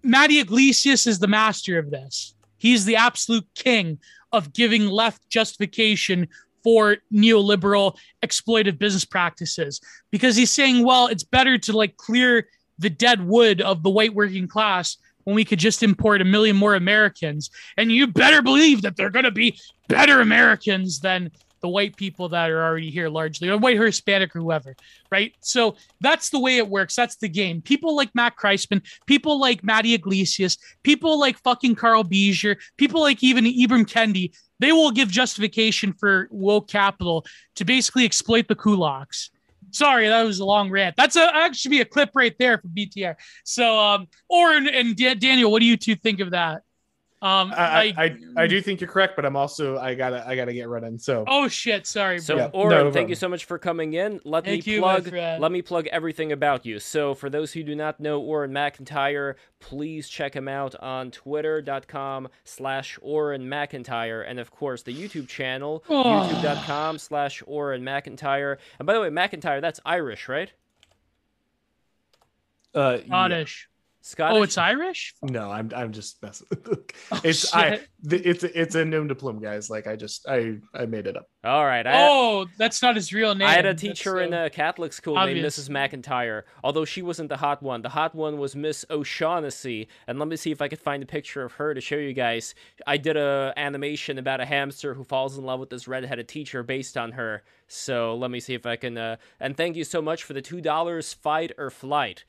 Matty 0.02 0.40
Yglesias 0.40 1.06
is 1.06 1.18
the 1.18 1.28
master 1.28 1.78
of 1.78 1.90
this. 1.90 2.31
He's 2.62 2.84
the 2.84 2.94
absolute 2.94 3.44
king 3.56 3.98
of 4.30 4.52
giving 4.52 4.86
left 4.86 5.28
justification 5.28 6.28
for 6.62 6.98
neoliberal 7.12 7.98
exploitive 8.22 8.78
business 8.78 9.04
practices 9.04 9.80
because 10.12 10.36
he's 10.36 10.52
saying, 10.52 10.84
well, 10.84 11.08
it's 11.08 11.24
better 11.24 11.58
to 11.58 11.76
like 11.76 11.96
clear 11.96 12.46
the 12.78 12.88
dead 12.88 13.26
wood 13.26 13.60
of 13.60 13.82
the 13.82 13.90
white 13.90 14.14
working 14.14 14.46
class 14.46 14.96
when 15.24 15.34
we 15.34 15.44
could 15.44 15.58
just 15.58 15.82
import 15.82 16.22
a 16.22 16.24
million 16.24 16.54
more 16.54 16.76
Americans. 16.76 17.50
And 17.76 17.90
you 17.90 18.06
better 18.06 18.42
believe 18.42 18.82
that 18.82 18.96
they're 18.96 19.10
going 19.10 19.24
to 19.24 19.32
be 19.32 19.58
better 19.88 20.20
Americans 20.20 21.00
than 21.00 21.32
the 21.62 21.68
white 21.68 21.96
people 21.96 22.28
that 22.28 22.50
are 22.50 22.62
already 22.62 22.90
here 22.90 23.08
largely, 23.08 23.48
or 23.48 23.56
white 23.56 23.78
or 23.78 23.86
Hispanic 23.86 24.34
or 24.36 24.40
whoever, 24.40 24.76
right? 25.10 25.32
So 25.40 25.76
that's 26.00 26.30
the 26.30 26.40
way 26.40 26.58
it 26.58 26.68
works. 26.68 26.94
That's 26.94 27.16
the 27.16 27.28
game. 27.28 27.62
People 27.62 27.96
like 27.96 28.14
Matt 28.14 28.36
Christman, 28.36 28.82
people 29.06 29.40
like 29.40 29.64
Matty 29.64 29.94
Yglesias, 29.94 30.58
people 30.82 31.18
like 31.18 31.38
fucking 31.38 31.76
Carl 31.76 32.04
Beezer, 32.04 32.58
people 32.76 33.00
like 33.00 33.22
even 33.22 33.44
Ibram 33.44 33.86
Kendi, 33.86 34.32
they 34.58 34.72
will 34.72 34.90
give 34.90 35.08
justification 35.08 35.92
for 35.92 36.28
woke 36.30 36.68
capital 36.68 37.24
to 37.56 37.64
basically 37.64 38.04
exploit 38.04 38.48
the 38.48 38.54
kulaks. 38.54 39.30
Sorry, 39.70 40.06
that 40.06 40.22
was 40.24 40.38
a 40.38 40.44
long 40.44 40.70
rant. 40.70 40.96
That's 40.96 41.16
a 41.16 41.34
actually 41.34 41.70
be 41.70 41.80
a 41.80 41.86
clip 41.86 42.10
right 42.14 42.34
there 42.38 42.58
for 42.58 42.68
BTR. 42.68 43.14
So, 43.44 43.78
um, 43.78 44.06
and 44.30 44.94
Daniel, 44.96 45.50
what 45.50 45.60
do 45.60 45.66
you 45.66 45.76
two 45.78 45.96
think 45.96 46.20
of 46.20 46.32
that? 46.32 46.62
Um, 47.22 47.54
I, 47.56 47.94
I, 47.96 48.04
I, 48.04 48.18
I, 48.36 48.46
do 48.48 48.60
think 48.60 48.80
you're 48.80 48.90
correct, 48.90 49.14
but 49.14 49.24
I'm 49.24 49.36
also 49.36 49.78
I 49.78 49.94
gotta 49.94 50.26
I 50.26 50.34
gotta 50.34 50.52
get 50.52 50.68
running. 50.68 50.98
So 50.98 51.22
oh 51.28 51.46
shit, 51.46 51.86
sorry. 51.86 52.18
So 52.18 52.36
yeah. 52.36 52.50
Auron, 52.52 52.86
no 52.86 52.90
thank 52.90 53.10
you 53.10 53.14
so 53.14 53.28
much 53.28 53.44
for 53.44 53.58
coming 53.58 53.94
in. 53.94 54.20
Let 54.24 54.44
thank 54.44 54.66
me 54.66 54.72
you, 54.72 54.80
plug 54.80 55.12
let 55.12 55.52
me 55.52 55.62
plug 55.62 55.86
everything 55.86 56.32
about 56.32 56.66
you. 56.66 56.80
So 56.80 57.14
for 57.14 57.30
those 57.30 57.52
who 57.52 57.62
do 57.62 57.76
not 57.76 58.00
know 58.00 58.20
Auron 58.20 58.52
MacIntyre, 58.52 59.36
please 59.60 60.08
check 60.08 60.34
him 60.34 60.48
out 60.48 60.74
on 60.80 61.12
twitter.com 61.12 62.26
slash 62.42 62.98
Auron 63.04 63.48
MacIntyre 63.48 64.22
and 64.22 64.40
of 64.40 64.50
course 64.50 64.82
the 64.82 64.92
YouTube 64.92 65.28
channel, 65.28 65.84
oh. 65.88 66.02
youtube.com 66.02 66.98
slash 66.98 67.40
Auron 67.46 67.84
MacIntyre. 67.84 68.58
And 68.80 68.86
by 68.86 68.94
the 68.94 69.00
way, 69.00 69.10
MacIntyre, 69.10 69.60
that's 69.60 69.78
Irish, 69.84 70.28
right? 70.28 70.50
Uh, 72.74 72.98
Scottish. 73.06 73.68
Scottish? 74.02 74.36
Oh, 74.36 74.42
it's 74.42 74.58
Irish. 74.58 75.14
No, 75.22 75.50
I'm 75.50 75.70
I'm 75.74 75.92
just 75.92 76.20
messing. 76.22 76.48
oh, 76.66 77.20
it's 77.22 77.48
shit. 77.48 77.54
I 77.54 77.80
it's 78.10 78.42
it's 78.42 78.74
a 78.74 78.84
nom 78.84 79.06
de 79.06 79.14
plume, 79.14 79.40
guys. 79.40 79.70
Like 79.70 79.86
I 79.86 79.94
just 79.94 80.28
I 80.28 80.56
I 80.74 80.86
made 80.86 81.06
it 81.06 81.16
up. 81.16 81.28
All 81.44 81.64
right. 81.64 81.86
I, 81.86 82.08
oh, 82.08 82.46
that's 82.58 82.82
not 82.82 82.96
his 82.96 83.12
real 83.12 83.34
name. 83.34 83.46
I 83.46 83.52
had 83.52 83.64
a 83.64 83.74
teacher 83.74 84.20
in 84.20 84.34
a 84.34 84.50
Catholic 84.50 84.92
school 84.92 85.16
obvious. 85.16 85.36
named 85.36 85.46
Mrs. 85.46 86.02
McIntyre. 86.02 86.42
Although 86.64 86.84
she 86.84 87.00
wasn't 87.00 87.28
the 87.28 87.36
hot 87.36 87.62
one. 87.62 87.82
The 87.82 87.90
hot 87.90 88.14
one 88.14 88.38
was 88.38 88.56
Miss 88.56 88.84
O'Shaughnessy. 88.90 89.88
And 90.08 90.18
let 90.18 90.26
me 90.26 90.36
see 90.36 90.50
if 90.50 90.60
I 90.60 90.68
could 90.68 90.80
find 90.80 91.02
a 91.02 91.06
picture 91.06 91.44
of 91.44 91.52
her 91.52 91.72
to 91.72 91.80
show 91.80 91.96
you 91.96 92.12
guys. 92.12 92.56
I 92.86 92.96
did 92.96 93.16
a 93.16 93.52
animation 93.56 94.18
about 94.18 94.40
a 94.40 94.46
hamster 94.46 94.94
who 94.94 95.04
falls 95.04 95.38
in 95.38 95.44
love 95.44 95.60
with 95.60 95.70
this 95.70 95.86
redheaded 95.86 96.28
teacher 96.28 96.64
based 96.64 96.96
on 96.96 97.12
her. 97.12 97.42
So 97.68 98.16
let 98.16 98.30
me 98.30 98.40
see 98.40 98.54
if 98.54 98.66
I 98.66 98.76
can. 98.76 98.98
Uh, 98.98 99.16
and 99.38 99.56
thank 99.56 99.76
you 99.76 99.84
so 99.84 100.02
much 100.02 100.24
for 100.24 100.32
the 100.32 100.42
two 100.42 100.60
dollars 100.60 101.12
fight 101.12 101.52
or 101.56 101.70
flight 101.70 102.24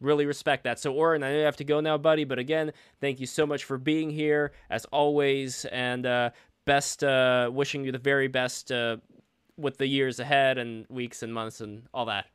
really 0.00 0.26
respect 0.26 0.64
that. 0.64 0.78
So, 0.78 0.94
Auron, 0.94 1.22
I 1.22 1.32
know 1.32 1.38
you 1.38 1.44
have 1.44 1.56
to 1.56 1.64
go 1.64 1.80
now, 1.80 1.98
buddy, 1.98 2.24
but 2.24 2.38
again, 2.38 2.72
thank 3.00 3.20
you 3.20 3.26
so 3.26 3.46
much 3.46 3.64
for 3.64 3.78
being 3.78 4.10
here 4.10 4.52
as 4.70 4.84
always, 4.86 5.64
and 5.66 6.06
uh, 6.06 6.30
best 6.64 7.02
uh, 7.02 7.50
wishing 7.52 7.84
you 7.84 7.92
the 7.92 7.98
very 7.98 8.28
best 8.28 8.70
uh, 8.72 8.96
with 9.56 9.78
the 9.78 9.86
years 9.86 10.20
ahead 10.20 10.58
and 10.58 10.86
weeks 10.88 11.22
and 11.22 11.32
months 11.32 11.60
and 11.60 11.84
all 11.94 12.06
that. 12.06 12.26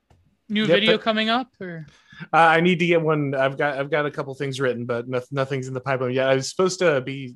New 0.49 0.65
yep, 0.65 0.79
video 0.79 0.97
coming 0.97 1.29
up, 1.29 1.47
or 1.61 1.87
uh, 2.33 2.37
I 2.37 2.59
need 2.59 2.77
to 2.79 2.85
get 2.85 3.01
one. 3.01 3.33
I've 3.33 3.57
got 3.57 3.77
I've 3.77 3.89
got 3.89 4.05
a 4.05 4.11
couple 4.11 4.33
things 4.35 4.59
written, 4.59 4.85
but 4.85 5.07
no, 5.07 5.21
nothing's 5.31 5.69
in 5.69 5.73
the 5.73 5.79
pipeline 5.79 6.11
yet. 6.11 6.27
I 6.27 6.35
was 6.35 6.49
supposed 6.49 6.79
to 6.79 6.99
be 6.99 7.33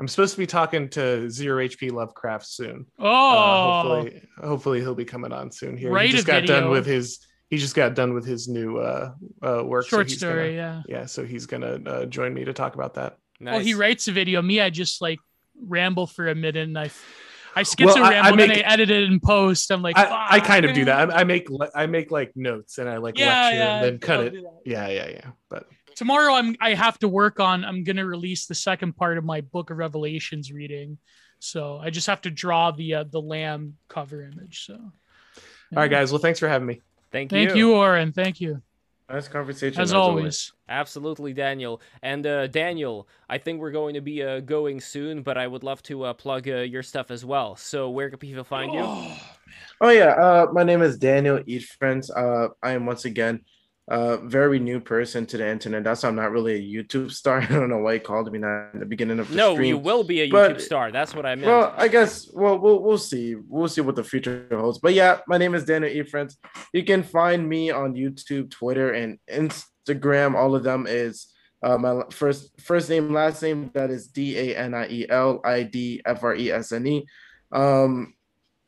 I'm 0.00 0.08
supposed 0.08 0.34
to 0.34 0.38
be 0.38 0.48
talking 0.48 0.88
to 0.90 1.30
Zero 1.30 1.64
HP 1.64 1.92
Lovecraft 1.92 2.44
soon. 2.44 2.86
Uh, 2.98 3.04
oh, 3.04 3.82
hopefully, 3.82 4.28
hopefully 4.42 4.80
he'll 4.80 4.96
be 4.96 5.04
coming 5.04 5.32
on 5.32 5.52
soon. 5.52 5.76
Here, 5.76 5.92
Write 5.92 6.06
he 6.06 6.12
just 6.12 6.26
got 6.26 6.40
video. 6.40 6.62
done 6.62 6.70
with 6.70 6.86
his 6.86 7.20
he 7.50 7.58
just 7.58 7.74
got 7.74 7.94
done 7.94 8.14
with 8.14 8.24
his 8.24 8.48
new 8.48 8.78
uh, 8.78 9.12
uh 9.42 9.62
work. 9.64 9.86
Short 9.86 10.08
so 10.08 10.16
story, 10.16 10.56
gonna, 10.56 10.82
yeah. 10.88 11.00
Yeah, 11.00 11.06
so 11.06 11.24
he's 11.24 11.46
gonna 11.46 11.80
uh, 11.84 12.06
join 12.06 12.32
me 12.32 12.44
to 12.44 12.52
talk 12.52 12.76
about 12.76 12.94
that. 12.94 13.18
Nice. 13.40 13.52
Well, 13.52 13.60
he 13.60 13.74
writes 13.74 14.06
a 14.08 14.12
video. 14.12 14.40
Me, 14.40 14.60
I 14.60 14.70
just 14.70 15.02
like 15.02 15.18
ramble 15.60 16.06
for 16.06 16.28
a 16.28 16.34
minute 16.34 16.56
and 16.56 16.78
I 16.78 16.90
I 17.54 17.62
schizo 17.62 17.86
well, 17.86 18.02
ramble 18.02 18.16
I, 18.16 18.28
I 18.28 18.36
make, 18.36 18.50
and 18.50 18.58
I 18.58 18.72
edit 18.72 18.90
it 18.90 19.10
and 19.10 19.20
post. 19.20 19.72
I'm 19.72 19.82
like, 19.82 19.98
I, 19.98 20.36
I 20.36 20.40
kind 20.40 20.64
of 20.64 20.74
do 20.74 20.84
that. 20.84 21.10
I, 21.10 21.20
I, 21.20 21.24
make 21.24 21.48
I 21.74 21.86
make 21.86 22.12
like 22.12 22.32
notes 22.36 22.78
and 22.78 22.88
I 22.88 22.98
like 22.98 23.18
yeah, 23.18 23.26
lecture 23.26 23.56
yeah, 23.56 23.74
and 23.76 23.84
then 23.84 23.98
cut 23.98 24.20
it. 24.20 24.34
Yeah, 24.64 24.88
yeah, 24.88 25.08
yeah. 25.08 25.30
But 25.48 25.66
tomorrow 25.96 26.34
I'm 26.34 26.54
I 26.60 26.74
have 26.74 26.98
to 27.00 27.08
work 27.08 27.40
on. 27.40 27.64
I'm 27.64 27.82
gonna 27.82 28.06
release 28.06 28.46
the 28.46 28.54
second 28.54 28.96
part 28.96 29.18
of 29.18 29.24
my 29.24 29.40
Book 29.40 29.70
of 29.70 29.78
Revelations 29.78 30.52
reading, 30.52 30.98
so 31.40 31.78
I 31.78 31.90
just 31.90 32.06
have 32.06 32.20
to 32.22 32.30
draw 32.30 32.70
the 32.70 32.94
uh, 32.94 33.04
the 33.10 33.20
lamb 33.20 33.76
cover 33.88 34.22
image. 34.22 34.66
So, 34.66 34.74
yeah. 34.74 35.40
all 35.76 35.82
right, 35.82 35.90
guys. 35.90 36.12
Well, 36.12 36.20
thanks 36.20 36.38
for 36.38 36.48
having 36.48 36.68
me. 36.68 36.82
Thank 37.12 37.32
you. 37.32 37.46
Thank 37.46 37.56
you, 37.56 37.74
Auron. 37.74 38.12
Thank 38.12 38.40
you. 38.40 38.62
Nice 39.08 39.26
conversation 39.26 39.80
as, 39.80 39.90
as 39.90 39.94
always. 39.94 40.16
always. 40.16 40.52
Absolutely, 40.68 41.32
Daniel. 41.32 41.80
And 42.02 42.24
uh, 42.24 42.46
Daniel, 42.46 43.08
I 43.28 43.38
think 43.38 43.60
we're 43.60 43.72
going 43.72 43.94
to 43.94 44.00
be 44.00 44.22
uh, 44.22 44.38
going 44.38 44.80
soon, 44.80 45.22
but 45.22 45.36
I 45.36 45.48
would 45.48 45.64
love 45.64 45.82
to 45.84 46.04
uh, 46.04 46.12
plug 46.12 46.48
uh, 46.48 46.58
your 46.58 46.84
stuff 46.84 47.10
as 47.10 47.24
well. 47.24 47.56
So 47.56 47.90
where 47.90 48.08
can 48.08 48.20
people 48.20 48.44
find 48.44 48.72
you? 48.72 48.80
Oh, 48.82 49.16
oh 49.80 49.88
yeah, 49.90 50.10
uh, 50.10 50.46
my 50.52 50.62
name 50.62 50.80
is 50.82 50.96
Daniel 50.96 51.42
Eat 51.44 51.64
Friends. 51.64 52.08
Uh, 52.08 52.48
I 52.62 52.72
am 52.72 52.86
once 52.86 53.04
again 53.04 53.40
a 53.90 54.18
very 54.18 54.60
new 54.60 54.78
person 54.78 55.26
to 55.26 55.36
the 55.36 55.48
internet. 55.48 55.82
That's 55.82 56.04
why 56.04 56.08
I'm 56.08 56.14
not 56.14 56.30
really 56.30 56.54
a 56.54 56.82
YouTube 56.82 57.10
star. 57.10 57.40
I 57.42 57.46
don't 57.46 57.68
know 57.68 57.78
why 57.78 57.94
you 57.94 58.00
called 58.00 58.30
me 58.32 58.38
that 58.38 58.70
in 58.72 58.80
the 58.80 58.86
beginning 58.86 59.18
of 59.18 59.28
the 59.28 59.34
no, 59.34 59.54
stream. 59.54 59.68
you 59.68 59.78
will 59.78 60.04
be 60.04 60.20
a 60.20 60.28
YouTube 60.28 60.54
but, 60.54 60.62
star. 60.62 60.92
That's 60.92 61.12
what 61.14 61.26
I 61.26 61.34
meant. 61.34 61.48
Well, 61.48 61.74
I 61.76 61.88
guess. 61.88 62.30
Well, 62.32 62.58
we'll 62.58 62.82
we'll 62.82 62.98
see. 62.98 63.34
We'll 63.34 63.68
see 63.68 63.80
what 63.80 63.96
the 63.96 64.04
future 64.04 64.46
holds. 64.50 64.78
But 64.78 64.94
yeah, 64.94 65.18
my 65.26 65.38
name 65.38 65.54
is 65.54 65.64
Daniel 65.64 65.92
E. 65.92 66.04
Friends. 66.04 66.38
You 66.72 66.84
can 66.84 67.02
find 67.02 67.48
me 67.48 67.72
on 67.72 67.94
YouTube, 67.94 68.50
Twitter, 68.50 68.92
and 68.92 69.18
Instagram. 69.28 70.36
All 70.36 70.54
of 70.54 70.62
them 70.62 70.86
is 70.88 71.26
uh, 71.62 71.76
my 71.76 72.02
first 72.12 72.60
first 72.60 72.88
name, 72.88 73.12
last 73.12 73.42
name. 73.42 73.72
That 73.74 73.90
is 73.90 74.06
D 74.06 74.38
A 74.38 74.56
N 74.56 74.72
I 74.72 74.88
E 74.88 75.06
L 75.08 75.40
I 75.44 75.64
D 75.64 76.00
F 76.06 76.22
R 76.22 76.36
E 76.36 76.52
S 76.52 76.70
N 76.70 76.86
E. 76.86 77.06
Um, 77.50 78.14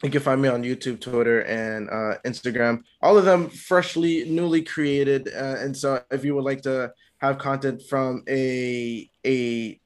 you 0.03 0.11
can 0.11 0.21
find 0.21 0.43
me 0.43 0.49
on 0.49 0.65
YouTube, 0.65 1.01
Twitter, 1.01 1.43
and 1.43 1.89
uh, 1.89 2.19
Instagram. 2.27 2.83
All 3.01 3.17
of 3.17 3.25
them 3.25 3.49
freshly, 3.49 4.25
newly 4.29 4.63
created. 4.63 5.29
Uh, 5.29 5.57
and 5.61 5.77
so, 5.77 6.03
if 6.11 6.25
you 6.25 6.35
would 6.35 6.45
like 6.45 6.63
to 6.63 6.93
have 7.19 7.39
content 7.39 7.83
from 7.89 8.25
a 8.29 9.09
a 9.25 9.81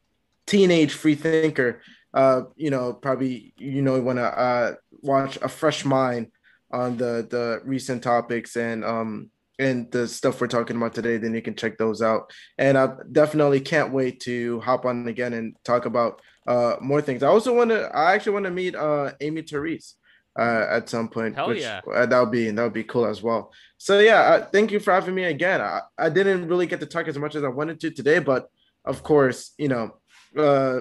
teenage 0.46 0.94
free 0.94 1.16
thinker, 1.16 1.82
uh, 2.14 2.42
you 2.56 2.70
know, 2.70 2.94
probably 2.94 3.52
you 3.58 3.82
know 3.82 4.00
want 4.00 4.18
to 4.18 4.24
uh, 4.24 4.74
watch 5.02 5.36
a 5.42 5.48
fresh 5.48 5.84
mind 5.84 6.28
on 6.72 6.96
the 6.96 7.26
the 7.30 7.60
recent 7.64 8.02
topics 8.02 8.56
and 8.56 8.84
um 8.84 9.30
and 9.58 9.90
the 9.90 10.06
stuff 10.06 10.38
we're 10.40 10.46
talking 10.46 10.76
about 10.76 10.94
today, 10.94 11.16
then 11.16 11.32
you 11.32 11.40
can 11.40 11.54
check 11.54 11.78
those 11.78 12.02
out. 12.02 12.30
And 12.58 12.76
I 12.76 12.90
definitely 13.10 13.60
can't 13.60 13.90
wait 13.90 14.20
to 14.20 14.60
hop 14.60 14.84
on 14.84 15.08
again 15.08 15.32
and 15.32 15.56
talk 15.64 15.84
about 15.84 16.22
uh 16.46 16.76
more 16.80 17.02
things. 17.02 17.22
I 17.22 17.28
also 17.28 17.54
want 17.54 17.70
to. 17.70 17.84
I 17.94 18.14
actually 18.14 18.32
want 18.32 18.46
to 18.46 18.50
meet 18.50 18.74
uh 18.74 19.12
Amy 19.20 19.42
Therese 19.42 19.96
uh, 20.38 20.66
at 20.70 20.88
some 20.88 21.08
point. 21.08 21.34
Hell 21.34 21.48
which, 21.48 21.60
yeah. 21.60 21.80
Uh, 21.92 22.06
that 22.06 22.20
would 22.20 22.30
be 22.30 22.50
that 22.50 22.62
would 22.62 22.72
be 22.72 22.84
cool 22.84 23.06
as 23.06 23.22
well. 23.22 23.52
So 23.78 23.98
yeah, 24.00 24.20
uh, 24.20 24.46
thank 24.46 24.70
you 24.70 24.80
for 24.80 24.92
having 24.92 25.14
me 25.14 25.24
again. 25.24 25.60
I, 25.60 25.80
I 25.98 26.08
didn't 26.08 26.48
really 26.48 26.66
get 26.66 26.80
to 26.80 26.86
talk 26.86 27.08
as 27.08 27.18
much 27.18 27.34
as 27.34 27.44
I 27.44 27.48
wanted 27.48 27.80
to 27.80 27.90
today, 27.90 28.18
but 28.18 28.48
of 28.84 29.02
course, 29.02 29.52
you 29.58 29.68
know, 29.68 29.96
uh, 30.36 30.80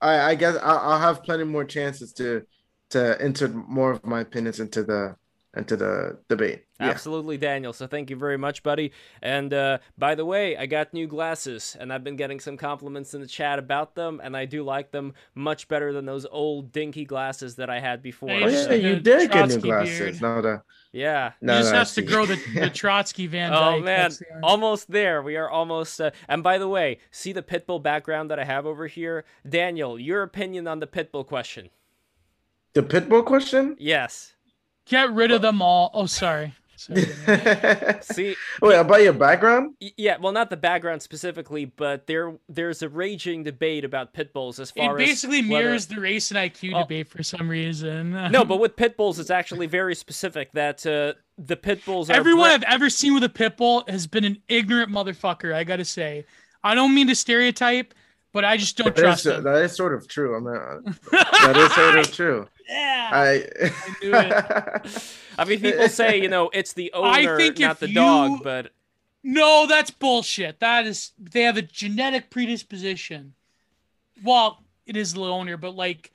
I, 0.00 0.30
I 0.30 0.34
guess 0.34 0.56
I'll, 0.62 0.78
I'll 0.78 1.00
have 1.00 1.22
plenty 1.22 1.44
more 1.44 1.64
chances 1.64 2.12
to 2.14 2.42
to 2.90 3.24
insert 3.24 3.54
more 3.54 3.92
of 3.92 4.04
my 4.04 4.20
opinions 4.20 4.60
into 4.60 4.82
the 4.82 5.16
into 5.56 5.76
the 5.76 6.18
debate. 6.28 6.64
Yeah. 6.80 6.88
Absolutely, 6.88 7.36
Daniel. 7.36 7.72
So 7.72 7.86
thank 7.86 8.10
you 8.10 8.16
very 8.16 8.36
much, 8.36 8.64
buddy. 8.64 8.92
And 9.22 9.54
uh, 9.54 9.78
by 9.96 10.16
the 10.16 10.24
way, 10.24 10.56
I 10.56 10.66
got 10.66 10.92
new 10.92 11.06
glasses, 11.06 11.76
and 11.78 11.92
I've 11.92 12.02
been 12.02 12.16
getting 12.16 12.40
some 12.40 12.56
compliments 12.56 13.14
in 13.14 13.20
the 13.20 13.26
chat 13.28 13.60
about 13.60 13.94
them, 13.94 14.20
and 14.22 14.36
I 14.36 14.44
do 14.44 14.64
like 14.64 14.90
them 14.90 15.14
much 15.34 15.68
better 15.68 15.92
than 15.92 16.04
those 16.04 16.26
old 16.26 16.72
dinky 16.72 17.04
glasses 17.04 17.54
that 17.56 17.70
I 17.70 17.78
had 17.78 18.02
before. 18.02 18.30
Oh, 18.30 18.48
yeah, 18.48 18.72
you 18.72 18.98
did 18.98 19.30
get 19.30 19.48
new 19.50 19.58
glasses. 19.58 20.20
No, 20.20 20.42
the 20.42 20.62
yeah, 20.92 21.32
he 21.40 21.46
no, 21.46 21.58
just 21.58 21.72
no, 21.72 21.78
has 21.78 21.94
to 21.94 22.02
grow 22.02 22.26
the, 22.26 22.40
the 22.54 22.70
Trotsky 22.74 23.28
Van 23.28 23.52
oh, 23.52 23.56
Dyke. 23.56 23.80
Oh 23.80 23.80
man, 23.80 24.10
almost 24.42 24.90
there. 24.90 25.22
We 25.22 25.36
are 25.36 25.48
almost. 25.48 26.00
Uh... 26.00 26.10
and 26.28 26.42
by 26.42 26.58
the 26.58 26.68
way, 26.68 26.98
see 27.10 27.32
the 27.32 27.42
pitbull 27.42 27.82
background 27.82 28.30
that 28.30 28.40
I 28.40 28.44
have 28.44 28.66
over 28.66 28.88
here, 28.88 29.24
Daniel. 29.48 29.98
Your 29.98 30.22
opinion 30.22 30.66
on 30.66 30.80
the 30.80 30.86
pitbull 30.86 31.26
question? 31.26 31.70
The 32.74 32.82
pitbull 32.82 33.24
question? 33.24 33.76
Yes. 33.78 34.34
Get 34.86 35.12
rid 35.12 35.30
of 35.30 35.42
them 35.42 35.62
all. 35.62 35.90
Oh, 35.94 36.06
sorry. 36.06 36.54
See, 38.02 38.36
wait 38.60 38.76
about 38.76 39.02
your 39.02 39.14
background? 39.14 39.74
Yeah, 39.96 40.18
well, 40.18 40.32
not 40.32 40.50
the 40.50 40.56
background 40.56 41.00
specifically, 41.00 41.64
but 41.64 42.06
there 42.06 42.34
there's 42.48 42.82
a 42.82 42.90
raging 42.90 43.42
debate 43.42 43.86
about 43.86 44.12
pit 44.12 44.34
bulls 44.34 44.60
as 44.60 44.70
far 44.70 44.94
as 44.96 45.02
it 45.02 45.06
basically 45.06 45.38
as 45.38 45.46
mirrors 45.46 45.88
whether... 45.88 45.94
the 45.94 46.02
race 46.02 46.30
and 46.30 46.38
IQ 46.38 46.74
oh. 46.74 46.82
debate 46.82 47.08
for 47.08 47.22
some 47.22 47.48
reason. 47.48 48.10
no, 48.30 48.44
but 48.44 48.60
with 48.60 48.76
pit 48.76 48.98
bulls, 48.98 49.18
it's 49.18 49.30
actually 49.30 49.66
very 49.66 49.94
specific 49.94 50.52
that 50.52 50.84
uh, 50.84 51.14
the 51.38 51.56
pit 51.56 51.82
bulls. 51.86 52.10
Everyone 52.10 52.50
I've 52.50 52.64
ever 52.64 52.90
seen 52.90 53.14
with 53.14 53.24
a 53.24 53.30
pit 53.30 53.56
bull 53.56 53.84
has 53.88 54.06
been 54.06 54.24
an 54.24 54.42
ignorant 54.48 54.90
motherfucker. 54.90 55.54
I 55.54 55.64
gotta 55.64 55.86
say, 55.86 56.26
I 56.62 56.74
don't 56.74 56.94
mean 56.94 57.06
to 57.06 57.14
stereotype, 57.14 57.94
but 58.34 58.44
I 58.44 58.56
just 58.56 58.76
don't 58.76 58.94
that 58.96 59.00
trust 59.00 59.20
is, 59.20 59.32
them. 59.32 59.44
That 59.44 59.62
is 59.62 59.76
sort 59.76 59.94
of 59.94 60.08
true. 60.08 60.36
I 60.36 60.40
mean, 60.40 60.96
that 61.12 61.56
is 61.56 61.72
sort 61.72 61.98
of 61.98 62.12
true. 62.12 62.48
Yeah. 62.68 63.10
I, 63.12 63.46
I 63.62 63.94
knew 64.02 64.12
it. 64.12 65.14
I 65.38 65.44
mean, 65.44 65.60
people 65.60 65.88
say, 65.88 66.20
you 66.20 66.28
know, 66.28 66.50
it's 66.52 66.72
the 66.72 66.92
owner, 66.94 67.38
not 67.58 67.80
the 67.80 67.88
you... 67.88 67.94
dog, 67.94 68.42
but. 68.42 68.72
No, 69.22 69.66
that's 69.66 69.90
bullshit. 69.90 70.58
That 70.60 70.84
is, 70.84 71.12
they 71.18 71.42
have 71.42 71.56
a 71.56 71.62
genetic 71.62 72.28
predisposition. 72.28 73.34
Well, 74.22 74.62
it 74.84 74.96
is 74.96 75.14
the 75.14 75.22
owner, 75.22 75.56
but 75.56 75.76
like, 75.76 76.10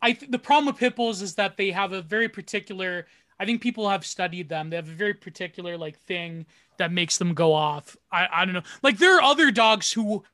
I 0.00 0.12
th- 0.12 0.30
the 0.30 0.38
problem 0.38 0.66
with 0.66 0.80
pit 0.80 0.96
bulls 0.96 1.20
is 1.20 1.34
that 1.34 1.58
they 1.58 1.70
have 1.70 1.92
a 1.92 2.00
very 2.00 2.28
particular. 2.28 3.06
I 3.38 3.44
think 3.44 3.60
people 3.60 3.88
have 3.88 4.06
studied 4.06 4.48
them. 4.48 4.70
They 4.70 4.76
have 4.76 4.88
a 4.88 4.92
very 4.92 5.14
particular 5.14 5.76
like 5.76 5.98
thing 6.00 6.46
that 6.78 6.92
makes 6.92 7.18
them 7.18 7.34
go 7.34 7.52
off. 7.52 7.96
I 8.10 8.26
I 8.32 8.44
don't 8.44 8.54
know. 8.54 8.62
Like 8.82 8.98
there 8.98 9.16
are 9.16 9.22
other 9.22 9.50
dogs 9.50 9.92
who 9.92 10.24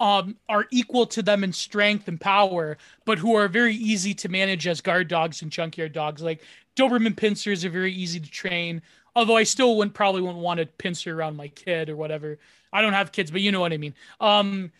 um, 0.00 0.36
are 0.48 0.66
equal 0.70 1.06
to 1.06 1.22
them 1.22 1.42
in 1.42 1.52
strength 1.52 2.08
and 2.08 2.20
power, 2.20 2.78
but 3.04 3.18
who 3.18 3.34
are 3.34 3.48
very 3.48 3.74
easy 3.74 4.14
to 4.14 4.28
manage 4.28 4.66
as 4.66 4.80
guard 4.80 5.08
dogs 5.08 5.42
and 5.42 5.50
junkyard 5.50 5.92
dogs. 5.92 6.22
Like 6.22 6.42
Doberman 6.76 7.14
pinschers 7.14 7.64
are 7.64 7.70
very 7.70 7.92
easy 7.92 8.20
to 8.20 8.30
train. 8.30 8.82
Although 9.16 9.36
I 9.36 9.42
still 9.42 9.76
wouldn't 9.76 9.94
probably 9.94 10.22
wouldn't 10.22 10.38
want 10.38 10.60
to 10.60 10.66
pincer 10.66 11.18
around 11.18 11.36
my 11.36 11.48
kid 11.48 11.88
or 11.88 11.96
whatever. 11.96 12.38
I 12.72 12.82
don't 12.82 12.92
have 12.92 13.10
kids, 13.10 13.30
but 13.30 13.40
you 13.40 13.50
know 13.50 13.60
what 13.60 13.72
I 13.72 13.78
mean. 13.78 13.94
Um, 14.20 14.70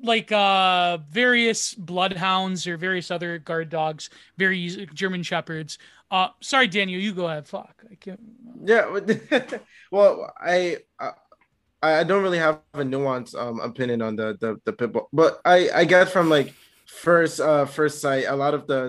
like 0.00 0.32
uh 0.32 0.98
various 1.08 1.72
bloodhounds 1.74 2.66
or 2.66 2.76
various 2.76 3.10
other 3.10 3.38
guard 3.38 3.68
dogs, 3.68 4.10
very 4.38 4.58
easy, 4.58 4.86
German 4.94 5.22
shepherds. 5.22 5.78
Uh, 6.10 6.28
sorry, 6.40 6.68
Daniel, 6.68 7.00
you 7.00 7.12
go 7.12 7.26
ahead. 7.26 7.46
Fuck, 7.48 7.82
I 7.90 7.94
can't. 7.96 8.20
Yeah, 8.64 8.98
well, 9.90 10.32
I, 10.40 10.78
I 11.84 12.00
I 12.00 12.04
don't 12.04 12.22
really 12.22 12.38
have 12.38 12.60
a 12.72 12.78
nuanced 12.78 13.34
um 13.36 13.60
opinion 13.60 14.00
on 14.00 14.16
the 14.16 14.36
the 14.40 14.56
the 14.64 14.72
pit 14.72 14.92
bull, 14.92 15.08
but 15.12 15.40
I 15.44 15.58
I 15.82 15.84
guess 15.84 16.10
from 16.10 16.28
like 16.30 16.54
first 16.86 17.40
uh 17.40 17.66
first 17.66 18.00
sight, 18.00 18.24
a 18.26 18.36
lot 18.36 18.54
of 18.54 18.66
the 18.66 18.80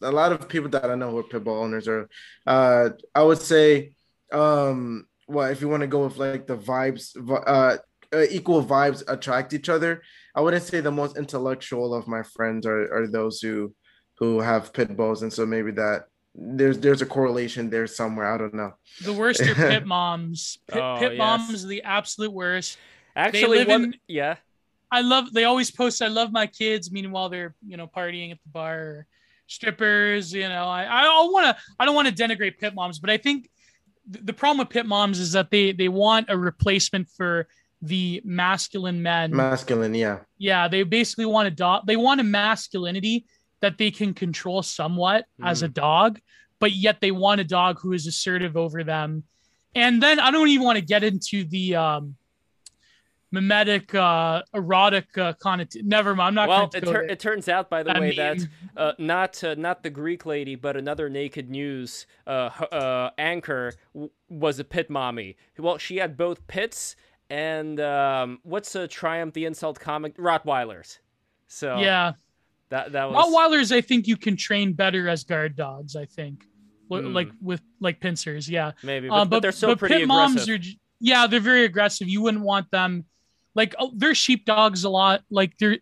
a 0.00 0.12
lot 0.20 0.32
of 0.32 0.48
people 0.48 0.70
that 0.70 0.90
I 0.90 0.94
know 0.94 1.10
who 1.10 1.18
are 1.18 1.30
pit 1.32 1.44
bull 1.44 1.62
owners 1.62 1.86
are 1.86 2.08
uh 2.46 2.90
I 3.14 3.22
would 3.22 3.42
say 3.52 3.92
um 4.32 5.06
well 5.26 5.50
if 5.52 5.60
you 5.60 5.68
want 5.68 5.82
to 5.82 5.86
go 5.96 6.04
with 6.04 6.16
like 6.16 6.46
the 6.46 6.56
vibes 6.56 7.04
uh, 7.16 7.76
uh 8.16 8.26
equal 8.30 8.64
vibes 8.64 9.02
attract 9.06 9.52
each 9.52 9.68
other. 9.68 10.02
I 10.34 10.40
wouldn't 10.40 10.62
say 10.62 10.80
the 10.80 11.00
most 11.02 11.18
intellectual 11.18 11.92
of 11.94 12.08
my 12.08 12.22
friends 12.22 12.64
are 12.66 12.84
are 12.96 13.06
those 13.06 13.40
who 13.40 13.74
who 14.18 14.40
have 14.40 14.72
pit 14.72 14.96
bulls, 14.96 15.22
and 15.22 15.32
so 15.32 15.44
maybe 15.46 15.72
that 15.72 16.06
there's 16.40 16.78
there's 16.78 17.02
a 17.02 17.06
correlation 17.06 17.68
there 17.68 17.86
somewhere. 17.86 18.32
I 18.32 18.38
don't 18.38 18.54
know. 18.54 18.74
The 19.02 19.12
worst 19.12 19.40
are 19.40 19.54
pit 19.54 19.86
moms. 19.86 20.58
Pit, 20.68 20.80
oh, 20.80 20.96
pit 20.98 21.12
yes. 21.12 21.18
moms 21.18 21.64
are 21.64 21.68
the 21.68 21.82
absolute 21.82 22.32
worst. 22.32 22.78
Actually, 23.16 23.64
one, 23.64 23.84
in, 23.84 23.94
yeah. 24.06 24.36
I 24.90 25.00
love. 25.00 25.32
They 25.32 25.44
always 25.44 25.70
post. 25.70 26.00
I 26.00 26.08
love 26.08 26.32
my 26.32 26.46
kids. 26.46 26.92
Meanwhile, 26.92 27.30
they're 27.30 27.54
you 27.66 27.76
know 27.76 27.88
partying 27.88 28.30
at 28.30 28.38
the 28.42 28.50
bar, 28.50 29.06
strippers. 29.48 30.32
You 30.32 30.48
know, 30.48 30.64
I 30.64 31.00
I 31.00 31.02
don't 31.02 31.32
want 31.32 31.46
to. 31.46 31.62
I 31.78 31.84
don't 31.84 31.94
want 31.94 32.08
to 32.08 32.14
denigrate 32.14 32.58
pit 32.58 32.74
moms, 32.74 32.98
but 32.98 33.10
I 33.10 33.16
think 33.16 33.50
the 34.06 34.32
problem 34.32 34.58
with 34.58 34.70
pit 34.70 34.86
moms 34.86 35.18
is 35.18 35.32
that 35.32 35.50
they 35.50 35.72
they 35.72 35.88
want 35.88 36.26
a 36.30 36.38
replacement 36.38 37.08
for 37.10 37.48
the 37.82 38.22
masculine 38.24 39.02
men. 39.02 39.34
Masculine, 39.34 39.94
yeah. 39.94 40.20
Yeah, 40.38 40.68
they 40.68 40.82
basically 40.84 41.26
want 41.26 41.48
a 41.48 41.50
dog. 41.50 41.86
They 41.86 41.96
want 41.96 42.20
a 42.20 42.24
masculinity 42.24 43.26
that 43.60 43.78
they 43.78 43.90
can 43.90 44.14
control 44.14 44.62
somewhat 44.62 45.26
mm. 45.40 45.48
as 45.48 45.62
a 45.62 45.68
dog, 45.68 46.20
but 46.58 46.72
yet 46.72 47.00
they 47.00 47.10
want 47.10 47.40
a 47.40 47.44
dog 47.44 47.78
who 47.80 47.92
is 47.92 48.06
assertive 48.06 48.56
over 48.56 48.84
them. 48.84 49.24
And 49.74 50.02
then 50.02 50.18
I 50.20 50.30
don't 50.30 50.48
even 50.48 50.64
want 50.64 50.78
to 50.78 50.84
get 50.84 51.04
into 51.04 51.44
the 51.44 51.76
um, 51.76 52.16
mimetic, 53.30 53.94
uh, 53.94 54.42
erotic 54.54 55.16
uh, 55.18 55.34
connotation. 55.34 55.88
Never 55.88 56.14
mind. 56.16 56.28
I'm 56.28 56.34
not. 56.34 56.48
Well, 56.48 56.70
it, 56.74 56.84
tur- 56.84 57.02
it, 57.02 57.20
turns 57.20 57.48
out, 57.48 57.68
by 57.68 57.82
the 57.82 57.96
I 57.96 58.00
way, 58.00 58.08
mean... 58.08 58.16
that 58.16 58.48
uh, 58.76 58.92
not 58.98 59.42
uh, 59.44 59.54
not 59.56 59.82
the 59.82 59.90
Greek 59.90 60.26
lady, 60.26 60.54
but 60.54 60.76
another 60.76 61.08
Naked 61.08 61.50
News 61.50 62.06
uh, 62.26 62.50
uh, 62.72 63.10
anchor 63.18 63.74
w- 63.94 64.10
was 64.28 64.58
a 64.58 64.64
pit 64.64 64.88
mommy. 64.88 65.36
Well, 65.58 65.78
she 65.78 65.98
had 65.98 66.16
both 66.16 66.46
pits 66.46 66.96
and 67.30 67.78
um, 67.80 68.40
what's 68.42 68.74
a 68.74 68.88
Triumph 68.88 69.34
the 69.34 69.44
Insult 69.44 69.78
comic 69.78 70.16
Rottweilers. 70.16 70.98
So 71.46 71.78
yeah, 71.78 72.12
that 72.70 72.92
that 72.92 73.10
was 73.10 73.26
Rottweilers. 73.26 73.74
I 73.74 73.80
think 73.80 74.06
you 74.06 74.16
can 74.16 74.36
train 74.36 74.72
better 74.72 75.08
as 75.08 75.24
guard 75.24 75.56
dogs. 75.56 75.96
I 75.96 76.04
think, 76.04 76.44
mm. 76.90 77.14
like 77.14 77.30
with 77.40 77.62
like 77.80 78.00
pincers. 78.00 78.48
Yeah, 78.48 78.72
maybe, 78.82 79.08
uh, 79.08 79.10
but, 79.10 79.14
uh, 79.14 79.24
but, 79.24 79.30
but 79.30 79.42
they're 79.42 79.52
still 79.52 79.70
but 79.70 79.78
pretty 79.78 79.94
pit 79.94 80.04
aggressive. 80.04 80.36
moms 80.36 80.48
are. 80.48 80.58
Yeah, 81.00 81.26
they're 81.26 81.40
very 81.40 81.64
aggressive. 81.64 82.08
You 82.08 82.22
wouldn't 82.22 82.42
want 82.42 82.70
them. 82.70 83.04
Like 83.54 83.74
oh, 83.78 83.92
they're 83.94 84.14
sheep 84.14 84.44
dogs 84.44 84.84
a 84.84 84.90
lot. 84.90 85.22
Like 85.30 85.56
they're 85.58 85.78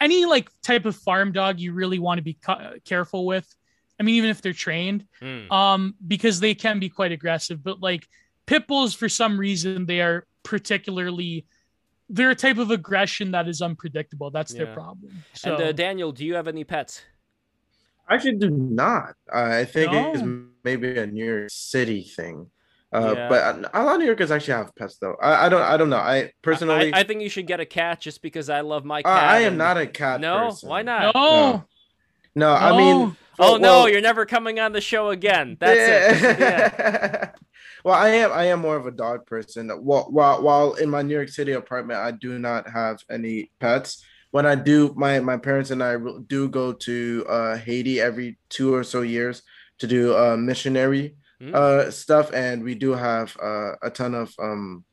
any 0.00 0.26
like 0.26 0.50
type 0.62 0.84
of 0.84 0.96
farm 0.96 1.32
dog 1.32 1.60
you 1.60 1.72
really 1.72 1.98
want 1.98 2.18
to 2.18 2.22
be 2.22 2.34
ca- 2.34 2.72
careful 2.84 3.24
with. 3.24 3.46
I 4.00 4.02
mean, 4.02 4.16
even 4.16 4.30
if 4.30 4.42
they're 4.42 4.52
trained, 4.52 5.06
mm. 5.20 5.50
um, 5.52 5.94
because 6.06 6.40
they 6.40 6.54
can 6.54 6.80
be 6.80 6.88
quite 6.88 7.12
aggressive. 7.12 7.62
But 7.62 7.80
like 7.80 8.08
pit 8.46 8.66
bulls, 8.66 8.94
for 8.94 9.08
some 9.08 9.38
reason, 9.38 9.86
they 9.86 10.00
are 10.00 10.26
particularly 10.42 11.46
they're 12.12 12.30
a 12.30 12.34
type 12.34 12.58
of 12.58 12.70
aggression 12.70 13.30
that 13.32 13.48
is 13.48 13.62
unpredictable. 13.62 14.30
That's 14.30 14.52
yeah. 14.52 14.64
their 14.64 14.74
problem. 14.74 15.24
So, 15.32 15.54
and 15.54 15.62
uh, 15.62 15.72
Daniel, 15.72 16.12
do 16.12 16.24
you 16.24 16.34
have 16.34 16.46
any 16.46 16.62
pets? 16.62 17.02
I 18.06 18.16
actually 18.16 18.36
do 18.36 18.50
not. 18.50 19.14
Uh, 19.32 19.60
I 19.60 19.64
think 19.64 19.92
no. 19.92 20.12
it's 20.12 20.22
maybe 20.62 20.98
a 20.98 21.06
New 21.06 21.24
York 21.24 21.50
City 21.50 22.02
thing. 22.02 22.50
Uh, 22.92 23.14
yeah. 23.16 23.28
But 23.28 23.70
a 23.72 23.82
lot 23.82 23.94
of 23.94 24.00
New 24.00 24.06
Yorkers 24.06 24.30
actually 24.30 24.54
have 24.54 24.74
pets, 24.76 24.98
though. 24.98 25.16
I, 25.22 25.46
I 25.46 25.48
don't. 25.48 25.62
I 25.62 25.76
don't 25.78 25.88
know. 25.88 25.96
I 25.96 26.32
personally, 26.42 26.92
I, 26.92 27.00
I, 27.00 27.02
think 27.04 27.22
you 27.22 27.30
should 27.30 27.46
get 27.46 27.58
a 27.58 27.64
cat 27.64 28.00
just 28.00 28.20
because 28.20 28.50
I 28.50 28.60
love 28.60 28.84
my 28.84 29.00
uh, 29.00 29.02
cat. 29.02 29.30
I 29.30 29.38
am 29.40 29.52
and... 29.52 29.58
not 29.58 29.78
a 29.78 29.86
cat. 29.86 30.20
No, 30.20 30.48
person. 30.48 30.68
why 30.68 30.82
not? 30.82 31.14
No. 31.14 31.20
no. 31.22 31.64
No, 32.34 32.52
I 32.52 32.76
mean, 32.76 33.16
oh 33.38 33.52
well, 33.52 33.58
no, 33.58 33.86
you're 33.86 34.00
never 34.00 34.24
coming 34.24 34.58
on 34.58 34.72
the 34.72 34.80
show 34.80 35.10
again. 35.10 35.56
That's 35.60 35.78
yeah. 35.78 36.30
it. 36.30 36.38
Yeah. 36.38 37.30
Well, 37.84 37.94
I 37.94 38.08
am 38.10 38.32
I 38.32 38.44
am 38.44 38.60
more 38.60 38.76
of 38.76 38.86
a 38.86 38.90
dog 38.90 39.26
person. 39.26 39.68
While, 39.68 40.04
while 40.04 40.42
while 40.42 40.74
in 40.74 40.88
my 40.88 41.02
New 41.02 41.14
York 41.14 41.28
City 41.28 41.52
apartment, 41.52 41.98
I 42.00 42.12
do 42.12 42.38
not 42.38 42.68
have 42.68 43.00
any 43.10 43.50
pets. 43.60 44.04
When 44.30 44.46
I 44.46 44.54
do, 44.54 44.94
my 44.96 45.20
my 45.20 45.36
parents 45.36 45.70
and 45.70 45.82
I 45.82 45.96
do 46.26 46.48
go 46.48 46.72
to 46.72 47.26
uh, 47.28 47.56
Haiti 47.56 48.00
every 48.00 48.38
two 48.48 48.74
or 48.74 48.84
so 48.84 49.02
years 49.02 49.42
to 49.78 49.86
do 49.86 50.16
uh, 50.16 50.36
missionary 50.36 51.16
mm. 51.40 51.54
uh, 51.54 51.90
stuff, 51.90 52.32
and 52.32 52.62
we 52.62 52.74
do 52.74 52.92
have 52.92 53.36
uh, 53.42 53.72
a 53.82 53.90
ton 53.90 54.14
of 54.14 54.32
um, 54.40 54.84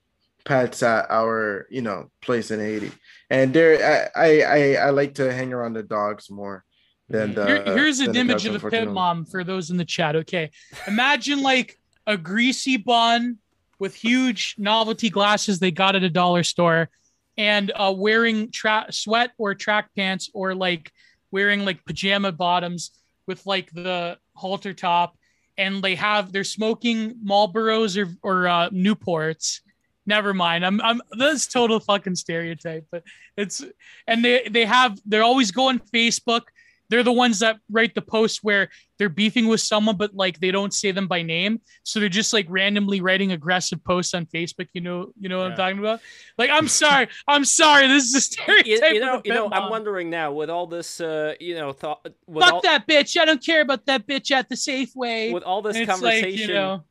pets 0.45 0.84
at 0.84 1.10
our 1.10 1.68
you 1.70 1.82
know 1.82 2.10
place 2.22 2.52
in 2.52 2.60
Haiti. 2.60 2.91
And 3.30 3.53
there, 3.53 4.11
I 4.16 4.41
I 4.41 4.76
I 4.76 4.90
like 4.90 5.16
to 5.16 5.32
hang 5.32 5.53
around 5.53 5.74
the 5.74 5.84
dogs 5.84 6.30
more 6.30 6.66
than 7.07 7.34
the. 7.34 7.45
Here, 7.45 7.64
here's 7.66 7.99
an 7.99 8.16
image 8.16 8.45
of 8.45 8.64
a 8.64 8.70
pit 8.70 8.91
mom 8.91 9.26
for 9.26 9.44
those 9.44 9.70
in 9.70 9.78
the 9.78 9.86
chat. 9.86 10.16
Okay, 10.16 10.52
imagine 10.88 11.41
like 11.41 11.78
a 12.08 12.18
greasy 12.18 12.78
bun 12.78 13.38
with 13.80 13.96
huge 13.96 14.56
novelty 14.58 15.10
glasses 15.10 15.60
they 15.60 15.72
got 15.72 15.96
at 15.96 16.04
a 16.04 16.10
dollar 16.10 16.44
store 16.44 16.90
and 17.38 17.72
uh, 17.76 17.94
wearing 17.96 18.52
tra- 18.52 18.88
sweat 18.90 19.32
or 19.38 19.56
track 19.56 19.90
pants 19.96 20.30
or 20.34 20.54
like 20.54 20.92
wearing 21.32 21.64
like 21.64 21.84
pajama 21.86 22.32
bottoms 22.32 22.92
with 23.28 23.46
like 23.46 23.72
the 23.72 24.18
halter 24.36 24.74
top 24.74 25.16
and 25.60 25.84
they 25.84 25.96
have 25.96 26.32
they're 26.32 26.44
smoking 26.44 27.16
Marlboros 27.16 27.98
or, 28.02 28.16
or 28.24 28.48
uh, 28.48 28.70
Newports. 28.70 29.60
Never 30.06 30.34
mind. 30.34 30.66
I'm 30.66 30.82
I'm 30.82 31.02
this 31.12 31.46
total 31.46 31.80
fucking 31.80 32.16
stereotype, 32.16 32.88
but 32.90 33.04
it's 33.38 33.64
and 34.08 34.24
they 34.26 34.48
they 34.50 34.66
have 34.66 34.98
they're 35.06 35.24
always 35.24 35.52
going 35.52 35.80
Facebook 35.94 36.44
they're 36.90 37.03
the 37.03 37.14
ones 37.14 37.40
that 37.40 37.60
write 37.70 37.95
the 37.95 38.02
posts 38.02 38.44
where 38.44 38.70
they're 38.98 39.10
beefing 39.10 39.48
with 39.48 39.61
someone, 39.61 39.95
but 39.95 40.14
like 40.14 40.40
they 40.40 40.52
don't 40.52 40.74
say 40.74 40.91
them 40.91 41.07
by 41.07 41.22
name. 41.22 41.61
So 41.84 41.99
they're 41.99 42.10
just 42.10 42.34
like 42.34 42.45
randomly 42.49 43.02
writing 43.02 43.32
aggressive 43.32 43.84
posts 43.84 44.14
on 44.14 44.26
Facebook. 44.26 44.68
You 44.74 44.82
know, 44.82 45.11
you 45.20 45.30
know 45.30 45.38
what 45.38 45.45
yeah. 45.45 45.52
I'm 45.52 45.57
talking 45.57 45.80
about? 45.80 46.02
Like, 46.38 46.49
I'm 46.49 46.68
sorry, 46.68 47.07
I'm 47.28 47.45
sorry. 47.45 47.88
This 47.88 48.06
is 48.06 48.16
a 48.16 48.22
stereotype. 48.22 48.90
You, 48.90 48.95
you 48.95 48.99
know, 48.99 49.22
you 49.24 49.34
know. 49.34 49.49
I'm 49.52 49.70
wondering 49.70 50.10
now 50.10 50.32
with 50.32 50.49
all 50.49 50.68
this, 50.68 50.99
uh, 50.99 51.36
you 51.40 51.56
know, 51.56 51.72
thought. 51.72 52.02
Fuck 52.03 52.53
all, 52.53 52.61
that 52.61 52.88
bitch. 52.88 53.20
I 53.20 53.26
don't 53.26 53.44
care 53.44 53.61
about 53.61 53.86
that 53.86 54.07
bitch 54.07 54.32
at 54.32 54.49
the 54.49 54.56
Safeway. 54.56 55.32
With 55.32 55.44
all 55.44 55.61
this 55.61 55.78
conversation. 55.86 56.32
Like, 56.32 56.40
you 56.40 56.48
know, 56.53 56.84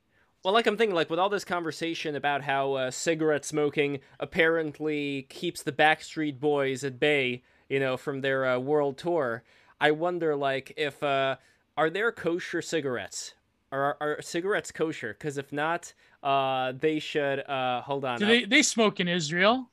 well, 0.44 0.54
like 0.54 0.66
I'm 0.66 0.76
thinking, 0.76 0.94
like 0.94 1.10
with 1.10 1.18
all 1.18 1.28
this 1.28 1.44
conversation 1.44 2.14
about 2.14 2.42
how 2.42 2.74
uh, 2.74 2.90
cigarette 2.90 3.44
smoking 3.44 4.00
apparently 4.20 5.26
keeps 5.28 5.62
the 5.62 5.72
Backstreet 5.72 6.38
Boys 6.38 6.84
at 6.84 7.00
bay, 7.00 7.42
you 7.68 7.80
know, 7.80 7.96
from 7.96 8.20
their 8.20 8.46
uh, 8.46 8.58
world 8.58 8.96
tour. 8.98 9.42
I 9.80 9.90
wonder 9.92 10.34
like 10.36 10.72
if 10.76 11.02
uh 11.02 11.36
are 11.76 11.90
there 11.90 12.10
kosher 12.12 12.62
cigarettes? 12.62 13.34
Are 13.70 13.96
are 14.00 14.22
cigarettes 14.22 14.72
kosher? 14.72 15.14
Because 15.14 15.38
if 15.38 15.52
not, 15.52 15.92
uh 16.22 16.72
they 16.78 16.98
should 16.98 17.40
uh 17.40 17.82
hold 17.82 18.04
on. 18.04 18.18
Do 18.18 18.26
they 18.26 18.44
they 18.44 18.62
smoke 18.62 19.00
in 19.00 19.08
Israel? 19.08 19.70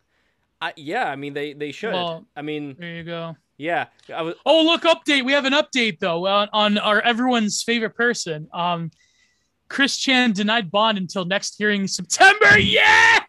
Uh, 0.61 0.71
yeah, 0.75 1.09
I 1.09 1.15
mean 1.15 1.33
they 1.33 1.53
they 1.53 1.71
should. 1.71 1.93
Well, 1.93 2.25
I 2.35 2.41
mean 2.41 2.75
there 2.79 2.95
you 2.95 3.03
go. 3.03 3.35
Yeah. 3.57 3.87
Was... 4.09 4.35
Oh 4.45 4.63
look, 4.63 4.83
update. 4.83 5.25
We 5.25 5.31
have 5.33 5.45
an 5.45 5.53
update 5.53 5.99
though 5.99 6.25
on, 6.27 6.49
on 6.53 6.77
our 6.77 7.01
everyone's 7.01 7.63
favorite 7.63 7.95
person. 7.95 8.47
Um, 8.53 8.91
Chris 9.69 9.97
Chan 9.97 10.33
denied 10.33 10.69
bond 10.71 10.97
until 10.97 11.25
next 11.25 11.55
hearing 11.57 11.87
September. 11.87 12.57
Yeah. 12.59 13.19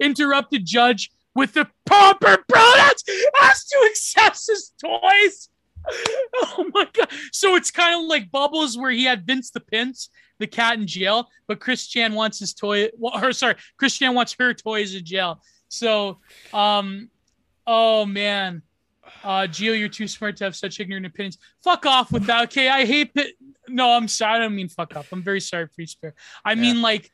Interrupted 0.00 0.64
judge 0.64 1.10
with 1.34 1.52
the 1.52 1.68
proper 1.84 2.44
pronouns 2.48 3.04
has 3.40 3.64
to 3.64 3.90
access 3.90 4.46
his 4.46 4.72
toys. 4.82 5.48
Oh 5.90 6.70
my 6.72 6.86
god! 6.92 7.08
So 7.32 7.54
it's 7.56 7.70
kind 7.70 8.00
of 8.00 8.06
like 8.06 8.30
Bubbles, 8.30 8.76
where 8.76 8.90
he 8.90 9.04
had 9.04 9.26
Vince 9.26 9.50
the 9.50 9.60
Pince, 9.60 10.10
the 10.38 10.46
cat 10.46 10.78
in 10.78 10.86
jail, 10.86 11.28
but 11.46 11.60
Chris 11.60 11.86
Chan 11.86 12.14
wants 12.14 12.38
his 12.38 12.54
toy. 12.54 12.88
Well, 12.96 13.24
or 13.24 13.32
sorry, 13.32 13.56
Chris 13.76 13.96
Chan 13.96 14.14
wants 14.14 14.36
her 14.38 14.54
toys 14.54 14.94
in 14.94 15.04
jail. 15.04 15.42
So, 15.68 16.18
um, 16.52 17.10
oh 17.66 18.06
man, 18.06 18.62
uh, 19.24 19.46
Gio, 19.48 19.78
you're 19.78 19.88
too 19.88 20.08
smart 20.08 20.36
to 20.38 20.44
have 20.44 20.56
such 20.56 20.80
ignorant 20.80 21.06
opinions. 21.06 21.38
Fuck 21.62 21.86
off 21.86 22.12
with 22.12 22.24
that. 22.24 22.44
Okay, 22.44 22.68
I 22.68 22.84
hate 22.84 23.14
pit. 23.14 23.34
No, 23.68 23.92
I'm 23.92 24.08
sorry. 24.08 24.36
I 24.36 24.38
don't 24.40 24.54
mean 24.54 24.68
fuck 24.68 24.96
up. 24.96 25.06
I'm 25.12 25.22
very 25.22 25.40
sorry 25.40 25.66
for 25.74 25.84
spare. 25.86 26.14
I 26.44 26.52
yeah. 26.52 26.60
mean 26.60 26.82
like, 26.82 27.10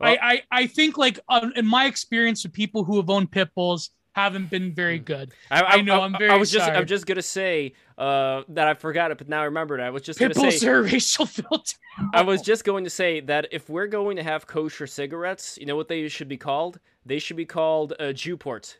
well, 0.00 0.16
I, 0.20 0.32
I 0.32 0.62
I 0.62 0.66
think 0.66 0.96
like 0.96 1.20
um, 1.28 1.52
in 1.56 1.66
my 1.66 1.86
experience 1.86 2.44
with 2.44 2.52
people 2.52 2.84
who 2.84 2.96
have 2.96 3.10
owned 3.10 3.30
pit 3.30 3.50
bulls 3.54 3.90
haven't 4.22 4.50
been 4.50 4.72
very 4.72 4.98
good. 4.98 5.32
I, 5.50 5.62
I 5.62 5.80
know, 5.80 6.02
I'm 6.02 6.16
very 6.18 6.30
I 6.30 6.36
was 6.36 6.50
just. 6.50 6.68
I'm 6.68 6.86
just 6.86 7.06
gonna 7.06 7.22
say 7.22 7.74
uh, 7.96 8.42
that 8.50 8.68
I 8.68 8.74
forgot 8.74 9.10
it, 9.10 9.18
but 9.18 9.28
now 9.28 9.40
I 9.42 9.44
remembered. 9.44 9.80
it. 9.80 9.84
I 9.84 9.90
was 9.90 10.02
just 10.02 10.18
gonna 10.18 10.34
Pitbulls 10.34 10.58
say 10.58 10.68
are 10.68 10.82
racial 10.82 11.26
filter. 11.26 11.76
I 12.12 12.22
was 12.22 12.42
just 12.42 12.64
going 12.64 12.84
to 12.84 12.90
say 12.90 13.20
that 13.20 13.48
if 13.50 13.68
we're 13.68 13.86
going 13.86 14.16
to 14.16 14.22
have 14.22 14.46
kosher 14.46 14.86
cigarettes, 14.86 15.58
you 15.60 15.66
know 15.66 15.76
what 15.76 15.88
they 15.88 16.08
should 16.08 16.28
be 16.28 16.36
called? 16.36 16.78
They 17.06 17.18
should 17.18 17.36
be 17.36 17.46
called 17.46 17.94
uh, 17.98 18.12
Jewport. 18.12 18.76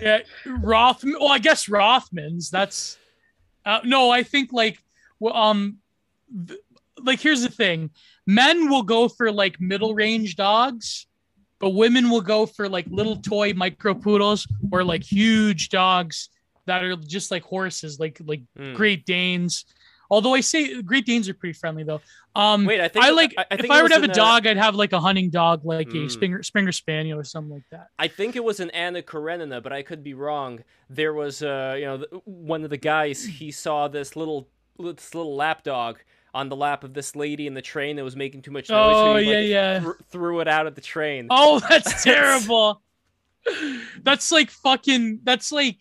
yeah, 0.00 0.20
Rothman. 0.46 1.16
Well, 1.18 1.32
I 1.32 1.38
guess 1.38 1.68
Rothman's. 1.68 2.50
That's 2.50 2.98
uh, 3.64 3.80
no. 3.84 4.10
I 4.10 4.22
think 4.22 4.52
like 4.52 4.82
well, 5.18 5.34
um, 5.34 5.78
th- 6.46 6.60
like 7.02 7.20
here's 7.20 7.42
the 7.42 7.48
thing: 7.50 7.90
men 8.26 8.68
will 8.68 8.82
go 8.82 9.08
for 9.08 9.30
like 9.32 9.60
middle 9.60 9.94
range 9.94 10.36
dogs, 10.36 11.06
but 11.58 11.70
women 11.70 12.10
will 12.10 12.20
go 12.22 12.46
for 12.46 12.68
like 12.68 12.86
little 12.88 13.16
toy 13.16 13.52
micro 13.52 13.94
poodles 13.94 14.46
or 14.72 14.84
like 14.84 15.02
huge 15.04 15.68
dogs 15.68 16.28
that 16.66 16.82
are 16.82 16.96
just 16.96 17.30
like 17.30 17.42
horses, 17.44 18.00
like 18.00 18.18
like 18.24 18.42
Hmm. 18.56 18.74
Great 18.74 19.04
Danes. 19.06 19.64
Although 20.08 20.34
I 20.34 20.40
say 20.40 20.80
Great 20.82 21.04
Danes 21.04 21.28
are 21.28 21.34
pretty 21.34 21.52
friendly 21.52 21.82
though. 21.82 22.00
Um, 22.36 22.64
Wait, 22.64 22.80
I 22.80 22.86
think 22.86 23.04
I 23.04 23.10
like 23.10 23.34
I, 23.36 23.42
I 23.50 23.54
if 23.58 23.70
I 23.70 23.82
were 23.82 23.88
to 23.88 23.94
have 23.94 24.04
a 24.04 24.08
dog, 24.08 24.46
I'd 24.46 24.56
have 24.56 24.76
like 24.76 24.92
a 24.92 25.00
hunting 25.00 25.30
dog, 25.30 25.64
like 25.64 25.88
Mm. 25.88 26.06
a 26.06 26.10
Springer 26.10 26.42
Springer 26.44 26.70
Spaniel 26.70 27.18
or 27.18 27.24
something 27.24 27.52
like 27.54 27.64
that. 27.72 27.88
I 27.98 28.06
think 28.06 28.36
it 28.36 28.44
was 28.44 28.60
an 28.60 28.70
Anna 28.70 29.02
Karenina, 29.02 29.60
but 29.60 29.72
I 29.72 29.82
could 29.82 30.04
be 30.04 30.14
wrong. 30.14 30.62
There 30.88 31.12
was, 31.12 31.42
uh, 31.42 31.74
you 31.78 31.86
know, 31.86 32.04
one 32.24 32.62
of 32.62 32.70
the 32.70 32.76
guys. 32.76 33.24
He 33.24 33.50
saw 33.50 33.88
this 33.88 34.14
little, 34.14 34.46
this 34.78 35.12
little 35.14 35.34
lap 35.34 35.64
dog 35.64 35.98
on 36.34 36.48
the 36.48 36.56
lap 36.56 36.84
of 36.84 36.92
this 36.92 37.16
lady 37.16 37.46
in 37.46 37.54
the 37.54 37.62
train 37.62 37.96
that 37.96 38.04
was 38.04 38.16
making 38.16 38.42
too 38.42 38.50
much 38.50 38.68
noise. 38.68 38.94
so 38.94 39.12
Oh 39.12 39.16
he, 39.16 39.30
yeah, 39.30 39.36
like, 39.38 39.46
yeah. 39.48 39.80
thr- 39.80 40.02
threw 40.10 40.40
it 40.40 40.48
out 40.48 40.66
of 40.66 40.74
the 40.74 40.80
train. 40.80 41.28
Oh, 41.30 41.60
that's 41.68 42.02
terrible. 42.04 42.82
that's 44.02 44.30
like 44.32 44.50
fucking. 44.50 45.20
That's 45.24 45.52
like 45.52 45.78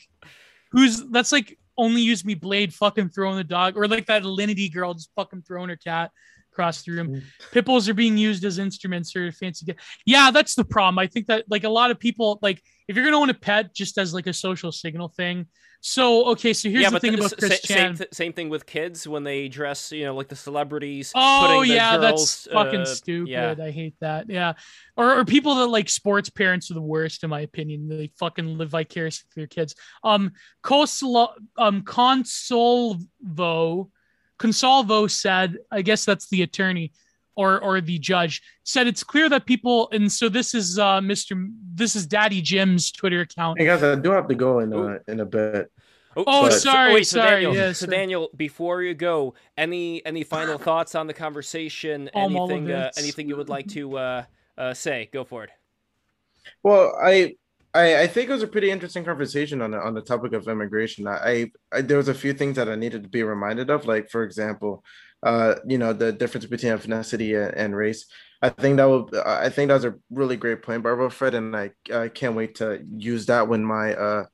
who's. 0.71 1.03
That's 1.09 1.31
like 1.31 1.57
only 1.77 2.01
use 2.01 2.23
me 2.23 2.35
blade 2.35 2.73
fucking 2.73 3.09
throwing 3.09 3.37
the 3.37 3.43
dog, 3.43 3.75
or 3.75 3.87
like 3.87 4.05
that 4.05 4.23
Alinity 4.23 4.73
girl 4.73 4.93
just 4.93 5.09
fucking 5.15 5.41
throwing 5.41 5.69
her 5.69 5.75
cat 5.75 6.11
across 6.53 6.83
the 6.83 6.91
room. 6.93 7.07
Mm. 7.09 7.23
Pitbulls 7.51 7.89
are 7.89 7.93
being 7.93 8.17
used 8.17 8.45
as 8.45 8.59
instruments 8.59 9.13
or 9.15 9.31
fancy. 9.33 9.65
Get- 9.65 9.77
yeah, 10.05 10.31
that's 10.31 10.55
the 10.55 10.63
problem. 10.63 10.99
I 10.99 11.07
think 11.07 11.27
that 11.27 11.43
like 11.49 11.65
a 11.65 11.69
lot 11.69 11.91
of 11.91 11.99
people 11.99 12.39
like 12.41 12.61
if 12.87 12.95
you're 12.95 13.03
gonna 13.03 13.19
own 13.19 13.29
a 13.29 13.33
pet 13.33 13.73
just 13.75 13.97
as 13.97 14.13
like 14.13 14.27
a 14.27 14.33
social 14.33 14.71
signal 14.71 15.09
thing. 15.09 15.47
So 15.87 16.25
okay, 16.31 16.51
so 16.51 16.67
here's 16.67 16.81
yeah, 16.81 16.89
the 16.89 16.99
thing 16.99 17.11
th- 17.11 17.19
about 17.19 17.37
Chris 17.37 17.61
sa- 17.61 17.67
Chan. 17.67 17.77
same, 17.77 17.95
th- 17.95 18.09
same 18.11 18.33
thing 18.33 18.49
with 18.49 18.65
kids 18.65 19.07
when 19.07 19.23
they 19.23 19.47
dress, 19.47 19.91
you 19.91 20.03
know, 20.03 20.15
like 20.15 20.29
the 20.29 20.35
celebrities. 20.35 21.11
Oh 21.13 21.61
yeah, 21.61 21.95
girls, 21.95 22.45
that's 22.45 22.47
fucking 22.51 22.81
uh, 22.81 22.85
stupid. 22.85 23.29
Yeah, 23.29 23.53
I 23.63 23.69
hate 23.69 23.93
that. 23.99 24.27
Yeah, 24.27 24.53
or 24.97 25.19
or 25.19 25.25
people 25.25 25.53
that 25.57 25.67
like 25.67 25.87
sports 25.87 26.27
parents 26.27 26.71
are 26.71 26.73
the 26.73 26.81
worst 26.81 27.23
in 27.23 27.29
my 27.29 27.41
opinion. 27.41 27.87
They 27.87 28.09
fucking 28.17 28.57
live 28.57 28.69
vicariously 28.69 29.27
through 29.31 29.41
their 29.41 29.47
kids. 29.47 29.75
Um, 30.03 30.31
Consol 30.63 31.29
um 31.55 31.83
Consolvo 31.83 32.97
Consolvo 34.39 35.09
said, 35.09 35.59
I 35.71 35.83
guess 35.83 36.03
that's 36.03 36.27
the 36.29 36.41
attorney 36.41 36.93
or 37.35 37.59
or 37.61 37.81
the 37.81 37.99
judge 37.99 38.41
said 38.63 38.87
it's 38.87 39.03
clear 39.03 39.29
that 39.29 39.45
people 39.45 39.89
and 39.91 40.11
so 40.11 40.29
this 40.29 40.53
is 40.53 40.79
uh 40.79 40.99
Mr. 41.01 41.49
This 41.73 41.95
is 41.95 42.05
Daddy 42.05 42.41
Jim's 42.41 42.91
Twitter 42.91 43.21
account. 43.21 43.59
Hey 43.59 43.65
guys, 43.65 43.83
I 43.83 43.95
do 43.95 44.11
have 44.11 44.27
to 44.27 44.35
go 44.35 44.59
in 44.59 44.73
uh, 44.73 44.99
in 45.07 45.19
a 45.19 45.25
bit. 45.25 45.71
Oh, 46.17 46.43
But- 46.43 46.53
sorry, 46.53 46.93
wait, 46.93 47.07
so 47.07 47.17
sorry. 47.19 47.43
Daniel, 47.43 47.55
yeah, 47.55 47.67
so 47.73 47.85
sorry. 47.85 47.97
Daniel, 47.97 48.29
before 48.35 48.81
you 48.81 48.93
go, 48.93 49.33
any 49.57 50.05
any 50.05 50.23
final 50.23 50.57
thoughts 50.67 50.95
on 50.95 51.07
the 51.07 51.13
conversation? 51.13 52.09
All 52.13 52.27
of 52.27 52.51
anything, 52.51 52.71
uh, 52.71 52.91
anything 52.97 53.27
you 53.27 53.35
would 53.35 53.49
like 53.49 53.67
to 53.69 53.97
uh, 53.97 54.23
uh, 54.57 54.73
say? 54.73 55.09
Go 55.11 55.23
for 55.25 55.43
it. 55.43 55.49
Well, 56.63 56.95
I, 57.01 57.35
I 57.73 58.03
I 58.03 58.07
think 58.07 58.29
it 58.29 58.33
was 58.33 58.43
a 58.43 58.47
pretty 58.47 58.71
interesting 58.71 59.03
conversation 59.03 59.61
on 59.61 59.71
the 59.71 59.79
on 59.79 59.93
the 59.93 60.01
topic 60.01 60.33
of 60.33 60.47
immigration. 60.47 61.05
I, 61.07 61.11
I, 61.13 61.51
I 61.73 61.81
there 61.81 61.97
was 61.97 62.07
a 62.07 62.13
few 62.13 62.33
things 62.33 62.55
that 62.55 62.69
I 62.69 62.75
needed 62.75 63.03
to 63.03 63.09
be 63.09 63.23
reminded 63.23 63.69
of, 63.69 63.85
like 63.85 64.09
for 64.09 64.23
example, 64.23 64.83
uh, 65.25 65.55
you 65.67 65.77
know, 65.77 65.91
the 65.91 66.13
difference 66.13 66.45
between 66.45 66.71
ethnicity 66.71 67.35
and, 67.35 67.53
and 67.55 67.75
race. 67.75 68.05
I 68.41 68.49
think 68.49 68.77
that 68.77 68.85
will. 68.85 69.09
I 69.25 69.49
think 69.49 69.69
that 69.69 69.73
was 69.73 69.85
a 69.85 69.95
really 70.11 70.37
great 70.37 70.61
point, 70.61 70.83
Barbara 70.83 71.09
Fred, 71.09 71.33
and 71.33 71.55
I, 71.55 71.71
I 71.91 72.09
can't 72.09 72.35
wait 72.35 72.55
to 72.55 72.79
use 72.95 73.25
that 73.25 73.47
when 73.47 73.65
my 73.65 73.95
uh, 73.95 74.25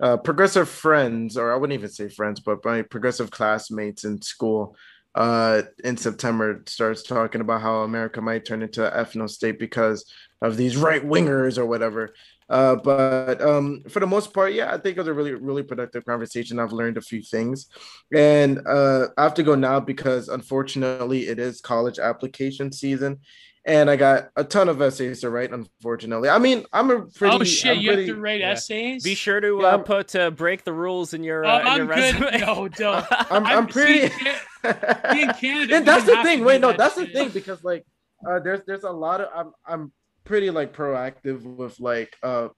uh, 0.00 0.16
progressive 0.16 0.68
friends, 0.68 1.36
or 1.36 1.52
I 1.52 1.56
wouldn't 1.56 1.78
even 1.78 1.90
say 1.90 2.08
friends, 2.08 2.40
but 2.40 2.64
my 2.64 2.82
progressive 2.82 3.30
classmates 3.30 4.04
in 4.04 4.20
school, 4.20 4.76
uh, 5.14 5.62
in 5.84 5.96
September 5.96 6.62
starts 6.66 7.02
talking 7.02 7.40
about 7.40 7.60
how 7.60 7.82
America 7.82 8.20
might 8.20 8.44
turn 8.44 8.62
into 8.62 8.84
an 8.84 9.04
ethno 9.04 9.30
state 9.30 9.60
because 9.60 10.10
of 10.40 10.56
these 10.56 10.76
right 10.76 11.06
wingers 11.06 11.56
or 11.56 11.66
whatever. 11.66 12.14
Uh, 12.48 12.76
but 12.76 13.40
um, 13.40 13.82
for 13.88 14.00
the 14.00 14.06
most 14.06 14.32
part, 14.34 14.52
yeah, 14.52 14.72
I 14.72 14.78
think 14.78 14.96
it 14.96 15.00
was 15.00 15.08
a 15.08 15.12
really, 15.14 15.32
really 15.34 15.62
productive 15.62 16.04
conversation. 16.04 16.58
I've 16.58 16.72
learned 16.72 16.96
a 16.96 17.00
few 17.00 17.22
things, 17.22 17.68
and 18.12 18.60
uh, 18.66 19.06
I 19.16 19.22
have 19.22 19.34
to 19.34 19.42
go 19.42 19.54
now 19.54 19.80
because 19.80 20.28
unfortunately, 20.28 21.28
it 21.28 21.38
is 21.38 21.60
college 21.60 21.98
application 21.98 22.70
season, 22.72 23.20
and 23.64 23.88
I 23.88 23.96
got 23.96 24.28
a 24.36 24.44
ton 24.44 24.68
of 24.68 24.82
essays 24.82 25.20
to 25.20 25.30
write. 25.30 25.52
Unfortunately, 25.52 26.28
I 26.28 26.38
mean, 26.38 26.64
I'm 26.72 26.90
a 26.90 27.02
pretty. 27.06 27.36
oh 27.36 27.44
shit, 27.44 27.76
I'm 27.78 27.80
you 27.82 27.90
pretty- 27.92 28.06
have 28.08 28.16
to 28.16 28.20
write 28.20 28.40
yeah. 28.40 28.50
essays. 28.50 29.02
Be 29.02 29.14
sure 29.14 29.40
to 29.40 29.58
Yeah, 29.62 29.66
uh, 29.68 29.78
put 29.78 30.14
uh, 30.14 30.30
break 30.30 30.64
the 30.64 30.72
rules 30.74 31.14
in 31.14 31.22
your 31.24 31.46
Oh, 31.46 31.48
uh, 31.50 31.60
in 31.60 31.66
I'm 31.68 31.76
your 31.78 31.86
good. 31.86 32.20
resume. 32.20 32.38
No, 32.46 32.68
don't. 32.68 33.06
I'm, 33.10 33.26
I'm 33.30 33.46
I'm- 33.46 33.66
pretty. 33.66 34.08
see, 34.08 34.24
Me 34.64 35.22
and 35.22 35.36
Canada. 35.40 35.76
and 35.76 35.86
that's 35.86 36.04
the 36.04 36.22
thing. 36.22 36.44
Wait, 36.44 36.56
do 36.56 36.62
no, 36.62 36.68
that 36.68 36.78
that's 36.78 36.94
the 36.96 37.06
thing 37.06 37.30
because 37.30 37.62
like, 37.64 37.84
uh, 38.28 38.40
there's 38.40 38.60
there's 38.66 38.84
a 38.84 38.90
lot 38.90 39.20
of 39.20 39.28
I'm 39.34 39.52
I'm 39.66 39.92
pretty 40.24 40.50
like 40.50 40.74
proactive 40.74 41.42
with 41.42 41.78
like 41.80 42.16
uh, 42.22 42.48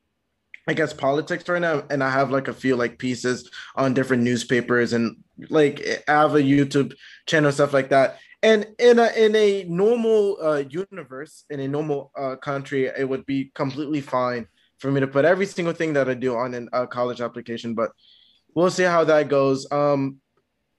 I 0.67 0.73
guess 0.73 0.93
politics 0.93 1.49
right 1.49 1.61
now, 1.61 1.85
and 1.91 2.03
I 2.03 2.11
have 2.11 2.31
like 2.31 2.49
a 2.49 2.55
few 2.55 2.77
like 2.77 2.99
pieces 2.99 3.51
on 3.77 3.95
different 3.95 4.23
newspapers 4.23 4.93
and 4.93 5.17
like 5.51 5.85
I 6.09 6.13
have 6.13 6.35
a 6.35 6.41
YouTube 6.41 6.95
channel 7.27 7.53
stuff 7.53 7.73
like 7.73 7.91
that. 7.91 8.19
And 8.43 8.67
in 8.79 8.99
a 8.99 9.11
in 9.17 9.35
a 9.37 9.65
normal 9.65 10.39
uh, 10.41 10.65
universe, 10.69 11.45
in 11.51 11.61
a 11.61 11.69
normal 11.69 12.13
uh, 12.17 12.37
country, 12.37 12.87
it 12.87 13.09
would 13.09 13.27
be 13.27 13.51
completely 13.55 14.01
fine 14.01 14.47
for 14.79 14.91
me 14.91 15.01
to 15.01 15.07
put 15.07 15.25
every 15.25 15.47
single 15.47 15.75
thing 15.75 15.95
that 15.95 16.09
I 16.09 16.15
do 16.15 16.37
on 16.37 16.55
a 16.55 16.77
uh, 16.77 16.87
college 16.87 17.21
application. 17.21 17.75
But 17.75 17.91
we'll 18.55 18.71
see 18.71 18.83
how 18.85 19.05
that 19.05 19.29
goes. 19.29 19.71
Um, 19.71 20.19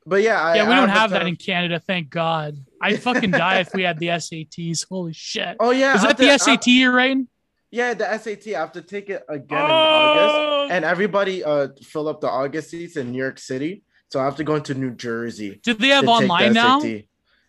but 0.06 0.22
yeah, 0.22 0.42
I, 0.42 0.56
Yeah, 0.56 0.68
we 0.68 0.74
I 0.74 0.80
don't 0.80 0.90
have 0.90 1.12
that 1.12 1.26
in 1.28 1.36
Canada, 1.36 1.80
thank 1.80 2.10
God. 2.10 2.58
I'd 2.82 3.02
fucking 3.02 3.32
die 3.32 3.60
if 3.60 3.74
we 3.74 3.84
had 3.84 4.00
the 4.00 4.08
SATs. 4.20 4.86
Holy 4.90 5.14
shit. 5.14 5.58
Oh 5.60 5.72
yeah, 5.72 5.96
Is 5.96 6.02
that 6.04 6.18
the 6.18 6.38
SAT 6.38 6.68
you're 6.68 6.92
writing? 6.94 7.28
yeah, 7.72 7.94
the 7.94 8.18
SAT. 8.18 8.48
I 8.56 8.60
have 8.60 8.72
to 8.74 8.82
take 8.82 9.10
it 9.10 9.24
again 9.28 9.66
in 9.66 9.72
August, 9.72 10.36
Oh, 10.38 10.68
and 10.72 10.86
everybody 10.86 11.44
uh 11.44 11.70
fill 11.84 12.08
up 12.08 12.22
the 12.22 12.30
August 12.30 12.70
seats 12.72 12.96
in 12.98 13.12
New 13.12 13.18
York 13.18 13.40
City. 13.40 13.84
So 14.12 14.20
I 14.20 14.26
have 14.26 14.36
to 14.38 14.44
go 14.44 14.56
into 14.56 14.74
New 14.76 14.92
Jersey. 14.92 15.60
did 15.64 15.80
they 15.80 15.90
have 15.90 16.06
take 16.06 16.08
the 16.08 16.12
online 16.24 16.54
now? 16.54 16.80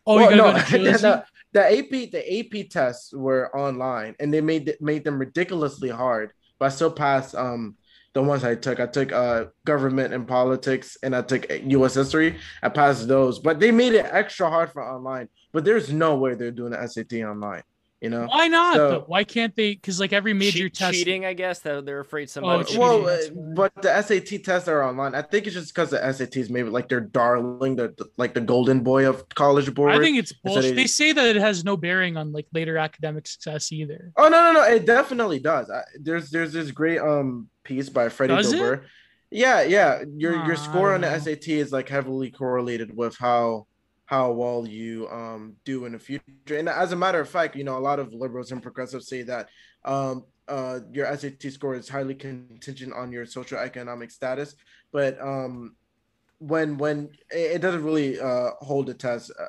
Oh, 0.08 0.16
Well, 0.16 0.30
no, 0.30 0.52
go 0.52 0.58
to 0.60 0.78
the, 0.78 1.24
the 1.52 1.78
AP 1.78 2.10
the 2.10 2.38
AP 2.38 2.68
tests 2.70 3.12
were 3.12 3.54
online, 3.56 4.14
and 4.18 4.32
they 4.32 4.40
made 4.40 4.74
made 4.80 5.04
them 5.04 5.18
ridiculously 5.18 5.90
hard. 5.90 6.32
But 6.58 6.66
I 6.66 6.68
still 6.70 6.90
passed 6.90 7.34
um 7.34 7.76
the 8.16 8.22
ones 8.22 8.43
I 8.44 8.55
took. 8.55 8.80
I 8.80 8.86
took 8.86 9.12
uh 9.12 9.44
government 9.66 10.14
and 10.14 10.26
politics, 10.26 10.97
and 11.02 11.14
I 11.14 11.20
took 11.20 11.43
U.S. 11.76 11.94
history. 11.94 12.30
I 12.62 12.70
passed 12.70 13.06
those, 13.09 13.38
but 13.38 13.60
they 13.60 13.70
made 13.70 13.93
it 13.93 14.06
extra 14.10 14.48
hard 14.48 14.72
for 14.72 14.82
online. 14.82 15.28
But 15.52 15.64
there's 15.66 15.93
no 15.93 16.16
way 16.16 16.34
they're 16.34 16.51
doing 16.51 16.72
the 16.72 16.86
SAT 16.88 17.12
online. 17.32 17.62
You 18.01 18.10
know. 18.10 18.26
Why 18.26 18.47
not? 18.48 18.74
So- 18.76 18.90
though? 18.90 19.05
Why 19.06 19.24
can't 19.24 19.55
they? 19.56 19.72
Because 19.74 19.98
like 20.01 20.12
every 20.12 20.34
major 20.34 20.68
Cheat- 20.68 20.74
test. 20.74 20.94
cheating, 20.98 21.24
I 21.24 21.32
guess. 21.32 21.60
That 21.60 21.84
they're 21.86 22.01
afraid 22.01 22.28
somebody. 22.30 22.60
Oh, 22.60 22.64
cheated. 22.64 22.80
well, 22.80 23.02
that's 23.02 23.28
why. 23.28 23.52
but 23.55 23.82
the 23.82 24.02
SAT 24.02 24.44
tests 24.44 24.68
are 24.68 24.82
online. 24.82 25.14
I 25.14 25.22
think 25.22 25.47
it's 25.47 25.55
just 25.60 25.74
because 25.74 25.90
the 25.90 25.98
SATs 25.98 26.48
maybe 26.51 26.68
like 26.68 26.88
they're 26.90 27.01
darling, 27.22 27.76
the, 27.76 27.88
the- 27.98 28.09
like 28.18 28.32
the 28.34 28.43
golden 28.43 28.80
boy 28.80 29.09
of 29.09 29.26
college 29.30 29.72
board. 29.74 29.93
I 29.93 29.98
think 29.98 30.18
it's 30.18 30.30
So 30.30 30.36
bullshit. 30.44 30.62
they- 30.76 30.82
They 30.82 30.86
say 30.86 31.12
that 31.12 31.26
it 31.36 31.40
has 31.48 31.64
no 31.64 31.76
bearing 31.76 32.16
on 32.18 32.32
like 32.32 32.47
later 32.52 32.76
academic 32.78 33.26
success 33.26 33.72
either. 33.72 34.12
Oh 34.16 34.28
no, 34.28 34.38
no, 34.47 34.52
no! 34.59 34.62
It 34.76 34.84
definitely 34.86 35.40
does. 35.52 35.70
I, 35.70 35.82
there's 36.06 36.30
there's 36.30 36.52
this 36.52 36.70
great 36.70 37.01
um 37.01 37.48
piece 37.66 37.88
by 37.88 38.09
Freddie 38.09 38.36
Does 38.36 38.52
it? 38.52 38.82
Yeah, 39.30 39.62
yeah. 39.62 40.05
Your 40.16 40.36
Ah, 40.36 40.47
your 40.47 40.56
score 40.56 40.94
on 40.94 41.01
the. 41.01 41.18
SAT 41.18 41.48
is 41.48 41.72
like 41.72 41.88
heavily 41.88 42.30
correlated 42.30 42.97
with 42.97 43.16
how 43.18 43.66
how 44.06 44.30
well 44.30 44.66
you 44.66 45.09
um 45.09 45.56
do 45.64 45.84
in 45.84 45.93
the 45.93 45.98
future. 45.98 46.22
And 46.51 46.68
as 46.68 46.93
a 46.93 46.97
matter 46.97 47.20
of 47.20 47.28
fact, 47.28 47.56
you 47.56 47.64
know, 47.64 47.76
a 47.76 47.86
lot 47.90 47.98
of 47.98 48.12
liberals 48.12 48.52
and 48.52 48.62
progressives 48.62 49.09
say 49.09 49.22
that 49.24 49.48
um 49.84 50.24
uh 50.48 50.78
your 50.93 51.06
SAT 51.16 51.43
score 51.52 51.74
is 51.74 51.88
highly 51.88 52.14
contingent 52.14 52.93
on 52.94 53.10
your 53.10 53.26
social 53.26 53.59
economic 53.59 54.10
status, 54.12 54.55
but 54.93 55.20
um 55.20 55.74
when 56.38 56.78
when 56.78 57.10
it 57.30 57.56
it 57.56 57.60
doesn't 57.62 57.84
really 57.84 58.20
uh 58.20 58.51
hold 58.60 58.86
the 58.86 58.94
test. 58.94 59.32
Uh, 59.38 59.47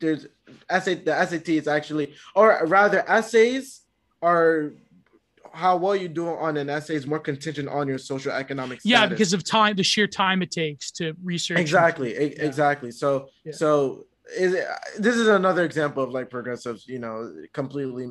there's 0.00 0.26
essay 0.68 0.94
the 0.96 1.14
SAT 1.26 1.48
is 1.48 1.68
actually 1.68 2.14
or 2.34 2.60
rather 2.66 3.02
essays 3.08 3.82
are 4.22 4.72
how 5.54 5.76
well 5.76 5.94
you 5.96 6.08
do 6.08 6.28
on 6.28 6.56
an 6.56 6.68
essay 6.68 6.94
is 6.96 7.06
more 7.06 7.18
contingent 7.20 7.68
on 7.68 7.88
your 7.88 7.98
social 7.98 8.32
economic 8.32 8.80
status. 8.80 8.90
Yeah, 8.90 9.06
because 9.06 9.32
of 9.32 9.44
time, 9.44 9.76
the 9.76 9.82
sheer 9.84 10.06
time 10.06 10.42
it 10.42 10.50
takes 10.50 10.90
to 10.92 11.14
research. 11.22 11.58
exactly 11.58 12.10
e- 12.16 12.34
Yeah. 12.36 12.44
exactly 12.44 12.90
so 12.90 13.28
Yeah. 13.44 13.52
so 13.52 14.06
is 14.36 14.54
it, 14.54 14.66
this 14.98 15.16
is 15.16 15.28
another 15.28 15.64
example 15.64 16.02
of 16.02 16.10
like 16.10 16.28
progressives 16.30 16.86
you 16.88 16.98
know 16.98 17.32
completely 17.52 18.08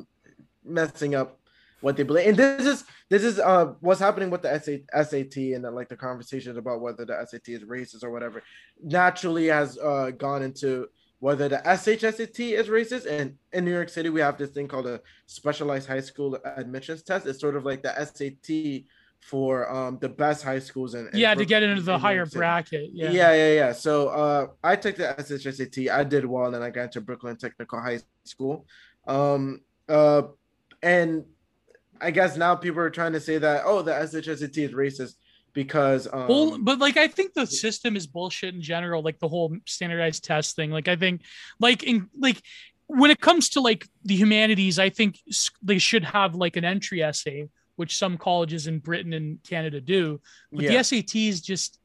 messing 0.64 1.14
up 1.14 1.38
what 1.80 1.96
they 1.98 2.02
believe. 2.02 2.26
And 2.28 2.36
this 2.36 2.64
is 2.66 2.84
this 3.10 3.22
is 3.22 3.38
uh 3.38 3.74
what's 3.80 4.00
happening 4.00 4.30
with 4.30 4.40
the 4.42 4.52
SAT 4.54 5.36
and 5.54 5.62
the, 5.64 5.70
like 5.70 5.90
the 5.90 5.96
conversations 5.96 6.56
about 6.56 6.80
whether 6.80 7.04
the 7.04 7.16
SAT 7.28 7.48
is 7.48 7.62
racist 7.64 8.02
or 8.02 8.10
whatever 8.10 8.42
naturally 8.82 9.46
has 9.48 9.76
uh 9.78 10.10
gone 10.16 10.42
into 10.42 10.86
whether 11.20 11.48
the 11.48 11.58
SHSAT 11.64 12.38
is 12.52 12.68
racist. 12.68 13.06
And 13.06 13.36
in 13.52 13.64
New 13.64 13.72
York 13.72 13.88
City, 13.88 14.10
we 14.10 14.20
have 14.20 14.36
this 14.36 14.50
thing 14.50 14.68
called 14.68 14.86
a 14.86 15.00
specialized 15.26 15.88
high 15.88 16.00
school 16.00 16.38
admissions 16.44 17.02
test. 17.02 17.26
It's 17.26 17.40
sort 17.40 17.56
of 17.56 17.64
like 17.64 17.82
the 17.82 17.94
SAT 18.04 18.84
for 19.24 19.72
um 19.74 19.96
the 20.02 20.08
best 20.08 20.44
high 20.44 20.58
schools 20.58 20.92
and 20.92 21.08
yeah 21.14 21.34
to 21.34 21.46
get 21.46 21.62
into 21.62 21.80
the 21.80 21.96
higher 21.96 22.26
bracket 22.26 22.90
yeah. 22.92 23.10
Yeah 23.10 23.32
yeah 23.32 23.52
yeah. 23.54 23.72
So 23.72 24.08
uh 24.08 24.48
i 24.62 24.76
took 24.76 24.96
the 24.96 25.14
SHSAT 25.18 25.90
i 25.90 26.04
did 26.04 26.26
well 26.26 26.44
and 26.44 26.54
then 26.54 26.62
i 26.62 26.68
got 26.68 26.82
into 26.84 27.00
brooklyn 27.00 27.36
technical 27.36 27.80
high 27.80 28.00
school. 28.24 28.66
Um 29.06 29.62
uh 29.88 30.24
and 30.82 31.24
I 32.02 32.10
guess 32.10 32.36
now 32.36 32.54
people 32.54 32.80
are 32.80 32.90
trying 32.90 33.12
to 33.12 33.20
say 33.20 33.38
that 33.38 33.62
oh 33.64 33.80
the 33.80 33.92
SHSAT 33.92 34.58
is 34.58 34.72
racist 34.72 35.14
because 35.54 36.06
um, 36.12 36.28
well, 36.28 36.58
but 36.60 36.78
like 36.78 36.96
I 36.96 37.08
think 37.08 37.32
the 37.32 37.46
system 37.46 37.96
is 37.96 38.06
bullshit 38.06 38.54
in 38.54 38.60
general. 38.60 39.02
Like 39.02 39.18
the 39.20 39.28
whole 39.28 39.56
standardized 39.66 40.24
test 40.24 40.56
thing. 40.56 40.70
Like 40.70 40.88
I 40.88 40.96
think 40.96 41.22
like 41.58 41.82
in 41.82 42.10
like 42.18 42.42
when 42.86 43.10
it 43.10 43.20
comes 43.20 43.48
to 43.50 43.60
like 43.60 43.88
the 44.04 44.16
humanities, 44.16 44.78
I 44.78 44.90
think 44.90 45.18
they 45.62 45.78
should 45.78 46.04
have 46.04 46.34
like 46.34 46.56
an 46.56 46.64
entry 46.64 47.02
essay, 47.02 47.48
which 47.76 47.96
some 47.96 48.18
colleges 48.18 48.66
in 48.66 48.80
Britain 48.80 49.14
and 49.14 49.42
Canada 49.42 49.80
do. 49.80 50.20
But 50.52 50.64
yeah. 50.64 50.70
the 50.70 50.76
SATs 50.76 51.42
just 51.42 51.78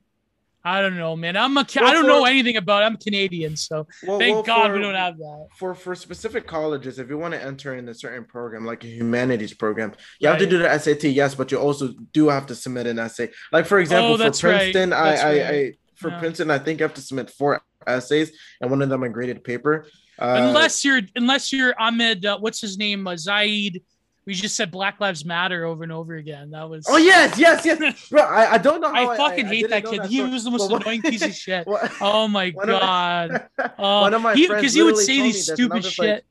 I 0.64 0.82
don't 0.82 0.98
know, 0.98 1.16
man. 1.16 1.38
I'm 1.38 1.56
a 1.58 1.66
well, 1.76 1.88
I 1.88 1.94
don't 1.94 2.04
for, 2.04 2.08
know 2.08 2.26
anything 2.26 2.58
about. 2.58 2.84
It. 2.84 2.88
I'm 2.88 2.98
Canadian, 2.98 3.56
so 3.56 3.88
well, 4.06 4.20
thank 4.20 4.36
well, 4.36 4.44
God 4.44 4.68
for, 4.68 4.74
we 4.74 4.82
don't 4.82 4.96
have 4.96 5.18
that. 5.18 5.48
For 5.56 5.74
for 5.74 5.96
specific 5.96 6.48
colleges, 6.48 7.00
if 7.00 7.10
you 7.10 7.18
want 7.18 7.34
to 7.34 7.42
enter 7.42 7.76
in 7.76 7.88
a 7.88 7.94
certain 7.94 8.26
program, 8.26 8.66
like 8.66 8.84
a 8.84 8.88
humanities 8.88 9.54
program, 9.54 9.94
you 10.20 10.28
right. 10.28 10.40
have 10.40 10.50
to 10.50 10.50
do 10.50 10.58
the 10.58 10.78
SAT, 10.78 11.04
yes, 11.06 11.34
but 11.34 11.52
you 11.52 11.60
also 11.60 11.94
do 12.12 12.28
have 12.28 12.46
to 12.48 12.56
submit 12.56 12.88
an 12.88 13.00
essay. 13.00 13.30
Like 13.54 13.66
for 13.66 13.80
example, 13.80 14.14
oh, 14.14 14.32
for 14.32 14.50
Princeton, 14.50 14.90
right. 14.92 15.00
I, 15.00 15.24
right. 15.24 15.42
I, 15.42 15.50
I 15.50 15.74
for 15.96 16.10
yeah. 16.10 16.20
Princeton, 16.20 16.52
I 16.52 16.60
think 16.60 16.80
you 16.80 16.84
have 16.84 16.94
to 16.96 17.02
submit 17.02 17.30
four 17.30 17.62
essays, 17.88 18.32
and 18.60 18.70
one 18.70 18.82
of 18.82 18.90
them 18.90 19.04
a 19.04 19.10
graded 19.10 19.44
paper. 19.44 19.86
Uh, 20.18 20.36
unless 20.42 20.84
you're 20.84 21.02
unless 21.16 21.54
you're 21.54 21.74
Ahmed, 21.80 22.26
uh, 22.26 22.38
what's 22.38 22.60
his 22.60 22.78
name, 22.78 23.08
uh, 23.08 23.14
Ziad 23.14 23.82
we 24.30 24.36
just 24.36 24.56
said 24.56 24.70
Black 24.70 25.02
Lives 25.02 25.26
Matter 25.26 25.66
over 25.66 25.82
and 25.82 25.92
over 25.92 26.16
again. 26.16 26.52
That 26.52 26.70
was. 26.70 26.86
Oh 26.88 26.98
yes, 26.98 27.40
yes, 27.40 27.66
yes, 27.66 28.10
bro. 28.12 28.22
I, 28.22 28.54
I 28.54 28.58
don't 28.60 28.80
know. 28.80 28.94
I 28.94 29.18
fucking 29.18 29.48
I, 29.48 29.50
hate 29.50 29.66
I 29.66 29.68
that 29.82 29.90
kid. 29.90 30.04
That 30.04 30.10
he 30.12 30.22
was 30.22 30.44
the 30.44 30.52
most 30.52 30.70
well, 30.70 30.80
annoying 30.80 31.02
piece 31.02 31.24
of 31.24 31.34
shit. 31.46 31.68
Oh 32.00 32.28
my 32.28 32.52
god. 32.52 33.50
My, 33.58 33.64
uh, 33.64 34.02
one 34.02 34.14
of 34.14 34.22
my 34.22 34.34
friends 34.46 34.48
because 34.50 34.74
he 34.76 34.84
would 34.84 34.98
say 34.98 35.24
these 35.24 35.52
stupid 35.52 35.84
shit. 35.84 36.24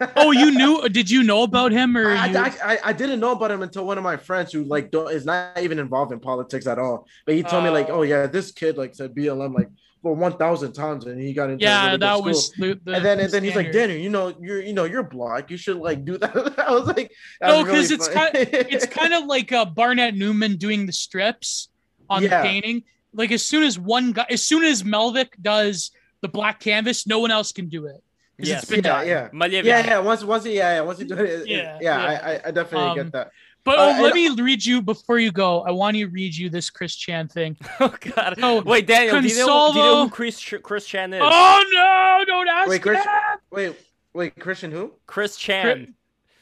Like... 0.00 0.12
oh, 0.16 0.30
you 0.30 0.50
knew? 0.50 0.88
Did 0.88 1.10
you 1.10 1.22
know 1.22 1.42
about 1.42 1.72
him 1.72 1.94
or? 1.94 2.10
I, 2.10 2.26
you... 2.26 2.38
I, 2.38 2.78
I, 2.82 2.92
didn't 2.94 3.20
know 3.20 3.32
about 3.32 3.50
him 3.50 3.60
until 3.60 3.84
one 3.84 3.98
of 3.98 4.04
my 4.04 4.16
friends 4.16 4.50
who 4.50 4.64
like 4.64 4.90
don't 4.90 5.12
is 5.12 5.26
not 5.26 5.58
even 5.58 5.78
involved 5.78 6.10
in 6.10 6.20
politics 6.20 6.66
at 6.66 6.78
all. 6.78 7.06
But 7.26 7.34
he 7.34 7.42
told 7.42 7.64
uh, 7.64 7.66
me 7.66 7.68
like, 7.70 7.90
oh. 7.90 7.96
oh 7.96 8.02
yeah, 8.02 8.26
this 8.26 8.50
kid 8.50 8.78
like 8.78 8.94
said 8.94 9.14
BLM 9.14 9.52
like 9.54 9.68
for 10.04 10.12
one 10.12 10.36
thousand 10.36 10.74
times, 10.74 11.06
and 11.06 11.18
he 11.18 11.32
got 11.32 11.48
into 11.48 11.64
yeah, 11.64 11.86
really 11.86 11.96
that 11.96 12.22
was 12.22 12.50
the, 12.58 12.78
the, 12.84 12.92
and 12.92 13.02
then 13.02 13.18
and 13.20 13.32
then 13.32 13.42
he's 13.42 13.56
like, 13.56 13.72
Daniel, 13.72 13.98
you 13.98 14.10
know, 14.10 14.34
you're 14.38 14.60
you 14.60 14.74
know, 14.74 14.84
you're 14.84 15.02
black, 15.02 15.50
you 15.50 15.56
should 15.56 15.78
like 15.78 16.04
do 16.04 16.18
that. 16.18 16.58
I 16.68 16.72
was 16.72 16.86
like, 16.86 17.10
no, 17.40 17.64
because 17.64 17.90
really 17.90 17.94
it's 17.94 18.08
kind 18.08 18.30
it's 18.34 18.86
kind 19.00 19.14
of 19.14 19.24
like 19.24 19.50
uh, 19.50 19.64
Barnett 19.64 20.14
Newman 20.14 20.56
doing 20.56 20.84
the 20.84 20.92
strips 20.92 21.70
on 22.10 22.22
yeah. 22.22 22.42
the 22.42 22.46
painting. 22.46 22.82
Like 23.14 23.32
as 23.32 23.42
soon 23.42 23.62
as 23.62 23.78
one 23.78 24.12
guy, 24.12 24.26
as 24.28 24.42
soon 24.42 24.62
as 24.62 24.82
Malevich 24.82 25.30
does 25.40 25.90
the 26.20 26.28
black 26.28 26.60
canvas, 26.60 27.06
no 27.06 27.18
one 27.18 27.30
else 27.30 27.50
can 27.50 27.70
do 27.70 27.86
it. 27.86 28.04
Yes. 28.36 28.70
yeah, 28.70 29.02
yeah, 29.02 29.28
yeah, 29.32 29.62
yeah. 29.62 29.98
Once, 30.00 30.22
once, 30.22 30.44
yeah, 30.44 30.74
yeah. 30.74 30.80
Once 30.82 30.98
you 30.98 31.06
do 31.06 31.16
it, 31.16 31.48
yeah, 31.48 31.78
yeah. 31.80 32.10
yeah. 32.10 32.40
I, 32.44 32.48
I 32.48 32.50
definitely 32.50 32.88
um, 32.88 32.96
get 32.96 33.12
that. 33.12 33.30
But 33.64 33.78
uh, 33.78 33.94
oh, 33.96 34.02
let 34.02 34.14
me 34.14 34.28
read 34.28 34.64
you 34.64 34.82
before 34.82 35.18
you 35.18 35.32
go. 35.32 35.62
I 35.62 35.70
want 35.70 35.96
to 35.96 36.06
read 36.06 36.36
you 36.36 36.50
this 36.50 36.68
Chris 36.68 36.94
Chan 36.94 37.28
thing. 37.28 37.56
Oh 37.80 37.94
God! 38.14 38.36
So, 38.38 38.62
Wait, 38.62 38.86
Daniel, 38.86 39.16
Consolvo... 39.16 39.22
do, 39.22 39.28
you 39.28 39.46
know, 39.46 39.72
do 39.72 39.78
you 39.78 39.84
know 39.84 40.04
who 40.04 40.10
Chris 40.10 40.54
Chris 40.62 40.86
Chan 40.86 41.12
is? 41.12 41.20
Oh 41.24 41.64
no! 41.72 42.24
Don't 42.26 42.48
ask 42.48 42.68
wait, 42.68 42.82
Chris, 42.82 43.04
wait, 43.50 43.76
wait, 44.12 44.38
Christian 44.38 44.70
who? 44.70 44.92
Chris 45.06 45.36
Chan. 45.36 45.94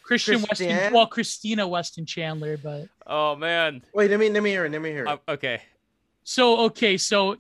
Christian 0.02 0.42
Weston. 0.42 0.92
Well, 0.92 1.06
Christina 1.06 1.66
Weston 1.66 2.04
Chandler, 2.04 2.56
but. 2.58 2.88
Oh 3.06 3.36
man! 3.36 3.82
Wait, 3.94 4.10
let 4.10 4.20
me 4.20 4.28
let 4.28 4.42
me 4.42 4.50
hear 4.50 4.66
it. 4.66 4.72
Let 4.72 4.82
me 4.82 4.90
hear 4.90 5.04
it. 5.04 5.08
Uh, 5.08 5.16
okay. 5.28 5.62
So 6.24 6.66
okay, 6.66 6.96
so 6.96 7.36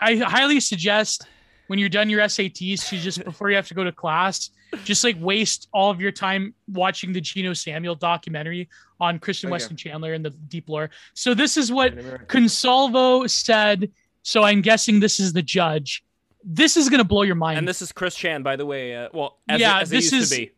I 0.00 0.16
highly 0.16 0.60
suggest 0.60 1.26
when 1.66 1.78
you're 1.78 1.88
done 1.88 2.10
your 2.10 2.20
SATs 2.20 2.88
to 2.88 2.98
just 2.98 3.24
before 3.24 3.50
you 3.50 3.56
have 3.56 3.68
to 3.68 3.74
go 3.74 3.84
to 3.84 3.92
class, 3.92 4.50
just 4.84 5.04
like 5.04 5.16
waste 5.20 5.68
all 5.72 5.90
of 5.90 6.00
your 6.00 6.12
time 6.12 6.54
watching 6.68 7.12
the 7.12 7.20
Geno 7.20 7.52
Samuel 7.52 7.94
documentary 7.94 8.68
on 9.00 9.18
Christian 9.18 9.48
okay. 9.48 9.52
Weston 9.52 9.76
Chandler 9.76 10.12
and 10.12 10.24
the 10.24 10.30
deep 10.30 10.68
lore. 10.68 10.90
So 11.14 11.34
this 11.34 11.56
is 11.56 11.72
what 11.72 11.96
Consalvo 12.28 13.28
said. 13.28 13.90
So 14.22 14.42
I'm 14.42 14.62
guessing 14.62 15.00
this 15.00 15.20
is 15.20 15.32
the 15.32 15.42
judge. 15.42 16.04
This 16.42 16.76
is 16.76 16.88
gonna 16.88 17.04
blow 17.04 17.22
your 17.22 17.34
mind. 17.34 17.58
And 17.58 17.68
this 17.68 17.82
is 17.82 17.92
Chris 17.92 18.14
Chan, 18.14 18.42
by 18.42 18.56
the 18.56 18.66
way. 18.66 18.94
Uh, 18.94 19.08
well, 19.12 19.38
as 19.48 19.60
yeah, 19.60 19.78
it, 19.78 19.82
as 19.82 19.90
this 19.90 20.12
is. 20.12 20.48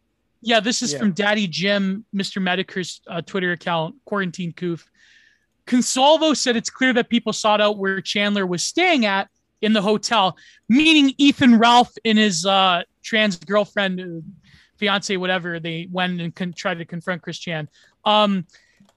Yeah, 0.42 0.60
this 0.60 0.82
is 0.82 0.92
yeah. 0.92 0.98
from 0.98 1.12
Daddy 1.12 1.48
Jim, 1.48 2.04
Mr. 2.14 2.40
Medicare's 2.40 3.00
uh, 3.08 3.20
Twitter 3.20 3.52
account, 3.52 3.96
Quarantine 4.04 4.52
Coof. 4.52 4.84
Consalvo 5.66 6.36
said 6.36 6.56
it's 6.56 6.70
clear 6.70 6.92
that 6.92 7.08
people 7.08 7.32
sought 7.32 7.60
out 7.60 7.78
where 7.78 8.00
Chandler 8.00 8.46
was 8.46 8.62
staying 8.62 9.04
at 9.06 9.28
in 9.62 9.72
the 9.72 9.82
hotel, 9.82 10.36
meaning 10.68 11.14
Ethan 11.18 11.58
Ralph 11.58 11.92
and 12.04 12.18
his 12.18 12.46
uh, 12.46 12.82
trans 13.02 13.36
girlfriend, 13.36 14.00
uh, 14.00 14.20
fiance, 14.76 15.16
whatever. 15.16 15.58
They 15.58 15.88
went 15.90 16.20
and 16.20 16.34
con- 16.34 16.52
tried 16.52 16.78
to 16.78 16.84
confront 16.84 17.22
Chris 17.22 17.38
Chan. 17.38 17.68
Um, 18.06 18.46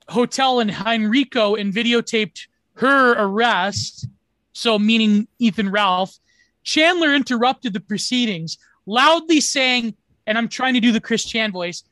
hotel 0.08 0.62
in 0.62 0.70
Henrico 0.70 1.56
and 1.56 1.74
videotaped 1.74 2.48
her 2.76 3.12
arrest. 3.12 4.08
So, 4.54 4.80
meaning 4.80 5.28
Ethan 5.40 5.70
Ralph. 5.70 6.18
Chandler 6.64 7.14
interrupted 7.14 7.74
the 7.74 7.80
proceedings, 7.80 8.58
loudly 8.86 9.42
saying, 9.42 9.96
and 10.28 10.38
I'm 10.38 10.48
trying 10.48 10.76
to 10.76 10.80
do 10.80 10.92
the 10.92 11.02
Chris 11.02 11.26
Chan 11.26 11.52
voice, 11.52 11.84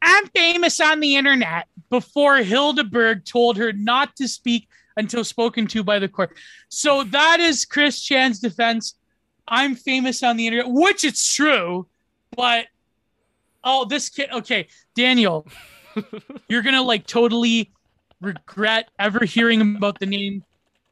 I'm 0.00 0.26
famous 0.28 0.80
on 0.80 1.00
the 1.00 1.16
internet, 1.16 1.66
before 1.90 2.36
Hildeberg 2.38 3.24
told 3.24 3.56
her 3.56 3.72
not 3.72 4.16
to 4.16 4.28
speak 4.28 4.68
until 4.96 5.24
spoken 5.24 5.66
to 5.68 5.82
by 5.82 5.98
the 5.98 6.08
court. 6.08 6.36
So 6.68 7.04
that 7.04 7.40
is 7.40 7.64
Chris 7.64 8.00
Chan's 8.00 8.38
defense. 8.38 8.94
I'm 9.46 9.74
famous 9.74 10.22
on 10.22 10.36
the 10.36 10.46
internet, 10.46 10.70
which 10.70 11.04
it's 11.04 11.34
true, 11.34 11.86
but 12.36 12.66
oh, 13.62 13.84
this 13.84 14.08
kid. 14.08 14.30
Okay, 14.32 14.68
Daniel, 14.94 15.46
you're 16.48 16.62
gonna 16.62 16.82
like 16.82 17.06
totally 17.06 17.72
regret 18.20 18.88
ever 18.98 19.24
hearing 19.24 19.76
about 19.76 19.98
the 20.00 20.06
name 20.06 20.44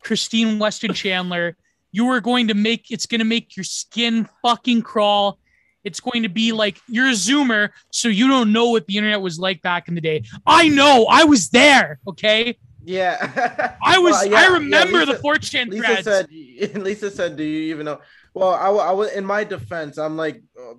Christine 0.02 0.58
Weston 0.58 0.92
Chandler. 0.94 1.56
You 1.90 2.08
are 2.08 2.20
going 2.20 2.48
to 2.48 2.54
make 2.54 2.90
it's 2.90 3.06
going 3.06 3.20
to 3.20 3.24
make 3.24 3.56
your 3.56 3.64
skin 3.64 4.28
fucking 4.42 4.82
crawl. 4.82 5.38
It's 5.84 6.00
going 6.00 6.22
to 6.22 6.28
be 6.28 6.52
like 6.52 6.78
you're 6.88 7.08
a 7.08 7.12
zoomer, 7.12 7.70
so 7.90 8.08
you 8.08 8.28
don't 8.28 8.52
know 8.52 8.70
what 8.70 8.86
the 8.86 8.96
internet 8.96 9.20
was 9.20 9.38
like 9.38 9.62
back 9.62 9.88
in 9.88 9.94
the 9.94 10.00
day. 10.00 10.22
I 10.46 10.68
know, 10.68 11.06
I 11.10 11.24
was 11.24 11.50
there. 11.50 11.98
Okay, 12.06 12.56
yeah, 12.84 13.76
I 13.84 13.98
was. 13.98 14.12
Well, 14.12 14.26
yeah, 14.26 14.40
I 14.40 14.46
remember 14.46 14.98
yeah, 15.00 15.06
Lisa, 15.06 15.12
the 15.12 15.18
4chan 15.18 15.68
Lisa 15.68 15.84
threads. 15.84 16.04
said. 16.04 16.28
Lisa 16.82 17.10
said, 17.10 17.36
"Do 17.36 17.44
you 17.44 17.74
even 17.74 17.86
know?" 17.86 18.00
Well, 18.34 18.50
I, 18.50 18.68
I 18.68 18.92
was 18.92 19.12
in 19.12 19.24
my 19.24 19.44
defense. 19.44 19.98
I'm 19.98 20.16
like 20.16 20.42
uh, 20.58 20.74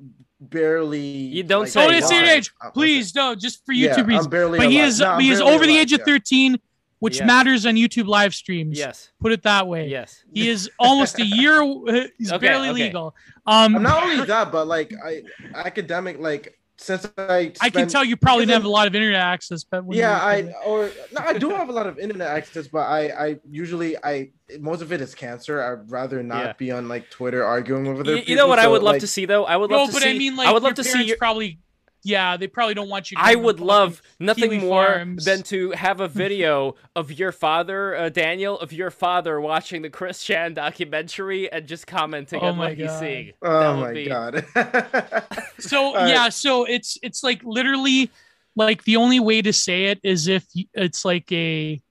barely. 0.49 0.99
You 0.99 1.44
don't 1.44 1.61
like, 1.61 1.70
say. 1.70 1.99
Don't 1.99 2.07
say 2.07 2.38
age. 2.38 2.52
Please, 2.74 3.14
no, 3.15 3.36
just 3.36 3.65
for 3.65 3.74
YouTube 3.74 3.98
yeah, 3.98 4.18
reasons. 4.18 4.28
but 4.28 4.70
he 4.70 4.80
is. 4.80 4.99
No, 4.99 5.18
he 5.18 5.30
is 5.30 5.41
over 5.41 5.65
the 5.65 5.78
age 5.78 5.94
of 5.94 6.02
13, 6.02 6.60
which 6.99 7.18
yes. 7.18 7.28
matters 7.28 7.65
on 7.65 7.76
YouTube 7.76 8.07
live 8.07 8.34
streams. 8.34 8.78
Yes. 8.78 9.11
Put 9.20 9.32
it 9.32 9.44
that 9.44 9.68
way. 9.68 9.88
Yes. 9.88 10.24
He 10.34 10.49
is 10.49 10.70
almost 10.80 11.20
a 11.20 11.26
year. 11.26 11.61
He's 12.18 12.32
okay, 12.32 12.48
barely 12.48 12.70
okay. 12.70 12.86
legal. 12.86 13.15
Um, 13.45 13.74
not 13.82 14.03
only 14.03 14.26
that, 14.26 14.52
but 14.52 14.68
like 14.68 14.94
I 15.03 15.24
academic 15.53 16.20
like 16.20 16.57
since 16.84 17.10
I 17.18 17.54
I 17.62 17.70
can 17.70 17.88
tell 17.88 18.04
you 18.04 18.18
probably 18.18 18.46
didn't 18.46 18.62
have 18.62 18.66
a 18.66 18.70
lot 18.70 18.88
of 18.88 18.96
internet 18.96 19.22
access, 19.22 19.64
but 19.64 19.86
yeah, 19.92 20.20
I 20.20 20.54
or 20.66 20.92
no, 21.14 21.22
I 21.22 21.38
do 21.38 21.50
have 21.50 21.70
a 21.70 21.72
lot 21.72 21.88
of 21.88 21.98
internet 21.98 22.28
access, 22.28 22.68
but 22.68 22.80
I 22.82 23.08
I 23.08 23.40
usually 23.50 23.96
I 24.04 24.32
most 24.60 24.82
of 24.82 24.92
it 24.92 25.00
is 25.00 25.16
cancer. 25.16 25.64
I'd 25.64 25.90
rather 25.90 26.22
not 26.22 26.44
yeah. 26.44 26.54
be 26.54 26.72
on 26.72 26.90
like 26.90 27.10
Twitter 27.10 27.44
arguing 27.44 27.88
over 27.88 28.02
other. 28.02 28.18
You, 28.18 28.24
you 28.28 28.36
know 28.36 28.48
what 28.48 28.60
so, 28.60 28.66
I 28.66 28.68
would 28.68 28.84
love 28.84 28.96
like, 28.96 29.02
to 29.02 29.08
see 29.08 29.26
though? 29.26 29.46
I 29.46 29.56
would 29.56 29.72
love 29.72 29.82
no, 29.82 29.88
to 29.88 29.94
but 29.94 30.02
see. 30.04 30.10
I 30.10 30.18
mean, 30.18 30.36
like, 30.36 30.48
I 30.48 30.52
would 30.52 30.64
love 30.64 30.74
to 30.76 30.84
see 30.84 31.04
your 31.04 31.18
probably 31.18 31.60
yeah, 32.04 32.36
they 32.36 32.48
probably 32.48 32.74
don't 32.74 32.90
want 32.90 33.12
you. 33.12 33.18
I 33.20 33.36
would 33.36 33.62
love 33.62 34.02
nothing 34.20 34.50
Kiwi 34.50 34.60
more 34.60 34.86
farms. 34.86 35.26
than 35.26 35.42
to 35.44 35.72
have 35.72 36.02
a 36.02 36.08
video 36.08 36.76
of 36.96 37.12
your 37.12 37.32
father, 37.32 37.96
uh, 37.96 38.10
Daniel, 38.10 38.60
of 38.60 38.74
your 38.74 38.92
father 38.92 39.40
watching 39.40 39.82
the 39.82 39.90
Chris 39.90 40.22
Chan 40.22 40.56
documentary 40.56 41.52
and 41.52 41.66
just 41.66 41.88
commenting 41.88 42.42
oh 42.42 42.48
on 42.48 42.58
what 42.58 42.78
God. 42.78 42.78
he's 42.78 43.00
seeing. 43.00 43.32
Oh 43.42 43.78
my 43.78 43.94
be... 43.94 44.06
God! 44.06 44.46
so 45.60 46.06
yeah, 46.06 46.28
so 46.30 46.66
it's 46.66 46.98
it's 47.02 47.24
like 47.24 47.42
literally 47.44 48.12
like 48.56 48.84
the 48.84 48.98
only 48.98 49.22
way 49.22 49.42
to 49.42 49.54
say 49.54 49.86
it 49.86 50.00
is 50.04 50.28
if 50.28 50.46
it's 50.74 51.06
like 51.06 51.32
a 51.32 51.82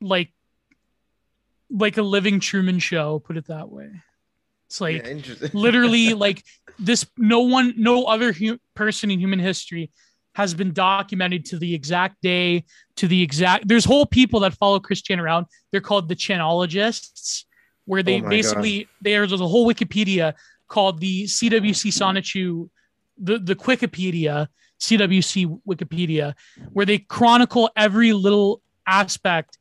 like 0.00 0.32
like 1.70 1.98
a 1.98 2.02
living 2.02 2.38
Truman 2.38 2.78
show. 2.78 3.18
Put 3.18 3.36
it 3.36 3.48
that 3.48 3.68
way. 3.68 3.90
It's 4.74 4.80
like 4.80 5.06
yeah, 5.06 5.48
literally 5.52 6.14
like 6.14 6.42
this. 6.80 7.06
No 7.16 7.40
one, 7.40 7.74
no 7.76 8.06
other 8.06 8.32
hu- 8.32 8.58
person 8.74 9.08
in 9.08 9.20
human 9.20 9.38
history 9.38 9.92
has 10.34 10.52
been 10.52 10.72
documented 10.72 11.44
to 11.44 11.58
the 11.58 11.72
exact 11.72 12.20
day, 12.22 12.64
to 12.96 13.06
the 13.06 13.22
exact. 13.22 13.68
There's 13.68 13.84
whole 13.84 14.04
people 14.04 14.40
that 14.40 14.54
follow 14.54 14.80
Christian 14.80 15.20
around. 15.20 15.46
They're 15.70 15.80
called 15.80 16.08
the 16.08 16.16
Chanologists, 16.16 17.44
where 17.84 18.02
they 18.02 18.20
Oh 18.20 18.28
basically 18.28 18.88
there's 19.00 19.32
a 19.32 19.36
whole 19.36 19.64
Wikipedia 19.64 20.34
called 20.66 20.98
the 20.98 21.24
CWC 21.24 21.92
Sonichu, 21.92 22.68
the 23.16 23.38
the 23.38 23.54
Wikipedia, 23.54 24.48
CWC 24.80 25.60
Wikipedia, 25.68 26.34
where 26.72 26.84
they 26.84 26.98
chronicle 26.98 27.70
every 27.76 28.12
little 28.12 28.60
aspect 28.88 29.56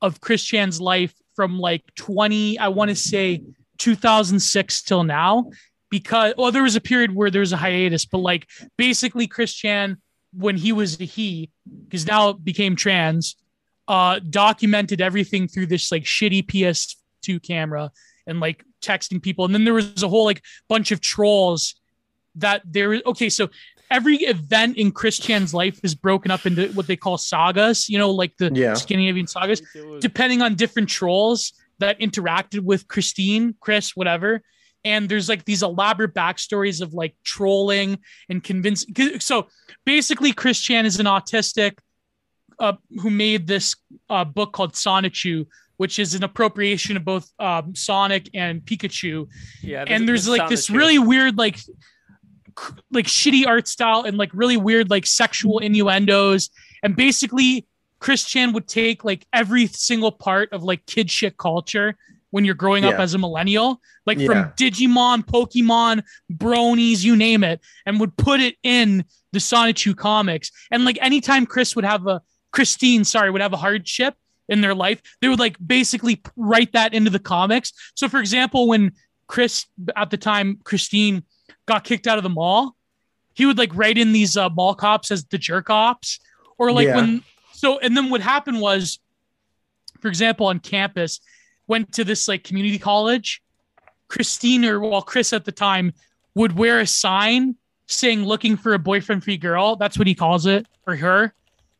of 0.00 0.20
Christian's 0.20 0.80
life 0.80 1.14
from 1.34 1.58
like 1.58 1.82
20, 1.96 2.58
I 2.58 2.68
want 2.68 2.90
to 2.90 2.94
say 2.94 3.42
2006 3.82 4.82
till 4.82 5.02
now. 5.02 5.50
Because 5.90 6.32
well, 6.38 6.52
there 6.52 6.62
was 6.62 6.76
a 6.76 6.80
period 6.80 7.14
where 7.14 7.30
there 7.30 7.40
was 7.40 7.52
a 7.52 7.56
hiatus, 7.56 8.06
but 8.06 8.18
like 8.18 8.48
basically 8.78 9.26
Chris 9.26 9.52
Chan, 9.52 9.98
when 10.32 10.56
he 10.56 10.72
was 10.72 10.98
a 11.00 11.04
he, 11.04 11.50
because 11.84 12.06
now 12.06 12.30
it 12.30 12.44
became 12.44 12.76
trans, 12.76 13.36
uh, 13.88 14.18
documented 14.30 15.02
everything 15.02 15.48
through 15.48 15.66
this 15.66 15.92
like 15.92 16.04
shitty 16.04 16.46
PS2 16.46 17.42
camera 17.42 17.90
and 18.26 18.40
like 18.40 18.64
texting 18.80 19.20
people. 19.20 19.44
And 19.44 19.52
then 19.52 19.64
there 19.64 19.74
was 19.74 20.02
a 20.02 20.08
whole 20.08 20.24
like 20.24 20.42
bunch 20.68 20.92
of 20.92 21.00
trolls 21.00 21.74
that 22.36 22.62
there 22.64 22.94
is 22.94 23.02
okay, 23.04 23.28
so 23.28 23.50
every 23.90 24.16
event 24.16 24.78
in 24.78 24.92
Chris 24.92 25.18
Chan's 25.18 25.52
life 25.52 25.78
is 25.82 25.94
broken 25.94 26.30
up 26.30 26.46
into 26.46 26.68
what 26.68 26.86
they 26.86 26.96
call 26.96 27.18
sagas, 27.18 27.90
you 27.90 27.98
know, 27.98 28.10
like 28.10 28.34
the 28.38 28.50
Yeah. 28.54 28.72
Scandinavian 28.74 29.26
sagas, 29.26 29.60
depending 30.00 30.40
on 30.40 30.54
different 30.54 30.88
trolls 30.88 31.52
that 31.78 31.98
interacted 32.00 32.60
with 32.60 32.88
Christine, 32.88 33.54
Chris, 33.60 33.96
whatever. 33.96 34.42
And 34.84 35.08
there's 35.08 35.28
like 35.28 35.44
these 35.44 35.62
elaborate 35.62 36.14
backstories 36.14 36.80
of 36.80 36.92
like 36.92 37.14
trolling 37.24 37.98
and 38.28 38.42
convincing. 38.42 39.20
So 39.20 39.46
basically, 39.84 40.32
Chris 40.32 40.60
Chan 40.60 40.86
is 40.86 40.98
an 40.98 41.06
autistic 41.06 41.78
uh, 42.58 42.74
who 43.00 43.10
made 43.10 43.46
this 43.46 43.76
uh, 44.10 44.24
book 44.24 44.52
called 44.52 44.72
Sonichu, 44.72 45.46
which 45.76 45.98
is 45.98 46.14
an 46.14 46.24
appropriation 46.24 46.96
of 46.96 47.04
both 47.04 47.30
um, 47.38 47.74
Sonic 47.74 48.30
and 48.34 48.62
Pikachu 48.62 49.28
Yeah, 49.62 49.84
and 49.86 50.08
there's 50.08 50.28
like 50.28 50.48
this 50.48 50.70
really 50.70 50.98
weird 50.98 51.38
like 51.38 51.58
like 52.90 53.06
shitty 53.06 53.46
art 53.46 53.66
style 53.66 54.02
and 54.02 54.16
like 54.16 54.30
really 54.32 54.56
weird 54.56 54.90
like 54.90 55.06
sexual 55.06 55.58
innuendos 55.58 56.50
and 56.82 56.94
basically 56.96 57.66
chris 58.02 58.24
chan 58.24 58.52
would 58.52 58.66
take 58.66 59.04
like 59.04 59.24
every 59.32 59.66
single 59.68 60.10
part 60.12 60.52
of 60.52 60.62
like 60.64 60.84
kid 60.86 61.08
shit 61.10 61.36
culture 61.36 61.96
when 62.30 62.44
you're 62.44 62.54
growing 62.64 62.84
up 62.84 62.98
as 62.98 63.14
a 63.14 63.18
millennial 63.18 63.80
like 64.06 64.18
Yeah. 64.18 64.26
from 64.26 64.36
digimon 64.58 65.24
pokemon 65.24 66.02
bronies 66.32 67.04
you 67.04 67.14
name 67.16 67.44
it 67.44 67.60
and 67.86 68.00
would 68.00 68.16
put 68.16 68.40
it 68.40 68.56
in 68.64 69.04
the 69.32 69.38
sonichu 69.38 69.96
comics 69.96 70.50
and 70.72 70.84
like 70.84 70.98
anytime 71.00 71.46
chris 71.46 71.76
would 71.76 71.84
have 71.84 72.06
a 72.06 72.20
christine 72.50 73.04
sorry 73.04 73.30
would 73.30 73.40
have 73.40 73.52
a 73.52 73.56
hardship 73.66 74.14
in 74.48 74.60
their 74.62 74.74
life 74.74 75.00
they 75.20 75.28
would 75.28 75.38
like 75.38 75.56
basically 75.64 76.20
write 76.36 76.72
that 76.72 76.92
into 76.94 77.10
the 77.10 77.18
comics 77.20 77.72
so 77.94 78.08
for 78.08 78.18
example 78.20 78.66
when 78.66 78.92
chris 79.28 79.66
at 79.96 80.10
the 80.10 80.16
time 80.18 80.58
christine 80.64 81.22
got 81.66 81.84
kicked 81.84 82.06
out 82.08 82.18
of 82.18 82.24
the 82.24 82.30
mall 82.40 82.74
he 83.34 83.46
would 83.46 83.56
like 83.58 83.70
write 83.74 83.96
in 83.96 84.12
these 84.12 84.36
uh, 84.36 84.48
mall 84.50 84.74
cops 84.74 85.10
as 85.10 85.24
the 85.26 85.38
jerk 85.38 85.70
ops 85.70 86.18
or 86.58 86.72
like 86.72 86.86
Yeah. 86.88 86.96
when 86.96 87.22
so 87.62 87.78
and 87.78 87.96
then 87.96 88.10
what 88.10 88.20
happened 88.20 88.60
was 88.60 88.98
for 90.00 90.08
example 90.08 90.46
on 90.46 90.58
campus 90.58 91.20
went 91.68 91.92
to 91.92 92.02
this 92.02 92.26
like 92.26 92.42
community 92.42 92.78
college. 92.78 93.40
Christine 94.08 94.64
or 94.64 94.80
well 94.80 95.00
chris 95.00 95.32
at 95.32 95.44
the 95.44 95.52
time 95.52 95.92
would 96.34 96.52
wear 96.58 96.80
a 96.80 96.86
sign 96.86 97.54
saying 97.86 98.24
looking 98.24 98.56
for 98.56 98.74
a 98.74 98.78
boyfriend 98.78 99.22
free 99.22 99.36
girl. 99.36 99.76
That's 99.76 99.96
what 99.98 100.06
he 100.06 100.14
calls 100.14 100.44
it 100.46 100.66
for 100.84 100.96
her. 100.96 101.32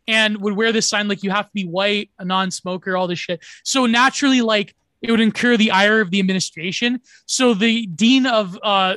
And 0.06 0.40
would 0.42 0.54
wear 0.54 0.70
this 0.72 0.86
sign 0.86 1.08
like 1.08 1.22
you 1.24 1.30
have 1.30 1.46
to 1.46 1.52
be 1.52 1.64
white 1.64 2.10
a 2.18 2.24
non-smoker 2.24 2.96
all 2.96 3.08
this 3.08 3.18
shit. 3.18 3.40
So 3.64 3.86
naturally 3.86 4.40
like 4.40 4.74
it 5.00 5.10
would 5.10 5.20
incur 5.20 5.56
the 5.56 5.72
ire 5.72 6.00
of 6.00 6.10
the 6.12 6.20
administration. 6.20 7.00
So 7.26 7.54
the 7.54 7.86
dean 7.86 8.26
of 8.26 8.56
uh 8.62 8.96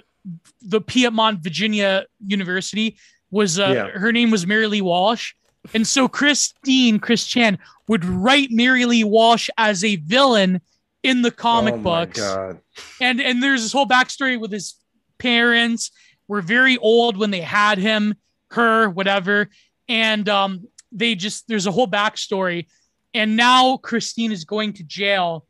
the 0.62 0.82
piedmont 0.82 1.40
virginia 1.48 2.06
university 2.26 2.98
was 3.32 3.60
uh 3.60 3.74
Yeah. 3.76 4.00
her 4.00 4.12
name 4.12 4.30
was 4.32 4.46
mary 4.48 4.68
lee 4.68 4.82
walsh 4.82 5.34
and 5.74 5.88
so 5.88 6.08
christine 6.08 7.00
chris 7.00 7.26
chan 7.26 7.58
would 7.88 8.06
write 8.06 8.50
mary 8.52 8.86
lee 8.86 9.04
walsh 9.04 9.50
as 9.58 9.84
a 9.84 9.96
villain 9.98 10.62
in 11.04 11.22
the 11.22 11.30
comic 11.32 11.76
Oh 11.76 11.78
my 11.78 11.84
books. 11.84 12.20
God. 12.20 12.60
and 13.00 13.22
and 13.22 13.42
there's 13.44 13.62
this 13.62 13.72
whole 13.72 13.86
backstory 13.86 14.40
with 14.40 14.52
his 14.52 14.74
parents 15.20 15.92
were 16.28 16.42
very 16.42 16.78
old 16.78 17.16
when 17.16 17.30
they 17.30 17.42
had 17.42 17.78
him 17.78 18.16
her 18.52 18.90
whatever. 18.90 19.50
And 19.88 20.28
um 20.28 20.68
they 20.92 21.14
just 21.14 21.48
there's 21.48 21.68
a 21.68 21.72
whole 21.72 21.88
backstory. 21.88 22.66
And 23.14 23.38
now 23.38 23.78
christine 23.78 24.32
is 24.32 24.46
going 24.46 24.74
to 24.74 24.84
jail 24.84 25.46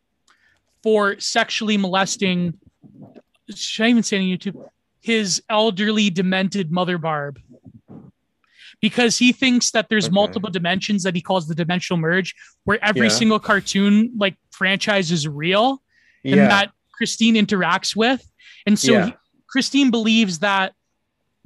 for 0.84 1.18
sexually 1.20 1.78
molesting 1.78 2.60
should 3.54 3.86
i 3.86 3.90
even 3.90 4.04
say 4.04 4.18
on 4.18 4.24
youtube? 4.24 4.62
His 5.00 5.42
elderly 5.50 6.10
demented 6.10 6.70
mother 6.72 6.98
barb 6.98 7.40
because 8.88 9.18
he 9.18 9.30
thinks 9.32 9.72
that 9.72 9.86
there's 9.90 10.06
Okay. 10.06 10.14
multiple 10.22 10.52
dimensions 10.60 11.02
that 11.06 11.16
he 11.16 11.22
calls 11.30 11.48
the 11.48 11.56
dimensional 11.56 11.98
merge 11.99 12.30
where 12.66 12.78
every 12.90 13.07
Yeah. 13.07 13.20
single 13.20 13.40
cartoon 13.40 13.94
like 14.24 14.36
franchise 14.52 15.07
is 15.12 15.28
real 15.28 15.82
and 16.24 16.36
Yeah. 16.36 16.48
that 16.56 16.68
Christine 16.95 17.34
interacts 17.34 17.95
with. 17.95 18.22
And 18.68 18.78
so 18.78 18.91
Yeah. 18.91 19.06
he- 19.07 19.14
Christine 19.48 19.90
believes 19.90 20.40
that 20.40 20.74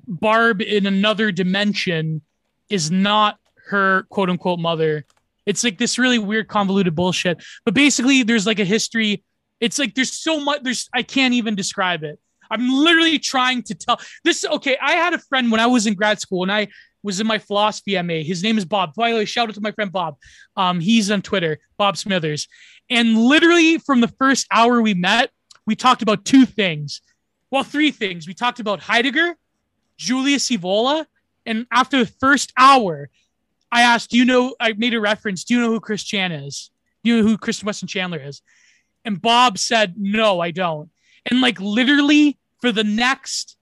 Barb 0.06 0.62
in 0.62 0.86
another 0.86 1.32
dimension 1.32 2.22
is 2.70 2.92
not 2.92 3.38
her 3.68 4.04
quote 4.10 4.30
unquote 4.30 4.60
mother. 4.60 5.06
It's 5.46 5.64
like 5.64 5.78
this 5.78 5.98
really 5.98 6.20
weird, 6.20 6.48
convoluted 6.50 6.94
bullshit. 6.94 7.42
But 7.64 7.74
basically, 7.74 8.24
there's 8.24 8.46
like 8.46 8.60
a 8.60 8.66
history. 8.66 9.24
It's 9.62 9.80
like 9.80 9.96
there's 9.96 10.12
so 10.12 10.40
much, 10.42 10.60
there's, 10.64 10.90
I 10.94 11.04
can't 11.04 11.34
even 11.36 11.56
describe 11.56 12.04
it. 12.04 12.20
I'm 12.52 12.68
literally 12.70 13.20
trying 13.20 13.62
to 13.64 13.76
tell 13.76 13.98
this. 14.26 14.44
Okay. 14.44 14.76
I 14.82 14.94
had 15.04 15.14
a 15.14 15.20
friend 15.20 15.52
when 15.52 15.62
I 15.62 15.68
was 15.68 15.86
in 15.88 15.94
grad 15.94 16.20
school 16.20 16.42
and 16.44 16.52
I 16.52 16.68
was 17.04 17.20
in 17.20 17.28
my 17.28 17.38
philosophy 17.38 18.02
MA. 18.02 18.22
His 18.24 18.44
name 18.44 18.58
is 18.58 18.66
Bob. 18.66 18.94
By 18.96 19.12
the 19.12 19.18
way, 19.18 19.26
shout 19.26 19.50
out 19.50 19.56
to 19.56 19.62
my 19.62 19.72
friend 19.72 19.92
Bob. 19.92 20.18
Um, 20.56 20.80
he's 20.80 21.10
on 21.12 21.22
Twitter, 21.22 21.60
Bob 21.78 21.98
Smithers. 21.98 22.48
And 22.90 23.18
literally 23.18 23.78
from 23.78 24.02
the 24.02 24.08
first 24.08 24.48
hour 24.52 24.82
we 24.82 24.94
met, 24.94 25.32
we 25.66 25.76
talked 25.76 26.02
about 26.02 26.26
two 26.26 26.46
things. 26.46 27.02
Well, 27.52 27.64
three 27.64 27.92
things. 27.92 28.28
We 28.28 28.34
talked 28.34 28.60
about 28.60 28.80
Heidegger, 28.80 29.36
Julius 29.98 30.50
Evola, 30.50 31.06
and 31.46 31.66
after 31.72 32.00
the 32.00 32.12
first 32.20 32.54
hour, 32.58 33.10
I 33.72 33.82
asked, 33.82 34.12
"Do 34.12 34.18
you 34.18 34.26
know?" 34.26 34.56
I 34.60 34.74
made 34.74 34.94
a 34.94 35.00
reference. 35.00 35.44
Do 35.44 35.54
you 35.54 35.62
know 35.62 35.70
who 35.70 35.80
Chris 35.80 36.04
Chan 36.04 36.32
is? 36.32 36.72
Do 37.04 37.12
you 37.12 37.18
know 37.18 37.28
who 37.28 37.38
Kristen 37.38 37.66
Weston 37.66 37.88
Chandler 37.88 38.20
is? 38.20 38.42
And 39.06 39.22
Bob 39.22 39.58
said, 39.58 39.96
"No, 39.98 40.40
I 40.40 40.52
don't." 40.52 40.90
And 41.26 41.42
like 41.42 41.60
literally 41.60 42.38
for 42.62 42.72
the 42.72 42.84
next 42.84 43.58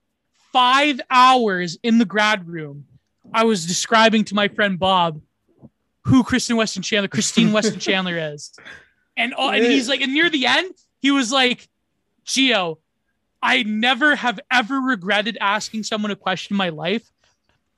five 0.52 1.00
hours 1.10 1.78
in 1.82 1.98
the 1.98 2.04
grad 2.04 2.48
room, 2.48 2.86
I 3.32 3.44
was 3.44 3.66
describing 3.66 4.24
to 4.24 4.34
my 4.34 4.48
friend 4.48 4.78
Bob 4.78 5.20
who 6.04 6.24
Kristen 6.24 6.56
Weston 6.56 6.82
Chandler, 6.82 7.08
Christine 7.08 7.52
Weston 7.52 7.78
Chandler 7.78 8.16
is. 8.34 8.52
And 9.16 9.34
oh, 9.36 9.50
and 9.50 9.64
he's 9.64 9.88
like, 9.88 10.00
and 10.00 10.14
near 10.14 10.30
the 10.30 10.46
end, 10.46 10.72
he 11.00 11.10
was 11.10 11.30
like, 11.30 11.68
Gio, 12.24 12.78
I 13.42 13.62
never 13.62 14.14
have 14.14 14.40
ever 14.50 14.80
regretted 14.80 15.36
asking 15.40 15.82
someone 15.82 16.10
a 16.10 16.16
question 16.16 16.54
in 16.54 16.58
my 16.58 16.70
life, 16.70 17.10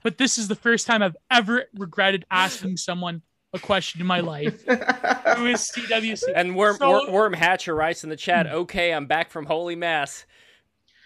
but 0.02 0.18
this 0.18 0.38
is 0.38 0.48
the 0.48 0.54
first 0.54 0.86
time 0.86 1.02
I've 1.02 1.16
ever 1.30 1.64
regretted 1.76 2.24
asking 2.30 2.76
someone 2.76 3.22
a 3.52 3.58
question 3.58 4.00
in 4.00 4.06
my 4.06 4.20
life. 4.20 4.64
Who 4.66 5.46
is 5.46 5.70
CWC? 5.74 6.22
And 6.34 6.54
Worm, 6.54 6.76
So- 6.76 6.90
Worm, 6.90 7.12
Worm 7.12 7.32
Hatcher 7.32 7.74
writes 7.74 8.04
in 8.04 8.10
the 8.10 8.16
chat, 8.16 8.46
okay, 8.46 8.92
I'm 8.92 9.06
back 9.06 9.30
from 9.30 9.46
Holy 9.46 9.76
Mass. 9.76 10.24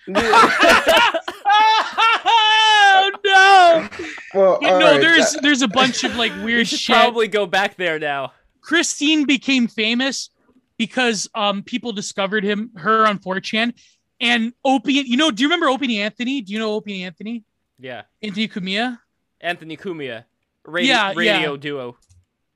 oh 2.94 3.10
no! 3.24 3.88
well, 4.40 4.58
Yeah, 4.62 4.72
all 4.72 4.80
no, 4.80 4.92
right, 4.92 5.00
there's 5.00 5.32
there's 5.42 5.62
a 5.62 5.68
bunch 5.68 6.04
of 6.04 6.14
like 6.16 6.32
weird 6.44 6.68
shit. 6.68 6.94
probably 6.94 7.28
go 7.28 7.46
back 7.46 7.76
there 7.76 7.98
now. 7.98 8.32
Christine 8.60 9.24
became 9.26 9.68
famous 9.68 10.30
because 10.78 11.28
um 11.34 11.62
people 11.62 11.92
discovered 11.92 12.44
him 12.44 12.70
her 12.76 13.06
on 13.06 13.18
4chan 13.18 13.72
and 14.20 14.52
Opie. 14.64 14.94
You 14.94 15.16
know, 15.16 15.30
do 15.30 15.42
you 15.42 15.48
remember 15.48 15.68
Opie 15.68 16.00
Anthony? 16.00 16.40
Do 16.40 16.52
you 16.52 16.58
know 16.58 16.72
Opie 16.74 17.02
Anthony? 17.02 17.44
Yeah. 17.78 18.02
Anthony 18.22 18.48
Cumia? 18.48 18.98
Anthony 19.40 19.76
Cumia, 19.76 20.24
radio, 20.64 20.94
Yeah, 20.94 21.12
radio 21.14 21.52
yeah. 21.52 21.56
duo. 21.58 21.96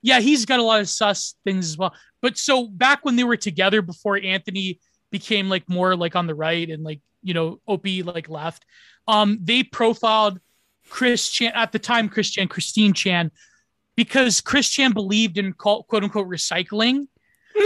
Yeah, 0.00 0.20
he's 0.20 0.46
got 0.46 0.60
a 0.60 0.62
lot 0.62 0.80
of 0.80 0.88
sus 0.88 1.34
things 1.44 1.66
as 1.66 1.76
well. 1.76 1.92
But 2.22 2.38
so 2.38 2.66
back 2.68 3.04
when 3.04 3.16
they 3.16 3.24
were 3.24 3.36
together 3.36 3.82
before 3.82 4.16
Anthony 4.16 4.78
became 5.10 5.48
like 5.48 5.68
more 5.68 5.96
like 5.96 6.16
on 6.16 6.26
the 6.26 6.34
right 6.34 6.68
and 6.68 6.82
like, 6.84 7.00
you 7.22 7.34
know, 7.34 7.60
Opie 7.66 8.02
like 8.02 8.28
left, 8.28 8.64
um, 9.06 9.38
they 9.42 9.62
profiled 9.62 10.40
Chris 10.88 11.28
Chan 11.28 11.52
at 11.54 11.72
the 11.72 11.78
time, 11.78 12.08
Chris 12.08 12.30
Chan, 12.30 12.48
Christine 12.48 12.92
Chan, 12.92 13.30
because 13.96 14.40
Chris 14.40 14.68
Chan 14.70 14.92
believed 14.92 15.38
in 15.38 15.52
quote, 15.52 15.86
quote 15.88 16.04
unquote 16.04 16.28
recycling. 16.28 17.08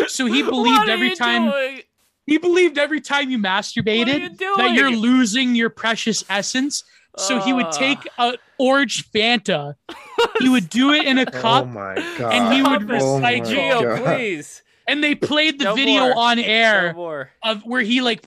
So 0.08 0.26
he 0.26 0.42
believed 0.54 0.88
every 0.88 1.14
time 1.14 1.50
doing? 1.50 1.80
he 2.26 2.38
believed 2.38 2.78
every 2.78 3.00
time 3.00 3.30
you 3.30 3.38
What 3.40 3.48
are 3.48 3.60
you 3.74 3.82
masturbated 3.82 4.38
that 4.56 4.72
you're 4.74 4.90
losing 4.96 5.54
your 5.54 5.70
precious 5.70 6.24
essence 6.30 6.84
So 7.18 7.40
he 7.40 7.52
would 7.52 7.70
take 7.72 7.98
a 8.18 8.38
orange 8.58 9.10
Fanta, 9.12 9.74
he 10.40 10.48
would 10.48 10.70
do 10.70 10.92
it 10.92 11.04
in 11.04 11.18
a 11.18 11.26
Oh 11.26 11.40
cup, 11.40 11.68
my 11.68 11.94
god. 12.16 12.32
and 12.32 12.54
he 12.54 12.62
would 12.62 12.90
Oh 12.90 13.20
my 13.20 13.34
recycle. 13.34 13.46
Gio, 13.46 13.82
God. 13.96 14.04
please. 14.16 14.62
And 14.88 15.02
they 15.02 15.14
played 15.14 15.58
the 15.58 15.64
No 15.66 15.74
video 15.74 16.00
more. 16.00 16.16
on 16.18 16.38
air 16.40 16.92
more. 16.94 17.30
of 17.42 17.62
where 17.64 17.82
he 17.82 18.00
like 18.00 18.24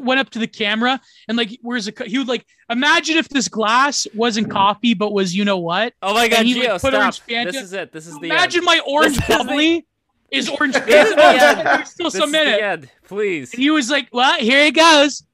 went 0.00 0.20
up 0.20 0.30
to 0.30 0.38
the 0.38 0.46
camera 0.46 1.00
and 1.26 1.36
like 1.36 1.58
where's 1.62 1.88
a 1.88 1.92
he 2.06 2.16
would 2.18 2.28
like 2.28 2.46
imagine 2.70 3.16
if 3.16 3.28
this 3.28 3.48
glass 3.48 4.06
wasn't 4.14 4.48
coffee 4.48 4.94
but 4.94 5.12
was 5.12 5.34
you 5.34 5.44
know 5.44 5.58
what 5.58 5.92
Oh 6.02 6.14
my 6.14 6.28
god, 6.28 6.46
he 6.46 6.54
Gio, 6.54 6.80
put 6.80 6.92
stop. 6.92 7.14
This 7.26 7.56
is 7.56 7.72
it. 7.72 7.90
This 7.92 8.06
is 8.06 8.16
the 8.20 8.26
imagine 8.26 8.64
my 8.64 8.80
orange 8.86 9.16
This 9.16 9.22
is 9.22 9.26
the- 9.38 9.44
bubbly 9.44 9.86
is 10.30 10.48
orange 10.48 10.76
is. 10.86 11.88
Still 11.90 12.10
This 12.10 12.14
some 12.20 12.30
minute. 12.30 12.88
Please. 13.08 13.52
and 13.52 13.60
he 13.62 13.70
was 13.70 13.90
like 13.90 14.08
well 14.12 14.38
here 14.38 14.60
it 14.66 14.74
goes 14.74 15.24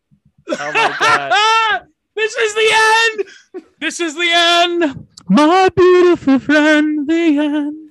Oh 0.49 0.57
my 0.73 0.97
god. 0.99 1.83
this 2.17 2.35
is 2.35 2.55
the 2.55 2.71
end 2.73 3.65
this 3.81 4.01
is 4.01 4.15
the 4.15 4.31
end 4.33 5.07
my 5.29 5.69
beautiful 5.77 6.39
friend 6.39 7.07
the 7.07 7.39
end 7.39 7.91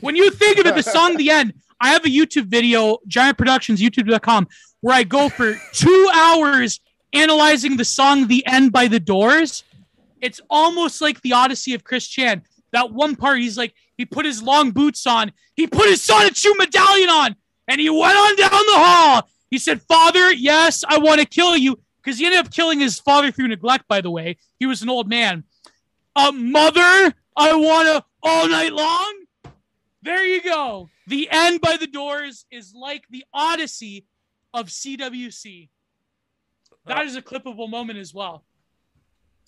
when 0.00 0.16
you 0.16 0.30
think 0.30 0.58
of 0.58 0.64
it 0.64 0.74
the 0.76 0.82
song 0.82 1.18
the 1.18 1.30
end 1.30 1.52
i 1.80 1.90
have 1.90 2.04
a 2.04 2.08
youtube 2.08 2.46
video 2.46 2.98
giant 3.06 3.36
productions 3.38 3.80
youtube.com 3.80 4.46
where 4.80 4.94
i 4.94 5.02
go 5.02 5.28
for 5.28 5.54
two 5.72 6.10
hours 6.14 6.80
analyzing 7.12 7.76
the 7.76 7.84
song 7.84 8.26
the 8.26 8.44
end 8.46 8.72
by 8.72 8.88
the 8.88 9.00
doors. 9.00 9.64
It's 10.20 10.40
almost 10.50 11.00
like 11.00 11.20
the 11.22 11.32
odyssey 11.32 11.74
of 11.74 11.84
chris 11.84 12.06
chan. 12.06 12.42
That 12.72 12.92
one 12.92 13.16
part 13.16 13.38
he's 13.38 13.58
like 13.58 13.74
he 13.96 14.04
put 14.04 14.24
his 14.24 14.42
long 14.42 14.70
boots 14.70 15.06
on. 15.06 15.32
He 15.54 15.66
put 15.66 15.88
his 15.88 16.06
Sonichu 16.06 16.56
medallion 16.56 17.10
on 17.10 17.36
and 17.68 17.80
he 17.80 17.90
went 17.90 18.16
on 18.16 18.36
down 18.36 18.50
the 18.50 18.74
hall. 18.74 19.28
He 19.50 19.58
said 19.58 19.82
father 19.82 20.32
yes 20.32 20.84
i 20.86 20.98
want 20.98 21.20
to 21.20 21.26
kill 21.26 21.56
you 21.56 21.80
because 22.02 22.18
he 22.18 22.26
ended 22.26 22.40
up 22.40 22.52
killing 22.52 22.80
his 22.80 22.98
father 22.98 23.30
through 23.30 23.48
neglect 23.48 23.88
by 23.88 24.00
the 24.00 24.10
way. 24.10 24.36
He 24.58 24.66
was 24.66 24.82
an 24.82 24.88
old 24.88 25.08
man. 25.08 25.44
Uh, 26.14 26.32
mother 26.32 27.14
i 27.36 27.54
want 27.54 27.88
to 27.88 28.04
all 28.22 28.48
night 28.48 28.72
long 28.72 29.19
there 30.02 30.24
you 30.24 30.42
go 30.42 30.88
the 31.06 31.28
end 31.30 31.60
by 31.60 31.76
the 31.76 31.86
doors 31.86 32.46
is 32.50 32.74
like 32.74 33.04
the 33.10 33.24
odyssey 33.32 34.06
of 34.54 34.66
cwc 34.68 35.68
that 36.86 37.04
is 37.06 37.16
a 37.16 37.22
clippable 37.22 37.68
moment 37.68 37.98
as 37.98 38.12
well 38.14 38.44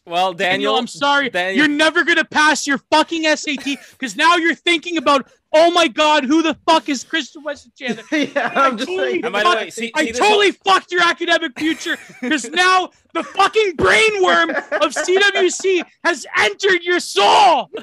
Well, 0.05 0.33
Daniel, 0.35 0.73
Daniel, 0.73 0.77
I'm 0.79 0.87
sorry. 0.89 1.31
Daniel- 1.31 1.57
You're 1.59 1.77
never 1.77 2.03
gonna 2.03 2.25
pass 2.25 2.67
your 2.67 2.79
fucking 2.91 3.23
SAT 3.37 3.79
because 3.93 4.17
now 4.17 4.35
you're 4.37 4.57
thinking 4.57 4.97
about, 4.97 5.31
oh 5.53 5.71
my 5.71 5.87
god, 5.87 6.25
who 6.25 6.43
the 6.43 6.55
fuck 6.67 6.89
is 6.89 7.05
Christian 7.05 7.45
Weston 7.45 7.71
Chandler? 7.79 8.03
yeah, 8.13 8.51
I'm 8.57 8.77
just 8.77 8.89
totally 8.91 9.13
saying. 9.13 9.25
And 9.25 9.33
by 9.33 9.43
the 9.45 9.51
way, 9.51 9.71
see, 9.71 9.93
I 9.95 10.05
see 10.07 10.11
this- 10.11 10.19
totally 10.19 10.51
fucked 10.51 10.91
your 10.91 11.03
academic 11.03 11.57
future 11.57 11.97
because 12.21 12.51
now 12.51 12.91
the 13.15 13.23
fucking 13.23 13.77
brainworm 13.77 14.49
of 14.83 14.93
CWC 14.93 15.85
has 16.03 16.27
entered 16.37 16.83
your 16.83 16.99
soul. 17.01 17.71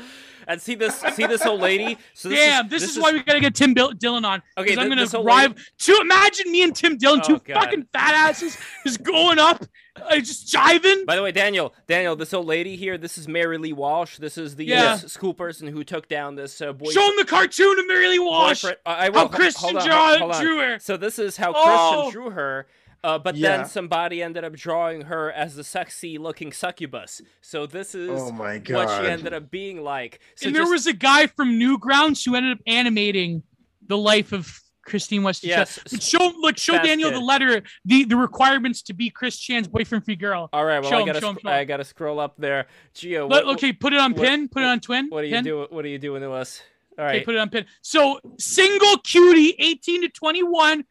and 0.49 0.61
see 0.61 0.75
this, 0.75 0.99
see 1.13 1.25
this 1.27 1.45
old 1.45 1.61
lady. 1.61 1.97
So 2.13 2.27
this 2.27 2.39
Damn, 2.39 2.65
is, 2.65 2.71
this, 2.71 2.83
is, 2.83 2.99
why 2.99 3.13
we 3.13 3.23
gotta 3.23 3.39
get 3.39 3.55
Tim 3.55 3.73
Bill- 3.73 3.91
Dillon 3.91 4.25
on. 4.25 4.41
Okay, 4.57 4.69
'cause 4.75 4.77
I'm 4.79 4.89
gonna 4.89 5.01
this 5.05 5.13
lady- 5.13 5.53
To 5.79 5.97
imagine 6.01 6.51
me 6.51 6.63
and 6.63 6.75
Tim 6.75 6.97
Dillon, 6.97 7.21
Oh, 7.23 7.27
two 7.27 7.39
God. 7.45 7.61
fucking 7.63 7.87
fat 7.93 8.13
asses, 8.15 8.57
just 8.85 9.01
going 9.03 9.39
up, 9.39 9.63
uh, 9.95 10.17
just 10.17 10.53
jiving. 10.53 11.05
By 11.05 11.15
the 11.15 11.23
way, 11.23 11.31
Daniel, 11.31 11.73
Daniel, 11.87 12.15
this 12.15 12.33
old 12.33 12.47
lady 12.47 12.75
here, 12.75 12.97
this 12.97 13.17
is 13.17 13.27
Mary 13.27 13.57
Lee 13.57 13.73
Walsh. 13.73 14.17
This 14.17 14.37
is 14.37 14.55
the 14.55 14.65
Yeah. 14.65 14.93
uh, 14.93 14.97
school 14.97 15.33
person 15.33 15.67
who 15.67 15.83
took 15.83 16.07
down 16.09 16.35
this 16.35 16.59
uh, 16.61 16.73
boy. 16.73 16.91
Show 16.91 17.07
him 17.09 17.15
the 17.17 17.25
cartoon 17.25 17.79
of 17.79 17.87
Mary 17.87 18.07
Lee 18.09 18.19
Walsh. 18.19 18.63
boyfriend- 18.63 18.77
I 18.85 19.05
I 19.05 19.09
will. 19.09 19.19
How 19.19 19.27
Christian 19.27 19.75
hold 19.75 19.87
on, 19.89 20.19
hold 20.19 20.31
on. 20.33 20.41
drew 20.41 20.57
her. 20.59 20.79
So 20.79 20.97
this 20.97 21.19
is 21.19 21.37
how 21.37 21.53
Oh. 21.55 22.01
Christian 22.03 22.21
drew 22.21 22.31
her. 22.31 22.67
Uh, 23.03 23.17
but 23.17 23.35
Yeah. 23.35 23.57
then 23.57 23.65
somebody 23.65 24.21
ended 24.21 24.43
up 24.43 24.53
drawing 24.53 25.01
her 25.03 25.31
as 25.31 25.55
the 25.55 25.63
sexy-looking 25.63 26.51
succubus. 26.51 27.21
So 27.41 27.65
this 27.65 27.95
is 27.95 28.09
Oh 28.09 28.31
my 28.31 28.57
what 28.67 28.89
she 28.89 29.07
ended 29.09 29.33
up 29.33 29.49
being 29.49 29.81
like. 29.83 30.19
So 30.35 30.47
and 30.47 30.55
there 30.55 30.63
just- 30.63 30.71
was 30.71 30.87
a 30.87 30.93
guy 30.93 31.27
from 31.27 31.59
Newgrounds 31.59 32.25
who 32.25 32.35
ended 32.35 32.51
up 32.53 32.59
animating 32.67 33.43
the 33.87 33.97
life 33.97 34.33
of 34.33 34.59
Christine 34.85 35.23
West. 35.23 35.43
Yes. 35.43 35.79
But 35.89 36.01
show 36.01 36.33
look, 36.39 36.57
show 36.57 36.73
Fast 36.73 36.85
Daniel 36.87 37.09
kid. 37.11 37.15
the 37.17 37.21
letter, 37.23 37.63
the 37.85 38.03
the 38.05 38.17
requirements 38.17 38.81
to 38.83 38.93
be 38.93 39.09
Chris 39.11 39.37
Chan's 39.37 39.67
boyfriend 39.67 40.03
free 40.03 40.15
girl. 40.15 40.49
All 40.51 40.65
right, 40.65 40.79
well, 40.81 40.89
Show 40.89 40.97
I 40.97 41.01
him, 41.01 41.05
gotta, 41.05 41.27
him, 41.27 41.37
sc- 41.39 41.45
I 41.45 41.63
gotta 41.63 41.83
scroll 41.85 42.19
up 42.19 42.35
there. 42.37 42.65
Gio, 42.95 43.29
Let- 43.29 43.45
what, 43.45 43.55
okay, 43.55 43.71
put 43.71 43.93
it 43.93 43.99
on 43.99 44.13
what- 44.13 44.25
pin. 44.25 44.49
Put 44.49 44.63
it 44.63 44.65
on 44.65 44.79
twin. 44.79 45.07
what 45.09 45.23
are 45.23 45.27
you 45.27 45.35
pin. 45.35 45.43
doing? 45.43 45.67
What 45.69 45.85
are 45.85 45.89
you 45.89 45.99
doing 45.99 46.21
to 46.21 46.31
us? 46.31 46.61
All 46.97 47.05
Okay, 47.05 47.21
put 47.23 47.35
it 47.35 47.37
on 47.37 47.49
pin. 47.49 47.65
So 47.81 48.19
single 48.39 48.97
cutie, 48.97 49.55
18 49.59 50.01
to 50.01 50.09
21, 50.09 50.83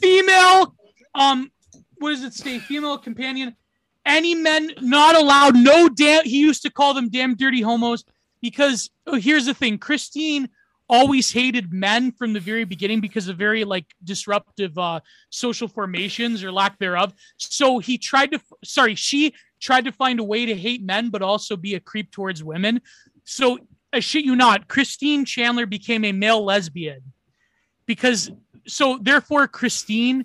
female, 0.00 0.74
um, 1.14 1.50
what 1.98 2.10
does 2.10 2.24
it 2.24 2.34
say? 2.34 2.58
Female 2.58 2.98
companion. 2.98 3.56
Any 4.04 4.34
men 4.34 4.72
not 4.80 5.14
allowed. 5.14 5.56
No 5.56 5.88
damn. 5.88 6.24
He 6.24 6.40
used 6.40 6.62
to 6.62 6.70
call 6.70 6.94
them 6.94 7.08
damn 7.08 7.36
dirty 7.36 7.60
homos 7.60 8.04
because 8.40 8.90
oh, 9.06 9.14
here's 9.14 9.46
the 9.46 9.54
thing. 9.54 9.78
Christine 9.78 10.48
always 10.88 11.30
hated 11.30 11.72
men 11.72 12.12
from 12.12 12.32
the 12.32 12.40
very 12.40 12.64
beginning 12.64 13.00
because 13.00 13.28
of 13.28 13.38
very 13.38 13.64
like 13.64 13.86
disruptive 14.04 14.76
uh 14.76 15.00
social 15.30 15.68
formations 15.68 16.42
or 16.42 16.52
lack 16.52 16.78
thereof. 16.78 17.14
So 17.36 17.78
he 17.78 17.96
tried 17.96 18.32
to 18.32 18.40
sorry, 18.64 18.94
she 18.96 19.32
tried 19.60 19.84
to 19.84 19.92
find 19.92 20.18
a 20.18 20.24
way 20.24 20.44
to 20.44 20.56
hate 20.56 20.82
men 20.82 21.08
but 21.08 21.22
also 21.22 21.56
be 21.56 21.76
a 21.76 21.80
creep 21.80 22.10
towards 22.10 22.42
women. 22.42 22.82
So 23.24 23.58
I 23.92 24.00
shit 24.00 24.24
you 24.24 24.34
not, 24.34 24.68
Christine 24.68 25.24
Chandler 25.24 25.66
became 25.66 26.04
a 26.04 26.12
male 26.12 26.44
lesbian 26.44 27.00
because 27.86 28.32
so 28.66 28.98
therefore 29.00 29.46
Christine 29.46 30.24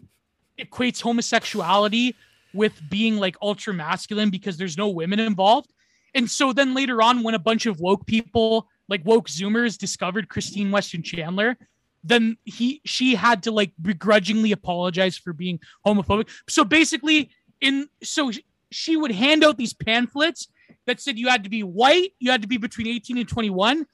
equates 0.59 1.01
homosexuality 1.01 2.15
with 2.53 2.81
being 2.89 3.17
like 3.17 3.35
ultra 3.41 3.73
masculine 3.73 4.29
because 4.29 4.57
there's 4.57 4.77
no 4.77 4.89
women 4.89 5.19
involved. 5.19 5.71
And 6.15 6.29
so 6.29 6.53
then 6.53 6.73
later 6.73 7.01
on, 7.01 7.23
when 7.23 7.35
a 7.35 7.39
bunch 7.39 7.65
of 7.65 7.79
woke 7.79 8.05
people, 8.05 8.67
like 8.89 9.05
woke 9.05 9.27
Zoomers, 9.27 9.77
discovered 9.77 10.29
Christine 10.29 10.71
Weston 10.71 11.03
Chandler, 11.03 11.57
then 12.03 12.37
he 12.45 12.81
she 12.85 13.15
had 13.15 13.43
to 13.43 13.51
like 13.51 13.71
begrudgingly 13.81 14.51
apologize 14.51 15.17
for 15.17 15.33
being 15.33 15.59
homophobic. 15.85 16.29
So 16.47 16.63
basically, 16.63 17.29
in 17.61 17.89
so 18.01 18.31
she 18.71 18.97
would 18.97 19.11
hand 19.11 19.43
out 19.43 19.57
these 19.57 19.73
pamphlets 19.73 20.47
that 20.85 21.01
said 21.01 21.17
you 21.17 21.27
had 21.27 21.43
to 21.43 21.49
be 21.49 21.63
white, 21.63 22.13
you 22.19 22.31
had 22.31 22.41
to 22.41 22.47
be 22.47 22.57
between 22.57 22.87
18 22.87 23.17
and 23.17 23.27
21, 23.27 23.85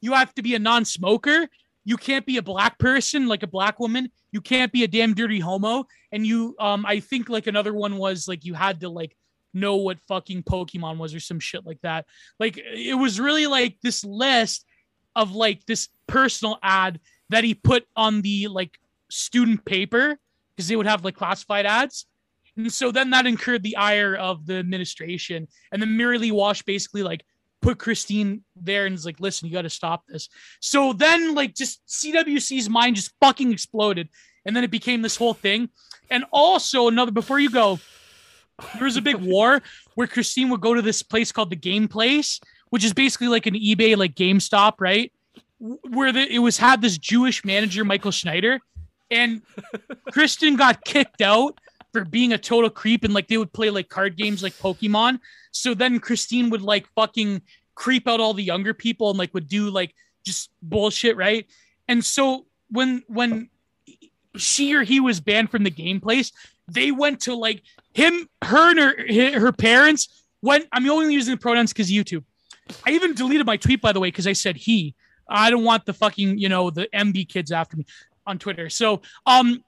you 0.00 0.12
have 0.12 0.34
to 0.34 0.42
be 0.42 0.54
a 0.54 0.58
non-smoker, 0.58 1.48
you 1.86 1.96
can't 1.96 2.26
be 2.26 2.36
a 2.36 2.42
black 2.42 2.78
person 2.78 3.28
like 3.28 3.44
a 3.44 3.46
black 3.46 3.78
woman, 3.78 4.10
you 4.32 4.42
can't 4.42 4.72
be 4.72 4.82
a 4.82 4.88
damn 4.88 5.14
dirty 5.14 5.40
homo, 5.40 5.86
and 6.12 6.26
you 6.26 6.54
um 6.58 6.84
I 6.84 7.00
think 7.00 7.30
like 7.30 7.46
another 7.46 7.72
one 7.72 7.96
was 7.96 8.28
like 8.28 8.44
you 8.44 8.52
had 8.52 8.80
to 8.80 8.90
like 8.90 9.16
know 9.54 9.76
what 9.76 9.98
fucking 10.08 10.42
Pokemon 10.42 10.98
was 10.98 11.14
or 11.14 11.20
some 11.20 11.40
shit 11.40 11.64
like 11.64 11.80
that. 11.82 12.04
Like 12.38 12.58
it 12.58 12.98
was 12.98 13.18
really 13.20 13.46
like 13.46 13.78
this 13.82 14.04
list 14.04 14.66
of 15.14 15.32
like 15.32 15.64
this 15.64 15.88
personal 16.06 16.58
ad 16.62 17.00
that 17.30 17.44
he 17.44 17.54
put 17.54 17.86
on 17.96 18.20
the 18.20 18.48
like 18.48 18.78
student 19.08 19.64
paper 19.64 20.18
because 20.54 20.68
they 20.68 20.76
would 20.76 20.86
have 20.86 21.04
like 21.04 21.16
classified 21.16 21.66
ads. 21.66 22.06
And 22.56 22.72
so 22.72 22.90
then 22.90 23.10
that 23.10 23.26
incurred 23.26 23.62
the 23.62 23.76
ire 23.76 24.16
of 24.16 24.44
the 24.46 24.54
administration. 24.54 25.46
And 25.70 25.80
then 25.80 25.96
Mary 25.96 26.18
Lee 26.18 26.32
Walsh 26.32 26.62
basically 26.62 27.02
like 27.02 27.24
put 27.66 27.78
Christine 27.78 28.44
there 28.54 28.86
and 28.86 28.94
is 28.94 29.04
like, 29.04 29.18
listen, 29.18 29.48
you 29.48 29.52
got 29.52 29.62
to 29.62 29.70
stop 29.70 30.04
this. 30.06 30.28
So 30.60 30.92
then 30.92 31.34
like 31.34 31.52
just 31.52 31.84
CWC's 31.88 32.70
mind 32.70 32.94
just 32.94 33.12
fucking 33.20 33.50
exploded. 33.50 34.08
And 34.44 34.54
then 34.54 34.62
it 34.62 34.70
became 34.70 35.02
this 35.02 35.16
whole 35.16 35.34
thing. 35.34 35.70
And 36.08 36.24
also 36.30 36.86
another 36.86 37.10
before 37.10 37.40
you 37.40 37.50
go, 37.50 37.80
there 38.74 38.84
was 38.84 38.96
a 38.96 39.02
big 39.02 39.16
war 39.20 39.62
where 39.96 40.06
Christine 40.06 40.48
would 40.50 40.60
go 40.60 40.74
to 40.74 40.82
this 40.82 41.02
place 41.02 41.32
called 41.32 41.50
the 41.50 41.56
Game 41.56 41.88
Place, 41.88 42.38
which 42.70 42.84
is 42.84 42.92
basically 42.92 43.26
like 43.26 43.46
an 43.46 43.54
eBay, 43.54 43.96
like 43.96 44.14
GameStop, 44.14 44.74
right? 44.78 45.12
Where 45.58 46.12
the, 46.12 46.32
it 46.32 46.38
was 46.38 46.58
had 46.58 46.80
this 46.80 46.96
Jewish 46.96 47.44
manager, 47.44 47.84
Michael 47.84 48.12
Schneider, 48.12 48.60
and 49.10 49.42
Kristen 50.12 50.54
got 50.54 50.84
kicked 50.84 51.20
out 51.20 51.58
for 51.92 52.04
being 52.04 52.32
a 52.32 52.38
total 52.38 52.70
creep, 52.70 53.04
and 53.04 53.14
like 53.14 53.28
they 53.28 53.38
would 53.38 53.52
play 53.52 53.70
like 53.70 53.88
card 53.88 54.16
games 54.16 54.42
like 54.42 54.52
Pokemon. 54.54 55.20
So 55.52 55.74
then 55.74 56.00
Christine 56.00 56.50
would 56.50 56.62
like 56.62 56.86
fucking 56.94 57.42
creep 57.74 58.08
out 58.08 58.20
all 58.20 58.34
the 58.34 58.42
younger 58.42 58.74
people 58.74 59.10
and 59.10 59.18
like 59.18 59.32
would 59.34 59.48
do 59.48 59.70
like 59.70 59.94
just 60.24 60.50
bullshit, 60.62 61.16
right? 61.16 61.46
And 61.88 62.04
so 62.04 62.46
when 62.70 63.02
when 63.06 63.48
she 64.36 64.74
or 64.74 64.82
he 64.82 65.00
was 65.00 65.20
banned 65.20 65.50
from 65.50 65.64
the 65.64 65.70
game 65.70 66.00
place, 66.00 66.32
they 66.68 66.90
went 66.90 67.20
to 67.22 67.34
like 67.34 67.62
him, 67.94 68.28
her, 68.42 68.70
and 68.70 68.78
her, 68.78 69.40
her 69.40 69.52
parents 69.52 70.24
went. 70.42 70.66
I'm 70.72 70.88
only 70.90 71.14
using 71.14 71.34
the 71.34 71.40
pronouns 71.40 71.72
because 71.72 71.90
YouTube. 71.90 72.24
I 72.84 72.90
even 72.90 73.14
deleted 73.14 73.46
my 73.46 73.56
tweet 73.56 73.80
by 73.80 73.92
the 73.92 74.00
way 74.00 74.08
because 74.08 74.26
I 74.26 74.32
said 74.32 74.56
he. 74.56 74.94
I 75.28 75.50
don't 75.50 75.64
want 75.64 75.86
the 75.86 75.92
fucking 75.92 76.38
you 76.38 76.48
know 76.48 76.70
the 76.70 76.88
MB 76.94 77.28
kids 77.28 77.52
after 77.52 77.76
me 77.76 77.86
on 78.26 78.38
Twitter. 78.38 78.68
So 78.68 79.02
um, 79.26 79.62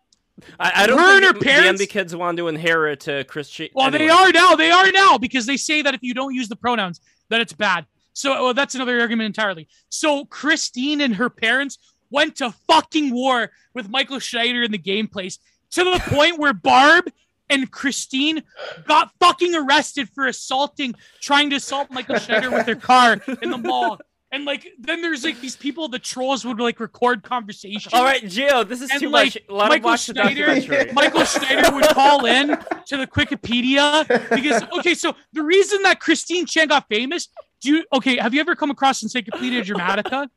I, 0.60 0.72
I 0.82 0.86
don't 0.86 0.98
Her 0.98 1.04
and 1.16 1.22
think 1.24 1.32
her 1.34 1.38
the 1.38 1.44
parents- 1.44 1.82
MB 1.82 1.88
kids 1.88 2.16
want 2.16 2.36
to 2.38 2.48
inherit 2.48 3.08
uh, 3.08 3.24
Christian. 3.24 3.68
well 3.74 3.90
they 3.90 4.08
are 4.08 4.30
now. 4.32 4.54
They 4.56 4.70
are 4.70 4.90
now 4.92 5.18
because 5.18 5.46
they 5.46 5.56
say 5.56 5.82
that 5.82 5.94
if 5.94 6.02
you 6.02 6.14
don't 6.14 6.34
use 6.34 6.48
the 6.48 6.56
pronouns, 6.56 7.00
that 7.28 7.40
it's 7.40 7.52
bad. 7.52 7.86
So 8.12 8.30
well, 8.44 8.54
that's 8.54 8.74
another 8.74 9.00
argument 9.00 9.26
entirely. 9.26 9.68
So 9.88 10.24
Christine 10.24 11.00
and 11.00 11.14
her 11.16 11.30
parents 11.30 11.78
went 12.10 12.36
to 12.36 12.52
fucking 12.66 13.12
war 13.12 13.50
with 13.74 13.88
Michael 13.90 14.18
Schneider 14.18 14.62
in 14.62 14.72
the 14.72 14.78
game 14.78 15.06
place 15.08 15.38
to 15.72 15.84
the 15.84 16.00
point 16.08 16.38
where 16.38 16.52
Barb 16.54 17.10
and 17.50 17.70
Christine 17.70 18.42
got 18.86 19.10
fucking 19.20 19.54
arrested 19.54 20.08
for 20.10 20.26
assaulting, 20.26 20.94
trying 21.20 21.48
to 21.50 21.56
assault 21.56 21.90
Michael 21.90 22.18
Schneider 22.18 22.50
with 22.50 22.66
their 22.66 22.76
car 22.76 23.20
in 23.42 23.50
the 23.50 23.56
mall. 23.58 23.98
And 24.30 24.44
like 24.44 24.68
then 24.78 25.00
there's 25.00 25.24
like 25.24 25.40
these 25.40 25.56
people, 25.56 25.88
the 25.88 25.98
trolls 25.98 26.44
would 26.44 26.60
like 26.60 26.80
record 26.80 27.22
conversations. 27.22 27.94
All 27.94 28.04
right, 28.04 28.22
Gio, 28.22 28.68
this 28.68 28.82
is 28.82 28.90
And, 28.90 29.00
too 29.00 29.08
like, 29.08 29.34
much. 29.34 29.38
Let 29.48 29.64
him 29.64 29.68
Michael 29.70 29.90
watch 29.90 30.00
Schneider- 30.02 30.92
Michael 30.92 31.24
Schneider 31.24 31.74
would 31.74 31.88
call 31.88 32.26
in 32.26 32.48
to 32.48 32.96
the 32.98 33.06
Wikipedia 33.06 34.06
because 34.28 34.62
okay, 34.78 34.94
so 34.94 35.14
the 35.32 35.42
reason 35.42 35.82
that 35.82 36.00
Christine 36.00 36.44
Chen 36.44 36.68
got 36.68 36.86
famous, 36.90 37.28
do 37.62 37.70
you 37.70 37.84
okay? 37.94 38.18
Have 38.18 38.34
you 38.34 38.40
ever 38.40 38.54
come 38.54 38.70
across 38.70 39.02
Encyclopedia 39.02 39.62
Dramatica? 39.64 40.28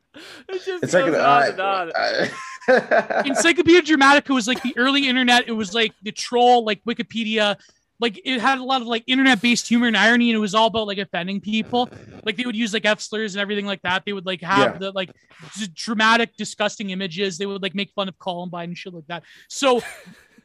It 0.48 0.64
just 0.64 0.84
It's 0.84 0.94
like 0.94 1.04
goes 1.06 1.14
an 1.14 1.20
on 1.20 1.42
and 1.48 1.60
on. 1.60 1.92
uh, 1.94 3.22
Encyclopedia 3.26 3.82
Dramatica 3.82 4.34
was 4.34 4.48
like 4.48 4.62
the 4.62 4.74
early 4.78 5.06
internet. 5.08 5.48
It 5.48 5.52
was 5.52 5.74
like 5.74 5.92
the 6.02 6.12
troll, 6.12 6.64
like 6.64 6.82
Wikipedia. 6.84 7.58
Like 8.02 8.20
it 8.24 8.40
had 8.40 8.58
a 8.58 8.64
lot 8.64 8.82
of 8.82 8.88
like 8.88 9.04
internet-based 9.06 9.68
humor 9.68 9.86
and 9.86 9.96
irony, 9.96 10.30
and 10.30 10.36
it 10.36 10.40
was 10.40 10.54
all 10.56 10.66
about 10.66 10.88
like 10.88 10.98
offending 10.98 11.40
people. 11.40 11.88
Like 12.26 12.36
they 12.36 12.44
would 12.44 12.56
use 12.56 12.74
like 12.74 12.84
F 12.84 13.00
slurs 13.00 13.34
and 13.34 13.40
everything 13.40 13.64
like 13.64 13.80
that. 13.82 14.02
They 14.04 14.12
would 14.12 14.26
like 14.26 14.42
have 14.42 14.72
Yeah. 14.72 14.78
the 14.78 14.90
like 14.90 15.10
dramatic, 15.74 16.36
disgusting 16.36 16.90
images. 16.90 17.38
They 17.38 17.46
would 17.46 17.62
like 17.62 17.74
make 17.76 17.92
fun 17.92 18.08
of 18.08 18.18
Columbine 18.18 18.70
and 18.70 18.76
shit 18.76 18.92
like 18.92 19.06
that. 19.06 19.22
So 19.48 19.80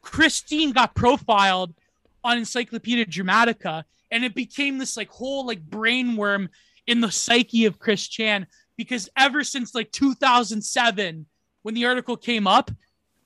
Christine 0.01 0.71
got 0.71 0.95
profiled 0.95 1.73
on 2.23 2.37
Encyclopedia 2.37 3.05
Dramatica, 3.05 3.83
and 4.11 4.23
it 4.23 4.35
became 4.35 4.77
this 4.77 4.95
like 4.95 5.09
whole 5.09 5.45
like 5.47 5.61
brain 5.61 6.15
worm 6.15 6.49
in 6.85 7.01
the 7.01 7.11
psyche 7.11 7.65
of 7.65 7.79
Chris 7.79 8.07
Chan 8.07 8.47
because 8.77 9.09
ever 9.17 9.43
since 9.43 9.73
like 9.73 9.91
2007 9.91 11.25
when 11.63 11.73
the 11.73 11.85
article 11.85 12.15
came 12.15 12.47
up 12.47 12.69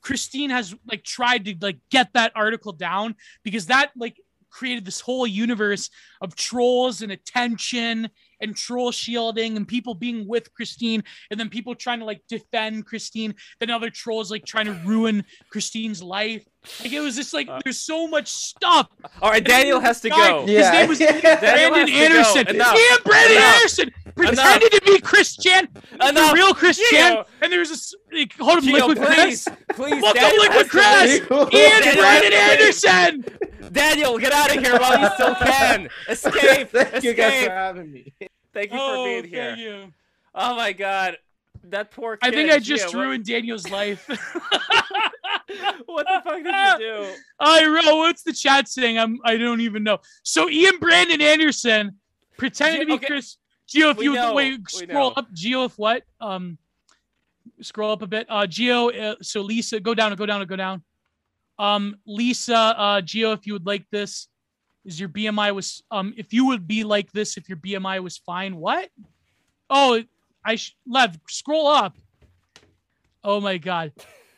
christine 0.02 0.50
has 0.50 0.74
like 0.86 1.04
tried 1.04 1.44
to 1.44 1.54
like 1.60 1.78
get 1.90 2.08
that 2.14 2.32
article 2.34 2.72
down 2.72 3.14
because 3.42 3.66
that 3.66 3.90
like 3.96 4.16
created 4.50 4.84
this 4.84 5.00
whole 5.00 5.26
universe 5.26 5.88
of 6.20 6.36
trolls 6.36 7.02
and 7.02 7.10
attention 7.10 8.08
and 8.40 8.54
troll 8.54 8.92
shielding 8.92 9.56
and 9.56 9.66
people 9.66 9.94
being 9.94 10.28
with 10.28 10.52
christine 10.52 11.02
and 11.30 11.40
then 11.40 11.48
people 11.48 11.74
trying 11.74 11.98
to 11.98 12.04
like 12.04 12.22
defend 12.28 12.86
christine. 12.86 13.34
Then 13.58 13.70
other 13.70 13.90
trolls 13.90 14.30
like 14.30 14.44
trying 14.44 14.66
to 14.66 14.80
ruin 14.84 15.24
christine's 15.50 16.02
life 16.02 16.44
like 16.80 16.92
it 16.92 17.00
was 17.00 17.16
just 17.16 17.34
like 17.34 17.48
Uh, 17.48 17.60
there's 17.64 17.78
so 17.80 18.06
much 18.06 18.28
stuff 18.28 18.88
All 19.20 19.30
right, 19.30 19.44
Daniel 19.44 19.80
has 19.80 20.00
to 20.02 20.10
Guy- 20.10 20.16
go. 20.28 20.42
his 20.46 20.50
Yeah. 20.60 20.70
name 20.72 20.88
was 20.88 20.98
Brandon 21.00 21.20
has 21.22 21.40
to 21.40 21.92
go. 21.92 21.98
Anderson. 21.98 22.48
Enough. 22.48 22.76
Ian 22.78 22.98
Brandon 23.04 23.36
Enough. 23.36 23.54
Anderson 23.54 23.90
pretended 24.14 24.72
to 24.72 24.80
be 24.84 25.00
Chris 25.00 25.36
Chan, 25.36 25.68
the 25.98 26.30
real 26.34 26.54
Chris 26.54 26.78
Gio. 26.78 26.90
Chan, 26.90 27.24
and 27.40 27.52
there's 27.52 27.70
a 27.70 27.74
s- 27.74 27.94
like, 28.12 28.32
hold 28.38 28.58
him, 28.62 28.64
Gio, 28.74 28.86
Liquid 28.88 28.98
please, 28.98 29.44
Chris. 29.44 29.48
please, 29.74 30.02
Welcome, 30.02 30.22
Daniel 30.22 30.42
Liquid 30.42 30.66
has 30.72 31.18
to 31.18 31.26
Chris. 31.26 31.52
leave. 31.52 31.54
Ian 31.54 31.96
Brandon 31.96 32.32
has 32.32 32.80
to 32.80 32.88
leave. 32.88 33.24
Anderson. 33.24 33.72
Daniel, 33.72 34.18
get 34.18 34.32
out 34.32 34.54
of 34.54 34.62
here 34.62 34.78
while 34.78 35.00
you 35.00 35.08
still 35.14 35.34
can. 35.34 35.88
Escape. 36.08 36.68
Thank 36.70 37.04
you 37.04 37.14
guys 37.14 37.44
for 37.44 37.50
having 37.50 37.90
me. 37.90 38.12
Thank 38.52 38.70
you 38.70 38.76
for 38.78 38.84
Oh, 38.84 39.04
being 39.04 39.24
here. 39.24 39.44
thank 39.56 39.58
you. 39.60 39.92
Oh 40.34 40.54
my 40.56 40.72
god. 40.72 41.16
That 41.64 41.90
poor 41.90 42.18
I 42.20 42.30
think 42.30 42.50
I 42.52 42.58
just 42.58 42.86
Gio, 42.88 42.94
what- 42.96 43.02
ruined 43.04 43.24
Daniel's 43.24 43.70
life. 43.70 44.06
what 45.86 46.06
the 46.06 46.20
fuck 46.24 46.42
did 46.42 46.46
you 46.46 46.78
do? 46.78 47.14
I 47.40 47.66
wrote, 47.66 47.96
what's 47.96 48.22
the 48.22 48.32
chat 48.32 48.68
saying? 48.68 48.98
I'm 48.98 49.18
I 49.24 49.36
don't 49.36 49.60
even 49.60 49.82
know. 49.82 49.98
So 50.22 50.48
Ian 50.48 50.78
Brandon 50.78 51.20
Anderson 51.20 51.98
pretended 52.36 52.80
to 52.80 52.86
be 52.86 52.92
Okay. 52.94 53.06
Chris 53.06 53.36
Gio. 53.68 53.90
If 53.92 53.98
We 53.98 54.04
you 54.04 54.14
know, 54.14 54.34
wait, 54.34 54.60
scroll 54.68 55.12
up. 55.16 55.32
Gio, 55.32 55.66
if 55.66 55.78
what? 55.78 56.02
Um, 56.20 56.58
scroll 57.60 57.92
up 57.92 58.02
a 58.02 58.06
bit. 58.06 58.26
Uh, 58.28 58.46
Gio. 58.46 58.98
Uh, 58.98 59.16
so 59.22 59.40
Lisa, 59.40 59.80
go 59.80 59.94
down, 59.94 60.14
go 60.14 60.26
down, 60.26 60.44
go 60.46 60.56
down. 60.56 60.82
Um, 61.58 61.96
Lisa, 62.06 62.56
uh, 62.56 63.00
Gio, 63.02 63.34
if 63.34 63.46
you 63.46 63.52
would 63.52 63.66
like 63.66 63.84
this, 63.90 64.28
is 64.84 64.98
your 64.98 65.08
BMI 65.08 65.54
was 65.54 65.82
um, 65.90 66.12
if 66.16 66.32
you 66.32 66.46
would 66.46 66.66
be 66.66 66.84
like 66.84 67.12
this, 67.12 67.36
if 67.36 67.48
your 67.48 67.58
BMI 67.58 68.02
was 68.02 68.18
fine. 68.18 68.56
What? 68.56 68.88
Oh, 69.70 70.02
I 70.44 70.56
sh- 70.56 70.76
Lev, 70.86 71.18
scroll 71.28 71.68
up. 71.68 71.96
Oh 73.22 73.40
my 73.40 73.58
god. 73.58 73.92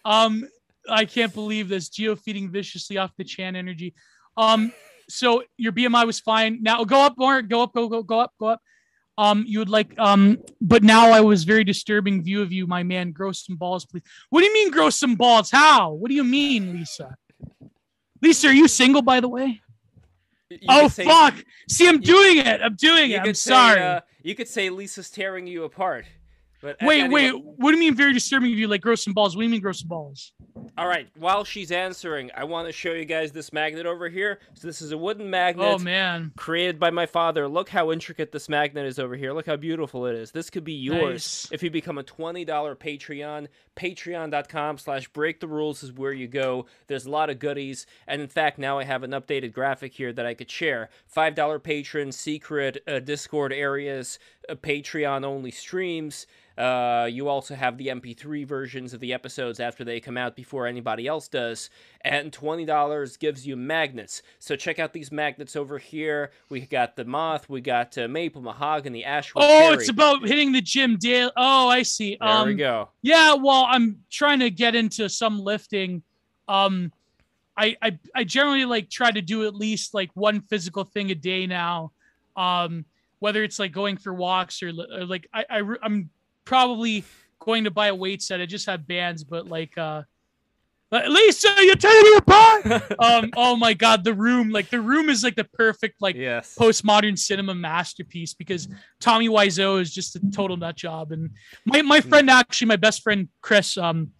Um, 0.05 0.47
I 0.89 1.05
can't 1.05 1.33
believe 1.33 1.69
this. 1.69 1.89
Gio 1.89 2.19
feeding 2.19 2.51
viciously 2.51 2.99
off 2.99 3.13
the 3.17 3.25
Chan 3.25 3.57
energy. 3.57 3.95
Um, 4.37 4.73
so 5.09 5.43
your 5.57 5.73
BMI 5.73 6.07
was 6.07 6.21
fine. 6.21 6.63
Now 6.63 6.85
go 6.85 7.01
up 7.01 7.15
more. 7.17 7.43
Go 7.43 7.63
up. 7.63 7.73
Go 7.73 7.89
go 7.89 8.03
go 8.03 8.21
up. 8.21 8.33
Go 8.39 8.47
up. 8.47 8.61
Um, 9.17 9.45
you 9.47 9.61
would 9.61 9.69
like 9.69 9.95
um, 9.99 10.39
but 10.61 10.83
now 10.83 11.11
I 11.11 11.21
was 11.21 11.45
very 11.45 11.63
disturbing 11.63 12.23
view 12.23 12.43
of 12.43 12.53
you, 12.53 12.67
my 12.67 12.83
man. 12.83 13.13
Grow 13.13 13.31
some 13.33 13.57
balls, 13.57 13.87
please. 13.87 14.03
What 14.31 14.41
do 14.41 14.47
you 14.47 14.53
mean 14.53 14.71
grow 14.71 14.91
some 14.91 15.15
balls? 15.15 15.51
How? 15.51 15.93
What 15.93 16.09
do 16.09 16.15
you 16.15 16.25
mean, 16.25 16.73
Lisa? 16.73 17.15
Lisa, 18.21 18.49
are 18.49 18.53
you 18.53 18.67
single, 18.67 19.03
by 19.03 19.21
the 19.21 19.29
way? 19.29 19.61
You 20.51 20.59
oh 20.69 20.89
say- 20.89 21.05
fuck! 21.05 21.35
See, 21.69 21.89
I'm 21.89 22.01
doing 22.01 22.39
it. 22.39 22.61
I'm 22.61 22.75
doing 22.75 23.13
it. 23.13 23.21
I'm 23.21 23.35
say, 23.35 23.51
sorry. 23.51 23.81
uh, 23.81 24.01
you 24.23 24.35
could 24.35 24.49
say 24.49 24.69
Lisa's 24.71 25.11
tearing 25.11 25.47
you 25.47 25.65
apart. 25.65 26.07
But 26.65 26.79
wait, 26.81 27.01
anyway- 27.03 27.31
wait. 27.33 27.45
What 27.45 27.71
do 27.73 27.77
you 27.77 27.81
mean 27.81 27.95
very 27.95 28.15
disturbing 28.15 28.51
of 28.53 28.59
you? 28.59 28.69
Like 28.69 28.81
grow 28.81 28.95
some 28.95 29.13
balls? 29.13 29.37
What 29.37 29.43
do 29.43 29.45
you 29.45 29.51
mean 29.51 29.61
grow 29.61 29.73
some 29.73 29.89
balls? 29.89 30.33
All 30.79 30.89
right. 30.89 31.07
While 31.19 31.45
she's 31.45 31.71
answering, 31.71 32.31
I 32.35 32.45
want 32.45 32.67
to 32.69 32.73
show 32.73 32.93
you 32.93 33.05
guys 33.05 33.33
this 33.33 33.53
magnet 33.53 33.85
over 33.85 34.09
here. 34.09 34.39
So 34.55 34.67
this 34.67 34.81
is 34.81 34.91
a 34.91 34.97
wooden 34.99 35.29
magnet. 35.29 35.67
Oh 35.69 35.79
man. 35.79 36.33
created 36.39 36.81
by 36.81 36.91
my 36.91 37.05
father. 37.05 37.47
Look 37.49 37.69
how 37.69 37.93
intricate 37.93 38.33
this 38.33 38.49
magnet 38.49 38.87
is 38.87 38.99
over 38.99 39.15
here. 39.15 39.33
Look 39.35 39.45
how 39.47 39.57
beautiful 39.57 40.07
it 40.07 40.15
is. 40.17 40.31
This 40.33 40.49
could 40.49 40.65
be 40.65 40.73
yours 40.73 41.03
Nice. 41.03 41.49
if 41.53 41.63
you 41.63 41.71
become 41.71 41.99
a 41.99 42.03
$20 42.03 42.47
Patreon. 42.47 43.49
Patreon.com 43.77 44.79
slash 44.79 45.09
break 45.09 45.41
the 45.41 45.47
rules 45.49 45.83
is 45.83 45.93
where 45.93 46.13
you 46.13 46.27
go. 46.29 46.67
There's 46.87 47.07
a 47.07 47.11
lot 47.11 47.31
of 47.31 47.39
goodies. 47.39 47.87
And 48.07 48.21
in 48.23 48.29
fact, 48.29 48.59
now 48.59 48.79
I 48.79 48.85
have 48.85 49.03
an 49.03 49.11
updated 49.11 49.53
graphic 49.53 49.93
here 49.93 50.13
that 50.13 50.27
I 50.27 50.35
could 50.35 50.51
share. 50.51 50.89
$5 51.15 51.63
patrons, 51.63 52.17
secret 52.17 52.83
uh, 52.89 53.01
Discord 53.01 53.53
areas, 53.53 54.19
uh, 54.49 54.55
Patreon 54.55 55.25
only 55.25 55.51
streams. 55.51 56.27
Uh, 56.57 57.09
you 57.11 57.29
also 57.29 57.55
have 57.55 57.77
the 57.79 57.89
MP3 57.89 58.47
versions 58.47 58.95
of 58.95 59.01
the 59.01 59.13
episodes 59.13 59.59
after 59.59 59.83
they 59.83 59.99
come 59.99 60.17
out 60.17 60.37
before 60.37 60.67
anybody 60.67 61.07
else 61.07 61.27
does. 61.27 61.71
And 62.03 62.31
$20 62.31 63.19
gives 63.19 63.47
you 63.47 63.57
magnets. 63.57 64.23
So 64.39 64.55
check 64.55 64.79
out 64.79 64.93
these 64.93 65.11
magnets 65.11 65.57
over 65.57 65.79
here. 65.79 66.31
We 66.51 66.61
got 66.61 66.95
the 66.95 67.05
moth, 67.05 67.49
we 67.49 67.61
got 67.61 67.99
uh, 67.99 68.07
maple, 68.07 68.43
mahogany, 68.43 69.05
ashwood. 69.05 69.45
Oh, 69.45 69.71
cherry. 69.71 69.75
it's 69.75 69.89
about 69.89 70.27
hitting 70.27 70.53
the 70.53 70.63
gym 70.63 70.97
daily. 70.97 71.33
Oh, 71.37 71.69
I 71.69 71.83
see. 71.83 72.17
There 72.21 72.29
um, 72.29 72.49
we 72.49 72.55
go. 72.55 72.91
Yeah, 73.03 73.35
well, 73.35 73.67
I'm 73.69 74.01
trying 74.11 74.41
to 74.41 74.51
get 74.51 74.75
into 74.75 75.09
some 75.09 75.41
lifting. 75.41 76.03
Um, 76.47 76.93
I, 77.57 77.77
I 77.81 77.99
I 78.15 78.25
generally 78.25 78.65
like 78.65 78.91
try 78.91 79.11
to 79.11 79.23
do 79.23 79.47
at 79.47 79.55
least 79.55 79.95
like 79.95 80.11
one 80.15 80.41
physical 80.41 80.85
thing 80.85 81.11
a 81.11 81.15
day 81.15 81.47
now. 81.47 81.93
Um, 82.37 82.85
whether 83.21 83.43
it's 83.43 83.59
like 83.59 83.73
going 83.73 83.97
for 83.97 84.13
walks 84.13 84.63
or, 84.63 84.69
or 84.69 85.05
like 85.07 85.29
I, 85.33 85.45
I 85.49 85.63
I'm 85.83 86.11
probably 86.45 87.05
going 87.39 87.65
to 87.65 87.71
buy 87.71 87.89
a 87.89 87.95
weight 87.95 88.23
set. 88.23 88.41
It 88.41 88.47
just 88.47 88.67
had 88.67 88.87
bands, 88.87 89.25
but 89.25 89.49
like 89.49 89.77
uh, 89.77 90.03
but 90.95 91.09
Lisa, 91.09 91.49
you're 91.59 91.75
tearing 91.75 92.05
me 92.05 92.17
apart. 92.19 92.67
um, 93.01 93.31
oh 93.37 93.57
my 93.57 93.75
god, 93.75 94.05
the 94.05 94.15
room, 94.15 94.51
like 94.51 94.71
the 94.71 94.81
room 94.81 95.09
is 95.09 95.25
like 95.25 95.35
the 95.35 95.43
perfect 95.43 96.01
like 96.01 96.15
yes. 96.15 96.55
postmodern 96.57 97.19
cinema 97.19 97.53
masterpiece 97.53 98.33
because 98.33 98.69
Tommy 99.01 99.29
Wiseau 99.29 99.81
is 99.81 99.93
just 99.93 100.15
a 100.15 100.21
total 100.31 100.57
nut 100.57 100.77
job. 100.77 101.11
And 101.11 101.31
my, 101.65 101.83
my 101.83 102.01
friend, 102.01 102.31
actually, 102.31 102.69
my 102.69 102.77
best 102.77 103.03
friend 103.03 103.29
Chris, 103.41 103.77
um, 103.77 104.13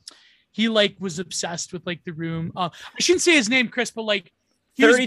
he 0.51 0.69
like 0.69 0.97
was 0.99 1.21
obsessed 1.21 1.73
with 1.73 1.87
like 1.87 2.03
the 2.05 2.13
room. 2.13 2.51
Uh, 2.57 2.71
I 2.73 3.01
shouldn't 3.01 3.23
say 3.23 3.35
his 3.35 3.49
name, 3.49 3.69
Chris, 3.69 3.93
but 3.93 4.03
like 4.03 4.33
he 4.73 4.85
was 4.85 4.99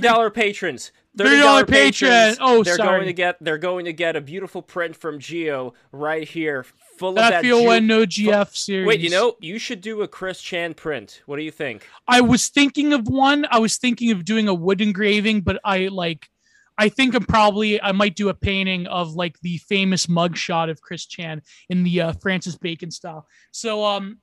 Thirty 1.18 1.40
dollar 1.40 1.66
patrons. 1.66 2.14
$30 2.14 2.38
patrons. 2.38 2.38
Oh, 2.42 2.64
they're 2.64 2.76
sorry. 2.76 2.98
going 2.98 3.08
to 3.08 3.14
get 3.14 3.38
they're 3.42 3.58
going 3.58 3.86
to 3.86 3.94
get 3.94 4.16
a 4.16 4.22
beautiful 4.22 4.62
print 4.62 4.96
from 4.96 5.20
Gio 5.20 5.74
right 5.92 6.28
here, 6.28 6.66
full 6.98 7.10
of 7.10 7.16
that 7.16 7.30
that. 7.30 7.42
feel 7.42 7.62
ju- 7.62 7.82
no 7.82 8.06
GF 8.06 8.56
series. 8.56 8.88
Wait, 8.88 9.00
you 9.00 9.10
know, 9.10 9.36
you 9.40 9.60
should 9.60 9.82
do 9.82 10.02
a 10.02 10.08
Chris 10.08 10.42
Chan 10.42 10.76
print. 10.76 11.22
What 11.26 11.38
do 11.38 11.44
you 11.44 11.52
think? 11.52 11.88
I 12.08 12.22
was 12.22 12.50
thinking 12.50 12.94
of 12.94 13.08
one. 13.08 13.46
I 13.50 13.60
was 13.60 13.78
thinking 13.78 14.12
of 14.12 14.26
doing 14.26 14.48
a 14.48 14.54
wood 14.54 14.82
engraving, 14.82 15.42
but 15.42 15.60
I 15.64 15.88
like. 15.88 16.28
I 16.80 16.90
think 16.90 17.16
I'm 17.16 17.26
probably 17.26 17.82
I 17.82 17.92
might 17.92 18.16
do 18.16 18.30
a 18.30 18.36
painting 18.36 18.86
of 18.86 19.16
like 19.16 19.40
the 19.40 19.58
famous 19.58 20.06
mugshot 20.06 20.70
of 20.70 20.80
Chris 20.80 21.08
Chan 21.08 21.42
in 21.70 21.84
the 21.84 22.02
uh, 22.02 22.14
Francis 22.14 22.56
Bacon 22.56 22.92
style. 22.92 23.28
So 23.52 23.84
um, 23.84 24.20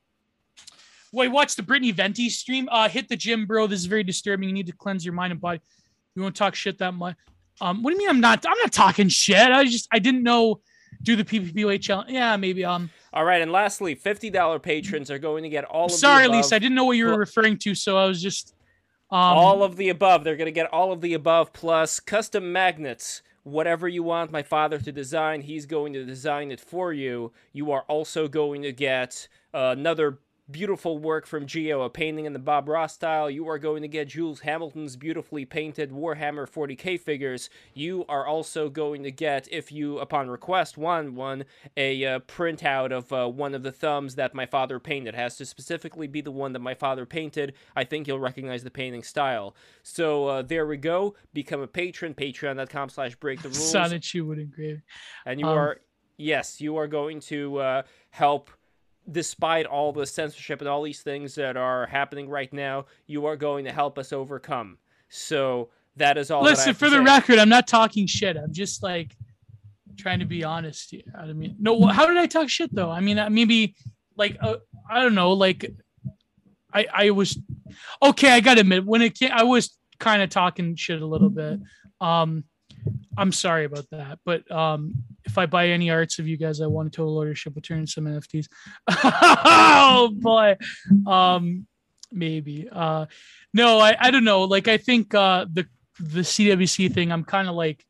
wait, 1.14 1.28
watch 1.28 1.56
the 1.56 1.62
Brittany 1.62 1.90
Venti 1.90 2.28
stream. 2.28 2.68
Uh, 2.70 2.88
hit 2.88 3.08
the 3.08 3.16
gym, 3.16 3.46
bro. 3.46 3.66
This 3.66 3.80
is 3.80 3.86
very 3.86 4.04
disturbing. 4.04 4.48
You 4.48 4.54
need 4.54 4.66
to 4.66 4.72
cleanse 4.72 5.04
your 5.04 5.14
mind 5.14 5.32
and 5.32 5.40
body. 5.40 5.60
You 6.14 6.22
won't 6.22 6.36
talk 6.36 6.54
shit 6.54 6.78
that 6.78 6.94
much. 6.94 7.16
Um, 7.60 7.82
what 7.82 7.90
do 7.90 7.94
you 7.94 7.98
mean 8.00 8.10
I'm 8.10 8.20
not? 8.20 8.44
I'm 8.46 8.58
not 8.58 8.72
talking 8.72 9.08
shit. 9.08 9.36
I 9.36 9.64
just 9.64 9.88
I 9.92 9.98
didn't 9.98 10.22
know. 10.22 10.60
Do 11.02 11.16
the 11.16 11.24
PPPOA 11.24 11.80
challenge? 11.82 12.10
Yeah, 12.10 12.36
maybe. 12.36 12.64
Um, 12.64 12.88
All 13.12 13.24
right, 13.24 13.42
and 13.42 13.52
lastly, 13.52 13.94
fifty 13.94 14.30
dollar 14.30 14.58
patrons 14.58 15.10
are 15.10 15.18
going 15.18 15.42
to 15.42 15.48
get 15.48 15.64
all 15.64 15.86
of 15.86 15.92
sorry, 15.92 16.22
the 16.22 16.28
above. 16.28 16.36
Lisa. 16.36 16.54
I 16.54 16.58
didn't 16.58 16.76
know 16.76 16.84
what 16.84 16.96
you 16.96 17.06
were 17.06 17.18
referring 17.18 17.58
to, 17.58 17.74
so 17.74 17.98
I 17.98 18.06
was 18.06 18.22
just. 18.22 18.54
Um, 19.10 19.20
all 19.20 19.62
of 19.62 19.76
the 19.76 19.90
above. 19.90 20.24
They're 20.24 20.36
going 20.36 20.46
to 20.46 20.52
get 20.52 20.72
all 20.72 20.92
of 20.92 21.00
the 21.00 21.14
above 21.14 21.52
plus 21.52 22.00
custom 22.00 22.52
magnets. 22.52 23.22
Whatever 23.42 23.86
you 23.86 24.02
want 24.02 24.32
my 24.32 24.42
father 24.42 24.78
to 24.78 24.90
design, 24.90 25.42
he's 25.42 25.66
going 25.66 25.92
to 25.92 26.04
design 26.04 26.50
it 26.50 26.60
for 26.60 26.92
you. 26.92 27.30
You 27.52 27.70
are 27.72 27.82
also 27.82 28.26
going 28.26 28.62
to 28.62 28.72
get 28.72 29.28
uh, 29.52 29.74
another 29.76 30.20
beautiful 30.50 30.98
work 30.98 31.26
from 31.26 31.46
Gio, 31.46 31.84
a 31.84 31.88
painting 31.88 32.26
in 32.26 32.34
the 32.34 32.38
Bob 32.38 32.68
Ross 32.68 32.92
style. 32.92 33.30
You 33.30 33.48
are 33.48 33.58
going 33.58 33.82
to 33.82 33.88
get 33.88 34.08
Jules 34.08 34.40
Hamilton's 34.40 34.96
beautifully 34.96 35.44
painted 35.44 35.90
Warhammer 35.90 36.48
40k 36.48 37.00
figures. 37.00 37.48
You 37.72 38.04
are 38.08 38.26
also 38.26 38.68
going 38.68 39.02
to 39.04 39.10
get, 39.10 39.48
if 39.50 39.72
you, 39.72 39.98
upon 39.98 40.28
request, 40.28 40.76
want 40.76 41.14
one, 41.14 41.44
a 41.76 42.04
uh, 42.04 42.18
printout 42.20 42.92
of 42.92 43.12
uh, 43.12 43.28
one 43.28 43.54
of 43.54 43.62
the 43.62 43.72
thumbs 43.72 44.16
that 44.16 44.34
my 44.34 44.46
father 44.46 44.78
painted. 44.78 45.14
It 45.14 45.18
has 45.18 45.36
to 45.36 45.46
specifically 45.46 46.06
be 46.06 46.20
the 46.20 46.30
one 46.30 46.52
that 46.52 46.60
my 46.60 46.74
father 46.74 47.06
painted. 47.06 47.54
I 47.74 47.84
think 47.84 48.06
you'll 48.06 48.20
recognize 48.20 48.64
the 48.64 48.70
painting 48.70 49.02
style. 49.02 49.54
So 49.82 50.26
uh, 50.26 50.42
there 50.42 50.66
we 50.66 50.76
go. 50.76 51.14
Become 51.32 51.60
a 51.60 51.66
patron, 51.66 52.14
patreon.com 52.14 52.90
slash 52.90 53.14
break 53.16 53.40
the 53.40 53.48
rules. 53.50 53.70
Sonnet 53.70 54.12
you 54.12 54.26
would 54.26 54.38
engrave. 54.38 54.82
And 55.24 55.40
you 55.40 55.46
um, 55.46 55.56
are, 55.56 55.80
yes, 56.18 56.60
you 56.60 56.76
are 56.76 56.86
going 56.86 57.20
to 57.20 57.58
uh, 57.58 57.82
help– 58.10 58.50
despite 59.10 59.66
all 59.66 59.92
the 59.92 60.06
censorship 60.06 60.60
and 60.60 60.68
all 60.68 60.82
these 60.82 61.02
things 61.02 61.34
that 61.34 61.56
are 61.56 61.86
happening 61.86 62.28
right 62.28 62.52
now, 62.52 62.86
you 63.06 63.26
are 63.26 63.36
going 63.36 63.64
to 63.64 63.72
help 63.72 63.98
us 63.98 64.12
overcome. 64.12 64.78
So 65.08 65.70
that 65.96 66.18
is 66.18 66.30
all. 66.30 66.42
Listen, 66.42 66.74
for 66.74 66.90
the 66.90 66.96
say. 66.96 67.04
record, 67.04 67.38
I'm 67.38 67.48
not 67.48 67.66
talking 67.66 68.06
shit. 68.06 68.36
I'm 68.36 68.52
just 68.52 68.82
like 68.82 69.16
trying 69.96 70.20
to 70.20 70.24
be 70.24 70.44
honest. 70.44 70.90
Here. 70.90 71.02
I 71.16 71.32
mean, 71.32 71.56
no, 71.58 71.86
how 71.86 72.06
did 72.06 72.16
I 72.16 72.26
talk 72.26 72.48
shit 72.48 72.74
though? 72.74 72.90
I 72.90 73.00
mean, 73.00 73.20
maybe 73.32 73.74
like 74.16 74.36
uh, 74.40 74.56
I 74.90 75.02
don't 75.02 75.14
know, 75.14 75.32
like 75.32 75.70
I 76.72 76.86
I 76.92 77.10
was 77.10 77.38
okay. 78.02 78.30
I 78.30 78.40
gotta 78.40 78.62
admit, 78.62 78.84
when 78.84 79.02
it 79.02 79.18
came, 79.18 79.30
I 79.32 79.44
was 79.44 79.76
kind 79.98 80.22
of 80.22 80.30
talking 80.30 80.74
shit 80.76 81.00
a 81.00 81.06
little 81.06 81.30
bit. 81.30 81.60
Um, 82.00 82.44
I'm 83.16 83.32
sorry 83.32 83.64
about 83.64 83.86
that, 83.90 84.18
but 84.24 84.50
um, 84.50 84.94
if 85.24 85.38
I 85.38 85.46
buy 85.46 85.68
any 85.68 85.90
arts 85.90 86.18
of 86.18 86.26
you 86.26 86.36
guys, 86.36 86.60
I 86.60 86.66
want 86.66 86.88
a 86.88 86.90
total 86.90 87.18
ownership, 87.18 87.54
return 87.54 87.86
some 87.86 88.04
NFTs. 88.04 88.46
oh 88.88 90.10
boy, 90.14 90.56
um, 91.06 91.66
maybe. 92.10 92.68
Uh, 92.70 93.06
no, 93.52 93.78
I, 93.78 93.96
I 93.98 94.10
don't 94.10 94.24
know. 94.24 94.42
Like 94.42 94.68
I 94.68 94.78
think 94.78 95.14
uh, 95.14 95.46
the 95.52 95.66
the 96.00 96.20
CWC 96.20 96.92
thing, 96.92 97.12
I'm 97.12 97.24
kind 97.24 97.48
of 97.48 97.54
like 97.54 97.84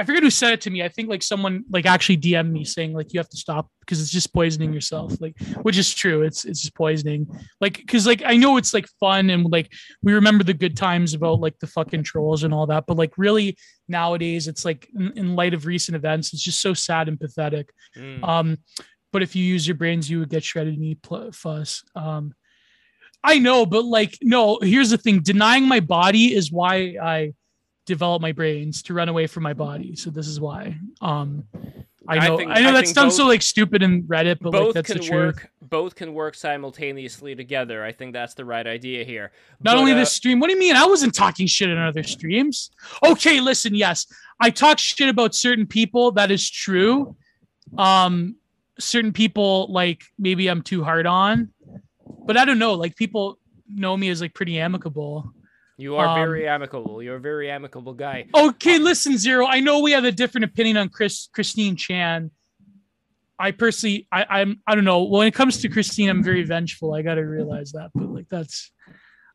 I 0.00 0.04
forget 0.04 0.22
who 0.22 0.30
said 0.30 0.54
it 0.54 0.62
to 0.62 0.70
me. 0.70 0.82
I 0.82 0.88
think 0.88 1.10
like 1.10 1.22
someone 1.22 1.62
like 1.68 1.84
actually 1.84 2.16
DM'd 2.16 2.50
me 2.50 2.64
saying 2.64 2.94
like 2.94 3.12
you 3.12 3.20
have 3.20 3.28
to 3.28 3.36
stop 3.36 3.68
because 3.80 4.00
it's 4.00 4.10
just 4.10 4.32
poisoning 4.32 4.72
yourself. 4.72 5.20
Like, 5.20 5.38
which 5.60 5.76
is 5.76 5.92
true. 5.92 6.22
It's 6.22 6.46
it's 6.46 6.62
just 6.62 6.74
poisoning. 6.74 7.26
Like, 7.60 7.76
because 7.76 8.06
like 8.06 8.22
I 8.24 8.38
know 8.38 8.56
it's 8.56 8.72
like 8.72 8.86
fun 8.98 9.28
and 9.28 9.44
like 9.50 9.70
we 10.02 10.14
remember 10.14 10.42
the 10.42 10.54
good 10.54 10.74
times 10.74 11.12
about 11.12 11.40
like 11.40 11.58
the 11.58 11.66
fucking 11.66 12.04
trolls 12.04 12.44
and 12.44 12.54
all 12.54 12.66
that, 12.68 12.84
but 12.86 12.96
like 12.96 13.12
really 13.18 13.58
nowadays 13.88 14.48
it's 14.48 14.64
like 14.64 14.88
in, 14.94 15.12
in 15.16 15.36
light 15.36 15.52
of 15.52 15.66
recent 15.66 15.96
events, 15.96 16.32
it's 16.32 16.42
just 16.42 16.62
so 16.62 16.72
sad 16.72 17.06
and 17.06 17.20
pathetic. 17.20 17.70
Mm. 17.94 18.26
Um, 18.26 18.58
but 19.12 19.22
if 19.22 19.36
you 19.36 19.44
use 19.44 19.68
your 19.68 19.76
brains, 19.76 20.08
you 20.08 20.20
would 20.20 20.30
get 20.30 20.44
shredded 20.44 20.74
and 20.74 20.84
eat 20.84 21.06
fuss. 21.34 21.84
Um, 21.94 22.32
I 23.22 23.38
know, 23.38 23.66
but 23.66 23.84
like 23.84 24.16
no. 24.22 24.58
Here's 24.62 24.90
the 24.90 24.98
thing: 24.98 25.20
denying 25.20 25.68
my 25.68 25.80
body 25.80 26.34
is 26.34 26.50
why 26.50 26.96
I 27.02 27.34
develop 27.90 28.22
my 28.22 28.30
brains 28.30 28.82
to 28.84 28.94
run 28.94 29.08
away 29.08 29.26
from 29.26 29.42
my 29.42 29.52
body. 29.52 29.96
So 29.96 30.10
this 30.10 30.28
is 30.28 30.40
why. 30.40 30.78
Um, 31.00 31.44
I 32.08 32.18
know, 32.18 32.34
I, 32.34 32.36
think, 32.36 32.50
I 32.50 32.60
know 32.62 32.68
I 32.68 32.72
that 32.72 32.88
sounds 32.88 33.14
both, 33.14 33.14
so 33.14 33.26
like 33.26 33.42
stupid 33.42 33.82
in 33.82 34.04
Reddit, 34.04 34.38
but 34.40 34.52
both 34.52 34.66
like 34.66 34.74
that's 34.74 34.86
can 34.86 34.98
the 34.98 35.04
truth. 35.04 35.34
Work, 35.36 35.50
both 35.60 35.94
can 35.96 36.14
work 36.14 36.34
simultaneously 36.36 37.34
together. 37.34 37.84
I 37.84 37.92
think 37.92 38.12
that's 38.12 38.34
the 38.34 38.44
right 38.44 38.66
idea 38.66 39.04
here. 39.04 39.32
Not 39.60 39.74
but, 39.74 39.80
only 39.80 39.92
uh, 39.92 39.96
this 39.96 40.12
stream. 40.12 40.38
What 40.38 40.46
do 40.46 40.54
you 40.54 40.58
mean? 40.58 40.76
I 40.76 40.86
wasn't 40.86 41.14
talking 41.14 41.46
shit 41.46 41.68
in 41.68 41.78
other 41.78 42.04
streams. 42.04 42.70
Okay, 43.04 43.40
listen. 43.40 43.74
Yes, 43.74 44.06
I 44.38 44.50
talk 44.50 44.78
shit 44.78 45.08
about 45.08 45.34
certain 45.34 45.66
people. 45.66 46.12
That 46.12 46.30
is 46.30 46.48
true. 46.48 47.16
Um, 47.76 48.36
certain 48.78 49.12
people 49.12 49.66
like 49.70 50.04
maybe 50.16 50.48
I'm 50.48 50.62
too 50.62 50.84
hard 50.84 51.06
on, 51.06 51.50
but 52.26 52.36
I 52.36 52.44
don't 52.44 52.58
know. 52.58 52.74
Like 52.74 52.96
people 52.96 53.38
know 53.68 53.96
me 53.96 54.08
as 54.10 54.20
like 54.20 54.34
pretty 54.34 54.58
amicable. 54.58 55.32
You 55.80 55.96
are 55.96 56.06
um, 56.06 56.16
very 56.16 56.46
amicable. 56.46 57.02
You're 57.02 57.16
a 57.16 57.20
very 57.20 57.50
amicable 57.50 57.94
guy. 57.94 58.26
Okay, 58.34 58.78
listen, 58.78 59.16
Zero. 59.16 59.46
I 59.46 59.60
know 59.60 59.80
we 59.80 59.92
have 59.92 60.04
a 60.04 60.12
different 60.12 60.44
opinion 60.44 60.76
on 60.76 60.88
Chris 60.88 61.28
Christine 61.32 61.76
Chan. 61.76 62.30
I 63.38 63.52
personally, 63.52 64.06
I, 64.12 64.26
I'm, 64.28 64.60
I 64.66 64.74
don't 64.74 64.84
know. 64.84 65.04
When 65.04 65.26
it 65.26 65.34
comes 65.34 65.62
to 65.62 65.68
Christine, 65.70 66.10
I'm 66.10 66.22
very 66.22 66.42
vengeful. 66.42 66.92
I 66.92 67.00
gotta 67.00 67.24
realize 67.24 67.72
that. 67.72 67.90
But 67.94 68.10
like 68.10 68.28
that's, 68.28 68.70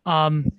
um, 0.05 0.51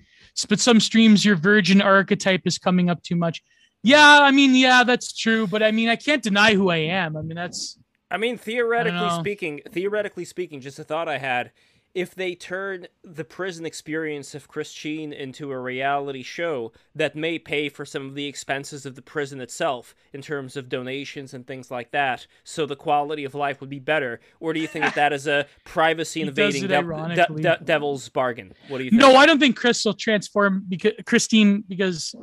but 0.48 0.58
some 0.58 0.80
streams 0.80 1.24
your 1.24 1.36
virgin 1.36 1.80
archetype 1.80 2.42
is 2.44 2.58
coming 2.58 2.90
up 2.90 3.02
too 3.02 3.16
much. 3.16 3.42
Yeah, 3.84 4.18
I 4.20 4.32
mean, 4.32 4.56
yeah, 4.56 4.82
that's 4.82 5.16
true. 5.16 5.46
But 5.46 5.62
I 5.62 5.70
mean, 5.70 5.88
I 5.88 5.94
can't 5.94 6.22
deny 6.22 6.54
who 6.54 6.70
I 6.70 6.78
am. 6.78 7.16
I 7.16 7.22
mean, 7.22 7.36
that's. 7.36 7.78
I 8.10 8.16
mean, 8.16 8.36
theoretically 8.36 8.98
I 8.98 9.18
speaking, 9.20 9.60
theoretically 9.70 10.24
speaking, 10.24 10.60
just 10.60 10.80
a 10.80 10.84
thought 10.84 11.08
I 11.08 11.18
had 11.18 11.52
if 11.96 12.14
they 12.14 12.34
turn 12.34 12.86
the 13.02 13.24
prison 13.24 13.64
experience 13.64 14.34
of 14.34 14.48
Christine 14.48 15.14
into 15.14 15.50
a 15.50 15.58
reality 15.58 16.22
show 16.22 16.70
that 16.94 17.16
may 17.16 17.38
pay 17.38 17.70
for 17.70 17.86
some 17.86 18.04
of 18.04 18.14
the 18.14 18.26
expenses 18.26 18.84
of 18.84 18.96
the 18.96 19.00
prison 19.00 19.40
itself 19.40 19.94
in 20.12 20.20
terms 20.20 20.58
of 20.58 20.68
donations 20.68 21.32
and 21.32 21.46
things 21.46 21.70
like 21.70 21.92
that, 21.92 22.26
so 22.44 22.66
the 22.66 22.76
quality 22.76 23.24
of 23.24 23.34
life 23.34 23.62
would 23.62 23.70
be 23.70 23.78
better? 23.78 24.20
Or 24.40 24.52
do 24.52 24.60
you 24.60 24.66
think 24.66 24.84
that 24.84 24.94
that 24.96 25.14
is 25.14 25.26
a 25.26 25.46
privacy 25.64 26.20
invading 26.20 26.66
de- 26.66 26.82
de- 26.82 27.40
de- 27.40 27.60
devil's 27.64 28.10
bargain? 28.10 28.52
What 28.68 28.76
do 28.76 28.84
you 28.84 28.90
think? 28.90 29.00
No, 29.00 29.16
I 29.16 29.24
don't 29.24 29.38
think 29.38 29.56
Chris 29.56 29.82
will 29.82 29.94
transform 29.94 30.66
because 30.68 30.92
Christine 31.06 31.64
because 31.66 32.14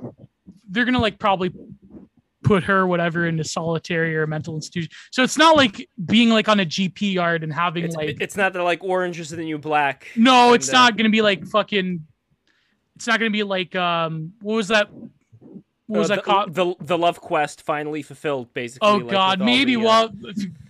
they're 0.70 0.86
gonna 0.86 1.02
like 1.02 1.18
probably 1.18 1.52
put 2.44 2.64
her 2.64 2.86
whatever 2.86 3.26
into 3.26 3.44
solitary 3.44 4.16
or 4.16 4.28
mental 4.28 4.56
institution. 4.56 4.92
So 5.12 5.24
it's 5.24 5.38
not 5.38 5.56
like 5.56 5.90
being 6.06 6.30
like 6.30 6.50
on 6.50 6.60
a 6.60 6.66
GP 6.66 7.14
yard 7.14 7.44
and 7.44 7.54
having 7.54 7.86
it's, 7.86 7.96
like 7.96 8.22
it's 8.22 8.38
not 8.38 8.54
that 8.54 8.64
like 8.64 8.84
orange 8.84 9.20
is 9.20 9.30
the 9.30 9.38
new 9.38 9.58
black. 9.58 10.08
No, 10.16 10.54
it's 10.54 10.70
uh, 10.70 10.74
not 10.74 10.98
gonna 10.98 11.10
be 11.10 11.22
like 11.22 11.46
fucking. 11.48 12.06
It's 12.96 13.08
not 13.08 13.20
gonna 13.20 13.32
be 13.32 13.44
like 13.44 13.76
um. 13.76 14.34
What 14.42 14.56
was 14.56 14.68
that? 14.68 14.92
What 14.92 16.00
was 16.00 16.12
uh, 16.12 16.16
that 16.16 16.24
the, 16.24 16.32
called? 16.32 16.54
The 16.54 16.76
the 16.80 16.98
love 16.98 17.20
quest 17.20 17.62
finally 17.62 18.02
fulfilled, 18.02 18.54
basically. 18.54 18.88
Oh 18.88 18.98
like, 18.98 19.12
God, 19.12 19.40
maybe. 19.40 19.76
The, 19.76 19.82
uh... 19.82 19.84
well, 19.84 20.10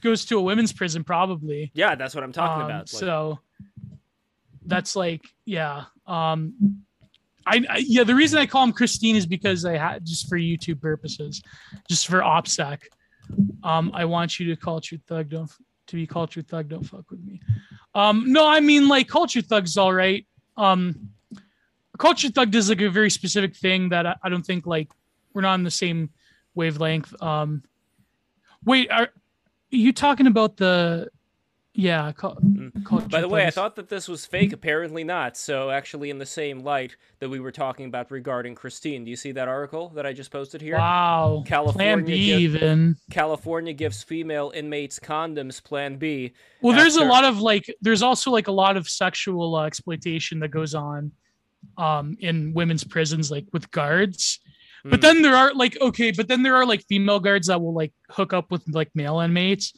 goes 0.02 0.26
to 0.26 0.38
a 0.38 0.42
women's 0.42 0.74
prison, 0.74 1.03
probably. 1.03 1.72
Yeah, 1.74 1.95
that's 1.95 2.16
what 2.16 2.24
I'm 2.24 2.32
talking 2.32 2.64
um, 2.64 2.69
about. 2.69 2.93
Like... 2.93 3.00
So 3.00 3.40
that's 4.66 4.95
like 4.95 5.22
yeah. 5.45 5.85
Um 6.08 6.84
I, 7.45 7.63
I, 7.69 7.77
yeah, 7.85 8.03
the 8.03 8.15
reason 8.15 8.39
I 8.39 8.45
call 8.45 8.63
him 8.63 8.73
Christine 8.73 9.15
is 9.15 9.25
because 9.25 9.65
I 9.65 9.77
had 9.77 10.05
just 10.05 10.30
for 10.30 10.38
YouTube 10.38 10.81
purposes, 10.81 11.41
just 11.88 12.07
for 12.07 12.19
OPSEC. 12.19 12.83
Um, 13.63 13.91
I 13.93 14.05
want 14.05 14.39
you 14.39 14.47
to 14.47 14.55
culture 14.55 14.97
thug, 15.07 15.30
don't 15.30 15.49
to 15.88 15.95
be 15.95 16.07
culture 16.07 16.41
thug, 16.41 16.69
don't 16.69 16.83
fuck 16.83 17.09
with 17.09 17.23
me. 17.23 17.41
Um, 17.95 18.31
no, 18.31 18.47
I 18.47 18.59
mean 18.59 18.88
like 18.88 19.07
culture 19.07 19.41
thug's 19.41 19.77
all 19.77 19.93
right. 19.93 20.25
Um, 20.57 21.09
culture 21.97 22.30
thug 22.30 22.51
does 22.51 22.69
like 22.69 22.81
a 22.81 22.89
very 22.89 23.09
specific 23.09 23.55
thing 23.55 23.89
that 23.89 24.05
I, 24.05 24.15
I 24.23 24.30
don't 24.30 24.45
think 24.45 24.65
like 24.65 24.89
we're 25.33 25.41
not 25.41 25.53
on 25.53 25.63
the 25.63 25.72
same 25.72 26.09
wavelength. 26.55 27.22
Um, 27.22 27.63
wait, 28.65 28.89
are, 28.91 29.03
are 29.03 29.11
you 29.69 29.93
talking 29.93 30.27
about 30.27 30.57
the 30.57 31.09
yeah. 31.76 32.11
Call, 32.11 32.35
mm. 32.35 33.10
By 33.10 33.22
the 33.22 33.27
way, 33.27 33.48
I 33.48 33.50
thought 33.50 33.76
that 33.77 33.90
this 33.90 34.08
was 34.08 34.26
fake. 34.26 34.53
Apparently 34.53 35.03
not. 35.03 35.35
So, 35.35 35.72
actually, 35.72 36.11
in 36.11 36.19
the 36.19 36.26
same 36.26 36.60
light 36.60 36.95
that 37.19 37.30
we 37.30 37.40
were 37.40 37.52
talking 37.52 37.88
about 37.88 38.11
regarding 38.11 38.53
Christine, 38.53 39.03
do 39.03 39.10
you 39.10 39.16
see 39.16 39.32
that 39.32 39.48
article 39.48 39.90
that 39.90 40.06
I 40.06 40.14
just 40.14 40.30
posted 40.32 40.61
here? 40.61 40.77
Wow. 40.77 41.43
California 41.48 41.95
Plan 41.95 42.06
B, 42.06 42.27
give, 42.27 42.40
even. 42.56 42.95
California 43.10 43.74
gives 43.74 44.03
female 44.03 44.52
inmates 44.53 45.00
condoms. 45.00 45.64
Plan 45.64 45.98
B. 45.98 46.34
Well, 46.61 46.74
after... 46.74 46.84
there's 46.84 46.98
a 46.98 47.06
lot 47.06 47.24
of 47.24 47.40
like. 47.40 47.66
There's 47.82 48.03
also 48.03 48.30
like 48.30 48.48
a 48.48 48.52
lot 48.53 48.77
of 48.77 48.88
sexual 48.88 49.56
uh, 49.56 49.66
exploitation 49.66 50.40
that 50.40 50.50
goes 50.50 50.76
on, 50.76 51.11
um, 51.77 52.16
in 52.19 52.53
women's 52.53 52.84
prisons, 52.84 53.32
like 53.32 53.45
with 53.52 53.72
guards. 53.72 54.40
But 54.85 55.00
mm. 55.00 55.03
then 55.03 55.22
there 55.24 55.35
are 55.35 55.53
like 55.53 55.80
okay, 55.82 56.11
but 56.11 56.27
then 56.27 56.43
there 56.43 56.56
are 56.56 56.68
like 56.68 56.84
female 56.88 57.19
guards 57.19 57.48
that 57.48 57.61
will 57.61 57.74
like 57.74 57.93
hook 58.10 58.32
up 58.32 58.52
with 58.52 58.64
like 58.68 58.92
male 58.93 59.19
inmates 59.22 59.74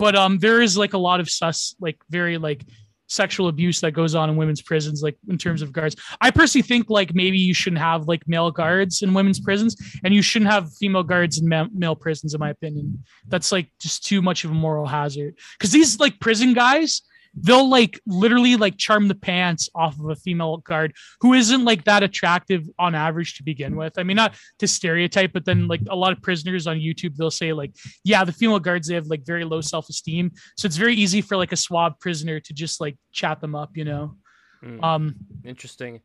but 0.00 0.16
um 0.16 0.38
there 0.38 0.60
is 0.62 0.76
like 0.76 0.94
a 0.94 0.98
lot 0.98 1.20
of 1.20 1.30
sus 1.30 1.76
like 1.78 1.98
very 2.08 2.38
like 2.38 2.64
sexual 3.06 3.48
abuse 3.48 3.80
that 3.80 3.90
goes 3.90 4.14
on 4.14 4.30
in 4.30 4.36
women's 4.36 4.62
prisons 4.62 5.02
like 5.02 5.16
in 5.28 5.36
terms 5.36 5.62
of 5.62 5.72
guards. 5.72 5.96
I 6.20 6.30
personally 6.30 6.62
think 6.62 6.88
like 6.88 7.12
maybe 7.12 7.38
you 7.38 7.52
shouldn't 7.52 7.82
have 7.82 8.06
like 8.06 8.22
male 8.28 8.52
guards 8.52 9.02
in 9.02 9.12
women's 9.12 9.40
prisons 9.40 9.76
and 10.04 10.14
you 10.14 10.22
shouldn't 10.22 10.50
have 10.50 10.72
female 10.76 11.02
guards 11.02 11.38
in 11.38 11.48
ma- 11.48 11.66
male 11.74 11.96
prisons 11.96 12.34
in 12.34 12.40
my 12.40 12.50
opinion. 12.50 13.02
That's 13.26 13.50
like 13.50 13.68
just 13.80 14.06
too 14.06 14.22
much 14.22 14.44
of 14.44 14.52
a 14.52 14.54
moral 14.54 14.86
hazard. 14.86 15.34
Because 15.58 15.72
these 15.72 15.98
like 15.98 16.20
prison 16.20 16.54
guys 16.54 17.02
they'll 17.34 17.68
like 17.68 18.00
literally 18.06 18.56
like 18.56 18.76
charm 18.76 19.08
the 19.08 19.14
pants 19.14 19.68
off 19.74 19.98
of 19.98 20.10
a 20.10 20.16
female 20.16 20.58
guard 20.58 20.94
who 21.20 21.32
isn't 21.32 21.64
like 21.64 21.84
that 21.84 22.02
attractive 22.02 22.68
on 22.78 22.94
average 22.94 23.36
to 23.36 23.42
begin 23.42 23.76
with. 23.76 23.98
I 23.98 24.02
mean, 24.02 24.16
not 24.16 24.34
to 24.58 24.66
stereotype, 24.66 25.32
but 25.32 25.44
then 25.44 25.68
like 25.68 25.80
a 25.88 25.96
lot 25.96 26.12
of 26.12 26.22
prisoners 26.22 26.66
on 26.66 26.78
YouTube, 26.78 27.16
they'll 27.16 27.30
say 27.30 27.52
like, 27.52 27.72
yeah, 28.04 28.24
the 28.24 28.32
female 28.32 28.58
guards, 28.58 28.88
they 28.88 28.94
have 28.94 29.06
like 29.06 29.24
very 29.24 29.44
low 29.44 29.60
self-esteem. 29.60 30.32
So 30.56 30.66
it's 30.66 30.76
very 30.76 30.94
easy 30.94 31.20
for 31.20 31.36
like 31.36 31.52
a 31.52 31.56
swab 31.56 31.98
prisoner 32.00 32.40
to 32.40 32.52
just 32.52 32.80
like 32.80 32.96
chat 33.12 33.40
them 33.40 33.54
up, 33.54 33.76
you 33.76 33.84
know? 33.84 34.16
Mm, 34.64 34.82
um, 34.82 35.14
interesting. 35.44 36.00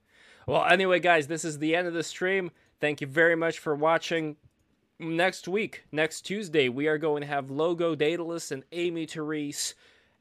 Well, 0.48 0.66
anyway, 0.66 1.00
guys, 1.00 1.28
this 1.28 1.44
is 1.44 1.58
the 1.58 1.76
end 1.76 1.88
of 1.88 1.94
the 1.94 2.04
stream. 2.04 2.52
Thank 2.80 3.02
you 3.02 3.08
very 3.08 3.36
much 3.36 3.60
for 3.60 3.74
watching 3.74 4.36
next 5.00 5.48
week, 5.48 5.84
next 5.92 6.22
Tuesday, 6.22 6.70
we 6.70 6.88
are 6.88 6.98
going 6.98 7.22
to 7.22 7.28
have 7.28 7.50
Logo 7.50 7.96
Daedalus 7.96 8.52
and 8.52 8.64
Amy 8.72 9.06
Therese 9.06 9.76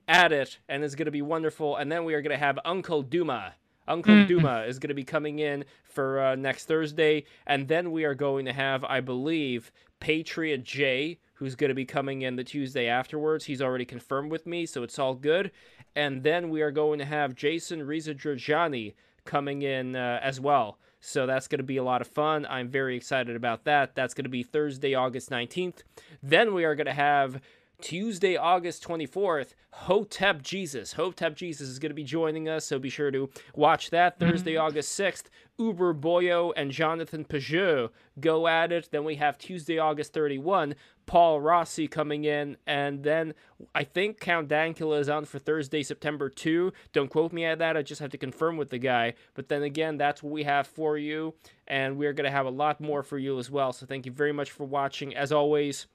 at 0.09 0.33
it, 0.33 0.59
and 0.69 0.85
it's 0.85 0.95
going 0.95 1.07
to 1.07 1.13
be 1.13 1.23
wonderful. 1.23 1.77
And 1.77 1.91
then 1.91 2.05
we 2.05 2.15
are 2.15 2.23
going 2.23 2.37
to 2.37 2.45
have 2.45 2.59
Uncle 2.65 3.03
Duma. 3.03 3.55
Uncle 3.87 4.15
Mm. 4.15 4.29
Duma 4.29 4.65
is 4.67 4.79
going 4.79 4.89
to 4.89 4.95
be 4.95 5.05
coming 5.05 5.39
in 5.41 5.65
for 5.85 6.21
uh, 6.21 6.35
next 6.37 6.67
Thursday, 6.67 7.25
and 7.47 7.69
then 7.69 7.93
we 7.93 8.05
are 8.05 8.15
going 8.15 8.47
to 8.47 8.53
have, 8.53 8.83
I 8.85 9.01
believe, 9.01 9.71
Patriot 10.01 10.65
J, 10.65 11.19
who's 11.35 11.55
going 11.55 11.69
to 11.69 11.75
be 11.75 11.85
coming 11.85 12.23
in 12.23 12.37
the 12.37 12.45
Tuesday 12.45 12.87
afterwards. 12.87 13.45
He's 13.45 13.61
already 13.61 13.85
confirmed 13.85 14.31
with 14.31 14.47
me, 14.47 14.65
so 14.67 14.83
it's 14.83 14.99
all 14.99 15.15
good. 15.15 15.51
And 15.95 16.23
then 16.23 16.49
we 16.51 16.63
are 16.63 16.71
going 16.71 16.99
to 16.99 17.05
have 17.05 17.35
Jason 17.35 17.87
Reza 17.87 18.15
Jorjani 18.15 18.95
coming 19.25 19.63
in 19.63 19.97
uh, 19.97 20.19
as 20.23 20.41
well. 20.41 20.79
So 21.01 21.27
that's 21.27 21.49
going 21.49 21.59
to 21.59 21.65
be 21.65 21.77
a 21.77 21.85
lot 21.85 22.01
of 22.01 22.07
fun. 22.07 22.47
I'm 22.49 22.69
very 22.69 22.97
excited 22.97 23.37
about 23.37 23.65
that. 23.65 23.95
That's 23.95 24.15
going 24.15 24.25
to 24.25 24.31
be 24.31 24.43
Thursday, 24.43 24.95
August 24.95 25.31
19th. 25.31 25.83
Then 26.23 26.55
we 26.55 26.65
are 26.65 26.75
going 26.75 26.87
to 26.87 26.95
have 26.95 27.43
Tuesday, 27.81 28.37
August 28.37 28.87
24th, 28.87 29.55
Hotep 29.71 30.43
Jesus. 30.43 30.93
Hotep 30.93 31.35
Jesus 31.35 31.69
is 31.69 31.79
going 31.79 31.91
to 31.91 31.95
be 31.95 32.05
joining 32.05 32.49
us, 32.49 32.65
so 32.65 32.79
be 32.79 32.91
sure 32.91 33.11
to 33.11 33.29
watch 33.55 33.91
that. 33.91 34.19
Mm-hmm. 34.19 34.31
Thursday, 34.31 34.57
August 34.57 34.99
6th, 34.99 35.25
Uberboyo 35.59 36.53
and 36.57 36.71
Jonathan 36.71 37.25
Pageau 37.25 37.91
go 38.19 38.47
at 38.47 38.73
it. 38.73 38.89
Then 38.91 39.05
we 39.05 39.17
have 39.17 39.39
Tuesday, 39.39 39.79
August 39.79 40.13
31, 40.13 40.75
Paul 41.07 41.41
Rossi 41.41 41.87
coming 41.87 42.25
in. 42.25 42.57
And 42.67 43.03
then 43.03 43.35
I 43.75 43.85
think 43.85 44.21
Count 44.21 44.49
Dankula 44.49 45.01
is 45.01 45.09
on 45.09 45.25
for 45.25 45.39
Thursday, 45.39 45.83
September 45.83 46.29
2. 46.29 46.73
Don't 46.93 47.11
quote 47.11 47.33
me 47.33 47.45
at 47.45 47.59
that. 47.59 47.77
I 47.77 47.83
just 47.83 48.01
have 48.01 48.11
to 48.11 48.19
confirm 48.19 48.57
with 48.57 48.71
the 48.71 48.79
guy. 48.79 49.15
But 49.35 49.49
then 49.49 49.63
again, 49.63 49.97
that's 49.97 50.23
what 50.23 50.33
we 50.33 50.45
have 50.45 50.67
for 50.67 50.99
you. 50.99 51.35
And 51.67 51.97
we're 51.97 52.13
going 52.13 52.25
to 52.25 52.31
have 52.31 52.47
a 52.47 52.51
lot 52.51 52.81
more 52.81 53.03
for 53.03 53.19
you 53.19 53.39
as 53.39 53.51
well. 53.51 53.73
So 53.73 53.87
thank 53.87 54.07
you 54.07 54.13
very 54.13 54.33
much 54.33 54.51
for 54.51 54.65
watching. 54.65 55.15
As 55.15 55.33
always, 55.33 55.87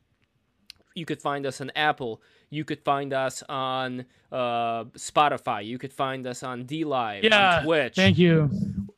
you 0.99 1.05
could 1.05 1.21
find 1.21 1.45
us 1.45 1.59
on 1.61 1.71
Apple. 1.75 2.21
You 2.51 2.63
could 2.65 2.81
find 2.83 3.13
us 3.13 3.41
on 3.49 4.05
uh, 4.31 4.83
Spotify. 4.95 5.65
You 5.65 5.77
could 5.77 5.93
find 5.93 6.27
us 6.27 6.43
on 6.43 6.65
DLive, 6.65 7.23
Yeah, 7.23 7.57
on 7.59 7.63
Twitch, 7.63 7.95
Thank 7.95 8.17
you. 8.17 8.49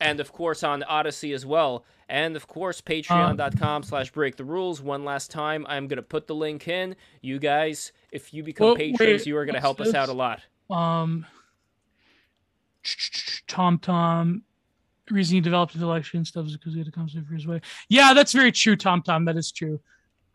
and 0.02 0.20
of 0.20 0.32
course 0.34 0.64
on 0.64 0.84
Odysee 0.90 1.34
as 1.34 1.46
well. 1.46 1.86
And 2.10 2.36
of 2.36 2.46
course, 2.48 2.82
patreon.com 2.82 3.84
slash 3.84 4.12
break 4.12 4.36
the 4.36 4.44
rules. 4.44 4.82
One 4.82 5.06
last 5.06 5.32
time, 5.32 5.66
I'm 5.70 5.88
going 5.88 5.96
to 5.98 6.02
put 6.04 6.28
the 6.28 6.36
link 6.36 6.68
in. 6.68 6.98
You 7.22 7.40
guys, 7.40 7.94
if 8.12 8.34
you 8.34 8.44
become 8.44 8.68
Well, 8.68 8.76
patrons, 8.76 9.00
wait, 9.22 9.26
you 9.28 9.38
are 9.38 9.46
going 9.46 9.56
to 9.56 9.62
help 9.62 9.80
us 9.80 9.94
out 9.94 10.10
a 10.10 10.14
lot. 10.14 10.42
Um, 10.70 11.26
Tom 13.48 13.80
Tom. 13.80 14.44
Reason 15.10 15.36
he 15.36 15.42
developed 15.42 15.76
intellectual 15.76 15.92
election 15.94 16.26
stuff 16.26 16.46
is 16.46 16.56
because 16.56 16.72
he 16.74 16.80
had 16.80 16.86
to 16.86 16.92
come 16.92 17.08
for 17.08 17.34
his 17.34 17.46
way. 17.46 17.60
Yeah, 17.90 18.14
that's 18.14 18.32
very 18.32 18.52
true, 18.52 18.78
Tom 18.78 19.02
Tom. 19.02 19.26
That 19.26 19.36
is 19.36 19.52
true. 19.52 19.80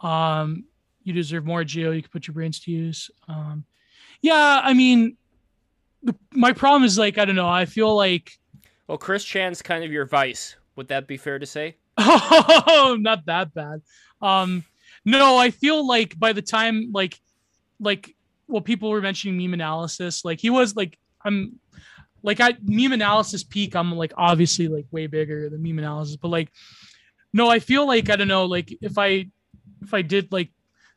Um, 0.01 0.65
you 1.07 1.13
deserve 1.13 1.47
more, 1.47 1.63
Gio. 1.63 1.95
You 1.95 2.03
can 2.03 2.11
put 2.11 2.27
your 2.27 2.35
brains 2.35 2.59
to 2.61 2.73
use. 2.73 3.13
Um, 3.29 3.65
yeah, 4.23 4.61
I 4.63 4.75
mean, 4.75 5.17
the, 6.03 6.17
my 6.33 6.53
problem 6.53 6.83
is 6.83 6.99
like 6.99 7.17
I 7.17 7.25
don't 7.25 7.37
know. 7.37 7.49
I 7.49 7.65
feel 7.65 7.95
like 7.95 8.37
Well, 8.89 8.99
Chris 8.99 9.25
Chan's 9.25 9.63
kind 9.63 9.85
of 9.85 9.93
your 9.93 10.05
vice. 10.05 10.57
Would 10.75 10.89
that 10.89 11.07
be 11.07 11.17
fair 11.17 11.39
to 11.39 11.47
say? 11.47 11.77
oh, 11.97 12.97
not 12.99 13.25
that 13.27 13.55
bad. 13.55 13.83
Um, 14.21 14.65
no, 15.05 15.37
I 15.39 15.51
feel 15.51 15.87
like 15.87 16.19
by 16.19 16.33
the 16.33 16.43
time 16.43 16.91
like 16.93 17.21
like 17.79 18.17
well, 18.49 18.61
people 18.61 18.91
were 18.91 19.01
mentioning 19.01 19.39
meme 19.39 19.55
analysis. 19.55 20.25
Like 20.25 20.41
he 20.41 20.51
was 20.51 20.75
like 20.75 20.99
I'm 21.25 21.61
like 22.25 22.41
I 22.41 22.55
meme 22.63 22.93
analysis 22.93 23.45
peak. 23.45 23.77
I'm 23.77 23.93
like 23.95 24.13
obviously 24.17 24.67
like 24.67 24.87
way 24.91 25.07
bigger 25.07 25.49
than 25.49 25.63
meme 25.63 25.79
analysis, 25.79 26.17
but 26.17 26.29
like 26.29 26.51
no, 27.33 27.49
I 27.49 27.61
feel 27.61 27.87
like 27.87 28.11
I 28.11 28.17
don't 28.17 28.27
know. 28.27 28.47
Like 28.47 28.77
if 28.83 28.99
I 28.99 29.27
if 29.83 29.95
I 29.95 30.03
did 30.03 30.33
like 30.33 30.51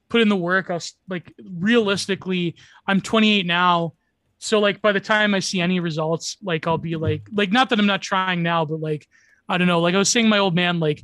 put 0.10 0.22
in 0.22 0.30
the 0.30 0.36
work, 0.36 0.70
I'll 0.70 0.82
like 1.08 1.34
realistically, 1.44 2.56
I'm 2.88 3.02
28 3.02 3.46
now. 3.46 3.94
So 4.40 4.60
like 4.60 4.82
by 4.82 4.92
the 4.92 5.00
time 5.00 5.36
I 5.36 5.40
see 5.40 5.62
any 5.62 5.80
results, 5.80 6.38
like 6.42 6.68
I'll 6.68 6.78
be 6.78 6.96
like 6.96 7.28
like 7.32 7.52
not 7.52 7.70
that 7.70 7.80
I'm 7.80 7.86
not 7.86 8.02
trying 8.02 8.42
now, 8.42 8.66
but 8.66 8.80
like 8.80 9.08
I 9.48 9.58
don't 9.58 9.68
know. 9.68 9.80
Like 9.80 9.96
I 9.96 9.98
was 9.98 10.10
saying, 10.10 10.30
my 10.30 10.38
old 10.38 10.56
man, 10.56 10.80
like 10.80 11.02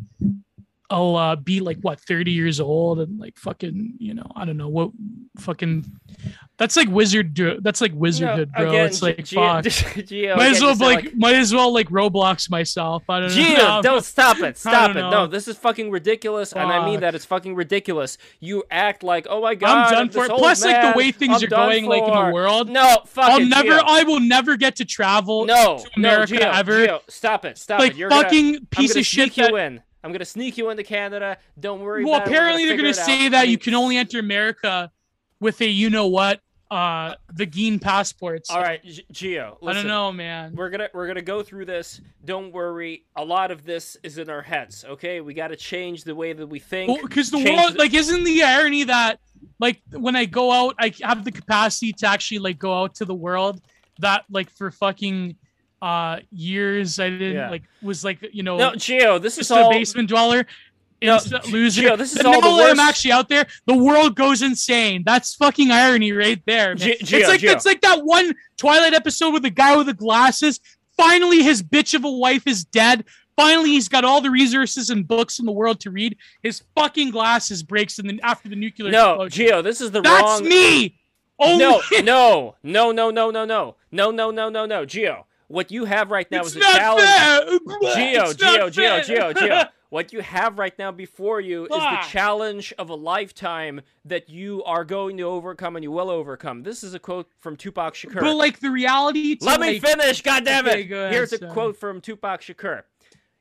I'll 0.89 1.15
uh, 1.15 1.35
be 1.35 1.61
like 1.61 1.79
what 1.81 1.99
30 1.99 2.31
years 2.31 2.59
old 2.59 2.99
and 2.99 3.19
like 3.19 3.37
fucking, 3.37 3.95
you 3.97 4.13
know, 4.13 4.31
I 4.35 4.45
don't 4.45 4.57
know 4.57 4.67
what 4.67 4.91
fucking. 5.39 5.85
That's 6.57 6.77
like 6.77 6.87
wizard. 6.89 7.35
That's 7.61 7.81
like 7.81 7.93
wizardhood, 7.93 8.51
No, 8.51 8.63
bro. 8.63 8.69
again, 8.69 8.85
it's 8.85 9.01
like 9.01 9.23
G- 9.23 9.35
fuck. 9.35 9.63
Gio, 9.65 10.37
might 10.37 10.51
as 10.51 10.61
well 10.61 10.75
sound 10.75 10.79
like, 10.79 11.15
might 11.15 11.35
as 11.35 11.53
well 11.53 11.73
like 11.73 11.89
Roblox 11.89 12.49
myself. 12.49 13.03
I 13.09 13.21
don't 13.21 13.35
know. 13.35 13.81
Don't 13.83 14.05
stop 14.05 14.39
it. 14.39 14.57
Stop 14.57 14.91
it. 14.91 14.93
don't 14.93 15.11
No, 15.11 15.27
this 15.27 15.47
is 15.47 15.57
fucking 15.57 15.89
ridiculous, 15.89 16.53
and 16.53 16.71
I 16.71 16.85
mean 16.85 16.99
that 16.99 17.15
it's 17.15 17.25
fucking 17.25 17.55
ridiculous. 17.55 18.17
You 18.39 18.63
act 18.69 19.03
like, 19.03 19.25
oh 19.29 19.41
my 19.41 19.55
god, 19.55 19.87
I'm 19.87 19.91
done 19.91 20.07
this 20.07 20.15
for. 20.15 20.27
Plus, 20.35 20.63
like 20.63 20.93
the 20.93 20.97
way 20.97 21.11
things 21.11 21.41
I'm 21.41 21.45
are 21.45 21.47
going, 21.47 21.85
like 21.85 22.03
in 22.03 22.13
the 22.13 22.31
world, 22.31 22.69
No, 22.69 23.01
fuck 23.05 23.31
I'll 23.31 23.41
it, 23.41 23.45
never. 23.45 23.79
Gio. 23.79 23.83
I 23.85 24.03
will 24.03 24.19
never 24.19 24.55
get 24.55 24.75
to 24.77 24.85
travel 24.85 25.45
no, 25.45 25.79
to 25.79 25.89
America 25.97 26.35
no, 26.35 26.39
Gio, 26.39 26.53
ever. 26.53 26.87
Gio, 26.87 27.01
stop 27.09 27.43
it. 27.45 27.57
Stop 27.57 27.79
like 27.79 27.91
it. 27.91 27.97
You're 27.97 28.11
fucking 28.11 28.45
gonna, 28.45 28.57
I'm 28.57 28.65
piece 28.67 28.95
of 28.95 29.05
shit. 29.05 29.35
That, 29.35 29.49
you 29.49 29.57
in. 29.57 29.81
I'm 30.05 30.11
gonna 30.11 30.23
sneak 30.23 30.57
you 30.57 30.69
into 30.69 30.83
Canada. 30.83 31.37
Don't 31.59 31.81
worry. 31.81 32.05
well, 32.05 32.15
about 32.15 32.27
it. 32.27 32.29
We're 32.29 32.35
apparently 32.35 32.65
they're 32.65 32.77
gonna 32.77 32.93
say 32.93 33.25
out. 33.25 33.31
that 33.31 33.47
you 33.49 33.57
can 33.57 33.73
only 33.73 33.97
enter 33.97 34.19
America 34.19 34.91
with 35.39 35.59
a 35.61 35.67
you 35.67 35.89
know 35.89 36.07
what, 36.07 36.41
uh, 36.69 37.15
the 37.33 37.47
Geen 37.47 37.79
passports. 37.79 38.51
All 38.51 38.61
right, 38.61 38.83
Geo. 39.11 39.57
Gio. 39.61 39.67
I 39.67 39.73
don't 39.73 39.87
know, 39.87 40.11
man. 40.11 40.53
We're 40.55 40.69
gonna 40.69 40.89
we're 40.93 41.07
gonna 41.07 41.23
go 41.23 41.41
through 41.41 41.65
this. 41.65 42.01
Don't 42.23 42.53
worry. 42.53 43.05
A 43.15 43.25
lot 43.25 43.49
of 43.49 43.65
this 43.65 43.97
is 44.03 44.19
in 44.19 44.29
our 44.29 44.43
heads. 44.43 44.85
Okay, 44.87 45.21
we 45.21 45.33
got 45.33 45.47
to 45.47 45.55
change 45.55 46.03
the 46.03 46.13
way 46.13 46.33
that 46.33 46.45
we 46.45 46.59
think. 46.59 47.01
because 47.01 47.31
the 47.31 47.37
world 47.43 47.73
the- 47.73 47.79
like 47.79 47.93
isn't 47.93 48.23
the 48.23 48.43
irony 48.43 48.83
that 48.83 49.19
like 49.59 49.81
when 49.91 50.15
i 50.15 50.25
go 50.25 50.51
out 50.51 50.75
i 50.79 50.91
have 51.01 51.23
the 51.23 51.31
capacity 51.31 51.93
to 51.93 52.07
actually 52.07 52.39
like 52.39 52.57
go 52.57 52.73
out 52.73 52.95
to 52.95 53.05
the 53.05 53.13
world 53.13 53.61
that 53.99 54.25
like 54.29 54.49
for 54.49 54.71
fucking 54.71 55.35
uh 55.85 56.19
years 56.31 56.99
i 56.99 57.09
didn't 57.09 57.33
Yeah. 57.35 57.49
like 57.49 57.63
was 57.81 58.03
like 58.03 58.17
you 58.33 58.43
know 58.43 58.57
no, 58.57 58.71
Gio. 58.71 59.21
This 59.21 59.33
is 59.33 59.47
just 59.47 59.51
all. 59.51 59.69
a 59.69 59.73
basement 59.73 60.09
dweller 60.09 60.45
No, 61.01 61.19
loser 61.51 61.81
Gio, 61.83 61.97
this 61.97 62.11
is 62.13 62.17
But 62.17 62.25
all 62.25 62.41
the 62.41 62.49
now 62.49 62.57
that 62.57 62.71
i'm 62.71 62.79
actually 62.79 63.11
out 63.11 63.29
there 63.29 63.45
the 63.67 63.77
world 63.77 64.15
goes 64.15 64.41
insane 64.41 65.03
that's 65.05 65.35
fucking 65.35 65.69
irony 65.71 66.11
right 66.11 66.41
there 66.47 66.69
man. 66.69 66.77
G- 66.77 66.97
it's 66.99 67.27
like 67.27 67.41
Gio. 67.41 67.51
it's 67.53 67.65
like 67.65 67.81
that 67.81 67.99
one 68.03 68.33
twilight 68.57 68.93
episode 68.93 69.31
with 69.31 69.43
the 69.43 69.49
guy 69.51 69.75
with 69.77 69.85
the 69.87 69.93
glasses 69.93 70.59
finally 70.97 71.43
his 71.43 71.61
bitch 71.61 71.93
of 71.93 72.03
a 72.03 72.11
wife 72.11 72.47
is 72.47 72.65
dead 72.65 73.05
Finally, 73.37 73.71
he's 73.71 73.89
got 73.89 74.05
all 74.05 74.21
the 74.21 74.31
resources 74.31 74.89
and 74.89 75.05
books 75.05 75.39
in 75.39 75.45
the 75.45 75.51
world 75.51 75.81
to 75.81 75.91
read. 75.91 76.15
His 76.41 76.63
fucking 76.73 77.11
glasses 77.11 77.63
breaks 77.63 77.99
in 77.99 78.07
the, 78.07 78.17
after 78.23 78.47
the 78.47 78.55
nuclear 78.55 78.91
No, 78.93 79.23
explosion. 79.23 79.45
Gio. 79.57 79.61
This 79.61 79.81
is 79.81 79.91
the 79.91 79.99
That's 79.99 80.21
wrong. 80.23 80.43
That's 80.43 80.49
me. 80.55 80.97
Oh 81.37 81.57
No, 81.57 81.81
no, 82.01 82.55
no, 82.63 82.91
no, 82.93 83.09
no, 83.11 83.29
no, 83.31 83.45
no, 83.45 83.75
no, 83.91 84.11
no, 84.11 84.31
no, 84.31 84.49
no, 84.49 84.65
no, 84.65 84.85
Gio. 84.85 85.25
What 85.47 85.71
you 85.71 85.85
have 85.85 86.11
right 86.11 86.29
now 86.31 86.41
it's 86.41 86.49
is 86.49 86.57
a 86.57 86.59
challenge. 86.61 87.07
Gio, 87.07 88.33
Gio, 88.33 88.33
Gio, 88.33 88.69
Gio, 88.69 88.71
Geo. 88.71 88.99
Gio, 88.99 89.03
fair. 89.03 89.33
Gio, 89.33 89.33
Gio. 89.33 89.69
What 89.89 90.11
you 90.11 90.19
have 90.21 90.57
right 90.59 90.77
now 90.77 90.91
before 90.91 91.39
you 91.39 91.63
is 91.63 91.69
the 91.69 91.75
Ah. 91.77 92.07
challenge 92.11 92.73
of 92.77 92.89
a 92.89 92.95
lifetime 92.95 93.81
that 94.03 94.29
you 94.29 94.63
are 94.65 94.83
going 94.83 95.15
to 95.17 95.23
overcome 95.23 95.75
and 95.77 95.83
you 95.83 95.91
will 95.91 96.09
overcome. 96.09 96.63
This 96.63 96.83
is 96.83 96.93
a 96.93 96.99
quote 96.99 97.29
from 97.39 97.55
Tupac 97.55 97.93
Shakur. 97.93 98.19
But 98.19 98.35
like 98.35 98.59
the 98.59 98.71
reality. 98.71 99.37
Let 99.39 99.61
me 99.61 99.79
finish, 99.79 100.21
goddammit! 100.21 100.67
Okay, 100.67 100.83
go 100.85 100.97
ahead, 101.01 101.13
Here's 101.13 101.31
a 101.33 101.37
sorry. 101.37 101.51
quote 101.51 101.77
from 101.77 102.01
Tupac 102.01 102.41
Shakur. 102.41 102.83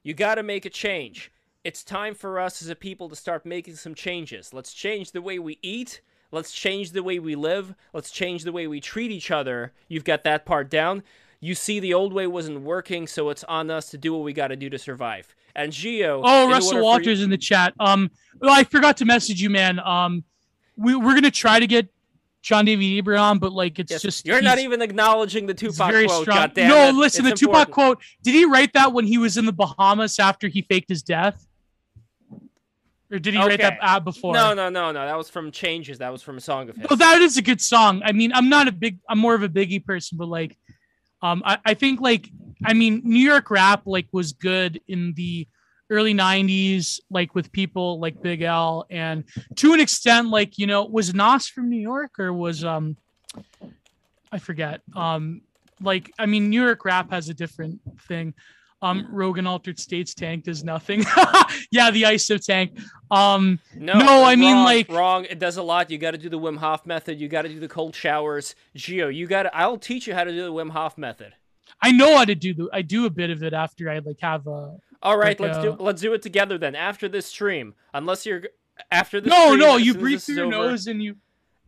You 0.03 0.15
got 0.15 0.37
to 0.37 0.43
make 0.43 0.65
a 0.65 0.71
change. 0.71 1.33
It's 1.65 1.83
time 1.83 2.15
for 2.15 2.39
us 2.39 2.61
as 2.61 2.69
a 2.69 2.77
people 2.77 3.09
to 3.09 3.17
start 3.17 3.47
making 3.47 3.77
some 3.77 3.95
changes. 3.95 4.53
Let's 4.53 4.75
change 4.75 5.13
the 5.13 5.23
way 5.23 5.39
we 5.39 5.59
eat. 5.63 6.03
Let's 6.31 6.53
change 6.53 6.93
the 6.93 7.03
way 7.03 7.19
we 7.19 7.35
live. 7.35 7.75
Let's 7.93 8.11
change 8.11 8.45
the 8.45 8.53
way 8.53 8.67
we 8.67 8.81
treat 8.81 9.11
each 9.11 9.31
other. 9.31 9.73
You've 9.89 10.05
got 10.05 10.25
that 10.25 10.45
part 10.45 10.69
down. 10.69 11.03
You 11.45 11.55
see, 11.55 11.79
the 11.79 11.93
old 11.93 12.15
way 12.15 12.27
wasn't 12.27 12.63
working, 12.63 13.07
so 13.07 13.29
it's 13.29 13.45
on 13.45 13.71
us 13.71 13.91
to 13.91 13.99
do 13.99 14.15
what 14.15 14.23
we 14.25 14.33
got 14.33 14.49
to 14.49 14.57
do 14.57 14.71
to 14.71 14.79
survive. 14.79 15.35
And 15.55 15.71
Gio. 15.71 16.23
Oh, 16.25 16.49
Russell 16.49 16.81
Walters 16.83 17.19
you- 17.19 17.25
in 17.25 17.31
the 17.31 17.37
chat. 17.37 17.75
Um, 17.79 18.11
well, 18.41 18.51
I 18.51 18.65
forgot 18.65 18.97
to 18.99 19.05
message 19.05 19.43
you, 19.43 19.51
man. 19.51 19.79
Um, 19.79 20.25
we 20.77 20.97
we're 20.97 21.15
gonna 21.15 21.31
try 21.31 21.61
to 21.61 21.67
get 21.67 21.89
John 22.41 22.65
David 22.65 23.07
on, 23.15 23.39
but 23.39 23.53
like 23.53 23.79
it's 23.79 23.93
Yes, 23.93 24.01
just 24.01 24.27
you're 24.27 24.41
not 24.41 24.59
even 24.59 24.81
acknowledging 24.81 25.45
the 25.45 25.53
Tupac 25.53 25.91
very 25.91 26.07
quote. 26.07 26.23
strong. 26.23 26.51
No, 26.57 26.91
listen, 26.95 27.27
It's 27.27 27.39
the 27.41 27.47
Tupac 27.47 27.69
important. 27.69 27.75
quote. 27.75 27.99
Did 28.23 28.35
he 28.35 28.47
write 28.47 28.73
that 28.73 28.95
when 28.95 29.07
he 29.07 29.19
was 29.19 29.37
in 29.37 29.45
the 29.45 29.53
Bahamas 29.53 30.19
after 30.19 30.49
he 30.49 30.63
faked 30.63 30.89
his 30.89 31.03
death? 31.03 31.47
Or 33.13 33.19
did 33.19 33.35
he 33.35 33.39
write 33.39 33.61
that 33.61 33.75
Okay. 33.75 33.79
uh, 33.83 34.01
before? 34.01 34.33
No, 34.33 34.55
no, 34.55 34.71
no, 34.71 34.91
no. 34.93 35.05
That 35.07 35.17
was 35.17 35.29
from 35.31 35.53
Changes. 35.53 35.99
That 35.99 36.11
was 36.11 36.23
from 36.23 36.39
a 36.39 36.41
song 36.41 36.71
of 36.71 36.77
his. 36.77 36.87
Oh, 36.91 36.97
that 36.97 37.21
is 37.21 37.37
a 37.37 37.43
good 37.43 37.61
song. 37.61 38.01
I 38.03 38.13
mean, 38.13 38.33
I'm 38.33 38.49
not 38.49 38.67
a 38.67 38.73
big, 38.73 38.99
I'm 39.09 39.19
more 39.19 39.35
of 39.35 39.43
a 39.43 39.49
Biggie 39.49 39.85
person, 39.85 40.17
but 40.19 40.27
like, 40.29 40.57
um, 41.25 41.43
I, 41.45 41.59
I 41.65 41.75
think 41.75 42.03
like, 42.03 42.29
I 42.65 42.75
mean, 42.75 43.01
New 43.03 43.19
York 43.19 43.51
rap 43.51 43.83
like 43.87 44.07
was 44.13 44.33
good 44.33 44.79
in 44.87 45.15
the 45.15 45.49
early 45.89 46.13
'90s, 46.13 47.01
like 47.11 47.35
with 47.35 47.51
people 47.51 47.99
like 47.99 48.21
Big 48.21 48.43
L, 48.43 48.85
and 48.91 49.25
to 49.57 49.73
an 49.73 49.81
extent, 49.81 50.29
like 50.29 50.59
you 50.59 50.67
know, 50.67 50.85
was 50.85 51.15
Nas 51.15 51.49
from 51.49 51.71
New 51.71 51.81
York 51.81 52.19
or 52.19 52.31
was 52.33 52.63
um, 52.63 52.99
I 54.31 54.39
forget. 54.39 54.83
Um, 54.95 55.41
like 55.81 56.13
I 56.19 56.27
mean, 56.27 56.51
New 56.51 56.63
York 56.63 56.85
rap 56.85 57.11
has 57.11 57.31
a 57.31 57.35
different 57.35 57.81
thing. 58.03 58.35
Um, 58.85 59.07
Rogan 59.11 59.47
Altered 59.47 59.79
States 59.79 60.15
tank 60.15 60.45
does 60.45 60.63
nothing. 60.65 61.01
yeah, 61.71 61.91
the 61.91 62.03
ISO 62.03 62.45
tank. 62.45 62.79
Um, 63.11 63.59
No, 63.77 63.95
No, 63.99 64.25
I 64.25 64.37
mean, 64.37 64.63
like- 64.65 64.91
wrong. 64.91 65.25
It 65.25 65.39
does 65.39 65.57
a 65.57 65.63
lot. 65.63 65.91
You 65.91 65.99
got 65.99 66.11
to 66.13 66.19
do 66.19 66.29
the 66.29 66.39
Wim 66.39 66.59
Hof 66.59 66.85
method. 66.87 67.21
You 67.21 67.29
got 67.29 67.43
to 67.43 67.49
do 67.49 67.61
the 67.61 67.69
cold 67.69 67.95
showers. 67.95 68.55
Gio, 68.77 69.15
you 69.15 69.27
got. 69.27 69.45
to 69.45 69.57
I'll 69.57 69.79
teach 69.79 70.07
you 70.07 70.15
how 70.15 70.25
to 70.25 70.31
do 70.31 70.45
the 70.45 70.53
Wim 70.53 70.71
Hof 70.71 70.99
method. 70.99 71.35
I 71.83 71.93
know 71.93 72.17
how 72.19 72.25
to 72.25 72.35
do 72.35 72.55
the. 72.55 72.69
I 72.73 72.83
do 72.83 73.07
a 73.07 73.11
bit 73.11 73.31
of 73.31 73.43
it 73.43 73.53
after 73.53 73.91
I 73.91 73.99
like 73.99 74.21
have 74.21 74.47
a. 74.47 74.77
All 75.03 75.19
right, 75.19 75.39
Like, 75.39 75.41
let's 75.53 75.59
do 75.63 75.73
uh, 75.73 75.77
let's 75.81 76.01
do 76.01 76.15
it 76.15 76.23
together 76.23 76.57
then. 76.57 76.75
After 76.75 77.09
this 77.09 77.27
stream, 77.27 77.75
unless 77.93 78.25
you're 78.25 78.43
after 78.91 79.21
the 79.21 79.29
No, 79.29 79.47
stream, 79.49 79.59
no, 79.61 79.77
you 79.77 79.95
breathe 79.95 80.21
through 80.23 80.37
your 80.37 80.45
over- 80.47 80.71
nose 80.71 80.87
and 80.87 81.03
you 81.03 81.17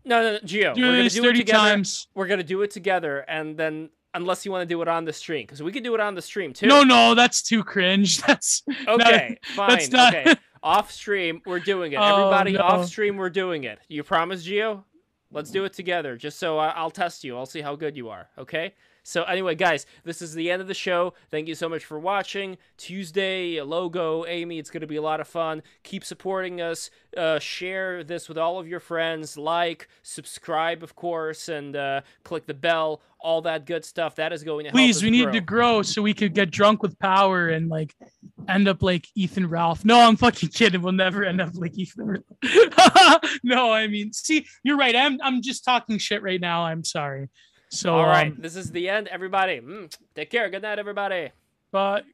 No, 0.05 0.23
no, 0.23 0.33
no, 0.35 0.39
Gio, 0.39 0.75
do 0.75 0.83
we're 0.83 0.97
gonna 0.97 1.11
do 1.11 1.25
it 1.28 1.36
together. 1.36 1.59
times. 1.59 2.09
We're 2.15 2.28
gonna 2.28 2.43
do 2.45 2.62
it 2.62 2.70
together, 2.70 3.19
and 3.28 3.57
then 3.57 3.91
unless 4.17 4.45
you 4.45 4.51
want 4.53 4.62
to 4.62 4.67
do 4.67 4.81
it 4.83 4.89
on 4.89 5.05
the 5.05 5.12
stream, 5.12 5.43
because 5.45 5.62
we 5.62 5.73
can 5.73 5.83
do 5.83 5.95
it 5.95 6.01
on 6.01 6.15
the 6.15 6.23
stream 6.23 6.53
too. 6.53 6.67
No, 6.67 6.83
no, 6.83 7.15
that's 7.15 7.43
too 7.43 7.62
cringe. 7.62 8.20
That's 8.23 8.62
Okay, 8.89 9.39
fine. 9.55 9.69
that's 9.69 9.91
not- 9.91 10.15
Okay, 10.15 10.35
off 10.62 10.91
stream, 10.91 11.41
we're 11.47 11.61
doing 11.61 11.93
it. 11.93 11.97
Oh, 11.97 12.03
Everybody, 12.03 12.53
no. 12.53 12.61
off 12.61 12.86
stream, 12.86 13.17
we're 13.17 13.31
doing 13.31 13.65
it. 13.65 13.78
You 13.89 14.03
promise, 14.03 14.45
Gio? 14.47 14.83
Let's 15.31 15.51
do 15.51 15.65
it 15.65 15.73
together, 15.73 16.17
just 16.17 16.39
so 16.39 16.59
I- 16.59 16.70
I'll 16.70 16.91
test 16.91 17.23
you. 17.25 17.36
I'll 17.36 17.47
see 17.47 17.61
how 17.61 17.77
good 17.77 17.97
you 17.97 18.09
are. 18.09 18.28
Okay. 18.39 18.75
So 19.07 19.23
anyway, 19.23 19.55
guys, 19.55 19.86
this 20.02 20.20
is 20.20 20.35
the 20.35 20.51
end 20.51 20.60
of 20.60 20.67
the 20.67 20.75
show. 20.75 21.15
Thank 21.31 21.47
you 21.47 21.55
so 21.55 21.68
much 21.68 21.85
for 21.85 21.97
watching. 21.97 22.59
Tuesday 22.76 23.62
logo, 23.62 24.26
Amy. 24.26 24.59
It's 24.59 24.68
going 24.68 24.81
to 24.81 24.89
be 24.89 24.97
a 24.97 25.02
lot 25.02 25.20
of 25.20 25.28
fun. 25.28 25.62
Keep 25.85 26.05
supporting 26.05 26.60
us. 26.60 26.91
Uh, 27.17 27.39
share 27.39 28.02
this 28.02 28.28
with 28.28 28.36
all 28.36 28.59
of 28.59 28.67
your 28.67 28.81
friends. 28.81 29.39
Like, 29.39 29.86
subscribe, 30.02 30.83
of 30.83 30.97
course, 30.97 31.49
and 31.49 31.76
uh, 31.76 32.01
click 32.25 32.47
the 32.47 32.55
bell. 32.55 33.01
All 33.20 33.43
that 33.43 33.65
good 33.65 33.85
stuff. 33.85 34.17
That 34.17 34.33
is 34.33 34.43
going 34.43 34.65
to 34.65 34.70
help 34.70 34.75
Please, 34.76 35.05
we 35.05 35.10
need 35.10 35.26
grow. 35.26 35.33
to 35.33 35.41
grow 35.41 35.83
so 35.83 36.02
we 36.02 36.12
could 36.12 36.35
get 36.35 36.51
drunk 36.51 36.83
with 36.83 36.99
power 36.99 37.49
and 37.49 37.68
like 37.68 37.94
end 38.49 38.67
up 38.67 38.83
like 38.83 39.07
Ethan 39.15 39.49
Ralph. 39.49 39.85
No, 39.85 40.01
I'm 40.01 40.17
fucking 40.17 40.49
kidding. 40.49 40.83
We'll 40.83 40.93
never 40.93 41.25
end 41.25 41.41
up 41.41 41.51
like 41.55 41.78
Ethan. 41.78 42.25
Ralph. 42.43 43.20
no, 43.44 43.73
I 43.73 43.86
mean, 43.86 44.12
see, 44.12 44.47
you're 44.65 44.76
right. 44.76 44.97
I'm 44.97 45.20
I'm 45.23 45.43
just 45.43 45.65
talking 45.65 45.99
shit 45.99 46.25
right 46.25 46.41
now. 46.41 46.65
I'm 46.65 46.83
sorry. 46.83 47.28
So 47.77 47.95
All 47.95 48.07
right, 48.07 48.29
um, 48.29 48.39
this 48.39 48.57
is 48.57 48.71
the 48.71 48.89
end, 48.89 49.07
everybody. 49.09 49.61
Mm, 49.61 49.95
take 50.15 50.31
care. 50.31 50.49
Good 50.49 50.63
night, 50.63 50.79
everybody. 50.79 51.29
but 51.71 52.07